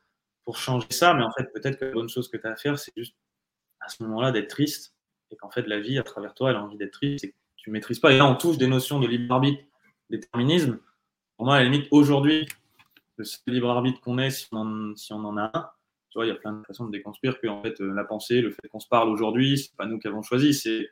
pour 0.45 0.57
changer 0.57 0.87
ça. 0.91 1.15
Mais 1.15 1.23
en 1.23 1.33
fait, 1.33 1.53
peut-être 1.53 1.79
que 1.79 1.87
la 1.87 1.93
bonne 1.93 2.09
chose 2.09 2.29
que 2.29 2.37
tu 2.37 2.47
as 2.47 2.53
à 2.53 2.57
faire, 2.57 2.79
c'est 2.79 2.93
juste 2.97 3.17
à 3.81 3.89
ce 3.89 4.03
moment-là 4.05 4.33
d'être 4.33 4.49
triste 4.49 4.95
et 5.31 5.37
qu'en 5.37 5.51
fait, 5.51 5.67
la 5.67 5.81
vie 5.81 5.99
à 5.99 6.03
travers 6.03 6.35
toi, 6.35 6.51
elle 6.51 6.57
a 6.57 6.63
envie 6.63 6.77
d'être 6.77 6.93
triste 6.93 7.25
et 7.25 7.31
que 7.31 7.37
tu 7.57 7.71
ne 7.71 7.75
maîtrises 7.75 7.99
pas. 7.99 8.13
Et 8.13 8.19
là, 8.19 8.27
on 8.27 8.35
touche 8.35 8.59
des 8.59 8.67
notions 8.67 9.01
de 9.01 9.07
libre 9.07 9.35
arbitre, 9.35 9.63
déterminisme. 10.09 10.79
Pour 11.37 11.47
moi, 11.47 11.57
à 11.57 11.59
la 11.61 11.69
limite, 11.69 11.89
aujourd'hui, 11.91 12.49
le 13.17 13.53
libre 13.53 13.71
arbitre 13.71 14.01
qu'on 14.01 14.19
ait, 14.19 14.31
si 14.31 14.49
on, 14.53 14.59
en, 14.59 15.37
a 15.37 15.51
un, 15.53 15.71
tu 16.11 16.19
vois, 16.19 16.27
il 16.27 16.29
y 16.29 16.33
a 16.33 16.37
plein 16.37 16.53
de 16.53 16.65
façons 16.67 16.87
de 16.87 16.91
déconstruire 16.91 17.41
que 17.41 17.47
en 17.47 17.63
fait, 17.63 17.81
euh, 17.81 17.93
la 17.93 18.05
pensée, 18.05 18.41
le 18.41 18.51
fait 18.51 18.69
qu'on 18.69 18.81
se 18.81 18.89
parle 18.89 19.09
aujourd'hui, 19.09 19.59
c'est 19.59 19.77
pas 19.77 19.87
nous 19.87 19.99
qui 19.99 20.09
avons 20.09 20.23
choisi, 20.23 20.55
c'est 20.55 20.91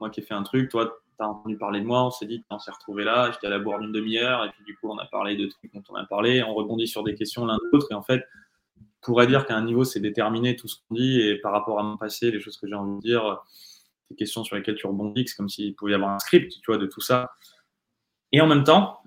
moi 0.00 0.10
qui 0.10 0.20
ai 0.20 0.22
fait 0.22 0.34
un 0.34 0.42
truc, 0.42 0.70
toi, 0.70 0.96
tu 1.18 1.24
as 1.24 1.28
entendu 1.28 1.56
parler 1.56 1.80
de 1.80 1.86
moi, 1.86 2.04
on 2.04 2.10
s'est 2.10 2.26
dit, 2.26 2.42
on 2.50 2.58
s'est 2.58 2.70
retrouvé 2.70 3.04
là, 3.04 3.30
j'étais 3.32 3.46
à 3.46 3.50
la 3.50 3.58
boire 3.58 3.80
d'une 3.80 3.92
demi-heure, 3.92 4.44
et 4.44 4.50
puis 4.50 4.64
du 4.64 4.76
coup, 4.76 4.88
on 4.90 4.98
a 4.98 5.06
parlé 5.06 5.36
de 5.36 5.46
trucs 5.46 5.72
dont 5.72 5.82
on 5.90 5.94
a 5.94 6.04
parlé, 6.04 6.42
on 6.42 6.54
rebondit 6.54 6.88
sur 6.88 7.02
des 7.02 7.14
questions 7.14 7.44
l'un 7.46 7.56
de 7.56 7.70
l'autre, 7.72 7.88
et 7.90 7.94
en 7.94 8.02
fait, 8.02 8.24
on 8.80 8.82
pourrait 9.02 9.26
dire 9.26 9.46
qu'à 9.46 9.56
un 9.56 9.64
niveau, 9.64 9.84
c'est 9.84 10.00
déterminé 10.00 10.56
tout 10.56 10.66
ce 10.66 10.76
qu'on 10.76 10.94
dit, 10.94 11.20
et 11.20 11.36
par 11.36 11.52
rapport 11.52 11.78
à 11.78 11.82
mon 11.82 11.96
passé, 11.96 12.30
les 12.30 12.40
choses 12.40 12.56
que 12.56 12.66
j'ai 12.66 12.74
envie 12.74 12.96
de 12.96 13.00
dire, 13.00 13.42
questions 14.14 14.44
sur 14.44 14.56
lesquelles 14.56 14.76
tu 14.76 14.86
rebondis, 14.86 15.26
c'est 15.26 15.36
comme 15.36 15.48
s'il 15.48 15.74
pouvait 15.74 15.92
y 15.92 15.94
avoir 15.94 16.10
un 16.10 16.18
script, 16.18 16.52
tu 16.52 16.66
vois, 16.66 16.78
de 16.78 16.86
tout 16.86 17.00
ça. 17.00 17.32
Et 18.32 18.40
en 18.40 18.46
même 18.46 18.64
temps, 18.64 19.00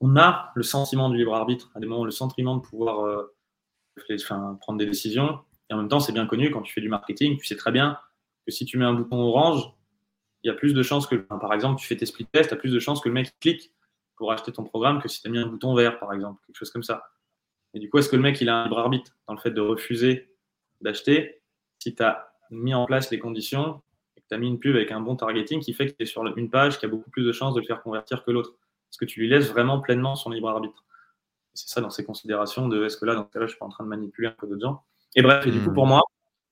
on 0.00 0.16
a 0.16 0.50
le 0.54 0.62
sentiment 0.62 1.08
du 1.08 1.16
libre 1.16 1.34
arbitre, 1.34 1.70
à 1.74 1.80
des 1.80 1.86
moments, 1.86 2.04
le 2.04 2.10
sentiment 2.10 2.56
de 2.56 2.62
pouvoir 2.62 3.04
euh, 3.06 4.56
prendre 4.60 4.78
des 4.78 4.86
décisions. 4.86 5.40
Et 5.70 5.74
en 5.74 5.76
même 5.76 5.88
temps, 5.88 6.00
c'est 6.00 6.12
bien 6.12 6.26
connu, 6.26 6.50
quand 6.50 6.62
tu 6.62 6.72
fais 6.72 6.80
du 6.80 6.88
marketing, 6.88 7.38
tu 7.38 7.46
sais 7.46 7.56
très 7.56 7.70
bien 7.70 7.98
que 8.44 8.52
si 8.52 8.64
tu 8.64 8.78
mets 8.78 8.84
un 8.84 8.94
bouton 8.94 9.20
orange, 9.20 9.72
il 10.42 10.48
y 10.48 10.50
a 10.50 10.54
plus 10.54 10.74
de 10.74 10.82
chances 10.82 11.06
que, 11.06 11.14
par 11.14 11.54
exemple, 11.54 11.80
tu 11.80 11.86
fais 11.86 11.96
tes 11.96 12.06
split 12.06 12.26
tests, 12.26 12.48
tu 12.48 12.54
as 12.54 12.58
plus 12.58 12.72
de 12.72 12.80
chances 12.80 13.00
que 13.00 13.08
le 13.08 13.14
mec 13.14 13.32
clique 13.38 13.72
pour 14.16 14.32
acheter 14.32 14.52
ton 14.52 14.64
programme 14.64 15.00
que 15.00 15.08
si 15.08 15.22
tu 15.22 15.28
as 15.28 15.30
mis 15.30 15.38
un 15.38 15.46
bouton 15.46 15.74
vert, 15.74 15.98
par 15.98 16.12
exemple, 16.12 16.42
quelque 16.46 16.56
chose 16.56 16.70
comme 16.70 16.82
ça. 16.82 17.04
Et 17.74 17.78
du 17.78 17.88
coup, 17.88 17.98
est-ce 17.98 18.08
que 18.08 18.16
le 18.16 18.22
mec, 18.22 18.40
il 18.40 18.48
a 18.48 18.56
un 18.56 18.64
libre 18.64 18.78
arbitre 18.78 19.12
dans 19.28 19.34
le 19.34 19.40
fait 19.40 19.50
de 19.50 19.60
refuser 19.60 20.34
d'acheter 20.80 21.42
si 21.78 21.94
tu 21.94 22.02
as 22.02 22.32
mis 22.50 22.74
en 22.74 22.86
place 22.86 23.10
les 23.10 23.18
conditions 23.18 23.82
tu 24.32 24.36
as 24.36 24.38
mis 24.38 24.48
une 24.48 24.58
pub 24.58 24.74
avec 24.74 24.90
un 24.90 25.00
bon 25.00 25.14
targeting 25.14 25.60
qui 25.60 25.74
fait 25.74 25.86
que 25.86 25.92
tu 25.92 26.02
es 26.04 26.06
sur 26.06 26.24
une 26.38 26.48
page 26.48 26.78
qui 26.78 26.86
a 26.86 26.88
beaucoup 26.88 27.10
plus 27.10 27.24
de 27.24 27.32
chances 27.32 27.54
de 27.54 27.60
le 27.60 27.66
faire 27.66 27.82
convertir 27.82 28.24
que 28.24 28.30
l'autre 28.30 28.54
Est-ce 28.90 28.96
que 28.96 29.04
tu 29.04 29.20
lui 29.20 29.28
laisses 29.28 29.50
vraiment 29.50 29.80
pleinement 29.80 30.16
son 30.16 30.30
libre 30.30 30.48
arbitre 30.48 30.84
C'est 31.52 31.68
ça 31.68 31.82
dans 31.82 31.90
ces 31.90 32.04
considérations 32.04 32.66
de 32.68 32.84
est-ce 32.84 32.96
que 32.96 33.04
là, 33.04 33.14
dans 33.14 33.26
ce 33.26 33.30
cas-là, 33.30 33.46
je 33.46 33.50
suis 33.50 33.58
pas 33.58 33.66
en 33.66 33.70
train 33.70 33.84
de 33.84 33.90
manipuler 33.90 34.28
un 34.28 34.34
peu 34.38 34.46
d'autres 34.46 34.62
gens? 34.62 34.84
Et 35.14 35.22
bref, 35.22 35.46
et 35.46 35.50
du 35.50 35.60
coup, 35.60 35.70
hmm. 35.70 35.74
pour 35.74 35.86
moi, 35.86 36.00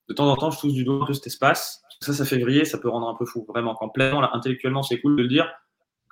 de 0.09 0.13
temps 0.13 0.31
en 0.31 0.35
temps, 0.35 0.51
je 0.51 0.59
touche 0.59 0.73
du 0.73 0.83
doigt 0.83 1.01
un 1.01 1.05
peu 1.05 1.13
cet 1.13 1.25
espace. 1.25 1.81
Ça, 2.01 2.13
ça 2.13 2.23
fait 2.23 2.37
vriller, 2.37 2.65
ça 2.65 2.77
peut 2.77 2.89
rendre 2.89 3.07
un 3.07 3.15
peu 3.15 3.25
fou. 3.25 3.45
Vraiment, 3.47 3.73
quand 3.73 3.89
pleinement, 3.89 4.21
là, 4.21 4.29
intellectuellement, 4.33 4.83
c'est 4.83 5.01
cool 5.01 5.15
de 5.15 5.23
le 5.23 5.27
dire. 5.27 5.51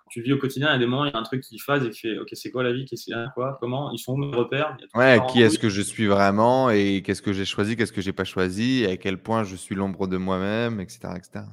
Tu 0.10 0.22
vis 0.22 0.34
au 0.34 0.38
quotidien, 0.38 0.70
il 0.70 0.72
y 0.72 0.76
a 0.76 0.78
des 0.78 0.86
moments, 0.86 1.06
il 1.06 1.12
y 1.14 1.16
a 1.16 1.20
un 1.20 1.24
truc 1.24 1.42
qui 1.42 1.60
phase 1.60 1.86
et 1.86 1.90
qui 1.90 2.00
fait 2.00 2.18
Ok, 2.18 2.30
c'est 2.34 2.52
quoi 2.52 2.64
la 2.64 2.74
vie 2.74 2.86
Qu'est-ce 2.86 3.06
qu'il 3.06 3.14
y 3.14 3.18
a 3.18 3.30
Quoi 3.36 3.58
Comment 3.60 3.92
Ils 3.92 4.00
sont 4.00 4.14
où 4.14 4.18
mes 4.18 4.36
repères 4.36 4.78
Ouais, 4.96 5.20
qui 5.32 5.42
est-ce 5.42 5.60
que 5.60 5.70
je 5.70 5.82
suis 5.82 6.08
vraiment 6.08 6.70
et 6.70 7.02
qu'est-ce 7.04 7.22
que 7.22 7.34
j'ai 7.34 7.46
choisi, 7.46 7.76
qu'est-ce 7.76 7.94
que 7.94 8.02
j'ai 8.02 8.14
pas 8.14 8.24
choisi 8.24 8.84
et 8.84 8.92
à 8.92 8.98
quel 8.98 9.22
point 9.22 9.44
je 9.44 9.56
suis 9.56 9.76
l'ombre 9.76 10.08
de 10.08 10.18
moi-même, 10.18 10.80
etc., 10.80 11.00
etc. 11.16 11.46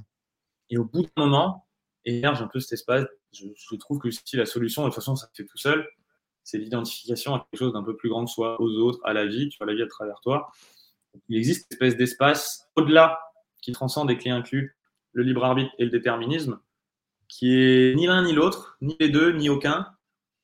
Et 0.71 0.79
au 0.79 0.85
bout 0.85 1.03
d'un 1.03 1.25
moment, 1.25 1.67
émerge 2.05 2.43
un 2.43 2.49
peu 2.49 2.61
cet 2.61 2.73
espace. 2.73 3.05
Je, 3.33 3.77
trouve 3.77 3.99
que 3.99 4.11
si 4.11 4.37
la 4.37 4.47
solution, 4.47 4.83
de 4.83 4.89
toute 4.89 4.95
façon, 4.95 5.17
ça 5.17 5.27
se 5.27 5.43
fait 5.43 5.47
tout 5.47 5.59
seul, 5.59 5.87
c'est 6.43 6.59
l'identification 6.59 7.35
à 7.35 7.47
quelque 7.51 7.59
chose 7.59 7.73
d'un 7.73 7.83
peu 7.83 7.97
plus 7.97 8.09
grand 8.09 8.25
que 8.25 8.31
soi, 8.31 8.61
aux 8.61 8.71
autres, 8.79 9.01
à 9.05 9.13
la 9.13 9.27
vie, 9.27 9.49
tu 9.49 9.59
vois, 9.59 9.67
la 9.67 9.75
vie 9.75 9.83
à 9.83 9.87
travers 9.87 10.21
toi 10.23 10.49
il 11.29 11.37
existe 11.37 11.67
une 11.71 11.75
espèce 11.75 11.97
d'espace 11.97 12.69
au-delà 12.77 13.19
qui 13.63 13.73
transcende 13.73 14.09
des 14.09 14.19
clés 14.19 14.31
inclus 14.31 14.77
le 15.13 15.23
libre 15.23 15.45
arbitre 15.45 15.71
et 15.79 15.85
le 15.85 15.91
déterminisme, 15.91 16.61
qui 17.29 17.55
est 17.55 17.95
ni 17.95 18.07
l'un 18.07 18.25
ni 18.25 18.33
l'autre, 18.33 18.77
ni 18.81 18.97
les 19.01 19.09
deux, 19.09 19.33
ni 19.33 19.49
aucun, 19.49 19.87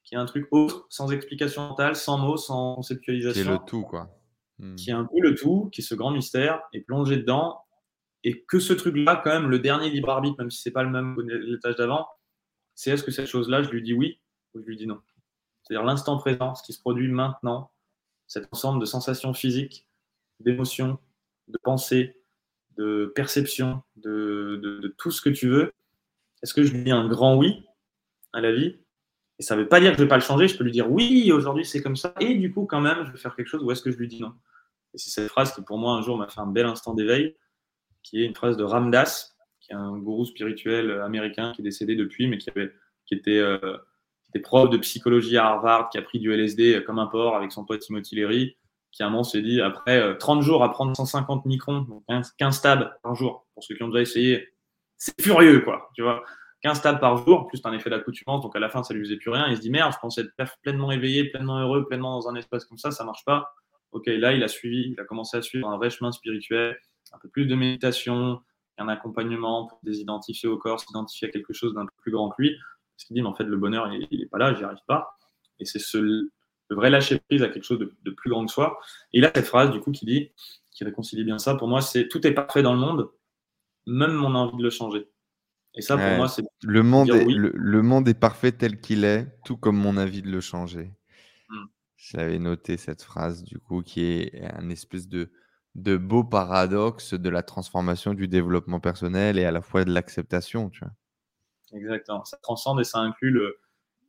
qui 0.05 0.15
est 0.15 0.19
un 0.19 0.27
truc 0.27 0.47
autre, 0.51 0.86
sans 0.89 1.12
explication 1.12 1.69
mentale, 1.69 1.97
sans 1.97 2.19
mots, 2.19 2.36
sans 2.36 2.77
conceptualisation. 2.77 3.43
Qui 3.43 3.49
est 3.49 3.52
le 3.52 3.59
tout, 3.67 3.83
quoi. 3.83 4.11
Hmm. 4.59 4.75
Qui 4.77 4.91
est 4.91 4.94
un 4.94 5.05
peu 5.05 5.20
le 5.20 5.35
tout, 5.35 5.69
qui 5.73 5.81
est 5.81 5.85
ce 5.85 5.94
grand 5.94 6.11
mystère, 6.11 6.61
et 6.73 6.81
plongé 6.81 7.17
dedans, 7.17 7.62
et 8.25 8.43
que 8.43 8.59
ce 8.59 8.73
truc-là, 8.73 9.20
quand 9.23 9.31
même, 9.31 9.49
le 9.49 9.59
dernier 9.59 9.91
libre 9.91 10.11
arbitre, 10.11 10.36
même 10.39 10.51
si 10.51 10.62
c'est 10.62 10.70
pas 10.70 10.83
le 10.83 10.91
même 10.91 11.17
l'étage 11.20 11.77
d'avant, 11.77 12.07
c'est 12.75 12.91
est-ce 12.91 13.02
que 13.02 13.11
cette 13.11 13.27
chose-là, 13.27 13.62
je 13.62 13.70
lui 13.70 13.83
dis 13.83 13.94
oui 13.94 14.20
ou 14.55 14.61
je 14.61 14.67
lui 14.67 14.77
dis 14.77 14.86
non? 14.86 15.01
C'est-à-dire 15.62 15.85
l'instant 15.85 16.17
présent, 16.19 16.55
ce 16.55 16.62
qui 16.62 16.73
se 16.73 16.81
produit 16.81 17.09
maintenant, 17.09 17.70
cet 18.27 18.49
ensemble 18.52 18.81
de 18.81 18.86
sensations 18.86 19.35
physiques 19.35 19.86
d'émotions, 20.41 20.99
de 21.49 21.59
pensées, 21.62 22.17
de 22.77 23.12
perception, 23.15 23.83
de, 23.97 24.94
tout 24.99 25.11
ce 25.11 25.20
que 25.20 25.31
tu 25.31 25.49
veux, 25.49 25.73
est-ce 26.43 26.55
que 26.55 26.62
je 26.62 26.73
lui 26.73 26.85
dis 26.85 26.91
un 26.91 27.09
grand 27.09 27.37
oui 27.37 27.65
à 28.33 28.41
la 28.41 28.53
vie? 28.53 28.77
Et 29.39 29.43
ça 29.43 29.57
ne 29.57 29.62
veut 29.62 29.69
pas 29.69 29.81
dire 29.81 29.91
que 29.91 29.97
je 29.97 30.03
ne 30.03 30.05
vais 30.05 30.09
pas 30.09 30.17
le 30.17 30.23
changer, 30.23 30.49
je 30.49 30.57
peux 30.57 30.65
lui 30.65 30.73
dire 30.73 30.91
oui, 30.91 31.31
aujourd'hui 31.33 31.65
c'est 31.65 31.83
comme 31.83 31.97
ça, 31.97 32.15
et 32.21 32.35
du 32.35 32.53
coup 32.53 32.67
quand 32.67 32.81
même 32.81 33.05
je 33.07 33.12
vais 33.12 33.19
faire 33.19 33.35
quelque 33.35 33.49
chose, 33.49 33.62
ou 33.62 33.71
est-ce 33.71 33.83
que 33.83 33.91
je 33.91 33.97
lui 33.97 34.09
dis 34.09 34.21
non? 34.21 34.33
Et 34.95 34.99
c'est 34.99 35.11
cette 35.11 35.29
phrase 35.29 35.55
qui 35.55 35.62
pour 35.62 35.79
moi 35.79 35.95
un 35.95 36.03
jour 36.03 36.19
m'a 36.19 36.29
fait 36.29 36.41
un 36.41 36.47
bel 36.47 36.67
instant 36.67 36.95
d'éveil, 36.95 37.37
qui 38.03 38.23
est 38.23 38.27
une 38.27 38.35
phrase 38.35 38.57
de 38.57 38.65
Ramdas, 38.65 39.33
qui 39.61 39.73
est 39.73 39.77
un 39.77 39.97
gourou 39.99 40.25
spirituel 40.25 40.91
américain 41.01 41.53
qui 41.55 41.62
est 41.62 41.65
décédé 41.65 41.97
depuis, 41.97 42.27
mais 42.27 42.39
qui, 42.39 42.51
avait, 42.51 42.73
était... 43.11 43.39
Euh, 43.39 43.79
prof 44.41 44.71
de 44.71 44.79
psychologie 44.79 45.37
à 45.37 45.47
Harvard, 45.47 45.91
qui 45.91 45.99
a 45.99 46.03
pris 46.03 46.19
du 46.19 46.33
LSD 46.33 46.85
comme 46.85 46.99
un 46.99 47.07
porc 47.07 47.37
avec 47.37 47.53
son 47.53 47.65
pote 47.65 47.81
Timothy 47.81 48.17
Leary, 48.17 48.57
qui 48.91 49.03
à 49.03 49.07
un 49.07 49.11
moment 49.11 49.25
s'est 49.25 49.43
dit, 49.43 49.61
après 49.61 50.17
30 50.19 50.39
euh, 50.39 50.43
jours 50.43 50.65
à 50.65 50.71
prendre 50.71 50.97
150 50.97 51.47
microns, 51.47 51.81
donc 51.81 52.05
15, 52.39 52.55
stabs 52.55 52.99
par 53.03 53.15
jour, 53.15 53.47
pour 53.55 53.65
ceux 53.65 53.75
qui 53.75 53.83
ont 53.83 53.89
déjà 53.89 54.03
essayé, 54.03 54.49
c'est 55.03 55.21
furieux, 55.21 55.61
quoi, 55.63 55.91
tu 55.95 56.03
vois. 56.03 56.23
15 56.61 56.81
tables 56.81 57.01
par 57.01 57.17
jour, 57.17 57.49
plus 57.49 57.61
un 57.65 57.73
effet 57.73 57.91
d'accoutumance, 57.91 58.41
donc 58.41 58.55
à 58.55 58.61
la 58.61 58.69
fin, 58.69 58.85
ça 58.85 58.95
lui 58.95 59.01
faisait 59.01 59.17
plus 59.17 59.31
rien. 59.31 59.49
Il 59.49 59.57
se 59.57 59.61
dit 59.61 59.71
merde, 59.71 59.93
je 59.93 59.99
pensais 59.99 60.23
être 60.39 60.57
pleinement 60.63 60.93
éveillé, 60.93 61.29
pleinement 61.29 61.59
heureux, 61.59 61.85
pleinement 61.89 62.21
dans 62.21 62.29
un 62.29 62.37
espace 62.37 62.65
comme 62.67 62.79
ça, 62.79 62.93
ça 62.93 63.03
marche 63.03 63.25
pas. 63.25 63.53
Ok, 63.91 64.07
là, 64.07 64.33
il 64.33 64.45
a 64.45 64.49
suivi, 64.49 64.93
il 64.93 65.01
a 65.01 65.05
commencé 65.05 65.37
à 65.37 65.43
suivre 65.43 65.69
un 65.69 65.77
vrai 65.77 65.91
chemin 65.91 66.13
spirituel, 66.13 66.79
un 67.11 67.19
peu 67.19 67.29
plus 67.29 67.47
de 67.47 67.57
méditation, 67.57 68.41
un 68.79 68.87
accompagnement 68.87 69.67
pour 69.67 69.81
désidentifier 69.83 70.49
au 70.49 70.57
corps, 70.57 70.79
s'identifier 70.79 71.29
à 71.29 71.31
quelque 71.33 71.53
chose 71.53 71.75
d'un 71.75 71.85
peu 71.85 71.95
plus 72.01 72.13
grand 72.13 72.31
que 72.31 72.41
lui. 72.41 72.57
Parce 72.97 73.07
qu'il 73.07 73.17
dit, 73.17 73.23
mais 73.23 73.29
en 73.29 73.35
fait, 73.35 73.45
le 73.45 73.57
bonheur, 73.57 73.93
il 73.93 74.21
n'est 74.21 74.27
pas 74.27 74.39
là, 74.39 74.55
j'y 74.55 74.63
arrive 74.63 74.79
pas. 74.87 75.19
Et 75.59 75.65
c'est 75.65 75.81
ce, 75.81 75.99
le 75.99 76.77
vrai 76.77 76.91
lâcher 76.91 77.19
prise 77.19 77.43
à 77.43 77.49
quelque 77.49 77.65
chose 77.65 77.81
de, 77.81 78.11
plus 78.13 78.31
grand 78.31 78.47
que 78.47 78.53
soi. 78.53 78.79
Et 79.13 79.19
il 79.19 79.25
a 79.25 79.33
cette 79.35 79.47
phrase, 79.47 79.73
du 79.73 79.81
coup, 79.81 79.91
qui 79.91 80.07
dit, 80.07 80.31
qui 80.71 80.85
réconcilie 80.85 81.25
bien 81.25 81.39
ça, 81.39 81.57
pour 81.57 81.67
moi, 81.67 81.81
c'est 81.81 82.07
tout 82.07 82.25
est 82.25 82.33
parfait 82.33 82.63
dans 82.63 82.73
le 82.73 82.79
monde, 82.79 83.11
même 83.86 84.12
mon 84.12 84.35
envie 84.35 84.57
de 84.57 84.62
le 84.62 84.70
changer. 84.70 85.09
Et 85.75 85.83
ça, 85.83 85.97
pour 85.97 86.17
moi, 86.17 86.28
c'est. 86.28 86.43
Le 86.62 86.83
monde, 86.83 87.11
est, 87.11 87.25
le, 87.25 87.83
monde 87.83 88.07
est 88.09 88.19
parfait 88.19 88.52
tel 88.52 88.81
qu'il 88.81 89.05
est, 89.05 89.27
tout 89.44 89.57
comme 89.57 89.77
mon 89.77 89.97
avis 89.97 90.20
de 90.23 90.31
le 90.31 90.41
changer. 90.41 90.93
Hmm. 91.49 91.65
J'avais 91.97 92.39
noté 92.39 92.77
cette 92.77 93.02
phrase, 93.02 93.43
du 93.43 93.59
coup, 93.59 93.83
qui 93.83 94.05
est 94.05 94.44
un 94.55 94.69
espèce 94.69 95.09
de, 95.09 95.31
de 95.75 95.97
beau 95.97 96.25
paradoxe 96.25 97.15
de 97.15 97.28
la 97.31 97.43
transformation 97.43 98.12
du 98.12 98.28
développement 98.28 98.81
personnel 98.81 99.39
et 99.39 99.44
à 99.44 99.51
la 99.51 99.62
fois 99.62 99.85
de 99.85 99.93
l'acceptation, 99.93 100.69
tu 100.69 100.81
vois. 100.81 100.93
Exactement. 101.73 102.25
Ça 102.25 102.36
transcende 102.43 102.81
et 102.81 102.85
ça 102.85 102.99
inclut 102.99 103.31
le, 103.31 103.59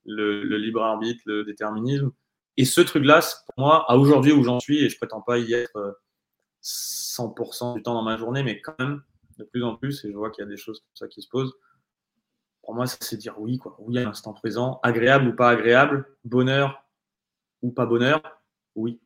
le, 0.05 0.57
libre 0.57 0.83
arbitre, 0.83 1.21
le 1.25 1.45
déterminisme. 1.45 2.11
Et 2.57 2.65
ce 2.65 2.81
truc-là, 2.81 3.21
pour 3.45 3.65
moi, 3.65 3.85
à 3.87 3.95
aujourd'hui 3.95 4.31
où 4.31 4.43
j'en 4.43 4.59
suis, 4.59 4.83
et 4.83 4.89
je 4.89 4.97
prétends 4.97 5.21
pas 5.21 5.39
y 5.39 5.53
être 5.53 5.97
100% 6.61 7.71
euh, 7.71 7.75
du 7.75 7.83
temps 7.83 7.93
dans 7.93 8.03
ma 8.03 8.17
journée, 8.17 8.43
mais 8.43 8.61
quand 8.61 8.77
même, 8.79 9.01
de 9.37 9.43
plus 9.43 9.63
en 9.63 9.75
plus, 9.75 10.03
et 10.05 10.11
je 10.11 10.17
vois 10.17 10.31
qu'il 10.31 10.43
y 10.43 10.47
a 10.47 10.49
des 10.49 10.57
choses 10.57 10.79
comme 10.79 10.95
ça 10.95 11.07
qui 11.07 11.21
se 11.21 11.29
posent. 11.29 11.53
Pour 12.61 12.75
moi, 12.75 12.87
c'est 12.87 13.17
dire 13.17 13.39
oui, 13.39 13.57
quoi. 13.57 13.75
Oui 13.79 13.97
à 13.97 14.03
l'instant 14.03 14.33
présent, 14.33 14.79
agréable 14.83 15.27
ou 15.27 15.35
pas 15.35 15.49
agréable, 15.49 16.05
bonheur 16.23 16.85
ou 17.61 17.71
pas 17.71 17.85
bonheur, 17.85 18.21
oui. 18.75 19.01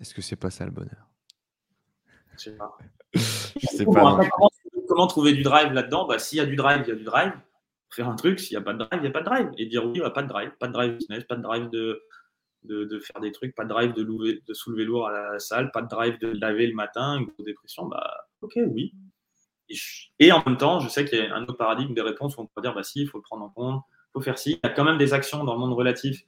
Est-ce 0.00 0.14
que 0.14 0.22
c'est 0.22 0.36
pas 0.36 0.50
ça 0.50 0.64
le 0.64 0.70
bonheur? 0.70 1.08
Je 2.32 2.38
sais 2.38 2.56
pas. 2.56 2.76
sais 3.14 3.84
pas 3.84 4.20
comment, 4.88 5.06
trouver 5.06 5.32
du 5.32 5.42
drive 5.42 5.72
là-dedans? 5.72 6.06
Bah, 6.06 6.18
S'il 6.18 6.38
y 6.38 6.40
a 6.40 6.46
du 6.46 6.56
drive, 6.56 6.82
il 6.86 6.88
y 6.88 6.92
a 6.92 6.96
du 6.96 7.04
drive. 7.04 7.32
Faire 7.90 8.08
un 8.08 8.16
truc, 8.16 8.38
s'il 8.38 8.56
n'y 8.56 8.62
a 8.62 8.64
pas 8.64 8.74
de 8.74 8.78
drive, 8.78 9.00
il 9.00 9.02
n'y 9.02 9.08
a 9.08 9.10
pas 9.10 9.20
de 9.20 9.24
drive. 9.24 9.50
Et 9.56 9.66
dire 9.66 9.84
oui, 9.84 9.92
il 9.94 10.00
n'y 10.00 10.06
a 10.06 10.10
pas 10.10 10.22
de 10.22 10.28
drive. 10.28 10.50
Pas 10.58 10.68
de 10.68 10.72
drive 10.72 10.96
business, 10.96 11.24
pas 11.24 11.36
de 11.36 11.42
drive 11.42 11.70
de, 11.70 12.02
de, 12.68 13.00
faire 13.00 13.20
des 13.20 13.32
trucs, 13.32 13.54
pas 13.54 13.64
de 13.64 13.68
drive 13.68 13.92
de, 13.92 14.02
de 14.02 14.54
soulever 14.54 14.84
lourd 14.84 15.08
à 15.08 15.32
la 15.32 15.38
salle, 15.38 15.70
pas 15.72 15.82
de 15.82 15.88
drive 15.88 16.18
de 16.20 16.28
laver 16.40 16.66
le 16.66 16.74
matin, 16.74 17.18
une 17.18 17.26
grosse 17.26 17.46
dépression, 17.46 17.86
bah 17.86 18.10
ok, 18.42 18.58
oui. 18.68 18.94
Et, 20.18 20.32
en 20.32 20.42
même 20.46 20.56
temps, 20.56 20.80
je 20.80 20.88
sais 20.88 21.04
qu'il 21.04 21.18
y 21.18 21.22
a 21.22 21.34
un 21.34 21.42
autre 21.42 21.58
paradigme 21.58 21.94
des 21.94 22.00
réponses 22.00 22.36
où 22.36 22.40
on 22.40 22.46
peut 22.46 22.62
dire 22.62 22.74
bah 22.74 22.82
si, 22.82 23.02
il 23.02 23.08
faut 23.08 23.18
le 23.18 23.22
prendre 23.22 23.44
en 23.44 23.50
compte, 23.50 23.82
il 23.86 24.10
faut 24.14 24.20
faire 24.20 24.38
ci. 24.38 24.52
Il 24.52 24.66
y 24.66 24.70
a 24.70 24.74
quand 24.74 24.84
même 24.84 24.98
des 24.98 25.12
actions 25.12 25.44
dans 25.44 25.54
le 25.54 25.60
monde 25.60 25.74
relatif 25.74 26.22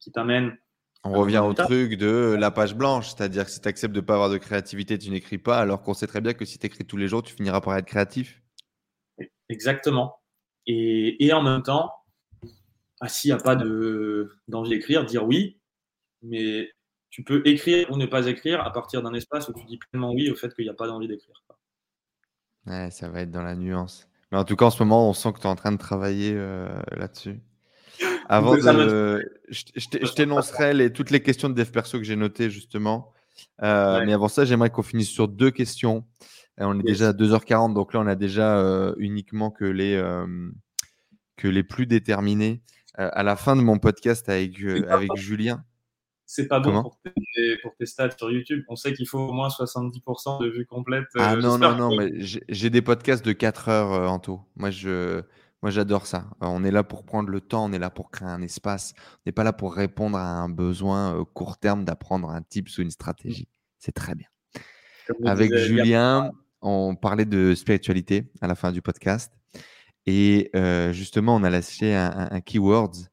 qui 0.00 0.10
t'amènent. 0.12 0.56
On 1.04 1.12
revient 1.12 1.38
au 1.38 1.52
truc 1.52 1.96
de 1.98 2.36
la 2.38 2.50
page 2.50 2.74
blanche, 2.74 3.08
c'est-à-dire 3.08 3.44
que 3.44 3.50
si 3.50 3.60
tu 3.60 3.68
acceptes 3.68 3.94
de 3.94 4.00
ne 4.00 4.04
pas 4.04 4.14
avoir 4.14 4.30
de 4.30 4.38
créativité, 4.38 4.98
tu 4.98 5.10
n'écris 5.10 5.38
pas, 5.38 5.58
alors 5.58 5.82
qu'on 5.82 5.94
sait 5.94 6.06
très 6.06 6.20
bien 6.20 6.32
que 6.32 6.44
si 6.44 6.58
tu 6.58 6.66
écris 6.66 6.84
tous 6.84 6.96
les 6.96 7.06
jours, 7.06 7.22
tu 7.22 7.34
finiras 7.34 7.60
par 7.60 7.76
être 7.76 7.86
créatif. 7.86 8.42
Exactement. 9.48 10.18
Et, 10.66 11.24
et 11.24 11.32
en 11.32 11.42
même 11.42 11.62
temps, 11.62 11.92
bah, 13.00 13.08
s'il 13.08 13.30
n'y 13.30 13.38
a 13.38 13.42
pas 13.42 13.56
d'envie 13.56 14.70
d'écrire, 14.70 15.04
dire 15.04 15.26
oui, 15.26 15.55
mais 16.26 16.70
tu 17.10 17.22
peux 17.22 17.40
écrire 17.46 17.90
ou 17.90 17.96
ne 17.96 18.06
pas 18.06 18.26
écrire 18.26 18.60
à 18.60 18.72
partir 18.72 19.02
d'un 19.02 19.14
espace 19.14 19.48
où 19.48 19.52
tu 19.52 19.64
dis 19.64 19.78
pleinement 19.78 20.12
oui 20.12 20.30
au 20.30 20.34
fait 20.34 20.54
qu'il 20.54 20.64
n'y 20.64 20.70
a 20.70 20.74
pas 20.74 20.86
d'envie 20.86 21.08
d'écrire. 21.08 21.42
Ouais, 22.66 22.90
ça 22.90 23.08
va 23.08 23.22
être 23.22 23.30
dans 23.30 23.42
la 23.42 23.54
nuance. 23.54 24.08
Mais 24.30 24.38
en 24.38 24.44
tout 24.44 24.56
cas, 24.56 24.66
en 24.66 24.70
ce 24.70 24.82
moment, 24.82 25.08
on 25.08 25.12
sent 25.12 25.32
que 25.32 25.38
tu 25.38 25.44
es 25.44 25.50
en 25.50 25.54
train 25.54 25.72
de 25.72 25.78
travailler 25.78 26.32
euh, 26.34 26.68
là-dessus. 26.96 27.40
Avant 28.28 28.56
de. 28.56 29.40
Je 29.48 30.12
t'énoncerai 30.12 30.92
toutes 30.92 31.10
les 31.10 31.22
questions 31.22 31.48
de 31.48 31.54
dev 31.54 31.70
perso 31.70 31.98
que 31.98 32.04
j'ai 32.04 32.16
notées, 32.16 32.50
justement. 32.50 33.12
Euh, 33.62 34.04
mais 34.04 34.14
avant 34.14 34.28
ça, 34.28 34.44
j'aimerais 34.44 34.70
qu'on 34.70 34.82
finisse 34.82 35.10
sur 35.10 35.28
deux 35.28 35.50
questions. 35.50 36.04
on 36.58 36.78
est 36.80 36.82
déjà 36.82 37.10
à 37.10 37.12
2h40, 37.12 37.74
donc 37.74 37.92
là, 37.92 38.00
on 38.00 38.06
a 38.06 38.14
déjà 38.14 38.58
euh, 38.58 38.94
uniquement 38.98 39.50
que 39.50 39.64
les, 39.64 40.02
que 41.36 41.46
les 41.48 41.62
plus 41.62 41.86
déterminés. 41.86 42.62
à 42.94 43.22
la 43.22 43.36
fin 43.36 43.56
de 43.56 43.60
mon 43.60 43.78
podcast 43.78 44.28
avec, 44.28 44.60
avec 44.88 45.14
Julien 45.16 45.64
c'est 46.26 46.48
pas 46.48 46.58
bon 46.58 46.82
pour 46.82 46.98
tes, 47.78 47.86
stats 47.86 48.10
sur 48.18 48.30
YouTube. 48.30 48.64
On 48.68 48.74
sait 48.74 48.92
qu'il 48.92 49.06
faut 49.06 49.20
au 49.20 49.32
moins 49.32 49.48
70% 49.48 50.42
de 50.42 50.48
vues 50.48 50.66
complètes. 50.66 51.06
Ah 51.16 51.34
euh, 51.34 51.40
non, 51.40 51.56
non, 51.56 51.76
non, 51.76 51.96
mais 51.96 52.12
j'ai 52.18 52.68
des 52.68 52.82
podcasts 52.82 53.24
de 53.24 53.32
4 53.32 53.68
heures, 53.68 53.92
euh. 53.92 54.36
Moi, 54.56 54.70
je. 54.70 55.22
Moi, 55.62 55.70
j'adore 55.70 56.06
ça. 56.06 56.26
Euh, 56.42 56.46
on 56.48 56.64
est 56.64 56.70
là 56.70 56.84
pour 56.84 57.04
prendre 57.04 57.30
le 57.30 57.40
temps, 57.40 57.64
on 57.64 57.72
est 57.72 57.78
là 57.78 57.90
pour 57.90 58.10
créer 58.10 58.28
un 58.28 58.42
espace. 58.42 58.92
On 58.98 59.20
n'est 59.26 59.32
pas 59.32 59.42
là 59.44 59.52
pour 59.52 59.74
répondre 59.74 60.18
à 60.18 60.22
un 60.22 60.48
besoin 60.48 61.24
court 61.32 61.56
terme 61.58 61.84
d'apprendre 61.84 62.28
un 62.28 62.42
type 62.42 62.68
ou 62.76 62.82
une 62.82 62.90
stratégie. 62.90 63.48
C'est 63.78 63.92
très 63.92 64.14
bien. 64.14 64.28
Avec 65.24 65.54
Julien, 65.56 66.32
on 66.60 66.94
parlait 66.94 67.24
de 67.24 67.54
spiritualité 67.54 68.30
à 68.40 68.48
la 68.48 68.54
fin 68.54 68.70
du 68.70 68.82
podcast. 68.82 69.32
Et 70.04 70.50
justement, 70.92 71.36
on 71.36 71.42
a 71.42 71.50
lâché 71.50 71.94
un, 71.94 72.10
un, 72.10 72.28
un 72.32 72.40
keywords 72.40 73.08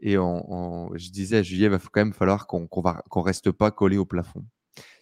et 0.00 0.18
on, 0.18 0.90
je 0.94 1.10
disais 1.10 1.38
à 1.38 1.42
Juliette, 1.42 1.72
il 1.72 1.76
va 1.76 1.78
quand 1.78 2.00
même 2.00 2.12
falloir 2.12 2.46
qu'on 2.46 2.68
ne 2.68 3.22
reste 3.22 3.50
pas 3.50 3.70
collé 3.70 3.96
au 3.96 4.04
plafond. 4.04 4.44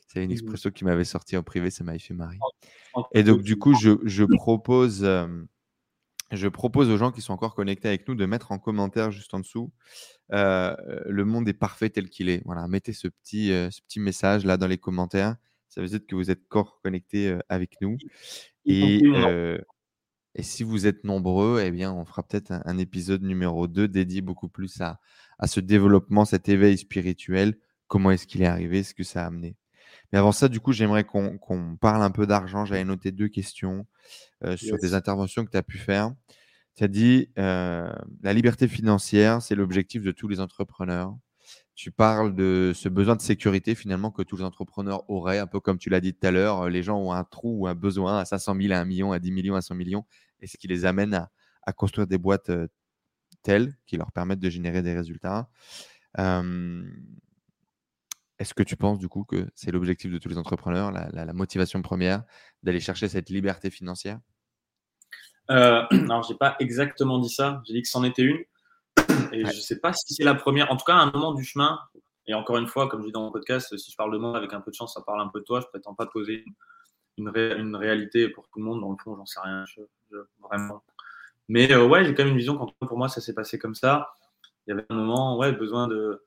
C'est 0.09 0.23
une 0.23 0.31
mmh 0.31 0.33
expression 0.33 0.71
qui 0.71 0.85
m'avait 0.85 1.05
sorti 1.05 1.37
en 1.37 1.43
privé, 1.43 1.71
ça 1.71 1.85
m'avait 1.85 1.99
fait 1.99 2.15
marrer. 2.15 2.39
Et 3.13 3.23
donc, 3.23 3.43
du 3.43 3.59
coup, 3.59 3.75
je, 3.75 3.99
je 4.05 4.25
propose, 4.25 5.07
je 6.33 6.49
propose 6.49 6.89
aux 6.89 6.97
gens 6.97 7.13
qui 7.13 7.21
sont 7.21 7.35
encore 7.35 7.55
connectés 7.55 7.89
avec 7.89 8.09
nous 8.09 8.15
de 8.15 8.25
mettre 8.25 8.53
en 8.53 8.59
commentaire 8.59 9.11
juste 9.11 9.35
en 9.35 9.41
dessous 9.41 9.73
le 10.31 11.23
monde 11.25 11.49
est 11.49 11.55
parfait 11.55 11.91
tel 11.91 12.09
qu'il 12.09 12.29
est. 12.29 12.43
Voilà, 12.45 12.67
mettez 12.69 12.93
ce 12.93 13.09
petit, 13.09 13.49
ce 13.49 13.81
petit 13.83 14.01
message 14.01 14.45
là 14.45 14.57
dans 14.57 14.67
les 14.67 14.79
commentaires. 14.79 15.37
Ça 15.69 15.83
veut 15.83 15.89
dire 15.89 16.01
que 16.09 16.15
vous 16.15 16.31
êtes 16.31 16.41
encore 16.51 16.81
connectés 16.83 17.37
avec 17.49 17.81
nous. 17.81 17.99
Et, 18.65 19.03
et 20.39 20.43
si 20.43 20.65
vous 20.65 20.87
êtes 20.87 21.03
nombreux, 21.03 21.63
eh 21.65 21.71
bien, 21.71 21.91
on 21.95 22.05
fera 22.05 22.23
peut-être 22.23 22.53
un, 22.53 22.77
épisode 22.77 23.23
numéro 23.23 23.67
2 23.67 23.89
dédié 23.89 24.21
beaucoup 24.21 24.51
plus 24.51 24.83
à, 24.83 25.01
à 25.39 25.47
ce 25.47 25.61
développement, 25.61 26.27
cet 26.27 26.51
éveil 26.51 26.77
spirituel. 26.77 27.57
Comment 27.87 28.11
est-ce 28.11 28.27
qu'il 28.27 28.43
est 28.43 28.47
arrivé, 28.47 28.83
ce 28.83 28.93
que 28.93 29.03
ça 29.03 29.23
a 29.23 29.27
amené? 29.29 29.57
Mais 30.13 30.19
avant 30.19 30.33
ça, 30.33 30.49
du 30.49 30.61
coup, 30.61 30.73
j'aimerais 30.73 31.05
qu'on 31.05 31.79
parle 31.81 32.03
un 32.03 32.11
peu 32.11 32.27
d'argent. 32.27 32.67
J'avais 32.67 32.85
noté 32.85 33.13
deux 33.13 33.29
questions 33.29 33.87
euh, 34.45 34.59
sur 34.59 34.77
des 34.77 34.93
interventions 34.93 35.43
que 35.47 35.51
tu 35.51 35.57
as 35.57 35.63
pu 35.63 35.79
faire. 35.79 36.13
Tu 36.77 36.85
as 36.85 36.89
dit 36.89 37.31
euh, 37.39 37.91
la 38.23 38.35
liberté 38.35 38.69
financière, 38.69 39.41
c'est 39.41 39.55
l'objectif 39.55 40.03
de 40.03 40.13
tous 40.13 40.29
les 40.29 40.41
entrepreneurs. 40.41 41.17
Tu 41.75 41.91
parles 41.91 42.35
de 42.35 42.73
ce 42.75 42.91
besoin 42.91 43.17
de 43.17 43.23
sécurité 43.23 43.75
finalement 43.75 44.11
que 44.11 44.23
tous 44.23 44.37
les 44.37 44.45
entrepreneurs 44.45 45.09
auraient, 45.09 45.39
un 45.39 45.47
peu 45.47 45.61
comme 45.61 45.79
tu 45.79 45.89
l'as 45.89 46.01
dit 46.01 46.13
tout 46.13 46.27
à 46.27 46.31
l'heure. 46.31 46.69
Les 46.69 46.83
gens 46.83 46.99
ont 46.99 47.13
un 47.13 47.25
trou 47.25 47.61
ou 47.61 47.67
un 47.67 47.75
besoin 47.75 48.19
à 48.19 48.27
500 48.27 48.55
000, 48.61 48.75
à 48.75 48.79
1 48.79 48.85
million, 48.85 49.13
à 49.13 49.19
10 49.19 49.33
millions, 49.33 49.55
à 49.55 49.63
100 49.63 49.75
millions 49.75 50.05
et 50.41 50.47
ce 50.47 50.57
qui 50.57 50.69
les 50.69 50.85
amène 50.85 51.15
à, 51.15 51.73
construire 51.73 52.07
des 52.07 52.19
boîtes 52.19 52.51
telles 53.43 53.75
qui 53.87 53.97
leur 53.97 54.13
permettent 54.13 54.41
de 54.41 54.51
générer 54.51 54.83
des 54.83 54.95
résultats. 54.95 55.49
Est-ce 58.39 58.53
que 58.53 58.63
tu 58.63 58.77
penses 58.77 58.99
du 58.99 59.09
coup 59.09 59.25
que 59.25 59.49
c'est 59.55 59.71
l'objectif 59.71 60.13
de 60.13 60.19
tous 60.19 60.29
les 60.29 60.39
entrepreneurs, 60.39 60.93
la, 60.93 61.33
motivation 61.33 61.81
première, 61.81 62.23
d'aller 62.63 62.81
chercher 62.81 63.09
cette 63.09 63.31
liberté 63.31 63.71
financière? 63.71 64.21
Euh, 65.51 65.85
Alors, 65.91 66.23
je 66.23 66.33
n'ai 66.33 66.39
pas 66.39 66.57
exactement 66.61 67.19
dit 67.19 67.31
ça. 67.31 67.63
J'ai 67.67 67.75
dit 67.75 67.83
que 67.83 67.89
c'en 67.89 68.05
était 68.05 68.23
une. 68.23 68.39
Et 69.33 69.41
je 69.41 69.57
ne 69.57 69.61
sais 69.61 69.79
pas 69.79 69.93
si 69.93 70.15
c'est 70.15 70.25
la 70.25 70.35
première. 70.35 70.71
En 70.71 70.77
tout 70.77 70.85
cas, 70.85 70.95
à 70.95 70.99
un 70.99 71.11
moment 71.11 71.33
du 71.33 71.45
chemin, 71.45 71.79
et 72.27 72.35
encore 72.35 72.59
une 72.59 72.67
fois, 72.67 72.89
comme 72.89 73.03
je 73.03 73.07
dis 73.07 73.13
dans 73.13 73.23
mon 73.23 73.33
podcast, 73.33 73.77
si 73.77 73.91
je 73.91 73.97
parle 73.97 74.13
de 74.13 74.19
moi, 74.19 74.37
avec 74.37 74.53
un 74.53 74.61
peu 74.61 74.71
de 74.71 74.77
chance, 74.77 74.95
ça 74.95 75.01
parle 75.01 75.21
un 75.21 75.29
peu 75.29 75.41
de 75.41 75.45
toi. 75.45 75.61
Je 75.61 75.67
ne 75.67 75.71
prétends 75.71 75.95
pas 75.95 76.07
poser 76.07 76.45
une, 77.17 77.31
une, 77.37 77.77
réalité 77.77 78.29
pour 78.29 78.49
tout 78.49 78.59
le 78.59 78.65
monde. 78.65 78.81
Dans 78.81 78.91
le 78.91 78.97
fond, 79.03 79.17
j'en 79.17 79.25
sais 79.25 79.41
rien. 79.41 79.65
Vraiment. 80.41 80.83
Mais 81.49 81.73
euh, 81.73 81.87
ouais, 81.87 82.05
j'ai 82.05 82.15
quand 82.15 82.25
même 82.25 82.33
une 82.33 82.39
vision 82.39 82.57
quand 82.57 82.87
pour 82.87 82.99
moi 82.99 83.09
ça 83.09 83.21
s'est 83.21 83.35
passé 83.35 83.59
comme 83.59 83.75
ça. 83.75 84.11
Il 84.67 84.71
y 84.71 84.73
avait 84.73 84.87
un 84.89 84.95
moment, 84.95 85.39
ouais, 85.39 85.53
besoin 85.53 85.87
de, 85.87 86.23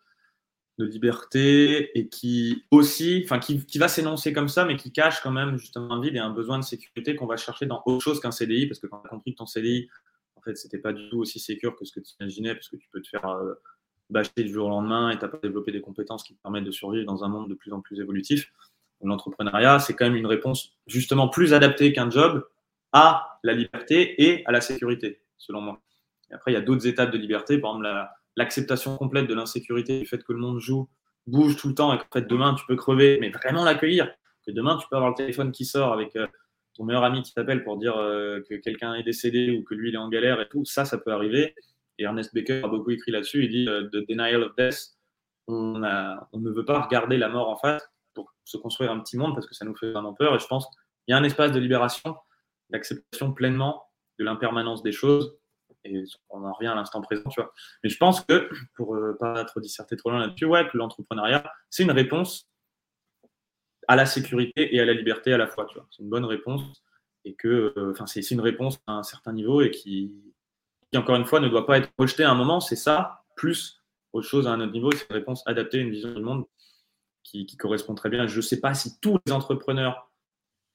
de 0.78 0.86
liberté 0.86 1.98
et 1.98 2.08
qui 2.08 2.64
aussi, 2.72 3.22
enfin, 3.26 3.40
qui, 3.40 3.66
qui, 3.66 3.80
va 3.80 3.90
s'énoncer 3.90 4.32
comme 4.32 4.48
ça, 4.48 4.64
mais 4.66 4.78
qui 4.78 4.92
cache 4.92 5.22
quand 5.22 5.32
même 5.32 5.58
justement 5.58 5.94
un 5.94 6.02
vide 6.02 6.16
et 6.16 6.20
un 6.20 6.30
besoin 6.30 6.58
de 6.58 6.64
sécurité 6.64 7.16
qu'on 7.16 7.26
va 7.26 7.38
chercher 7.38 7.66
dans 7.66 7.84
autre 7.86 8.02
chose 8.02 8.22
qu'un 8.22 8.32
CDI, 8.32 8.68
parce 8.68 8.80
que 8.80 8.88
quand 8.88 9.00
tu 9.00 9.08
as 9.08 9.10
compris 9.10 9.34
que 9.34 9.38
ton 9.38 9.46
CDI, 9.46 9.90
en 10.36 10.42
fait, 10.42 10.56
c'était 10.56 10.78
pas 10.78 10.94
du 10.94 11.10
tout 11.10 11.20
aussi 11.20 11.40
sécur 11.40 11.76
que 11.76 11.84
ce 11.84 11.92
que 11.92 12.00
tu 12.00 12.14
imaginais, 12.22 12.54
parce 12.56 12.70
que 12.70 12.78
tu 12.78 12.88
peux 12.94 13.02
te 13.02 13.10
faire 13.10 13.26
euh, 13.26 13.56
bâcher 14.10 14.32
du 14.38 14.54
jour 14.54 14.68
au 14.68 14.70
lendemain 14.70 15.10
et 15.10 15.18
tu 15.18 15.22
n'as 15.22 15.28
pas 15.28 15.40
développé 15.44 15.74
des 15.74 15.82
compétences 15.82 16.24
qui 16.24 16.34
te 16.34 16.42
permettent 16.42 16.64
de 16.64 16.72
survivre 16.72 17.06
dans 17.06 17.26
un 17.26 17.28
monde 17.28 17.50
de 17.50 17.56
plus 17.56 17.74
en 17.74 17.82
plus 17.82 18.00
évolutif 18.00 18.50
l'entrepreneuriat, 19.08 19.80
c'est 19.80 19.94
quand 19.94 20.06
même 20.06 20.16
une 20.16 20.26
réponse 20.26 20.76
justement 20.88 21.30
plus 21.30 21.54
adaptée 21.54 21.94
qu'un 21.94 22.10
job 22.10 22.46
à 22.92 23.40
la 23.44 23.54
liberté 23.54 24.22
et 24.24 24.46
à 24.46 24.52
la 24.52 24.62
sécurité, 24.62 25.22
selon 25.38 25.62
moi. 25.62 25.82
Et 26.32 26.34
après, 26.34 26.52
il 26.52 26.56
y 26.56 26.58
a 26.58 26.62
d'autres 26.62 26.88
étapes 26.88 27.12
de 27.12 27.18
liberté, 27.18 27.58
par 27.58 27.72
exemple 27.72 28.10
l'acceptation 28.36 28.98
complète 28.98 29.28
de 29.28 29.34
l'insécurité, 29.34 30.00
du 30.00 30.06
fait 30.06 30.24
que 30.24 30.32
le 30.32 30.40
monde 30.40 30.60
joue, 30.60 30.88
bouge 31.28 31.58
tout 31.58 31.68
le 31.68 31.76
temps 31.76 31.94
et 31.94 31.98
qu'en 31.98 32.08
fait 32.14 32.28
demain 32.28 32.54
tu 32.54 32.66
peux 32.66 32.76
crever, 32.76 33.18
mais 33.20 33.30
vraiment 33.30 33.66
l'accueillir. 33.66 34.10
Que 34.46 34.52
demain 34.52 34.78
tu 34.78 34.88
peux 34.90 34.96
avoir 34.96 35.12
le 35.12 35.16
téléphone 35.16 35.52
qui 35.52 35.66
sort 35.66 35.92
avec 35.92 36.16
euh, 36.16 36.26
ton 36.76 36.86
meilleur 36.86 37.04
ami 37.04 37.22
qui 37.22 37.34
t'appelle 37.34 37.64
pour 37.64 37.78
dire 37.78 37.96
que 37.96 38.56
quelqu'un 38.56 38.94
est 38.96 39.04
décédé 39.04 39.52
ou 39.52 39.64
que 39.64 39.76
lui 39.76 39.90
il 39.90 39.96
est 39.96 39.98
en 39.98 40.08
galère 40.08 40.40
et 40.40 40.48
tout, 40.48 40.64
ça, 40.64 40.86
ça 40.86 40.98
peut 40.98 41.12
arriver. 41.12 41.54
Et 41.98 42.04
Ernest 42.04 42.34
Becker 42.34 42.62
a 42.64 42.68
beaucoup 42.70 42.92
écrit 42.92 43.12
là-dessus. 43.12 43.44
Il 43.44 43.50
dit 43.50 43.66
The 43.66 44.08
denial 44.08 44.44
of 44.44 44.56
death. 44.56 44.96
On, 45.48 45.84
on, 46.32 46.40
ne 46.40 46.52
veut 46.52 46.64
pas 46.64 46.80
regarder 46.80 47.18
la 47.18 47.28
mort 47.28 47.50
en 47.50 47.58
face 47.58 47.84
pour 48.14 48.34
se 48.46 48.56
construire 48.58 48.92
un 48.92 49.00
petit 49.00 49.18
monde 49.18 49.34
parce 49.34 49.48
que 49.48 49.56
ça 49.56 49.66
nous 49.66 49.76
fait 49.76 49.92
vraiment 49.92 50.14
peur. 50.14 50.34
Et 50.36 50.40
je 50.40 50.48
pense 50.48 50.68
qu'il 50.68 50.78
y 51.10 51.14
a 51.14 51.18
un 51.18 51.24
espace 51.24 51.52
de 51.52 51.60
libération, 51.60 52.16
d'acceptation 52.70 53.34
pleinement 53.34 53.90
de 54.20 54.26
l'impermanence 54.26 54.84
des 54.84 54.92
choses. 54.92 55.38
Et 55.86 56.04
on 56.30 56.44
en 56.44 56.54
revient 56.54 56.68
à 56.68 56.76
l'instant 56.76 57.02
présent, 57.02 57.30
tu 57.30 57.42
vois. 57.42 57.54
Mais 57.84 57.90
je 57.90 57.98
pense 57.98 58.22
que, 58.22 58.50
pour 58.76 58.96
ne 58.96 59.14
pas 59.14 59.46
trop 59.46 59.60
disserter 59.60 59.96
trop 59.96 60.10
loin 60.10 60.20
là-dessus, 60.20 60.48
que 60.48 60.78
l'entrepreneuriat, 60.78 61.44
c'est 61.70 61.84
une 61.84 61.92
réponse 61.92 62.50
à 63.88 63.96
la 63.96 64.06
sécurité 64.06 64.76
et 64.76 64.80
à 64.80 64.86
la 64.86 64.94
liberté 64.94 65.34
à 65.34 65.38
la 65.38 65.48
fois, 65.48 65.66
tu 65.66 65.76
vois. 65.76 65.88
C'est 65.90 66.04
une 66.04 66.10
bonne 66.10 66.26
réponse 66.26 66.84
et 67.24 67.34
que, 67.34 67.74
euh, 67.78 67.92
enfin, 67.92 68.06
c'est 68.08 68.22
une 68.32 68.42
réponse 68.42 68.80
à 68.88 68.94
un 68.94 69.04
certain 69.04 69.32
niveau 69.32 69.62
et 69.62 69.72
qui, 69.72 70.14
encore 70.96 71.16
une 71.16 71.26
fois, 71.26 71.40
ne 71.40 71.48
doit 71.48 71.66
pas 71.66 71.78
être 71.78 71.90
rejetée 71.98 72.24
à 72.24 72.32
un 72.32 72.36
moment. 72.36 72.60
C'est 72.60 72.76
ça, 72.76 73.24
plus 73.36 73.82
autre 74.12 74.28
chose 74.28 74.48
à 74.48 74.52
un 74.52 74.60
autre 74.60 74.74
niveau, 74.74 74.92
c'est 74.92 75.08
une 75.10 75.16
réponse 75.16 75.44
adaptée 75.46 75.78
à 75.80 75.82
une 75.82 75.92
vision 75.92 76.12
du 76.12 76.22
monde 76.22 76.46
qui 77.24 77.46
correspond 77.58 77.94
très 77.94 78.10
bien. 78.10 78.26
Je 78.26 78.38
ne 78.38 78.42
sais 78.42 78.60
pas 78.60 78.74
si 78.74 79.00
tous 79.00 79.20
les 79.26 79.32
entrepreneurs 79.32 80.12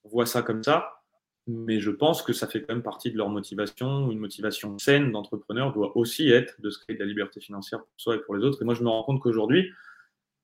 voient 0.05 0.27
ça 0.27 0.43
comme 0.43 0.63
ça, 0.63 0.94
mais 1.47 1.79
je 1.81 1.91
pense 1.91 2.23
que 2.23 2.33
ça 2.33 2.47
fait 2.47 2.63
quand 2.63 2.73
même 2.75 2.83
partie 2.83 3.11
de 3.11 3.19
leur 3.19 3.29
motivation. 3.29 4.11
Une 4.11 4.19
motivation 4.19 4.79
saine 4.79 5.13
d'entrepreneur 5.13 5.73
doit 5.73 5.97
aussi 5.97 6.31
être 6.31 6.61
de 6.61 6.71
se 6.71 6.79
créer 6.79 6.97
de 6.97 7.01
la 7.01 7.07
liberté 7.07 7.41
financière 7.41 7.81
pour 7.81 7.93
soi 7.97 8.17
et 8.17 8.19
pour 8.21 8.35
les 8.35 8.45
autres. 8.45 8.63
Et 8.63 8.65
moi, 8.65 8.75
je 8.75 8.83
me 8.83 8.89
rends 8.89 9.03
compte 9.03 9.21
qu'aujourd'hui, 9.21 9.71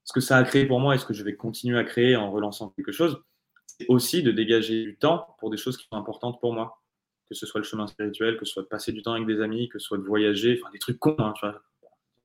ce 0.05 0.13
que 0.13 0.21
ça 0.21 0.37
a 0.37 0.45
créé 0.45 0.67
pour 0.67 0.81
moi 0.81 0.95
et 0.95 0.99
ce 0.99 1.07
que 1.07 1.15
je 1.15 1.25
vais 1.25 1.35
continuer 1.37 1.79
à 1.79 1.85
créer 1.85 2.17
en 2.17 2.31
relançant 2.31 2.69
quelque 2.71 2.93
chose, 2.93 3.23
c'est 3.67 3.87
aussi 3.89 4.23
de 4.23 4.31
dégager 4.31 4.83
du 4.83 4.97
temps 4.97 5.37
pour 5.39 5.51
des 5.51 5.57
choses 5.57 5.79
qui 5.79 5.87
sont 5.91 5.97
importantes 5.97 6.39
pour 6.41 6.53
moi. 6.53 6.83
Que 7.29 7.35
ce 7.35 7.47
soit 7.47 7.61
le 7.61 7.65
chemin 7.65 7.87
spirituel, 7.87 8.37
que 8.37 8.45
ce 8.45 8.53
soit 8.53 8.65
de 8.65 8.69
passer 8.69 8.93
du 8.93 9.03
temps 9.03 9.13
avec 9.13 9.27
des 9.27 9.41
amis, 9.41 9.69
que 9.69 9.79
ce 9.79 9.87
soit 9.87 9.99
de 9.99 10.03
voyager, 10.03 10.61
enfin 10.61 10.71
des 10.73 10.81
trucs 10.81 10.99
cons, 10.99 11.15
hein, 11.19 11.33
tu 11.37 11.47
vois, 11.47 11.63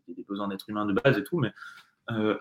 des 0.08 0.24
besoins 0.24 0.48
d'être 0.48 0.70
humain 0.70 0.86
de 0.86 0.94
base 0.94 1.18
et 1.18 1.24
tout, 1.24 1.38
mais 1.38 1.52
euh, 2.12 2.38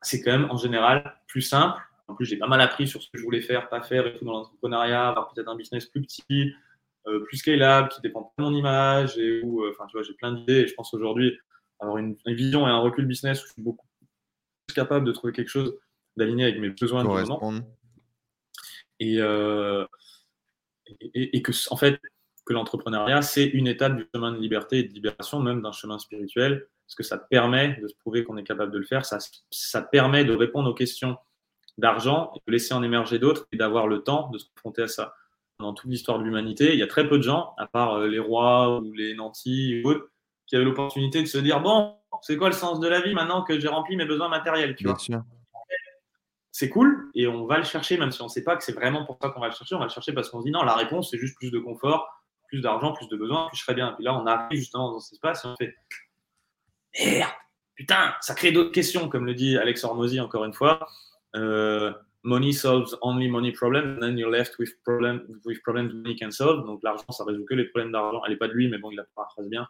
c'est 0.00 0.22
quand 0.22 0.30
même 0.30 0.50
en 0.50 0.56
général 0.56 1.20
plus 1.26 1.42
simple 1.42 1.80
en 2.10 2.14
plus, 2.14 2.26
j'ai 2.26 2.36
pas 2.36 2.48
mal 2.48 2.60
appris 2.60 2.88
sur 2.88 3.02
ce 3.02 3.08
que 3.10 3.18
je 3.18 3.22
voulais 3.22 3.40
faire, 3.40 3.68
pas 3.68 3.80
faire 3.82 4.06
et 4.06 4.16
tout 4.16 4.24
dans 4.24 4.32
l'entrepreneuriat, 4.32 5.08
avoir 5.08 5.32
peut-être 5.32 5.48
un 5.48 5.56
business 5.56 5.86
plus 5.86 6.02
petit, 6.02 6.52
euh, 7.06 7.20
plus 7.20 7.38
scalable, 7.38 7.88
qui 7.88 8.00
dépend 8.00 8.22
pas 8.22 8.42
de 8.42 8.48
mon 8.48 8.54
image 8.54 9.16
et 9.16 9.42
où, 9.42 9.62
euh, 9.62 9.70
enfin, 9.70 9.86
tu 9.86 9.96
vois, 9.96 10.02
j'ai 10.02 10.14
plein 10.14 10.32
d'idées 10.32 10.60
et 10.60 10.66
je 10.66 10.74
pense 10.74 10.92
aujourd'hui 10.92 11.38
avoir 11.78 11.98
une, 11.98 12.16
vision 12.26 12.66
et 12.66 12.70
un 12.70 12.78
recul 12.78 13.06
business 13.06 13.42
où 13.42 13.46
je 13.46 13.52
suis 13.52 13.62
beaucoup 13.62 13.86
plus 14.66 14.74
capable 14.74 15.06
de 15.06 15.12
trouver 15.12 15.32
quelque 15.32 15.48
chose 15.48 15.78
d'aligné 16.16 16.44
avec 16.44 16.58
mes 16.58 16.70
besoins 16.70 17.02
du 17.02 17.08
moment. 17.08 17.54
Euh, 19.02 19.86
et, 21.00 21.36
et, 21.36 21.42
que, 21.42 21.52
en 21.72 21.76
fait, 21.76 22.00
que 22.44 22.52
l'entrepreneuriat, 22.52 23.22
c'est 23.22 23.46
une 23.46 23.66
étape 23.66 23.96
du 23.96 24.06
chemin 24.14 24.32
de 24.32 24.38
liberté 24.38 24.80
et 24.80 24.82
de 24.82 24.92
libération, 24.92 25.40
même 25.40 25.62
d'un 25.62 25.72
chemin 25.72 25.98
spirituel, 25.98 26.66
parce 26.86 26.96
que 26.96 27.02
ça 27.02 27.16
permet 27.16 27.78
de 27.80 27.88
se 27.88 27.94
prouver 27.94 28.24
qu'on 28.24 28.36
est 28.36 28.44
capable 28.44 28.72
de 28.72 28.78
le 28.78 28.84
faire, 28.84 29.06
ça, 29.06 29.18
ça 29.50 29.80
permet 29.80 30.24
de 30.24 30.34
répondre 30.34 30.68
aux 30.68 30.74
questions 30.74 31.16
d'argent 31.80 32.32
et 32.36 32.40
de 32.46 32.52
laisser 32.52 32.74
en 32.74 32.82
émerger 32.82 33.18
d'autres 33.18 33.46
et 33.52 33.56
d'avoir 33.56 33.86
le 33.86 34.02
temps 34.02 34.30
de 34.30 34.38
se 34.38 34.46
confronter 34.54 34.82
à 34.82 34.88
ça. 34.88 35.14
Dans 35.58 35.74
toute 35.74 35.90
l'histoire 35.90 36.18
de 36.18 36.24
l'humanité, 36.24 36.72
il 36.72 36.78
y 36.78 36.82
a 36.82 36.86
très 36.86 37.08
peu 37.08 37.18
de 37.18 37.22
gens, 37.22 37.54
à 37.58 37.66
part 37.66 37.94
euh, 37.94 38.08
les 38.08 38.18
rois 38.18 38.78
ou 38.78 38.92
les 38.92 39.14
nantis 39.14 39.82
ou 39.82 39.88
autres, 39.90 40.10
qui 40.46 40.56
avaient 40.56 40.64
l'opportunité 40.64 41.20
de 41.20 41.26
se 41.26 41.38
dire 41.38 41.60
bon, 41.60 41.94
c'est 42.22 42.36
quoi 42.36 42.48
le 42.48 42.54
sens 42.54 42.80
de 42.80 42.88
la 42.88 43.00
vie 43.00 43.14
maintenant 43.14 43.42
que 43.42 43.58
j'ai 43.58 43.68
rempli 43.68 43.96
mes 43.96 44.06
besoins 44.06 44.28
matériels 44.28 44.74
tu 44.74 44.86
C'est 46.50 46.68
cool 46.68 47.10
et 47.14 47.26
on 47.26 47.46
va 47.46 47.58
le 47.58 47.64
chercher, 47.64 47.98
même 47.98 48.10
si 48.10 48.20
on 48.22 48.26
ne 48.26 48.30
sait 48.30 48.42
pas 48.42 48.56
que 48.56 48.64
c'est 48.64 48.72
vraiment 48.72 49.04
pour 49.04 49.18
ça 49.20 49.28
qu'on 49.28 49.40
va 49.40 49.48
le 49.48 49.54
chercher. 49.54 49.74
On 49.74 49.78
va 49.78 49.84
le 49.84 49.90
chercher 49.90 50.12
parce 50.12 50.30
qu'on 50.30 50.40
se 50.40 50.46
dit 50.46 50.50
non, 50.50 50.62
la 50.62 50.74
réponse 50.74 51.10
c'est 51.10 51.18
juste 51.18 51.36
plus 51.36 51.50
de 51.50 51.58
confort, 51.58 52.08
plus 52.48 52.60
d'argent, 52.60 52.92
plus 52.92 53.08
de 53.08 53.16
besoins, 53.16 53.48
puis 53.48 53.58
je 53.58 53.62
serai 53.62 53.74
bien. 53.74 53.92
Et 53.92 53.94
puis 53.94 54.04
là, 54.04 54.14
on 54.14 54.26
arrive 54.26 54.58
justement 54.58 54.92
dans 54.92 55.00
cet 55.00 55.14
espace 55.14 55.44
et 55.44 55.48
on 55.48 55.56
fait 55.56 55.74
merde, 56.98 57.30
putain, 57.74 58.14
ça 58.20 58.34
crée 58.34 58.52
d'autres 58.52 58.72
questions, 58.72 59.08
comme 59.08 59.24
le 59.24 59.34
dit 59.34 59.56
Alex 59.56 59.84
Hormozy 59.84 60.20
encore 60.20 60.44
une 60.44 60.52
fois. 60.52 60.86
Euh, 61.36 61.92
money 62.22 62.52
solves 62.52 62.96
only 63.02 63.28
money 63.28 63.52
problems, 63.52 63.96
and 63.96 64.00
then 64.00 64.18
you're 64.18 64.30
left 64.30 64.58
with, 64.58 64.70
problem, 64.84 65.26
with 65.44 65.62
problems 65.62 65.92
money 65.92 66.16
can 66.16 66.30
solve. 66.30 66.66
Donc 66.66 66.82
l'argent, 66.82 67.10
ça 67.10 67.24
résout 67.24 67.44
que 67.44 67.54
les 67.54 67.64
problèmes 67.64 67.92
d'argent. 67.92 68.22
Elle 68.24 68.32
n'est 68.32 68.38
pas 68.38 68.48
de 68.48 68.52
lui, 68.52 68.68
mais 68.68 68.78
bon, 68.78 68.90
il 68.90 68.96
la 68.96 69.04
paraphrase 69.14 69.48
bien. 69.48 69.66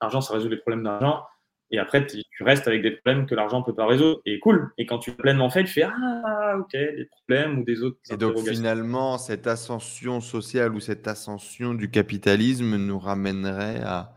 L'argent, 0.00 0.20
ça 0.20 0.34
résout 0.34 0.48
les 0.48 0.56
problèmes 0.56 0.84
d'argent. 0.84 1.24
Et 1.72 1.78
après, 1.78 2.06
tu 2.06 2.22
restes 2.40 2.68
avec 2.68 2.82
des 2.82 2.90
problèmes 2.90 3.26
que 3.26 3.34
l'argent 3.34 3.60
ne 3.60 3.64
peut 3.64 3.74
pas 3.74 3.86
résoudre. 3.86 4.20
Et 4.26 4.38
cool. 4.40 4.72
Et 4.76 4.84
quand 4.84 4.98
tu 4.98 5.10
es 5.10 5.14
pleinement 5.14 5.48
fait, 5.48 5.64
tu 5.64 5.72
fais 5.72 5.84
Ah, 5.84 6.56
ok, 6.58 6.72
des 6.72 7.08
problèmes 7.10 7.60
ou 7.60 7.64
des 7.64 7.82
autres. 7.82 7.96
Et 8.10 8.18
donc 8.18 8.38
finalement, 8.46 9.16
cette 9.16 9.46
ascension 9.46 10.20
sociale 10.20 10.74
ou 10.74 10.80
cette 10.80 11.08
ascension 11.08 11.72
du 11.72 11.90
capitalisme 11.90 12.76
nous 12.76 12.98
ramènerait 12.98 13.80
à, 13.84 14.12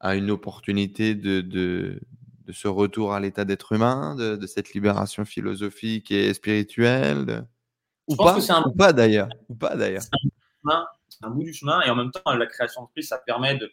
à 0.00 0.16
une 0.16 0.30
opportunité 0.30 1.14
de, 1.14 1.40
de, 1.40 2.00
de 2.46 2.52
ce 2.52 2.68
retour 2.68 3.12
à 3.12 3.20
l'état 3.20 3.44
d'être 3.44 3.72
humain, 3.72 4.14
de, 4.14 4.46
cette 4.46 4.72
libération 4.72 5.24
philosophique 5.24 6.12
et 6.12 6.32
spirituelle 6.32 7.44
ou, 8.06 8.14
pas, 8.14 8.38
ou 8.38 8.72
pas 8.72 8.92
d'ailleurs 8.92 9.28
ou 9.48 9.56
pas 9.56 9.74
d'ailleurs. 9.74 10.02
C'est 11.08 11.24
un 11.24 11.30
bout 11.30 11.42
du 11.42 11.52
chemin 11.52 11.82
et 11.82 11.90
en 11.90 11.96
même 11.96 12.12
temps 12.12 12.32
la 12.32 12.46
création 12.46 12.82
d'esprit 12.82 13.02
ça 13.02 13.18
permet 13.18 13.56
de, 13.56 13.70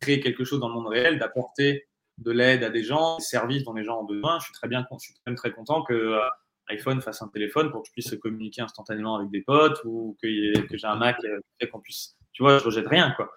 créer 0.00 0.20
quelque 0.20 0.44
chose 0.44 0.58
dans 0.58 0.68
le 0.68 0.74
monde 0.74 0.88
réel 0.88 1.18
d'apporter 1.18 1.86
de 2.18 2.32
l'aide 2.32 2.64
à 2.64 2.70
des 2.70 2.82
gens 2.82 3.18
des 3.18 3.22
services 3.22 3.64
dont 3.64 3.74
les 3.74 3.84
gens 3.84 4.00
ont 4.00 4.04
besoin. 4.04 4.38
Je 4.40 4.46
suis 4.46 4.54
très 4.54 4.66
bien 4.66 4.84
je 4.90 4.98
suis 4.98 5.14
même 5.26 5.36
très 5.36 5.52
content 5.52 5.82
que 5.82 5.92
euh, 5.92 6.20
iPhone 6.68 7.00
fasse 7.02 7.20
un 7.22 7.28
téléphone 7.28 7.70
pour 7.70 7.82
que 7.82 7.88
je 7.88 7.92
puisse 7.92 8.14
communiquer 8.20 8.62
instantanément 8.62 9.16
avec 9.16 9.30
des 9.30 9.42
potes 9.42 9.80
ou 9.84 10.16
que, 10.22 10.28
j'ai 10.28 10.86
un 10.86 10.96
Mac 10.96 11.18
euh, 11.24 11.38
fait 11.60 11.68
qu'on 11.68 11.80
puisse 11.80 12.16
tu 12.32 12.42
vois 12.42 12.58
je 12.58 12.64
rejette 12.64 12.88
rien 12.88 13.10
quoi. 13.12 13.30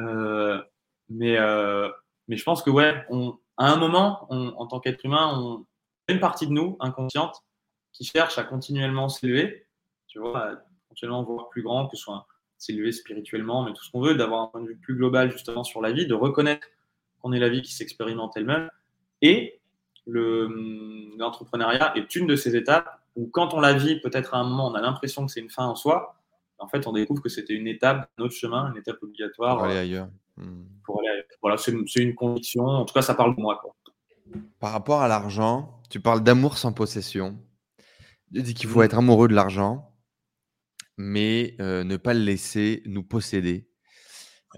Euh, 0.00 0.60
mais 1.08 1.38
mais 2.28 2.36
je 2.36 2.42
pense 2.42 2.62
que 2.64 2.70
ouais 2.70 3.06
on 3.08 3.38
à 3.56 3.72
un 3.72 3.76
moment, 3.76 4.26
en 4.30 4.66
tant 4.66 4.80
qu'être 4.80 5.04
humain, 5.04 5.38
on 5.38 5.66
a 6.08 6.12
une 6.12 6.20
partie 6.20 6.46
de 6.46 6.52
nous 6.52 6.76
inconsciente 6.80 7.42
qui 7.92 8.04
cherche 8.04 8.38
à 8.38 8.44
continuellement 8.44 9.08
s'élever, 9.08 9.66
tu 10.06 10.18
vois, 10.18 10.38
à 10.38 10.56
continuellement 10.88 11.22
voir 11.24 11.48
plus 11.48 11.62
grand, 11.62 11.88
que 11.88 11.96
ce 11.96 12.02
soit 12.02 12.26
s'élever 12.58 12.92
spirituellement, 12.92 13.64
mais 13.64 13.72
tout 13.72 13.82
ce 13.82 13.90
qu'on 13.90 14.00
veut, 14.00 14.14
d'avoir 14.14 14.42
un 14.42 14.46
point 14.48 14.60
de 14.60 14.68
vue 14.68 14.76
plus 14.76 14.94
global 14.94 15.30
justement 15.30 15.64
sur 15.64 15.80
la 15.80 15.92
vie, 15.92 16.06
de 16.06 16.14
reconnaître 16.14 16.66
qu'on 17.20 17.32
est 17.32 17.38
la 17.38 17.48
vie 17.48 17.62
qui 17.62 17.72
s'expérimente 17.72 18.36
elle-même. 18.36 18.70
Et 19.22 19.60
l'entrepreneuriat 20.06 21.96
est 21.96 22.14
une 22.14 22.26
de 22.26 22.36
ces 22.36 22.56
étapes 22.56 23.00
où 23.16 23.26
quand 23.26 23.54
on 23.54 23.60
la 23.60 23.72
vit, 23.72 24.00
peut-être 24.00 24.34
à 24.34 24.38
un 24.38 24.44
moment, 24.44 24.68
on 24.68 24.74
a 24.74 24.80
l'impression 24.80 25.24
que 25.26 25.32
c'est 25.32 25.40
une 25.40 25.50
fin 25.50 25.64
en 25.66 25.74
soi. 25.74 26.16
En 26.58 26.68
fait, 26.68 26.86
on 26.86 26.92
découvre 26.92 27.22
que 27.22 27.28
c'était 27.28 27.54
une 27.54 27.66
étape, 27.66 28.08
un 28.18 28.22
autre 28.22 28.34
chemin, 28.34 28.70
une 28.70 28.78
étape 28.78 29.02
obligatoire. 29.02 29.62
Aller 29.64 29.78
ailleurs. 29.78 30.08
Hmm. 30.36 30.64
Pour 30.84 31.00
aller 31.00 31.22
Voilà, 31.42 31.56
c'est 31.56 31.72
une, 31.72 32.14
conviction. 32.14 32.64
En 32.64 32.84
tout 32.84 32.94
cas, 32.94 33.02
ça 33.02 33.14
parle 33.14 33.36
de 33.36 33.40
moi. 33.40 33.60
Par 34.60 34.72
rapport 34.72 35.02
à 35.02 35.08
l'argent, 35.08 35.80
tu 35.90 36.00
parles 36.00 36.22
d'amour 36.22 36.58
sans 36.58 36.72
possession. 36.72 37.38
Tu 38.34 38.42
dis 38.42 38.54
qu'il 38.54 38.68
faut 38.68 38.80
hmm. 38.80 38.84
être 38.84 38.98
amoureux 38.98 39.28
de 39.28 39.34
l'argent, 39.34 39.94
mais 40.96 41.54
euh, 41.60 41.84
ne 41.84 41.96
pas 41.96 42.14
le 42.14 42.20
laisser 42.20 42.82
nous 42.86 43.02
posséder. 43.02 43.68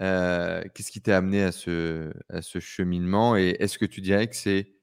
Euh, 0.01 0.63
qu'est-ce 0.73 0.91
qui 0.91 1.01
t'a 1.01 1.17
amené 1.17 1.43
à 1.43 1.51
ce, 1.51 2.11
à 2.29 2.41
ce 2.41 2.59
cheminement? 2.59 3.35
Et 3.35 3.55
est-ce 3.59 3.77
que 3.77 3.85
tu 3.85 4.01
dirais 4.01 4.27
que 4.27 4.35
c'est 4.35 4.73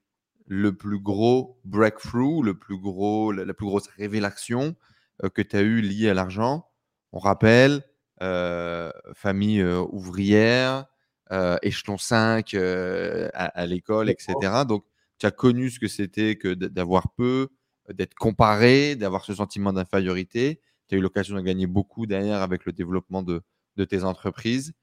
le 0.45 0.75
plus 0.75 0.99
gros 0.99 1.59
breakthrough, 1.65 2.43
le 2.43 2.57
plus 2.57 2.79
gros, 2.79 3.31
la, 3.31 3.53
plus 3.53 3.65
grosse 3.65 3.87
révélation 3.87 4.75
euh, 5.23 5.29
que 5.29 5.41
tu 5.41 5.55
as 5.55 5.61
eu 5.61 5.81
liée 5.81 6.09
à 6.09 6.13
l'argent? 6.13 6.69
On 7.11 7.19
rappelle, 7.19 7.83
famille 8.19 9.61
euh, 9.61 9.85
ouvrière, 9.91 10.85
euh, 11.31 11.57
échelon 11.61 11.97
5 11.97 12.53
à, 12.53 13.65
l'école, 13.65 14.09
etc. 14.09 14.35
Donc, 14.67 14.85
tu 15.19 15.25
as 15.25 15.31
connu 15.31 15.69
ce 15.69 15.79
que 15.79 15.87
c'était 15.87 16.35
que 16.37 16.53
d'avoir 16.53 17.13
peu, 17.13 17.49
d'être 17.89 18.15
comparé, 18.15 18.95
d'avoir 18.95 19.25
ce 19.25 19.33
sentiment 19.33 19.73
d'infériorité. 19.73 20.61
Tu 20.87 20.95
as 20.95 20.97
eu 20.97 21.01
l'occasion 21.01 21.35
de 21.35 21.41
gagner 21.41 21.67
beaucoup 21.67 22.05
derrière 22.05 22.41
avec 22.41 22.65
le 22.65 22.71
développement 22.71 23.23
de, 23.23 23.41
tes 23.85 24.03
entreprises. 24.03 24.73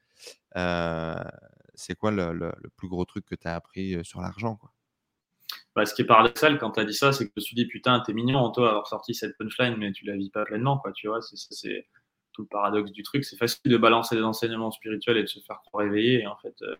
c'est 0.55 1.95
quoi 1.97 2.11
le, 2.11 2.53
plus 2.77 2.89
gros 2.89 3.05
truc 3.05 3.25
que 3.27 3.35
tu 3.35 3.49
as 3.49 3.55
appris 3.55 4.05
sur 4.05 4.21
l'argent 4.21 4.59
bah, 5.77 5.85
ce 5.85 5.95
qui 5.95 6.03
est 6.03 6.07
paradoxal 6.07 6.59
quand 6.59 6.71
tu 6.71 6.81
as 6.81 6.85
dit 6.85 6.95
ça, 6.95 7.13
c'est 7.13 7.25
que 7.25 7.33
je 7.37 7.41
me 7.41 7.45
suis 7.45 7.57
dit, 7.57 7.67
putain, 7.67 8.01
t'es 8.01 8.13
mignon, 8.13 8.51
toi, 8.51 8.71
avoir 8.71 8.87
sorti 8.87 9.13
cette 9.13 9.37
punchline, 9.37 9.77
mais 9.77 9.91
tu 9.91 10.05
la 10.05 10.17
vis 10.17 10.31
pas 10.31 10.45
pleinement, 10.45 10.79
quoi, 10.79 10.93
tu 10.93 11.09
vois? 11.09 11.21
C'est 11.21 11.85
tout 12.35 12.43
le 12.43 12.49
paradoxe 12.49 12.93
du 12.93 13.03
truc. 13.03 13.25
C'est 13.25 13.37
facile 13.37 13.71
de 13.71 13.77
balancer 13.77 14.17
des 14.17 14.23
enseignements 14.23 14.71
spirituels 14.71 15.17
et 15.17 15.23
de 15.23 15.29
se 15.29 15.41
faire 15.41 15.63
réveiller. 15.73 16.27
en 16.27 16.37
fait, 16.37 16.55
euh, 16.63 16.77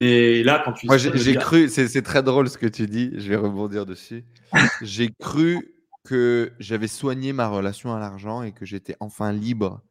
et 0.00 0.42
là, 0.42 0.62
quand 0.64 0.72
tu. 0.72 0.86
Moi, 0.86 0.98
j'ai 0.98 1.36
cru, 1.36 1.68
c'est 1.68 2.02
très 2.02 2.22
drôle 2.22 2.48
ce 2.48 2.58
que 2.58 2.66
tu 2.66 2.86
dis, 2.86 3.12
je 3.14 3.28
vais 3.28 3.36
rebondir 3.36 3.86
dessus. 3.86 4.24
j'ai 4.82 5.10
cru 5.20 5.74
que 6.04 6.52
j'avais 6.58 6.88
soigné 6.88 7.32
ma 7.32 7.48
relation 7.48 7.94
à 7.94 7.98
l'argent 7.98 8.42
et 8.42 8.52
que 8.52 8.64
j'étais 8.64 8.96
enfin 9.00 9.32
libre 9.32 9.82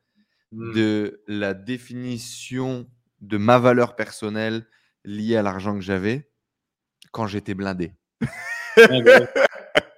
hmm. 0.52 0.74
de 0.74 1.24
la 1.28 1.54
définition 1.54 2.88
de 3.22 3.38
ma 3.38 3.58
valeur 3.60 3.96
personnelle 3.96 4.66
liée 5.04 5.36
à 5.36 5.42
l'argent 5.42 5.74
que 5.74 5.82
j'avais 5.82 6.30
quand 7.12 7.28
j'étais 7.28 7.54
blindé. 7.54 7.92
Bah 8.78 8.88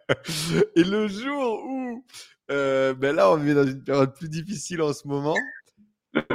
et 0.75 0.83
le 0.83 1.07
jour 1.07 1.63
où 1.65 2.05
Euh, 2.49 2.93
ben 2.93 3.15
là, 3.15 3.31
on 3.31 3.45
est 3.45 3.53
dans 3.53 3.67
une 3.67 3.83
période 3.83 4.13
plus 4.15 4.29
difficile 4.29 4.81
en 4.81 4.93
ce 4.93 5.07
moment. 5.07 5.35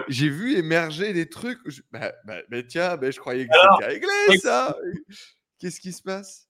J'ai 0.08 0.28
vu 0.28 0.57
émerger 0.57 1.12
des 1.12 1.28
trucs. 1.28 1.58
Ben, 1.91 2.12
ben, 2.24 2.42
ben, 2.49 2.66
tiens, 2.66 2.97
ben, 2.97 3.12
je 3.12 3.18
croyais 3.18 3.47
que 3.47 3.52
c'était 3.55 3.86
réglé 3.86 4.39
ça. 4.39 4.76
Qu'est-ce 5.58 5.81
qui 5.81 5.92
se 5.92 6.02
passe? 6.02 6.49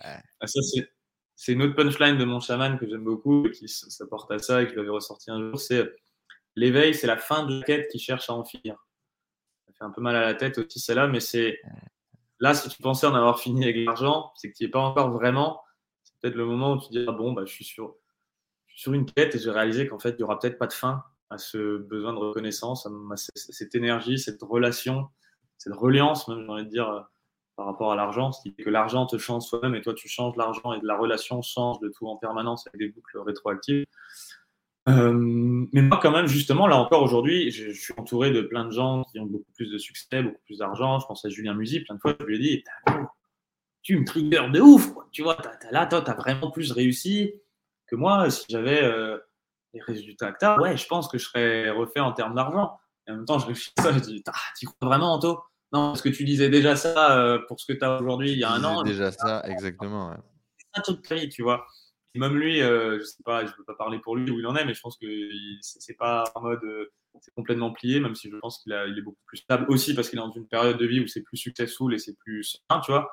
Ah, 0.00 0.20
Ça, 0.46 0.60
c'est 1.34 1.52
une 1.52 1.62
autre 1.62 1.74
punchline 1.74 2.18
de 2.18 2.24
mon 2.24 2.40
chaman 2.40 2.78
que 2.78 2.88
j'aime 2.88 3.04
beaucoup, 3.04 3.48
qui 3.50 3.68
s'apporte 3.68 4.30
à 4.30 4.38
ça 4.38 4.62
et 4.62 4.66
que 4.66 4.72
je 4.72 4.76
l'avais 4.76 4.90
ressorti 4.90 5.30
un 5.30 5.38
jour. 5.38 5.60
C'est 5.60 5.88
l'éveil, 6.56 6.94
c'est 6.94 7.06
la 7.06 7.16
fin 7.16 7.46
de 7.46 7.60
la 7.60 7.64
quête 7.64 7.88
qui 7.90 7.98
cherche 7.98 8.28
à 8.28 8.34
en 8.34 8.44
finir. 8.44 8.76
Ça 9.66 9.72
fait 9.72 9.84
un 9.84 9.90
peu 9.90 10.00
mal 10.00 10.16
à 10.16 10.20
la 10.20 10.34
tête 10.34 10.58
aussi, 10.58 10.80
celle-là, 10.80 11.06
mais 11.06 11.20
c'est 11.20 11.60
là, 12.40 12.54
si 12.54 12.68
tu 12.68 12.82
pensais 12.82 13.06
en 13.06 13.14
avoir 13.14 13.40
fini 13.40 13.62
avec 13.64 13.76
l'argent, 13.76 14.32
c'est 14.36 14.50
que 14.50 14.56
tu 14.56 14.64
n'y 14.64 14.68
es 14.68 14.70
pas 14.70 14.80
encore 14.80 15.10
vraiment. 15.10 15.62
C'est 16.02 16.14
peut-être 16.20 16.34
le 16.34 16.44
moment 16.44 16.74
où 16.74 16.80
tu 16.80 16.90
dis, 16.90 17.04
ah 17.06 17.12
bon, 17.12 17.32
bah, 17.32 17.42
je 17.44 17.52
suis 17.52 17.64
sur 17.64 17.96
sur 18.78 18.92
une 18.92 19.06
quête 19.06 19.34
et 19.34 19.40
j'ai 19.40 19.50
réalisé 19.50 19.88
qu'en 19.88 19.98
fait, 19.98 20.10
il 20.10 20.18
n'y 20.18 20.22
aura 20.22 20.38
peut-être 20.38 20.56
pas 20.56 20.68
de 20.68 20.72
fin 20.72 21.02
à 21.30 21.36
ce 21.36 21.78
besoin 21.78 22.12
de 22.12 22.18
reconnaissance, 22.18 22.86
à 22.86 23.16
cette 23.16 23.74
énergie, 23.74 24.20
cette 24.20 24.40
relation, 24.40 25.08
cette 25.58 25.74
reliance, 25.74 26.28
même, 26.28 26.44
j'ai 26.44 26.48
envie 26.48 26.64
de 26.64 26.70
dire, 26.70 26.88
euh, 26.88 27.00
par 27.56 27.66
rapport 27.66 27.90
à 27.90 27.96
l'argent, 27.96 28.30
ce 28.30 28.40
qui 28.40 28.52
fait 28.52 28.62
que 28.62 28.70
l'argent 28.70 29.04
te 29.06 29.18
change 29.18 29.42
soi-même 29.42 29.74
et 29.74 29.80
toi, 29.80 29.94
tu 29.94 30.08
changes 30.08 30.36
l'argent 30.36 30.72
et 30.74 30.78
la 30.84 30.96
relation 30.96 31.42
change 31.42 31.80
de 31.80 31.88
tout 31.88 32.06
en 32.06 32.18
permanence 32.18 32.68
avec 32.68 32.78
des 32.78 32.88
boucles 32.88 33.18
rétroactives. 33.18 33.84
Euh, 34.88 35.12
mais 35.72 35.82
moi, 35.82 35.98
quand 36.00 36.12
même, 36.12 36.28
justement, 36.28 36.68
là 36.68 36.76
encore 36.76 37.02
aujourd'hui, 37.02 37.50
je, 37.50 37.72
suis 37.72 37.94
entouré 37.96 38.30
de 38.30 38.42
plein 38.42 38.64
de 38.64 38.70
gens 38.70 39.02
qui 39.10 39.18
ont 39.18 39.26
beaucoup 39.26 39.50
plus 39.56 39.72
de 39.72 39.78
succès, 39.78 40.22
beaucoup 40.22 40.40
plus 40.46 40.58
d'argent. 40.58 41.00
Je 41.00 41.06
pense 41.06 41.24
à 41.24 41.30
Julien 41.30 41.54
Musy, 41.54 41.80
plein 41.80 41.96
de 41.96 42.00
fois, 42.00 42.14
je 42.20 42.24
lui 42.24 42.36
ai 42.36 42.38
dit 42.38 42.64
Tu 43.82 43.98
me 43.98 44.04
trigger 44.04 44.48
de 44.52 44.60
ouf, 44.60 44.88
Tu 45.10 45.24
vois, 45.24 45.36
là, 45.72 45.86
toi, 45.86 46.00
tu 46.00 46.10
as 46.12 46.14
vraiment 46.14 46.52
plus 46.52 46.70
réussi 46.70 47.34
que 47.88 47.96
moi, 47.96 48.30
si 48.30 48.44
j'avais 48.48 48.82
euh, 48.82 49.18
les 49.74 49.80
résultats 49.80 50.32
que 50.32 50.60
ouais, 50.60 50.76
je 50.76 50.86
pense 50.86 51.08
que 51.08 51.18
je 51.18 51.24
serais 51.24 51.70
refait 51.70 52.00
en 52.00 52.12
termes 52.12 52.34
d'argent. 52.34 52.78
Et 53.06 53.12
en 53.12 53.16
même 53.16 53.24
temps, 53.24 53.38
je 53.38 53.46
réfléchis 53.46 53.72
à 53.78 53.82
ça, 53.82 53.92
je 53.92 53.98
dis, 54.00 54.22
tu 54.58 54.66
crois 54.66 54.88
vraiment, 54.88 55.14
Anto? 55.14 55.40
Non, 55.72 55.88
parce 55.88 56.02
que 56.02 56.08
tu 56.08 56.24
disais 56.24 56.48
déjà 56.48 56.76
ça 56.76 57.18
euh, 57.18 57.40
pour 57.46 57.60
ce 57.60 57.70
que 57.70 57.78
tu 57.78 57.84
as 57.84 58.00
aujourd'hui 58.00 58.32
il 58.32 58.38
y 58.38 58.44
a 58.44 58.50
un 58.50 58.64
an. 58.64 58.82
déjà 58.82 59.12
ça, 59.12 59.42
exactement. 59.44 60.16
C'est 60.56 60.78
un 60.78 60.82
truc 60.82 61.02
tu 61.30 61.42
vois. 61.42 61.66
même 62.14 62.36
lui, 62.36 62.62
euh, 62.62 62.98
je 62.98 63.04
sais 63.04 63.22
pas, 63.22 63.44
je 63.44 63.52
ne 63.52 63.56
veux 63.58 63.64
pas 63.64 63.74
parler 63.74 63.98
pour 63.98 64.16
lui 64.16 64.30
où 64.30 64.38
il 64.38 64.46
en 64.46 64.56
est, 64.56 64.64
mais 64.64 64.72
je 64.72 64.80
pense 64.80 64.96
que 64.96 65.06
c'est 65.60 65.96
pas 65.96 66.24
en 66.34 66.40
mode 66.40 66.62
c'est 67.20 67.34
complètement 67.34 67.72
plié, 67.72 68.00
même 68.00 68.14
si 68.14 68.30
je 68.30 68.36
pense 68.36 68.62
qu'il 68.62 68.72
il 68.88 68.98
est 68.98 69.02
beaucoup 69.02 69.22
plus 69.26 69.38
stable 69.38 69.66
aussi 69.68 69.94
parce 69.94 70.08
qu'il 70.08 70.18
est 70.18 70.22
dans 70.22 70.30
une 70.30 70.46
période 70.46 70.78
de 70.78 70.86
vie 70.86 71.00
où 71.00 71.06
c'est 71.06 71.22
plus 71.22 71.36
successful 71.36 71.92
et 71.94 71.98
c'est 71.98 72.16
plus 72.16 72.62
sain, 72.70 72.80
tu 72.80 72.92
vois. 72.92 73.10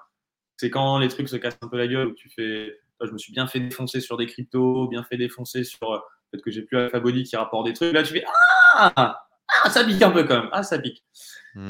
C'est 0.58 0.70
quand 0.70 1.00
les 1.00 1.10
trucs 1.10 1.28
se 1.28 1.36
cassent 1.36 1.58
un 1.62 1.68
peu 1.68 1.78
la 1.78 1.88
gueule 1.88 2.08
où 2.08 2.14
tu 2.14 2.30
fais 2.30 2.80
je 3.02 3.12
me 3.12 3.18
suis 3.18 3.34
bien 3.34 3.48
fait 3.48 3.60
défoncer 3.60 4.00
sur 4.00 4.18
des 4.18 4.26
cryptos, 4.26 4.88
bien 4.88 5.04
fait 5.04 5.18
défoncer 5.18 5.64
sur 5.64 5.92
euh, 5.92 6.00
peut-être 6.32 6.44
que 6.44 6.52
j'ai 6.52 6.62
plus 6.62 6.78
Alpha 6.78 7.00
Body 7.00 7.24
qui 7.24 7.36
rapporte 7.36 7.66
des 7.66 7.74
trucs. 7.74 7.94
Là, 7.94 8.04
tu 8.04 8.14
fais 8.14 8.26
ah, 8.74 9.22
ah, 9.64 9.70
ça 9.70 9.84
pique 9.84 10.02
un 10.02 10.12
peu 10.12 10.24
quand 10.24 10.42
même. 10.42 10.50
Ah, 10.52 10.64
ça 10.64 10.80
pique. 10.80 11.04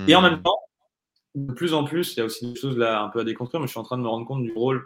Et 0.07 0.15
en 0.15 0.21
même 0.21 0.39
hmm. 0.39 0.43
temps, 0.43 0.59
de 1.35 1.53
plus 1.53 1.73
en 1.73 1.83
plus, 1.83 2.13
il 2.13 2.19
y 2.19 2.21
a 2.21 2.25
aussi 2.25 2.51
des 2.51 2.59
choses 2.59 2.77
là 2.77 3.01
un 3.01 3.09
peu 3.09 3.19
à 3.19 3.23
déconstruire, 3.23 3.61
mais 3.61 3.67
je 3.67 3.71
suis 3.71 3.79
en 3.79 3.83
train 3.83 3.97
de 3.97 4.03
me 4.03 4.07
rendre 4.07 4.25
compte 4.25 4.43
du 4.43 4.51
rôle 4.53 4.85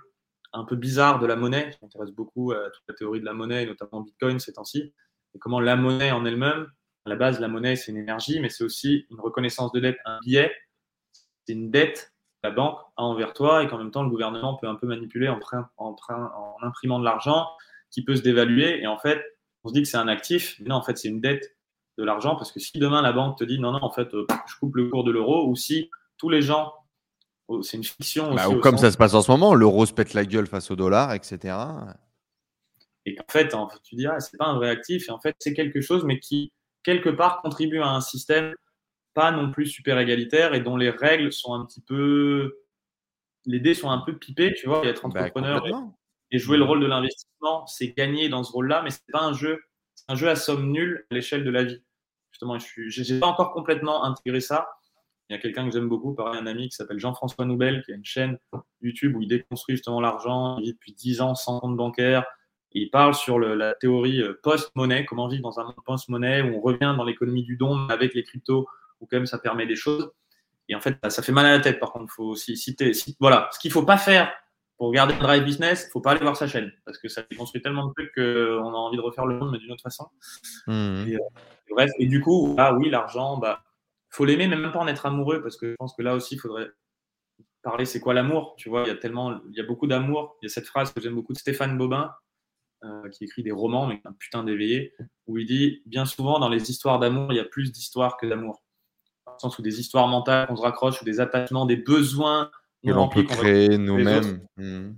un 0.52 0.66
peu 0.66 0.76
bizarre 0.76 1.20
de 1.20 1.28
la 1.28 1.36
monnaie. 1.36 1.72
Je 1.72 1.78
m'intéresse 1.82 2.12
beaucoup 2.12 2.52
à 2.52 2.70
toute 2.72 2.84
la 2.88 2.96
théorie 2.96 3.20
de 3.20 3.26
la 3.26 3.34
monnaie, 3.34 3.66
notamment 3.66 4.02
Bitcoin 4.02 4.40
ces 4.40 4.54
temps-ci, 4.54 4.94
et 5.36 5.40
comment 5.40 5.60
la 5.60 5.76
monnaie 5.76 6.12
en 6.12 6.26
elle-même, 6.26 6.68
à 7.06 7.10
la 7.10 7.16
base, 7.16 7.40
la 7.40 7.48
monnaie, 7.48 7.76
c'est 7.76 7.92
une 7.92 7.98
énergie, 7.98 8.40
mais 8.40 8.50
c'est 8.50 8.64
aussi 8.64 9.06
une 9.12 9.20
reconnaissance 9.20 9.72
de 9.72 9.80
dette, 9.80 9.98
un 10.06 10.20
billet, 10.22 10.52
c'est 11.46 11.54
une 11.54 11.70
dette 11.72 12.14
la 12.44 12.52
banque 12.52 12.80
a 12.96 13.04
envers 13.04 13.34
toi 13.34 13.64
et 13.64 13.68
qu'en 13.68 13.78
même 13.78 13.92
temps 13.92 14.04
le 14.04 14.10
gouvernement 14.10 14.56
peut 14.56 14.68
un 14.68 14.76
peu 14.76 14.88
manipuler 14.88 15.30
en, 15.30 15.40
en, 15.78 15.96
en 16.08 16.56
imprimant 16.62 17.00
de 17.00 17.06
l'argent 17.06 17.48
qui 17.92 18.04
peut 18.04 18.16
se 18.16 18.22
dévaluer. 18.22 18.82
Et 18.82 18.88
en 18.88 18.98
fait 18.98 19.22
on 19.64 19.70
se 19.70 19.74
dit 19.74 19.82
que 19.82 19.88
c'est 19.88 19.98
un 19.98 20.08
actif 20.08 20.56
mais 20.60 20.70
non 20.70 20.76
en 20.76 20.84
fait 20.84 20.98
c'est 20.98 21.10
une 21.10 21.22
dette 21.22 21.56
de 21.98 22.04
l'argent. 22.04 22.36
Parce 22.36 22.52
que 22.52 22.60
si 22.60 22.78
demain 22.80 23.02
la 23.02 23.12
banque 23.12 23.38
te 23.38 23.44
dit 23.44 23.60
non 23.60 23.72
non 23.72 23.84
en 23.84 23.92
fait 23.92 24.14
euh, 24.14 24.26
je 24.48 24.56
coupe 24.60 24.76
le 24.76 24.90
cours 24.90 25.04
de 25.04 25.12
l'euro 25.12 25.48
ou 25.48 25.56
si 25.56 25.90
tous 26.18 26.30
les 26.30 26.42
gens 26.42 26.74
oh, 27.48 27.62
c'est 27.62 27.78
une 27.78 27.84
fiction 27.84 28.34
bah, 28.34 28.50
ou 28.50 28.60
comme 28.60 28.78
ça 28.78 28.92
se 28.92 28.98
passe 28.98 29.14
en 29.14 29.22
ce 29.22 29.32
moment 29.32 29.54
l'euro 29.54 29.86
se 29.86 29.94
pète 29.94 30.14
la 30.14 30.26
gueule 30.26 30.48
face 30.48 30.72
au 30.72 30.76
dollar 30.76 31.14
etc 31.14 31.56
et 33.06 33.16
qu'en 33.16 33.26
fait 33.28 33.50
tu 33.84 33.96
dis 33.96 34.08
ah, 34.08 34.20
c'est 34.20 34.38
pas 34.38 34.46
un 34.46 34.56
vrai 34.56 34.70
actif. 34.70 35.10
Et 35.10 35.12
en 35.12 35.20
fait 35.20 35.36
c'est 35.40 35.54
quelque 35.54 35.82
chose 35.82 36.04
mais 36.06 36.20
qui 36.20 36.52
quelque 36.84 37.10
part 37.10 37.42
contribue 37.42 37.82
à 37.82 37.90
un 37.90 38.02
système 38.02 38.54
pas 39.14 39.32
non 39.32 39.52
plus 39.52 39.66
super 39.66 40.00
égalitaire 40.00 40.54
et 40.54 40.62
dont 40.62 40.78
les 40.78 40.90
règles 40.90 41.32
sont 41.32 41.54
un 41.54 41.66
petit 41.66 41.82
peu. 41.82 42.60
Les 43.46 43.60
dés 43.60 43.74
sont 43.74 43.90
un 43.90 44.00
peu 44.00 44.18
pipés, 44.18 44.54
tu 44.54 44.68
vois, 44.68 44.86
être 44.86 45.08
bah, 45.08 45.22
entrepreneur 45.22 45.64
et, 46.32 46.38
jouer 46.38 46.58
le 46.58 46.64
rôle 46.64 46.80
de 46.80 46.86
l'investissement, 46.86 47.66
c'est 47.66 47.88
gagner 47.96 48.30
dans 48.30 48.44
ce 48.44 48.52
rôle-là, 48.52 48.82
mais 48.84 48.92
c'est 48.92 49.12
pas 49.12 49.24
un 49.24 49.34
jeu, 49.34 49.64
c'est 49.96 50.06
un 50.10 50.16
jeu 50.16 50.30
à 50.30 50.36
somme 50.36 50.72
nulle 50.72 51.06
à 51.10 51.16
l'échelle 51.16 51.44
de 51.44 51.50
la 51.50 51.64
vie. 51.64 51.82
Justement, 52.32 52.60
je 52.60 53.14
n'ai 53.14 53.20
pas 53.20 53.28
encore 53.28 53.52
complètement 53.52 54.04
intégré 54.04 54.40
ça. 54.40 54.70
Il 55.30 55.34
y 55.34 55.36
a 55.36 55.40
quelqu'un 55.40 55.66
que 55.66 55.74
j'aime 55.74 55.90
beaucoup, 55.90 56.14
pareil, 56.14 56.40
un 56.40 56.48
ami 56.48 56.70
qui 56.70 56.76
s'appelle 56.76 57.00
Jean-François 57.00 57.46
Noubel, 57.46 57.84
qui 57.84 57.92
a 57.92 57.96
une 57.96 58.06
chaîne 58.06 58.38
YouTube 58.82 59.16
où 59.16 59.22
il 59.22 59.28
déconstruit 59.28 59.76
justement 59.76 60.02
l'argent. 60.02 60.58
Il 60.58 60.66
vit 60.66 60.74
depuis 60.74 60.94
10 60.94 61.22
ans 61.22 61.36
sans 61.36 61.60
compte 61.60 61.78
bancaire. 61.78 62.26
Et 62.72 62.82
il 62.82 62.90
parle 62.90 63.16
sur 63.16 63.40
la 63.40 63.74
théorie 63.74 64.22
euh, 64.22 64.40
post-monnaie, 64.44 65.06
comment 65.06 65.28
vivre 65.28 65.44
dans 65.44 65.60
un 65.60 65.66
monde 65.66 65.76
post-monnaie 65.86 66.44
où 66.44 66.58
on 66.58 66.62
revient 66.62 66.94
dans 66.98 67.04
l'économie 67.04 67.44
du 67.44 67.58
don 67.58 67.88
avec 67.90 68.14
les 68.14 68.24
cryptos 68.24 68.68
ou 69.00 69.08
quand 69.08 69.18
même 69.18 69.26
ça 69.26 69.40
permet 69.40 69.66
des 69.66 69.76
choses. 69.76 70.12
Et 70.68 70.76
en 70.76 70.82
fait, 70.82 70.98
ça 71.10 71.24
fait 71.24 71.32
mal 71.32 71.46
à 71.46 71.52
la 71.52 71.60
tête. 71.60 71.80
Par 71.80 71.92
contre, 71.92 72.14
faut 72.14 72.26
aussi 72.26 72.56
citer. 72.56 72.92
voilà, 73.20 73.50
ce 73.52 73.60
qu'il 73.60 73.72
faut 73.72 73.84
pas 73.84 73.98
faire 73.98 74.32
pour 74.78 74.92
garder 74.92 75.14
un 75.16 75.20
drive 75.20 75.44
business, 75.44 75.86
il 75.88 75.92
faut 75.92 76.00
pas 76.00 76.12
aller 76.12 76.22
voir 76.22 76.38
sa 76.38 76.48
chaîne 76.48 76.72
parce 76.86 76.98
que 76.98 77.10
ça 77.10 77.24
construit 77.38 77.62
tellement 77.62 77.88
de 77.88 77.94
trucs 77.94 78.14
qu'on 78.14 78.22
a 78.74 78.78
envie 78.78 78.96
de 78.96 79.02
refaire 79.02 79.26
le 79.26 79.38
monde, 79.38 79.52
mais 79.52 79.58
d'une 79.58 79.72
autre 79.72 79.84
façon. 79.84 80.08
Mmh. 80.68 81.08
Et, 81.08 81.16
euh, 81.16 81.20
bref, 81.72 81.92
et 82.00 82.06
du 82.06 82.22
coup, 82.22 82.56
ah 82.58 82.74
oui, 82.74 82.90
l'argent, 82.90 83.38
bah, 83.38 83.64
faut 84.10 84.24
l'aimer, 84.24 84.48
mais 84.48 84.56
même 84.56 84.72
pas 84.72 84.80
en 84.80 84.88
être 84.88 85.06
amoureux 85.06 85.42
parce 85.42 85.58
que 85.58 85.72
je 85.72 85.76
pense 85.76 85.94
que 85.96 86.02
là 86.02 86.16
aussi, 86.16 86.36
il 86.36 86.38
faudrait 86.40 86.70
parler. 87.62 87.86
C'est 87.86 88.00
quoi 88.00 88.14
l'amour 88.14 88.56
Tu 88.58 88.70
vois, 88.70 88.84
il 88.84 88.88
y 88.88 88.92
a 88.92 88.96
tellement, 88.96 89.42
il 89.50 89.58
y 89.58 89.60
a 89.60 89.66
beaucoup 89.66 89.88
d'amour. 89.88 90.38
Il 90.42 90.46
y 90.46 90.50
a 90.50 90.54
cette 90.54 90.68
phrase 90.68 90.94
que 90.94 91.02
j'aime 91.02 91.16
beaucoup 91.16 91.34
de 91.34 91.40
Stéphane 91.40 91.78
Bobin. 91.78 92.12
Euh, 92.86 93.10
qui 93.10 93.26
écrit 93.26 93.44
des 93.44 93.52
romans, 93.52 93.88
mais 93.88 94.00
un 94.06 94.14
putain 94.14 94.42
d'éveillé, 94.46 94.94
où 95.28 95.38
il 95.38 95.46
dit 95.46 95.82
bien 95.86 96.06
souvent 96.06 96.40
dans 96.40 96.48
les 96.48 96.72
histoires 96.72 96.98
d'amour, 96.98 97.34
il 97.34 97.36
y 97.36 97.40
a 97.42 97.44
plus 97.44 97.74
d'histoires 97.74 98.16
que 98.16 98.26
d'amour 98.26 98.64
sens 99.42 99.58
où 99.58 99.62
des 99.62 99.80
histoires 99.80 100.08
mentales 100.08 100.48
qu'on 100.48 100.56
se 100.56 100.62
raccroche, 100.62 101.02
ou 101.02 101.06
des 101.06 101.20
attachements, 101.20 101.66
des 101.66 101.78
besoins 101.78 102.52
que 102.84 102.92
l'on 102.92 103.10
peut 103.10 103.24
créer 103.24 103.78
nous-mêmes. 103.78 104.42
Hmm. 104.58 104.94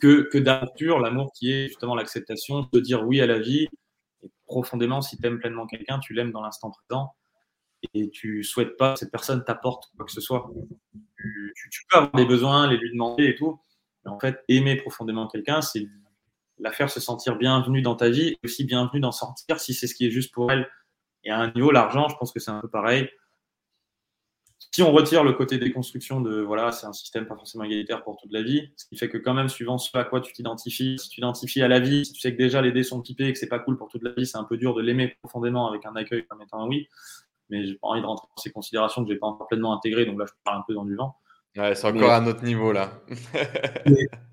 Que, 0.00 0.22
que 0.22 0.38
d'aventure, 0.38 0.98
l'amour 0.98 1.30
qui 1.32 1.52
est 1.52 1.68
justement 1.68 1.94
l'acceptation 1.94 2.68
de 2.72 2.80
dire 2.80 3.06
oui 3.06 3.20
à 3.20 3.26
la 3.26 3.38
vie. 3.38 3.68
Et 4.22 4.30
profondément, 4.46 5.00
si 5.00 5.16
tu 5.16 5.26
aimes 5.26 5.38
pleinement 5.38 5.66
quelqu'un, 5.66 6.00
tu 6.00 6.12
l'aimes 6.12 6.32
dans 6.32 6.42
l'instant 6.42 6.70
présent 6.70 7.14
et 7.94 8.10
tu 8.10 8.42
souhaites 8.44 8.76
pas 8.76 8.94
que 8.94 9.00
cette 9.00 9.10
personne 9.10 9.44
t'apporte 9.44 9.90
quoi 9.96 10.06
que 10.06 10.12
ce 10.12 10.20
soit. 10.20 10.50
Tu, 11.16 11.54
tu, 11.70 11.82
peux 11.88 11.98
avoir 11.98 12.12
des 12.12 12.24
besoins, 12.24 12.68
les 12.68 12.76
lui 12.76 12.90
demander 12.90 13.26
et 13.26 13.34
tout. 13.34 13.60
Mais 14.04 14.10
en 14.10 14.18
fait, 14.18 14.42
aimer 14.48 14.76
profondément 14.76 15.26
quelqu'un, 15.28 15.62
c'est 15.62 15.86
la 16.58 16.72
faire 16.72 16.90
se 16.90 17.00
sentir 17.00 17.36
bienvenue 17.36 17.82
dans 17.82 17.96
ta 17.96 18.08
vie 18.08 18.28
et 18.28 18.38
aussi 18.44 18.64
bienvenue 18.64 19.00
d'en 19.00 19.12
sortir 19.12 19.58
si 19.60 19.74
c'est 19.74 19.86
ce 19.86 19.94
qui 19.94 20.06
est 20.06 20.10
juste 20.10 20.32
pour 20.32 20.50
elle. 20.50 20.68
Et 21.24 21.30
à 21.30 21.38
un 21.38 21.52
niveau, 21.52 21.70
l'argent, 21.70 22.08
je 22.08 22.16
pense 22.16 22.32
que 22.32 22.40
c'est 22.40 22.50
un 22.50 22.60
peu 22.60 22.68
pareil 22.68 23.08
si 24.70 24.82
on 24.82 24.92
retire 24.92 25.24
le 25.24 25.32
côté 25.32 25.58
déconstruction 25.58 26.20
de 26.20 26.40
voilà, 26.40 26.72
c'est 26.72 26.86
un 26.86 26.92
système 26.92 27.26
pas 27.26 27.36
forcément 27.36 27.64
égalitaire 27.64 28.02
pour 28.02 28.16
toute 28.16 28.32
la 28.32 28.42
vie, 28.42 28.72
ce 28.76 28.86
qui 28.86 28.96
fait 28.96 29.08
que 29.08 29.18
quand 29.18 29.34
même, 29.34 29.48
suivant 29.48 29.78
ce 29.78 29.96
à 29.96 30.04
quoi 30.04 30.20
tu 30.20 30.32
t'identifies, 30.32 30.98
si 30.98 31.08
tu 31.08 31.16
t'identifies 31.16 31.62
à 31.62 31.68
la 31.68 31.80
vie, 31.80 32.04
si 32.04 32.12
tu 32.12 32.20
sais 32.20 32.32
que 32.32 32.38
déjà 32.38 32.62
les 32.62 32.72
dés 32.72 32.82
sont 32.82 33.00
pipés 33.00 33.26
et 33.26 33.32
que 33.32 33.38
c'est 33.38 33.48
pas 33.48 33.58
cool 33.58 33.76
pour 33.76 33.88
toute 33.88 34.02
la 34.02 34.12
vie, 34.12 34.26
c'est 34.26 34.38
un 34.38 34.44
peu 34.44 34.56
dur 34.56 34.74
de 34.74 34.80
l'aimer 34.80 35.16
profondément 35.22 35.68
avec 35.68 35.84
un 35.86 35.94
accueil 35.96 36.24
comme 36.26 36.40
étant 36.42 36.60
un 36.60 36.68
oui. 36.68 36.88
Mais 37.50 37.64
j'ai 37.66 37.74
pas 37.74 37.88
envie 37.88 38.00
de 38.00 38.06
rentrer 38.06 38.26
dans 38.34 38.42
ces 38.42 38.50
considérations 38.50 39.04
que 39.04 39.10
j'ai 39.10 39.18
pas 39.18 39.26
encore 39.26 39.46
pleinement 39.46 39.74
intégrées, 39.74 40.06
donc 40.06 40.18
là 40.18 40.26
je 40.26 40.32
parle 40.44 40.58
un 40.58 40.64
peu 40.66 40.74
dans 40.74 40.84
du 40.84 40.94
vent. 40.96 41.16
Ouais, 41.56 41.74
c'est 41.74 41.86
encore 41.86 42.10
à 42.10 42.16
un 42.16 42.26
autre 42.26 42.44
niveau 42.44 42.72
là. 42.72 42.92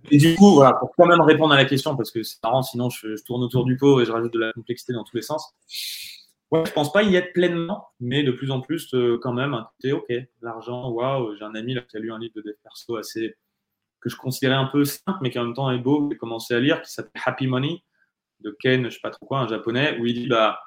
et, 0.09 0.17
du 0.17 0.35
coup, 0.35 0.53
voilà, 0.53 0.73
pour 0.73 0.91
quand 0.95 1.05
même 1.05 1.19
répondre 1.19 1.53
à 1.53 1.57
la 1.57 1.65
question, 1.65 1.97
parce 1.97 2.11
que 2.11 2.23
c'est 2.23 2.41
marrant, 2.43 2.61
sinon 2.61 2.89
je, 2.89 3.17
je 3.17 3.23
tourne 3.23 3.43
autour 3.43 3.65
du 3.65 3.75
pot 3.75 3.99
et 3.99 4.05
je 4.05 4.11
rajoute 4.11 4.31
de 4.31 4.39
la 4.39 4.53
complexité 4.53 4.93
dans 4.93 5.03
tous 5.03 5.17
les 5.17 5.21
sens. 5.21 5.53
Ouais, 6.51 6.63
je 6.65 6.71
pense 6.71 6.91
pas 6.91 7.03
y 7.03 7.15
être 7.15 7.31
pleinement, 7.33 7.89
mais 7.99 8.23
de 8.23 8.31
plus 8.31 8.49
en 8.49 8.59
plus, 8.59 8.91
euh, 8.95 9.19
quand 9.21 9.33
même, 9.33 9.53
un 9.53 9.69
côté, 9.75 9.93
ok, 9.93 10.11
l'argent, 10.41 10.89
waouh, 10.89 11.35
j'ai 11.35 11.43
un 11.43 11.53
ami 11.53 11.77
qui 11.87 11.97
a 11.97 11.99
lu 11.99 12.11
un 12.11 12.17
livre 12.17 12.33
de 12.35 12.41
dev 12.41 12.55
perso 12.63 12.95
assez, 12.95 13.35
que 14.01 14.09
je 14.09 14.15
considérais 14.15 14.55
un 14.55 14.65
peu 14.65 14.83
simple, 14.83 15.19
mais 15.21 15.29
qui 15.29 15.37
en 15.37 15.45
même 15.45 15.53
temps 15.53 15.69
est 15.69 15.77
beau, 15.77 16.09
j'ai 16.11 16.17
commencé 16.17 16.55
à 16.55 16.59
lire, 16.59 16.81
qui 16.81 16.91
s'appelle 16.91 17.21
Happy 17.23 17.45
Money, 17.45 17.83
de 18.39 18.55
Ken, 18.59 18.85
je 18.85 18.89
sais 18.89 18.99
pas 19.01 19.11
trop 19.11 19.27
quoi, 19.27 19.39
un 19.39 19.47
japonais, 19.47 19.99
où 19.99 20.07
il 20.07 20.13
dit, 20.15 20.27
bah, 20.27 20.59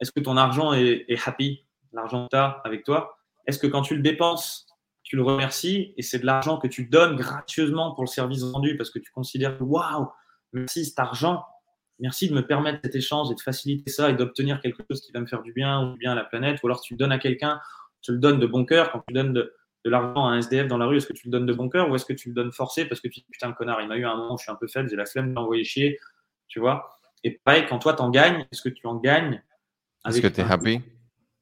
est-ce 0.00 0.10
que 0.10 0.20
ton 0.20 0.38
argent 0.38 0.72
est, 0.72 1.06
happy, 1.26 1.66
l'argent 1.92 2.24
que 2.24 2.30
tu 2.30 2.36
as 2.36 2.62
avec 2.64 2.84
toi? 2.84 3.18
Est-ce 3.46 3.58
que 3.58 3.66
quand 3.66 3.82
tu 3.82 3.94
le 3.94 4.02
dépenses, 4.02 4.66
tu 5.02 5.16
le 5.16 5.22
remercies? 5.22 5.92
Et 5.96 6.02
c'est 6.02 6.18
de 6.18 6.26
l'argent 6.26 6.58
que 6.58 6.66
tu 6.66 6.86
donnes 6.86 7.16
gracieusement 7.16 7.94
pour 7.94 8.04
le 8.04 8.08
service 8.08 8.42
rendu 8.42 8.76
parce 8.76 8.90
que 8.90 8.98
tu 8.98 9.10
considères 9.10 9.56
waouh, 9.60 10.08
merci 10.52 10.84
cet 10.84 10.98
argent, 10.98 11.44
merci 11.98 12.28
de 12.28 12.34
me 12.34 12.46
permettre 12.46 12.80
cet 12.84 12.94
échange 12.94 13.30
et 13.30 13.34
de 13.34 13.40
faciliter 13.40 13.90
ça 13.90 14.10
et 14.10 14.14
d'obtenir 14.14 14.60
quelque 14.60 14.82
chose 14.90 15.00
qui 15.00 15.12
va 15.12 15.20
me 15.20 15.26
faire 15.26 15.42
du 15.42 15.52
bien 15.52 15.82
ou 15.82 15.92
du 15.92 15.98
bien 15.98 16.12
à 16.12 16.14
la 16.14 16.24
planète. 16.24 16.62
Ou 16.62 16.66
alors 16.66 16.80
tu 16.80 16.94
le 16.94 16.98
donnes 16.98 17.12
à 17.12 17.18
quelqu'un, 17.18 17.60
tu 18.02 18.12
le 18.12 18.18
donnes 18.18 18.38
de 18.38 18.46
bon 18.46 18.64
cœur. 18.64 18.90
Quand 18.92 19.02
tu 19.06 19.14
donnes 19.14 19.32
de, 19.32 19.54
l'argent 19.84 20.26
à 20.26 20.30
un 20.30 20.38
SDF 20.38 20.66
dans 20.66 20.78
la 20.78 20.86
rue, 20.86 20.96
est-ce 20.96 21.06
que 21.06 21.12
tu 21.12 21.28
le 21.28 21.30
donnes 21.30 21.46
de 21.46 21.52
bon 21.52 21.68
cœur 21.68 21.88
ou 21.88 21.94
est-ce 21.94 22.04
que 22.04 22.12
tu 22.12 22.28
le 22.28 22.34
donnes 22.34 22.52
forcé 22.52 22.86
parce 22.86 23.00
que 23.00 23.08
tu 23.08 23.20
dis 23.20 23.26
putain, 23.30 23.48
le 23.48 23.54
connard, 23.54 23.80
il 23.80 23.88
m'a 23.88 23.96
eu 23.96 24.04
un 24.04 24.16
moment 24.16 24.34
où 24.34 24.38
je 24.38 24.42
suis 24.42 24.50
un 24.50 24.56
peu 24.56 24.66
faible, 24.66 24.90
j'ai 24.90 24.96
la 24.96 25.06
flemme 25.06 25.30
de 25.30 25.34
l'envoyer 25.34 25.64
chier, 25.64 25.98
tu 26.48 26.58
vois? 26.58 26.98
Et 27.22 27.40
pareil, 27.44 27.66
quand 27.68 27.78
toi, 27.78 27.94
tu 27.94 28.02
en 28.02 28.10
gagnes, 28.10 28.46
est-ce 28.52 28.62
que 28.62 28.68
tu 28.68 28.86
en 28.86 28.96
gagnes 28.96 29.42
Est-ce 30.06 30.20
que 30.20 30.26
tu 30.26 30.40
es 30.40 30.44
happy? 30.44 30.80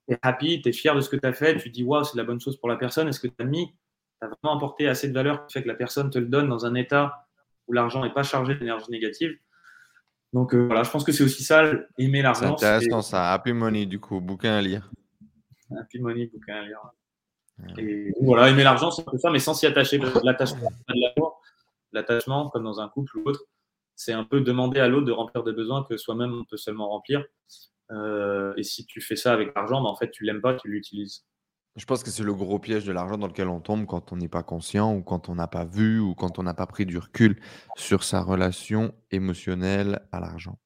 Tu 0.06 0.14
es 0.14 0.18
happy, 0.20 0.62
tu 0.62 0.68
es 0.68 0.72
fier 0.72 0.94
de 0.94 1.00
ce 1.00 1.08
que 1.08 1.16
tu 1.16 1.26
as 1.26 1.32
fait, 1.32 1.56
tu 1.56 1.70
dis, 1.70 1.84
waouh, 1.84 2.04
c'est 2.04 2.16
la 2.16 2.24
bonne 2.24 2.40
chose 2.40 2.58
pour 2.58 2.68
la 2.68 2.76
personne. 2.76 3.08
Est-ce 3.08 3.20
que 3.20 3.26
tu 3.26 3.34
as 3.38 3.44
mis, 3.44 3.68
tu 3.68 4.26
as 4.26 4.28
vraiment 4.28 4.56
apporté 4.56 4.88
assez 4.88 5.08
de 5.08 5.14
valeur 5.14 5.46
qui 5.46 5.54
fait 5.54 5.62
que 5.62 5.68
la 5.68 5.74
personne 5.74 6.10
te 6.10 6.18
le 6.18 6.26
donne 6.26 6.48
dans 6.48 6.66
un 6.66 6.74
état 6.74 7.26
où 7.66 7.72
l'argent 7.72 8.02
n'est 8.02 8.12
pas 8.12 8.22
chargé 8.22 8.54
d'énergie 8.54 8.90
négative? 8.90 9.38
Donc 10.34 10.52
euh, 10.52 10.66
voilà, 10.66 10.82
je 10.82 10.90
pense 10.90 11.04
que 11.04 11.12
c'est 11.12 11.22
aussi 11.22 11.44
ça, 11.44 11.62
aimer 11.96 12.20
l'argent. 12.20 12.56
C'est 12.56 12.66
intéressant 12.66 13.02
ça, 13.02 13.32
Happy 13.32 13.52
Money 13.52 13.86
du 13.86 14.00
coup, 14.00 14.20
bouquin 14.20 14.56
à 14.56 14.60
lire. 14.60 14.90
Happy 15.78 16.00
Money, 16.00 16.26
bouquin 16.26 16.56
à 16.56 16.62
lire. 16.62 16.80
Et 17.78 18.12
voilà, 18.20 18.50
aimer 18.50 18.64
l'argent, 18.64 18.90
c'est 18.90 19.02
un 19.02 19.12
peu 19.12 19.16
ça, 19.16 19.30
mais 19.30 19.38
sans 19.38 19.54
s'y 19.54 19.64
attacher. 19.64 19.98
L'attachement, 20.24 20.72
l'attachement, 21.92 22.50
comme 22.50 22.64
dans 22.64 22.80
un 22.80 22.88
couple 22.88 23.16
ou 23.18 23.22
autre, 23.28 23.44
c'est 23.94 24.12
un 24.12 24.24
peu 24.24 24.40
demander 24.40 24.80
à 24.80 24.88
l'autre 24.88 25.06
de 25.06 25.12
remplir 25.12 25.44
des 25.44 25.52
besoins 25.52 25.84
que 25.88 25.96
soi-même 25.96 26.34
on 26.34 26.44
peut 26.44 26.56
seulement 26.56 26.88
remplir. 26.88 27.24
Euh, 27.92 28.52
et 28.56 28.64
si 28.64 28.86
tu 28.86 29.00
fais 29.00 29.14
ça 29.14 29.32
avec 29.32 29.54
l'argent, 29.54 29.80
bah, 29.82 29.88
en 29.88 29.94
fait, 29.94 30.10
tu 30.10 30.24
l'aimes 30.24 30.40
pas, 30.40 30.54
tu 30.54 30.68
l'utilises. 30.68 31.24
Je 31.76 31.86
pense 31.86 32.04
que 32.04 32.10
c'est 32.10 32.22
le 32.22 32.34
gros 32.34 32.60
piège 32.60 32.84
de 32.84 32.92
l'argent 32.92 33.18
dans 33.18 33.26
lequel 33.26 33.48
on 33.48 33.58
tombe 33.58 33.84
quand 33.86 34.12
on 34.12 34.16
n'est 34.16 34.28
pas 34.28 34.44
conscient 34.44 34.94
ou 34.94 35.02
quand 35.02 35.28
on 35.28 35.34
n'a 35.34 35.48
pas 35.48 35.64
vu 35.64 35.98
ou 35.98 36.14
quand 36.14 36.38
on 36.38 36.44
n'a 36.44 36.54
pas 36.54 36.66
pris 36.66 36.86
du 36.86 36.98
recul 36.98 37.40
sur 37.76 38.04
sa 38.04 38.22
relation 38.22 38.94
émotionnelle 39.10 40.00
à 40.12 40.20
l'argent. 40.20 40.60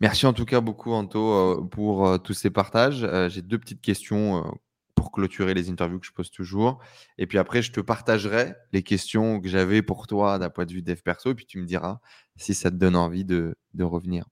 Merci 0.00 0.24
en 0.24 0.32
tout 0.32 0.46
cas 0.46 0.62
beaucoup, 0.62 0.92
Anto, 0.92 1.20
euh, 1.20 1.60
pour 1.60 2.06
euh, 2.06 2.16
tous 2.16 2.32
ces 2.32 2.48
partages. 2.48 3.04
Euh, 3.04 3.28
j'ai 3.28 3.42
deux 3.42 3.58
petites 3.58 3.82
questions 3.82 4.50
pour 4.94 5.12
clôturer 5.12 5.52
les 5.52 5.68
interviews 5.68 6.00
que 6.00 6.06
je 6.06 6.12
pose 6.12 6.30
toujours. 6.30 6.78
Et 7.18 7.26
puis 7.26 7.36
après, 7.36 7.60
je 7.60 7.70
te 7.70 7.80
partagerai 7.80 8.54
les 8.72 8.82
questions 8.82 9.42
que 9.42 9.48
j'avais 9.48 9.82
pour 9.82 10.06
toi 10.06 10.38
d'un 10.38 10.48
point 10.48 10.64
de 10.64 10.72
vue 10.72 10.80
dev 10.80 11.02
perso. 11.02 11.32
Et 11.32 11.34
puis 11.34 11.44
tu 11.44 11.58
me 11.58 11.66
diras 11.66 12.00
si 12.36 12.54
ça 12.54 12.70
te 12.70 12.76
donne 12.76 12.96
envie 12.96 13.26
de, 13.26 13.56
de 13.74 13.84
revenir. 13.84 14.24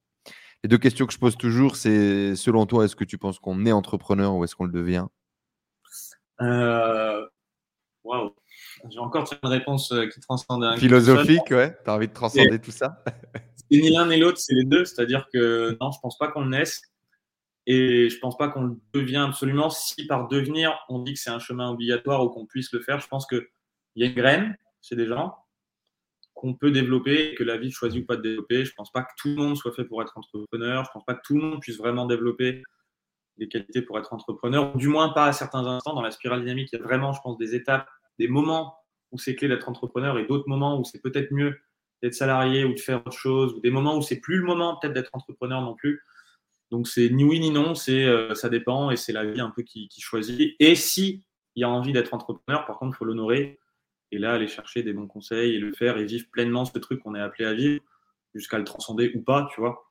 Les 0.65 0.69
deux 0.69 0.79
questions 0.79 1.05
que 1.05 1.13
je 1.13 1.19
pose 1.19 1.37
toujours, 1.37 1.77
c'est 1.77 2.35
selon 2.35 2.65
toi, 2.65 2.87
est-ce 2.87 2.97
que 2.97 3.05
tu 3.05 3.19
penses 3.19 3.39
qu'on 3.39 3.67
est 3.67 3.73
entrepreneur 3.73 4.35
ou 4.35 4.45
est-ce 4.45 4.57
qu'on 4.57 4.65
le 4.65 4.73
devient? 4.73 5.07
Euh, 6.41 7.27
waouh, 8.05 8.35
j'ai 8.91 8.99
encore 8.99 9.29
une 9.43 9.49
réponse 9.49 9.93
euh, 9.93 10.07
qui 10.07 10.21
transcende. 10.21 10.65
Un 10.65 10.77
Philosophique, 10.77 11.51
ouais. 11.51 11.77
Tu 11.85 11.91
as 11.91 11.95
envie 11.95 12.09
de 12.09 12.13
transcender 12.13 12.59
tout 12.61 12.71
ça 12.71 13.03
C'est 13.57 13.79
ni 13.79 13.91
l'un 13.91 14.07
ni 14.07 14.19
l'autre, 14.19 14.39
c'est 14.39 14.55
les 14.55 14.65
deux. 14.65 14.85
C'est-à-dire 14.85 15.27
que 15.33 15.77
non, 15.81 15.91
je 15.91 15.99
pense 16.01 16.17
pas 16.19 16.29
qu'on 16.29 16.43
le 16.43 16.51
naisse. 16.51 16.83
Et 17.67 18.09
je 18.09 18.19
pense 18.19 18.39
pas 18.39 18.49
qu'on 18.49 18.63
le 18.63 18.77
devient 18.95 19.25
absolument. 19.29 19.69
Si 19.69 20.07
par 20.07 20.29
devenir, 20.29 20.79
on 20.89 21.01
dit 21.01 21.13
que 21.13 21.21
c'est 21.21 21.31
un 21.31 21.39
chemin 21.39 21.71
obligatoire 21.71 22.25
ou 22.25 22.31
qu'on 22.31 22.47
puisse 22.47 22.73
le 22.73 22.81
faire, 22.81 22.99
je 22.99 23.09
pense 23.09 23.27
qu'il 23.27 23.47
y 23.97 24.05
a 24.05 24.07
une 24.07 24.15
graine 24.15 24.57
chez 24.81 24.97
des 24.97 25.07
gens 25.07 25.35
qu'on 26.33 26.55
peut 26.55 26.71
développer, 26.71 27.35
que 27.35 27.43
la 27.43 27.59
vie 27.59 27.71
choisit 27.71 28.03
ou 28.03 28.07
pas 28.07 28.17
de 28.17 28.23
développer. 28.23 28.65
Je 28.65 28.73
pense 28.75 28.91
pas 28.91 29.03
que 29.03 29.11
tout 29.19 29.29
le 29.29 29.35
monde 29.35 29.57
soit 29.57 29.73
fait 29.73 29.85
pour 29.85 30.01
être 30.01 30.17
entrepreneur. 30.17 30.85
Je 30.85 30.91
pense 30.93 31.05
pas 31.05 31.15
que 31.15 31.21
tout 31.25 31.35
le 31.35 31.43
monde 31.43 31.61
puisse 31.61 31.77
vraiment 31.77 32.07
développer 32.07 32.63
des 33.39 33.49
qualités 33.49 33.83
pour 33.83 33.99
être 33.99 34.13
entrepreneur, 34.13 34.77
du 34.77 34.89
moins 34.89 35.11
pas 35.11 35.27
à 35.27 35.33
certains 35.33 35.67
instants. 35.67 35.95
Dans 35.95 36.03
la 36.03 36.11
spirale 36.11 36.41
dynamique, 36.41 36.71
il 36.73 36.79
y 36.79 36.81
a 36.81 36.83
vraiment, 36.83 37.13
je 37.13 37.21
pense, 37.21 37.39
des 37.39 37.55
étapes, 37.55 37.89
des 38.19 38.29
moments 38.29 38.77
où 39.13 39.19
c'est 39.19 39.35
clé 39.35 39.49
d'être 39.49 39.69
entrepreneur 39.69 40.19
et 40.19 40.27
d'autres 40.27 40.49
moments 40.49 40.79
où 40.79 40.85
c'est 40.85 41.01
peut-être 41.01 41.33
mieux 41.33 41.59
d'être 42.03 42.15
salarié 42.15 42.65
ou 42.65 42.75
de 42.75 42.79
faire 42.79 43.05
autre 43.07 43.17
chose, 43.17 43.55
ou 43.55 43.61
des 43.61 43.71
moments 43.71 43.97
où 43.97 44.03
c'est 44.03 44.21
plus 44.21 44.39
le 44.39 44.45
moment 44.45 44.77
peut-être 44.77 44.95
d'être 44.95 45.11
entrepreneur 45.13 45.61
non 45.61 45.75
plus. 45.75 46.03
Donc 46.71 46.87
c'est 46.87 47.09
ni 47.09 47.25
oui 47.25 47.41
ni 47.41 47.51
non, 47.51 47.75
c'est 47.75 48.05
euh, 48.05 48.35
ça 48.35 48.49
dépend 48.49 48.91
et 48.91 48.97
c'est 48.97 49.13
la 49.13 49.25
vie 49.25 49.41
un 49.41 49.51
peu 49.51 49.63
qui, 49.63 49.89
choisit. 49.99 50.55
Et 50.61 50.75
si 50.75 51.25
il 51.55 51.63
y 51.63 51.65
a 51.65 51.69
envie 51.69 51.93
d'être 51.93 52.15
entrepreneur, 52.15 52.67
par 52.67 52.79
contre, 52.79 52.95
il 52.95 52.99
faut 52.99 53.05
l'honorer 53.05 53.59
et 54.13 54.19
là 54.19 54.35
aller 54.35 54.49
chercher 54.49 54.83
des 54.83 54.93
bons 54.93 55.07
conseils 55.07 55.55
et 55.55 55.59
le 55.59 55.73
faire 55.73 55.99
et 55.99 56.05
vivre 56.05 56.27
pleinement 56.31 56.65
ce 56.65 56.79
truc 56.79 57.01
qu'on 57.01 57.15
est 57.15 57.21
appelé 57.21 57.47
à 57.47 57.55
vivre 57.55 57.83
jusqu'à 58.35 58.59
le 58.59 58.65
transcender 58.65 59.13
ou 59.15 59.23
pas, 59.23 59.49
tu 59.53 59.61
vois. 59.61 59.88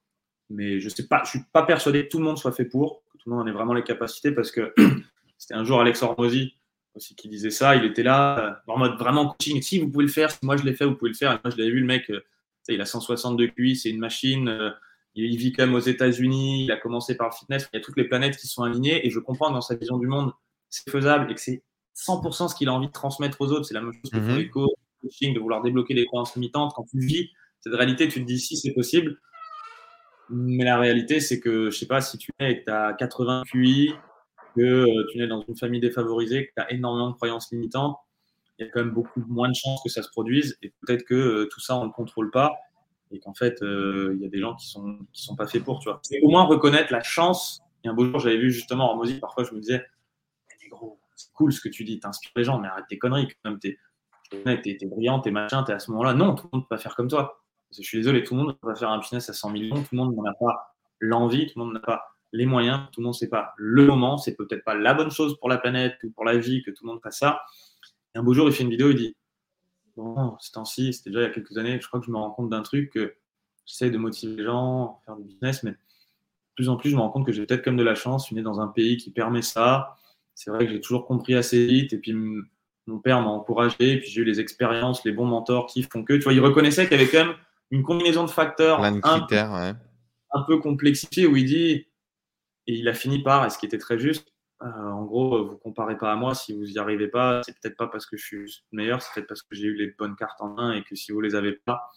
Mais 0.49 0.79
je 0.79 0.89
sais 0.89 1.07
pas, 1.07 1.23
je 1.25 1.31
suis 1.31 1.43
pas 1.51 1.63
persuadé 1.63 2.05
que 2.05 2.09
tout 2.09 2.19
le 2.19 2.23
monde 2.23 2.37
soit 2.37 2.51
fait 2.51 2.65
pour 2.65 3.03
tout 3.17 3.29
le 3.29 3.35
monde 3.35 3.47
en 3.47 3.51
ait 3.51 3.53
vraiment 3.53 3.73
les 3.73 3.83
capacités 3.83 4.31
parce 4.31 4.51
que 4.51 4.73
c'était 5.37 5.53
un 5.53 5.63
jour 5.63 5.81
Alex 5.81 6.01
Hormozy 6.01 6.55
aussi 6.95 7.15
qui 7.15 7.29
disait 7.29 7.51
ça. 7.51 7.75
Il 7.75 7.85
était 7.85 8.03
là 8.03 8.39
euh, 8.39 8.71
en 8.71 8.77
mode 8.77 8.97
vraiment 8.97 9.27
coaching. 9.27 9.61
Si 9.61 9.79
vous 9.79 9.89
pouvez 9.89 10.05
le 10.05 10.11
faire, 10.11 10.31
si 10.31 10.39
moi 10.43 10.57
je 10.57 10.63
l'ai 10.63 10.73
fait, 10.73 10.85
vous 10.85 10.95
pouvez 10.95 11.11
le 11.11 11.15
faire. 11.15 11.31
Et 11.31 11.39
moi 11.43 11.51
je 11.51 11.57
l'avais 11.57 11.71
vu, 11.71 11.79
le 11.79 11.85
mec, 11.85 12.09
euh, 12.09 12.21
il 12.69 12.81
a 12.81 12.85
162 12.85 13.47
QI, 13.47 13.75
c'est 13.75 13.89
une 13.89 13.99
machine. 13.99 14.47
Euh, 14.47 14.71
il 15.15 15.37
vit 15.37 15.51
quand 15.51 15.65
même 15.65 15.75
aux 15.75 15.79
États-Unis. 15.79 16.65
Il 16.65 16.71
a 16.71 16.77
commencé 16.77 17.15
par 17.15 17.27
le 17.27 17.33
fitness. 17.33 17.67
Il 17.73 17.77
y 17.77 17.79
a 17.79 17.83
toutes 17.83 17.97
les 17.97 18.03
planètes 18.03 18.37
qui 18.37 18.47
sont 18.47 18.63
alignées. 18.63 19.05
Et 19.05 19.09
je 19.09 19.19
comprends 19.19 19.51
dans 19.51 19.61
sa 19.61 19.75
vision 19.75 19.97
du 19.97 20.07
monde, 20.07 20.31
c'est 20.69 20.89
faisable 20.89 21.31
et 21.31 21.35
que 21.35 21.41
c'est 21.41 21.63
100% 21.95 22.49
ce 22.49 22.55
qu'il 22.55 22.69
a 22.69 22.73
envie 22.73 22.87
de 22.87 22.91
transmettre 22.91 23.41
aux 23.41 23.51
autres. 23.51 23.65
C'est 23.65 23.73
la 23.73 23.81
même 23.81 23.93
chose 23.93 24.11
que 24.11 24.17
pour 24.17 24.27
mhm. 24.27 24.37
les 24.37 24.49
coaching, 24.49 25.33
de 25.33 25.39
vouloir 25.39 25.63
débloquer 25.63 25.95
les 25.95 26.05
croyances 26.05 26.35
limitantes. 26.35 26.73
Quand 26.75 26.83
tu 26.83 26.99
vis 26.99 27.31
cette 27.61 27.73
réalité, 27.73 28.07
tu 28.07 28.21
te 28.21 28.25
dis 28.25 28.39
si 28.39 28.57
c'est 28.57 28.73
possible. 28.73 29.17
Mais 30.29 30.63
la 30.63 30.77
réalité, 30.77 31.19
c'est 31.19 31.39
que, 31.39 31.69
je 31.69 31.77
sais 31.77 31.87
pas, 31.87 32.01
si 32.01 32.17
tu 32.17 32.31
es 32.39 32.51
et 32.51 32.59
que 32.59 32.65
tu 32.65 32.71
as 32.71 32.93
80 32.93 33.43
QI, 33.51 33.93
que 34.55 34.61
euh, 34.61 35.07
tu 35.11 35.17
nais 35.17 35.27
dans 35.27 35.43
une 35.47 35.55
famille 35.55 35.79
défavorisée, 35.79 36.47
que 36.47 36.51
tu 36.55 36.61
as 36.61 36.71
énormément 36.71 37.09
de 37.09 37.15
croyances 37.15 37.51
limitantes, 37.51 37.97
il 38.57 38.65
y 38.65 38.69
a 38.69 38.71
quand 38.71 38.79
même 38.79 38.93
beaucoup 38.93 39.23
moins 39.27 39.49
de 39.49 39.55
chances 39.55 39.81
que 39.83 39.89
ça 39.89 40.01
se 40.01 40.09
produise. 40.09 40.57
Et 40.61 40.73
peut-être 40.81 41.03
que 41.03 41.13
euh, 41.13 41.49
tout 41.51 41.59
ça, 41.59 41.77
on 41.77 41.81
ne 41.81 41.85
le 41.85 41.91
contrôle 41.91 42.31
pas. 42.31 42.55
Et 43.11 43.19
qu'en 43.19 43.33
fait, 43.33 43.61
euh, 43.61 44.13
il 44.15 44.21
y 44.21 44.25
a 44.25 44.29
des 44.29 44.39
gens 44.39 44.55
qui 44.55 44.67
sont, 44.67 44.99
qui 45.13 45.23
sont 45.23 45.35
pas 45.35 45.47
faits 45.47 45.63
pour, 45.63 45.79
tu 45.79 45.89
vois. 45.89 45.99
C'est 46.03 46.19
au 46.21 46.29
moins 46.29 46.43
reconnaître 46.43 46.91
la 46.91 47.03
chance. 47.03 47.61
Et 47.83 47.87
un 47.87 47.93
beau 47.93 48.05
jour, 48.05 48.19
j'avais 48.19 48.37
vu 48.37 48.51
justement 48.51 48.91
en 48.91 48.97
Mosi, 48.97 49.19
parfois, 49.19 49.43
je 49.43 49.53
me 49.53 49.59
disais, 49.59 49.85
c'est 51.15 51.33
cool 51.33 51.53
ce 51.53 51.61
que 51.61 51.69
tu 51.69 51.83
dis, 51.83 51.99
t'inspires 51.99 52.31
les 52.35 52.43
gens, 52.43 52.59
mais 52.59 52.67
arrête 52.67 52.85
tes 52.89 52.97
conneries. 52.97 53.27
Quand 53.43 53.51
même, 53.51 53.59
t'es, 53.59 53.77
t'es, 54.77 54.85
brillant, 54.85 55.19
t'es 55.19 55.31
machin, 55.31 55.63
t'es 55.63 55.73
à 55.73 55.79
ce 55.79 55.91
moment-là. 55.91 56.13
Non, 56.13 56.35
tout 56.35 56.47
le 56.51 56.57
monde 56.57 56.63
ne 56.63 56.67
peut 56.67 56.75
pas 56.75 56.81
faire 56.81 56.95
comme 56.95 57.07
toi. 57.07 57.41
Je 57.75 57.81
suis 57.81 57.97
désolé, 57.97 58.23
tout 58.23 58.35
le 58.35 58.43
monde 58.43 58.57
va 58.61 58.75
faire 58.75 58.89
un 58.89 58.99
business 58.99 59.29
à 59.29 59.33
100 59.33 59.49
millions, 59.51 59.75
tout 59.75 59.89
le 59.91 59.97
monde 59.97 60.15
n'en 60.15 60.25
a 60.25 60.33
pas 60.33 60.75
l'envie, 60.99 61.47
tout 61.47 61.59
le 61.59 61.65
monde 61.65 61.73
n'a 61.73 61.79
pas 61.79 62.03
les 62.33 62.45
moyens, 62.45 62.81
tout 62.91 63.01
le 63.01 63.05
monde 63.05 63.13
ne 63.13 63.17
sait 63.17 63.29
pas 63.29 63.53
le 63.57 63.85
moment, 63.85 64.17
c'est 64.17 64.35
peut-être 64.35 64.63
pas 64.63 64.75
la 64.75 64.93
bonne 64.93 65.11
chose 65.11 65.37
pour 65.39 65.49
la 65.49 65.57
planète 65.57 65.97
ou 66.03 66.11
pour 66.11 66.25
la 66.25 66.37
vie 66.37 66.63
que 66.63 66.71
tout 66.71 66.85
le 66.85 66.91
monde 66.91 67.01
fasse 67.01 67.19
ça. 67.19 67.41
Et 68.15 68.19
un 68.19 68.23
beau 68.23 68.33
jour, 68.33 68.47
il 68.47 68.53
fait 68.53 68.63
une 68.63 68.69
vidéo, 68.69 68.91
il 68.91 68.95
dit 68.95 69.15
Bon, 69.95 70.37
c'est 70.39 70.51
temps-ci, 70.51 70.93
c'était 70.93 71.09
déjà 71.09 71.21
il 71.21 71.23
y 71.23 71.27
a 71.27 71.33
quelques 71.33 71.57
années, 71.57 71.79
je 71.81 71.87
crois 71.87 71.99
que 71.99 72.05
je 72.05 72.11
me 72.11 72.17
rends 72.17 72.31
compte 72.31 72.49
d'un 72.49 72.61
truc 72.61 72.91
que 72.91 73.15
j'essaie 73.65 73.89
de 73.89 73.97
motiver 73.97 74.35
les 74.35 74.43
gens, 74.43 75.01
faire 75.05 75.15
du 75.15 75.23
business, 75.23 75.63
mais 75.63 75.71
de 75.71 75.77
plus 76.55 76.69
en 76.69 76.77
plus, 76.77 76.89
je 76.89 76.95
me 76.95 77.01
rends 77.01 77.09
compte 77.09 77.25
que 77.25 77.31
j'ai 77.31 77.45
peut-être 77.45 77.63
comme 77.63 77.77
de 77.77 77.83
la 77.83 77.95
chance, 77.95 78.23
je 78.23 78.27
suis 78.27 78.35
né 78.35 78.41
dans 78.43 78.59
un 78.59 78.67
pays 78.67 78.97
qui 78.97 79.11
permet 79.11 79.41
ça. 79.41 79.95
C'est 80.35 80.51
vrai 80.51 80.65
que 80.65 80.71
j'ai 80.71 80.81
toujours 80.81 81.05
compris 81.05 81.33
assez 81.33 81.65
vite, 81.65 81.93
et 81.93 81.97
puis 81.97 82.13
mon 82.85 82.99
père 82.99 83.21
m'a 83.21 83.29
encouragé, 83.29 83.75
et 83.79 83.99
puis 83.99 84.09
j'ai 84.09 84.21
eu 84.21 84.23
les 84.23 84.39
expériences, 84.39 85.03
les 85.03 85.11
bons 85.11 85.25
mentors 85.25 85.65
qui 85.65 85.81
font 85.83 86.03
que, 86.03 86.13
tu 86.13 86.21
vois, 86.21 86.33
il 86.33 86.41
reconnaissait 86.41 86.87
qu'il 86.87 86.97
y 86.97 87.01
avait 87.01 87.09
quand 87.09 87.25
même 87.25 87.35
une 87.71 87.83
combinaison 87.83 88.23
de 88.23 88.29
facteurs 88.29 88.83
un, 88.83 89.01
un, 89.03 90.41
peu 90.47 90.57
complexifié 90.59 91.27
où 91.27 91.35
il 91.35 91.45
dit, 91.45 91.87
et 92.67 92.73
il 92.73 92.87
a 92.87 92.93
fini 92.93 93.21
par, 93.21 93.45
et 93.45 93.49
ce 93.49 93.57
qui 93.57 93.65
était 93.65 93.77
très 93.77 93.99
juste, 93.99 94.33
euh, 94.63 94.65
en 94.65 95.03
gros, 95.03 95.45
vous 95.45 95.57
comparez 95.57 95.97
pas 95.97 96.11
à 96.11 96.15
moi, 96.15 96.33
si 96.33 96.53
vous 96.53 96.63
n'y 96.63 96.79
arrivez 96.79 97.07
pas, 97.07 97.41
c'est 97.43 97.53
peut-être 97.59 97.77
pas 97.77 97.87
parce 97.87 98.05
que 98.05 98.17
je 98.17 98.25
suis 98.25 98.63
meilleur, 98.71 99.01
c'est 99.01 99.13
peut-être 99.13 99.27
parce 99.27 99.41
que 99.43 99.55
j'ai 99.55 99.67
eu 99.67 99.75
les 99.75 99.93
bonnes 99.97 100.15
cartes 100.15 100.41
en 100.41 100.49
main 100.49 100.73
et 100.73 100.83
que 100.83 100.95
si 100.95 101.11
vous 101.11 101.21
les 101.21 101.35
avez 101.35 101.53
pas, 101.53 101.89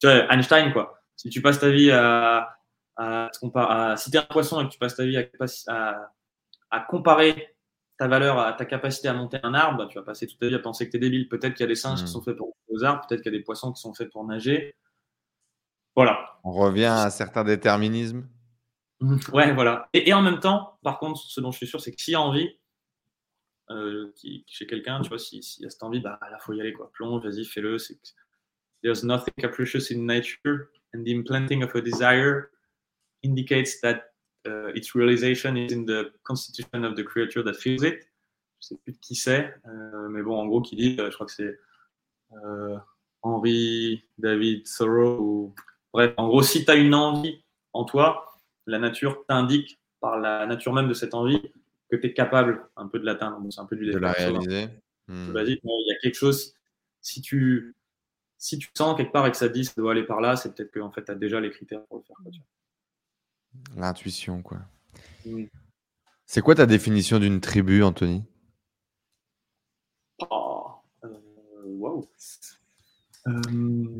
tu 0.00 0.06
vois, 0.06 0.32
Einstein, 0.32 0.72
quoi. 0.72 0.98
Si 1.16 1.28
tu 1.28 1.42
passes 1.42 1.60
ta 1.60 1.70
vie 1.70 1.90
à, 1.90 2.56
à, 2.96 3.30
à 3.54 3.96
si 3.96 4.10
tu 4.10 4.16
es 4.16 4.20
un 4.20 4.24
poisson 4.24 4.60
et 4.60 4.64
que 4.64 4.72
tu 4.72 4.78
passes 4.78 4.96
ta 4.96 5.04
vie 5.04 5.18
à, 5.68 6.12
à, 6.70 6.80
comparer 6.80 7.54
ta 7.98 8.08
valeur 8.08 8.38
à 8.38 8.54
ta 8.54 8.64
capacité 8.64 9.08
à 9.08 9.12
monter 9.12 9.38
un 9.42 9.54
arbre, 9.54 9.78
bah, 9.78 9.86
tu 9.88 9.98
vas 9.98 10.04
passer 10.04 10.26
toute 10.26 10.38
ta 10.38 10.48
vie 10.48 10.54
à 10.54 10.58
penser 10.58 10.86
que 10.86 10.92
tu 10.92 10.96
es 10.96 11.00
débile. 11.00 11.28
Peut-être 11.28 11.54
qu'il 11.54 11.64
y 11.64 11.64
a 11.64 11.68
des 11.68 11.76
singes 11.76 11.98
qui 11.98 12.04
hmm. 12.04 12.08
sont 12.08 12.22
faits 12.22 12.36
pour 12.36 12.56
aux 12.68 12.84
arbres, 12.84 13.06
peut-être 13.06 13.22
qu'il 13.22 13.32
y 13.32 13.34
a 13.34 13.38
des 13.38 13.44
poissons 13.44 13.72
qui 13.72 13.80
sont 13.80 13.92
faits 13.92 14.10
pour 14.10 14.24
nager. 14.24 14.74
Voilà. 15.94 16.40
On 16.44 16.52
revient 16.52 16.84
à 16.84 17.10
certains 17.10 17.44
déterminismes. 17.44 18.26
Mhm. 19.02 19.18
Ouais, 19.32 19.52
voilà. 19.52 19.88
Et, 19.94 20.12
en 20.12 20.22
même 20.22 20.38
temps, 20.38 20.78
par 20.84 21.00
contre, 21.00 21.20
ce 21.20 21.40
dont 21.40 21.50
je 21.50 21.56
suis 21.56 21.66
sûr, 21.66 21.80
c'est 21.80 21.90
que 21.90 22.00
s'il 22.00 22.12
y 22.12 22.14
a 22.14 22.20
envie, 22.20 22.48
euh, 23.68 24.12
chez 24.46 24.64
quelqu'un, 24.68 25.00
tu 25.00 25.08
vois, 25.08 25.18
s'il 25.18 25.40
y 25.40 25.66
a 25.66 25.70
cette 25.70 25.82
envie, 25.82 25.98
bah 25.98 26.20
là, 26.30 26.38
faut 26.38 26.52
y 26.52 26.60
aller, 26.60 26.72
quoi. 26.72 26.88
Plonge, 26.92 27.24
vas-y, 27.24 27.44
fais-le. 27.44 27.78
There's 28.84 29.02
nothing 29.02 29.34
capricious 29.38 29.90
in 29.90 30.06
nature, 30.06 30.70
and 30.94 31.02
the 31.04 31.08
implanting 31.08 31.64
of 31.64 31.74
a 31.74 31.80
desire 31.80 32.50
indicates 33.24 33.80
that 33.80 34.12
uh, 34.46 34.68
its 34.76 34.94
realization 34.94 35.56
is 35.56 35.72
in 35.72 35.84
the 35.84 36.12
constitution 36.22 36.84
of 36.84 36.94
the 36.94 37.02
creature 37.02 37.42
that 37.42 37.54
feels 37.54 37.82
it. 37.82 38.08
Je 38.60 38.68
sais 38.68 38.76
plus 38.84 38.92
de 38.92 38.98
qui 38.98 39.16
c'est, 39.16 39.52
euh, 39.66 40.08
mais 40.10 40.22
bon, 40.22 40.38
en 40.38 40.46
gros, 40.46 40.62
qui 40.62 40.76
dit, 40.76 40.96
euh, 41.00 41.10
je 41.10 41.14
crois 41.14 41.26
que 41.26 41.32
c'est 41.32 41.58
Henri 43.22 44.04
David 44.18 44.64
Thoreau 44.64 45.18
ou 45.20 45.54
Bref, 45.92 46.14
en 46.16 46.28
gros, 46.28 46.42
si 46.42 46.64
tu 46.64 46.70
as 46.70 46.74
une 46.74 46.94
envie 46.94 47.44
en 47.72 47.84
toi, 47.84 48.38
la 48.66 48.78
nature 48.78 49.24
t'indique 49.26 49.80
par 50.00 50.18
la 50.18 50.46
nature 50.46 50.72
même 50.72 50.88
de 50.88 50.94
cette 50.94 51.14
envie 51.14 51.40
que 51.90 51.96
tu 51.96 52.06
es 52.06 52.14
capable 52.14 52.68
un 52.76 52.88
peu 52.88 52.98
de 52.98 53.04
l'atteindre. 53.04 53.38
c'est 53.50 53.60
un 53.60 53.66
peu 53.66 53.76
du 53.76 53.90
De 53.90 53.98
la 53.98 54.12
réaliser. 54.12 54.68
Hmm. 55.08 55.32
il 55.36 55.86
y 55.86 55.92
a 55.92 55.98
quelque 56.00 56.14
chose. 56.14 56.54
Si 57.00 57.20
tu, 57.20 57.74
si 58.38 58.58
tu 58.58 58.70
sens 58.76 58.96
quelque 58.96 59.12
part 59.12 59.26
et 59.26 59.30
que 59.30 59.36
ça 59.36 59.48
dit 59.48 59.64
ça 59.64 59.74
doit 59.76 59.92
aller 59.92 60.04
par 60.04 60.20
là, 60.20 60.36
c'est 60.36 60.54
peut-être 60.54 60.70
que 60.70 60.80
en 60.80 60.90
fait, 60.90 61.04
tu 61.04 61.10
as 61.10 61.16
déjà 61.16 61.40
les 61.40 61.50
critères 61.50 61.84
pour 61.86 61.98
le 61.98 62.04
faire. 62.04 62.16
L'intuition, 63.76 64.42
quoi. 64.42 64.58
Hmm. 65.24 65.44
C'est 66.24 66.40
quoi 66.40 66.54
ta 66.54 66.66
définition 66.66 67.18
d'une 67.18 67.40
tribu, 67.40 67.82
Anthony? 67.82 68.24
Oh, 70.30 70.70
euh, 71.04 72.08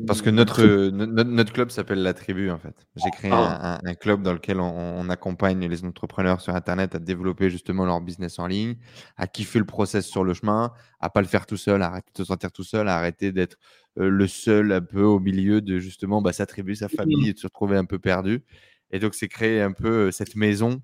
Parce 0.05 0.21
que 0.21 0.29
notre, 0.29 0.89
notre, 0.89 1.53
club 1.53 1.71
s'appelle 1.71 2.03
La 2.03 2.13
Tribu, 2.13 2.49
en 2.51 2.57
fait. 2.57 2.75
J'ai 2.97 3.09
créé 3.11 3.31
ah. 3.33 3.79
un, 3.81 3.93
club 3.93 4.21
dans 4.21 4.33
lequel 4.33 4.59
on, 4.59 5.07
accompagne 5.09 5.65
les 5.65 5.85
entrepreneurs 5.85 6.41
sur 6.41 6.53
Internet 6.55 6.95
à 6.95 6.99
développer 6.99 7.49
justement 7.49 7.85
leur 7.85 8.01
business 8.01 8.37
en 8.39 8.47
ligne, 8.47 8.75
à 9.15 9.27
kiffer 9.27 9.59
le 9.59 9.65
process 9.65 10.05
sur 10.05 10.25
le 10.25 10.33
chemin, 10.33 10.73
à 10.99 11.09
pas 11.09 11.21
le 11.21 11.27
faire 11.27 11.45
tout 11.45 11.55
seul, 11.55 11.81
à 11.83 11.87
arrêter 11.87 12.11
de 12.13 12.17
se 12.17 12.25
sentir 12.25 12.51
tout 12.51 12.65
seul, 12.65 12.89
à 12.89 12.97
arrêter 12.97 13.31
d'être 13.31 13.57
le 13.95 14.27
seul 14.27 14.73
un 14.73 14.81
peu 14.81 15.03
au 15.03 15.19
milieu 15.19 15.61
de 15.61 15.79
justement 15.79 16.21
bah, 16.21 16.33
sa 16.33 16.45
tribu, 16.45 16.75
sa 16.75 16.89
famille 16.89 17.29
et 17.29 17.33
de 17.33 17.39
se 17.39 17.47
retrouver 17.47 17.77
un 17.77 17.85
peu 17.85 17.99
perdu. 17.99 18.43
Et 18.91 18.99
donc, 18.99 19.15
c'est 19.15 19.29
créer 19.29 19.61
un 19.61 19.71
peu 19.71 20.11
cette 20.11 20.35
maison, 20.35 20.81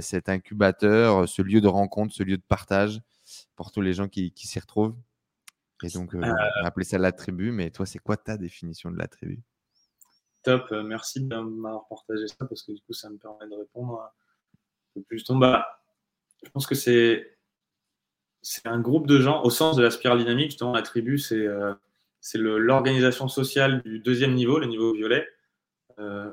cet 0.00 0.28
incubateur, 0.28 1.28
ce 1.28 1.40
lieu 1.40 1.60
de 1.60 1.68
rencontre, 1.68 2.12
ce 2.14 2.24
lieu 2.24 2.36
de 2.36 2.42
partage 2.48 3.00
pour 3.54 3.70
tous 3.70 3.80
les 3.80 3.92
gens 3.92 4.08
qui 4.08 4.32
s'y 4.34 4.58
retrouvent. 4.58 4.96
Et 5.84 5.90
donc, 5.90 6.14
euh, 6.14 6.20
on 6.22 6.64
a 6.64 6.66
appelé 6.66 6.84
ça 6.84 6.96
la 6.96 7.12
tribu, 7.12 7.52
mais 7.52 7.70
toi, 7.70 7.84
c'est 7.84 7.98
quoi 7.98 8.16
ta 8.16 8.38
définition 8.38 8.90
de 8.90 8.96
la 8.96 9.06
tribu? 9.06 9.42
Top, 10.42 10.66
euh, 10.72 10.82
merci 10.82 11.20
de 11.20 11.36
m'avoir 11.36 11.86
partagé 11.88 12.26
ça 12.26 12.46
parce 12.46 12.62
que 12.62 12.72
du 12.72 12.80
coup, 12.82 12.94
ça 12.94 13.10
me 13.10 13.18
permet 13.18 13.46
de 13.48 13.54
répondre 13.54 14.00
un 14.00 14.10
peu 14.94 15.02
plus. 15.02 15.24
Bah, 15.30 15.82
je 16.42 16.50
pense 16.50 16.66
que 16.66 16.74
c'est 16.74 17.36
c'est 18.40 18.66
un 18.66 18.78
groupe 18.78 19.06
de 19.06 19.20
gens 19.20 19.42
au 19.42 19.50
sens 19.50 19.76
de 19.76 19.82
la 19.82 19.90
spirale 19.90 20.18
dynamique. 20.18 20.50
Justement, 20.50 20.72
la 20.72 20.82
tribu, 20.82 21.18
c'est 21.18 21.46
euh, 21.46 21.74
c'est 22.20 22.38
l'organisation 22.38 23.28
sociale 23.28 23.82
du 23.82 23.98
deuxième 23.98 24.34
niveau, 24.34 24.58
le 24.58 24.66
niveau 24.66 24.94
violet, 24.94 25.28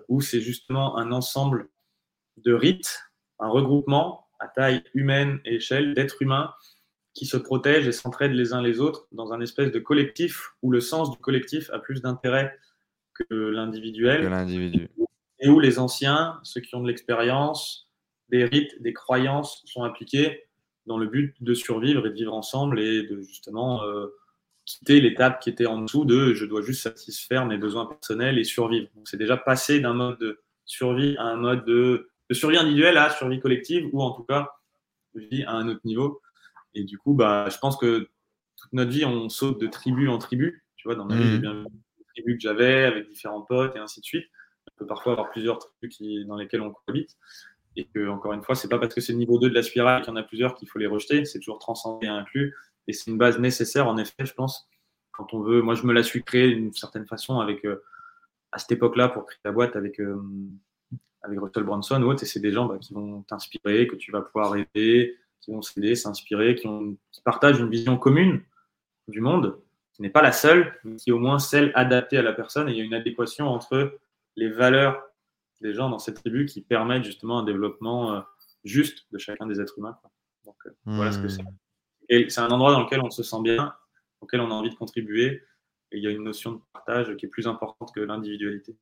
où 0.08 0.22
c'est 0.22 0.40
justement 0.40 0.98
un 0.98 1.12
ensemble 1.12 1.68
de 2.38 2.54
rites, 2.54 3.12
un 3.40 3.50
regroupement 3.50 4.30
à 4.40 4.48
taille 4.48 4.84
humaine 4.94 5.42
et 5.44 5.56
échelle 5.56 5.94
d'êtres 5.94 6.22
humains 6.22 6.54
qui 7.14 7.26
se 7.26 7.38
protègent 7.38 7.88
et 7.88 7.92
s'entraident 7.92 8.34
les 8.34 8.54
uns 8.54 8.62
les 8.62 8.80
autres 8.80 9.08
dans 9.12 9.34
un 9.34 9.42
espèce 9.42 9.72
de 9.72 9.80
collectif 9.80 10.52
où 10.62 10.72
le 10.72 10.80
sens 10.80 11.12
du 11.12 11.18
collectif 11.18 11.70
a 11.72 11.80
plus 11.80 12.02
d'intérêt 12.02 12.58
que 13.14 13.34
l'individuel. 13.34 14.22
Et 15.40 15.50
où 15.50 15.60
les 15.60 15.80
anciens, 15.80 16.40
ceux 16.44 16.62
qui 16.62 16.76
ont 16.76 16.82
de 16.82 16.88
l'expérience, 16.88 17.90
des 18.30 18.46
rites, 18.46 18.82
des 18.82 18.94
croyances 18.94 19.64
sont 19.66 19.84
appliqués 19.84 20.44
dans 20.86 20.98
le 20.98 21.08
but 21.08 21.36
de 21.42 21.54
survivre 21.54 22.06
et 22.06 22.10
de 22.10 22.16
vivre 22.16 22.34
ensemble 22.34 22.80
et 22.80 23.04
de 23.04 23.22
justement 23.22 23.84
euh, 23.84 24.08
quitter 24.66 25.02
l'étape 25.02 25.40
qui 25.42 25.50
était 25.50 25.66
en 25.66 25.80
dessous 25.80 26.06
de 26.06 26.34
je 26.34 26.46
dois 26.46 26.62
juste 26.62 26.82
satisfaire 26.82 27.46
mes 27.46 27.58
besoins 27.58 27.86
personnels 27.86 28.38
et 28.38 28.44
survivre. 28.44 28.88
C'est 29.06 29.18
déjà 29.18 29.38
passé 29.38 29.80
d'un 29.80 29.94
mode 29.94 30.20
de 30.20 30.40
survie 30.66 31.18
à 31.18 31.24
un 31.24 31.36
mode 31.36 31.66
de, 31.66 32.10
de 32.30 32.34
survie 32.34 32.58
individuelle 32.58 32.98
à 32.98 33.10
survie 33.10 33.40
collective 33.40 33.90
ou 33.92 34.02
en 34.02 34.12
tout 34.12 34.24
cas 34.24 34.50
vie 35.16 35.44
à 35.44 35.54
un 35.54 35.68
autre 35.68 35.82
niveau. 35.84 36.22
Et 36.74 36.84
du 36.84 36.98
coup, 36.98 37.14
bah, 37.14 37.48
je 37.50 37.58
pense 37.58 37.78
que 37.78 38.10
toute 38.58 38.74
notre 38.74 38.92
vie, 38.92 39.06
on 39.06 39.30
saute 39.30 39.60
de 39.60 39.68
tribu 39.68 40.08
en 40.08 40.18
tribu. 40.18 40.64
Tu 40.76 40.88
vois, 40.88 40.96
dans 40.96 41.06
ma 41.06 41.16
vie, 41.16 41.24
j'ai 41.24 41.38
mmh. 41.38 41.42
bien 41.42 41.64
des 41.64 42.06
tribus 42.14 42.36
que 42.36 42.42
j'avais 42.42 42.86
avec 42.86 43.08
différents 43.08 43.42
potes 43.42 43.76
et 43.76 43.80
ainsi 43.80 44.00
de 44.00 44.06
suite. 44.06 44.26
On 44.68 44.80
peut 44.80 44.88
parfois 44.88 45.14
avoir 45.14 45.32
plusieurs 45.32 45.60
tribus 45.60 45.98
qui, 45.98 46.26
dans 46.26 46.38
lesquelles 46.38 46.62
on 46.62 46.72
cohabite. 46.72 47.18
Et 47.76 47.86
que, 47.86 48.08
encore 48.10 48.34
une 48.34 48.44
fois, 48.44 48.56
c'est 48.56 48.68
pas 48.68 48.80
parce 48.80 48.94
que 48.94 49.02
c'est 49.02 49.14
le 49.14 49.20
niveau 49.20 49.40
2 49.40 49.50
de 49.50 49.56
la 49.56 49.64
spirale 49.64 50.02
qu'il 50.02 50.10
y 50.10 50.14
en 50.14 50.18
a 50.18 50.24
plusieurs 50.24 50.56
qu'il 50.56 50.68
faut 50.70 50.80
les 50.80 50.88
rejeter. 50.88 51.24
C'est 51.26 51.40
toujours 51.40 51.60
transcendé 51.60 52.08
et 52.08 52.10
inclus. 52.10 52.54
Et 52.88 52.94
c'est 52.94 53.10
une 53.10 53.18
base 53.18 53.40
nécessaire, 53.40 53.88
en 53.88 53.98
effet, 53.98 54.26
je 54.26 54.34
pense, 54.34 54.70
quand 55.12 55.34
on 55.34 55.42
veut. 55.42 55.62
Moi, 55.62 55.76
je 55.76 55.86
me 55.86 55.94
la 55.94 56.04
suis 56.04 56.24
créée 56.24 56.54
d'une 56.54 56.74
certaine 56.74 57.06
façon 57.06 57.40
avec, 57.40 57.66
euh, 57.66 57.84
à 58.52 58.60
cette 58.60 58.74
époque-là, 58.74 59.08
pour 59.10 59.26
créer 59.26 59.40
la 59.46 59.52
boîte 59.52 59.76
avec, 59.76 60.00
euh, 60.00 60.22
avec 61.22 61.40
Russell 61.40 61.64
Brunson 61.64 62.02
ou 62.04 62.12
autre. 62.12 62.24
Et 62.24 62.26
c'est 62.26 62.40
des 62.40 62.52
gens 62.52 62.66
bah, 62.66 62.78
qui 62.80 62.94
vont 62.94 63.24
t'inspirer, 63.24 63.88
que 63.88 63.96
tu 63.96 64.12
vas 64.12 64.22
pouvoir 64.22 64.56
aider, 64.58 65.18
qui 65.42 65.52
vont 65.52 65.62
s'aider, 65.62 65.96
s'inspirer, 65.96 66.56
qui, 66.56 66.68
partagent 67.24 67.60
une 67.60 67.70
vision 67.70 67.98
commune 67.98 68.42
du 69.08 69.22
monde, 69.22 69.60
qui 69.94 70.02
n'est 70.02 70.10
pas 70.10 70.22
la 70.22 70.32
seule, 70.32 70.80
mais 70.84 70.96
qui 70.96 71.10
est 71.10 71.14
au 71.14 71.20
moins 71.20 71.40
celle 71.40 71.72
adaptée 71.76 72.18
à 72.18 72.22
la 72.22 72.34
personne. 72.34 72.70
Et 72.70 72.72
il 72.72 72.78
y 72.78 72.82
a 72.82 72.84
une 72.84 72.94
adéquation 72.94 73.48
entre 73.48 74.00
les 74.36 74.50
valeurs 74.50 75.04
des 75.60 75.74
gens 75.74 75.90
dans 75.90 76.00
cette 76.00 76.16
tribu 76.16 76.46
qui 76.46 76.62
permettent 76.62 77.04
justement 77.04 77.40
un 77.40 77.44
développement 77.44 78.14
euh, 78.14 78.22
juste 78.64 79.06
de 79.12 79.18
chacun 79.18 79.46
des 79.46 79.60
êtres 79.60 79.78
humains. 79.78 79.98
Donc 80.46 80.56
euh, 80.66 80.72
voilà 80.86 81.12
ce 81.12 81.20
que 81.20 81.28
c'est. 81.28 81.44
Et 82.10 82.30
c'est 82.30 82.42
un 82.42 82.50
endroit 82.50 82.72
dans 82.72 82.82
lequel 82.82 83.02
on 83.02 83.12
se 83.12 83.24
sent 83.24 83.42
bien, 83.42 83.74
auquel 84.22 84.42
on 84.42 84.50
a 84.52 84.54
envie 84.54 84.70
de 84.70 84.76
contribuer. 84.76 85.44
Et 85.92 85.98
il 85.98 86.04
y 86.04 86.08
a 86.08 86.12
une 86.12 86.24
notion 86.24 86.54
de 86.54 86.60
partage 86.74 87.16
qui 87.18 87.26
est 87.26 87.30
plus 87.30 87.48
importante 87.48 87.94
que 87.94 88.00
l'individualité. 88.00 88.76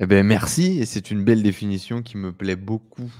Eh 0.00 0.06
ben, 0.06 0.26
merci, 0.26 0.84
c'est 0.86 1.12
une 1.12 1.22
belle 1.22 1.44
définition 1.44 2.02
qui 2.02 2.16
me 2.16 2.32
plaît 2.32 2.56
beaucoup. 2.56 3.12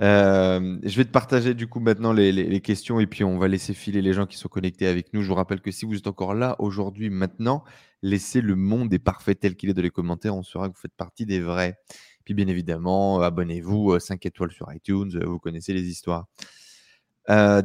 Euh, 0.00 0.78
je 0.82 0.96
vais 0.96 1.04
te 1.04 1.10
partager 1.10 1.52
du 1.52 1.66
coup 1.66 1.80
maintenant 1.80 2.14
les, 2.14 2.60
questions 2.62 2.98
et 2.98 3.06
puis 3.06 3.24
on 3.24 3.36
va 3.36 3.46
laisser 3.46 3.74
filer 3.74 4.00
les 4.00 4.14
gens 4.14 4.24
qui 4.24 4.38
sont 4.38 4.48
connectés 4.48 4.86
avec 4.86 5.12
nous. 5.12 5.20
Je 5.20 5.28
vous 5.28 5.34
rappelle 5.34 5.60
que 5.60 5.70
si 5.70 5.84
vous 5.84 5.98
êtes 5.98 6.06
encore 6.06 6.32
là 6.32 6.56
aujourd'hui, 6.60 7.10
maintenant, 7.10 7.62
laissez 8.00 8.40
le 8.40 8.56
monde 8.56 8.92
est 8.94 8.98
parfait 8.98 9.34
tel 9.34 9.54
qu'il 9.54 9.68
est 9.68 9.74
dans 9.74 9.82
les 9.82 9.90
commentaires. 9.90 10.34
On 10.34 10.42
saura 10.42 10.70
que 10.70 10.74
vous 10.74 10.80
faites 10.80 10.96
partie 10.96 11.26
des 11.26 11.40
vrais. 11.40 11.78
Puis 12.24 12.32
bien 12.32 12.46
évidemment, 12.46 13.20
abonnez-vous, 13.20 13.98
5 13.98 14.24
euh, 14.24 14.28
étoiles 14.28 14.52
sur 14.52 14.72
iTunes, 14.72 15.10
euh, 15.14 15.26
vous 15.26 15.38
connaissez 15.38 15.74
les 15.74 15.88
histoires. 15.88 16.26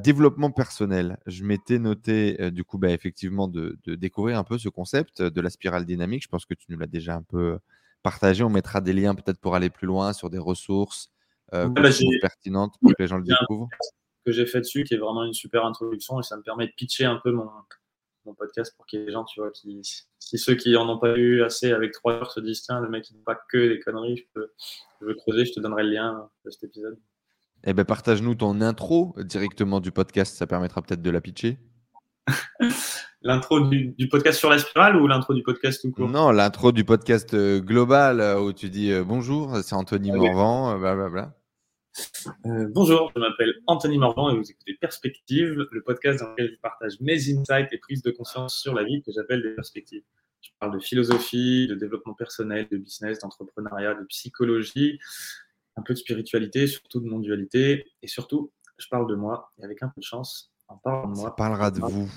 développement 0.03 0.51
personnel. 0.51 1.17
Je 1.27 1.45
m'étais 1.45 1.79
noté 1.79 2.51
du 2.51 2.65
coup 2.65 2.77
bah, 2.77 2.89
effectivement 2.89 3.47
de, 3.47 3.79
découvrir 3.85 4.37
un 4.37 4.43
peu 4.43 4.57
ce 4.57 4.67
concept 4.67 5.21
de 5.21 5.41
la 5.41 5.49
spirale 5.49 5.85
dynamique. 5.85 6.23
Je 6.23 6.27
pense 6.27 6.45
que 6.45 6.53
tu 6.53 6.65
nous 6.67 6.77
l'as 6.77 6.87
déjà 6.87 7.15
un 7.15 7.23
peu 7.23 7.57
partager. 8.03 8.43
On 8.43 8.49
mettra 8.49 8.81
des 8.81 8.93
liens 8.93 9.15
peut-être 9.15 9.39
pour 9.39 9.55
aller 9.55 9.69
plus 9.69 9.87
loin 9.87 10.13
sur 10.13 10.29
des 10.29 10.37
ressources 10.37 11.09
euh, 11.53 11.67
bah, 11.67 11.89
pertinentes 12.21 12.75
pour 12.81 12.91
que 12.91 13.01
les 13.01 13.07
gens 13.07 13.17
le 13.17 13.23
découvrent. 13.23 13.69
Que 14.25 14.31
j'ai 14.31 14.45
fait 14.45 14.61
dessus, 14.61 14.83
qui 14.83 14.93
est 14.93 14.97
vraiment 14.97 15.23
une 15.23 15.33
super 15.33 15.65
introduction 15.65 16.19
et 16.19 16.23
ça 16.23 16.37
me 16.37 16.43
permet 16.43 16.67
de 16.67 16.73
pitcher 16.77 17.05
un 17.05 17.19
peu 17.23 17.31
mon, 17.31 17.49
mon 18.25 18.33
podcast 18.33 18.73
pour 18.75 18.85
qu'il 18.85 18.99
y 18.99 19.01
ait 19.03 19.05
des 19.05 19.11
gens, 19.11 19.25
tu 19.25 19.39
vois, 19.39 19.51
qui, 19.51 19.81
si 20.19 20.37
ceux 20.37 20.55
qui 20.55 20.75
en 20.75 20.87
ont 20.87 20.97
pas 20.97 21.17
eu 21.17 21.43
assez 21.43 21.71
avec 21.71 21.91
trois 21.91 22.13
heures 22.13 22.31
se 22.31 22.39
disent 22.39 22.61
tiens, 22.61 22.79
le 22.79 22.89
mec 22.89 23.09
il 23.09 23.17
ne 23.17 23.23
pas 23.23 23.37
que 23.49 23.69
des 23.69 23.79
conneries, 23.79 24.17
je, 24.17 24.23
peux, 24.33 24.51
je 25.01 25.05
veux 25.05 25.13
creuser, 25.15 25.45
je 25.45 25.53
te 25.53 25.59
donnerai 25.59 25.83
le 25.83 25.89
lien 25.91 26.29
de 26.45 26.49
cet 26.49 26.63
épisode. 26.63 26.97
Eh 27.65 27.73
ben, 27.73 27.85
partage-nous 27.85 28.35
ton 28.35 28.61
intro 28.61 29.15
directement 29.17 29.79
du 29.79 29.91
podcast, 29.91 30.35
ça 30.35 30.47
permettra 30.47 30.81
peut-être 30.81 31.01
de 31.01 31.09
la 31.09 31.21
pitcher. 31.21 31.57
L'intro 33.25 33.61
du, 33.61 34.09
podcast 34.09 34.37
sur 34.37 34.49
la 34.49 34.57
spirale 34.57 34.97
ou 34.97 35.07
l'intro 35.07 35.33
du 35.33 35.43
podcast 35.43 35.81
tout 35.81 35.91
court 35.91 36.09
Non, 36.09 36.31
l'intro 36.31 36.73
du 36.73 36.83
podcast 36.83 37.33
euh, 37.33 37.61
global 37.61 38.19
euh, 38.19 38.41
où 38.41 38.51
tu 38.51 38.69
dis 38.69 38.91
euh, 38.91 39.05
bonjour, 39.05 39.55
c'est 39.63 39.75
Anthony 39.75 40.11
Morvan, 40.11 40.77
blablabla. 40.77 41.33
bonjour, 42.73 43.13
je 43.15 43.21
m'appelle 43.21 43.53
Anthony 43.65 43.97
Morvan 43.97 44.31
et 44.31 44.35
vous 44.37 44.51
écoutez 44.51 44.73
Perspective, 44.73 45.65
le 45.71 45.81
podcast 45.83 46.19
dans 46.19 46.31
lequel 46.31 46.51
je 46.51 46.59
partage 46.59 46.99
mes 46.99 47.15
insights 47.33 47.71
et 47.71 47.77
prises 47.77 48.03
de 48.03 48.11
conscience 48.11 48.59
sur 48.59 48.73
la 48.73 48.83
vie 48.83 49.01
que 49.01 49.13
j'appelle 49.13 49.41
des 49.41 49.51
perspectives. 49.51 50.03
Je 50.41 50.49
parle 50.59 50.73
de 50.73 50.83
philosophie, 50.83 51.67
de 51.69 51.75
développement 51.75 52.15
personnel, 52.15 52.67
de 52.69 52.75
business, 52.75 53.19
d'entrepreneuriat, 53.19 53.93
de 53.93 54.03
psychologie, 54.03 54.99
un 55.77 55.81
peu 55.81 55.93
de 55.93 55.99
spiritualité, 55.99 56.67
surtout 56.67 56.99
de 56.99 57.07
non-dualité 57.07 57.85
et 58.01 58.07
surtout, 58.07 58.51
je 58.77 58.87
parle 58.89 59.09
de 59.09 59.15
moi 59.15 59.53
et 59.59 59.63
avec 59.63 59.81
un 59.81 59.87
peu 59.87 60.01
de 60.01 60.05
chance, 60.05 60.51
on 60.67 60.75
parle 60.75 61.09
de 61.09 61.15
moi. 61.15 61.29
Ça 61.29 61.31
parlera 61.31 61.71
de 61.71 61.79
vous. 61.79 62.09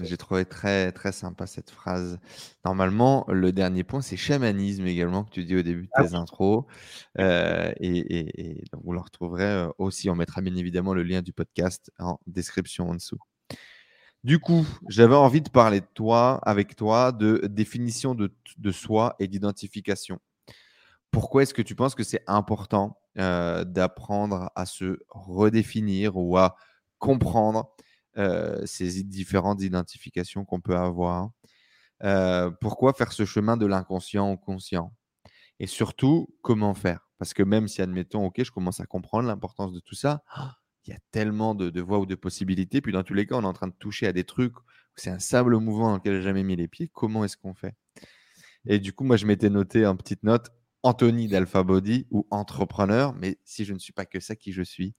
J'ai 0.00 0.16
trouvé 0.16 0.44
très, 0.44 0.92
très 0.92 1.12
sympa 1.12 1.46
cette 1.46 1.70
phrase. 1.70 2.18
Normalement, 2.64 3.24
le 3.28 3.52
dernier 3.52 3.84
point, 3.84 4.00
c'est 4.00 4.16
chamanisme 4.16 4.86
également, 4.86 5.24
que 5.24 5.30
tu 5.30 5.44
dis 5.44 5.56
au 5.56 5.62
début 5.62 5.82
de 5.82 5.90
ah 5.94 6.02
tes 6.02 6.14
intros. 6.14 6.64
Euh, 7.18 7.72
et, 7.80 8.64
donc, 8.72 8.82
vous 8.84 8.92
le 8.92 9.00
retrouverez 9.00 9.44
euh, 9.44 9.68
aussi. 9.78 10.08
On 10.10 10.14
mettra 10.14 10.40
bien 10.40 10.56
évidemment 10.56 10.94
le 10.94 11.02
lien 11.02 11.22
du 11.22 11.32
podcast 11.32 11.90
en 11.98 12.18
description 12.26 12.90
en 12.90 12.94
dessous. 12.94 13.18
Du 14.24 14.38
coup, 14.38 14.66
j'avais 14.88 15.14
envie 15.14 15.42
de 15.42 15.50
parler 15.50 15.80
de 15.80 15.86
toi, 15.94 16.40
avec 16.44 16.74
toi, 16.74 17.12
de 17.12 17.46
définition 17.46 18.14
de, 18.14 18.34
de 18.58 18.72
soi 18.72 19.14
et 19.18 19.28
d'identification. 19.28 20.18
Pourquoi 21.10 21.42
est-ce 21.42 21.54
que 21.54 21.62
tu 21.62 21.74
penses 21.74 21.94
que 21.94 22.02
c'est 22.02 22.22
important 22.26 22.98
euh, 23.18 23.64
d'apprendre 23.64 24.50
à 24.54 24.66
se 24.66 24.98
redéfinir 25.08 26.16
ou 26.16 26.36
à 26.36 26.56
comprendre 26.98 27.74
euh, 28.18 28.64
ces 28.66 29.02
différentes 29.02 29.62
identifications 29.62 30.44
qu'on 30.44 30.60
peut 30.60 30.76
avoir. 30.76 31.30
Euh, 32.02 32.50
pourquoi 32.60 32.92
faire 32.92 33.12
ce 33.12 33.24
chemin 33.24 33.56
de 33.56 33.66
l'inconscient 33.66 34.30
au 34.30 34.36
conscient 34.36 34.92
Et 35.58 35.66
surtout, 35.66 36.28
comment 36.42 36.74
faire? 36.74 37.08
Parce 37.18 37.32
que 37.32 37.42
même 37.42 37.68
si, 37.68 37.80
admettons, 37.82 38.26
OK, 38.26 38.42
je 38.42 38.50
commence 38.50 38.80
à 38.80 38.86
comprendre 38.86 39.28
l'importance 39.28 39.72
de 39.72 39.80
tout 39.80 39.94
ça, 39.94 40.22
il 40.86 40.90
y 40.90 40.92
a 40.94 40.98
tellement 41.10 41.54
de, 41.54 41.80
voies 41.80 41.98
ou 41.98 42.06
de 42.06 42.14
possibilités. 42.14 42.80
Puis 42.80 42.92
dans 42.92 43.02
tous 43.02 43.14
les 43.14 43.26
cas, 43.26 43.36
on 43.36 43.42
est 43.42 43.46
en 43.46 43.52
train 43.52 43.68
de 43.68 43.74
toucher 43.78 44.06
à 44.06 44.12
des 44.12 44.24
trucs 44.24 44.54
c'est 44.96 45.10
un 45.10 45.18
sable 45.18 45.56
mouvant 45.58 45.90
dans 45.90 45.96
lequel 45.96 46.16
j'ai 46.16 46.22
jamais 46.22 46.42
mis 46.42 46.56
les 46.56 46.68
pieds. 46.68 46.90
Comment 46.92 47.24
est-ce 47.24 47.36
qu'on 47.36 47.54
fait? 47.54 47.74
Et 48.66 48.78
du 48.78 48.92
coup, 48.92 49.04
moi, 49.04 49.16
je 49.16 49.26
m'étais 49.26 49.50
noté 49.50 49.86
en 49.86 49.96
petite 49.96 50.22
note 50.22 50.50
Anthony 50.82 51.28
d'Alpha 51.28 51.62
Body 51.62 52.06
ou 52.10 52.26
entrepreneur, 52.30 53.14
mais 53.14 53.38
si 53.44 53.64
je 53.64 53.72
ne 53.72 53.78
suis 53.78 53.92
pas 53.92 54.06
que 54.06 54.20
ça, 54.20 54.36
qui 54.36 54.52
je 54.52 54.62
suis 54.62 54.94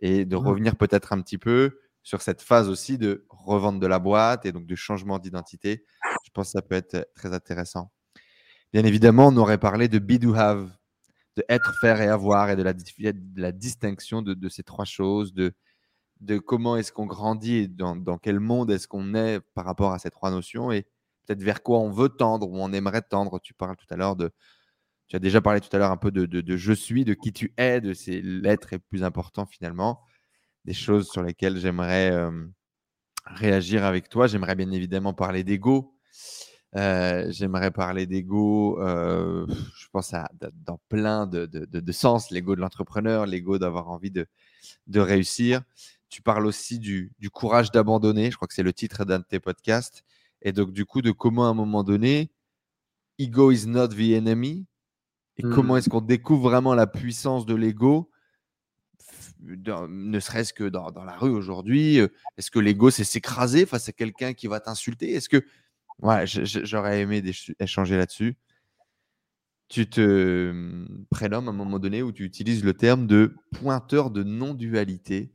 Et 0.00 0.24
de 0.24 0.36
mmh. 0.36 0.46
revenir 0.46 0.76
peut-être 0.76 1.12
un 1.12 1.20
petit 1.22 1.38
peu 1.38 1.78
sur 2.06 2.22
cette 2.22 2.40
phase 2.40 2.68
aussi 2.68 2.98
de 2.98 3.26
revente 3.28 3.80
de 3.80 3.86
la 3.88 3.98
boîte 3.98 4.46
et 4.46 4.52
donc 4.52 4.64
de 4.64 4.76
changement 4.76 5.18
d'identité. 5.18 5.84
Je 6.24 6.30
pense 6.32 6.46
que 6.46 6.52
ça 6.52 6.62
peut 6.62 6.76
être 6.76 7.10
très 7.16 7.34
intéressant. 7.34 7.90
Bien 8.72 8.84
évidemment, 8.84 9.26
on 9.26 9.36
aurait 9.38 9.58
parlé 9.58 9.88
de 9.88 9.98
be 9.98 10.12
do 10.12 10.32
have, 10.36 10.70
de 11.34 11.44
être, 11.48 11.74
faire 11.80 12.00
et 12.00 12.06
avoir 12.06 12.48
et 12.48 12.54
de 12.54 12.62
la, 12.62 13.50
distinction 13.50 14.22
de, 14.22 14.48
ces 14.48 14.62
trois 14.62 14.84
choses, 14.84 15.34
de, 15.34 15.52
comment 16.38 16.76
est-ce 16.76 16.92
qu'on 16.92 17.06
grandit 17.06 17.68
dans, 17.68 18.18
quel 18.18 18.38
monde 18.38 18.70
est-ce 18.70 18.86
qu'on 18.86 19.16
est 19.16 19.40
par 19.54 19.64
rapport 19.64 19.92
à 19.92 19.98
ces 19.98 20.10
trois 20.10 20.30
notions 20.30 20.70
et 20.70 20.86
peut-être 21.26 21.42
vers 21.42 21.60
quoi 21.64 21.80
on 21.80 21.90
veut 21.90 22.10
tendre 22.10 22.48
ou 22.48 22.56
on 22.56 22.72
aimerait 22.72 23.02
tendre. 23.02 23.40
Tu 23.40 23.52
parles 23.52 23.74
tout 23.74 23.92
à 23.92 23.96
l'heure 23.96 24.14
de, 24.14 24.30
tu 25.08 25.16
as 25.16 25.18
déjà 25.18 25.40
parlé 25.40 25.60
tout 25.60 25.74
à 25.74 25.78
l'heure 25.80 25.90
un 25.90 25.96
peu 25.96 26.12
de, 26.12 26.56
je 26.56 26.72
suis, 26.72 27.04
de 27.04 27.14
qui 27.14 27.32
tu 27.32 27.52
es, 27.56 27.80
de 27.80 27.94
ces 27.94 28.22
lettres 28.22 28.74
et 28.74 28.78
plus 28.78 29.02
important 29.02 29.44
finalement, 29.44 30.04
des 30.66 30.74
choses 30.74 31.08
sur 31.08 31.22
lesquelles 31.22 31.58
j'aimerais 31.58 32.10
euh, 32.10 32.44
réagir 33.24 33.84
avec 33.84 34.08
toi. 34.08 34.26
J'aimerais 34.26 34.56
bien 34.56 34.70
évidemment 34.72 35.14
parler 35.14 35.44
d'ego. 35.44 35.94
Euh, 36.74 37.26
j'aimerais 37.30 37.70
parler 37.70 38.06
d'ego, 38.06 38.78
euh, 38.82 39.46
je 39.48 39.86
pense 39.92 40.12
à, 40.12 40.28
dans 40.66 40.78
plein 40.88 41.26
de, 41.26 41.46
de 41.46 41.92
sens, 41.92 42.30
l'ego 42.30 42.54
de 42.54 42.60
l'entrepreneur, 42.60 43.24
l'ego 43.24 43.58
d'avoir 43.58 43.88
envie 43.88 44.10
de, 44.10 44.26
réussir. 44.94 45.62
Tu 46.10 46.20
parles 46.20 46.44
aussi 46.44 46.78
du, 46.78 47.12
du 47.18 47.30
courage 47.30 47.70
d'abandonner, 47.70 48.30
je 48.30 48.36
crois 48.36 48.48
que 48.48 48.54
c'est 48.54 48.62
le 48.62 48.74
titre 48.74 49.04
d'un 49.04 49.20
de 49.20 49.24
tes 49.24 49.40
podcasts. 49.40 50.02
Et 50.42 50.52
donc, 50.52 50.72
du 50.72 50.84
coup, 50.84 51.00
de 51.00 51.12
comment 51.12 51.46
à 51.46 51.48
un 51.48 51.54
moment 51.54 51.82
donné, 51.82 52.30
ego 53.18 53.52
is 53.52 53.66
not 53.66 53.88
the 53.88 54.12
enemy. 54.12 54.66
Et 55.38 55.42
comment 55.42 55.74
mmh. 55.74 55.78
est-ce 55.78 55.88
qu'on 55.88 56.00
découvre 56.00 56.50
vraiment 56.50 56.74
la 56.74 56.86
puissance 56.86 57.46
de 57.46 57.54
l'ego 57.54 58.10
ne 59.42 60.20
serait-ce 60.20 60.52
que 60.52 60.64
dans, 60.64 61.04
la 61.04 61.16
rue 61.16 61.30
aujourd'hui 61.30 61.98
Est-ce 62.36 62.50
que 62.50 62.58
l'ego, 62.58 62.90
c'est 62.90 63.04
s'écraser 63.04 63.66
face 63.66 63.88
à 63.88 63.92
quelqu'un 63.92 64.34
qui 64.34 64.46
va 64.46 64.60
t'insulter? 64.60 65.12
Est-ce 65.14 65.28
que. 65.28 65.44
Ouais, 66.02 66.24
j'aurais 66.26 67.00
aimé 67.00 67.22
échanger 67.58 67.96
là-dessus. 67.96 68.36
Tu 69.68 69.88
te 69.88 70.52
mmh, 70.52 71.06
prénommes 71.10 71.48
à 71.48 71.50
un 71.50 71.54
moment 71.54 71.78
donné 71.78 72.02
où 72.02 72.12
tu 72.12 72.24
utilises 72.24 72.62
le 72.62 72.74
terme 72.74 73.06
de 73.06 73.34
pointeur 73.52 74.10
de 74.10 74.22
non-dualité. 74.22 75.32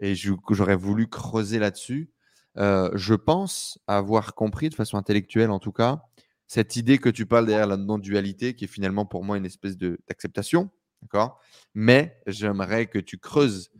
Et 0.00 0.14
j'aurais 0.14 0.76
voulu 0.76 1.08
creuser 1.08 1.58
là-dessus. 1.58 2.10
Euh, 2.56 2.90
je 2.94 3.14
pense 3.14 3.78
avoir 3.86 4.34
compris 4.34 4.68
de 4.68 4.74
façon 4.74 4.96
intellectuelle, 4.96 5.50
en 5.50 5.60
tout 5.60 5.72
cas, 5.72 6.02
cette 6.46 6.76
idée 6.76 6.98
que 6.98 7.08
tu 7.08 7.26
parles 7.26 7.46
derrière 7.46 7.68
la 7.68 7.76
non-dualité, 7.76 8.54
qui 8.54 8.64
est 8.64 8.68
finalement 8.68 9.06
pour 9.06 9.24
moi 9.24 9.36
une 9.36 9.46
espèce 9.46 9.76
d'acceptation. 9.78 10.70
D'accord? 11.02 11.40
Mais 11.74 12.20
j'aimerais 12.26 12.86
que 12.86 12.98
tu 12.98 13.18
creuses 13.18 13.70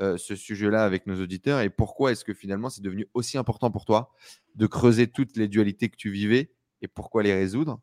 euh, 0.00 0.16
ce 0.16 0.34
sujet-là 0.34 0.84
avec 0.84 1.06
nos 1.06 1.20
auditeurs 1.20 1.60
et 1.60 1.70
pourquoi 1.70 2.12
est-ce 2.12 2.24
que 2.24 2.34
finalement 2.34 2.70
c'est 2.70 2.80
devenu 2.82 3.06
aussi 3.14 3.36
important 3.38 3.70
pour 3.70 3.84
toi 3.84 4.12
de 4.54 4.66
creuser 4.66 5.06
toutes 5.06 5.36
les 5.36 5.48
dualités 5.48 5.88
que 5.90 5.96
tu 5.96 6.10
vivais 6.10 6.52
et 6.80 6.88
pourquoi 6.88 7.22
les 7.22 7.34
résoudre? 7.34 7.80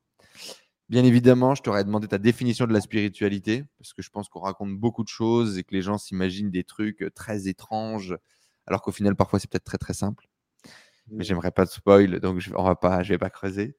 Bien 0.90 1.03
évidemment, 1.03 1.53
je 1.56 1.61
t'aurais 1.61 1.84
demandé 1.84 2.08
ta 2.08 2.18
définition 2.18 2.66
de 2.66 2.74
la 2.74 2.82
spiritualité 2.82 3.64
parce 3.77 3.93
que 3.93 4.01
je 4.01 4.09
pense 4.09 4.27
qu'on 4.27 4.40
raconte 4.40 4.76
beaucoup 4.77 5.03
de 5.03 5.08
choses 5.09 5.58
et 5.59 5.64
que 5.64 5.74
les 5.76 5.84
gens 5.84 5.98
s'imaginent 6.00 6.50
des 6.50 6.64
trucs 6.64 7.06
très 7.14 7.48
étranges 7.48 8.18
alors 8.66 8.82
qu'au 8.82 8.92
final 8.92 9.16
parfois 9.16 9.40
c'est 9.40 9.50
peut-être 9.50 9.66
très 9.66 9.77
très 9.77 9.93
simple. 9.93 10.27
Mais 11.09 11.24
j'aimerais 11.24 11.51
pas 11.51 11.66
de 11.66 11.72
spoil 11.72 12.19
donc 12.19 12.40
je, 12.40 12.51
on 12.56 12.64
va 12.64 12.76
pas, 12.76 13.03
je 13.03 13.09
vais 13.14 13.19
pas 13.19 13.30
creuser. 13.30 13.77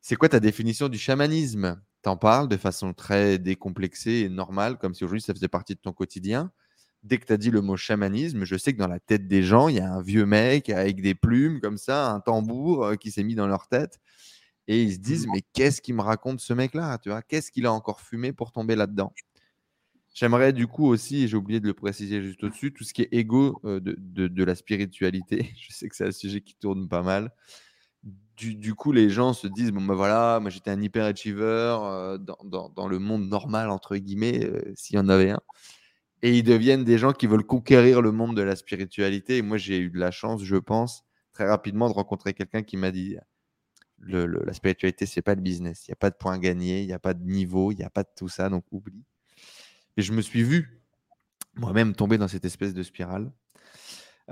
C'est 0.00 0.16
quoi 0.16 0.28
ta 0.30 0.40
définition 0.40 0.88
du 0.88 0.98
chamanisme? 0.98 1.80
T'en 2.02 2.16
parles 2.16 2.48
de 2.48 2.56
façon 2.56 2.94
très 2.94 3.38
décomplexée 3.38 4.20
et 4.24 4.28
normale, 4.28 4.78
comme 4.78 4.94
si 4.94 5.04
aujourd'hui 5.04 5.20
ça 5.20 5.34
faisait 5.34 5.48
partie 5.48 5.74
de 5.74 5.80
ton 5.80 5.92
quotidien. 5.92 6.50
Dès 7.02 7.18
que 7.18 7.26
tu 7.26 7.32
as 7.32 7.36
dit 7.36 7.50
le 7.50 7.60
mot 7.60 7.76
chamanisme, 7.76 8.44
je 8.44 8.56
sais 8.56 8.72
que 8.72 8.78
dans 8.78 8.88
la 8.88 9.00
tête 9.00 9.26
des 9.26 9.42
gens, 9.42 9.68
il 9.68 9.76
y 9.76 9.80
a 9.80 9.92
un 9.92 10.02
vieux 10.02 10.26
mec 10.26 10.70
avec 10.70 11.00
des 11.02 11.14
plumes 11.14 11.60
comme 11.60 11.78
ça, 11.78 12.10
un 12.10 12.20
tambour 12.20 12.84
euh, 12.84 12.96
qui 12.96 13.10
s'est 13.10 13.22
mis 13.22 13.34
dans 13.34 13.46
leur 13.46 13.68
tête. 13.68 14.00
Et 14.66 14.82
ils 14.82 14.94
se 14.94 14.98
disent, 14.98 15.26
mmh. 15.26 15.32
mais 15.32 15.42
qu'est-ce 15.52 15.82
qu'il 15.82 15.94
me 15.94 16.02
raconte 16.02 16.40
ce 16.40 16.52
mec-là 16.52 16.98
Tu 16.98 17.10
vois, 17.10 17.22
qu'est-ce 17.22 17.50
qu'il 17.50 17.66
a 17.66 17.72
encore 17.72 18.00
fumé 18.00 18.32
pour 18.32 18.52
tomber 18.52 18.76
là-dedans? 18.76 19.12
J'aimerais 20.14 20.52
du 20.52 20.66
coup 20.66 20.86
aussi, 20.86 21.24
et 21.24 21.28
j'ai 21.28 21.36
oublié 21.36 21.60
de 21.60 21.66
le 21.66 21.74
préciser 21.74 22.22
juste 22.22 22.42
au-dessus, 22.44 22.72
tout 22.72 22.84
ce 22.84 22.92
qui 22.92 23.02
est 23.02 23.08
égo 23.12 23.60
euh, 23.64 23.80
de, 23.80 23.96
de, 24.28 24.44
la 24.44 24.54
spiritualité. 24.54 25.50
Je 25.60 25.72
sais 25.72 25.88
que 25.88 25.96
c'est 25.96 26.06
un 26.06 26.12
sujet 26.12 26.40
qui 26.40 26.54
tourne 26.54 26.88
pas 26.88 27.02
mal 27.02 27.30
du, 28.40 28.74
coup, 28.74 28.92
les 28.92 29.10
gens 29.10 29.32
se 29.32 29.46
disent 29.46 29.70
bon, 29.70 29.82
ben 29.82 29.94
voilà, 29.94 30.38
moi 30.40 30.50
j'étais 30.50 30.70
un 30.70 30.80
hyper 30.80 31.04
achiever 31.04 31.42
euh, 31.82 32.18
dans, 32.18 32.88
le 32.88 32.98
monde 32.98 33.28
normal, 33.28 33.70
entre 33.70 33.96
guillemets, 33.96 34.44
euh, 34.44 34.72
s'il 34.74 34.96
y 34.96 34.98
en 34.98 35.08
avait 35.08 35.30
un. 35.30 35.40
Et 36.22 36.36
ils 36.36 36.42
deviennent 36.42 36.84
des 36.84 36.98
gens 36.98 37.12
qui 37.12 37.26
veulent 37.26 37.46
conquérir 37.46 38.02
le 38.02 38.12
monde 38.12 38.36
de 38.36 38.42
la 38.42 38.56
spiritualité. 38.56 39.38
Et 39.38 39.42
moi, 39.42 39.56
j'ai 39.56 39.78
eu 39.78 39.90
de 39.90 39.98
la 39.98 40.10
chance, 40.10 40.42
je 40.42 40.56
pense, 40.56 41.04
très 41.32 41.48
rapidement 41.48 41.88
de 41.88 41.94
rencontrer 41.94 42.34
quelqu'un 42.34 42.62
qui 42.62 42.76
m'a 42.76 42.90
dit 42.90 43.16
la 44.02 44.52
spiritualité, 44.52 45.06
c'est 45.06 45.22
pas 45.22 45.34
le 45.34 45.40
business. 45.40 45.86
Il 45.86 45.90
n'y 45.90 45.94
a 45.94 45.96
pas 45.96 46.10
de 46.10 46.16
point 46.16 46.38
gagné, 46.38 46.80
il 46.80 46.86
n'y 46.86 46.92
a 46.92 46.98
pas 46.98 47.14
de 47.14 47.22
niveau, 47.22 47.72
il 47.72 47.76
n'y 47.76 47.84
a 47.84 47.90
pas 47.90 48.02
de 48.02 48.10
tout 48.16 48.28
ça, 48.28 48.48
donc 48.48 48.64
oublie. 48.70 49.04
Et 49.96 50.02
je 50.02 50.12
me 50.12 50.22
suis 50.22 50.42
vu 50.42 50.80
moi-même 51.54 51.94
tomber 51.94 52.18
dans 52.18 52.28
cette 52.28 52.44
espèce 52.44 52.74
de 52.74 52.82
spirale. 52.82 53.30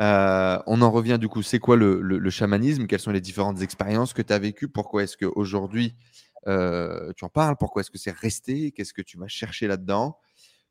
Euh, 0.01 0.59
on 0.67 0.81
en 0.81 0.91
revient 0.91 1.19
du 1.21 1.29
coup, 1.29 1.43
c'est 1.43 1.59
quoi 1.59 1.77
le, 1.77 2.31
chamanisme? 2.31 2.87
Quelles 2.87 3.01
sont 3.01 3.11
les 3.11 3.21
différentes 3.21 3.63
expériences 3.63 4.13
que 4.13 4.23
tu 4.23 4.33
as 4.33 4.39
vécues? 4.39 4.69
Pourquoi 4.69 5.03
est-ce 5.03 5.17
qu'aujourd'hui 5.17 5.95
euh, 6.47 7.13
tu 7.17 7.25
en 7.25 7.29
parles? 7.29 7.57
Pourquoi 7.59 7.81
est-ce 7.81 7.91
que 7.91 7.99
c'est 7.99 8.17
resté? 8.17 8.71
Qu'est-ce 8.71 8.93
que 8.93 9.03
tu 9.03 9.19
vas 9.19 9.29
chercher 9.29 9.67
là-dedans? 9.67 10.19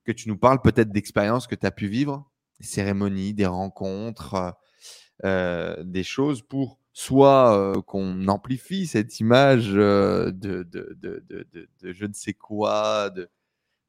Que 0.06 0.11
tu 0.14 0.30
nous 0.30 0.38
parles 0.38 0.61
peut-être 0.61 0.91
d'expériences 0.91 1.47
que 1.47 1.56
tu 1.56 1.65
as 1.65 1.72
pu 1.72 1.88
vivre, 1.88 2.30
des 2.59 2.65
cérémonies, 2.65 3.33
des 3.33 3.45
rencontres, 3.45 4.56
euh, 5.25 5.83
des 5.83 6.03
choses 6.03 6.41
pour 6.41 6.80
soit 6.93 7.73
qu'on 7.85 8.27
amplifie 8.27 8.88
cette 8.88 9.19
image 9.19 9.72
de, 9.73 10.31
de, 10.31 11.69
je 11.83 12.06
ne 12.06 12.14
sais 12.14 12.33
quoi, 12.33 13.11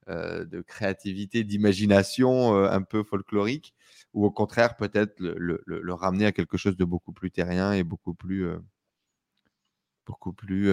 de 0.08 0.60
créativité, 0.66 1.44
d'imagination 1.44 2.54
un 2.54 2.82
peu 2.82 3.02
folklorique 3.04 3.72
ou 4.14 4.24
au 4.24 4.30
contraire 4.30 4.76
peut-être 4.76 5.14
le, 5.18 5.94
ramener 5.94 6.26
à 6.26 6.32
quelque 6.32 6.56
chose 6.56 6.76
de 6.76 6.84
beaucoup 6.84 7.12
plus 7.12 7.30
terrien 7.30 7.72
et 7.72 7.84
beaucoup 7.84 8.14
plus, 8.14 8.46
euh, 8.46 8.58
beaucoup 10.06 10.32
plus 10.32 10.72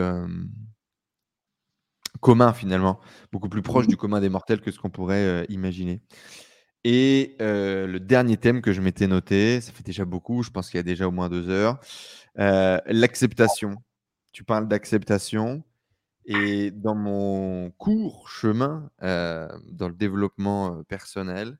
commun 2.21 2.53
finalement, 2.53 2.99
beaucoup 3.31 3.49
plus 3.49 3.61
proche 3.61 3.87
du 3.87 3.97
commun 3.97 4.21
des 4.21 4.29
mortels 4.29 4.61
que 4.61 4.71
ce 4.71 4.79
qu'on 4.79 4.89
pourrait 4.89 5.25
euh, 5.25 5.45
imaginer. 5.49 6.01
Et 6.83 7.35
euh, 7.41 7.87
le 7.87 7.99
dernier 7.99 8.37
thème 8.37 8.61
que 8.61 8.71
je 8.71 8.81
m'étais 8.81 9.07
noté, 9.07 9.59
ça 9.59 9.71
fait 9.71 9.83
déjà 9.83 10.05
beaucoup, 10.05 10.43
je 10.43 10.51
pense 10.51 10.69
qu'il 10.69 10.77
y 10.77 10.79
a 10.79 10.83
déjà 10.83 11.07
au 11.07 11.11
moins 11.11 11.29
deux 11.29 11.49
heures, 11.49 11.79
l'acceptation. 12.35 13.77
Tu 14.31 14.43
parles 14.43 14.67
d'acceptation. 14.67 15.63
Et 16.27 16.71
dans 16.71 16.95
mon 16.95 17.69
court 17.77 18.29
chemin 18.29 18.89
dans 18.99 19.87
le 19.87 19.93
développement 19.93 20.83
personnel, 20.83 21.57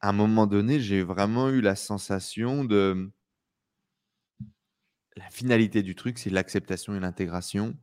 à 0.00 0.10
un 0.10 0.12
moment 0.12 0.46
donné, 0.46 0.80
j'ai 0.80 1.02
vraiment 1.02 1.48
eu 1.50 1.60
la 1.60 1.76
sensation 1.76 2.64
de 2.64 3.10
la 5.16 5.28
finalité 5.30 5.82
du 5.82 5.94
truc, 5.94 6.18
c'est 6.18 6.30
l'acceptation 6.30 6.94
et 6.94 7.00
l'intégration. 7.00 7.76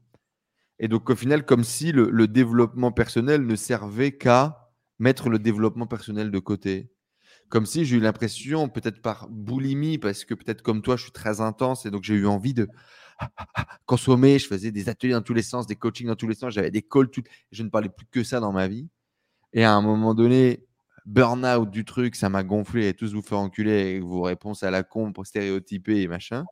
Et 0.80 0.88
donc, 0.88 1.10
au 1.10 1.16
final, 1.16 1.46
comme 1.46 1.64
si 1.64 1.92
le, 1.92 2.28
développement 2.28 2.92
personnel 2.92 3.46
ne 3.46 3.56
servait 3.56 4.18
qu'à 4.18 4.72
mettre 5.00 5.30
le 5.30 5.40
développement 5.40 5.88
personnel 5.88 6.32
de 6.32 6.40
côté. 6.40 6.92
Comme 7.50 7.66
si 7.66 7.86
j'ai 7.86 7.98
eu 7.98 8.00
l'impression, 8.00 8.70
peut-être 8.70 9.02
par 9.02 9.28
boulimie, 9.30 9.98
parce 9.98 10.26
que 10.26 10.34
peut-être 10.34 10.62
comme 10.62 10.82
toi, 10.82 10.96
je 10.96 11.04
suis 11.04 11.12
très 11.12 11.42
intense 11.42 11.86
et 11.86 11.92
donc 11.92 12.04
j'ai 12.04 12.16
eu 12.16 12.26
envie 12.26 12.54
de 12.54 12.70
consommer. 13.86 14.40
Je 14.40 14.48
faisais 14.48 14.72
des 14.72 14.90
ateliers 14.90 15.14
dans 15.14 15.22
tous 15.22 15.34
les 15.34 15.44
sens, 15.44 15.68
des 15.68 15.76
coachings 15.76 16.08
dans 16.08 16.16
tous 16.16 16.28
les 16.28 16.36
sens, 16.36 16.54
j'avais 16.54 16.72
des 16.72 16.82
calls, 16.82 17.10
tout... 17.10 17.24
je 17.52 17.64
ne 17.64 17.70
parlais 17.70 17.90
plus 17.90 18.08
que 18.08 18.24
ça 18.24 18.40
dans 18.40 18.52
ma 18.52 18.68
vie. 18.68 18.90
Et 19.54 19.64
à 19.64 19.74
un 19.74 19.82
moment 19.82 20.14
donné, 20.16 20.66
burn-out 21.06 21.70
du 21.70 21.86
truc, 21.86 22.16
ça 22.16 22.30
m'a 22.30 22.44
gonflé 22.44 22.88
et 22.88 22.94
tous 22.94 23.14
vous 23.14 23.22
faire 23.22 23.40
enculer 23.40 23.80
avec 23.80 24.04
vos 24.04 24.24
réponses 24.24 24.64
à 24.64 24.72
la 24.72 24.84
con 24.84 25.14
stéréotypées 25.24 26.02
et 26.02 26.08
machin. 26.08 26.46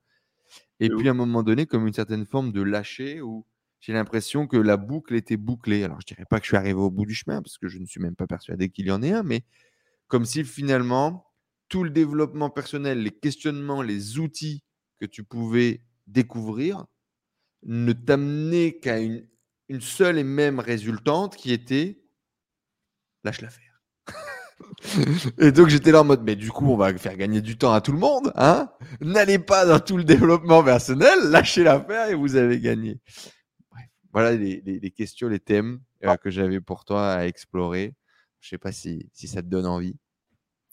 Et 0.79 0.89
puis 0.89 1.07
à 1.07 1.11
un 1.11 1.15
moment 1.15 1.43
donné, 1.43 1.65
comme 1.65 1.87
une 1.87 1.93
certaine 1.93 2.25
forme 2.25 2.51
de 2.51 2.61
lâcher 2.61 3.21
où 3.21 3.45
j'ai 3.79 3.93
l'impression 3.93 4.47
que 4.47 4.57
la 4.57 4.77
boucle 4.77 5.15
était 5.15 5.37
bouclée. 5.37 5.83
Alors 5.83 5.99
je 5.99 6.05
dirais 6.05 6.25
pas 6.29 6.39
que 6.39 6.45
je 6.45 6.51
suis 6.51 6.57
arrivé 6.57 6.79
au 6.79 6.89
bout 6.89 7.05
du 7.05 7.13
chemin 7.13 7.41
parce 7.41 7.57
que 7.57 7.67
je 7.67 7.79
ne 7.79 7.85
suis 7.85 7.99
même 7.99 8.15
pas 8.15 8.27
persuadé 8.27 8.69
qu'il 8.69 8.87
y 8.87 8.91
en 8.91 9.01
ait 9.01 9.11
un, 9.11 9.23
mais 9.23 9.43
comme 10.07 10.25
si 10.25 10.43
finalement 10.43 11.27
tout 11.67 11.83
le 11.83 11.89
développement 11.89 12.49
personnel, 12.49 13.01
les 13.01 13.11
questionnements, 13.11 13.81
les 13.81 14.19
outils 14.19 14.63
que 14.99 15.05
tu 15.05 15.23
pouvais 15.23 15.83
découvrir 16.07 16.85
ne 17.63 17.93
t'amenaient 17.93 18.79
qu'à 18.79 18.99
une, 18.99 19.27
une 19.69 19.81
seule 19.81 20.17
et 20.17 20.23
même 20.23 20.59
résultante 20.59 21.35
qui 21.35 21.51
était 21.51 22.03
lâche 23.23 23.41
l'affaire. 23.41 23.81
Et 25.39 25.51
donc 25.51 25.69
j'étais 25.69 25.91
là 25.91 26.01
en 26.01 26.03
mode, 26.03 26.21
mais 26.23 26.35
du 26.35 26.51
coup, 26.51 26.69
on 26.69 26.77
va 26.77 26.93
faire 26.97 27.15
gagner 27.15 27.41
du 27.41 27.57
temps 27.57 27.73
à 27.73 27.81
tout 27.81 27.91
le 27.91 27.97
monde. 27.97 28.31
Hein 28.35 28.69
N'allez 29.01 29.39
pas 29.39 29.65
dans 29.65 29.79
tout 29.79 29.97
le 29.97 30.03
développement 30.03 30.63
personnel, 30.63 31.17
lâchez 31.29 31.63
l'affaire 31.63 32.09
et 32.09 32.15
vous 32.15 32.35
avez 32.35 32.59
gagné. 32.59 32.99
Voilà 34.11 34.33
les, 34.33 34.93
questions, 34.95 35.27
les 35.27 35.39
thèmes 35.39 35.79
euh, 36.03 36.15
que 36.17 36.29
j'avais 36.29 36.61
pour 36.61 36.85
toi 36.85 37.13
à 37.13 37.25
explorer. 37.25 37.95
Je 38.41 38.49
sais 38.49 38.59
pas 38.59 38.71
si, 38.71 39.09
si 39.11 39.27
ça 39.27 39.41
te 39.41 39.47
donne 39.47 39.65
envie. 39.65 39.95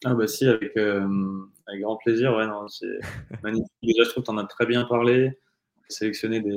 Ah 0.04 0.14
bah 0.14 0.26
si, 0.26 0.46
avec, 0.46 0.76
euh, 0.76 1.08
avec 1.66 1.80
grand 1.80 1.96
plaisir. 1.96 2.34
Ouais, 2.34 2.46
non, 2.46 2.68
c'est 2.68 2.98
magnifique. 3.42 3.70
Déjà, 3.82 4.04
je 4.04 4.10
trouve 4.10 4.24
que 4.24 4.30
tu 4.30 4.34
en 4.34 4.38
as 4.38 4.44
très 4.44 4.66
bien 4.66 4.84
parlé. 4.84 5.38
Sélectionner 5.88 6.40
des... 6.40 6.54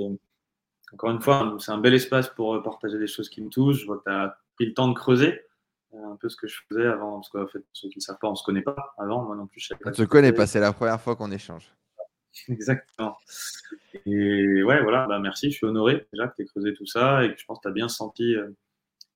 Encore 0.92 1.12
une 1.12 1.22
fois, 1.22 1.56
c'est 1.60 1.72
un 1.72 1.78
bel 1.78 1.94
espace 1.94 2.30
pour 2.30 2.62
partager 2.62 3.00
des 3.00 3.08
choses 3.08 3.30
qui 3.30 3.42
me 3.42 3.50
touchent. 3.50 3.80
Je 3.80 3.86
vois 3.86 3.98
que 3.98 4.03
tu 4.03 4.12
as 4.12 4.38
pris 4.56 4.66
le 4.66 4.74
temps 4.74 4.90
de 4.90 4.94
creuser 4.94 5.40
un 5.94 6.16
peu 6.16 6.30
ce 6.30 6.36
que 6.36 6.48
je 6.48 6.60
faisais 6.70 6.86
avant, 6.86 7.16
parce 7.16 7.30
qu'en 7.30 7.48
fait, 7.48 7.64
ceux 7.74 7.90
qui 7.90 8.00
ne 8.00 8.02
savent 8.02 8.18
pas, 8.20 8.28
on 8.28 8.32
ne 8.32 8.36
se 8.36 8.44
connaît 8.44 8.62
pas 8.62 8.94
avant, 8.98 9.24
moi 9.24 9.36
non 9.36 9.48
plus. 9.48 9.70
on 9.86 9.90
ne 9.90 9.94
se 9.94 10.04
connaît 10.04 10.34
pas, 10.34 10.48
c'est 10.48 10.60
la 10.60 10.74
première 10.74 11.00
fois 11.00 11.16
qu'on 11.16 11.32
échange. 11.32 11.72
Exactement. 12.50 13.18
Et 14.06 14.64
ouais, 14.64 14.82
voilà, 14.82 15.06
bah 15.08 15.20
merci, 15.20 15.52
je 15.52 15.58
suis 15.58 15.66
honoré 15.66 16.08
déjà 16.12 16.28
que 16.28 16.36
tu 16.36 16.42
aies 16.42 16.46
creusé 16.46 16.74
tout 16.74 16.86
ça 16.86 17.24
et 17.24 17.34
que 17.34 17.40
je 17.40 17.46
pense 17.46 17.60
que 17.60 17.64
tu 17.64 17.68
as 17.68 17.72
bien 17.72 17.88
senti 17.88 18.36
euh, 18.36 18.50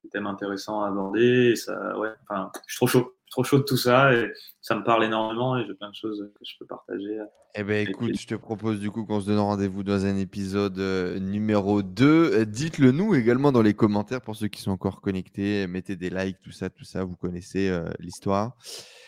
le 0.04 0.10
thème 0.10 0.28
intéressant 0.28 0.84
à 0.84 0.90
aborder. 0.90 1.52
Et 1.52 1.56
ça, 1.56 1.98
ouais, 1.98 2.12
enfin, 2.24 2.52
je 2.68 2.74
suis 2.74 2.78
trop 2.78 2.88
chaud, 2.88 3.17
trop 3.30 3.44
chaud 3.44 3.58
de 3.58 3.64
tout 3.64 3.78
ça 3.78 4.14
et 4.14 4.32
ça 4.62 4.76
me 4.76 4.84
parle 4.84 5.04
énormément 5.04 5.58
et 5.58 5.66
j'ai 5.66 5.74
plein 5.74 5.90
de 5.90 5.96
choses 5.96 6.30
que 6.34 6.46
je 6.46 6.54
peux 6.60 6.66
partager. 6.66 7.20
Eh 7.56 7.64
ben 7.64 7.88
écoute, 7.88 8.18
je 8.20 8.28
te 8.28 8.36
propose 8.36 8.80
du 8.80 8.92
coup 8.92 9.06
qu'on 9.06 9.22
se 9.22 9.28
donne 9.28 9.40
rendez-vous 9.40 9.84
dans 9.84 10.06
un 10.06 10.18
épisode 10.18 10.78
euh, 10.80 11.20
numéro 11.20 11.82
2. 11.82 12.06
Euh, 12.06 12.46
dites-le 12.46 12.92
nous 12.92 13.16
également 13.16 13.52
dans 13.52 13.62
les 13.62 13.74
commentaires 13.74 14.22
pour 14.22 14.36
ceux 14.36 14.48
qui 14.48 14.62
sont 14.62 14.72
encore 14.72 15.02
connectés. 15.02 15.68
Mettez 15.68 15.96
des 15.96 16.10
likes, 16.10 16.40
tout 16.44 16.52
ça, 16.52 16.70
tout 16.70 16.86
ça, 16.86 17.04
vous 17.04 17.16
connaissez 17.16 17.76
l'histoire. 18.00 18.56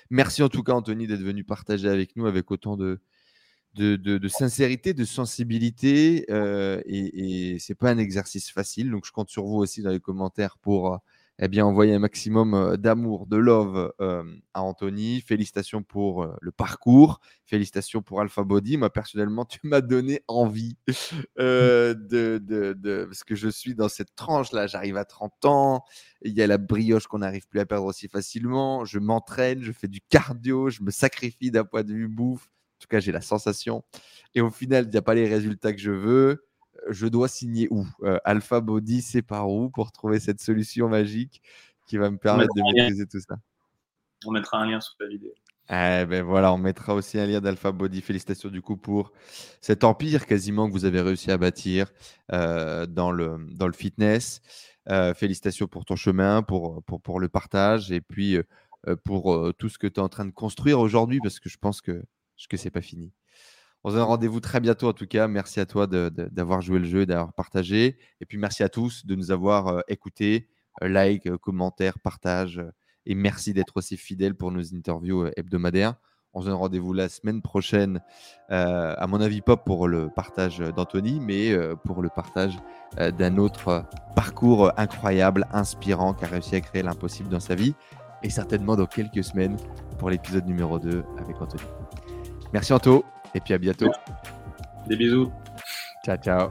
Merci 0.09 0.41
en 0.41 0.49
tout 0.49 0.63
cas 0.63 0.73
Anthony 0.73 1.05
d'être 1.05 1.21
venu 1.21 1.43
partager 1.43 1.87
avec 1.87 2.15
nous 2.15 2.25
avec 2.25 2.49
autant 2.49 2.77
de, 2.77 2.99
de, 3.75 4.27
sincérité, 4.27 4.93
de 4.93 5.05
sensibilité. 5.05 6.25
Euh, 6.29 6.81
et, 6.85 7.53
et 7.53 7.59
c'est 7.59 7.75
pas 7.75 7.91
un 7.91 7.97
exercice 7.97 8.51
facile. 8.51 8.91
Donc, 8.91 9.05
je 9.05 9.11
compte 9.11 9.29
sur 9.29 9.45
vous 9.45 9.57
aussi 9.57 9.81
dans 9.81 9.91
les 9.91 9.99
commentaires 9.99 10.57
pour 10.57 10.93
euh, 10.93 10.97
eh 11.41 11.47
bien, 11.47 11.65
envoyer 11.65 11.93
un 11.93 11.99
maximum 11.99 12.53
euh, 12.53 12.77
d'amour, 12.77 13.25
de 13.27 13.37
love 13.37 13.93
à 13.99 14.61
Anthony. 14.61 15.21
Félicitations 15.21 15.83
pour 15.83 16.27
le 16.41 16.51
parcours. 16.51 17.19
Félicitations 17.45 18.01
pour 18.01 18.21
Alpha 18.21 18.43
Body. 18.43 18.77
Moi, 18.77 18.89
personnellement, 18.89 19.45
tu 19.49 19.59
m'as 19.63 19.81
donné 19.81 20.21
envie 20.27 20.77
de, 21.37 21.93
de, 22.39 23.05
Parce 23.05 23.23
que 23.23 23.35
je 23.35 23.49
suis 23.49 23.75
dans 23.75 23.89
cette 23.89 24.15
tranche-là. 24.15 24.67
J'arrive 24.67 24.97
à 24.97 25.05
30 25.05 25.45
ans. 25.45 25.83
Il 26.23 26.33
y 26.33 26.41
a 26.41 26.47
la 26.47 26.57
brioche 26.57 27.07
qu'on 27.07 27.19
n'arrive 27.19 27.47
plus 27.47 27.59
à 27.59 27.65
perdre 27.65 27.85
aussi 27.85 28.07
facilement. 28.09 28.83
Je 28.85 28.99
m'entraîne, 28.99 29.61
je 29.61 29.71
fais 29.71 29.87
du 29.87 30.01
cardio, 30.01 30.69
je 30.69 30.83
me 30.83 30.91
sacrifie 30.91 31.51
d'un 31.51 31.63
point 31.63 31.83
de 31.83 31.93
vue 31.93 32.07
bouffe. 32.07 32.49
En 32.79 32.79
tout 32.81 32.87
cas, 32.87 32.99
j'ai 32.99 33.11
la 33.11 33.21
sensation. 33.21 33.83
Et 34.35 34.41
au 34.41 34.49
final, 34.49 34.85
il 34.85 34.89
n'y 34.89 34.97
a 34.97 35.01
pas 35.01 35.13
les 35.13 35.27
résultats 35.27 35.73
que 35.73 35.79
je 35.79 35.91
veux. 35.91 36.48
Euh, 36.87 36.91
je 36.91 37.07
dois 37.07 37.27
signer 37.27 37.67
où? 37.71 37.85
Euh, 38.03 38.17
Alpha 38.23 38.61
Body, 38.61 39.01
c'est 39.01 39.21
par 39.21 39.49
où 39.49 39.69
pour 39.69 39.91
trouver 39.91 40.19
cette 40.19 40.41
solution 40.41 40.89
magique 40.89 41.41
qui 41.87 41.97
va 41.97 42.09
me 42.09 42.17
permettre 42.17 42.53
de 42.55 42.61
maîtriser 42.61 43.05
tout 43.07 43.19
ça? 43.19 43.37
On 44.25 44.31
mettra 44.31 44.59
un 44.59 44.69
lien 44.69 44.81
sous 44.81 44.93
la 44.99 45.07
vidéo. 45.07 45.31
Eh 45.71 46.05
ben 46.05 46.23
voilà, 46.23 46.51
on 46.51 46.57
mettra 46.57 46.95
aussi 46.95 47.19
un 47.19 47.25
lien 47.25 47.41
d'Alpha 47.41 47.71
Body. 47.71 48.01
Félicitations 48.01 48.49
du 48.49 48.61
coup 48.61 48.75
pour 48.75 49.11
cet 49.61 49.83
empire 49.83 50.25
quasiment 50.25 50.67
que 50.67 50.73
vous 50.73 50.85
avez 50.85 51.01
réussi 51.01 51.29
à 51.31 51.37
bâtir 51.37 51.91
euh, 52.31 52.85
dans, 52.85 53.11
le, 53.11 53.37
dans 53.51 53.67
le 53.67 53.73
fitness. 53.73 54.41
félicitations 55.15 55.67
pour 55.67 55.85
ton 55.85 55.95
chemin, 55.95 56.41
pour, 56.41 56.83
pour, 56.83 57.01
pour 57.01 57.19
le 57.19 57.29
partage 57.29 57.91
et 57.91 58.01
puis 58.01 58.37
pour 59.03 59.53
tout 59.59 59.69
ce 59.69 59.77
que 59.77 59.85
tu 59.85 59.99
es 59.99 60.03
en 60.03 60.09
train 60.09 60.25
de 60.25 60.31
construire 60.31 60.79
aujourd'hui 60.79 61.19
parce 61.21 61.39
que 61.39 61.49
je 61.49 61.57
pense 61.57 61.81
que 61.81 62.03
que 62.47 62.57
c'est 62.57 62.71
pas 62.71 62.81
fini. 62.81 63.11
On 63.83 63.89
se 63.89 63.95
donne 63.95 64.03
rendez-vous 64.03 64.41
très 64.41 64.59
bientôt 64.59 64.89
en 64.89 64.93
tout 64.93 65.07
cas. 65.07 65.27
Merci 65.27 65.59
à 65.59 65.65
toi 65.65 65.87
d'avoir 65.87 66.61
joué 66.61 66.79
le 66.79 66.85
jeu, 66.85 67.05
d'avoir 67.05 67.33
partagé. 67.33 67.97
Et 68.19 68.25
puis 68.25 68.37
merci 68.37 68.61
à 68.63 68.69
tous 68.69 69.05
de 69.05 69.15
nous 69.15 69.31
avoir 69.31 69.67
euh, 69.67 69.81
écoutés. 69.87 70.49
Euh, 70.83 70.89
like, 70.89 71.27
euh, 71.27 71.37
commentaire, 71.37 71.99
partage. 71.99 72.61
et 73.05 73.15
merci 73.15 73.53
d'être 73.53 73.77
aussi 73.77 73.95
fidèles 73.97 74.35
pour 74.35 74.51
nos 74.51 74.75
interviews 74.75 75.27
hebdomadaires. 75.37 75.95
On 76.33 76.41
se 76.41 76.45
donne 76.45 76.55
rendez-vous 76.55 76.93
la 76.93 77.09
semaine 77.09 77.41
prochaine, 77.41 78.01
à 78.49 79.07
mon 79.07 79.19
avis, 79.19 79.41
pas 79.41 79.57
pour 79.57 79.87
le 79.87 80.09
partage 80.09 80.59
d'Anthony, 80.59 81.19
mais 81.19 81.57
pour 81.85 82.03
le 82.03 82.09
partage 82.09 82.55
d'un 82.95 83.39
autre 83.39 83.83
parcours 84.15 84.71
incroyable, 84.77 85.47
inspirant, 85.51 86.13
qui 86.13 86.25
a 86.25 86.27
réussi 86.27 86.55
à 86.55 86.61
créer 86.61 86.83
l'impossible 86.83 87.29
dans 87.29 87.39
sa 87.39 87.55
vie. 87.55 87.73
Et 88.21 88.29
certainement 88.29 88.75
dans 88.75 88.85
quelques 88.85 89.23
semaines 89.23 89.57
pour 89.97 90.11
l'épisode 90.11 90.45
numéro 90.45 90.77
2 90.77 91.03
avec 91.17 91.41
Anthony. 91.41 91.63
Merci 92.53 92.73
Anto, 92.73 93.03
et 93.35 93.39
puis 93.39 93.53
à 93.53 93.57
bientôt. 93.57 93.91
Des 94.87 94.95
bisous. 94.95 95.31
Ciao, 96.03 96.17
ciao. 96.17 96.49